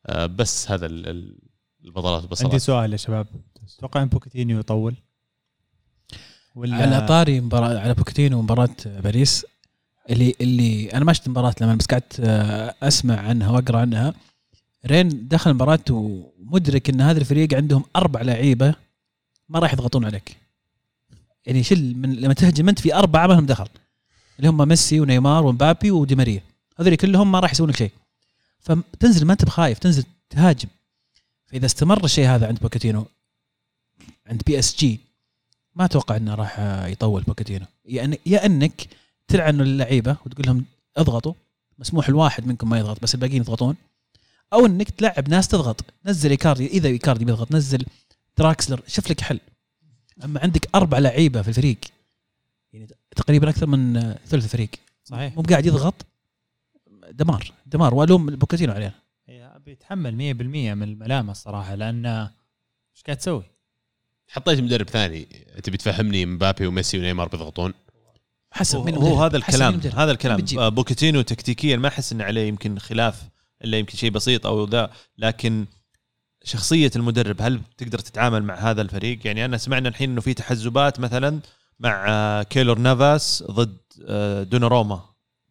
آه، 0.05 0.25
بس 0.25 0.71
هذا 0.71 0.85
ال- 0.85 1.07
ال- 1.09 1.37
البصلات 1.85 2.15
عندي 2.21 2.27
بصراحه 2.27 2.57
سؤال 2.57 2.91
يا 2.91 2.97
شباب. 2.97 3.27
تتوقع 3.77 4.01
إن 4.03 4.07
بوكيتينو 4.07 4.59
يطول؟ 4.59 4.95
ولا 6.55 6.75
على 6.75 7.05
طاري 7.07 7.41
مباراة 7.41 7.79
على 7.79 7.93
بوكيتينو 7.93 8.39
ومباراة 8.39 8.69
باريس؟ 8.85 9.45
اللي 10.09 10.35
اللي 10.41 10.93
أنا 10.93 11.05
ما 11.05 11.13
شفت 11.13 11.25
المباراة 11.25 11.55
لما 11.61 11.75
بس 11.75 11.85
قعدت 11.85 12.19
آه، 12.19 12.75
أسمع 12.83 13.19
عنها 13.19 13.49
وأقرأ 13.51 13.79
عنها. 13.79 14.13
رين 14.85 15.27
دخل 15.27 15.49
المباراة 15.51 15.79
ومدرك 15.89 16.89
إن 16.89 17.01
هذا 17.01 17.19
الفريق 17.19 17.53
عندهم 17.53 17.83
أربع 17.95 18.21
لعيبة 18.21 18.75
ما 19.49 19.59
راح 19.59 19.73
يضغطون 19.73 20.05
عليك. 20.05 20.37
يعني 21.45 21.63
شل 21.63 21.95
من 21.95 22.15
لما 22.15 22.33
تهجم 22.33 22.69
أنت 22.69 22.79
في 22.79 22.95
أربعة 22.95 23.27
ما 23.27 23.33
لهم 23.33 23.45
دخل. 23.45 23.67
اللي 24.39 24.49
هم 24.49 24.67
ميسي 24.67 24.99
ونيمار 24.99 25.45
ومبابي 25.45 25.91
ودي 25.91 26.15
ماريا. 26.15 26.41
هذول 26.79 26.95
كلهم 26.95 27.31
ما 27.31 27.39
راح 27.39 27.51
يسوون 27.51 27.69
لك 27.69 27.75
شيء. 27.75 27.91
فتنزل 28.59 29.25
ما 29.25 29.33
أنت 29.33 29.45
بخايف 29.45 29.79
تنزل 29.79 30.03
تهاجم. 30.29 30.69
فإذا 31.45 31.65
استمر 31.65 32.03
الشيء 32.03 32.27
هذا 32.27 32.47
عند 32.47 32.59
بوكيتينو 32.59 33.05
عند 34.27 34.41
PSG 34.45 34.99
ما 35.75 35.85
أتوقع 35.85 36.15
إنه 36.15 36.35
راح 36.35 36.59
يطول 36.85 37.21
بوكيتينو. 37.21 37.65
يعني 37.85 38.19
يا 38.25 38.45
إنك 38.45 38.87
تلعن 39.27 39.61
اللعيبة 39.61 40.17
وتقول 40.25 40.45
لهم 40.45 40.65
اضغطوا 40.97 41.33
مسموح 41.79 42.09
الواحد 42.09 42.47
منكم 42.47 42.69
ما 42.69 42.79
يضغط 42.79 43.03
بس 43.03 43.15
الباقيين 43.15 43.41
يضغطون. 43.41 43.75
أو 44.53 44.65
إنك 44.65 44.89
تلعب 44.89 45.29
ناس 45.29 45.47
تضغط. 45.47 45.85
نزل 46.05 46.29
إيكاردي 46.29 46.67
إذا 46.67 46.87
إيكاردي 46.87 47.25
بيضغط 47.25 47.51
نزل 47.51 47.85
دراكسلر 48.37 48.81
شوف 48.87 49.11
لك 49.11 49.21
حل. 49.21 49.39
أما 50.23 50.39
عندك 50.39 50.69
أربع 50.75 50.99
لعيبة 50.99 51.41
في 51.41 51.47
الفريق 51.47 51.77
يعني 52.73 52.87
تقريبا 53.15 53.49
أكثر 53.49 53.67
من 53.67 54.13
ثلث 54.25 54.45
الفريق 54.45 54.69
صحيح. 55.03 55.35
مو 55.35 55.41
قاعد 55.41 55.65
يضغط. 55.65 56.05
دمار 57.11 57.53
دمار. 57.65 57.93
والوم 57.93 58.25
بوكيتينو 58.25 58.73
عليه 58.73 58.95
هي 59.27 59.59
بيتحمل 59.65 60.15
100% 60.15 60.75
من 60.75 60.83
الملامة 60.83 61.31
الصراحة 61.31 61.75
لأن 61.75 62.05
إيش 62.05 63.03
قاعد 63.05 63.17
تسوي؟ 63.17 63.43
حطيت 64.27 64.59
مدرب 64.59 64.89
ثاني 64.89 65.25
تبي 65.63 65.77
تفهمني 65.77 66.25
مبابي 66.25 66.67
وميسي 66.67 66.99
ونيمار 66.99 67.27
بيضغطون؟ 67.27 67.73
حسب 68.55 68.77
هو, 68.77 69.07
هو. 69.07 69.23
هذا 69.23 69.37
الكلام. 69.37 69.81
هذا 69.95 70.11
الكلام. 70.11 70.45
آه، 70.57 70.69
بوكيتينو 70.69 71.21
تكتيكيا 71.21 71.77
ما 71.77 71.87
أحس 71.87 72.13
إن 72.13 72.21
عليه 72.21 72.47
يمكن 72.47 72.79
خلاف 72.79 73.21
إلا 73.63 73.77
يمكن 73.77 73.97
شيء 73.97 74.09
بسيط 74.11 74.47
أو 74.47 74.65
ذا 74.65 74.89
لكن 75.17 75.65
شخصية 76.43 76.91
المدرب 76.95 77.41
هل 77.41 77.61
تقدر 77.77 77.99
تتعامل 77.99 78.43
مع 78.43 78.55
هذا 78.55 78.81
الفريق 78.81 79.19
يعني 79.27 79.45
أنا 79.45 79.57
سمعنا 79.57 79.89
الحين 79.89 80.09
إنه 80.11 80.21
في 80.21 80.33
تحزبات 80.33 80.99
مثلا 80.99 81.39
مع 81.79 82.05
آه، 82.09 82.43
كيلور 82.43 82.79
نافاس 82.79 83.43
ضد 83.51 83.77
آه، 84.07 84.43
دوناروما 84.43 85.01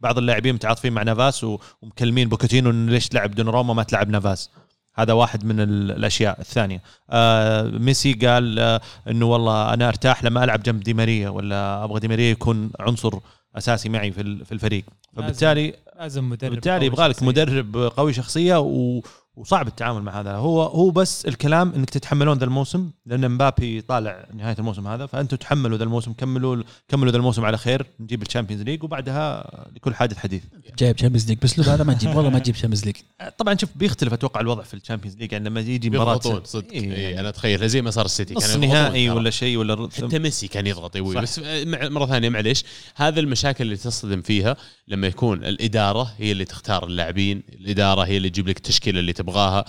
بعض 0.00 0.18
اللاعبين 0.18 0.54
متعاطفين 0.54 0.92
مع 0.92 1.02
نافاس 1.02 1.46
ومكلمين 1.82 2.28
بوكيتينو 2.28 2.70
إنه 2.70 2.92
ليش 2.92 3.08
تلعب 3.08 3.34
دوناروما 3.34 3.74
ما 3.74 3.82
تلعب 3.82 4.08
نافاس 4.08 4.50
هذا 4.94 5.12
واحد 5.12 5.44
من 5.44 5.60
ال- 5.60 5.90
الأشياء 5.90 6.40
الثانية 6.40 6.82
آه 7.10 7.62
ميسي 7.62 8.12
قال 8.12 8.58
آه 8.58 8.80
إنه 9.10 9.26
والله 9.26 9.74
أنا 9.74 9.88
أرتاح 9.88 10.24
لما 10.24 10.44
ألعب 10.44 10.62
جنب 10.62 10.80
دي 10.80 10.94
ماريا 10.94 11.28
ولا 11.28 11.84
أبغى 11.84 12.00
دي 12.00 12.08
ماريا 12.08 12.30
يكون 12.30 12.70
عنصر 12.80 13.18
أساسي 13.56 13.88
معي 13.88 14.12
في 14.12 14.44
في 14.44 14.52
الفريق 14.52 14.84
فبالتالي 15.16 15.74
لازم 15.98 16.28
مدرب 16.30 16.50
بالتالي 16.50 16.86
يبغى 16.86 17.08
لك. 17.08 17.22
مدرب 17.22 17.76
قوي 17.96 18.12
شخصية 18.12 18.60
و... 18.60 19.00
وصعب 19.36 19.68
التعامل 19.68 20.02
مع 20.02 20.20
هذا. 20.20 20.32
هو 20.32 20.62
هو 20.62 20.90
بس 20.90 21.26
الكلام 21.26 21.72
إنك 21.72 21.90
تتحملون 21.90 22.38
ذا 22.38 22.44
الموسم 22.44 22.90
لأن 23.06 23.30
مبابي 23.30 23.80
طالع 23.80 24.26
نهاية 24.34 24.56
الموسم 24.58 24.86
هذا 24.86 25.06
فأنتم 25.06 25.36
تحملوا 25.36 25.78
ذا 25.78 25.84
الموسم 25.84 26.12
كملوا 26.12 26.62
كملوا 26.88 27.10
ذا 27.12 27.16
الموسم 27.16 27.44
على 27.44 27.58
خير 27.58 27.86
نجيب 28.00 28.22
ال 28.22 28.26
Champions 28.26 28.62
League 28.62 28.82
وبعدها 28.84 29.50
لكل 29.76 29.94
حادث 29.94 30.16
حديث. 30.18 30.42
جايب 30.78 30.96
Champions 30.96 31.28
League 31.28 31.38
بس 31.42 31.60
هذا 31.60 31.84
ما 31.84 31.94
تجيب 31.94 32.16
والله 32.16 32.30
ما 32.30 32.38
تجيب 32.38 32.54
تشامبيونز 32.54 32.84
ليج 32.84 32.96
طبعا 33.38 33.56
شوف 33.56 33.70
بيختلف 33.76 34.12
أتوقع 34.12 34.40
الوضع 34.40 34.62
في 34.62 34.74
ال 34.74 34.78
Champions 34.78 35.16
ليج 35.16 35.32
يعني 35.32 35.48
لما 35.48 35.60
يجي 35.60 35.90
مباراة 35.90 36.18
صدق. 36.44 36.72
إيه، 36.72 36.92
إيه 36.92 37.20
أنا 37.20 37.28
اتخيل 37.28 37.68
زي 37.68 37.82
ما 37.82 37.90
صار 37.90 38.04
السيتي 38.04 38.34
نص 38.34 38.56
نهائي. 38.56 39.10
ولا 39.10 39.30
شيء 39.30 39.56
ولا 39.58 39.88
حتى 39.96 40.18
ميسي 40.18 40.48
كان 40.48 40.66
يضغط 40.66 40.96
يبوي 40.96 41.14
صح. 41.14 41.22
بس 41.22 41.38
مع- 41.38 41.88
مرة 41.88 42.06
ثانية 42.06 42.28
معليش. 42.28 42.64
هذا 42.96 43.20
المشاكل 43.20 43.64
اللي 43.64 43.76
تصطدم 43.76 44.22
فيها 44.22 44.56
لما 44.88 45.06
يكون 45.06 45.44
الإدارة 45.44 46.12
هي 46.18 46.32
اللي 46.32 46.44
تختار 46.44 46.86
اللاعبين 46.86 47.42
الإدارة 47.60 48.02
هي 48.02 48.16
اللي 48.16 48.30
تجيب 48.30 48.48
لك 48.48 48.56
التشكيلة 48.56 49.00
اللي 49.00 49.12
تبغاها. 49.24 49.64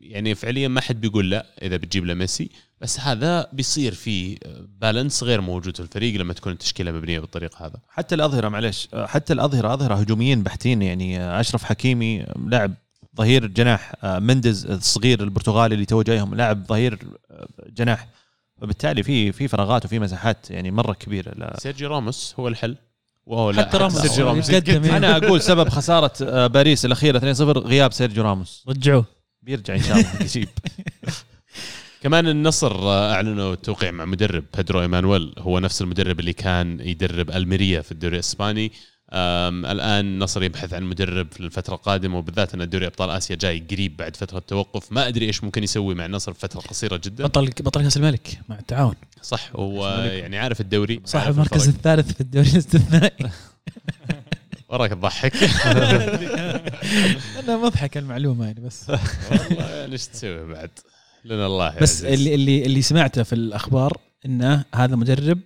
يعني 0.00 0.34
فعليا 0.34 0.68
ما 0.68 0.80
حد 0.80 1.00
بيقول 1.00 1.30
لا 1.30 1.46
إذا 1.62 1.76
بتجيب 1.76 2.04
له 2.04 2.14
ميسي 2.14 2.50
بس 2.80 3.00
هذا 3.00 3.48
بيصير 3.52 3.94
في 3.94 4.38
balance 4.80 5.22
غير 5.22 5.40
موجود 5.40 5.76
في 5.76 5.82
الفريق 5.82 6.20
لما 6.20 6.32
تكون 6.32 6.52
التشكيلة 6.52 6.92
مبنية 6.92 7.20
بالطريقة 7.20 7.66
هذا. 7.66 7.80
حتى 7.88 8.14
الأظهرة 8.14 8.48
معلش 8.48 8.88
حتى 8.94 9.32
الأظهرة 9.32 9.74
أظهرة 9.74 9.94
هجوميين 9.94 10.42
بحتين 10.42 10.82
يعني 10.82 11.40
أشرف 11.40 11.64
حكيمي 11.64 12.26
لاعب 12.46 12.74
ظهير 13.16 13.46
جناح 13.46 13.94
مينديز 14.04 14.66
الصغير 14.66 15.22
البرتغالي 15.22 15.74
اللي 15.74 15.86
تو 15.86 16.02
جايهم 16.02 16.34
لاعب 16.34 16.66
ظهير 16.66 16.98
جناح. 17.68 18.08
فبالتالي 18.60 19.02
في 19.02 19.32
في 19.32 19.48
فراغات 19.48 19.84
وفي 19.84 19.98
مساحات 19.98 20.50
يعني 20.50 20.70
مرة 20.70 20.92
كبيرة. 20.92 21.56
سيرجي 21.58 21.86
راموس 21.86 22.34
هو 22.38 22.48
الحل. 22.48 22.76
وهو 23.26 23.50
لا 23.50 23.62
حتى 23.62 23.76
راموس. 23.76 23.98
سيرجي 23.98 24.22
راموس. 24.22 24.50
يعني. 24.50 24.96
أنا 24.96 25.16
أقول 25.16 25.42
سبب 25.42 25.68
خسارة 25.68 26.12
آه، 26.22 26.46
باريس 26.46 26.84
الأخيرة 26.84 27.18
2-0 27.18 27.58
غياب 27.58 27.92
سيرجيو 27.92 28.24
راموس. 28.24 28.64
رجعوه. 28.68 29.04
بيرجع 29.42 29.74
إن 29.74 29.82
شاء 29.82 29.96
الله 29.98 30.10
يجيب. 30.22 30.48
كمان 32.02 32.28
النصر 32.28 32.72
آه، 32.88 33.12
أعلنوا 33.14 33.52
التوقيع 33.52 33.90
مع 33.90 34.04
مدرب 34.04 34.44
بيدرو 34.56 34.80
إيمانويل. 34.82 35.34
هو 35.38 35.58
نفس 35.58 35.82
المدرب 35.82 36.20
اللي 36.20 36.32
كان 36.32 36.80
يدرب 36.80 37.30
ألميريا 37.30 37.80
في 37.80 37.92
الدوري 37.92 38.14
الإسباني. 38.14 38.72
الآن 39.12 40.06
النصر 40.06 40.42
يبحث 40.42 40.74
عن 40.74 40.82
مدرب 40.82 41.32
في 41.32 41.40
الفترة 41.40 41.74
القادمة 41.74 42.18
وبالذات 42.18 42.54
أن 42.54 42.68
دوري 42.68 42.86
أبطال 42.86 43.10
آسيا 43.10 43.36
جاي 43.36 43.64
قريب 43.70 43.96
بعد 43.96 44.16
فترة 44.16 44.38
توقف 44.38 44.92
ما 44.92 45.08
أدري 45.08 45.26
إيش 45.26 45.44
ممكن 45.44 45.62
يسوي 45.62 45.94
مع 45.94 46.06
النصر 46.06 46.32
في 46.32 46.40
فترة 46.40 46.60
قصيرة 46.60 47.00
جدا. 47.04 47.24
بطل 47.24 47.50
بطل 47.60 47.82
كاس 47.82 47.96
الملك 47.96 48.40
مع 48.48 48.58
التعاون. 48.58 48.94
صح 49.22 49.50
هو 49.56 49.88
يعني 49.88 50.38
عارف 50.38 50.60
الدوري. 50.60 51.00
صاحب 51.04 51.32
المركز. 51.32 51.68
الثالث 51.68 52.12
في 52.12 52.20
الدوري 52.20 52.48
الاستثنائي. 52.50 53.30
وراك 54.68 54.90
تضحك 54.90 55.34
أنا 57.36 57.56
مضحك 57.56 57.96
المعلومة 57.96 58.44
يعني 58.46 58.60
بس. 58.60 58.90
والله 58.90 59.70
يعني 59.70 59.92
إيش 59.92 60.06
تسوي 60.06 60.46
بعد؟ 60.46 60.70
لنا 61.24 61.46
الله 61.46 61.78
بس. 61.80 62.04
اللي 62.04 62.34
اللي 62.34 62.66
اللي 62.66 62.82
سمعته 62.82 63.22
في 63.22 63.32
الأخبار 63.32 64.00
إنه 64.26 64.64
هذا 64.74 64.96
مدرب 64.96 65.38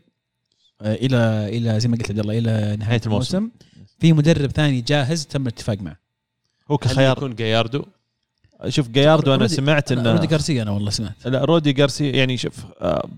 إلى 0.82 1.16
إلى 1.48 1.80
زي 1.80 1.88
ما 1.88 1.96
قلت 1.96 2.10
عبد 2.10 2.18
الله 2.18 2.38
إلى 2.38 2.50
نهاية 2.50 2.76
نهاية 2.76 3.00
الموسم. 3.06 3.36
الموسم. 3.36 3.52
في 4.00 4.12
مدرب 4.12 4.50
ثاني 4.50 4.80
جاهز 4.80 5.26
تم 5.26 5.42
الاتفاق 5.42 5.78
معه. 5.80 5.96
هو 6.70 6.78
كخيار. 6.78 7.16
يكون 7.16 7.34
جاياردو؟ 7.34 7.84
شوف 8.68 8.88
جاياردو 8.88 9.34
أنا 9.34 9.42
رودي- 9.42 9.54
سمعت 9.54 9.92
رودي 9.92 10.10
انه 10.10 10.24
جارسيا 10.24 10.62
أنا 10.62 10.70
والله 10.70 10.90
سمعت. 10.90 11.26
لا 11.26 11.44
رودي 11.44 11.72
جارسيا 11.72 12.10
يعني 12.12 12.36
شوف 12.36 12.54
آه، 12.80 13.08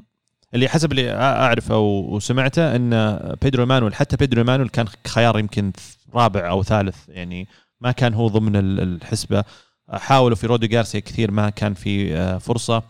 اللي 0.54 0.68
حسب 0.68 0.90
اللي 0.92 1.12
أعرفه 1.14 1.78
وسمعته 1.78 2.76
إن 2.76 3.18
بيدرو 3.42 3.66
مانويل 3.66 3.94
حتى 3.94 4.16
بيدرو 4.16 4.44
مانويل 4.44 4.68
كان 4.68 4.86
خيار 5.08 5.38
يمكن 5.38 5.72
رابع 6.14 6.50
أو 6.50 6.62
ثالث 6.62 6.96
يعني 7.08 7.48
ما 7.80 7.92
كان 7.92 8.14
هو 8.14 8.28
ضمن 8.28 8.56
ال- 8.56 8.80
الحسبة. 8.80 9.44
حاولوا 9.90 10.36
في 10.36 10.46
رودي 10.46 10.66
جارسيا 10.66 11.00
كثير 11.00 11.30
ما 11.30 11.50
كان 11.50 11.74
في 11.74 12.16
آه، 12.16 12.38
فرصة. 12.38 12.82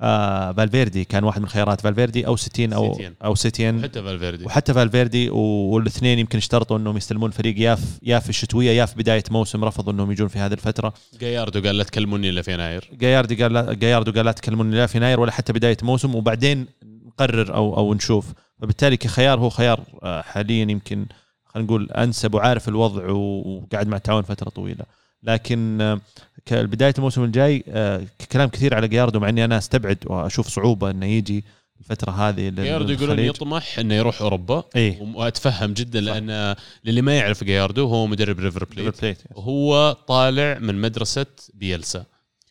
آه، 0.00 0.52
فالفيردي 0.52 1.04
كان 1.04 1.24
واحد 1.24 1.40
من 1.40 1.48
خيارات 1.48 1.80
فالفيردي 1.80 2.26
أو 2.26 2.36
ستين 2.36 2.72
أو 2.72 2.92
سيتين. 2.92 3.14
أو 3.24 3.34
سيتين. 3.34 3.82
حتى 3.82 4.02
فالفيردي. 4.02 4.44
وحتى 4.44 4.74
فالفيردي 4.74 5.30
والاثنين 5.30 6.18
يمكن 6.18 6.38
اشترطوا 6.38 6.78
إنهم 6.78 6.96
يستلمون 6.96 7.30
فريق 7.30 7.60
يا 7.60 7.74
في 7.74 7.86
يا 8.02 8.18
في 8.18 8.28
الشتوية 8.28 8.70
يا 8.70 8.86
في 8.86 8.96
بداية 8.96 9.24
موسم 9.30 9.64
رفضوا 9.64 9.92
إنهم 9.92 10.12
يجون 10.12 10.28
في 10.28 10.38
هذه 10.38 10.52
الفترة. 10.52 10.94
جاياردو 11.20 11.62
قال 11.62 11.78
لا 11.78 11.84
تكلموني 11.84 12.28
إلا 12.28 12.42
في 12.42 12.52
يناير. 12.52 12.90
جاياردي 12.92 13.42
قال 13.42 13.52
لا 13.52 13.74
جاياردو 13.74 14.12
قال 14.12 14.24
لا 14.24 14.32
تكلموني 14.32 14.76
لا 14.76 14.86
في 14.86 14.98
يناير 14.98 15.20
ولا 15.20 15.32
حتى 15.32 15.52
بداية 15.52 15.76
موسم 15.82 16.14
وبعدين 16.14 16.66
نقرر 17.06 17.54
أو 17.54 17.76
أو 17.76 17.94
نشوف. 17.94 18.32
فبالتالي 18.60 18.96
كخيار 18.96 19.38
هو 19.38 19.48
خيار 19.50 19.80
آه، 20.02 20.22
حاليا 20.22 20.62
يمكن 20.70 21.06
خلينا 21.44 21.66
نقول 21.66 21.90
أنسب 21.90 22.34
وعارف 22.34 22.68
الوضع 22.68 23.10
وقاعد 23.10 23.88
مع 23.88 23.96
التعاون 23.96 24.22
فترة 24.22 24.48
طويلة. 24.48 24.84
لكن 25.22 25.80
آه، 25.80 26.00
كبداية 26.46 26.94
الموسم 26.98 27.24
الجاي 27.24 27.64
آه، 27.68 28.06
كلام 28.32 28.48
كثير 28.48 28.74
على 28.74 28.88
جاياردو 28.88 29.20
مع 29.20 29.28
إني 29.28 29.44
أنا 29.44 29.58
أستبعد 29.58 29.98
وأشوف 30.06 30.48
صعوبة 30.48 30.90
إنه 30.90 31.06
يجي 31.06 31.44
الفترة 31.80 32.10
هذه 32.10 32.48
جاياردو 32.48 32.92
يقولون. 32.92 33.18
يطمح 33.18 33.78
إنه 33.78 33.94
يروح 33.94 34.22
أوروبا. 34.22 34.64
إيه. 34.76 35.02
وأتفهم 35.02 35.72
جدا 35.72 36.00
لأن 36.00 36.54
للي 36.84 37.02
ما 37.02 37.16
يعرف 37.18 37.44
جاياردو 37.44 37.86
هو 37.86 38.06
مدرب 38.06 38.38
ريفر 38.38 38.64
بليت. 38.64 38.78
ريفر 38.86 39.00
بليت. 39.02 39.18
وهو 39.34 39.92
طالع 39.92 40.58
من 40.58 40.74
مدرسة 40.74 41.26
بيلسا. 41.54 42.04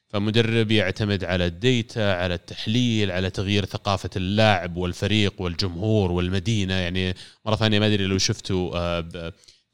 فمدرب 0.10 0.72
يعتمد 0.72 1.24
على 1.24 1.46
ال 1.46 1.59
data 1.59 2.14
على 2.14 2.34
التحليل 2.34 3.12
على 3.12 3.30
تغيير 3.30 3.66
ثقافة 3.66 4.10
اللاعب 4.16 4.78
والفريق 4.78 5.34
والجمهور 5.42 6.12
والمدينة. 6.12 6.74
يعني 6.74 7.16
مرة 7.46 7.56
ثانية 7.56 7.80
ما 7.80 7.88
أدري 7.88 8.06
لو 8.06 8.18
شفتوا 8.18 9.02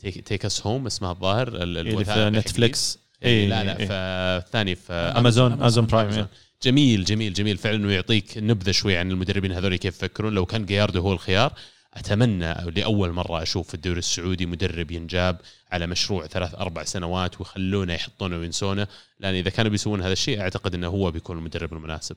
آه، 0.06 0.10
Take 0.10 0.46
Us 0.46 0.68
Home 0.68 0.86
اسمها 0.86 1.12
الظاهر 1.12 1.48
ال- 1.48 1.78
اللي 1.78 2.06
في 2.06 2.30
Netflix 2.30 3.00
إيه 3.24 3.30
إيه، 3.44 3.48
لا 3.48 3.64
لا 3.64 3.80
إيه. 3.80 3.86
فالثاني 3.88 4.76
في 4.76 4.94
Amazon 4.94 5.52
Amazon 5.52 5.86
Prime. 5.86 6.10
إيه. 6.10 6.28
جميل 6.64 7.04
جميل 7.06 7.34
جميل 7.34 7.58
فعلا 7.58 7.76
إنه 7.76 7.92
يعطيك 7.92 8.38
نبذة 8.38 8.72
شوي 8.72 8.98
عن 8.98 9.12
المدربين 9.12 9.52
هذول 9.52 9.76
كيف 9.76 9.96
يفكرون 9.96 10.34
لو 10.34 10.46
كان 10.46 10.66
جياردو 10.66 11.02
هو 11.02 11.14
الخيار 11.14 11.54
أتمنى 11.94 12.54
لأول 12.54 13.12
مرة 13.12 13.42
أشوف 13.42 13.68
في 13.68 13.74
الدوري 13.74 14.00
السعودي 14.00 14.46
مدرب 14.46 14.92
ينجاب 14.92 15.38
على 15.72 15.88
مشروع 15.88 16.28
ثلاث 16.28 16.56
أربع 16.56 16.84
سنوات 16.84 17.40
ويخلونه 17.42 17.94
يحطونه 17.94 18.38
وينسونه 18.38 18.88
لأن 19.20 19.34
إذا 19.36 19.50
كانوا 19.50 19.72
بيسوون 19.72 20.02
هذا 20.02 20.14
الشيء 20.14 20.42
أعتقد 20.42 20.74
إنه 20.76 20.88
هو 20.88 21.12
بيكون 21.12 21.38
المدرب 21.38 21.74
المناسب 21.74 22.16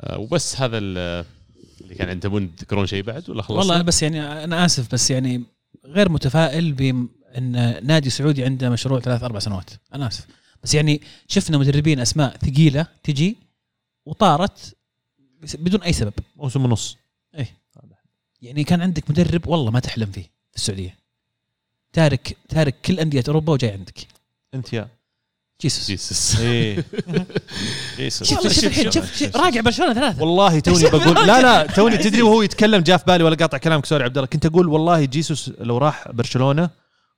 آه، 0.00 0.18
وبس 0.18 0.60
هذا 0.60 0.78
ال- 0.78 1.24
اللي 1.80 1.94
كان 1.94 2.08
عند 2.08 2.22
تبون 2.22 2.56
تذكرون 2.56 2.86
شيء 2.86 3.02
بعد 3.02 3.30
ولا 3.30 3.42
خلصنا؟ 3.42 3.58
والله 3.58 3.82
بس 3.82 4.02
يعني 4.02 4.44
أنا 4.44 4.64
آسف 4.64 4.92
بس 4.94 5.10
يعني 5.10 5.42
غير 5.84 6.08
متفائل 6.08 6.72
بان 6.72 7.08
نادي 7.86 8.10
سعودي 8.10 8.44
عنده 8.44 8.70
مشروع 8.70 9.00
ثلاث 9.00 9.22
أربع 9.22 9.38
سنوات. 9.38 9.70
أنا 9.94 10.06
آسف. 10.06 10.26
بس 10.62 10.74
يعني 10.74 11.00
شفنا 11.28 11.58
مدربين 11.58 12.00
أسماء 12.00 12.36
ثقيلة 12.36 12.86
تجي 13.02 13.36
وطارت 14.06 14.76
بدون 15.54 15.82
أي 15.82 15.92
سبب. 15.92 16.12
موسم 16.36 16.64
ونص. 16.64 16.96
يعني 18.42 18.64
كان 18.64 18.80
عندك 18.80 19.10
مدرب 19.10 19.48
والله 19.48 19.70
ما 19.70 19.80
تحلم 19.80 20.10
فيه 20.10 20.22
في 20.22 20.56
السعودية. 20.56 20.98
تارك 21.92 22.36
تارك 22.48 22.80
كل 22.80 23.00
أندية 23.00 23.24
أوروبا 23.28 23.52
وجاي 23.52 23.70
عندك. 23.70 24.06
انت 24.54 24.86
جيسوس 25.62 25.86
جيسس 25.90 26.40
إيه 26.40 26.84
جيسوس. 27.96 28.28
شوف 28.30 28.46
الحين 28.64 28.90
شوف 28.90 29.16
شوف- 29.18 29.36
راجع 29.36 29.60
برشلونة 29.60 29.94
ثلاثة. 29.94 30.22
والله 30.22 30.60
توني 30.60 30.84
بقول 30.98 31.26
لا 31.26 31.42
لا 31.42 31.66
توني 31.66 31.96
تدري 31.96 32.22
وهو 32.22 32.42
يتكلم 32.42 32.80
جاء 32.82 32.96
في 32.96 33.04
بالي 33.06 33.24
ولا 33.24 33.36
قاطع 33.36 33.58
كلامك 33.58 33.86
sorry 33.86 34.04
عبد 34.04 34.16
الله 34.18 34.28
كنت 34.28 34.46
أقول 34.46 34.68
والله 34.68 35.04
جيسوس 35.04 35.50
لو 35.60 35.78
راح 35.78 36.10
برشلونة 36.10 36.70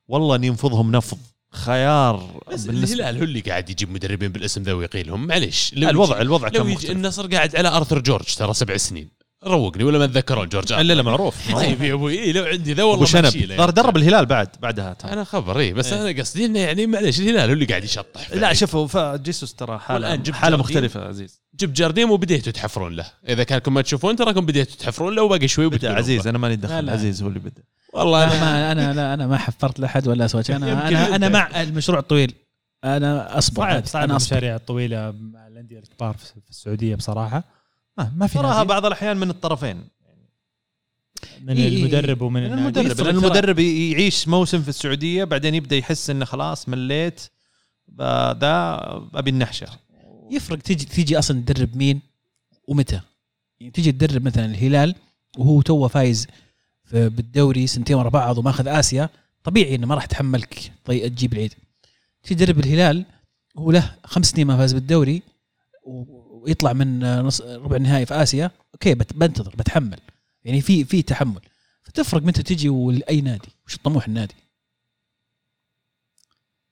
والله 0.08 0.36
اني 0.36 0.47
ينفضهم 0.47 0.92
نفض. 0.92 1.18
خيار 1.52 2.40
بس 2.52 2.64
بالنسبة 2.64 2.94
الهلال 2.94 3.16
هو 3.18 3.23
اللي 3.24 3.40
قاعد 3.40 3.70
يجيب 3.70 3.90
مدربين 3.92 4.32
بالاسم 4.32 4.62
ذا 4.62 4.73
ويقيلهم 4.73 5.26
معليش 5.26 5.70
لو 5.76 5.90
الوضع 5.90 6.20
الوضع 6.20 6.47
لو 6.48 6.52
كان 6.52 6.62
يجي 6.66 6.74
مختلف. 6.74 6.90
النصر 6.90 7.26
قاعد 7.34 7.56
على 7.56 7.68
أرثر 7.68 7.98
جورج 7.98 8.34
ترى 8.34 8.55
سبع 8.55 8.76
سنين. 8.76 9.08
روقني 9.47 9.84
ولا 9.84 9.98
ما 9.98 10.05
اتذكرون 10.05 10.48
جورج 10.48 10.73
لا 10.73 10.92
لا 10.94 11.02
معروف 11.02 11.52
طيب 11.55 11.82
يا 11.82 11.94
أبوي 11.94 12.18
إيه 12.18 12.32
لو 12.32 12.44
عندي 12.44 12.73
ذا 12.73 12.82
أبو 12.82 12.90
والله 12.90 13.06
شنب 13.06 13.24
بشيله 13.24 13.56
صار 13.56 13.70
درب 13.70 13.97
الهلال 13.97 14.26
بعد 14.26 14.48
بعدها 14.62 14.92
ترى. 14.92 15.12
أنا 15.12 15.24
خبر 15.24 15.58
اي 15.58 15.73
بس 15.73 15.92
إيه. 15.92 16.02
أنا 16.10 16.20
قصدي 16.20 16.44
إنه 16.44 16.58
يعني 16.58 16.86
معليش 16.86 17.20
الهلال 17.20 17.48
هو 17.48 17.52
اللي 17.52 17.64
قاعد 17.64 17.84
يشطح 17.84 18.31
لا 18.32 18.52
شوفوا 18.52 18.86
فجيسوس 18.86 19.55
ترى 19.55 19.78
حاله 19.78 20.32
حالة. 20.32 20.56
مختلفة 20.56 21.08
عزيز 21.08 21.40
جبت 21.55 21.76
جارديم 21.76 22.10
وبديتوا 22.10 22.52
تحفرون 22.52 22.97
له 22.97 23.06
إذا 23.28 23.44
كانكم 23.44 23.74
ما 23.74 23.82
تشوفون 23.82 24.16
تراكم 24.16 24.47
بديتوا 24.47 24.76
تحفرون 24.76 25.14
له 25.14 25.23
وباقي 25.23 25.48
شوي 25.48 25.68
بدأ 25.68 25.92
عزيز. 25.92 26.26
أنا 26.26 26.39
ماني 26.39 26.56
دخل. 26.56 26.90
عزيز 26.90 27.23
هو 27.23 27.28
اللي 27.28 27.39
بدأ 27.39 27.62
والله 27.92 28.24
أنا 28.24 28.32
أنا 28.34 28.42
ما 28.44 28.73
أنا 28.73 28.92
لا 28.92 29.14
أنا 29.14 29.26
ما 29.26 29.39
حفرت 29.39 29.81
لأحد 29.81 30.08
ولا 30.08 30.26
سويت 30.26 30.47
شيء. 30.47 30.56
أنا 30.56 30.89
أنا 30.89 31.16
أنا 31.16 31.26
أنت. 31.26 31.36
مع 31.36 31.62
المشروع 31.62 31.98
الطويل 31.98 32.32
أنا 32.84 33.39
أصبر 33.39 33.62
صعب 33.62 33.86
صعب 33.86 34.02
أنا 34.02 34.16
أصبر 34.16 34.36
المشاريع 34.36 34.56
الطويلة 34.56 35.14
مع 35.20 35.47
الأندية 35.47 35.78
الكبار 35.78 36.16
في 36.16 36.26
في 36.26 36.50
السعودية 36.50 36.94
بصراحة 36.94 37.44
ما, 37.98 38.12
ما 38.16 38.26
في 38.26 38.34
تراها 38.34 38.62
بعض 38.62 38.86
الأحيان 38.86 39.16
من 39.16 39.31
الطرفين. 39.31 39.89
من 41.42 41.56
إيه، 41.56 41.68
المدرب 41.68 42.23
ومن 42.23 42.42
من 42.42 42.52
النادي. 42.52 42.81
المدرب. 42.81 43.06
لأن. 43.06 43.16
المدرب 43.16 43.58
يعيش 43.58 44.28
موسم 44.28 44.62
في 44.62 44.68
السعودية 44.68 45.24
بعدين 45.24 45.55
يبدأ 45.55 45.76
يحس 45.76 46.10
إنه 46.10 46.24
خلاص 46.24 46.68
مليت. 46.68 47.20
ذا 48.00 48.40
أبي 49.14 49.31
النحشة. 49.31 49.66
يفرق 50.31 50.58
تيجي 50.58 50.84
تيجي 50.84 51.18
أصلا 51.18 51.40
تدرب 51.40 51.76
مين 51.76 52.00
ومتى؟ 52.68 53.00
يعني 53.60 53.73
تيجي 53.73 53.92
تدرب 53.92 54.23
مثلا 54.26 54.44
الهلال 54.44 54.94
وهو 55.39 55.60
توه 55.62 55.89
فايز 55.89 56.26
في- 56.84 57.08
بالدوري 57.08 57.66
سنتين 57.66 57.97
ورا 57.97 58.08
بعض 58.08 58.39
وماخذ 58.39 58.68
آسيا 58.68 59.08
طبيعي 59.44 59.74
إنه 59.74 59.86
ما 59.86 59.94
راح 59.94 60.05
يتحملك 60.05 60.73
طي 60.84 61.08
تجيب 61.08 61.32
العيد. 61.32 61.55
تيجي 62.23 62.44
تدرب 62.44 62.58
الهلال 62.58 63.05
وهو 63.55 63.70
له 63.70 63.94
خمس 64.05 64.31
سنين 64.31 64.47
ما 64.47 64.56
فاز 64.56 64.73
بالدوري 64.73 65.23
و- 65.84 66.23
ويطلع 66.44 66.73
من 66.73 67.18
نص 67.20 67.40
ربع 67.40 67.76
النهائي 67.76 68.06
في 68.06 68.14
آسيا 68.14 68.50
okay 68.74 68.94
بنتظر 68.94 69.55
بتحمل. 69.56 70.00
يعني 70.44 70.60
في 70.60 70.84
في 70.84 71.02
تحمل. 71.02 71.40
فتفرق 71.82 72.23
متى 72.23 72.42
تجي 72.42 72.68
ولاي 72.68 73.20
نادي 73.20 73.48
وش 73.66 73.76
طموح 73.76 74.06
النادي. 74.06 74.34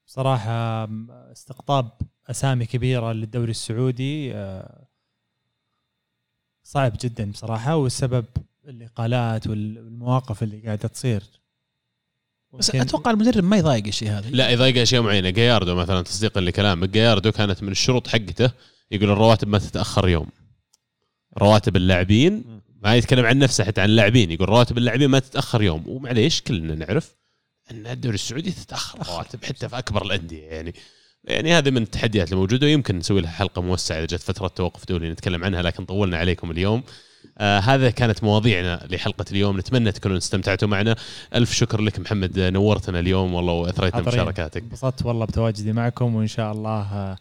بصراحة 0.07 0.89
استقطاب 1.33 1.91
أسامي 2.31 2.67
كبيرة 2.67 3.12
للدوري 3.12 3.51
السعودي 3.51 4.34
آه، 4.34 4.86
صعب 6.62 6.92
جدا 7.01 7.31
بصراحة 7.31 7.76
والسبب 7.76 8.25
الإقالات 8.65 9.47
والمواقف 9.47 10.42
اللي 10.42 10.60
قاعدة 10.60 10.89
تصير. 10.89 11.23
بس 12.52 12.75
أتوقع 12.75 13.10
المدرب 13.10 13.44
ما 13.44 13.57
يضايق 13.57 13.86
الشيء 13.86 14.10
هذا. 14.10 14.31
لا 14.31 14.51
يضايق 14.51 14.81
اشياء 14.81 15.02
معينة. 15.02 15.31
جاياردو 15.31 15.75
مثلا 15.75 16.02
تصديقا 16.02 16.41
لكلامك 16.41 16.89
جاياردو 16.89 17.33
كانت 17.33 17.62
من 17.62 17.70
الشروط 17.70 18.09
حقته 18.09 18.52
يقول 18.92 19.10
الرواتب 19.10 19.48
ما 19.48 19.58
تتأخر 19.58 20.08
يوم. 20.08 20.26
رواتب 21.38 21.76
اللاعبين 21.76 22.60
ما 22.82 22.96
يتكلم 22.96 23.26
عن 23.26 23.38
نفسه 23.38 23.64
حتى 23.64 23.80
عن 23.80 23.88
اللاعبين. 23.88 24.30
يقول 24.30 24.48
رواتب 24.48 24.78
اللاعبين 24.78 25.08
ما 25.08 25.18
تتأخر 25.18 25.62
يوم. 25.62 25.88
ومعليش 25.88 26.42
كلنا 26.42 26.74
نعرف 26.74 27.16
أن 27.70 27.86
الدوري 27.86 28.14
السعودي 28.14 28.50
تتأخر 28.50 28.98
رواتب 29.08 29.44
حتى 29.44 29.68
في 29.68 29.78
أكبر 29.78 30.02
الأندية 30.02 30.42
يعني. 30.42 30.74
يعني 31.24 31.52
هذه 31.52 31.70
من 31.70 31.82
التحديات 31.82 32.32
الموجودة 32.32 32.66
ويمكن 32.66 32.98
نسوي 32.98 33.20
لها 33.20 33.30
حلقة 33.30 33.62
موسعة 33.62 33.98
إذا 33.98 34.06
جت 34.06 34.20
فترة 34.20 34.48
توقف 34.48 34.88
دولي 34.88 35.10
نتكلم 35.10 35.44
عنها 35.44 35.62
لكن 35.62 35.84
طولنا 35.84 36.16
عليكم 36.16 36.50
اليوم. 36.50 36.82
آه 37.38 37.58
هذا 37.58 37.90
كانت 37.90 38.24
مواضيعنا 38.24 38.86
لحلقة 38.90 39.24
اليوم. 39.30 39.58
نتمنى 39.58 39.92
تكونوا 39.92 40.16
استمتعتوا 40.16 40.68
معنا. 40.68 40.96
ألف 41.34 41.52
شكر 41.52 41.80
لك 41.80 42.00
محمد 42.00 42.40
نورتنا 42.40 43.00
اليوم. 43.00 43.34
والله 43.34 43.52
واثريتنا 43.52 44.02
حاضرين. 44.02 44.18
بمشاركاتك 44.18 44.62
انبسطت 44.62 45.06
والله 45.06 45.24
بتواجدي 45.26 45.72
معكم 45.72 46.14
وإن 46.14 46.26
شاء 46.26 46.52
الله 46.52 46.80
آه، 46.80 47.16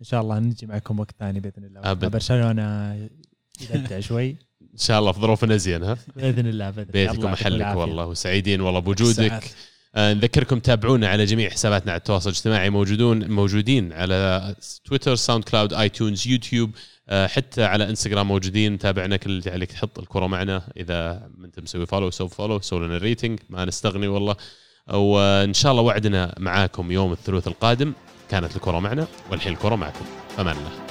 إن 0.00 0.04
شاء 0.04 0.20
الله 0.20 0.38
نجي 0.38 0.66
معكم 0.66 1.00
وقت 1.00 1.14
ثاني 1.18 1.40
بإذن 1.40 1.64
الله. 1.64 1.80
أبد. 1.90 2.10
برشلونة 2.10 2.94
يبدع 3.74 4.00
شوي. 4.00 4.36
إن 4.72 4.78
شاء 4.78 4.98
الله 4.98 5.12
في 5.12 5.20
ظروف 5.20 5.44
ازين 5.44 5.82
ها؟ 5.82 5.96
بإذن 6.16 6.46
الله 6.46 6.70
بإذن 6.70 6.82
الله. 6.88 6.92
بيتك 6.92 6.94
الله. 6.94 7.00
يعطيكم 7.00 7.24
ومحلك 7.24 7.56
العافية. 7.56 7.80
والله 7.80 8.06
وسعيدين 8.06 8.60
والله 8.60 8.80
بوجودك. 8.80 9.44
آه، 9.94 10.14
نذكركم 10.14 10.58
تابعونا 10.58 11.08
على 11.08 11.24
جميع 11.24 11.50
حساباتنا 11.50 11.92
على 11.92 11.98
التواصل 11.98 12.30
الاجتماعي. 12.30 12.70
موجودون 12.70 13.30
موجودين 13.30 13.92
على 13.92 14.54
Twitter 14.84 15.14
SoundCloud 15.14 15.72
iTunes 15.72 16.28
YouTube 16.28 16.70
آه، 17.08 17.26
حتى 17.26 17.64
على 17.64 17.90
انستغرام 17.90 18.28
موجودين. 18.28 18.78
تابعنا 18.78 19.16
كل 19.16 19.30
اللي 19.30 19.50
عليك. 19.50 19.72
تحط 19.72 19.98
الكرة 19.98 20.26
معنا. 20.26 20.62
إذا 20.76 21.30
انت 21.44 21.60
مسوي 21.60 21.86
follow 21.86 22.10
سو 22.10 22.28
follow 22.28 22.60
سوي 22.60 22.86
لنا 22.86 22.98
rating 22.98 23.38
ما 23.48 23.64
نستغني 23.64 24.08
والله. 24.08 24.36
وإن 24.88 25.54
شاء 25.54 25.72
الله 25.72 25.82
وعدنا 25.82 26.34
معاكم 26.38 26.92
يوم 26.92 27.12
الثلاث 27.12 27.48
القادم. 27.48 27.92
كانت 28.30 28.56
الكرة 28.56 28.78
معنا 28.78 29.06
والحين 29.30 29.52
الكرة 29.52 29.74
معكم. 29.74 30.04
فمان 30.36 30.56
الله. 30.56 30.89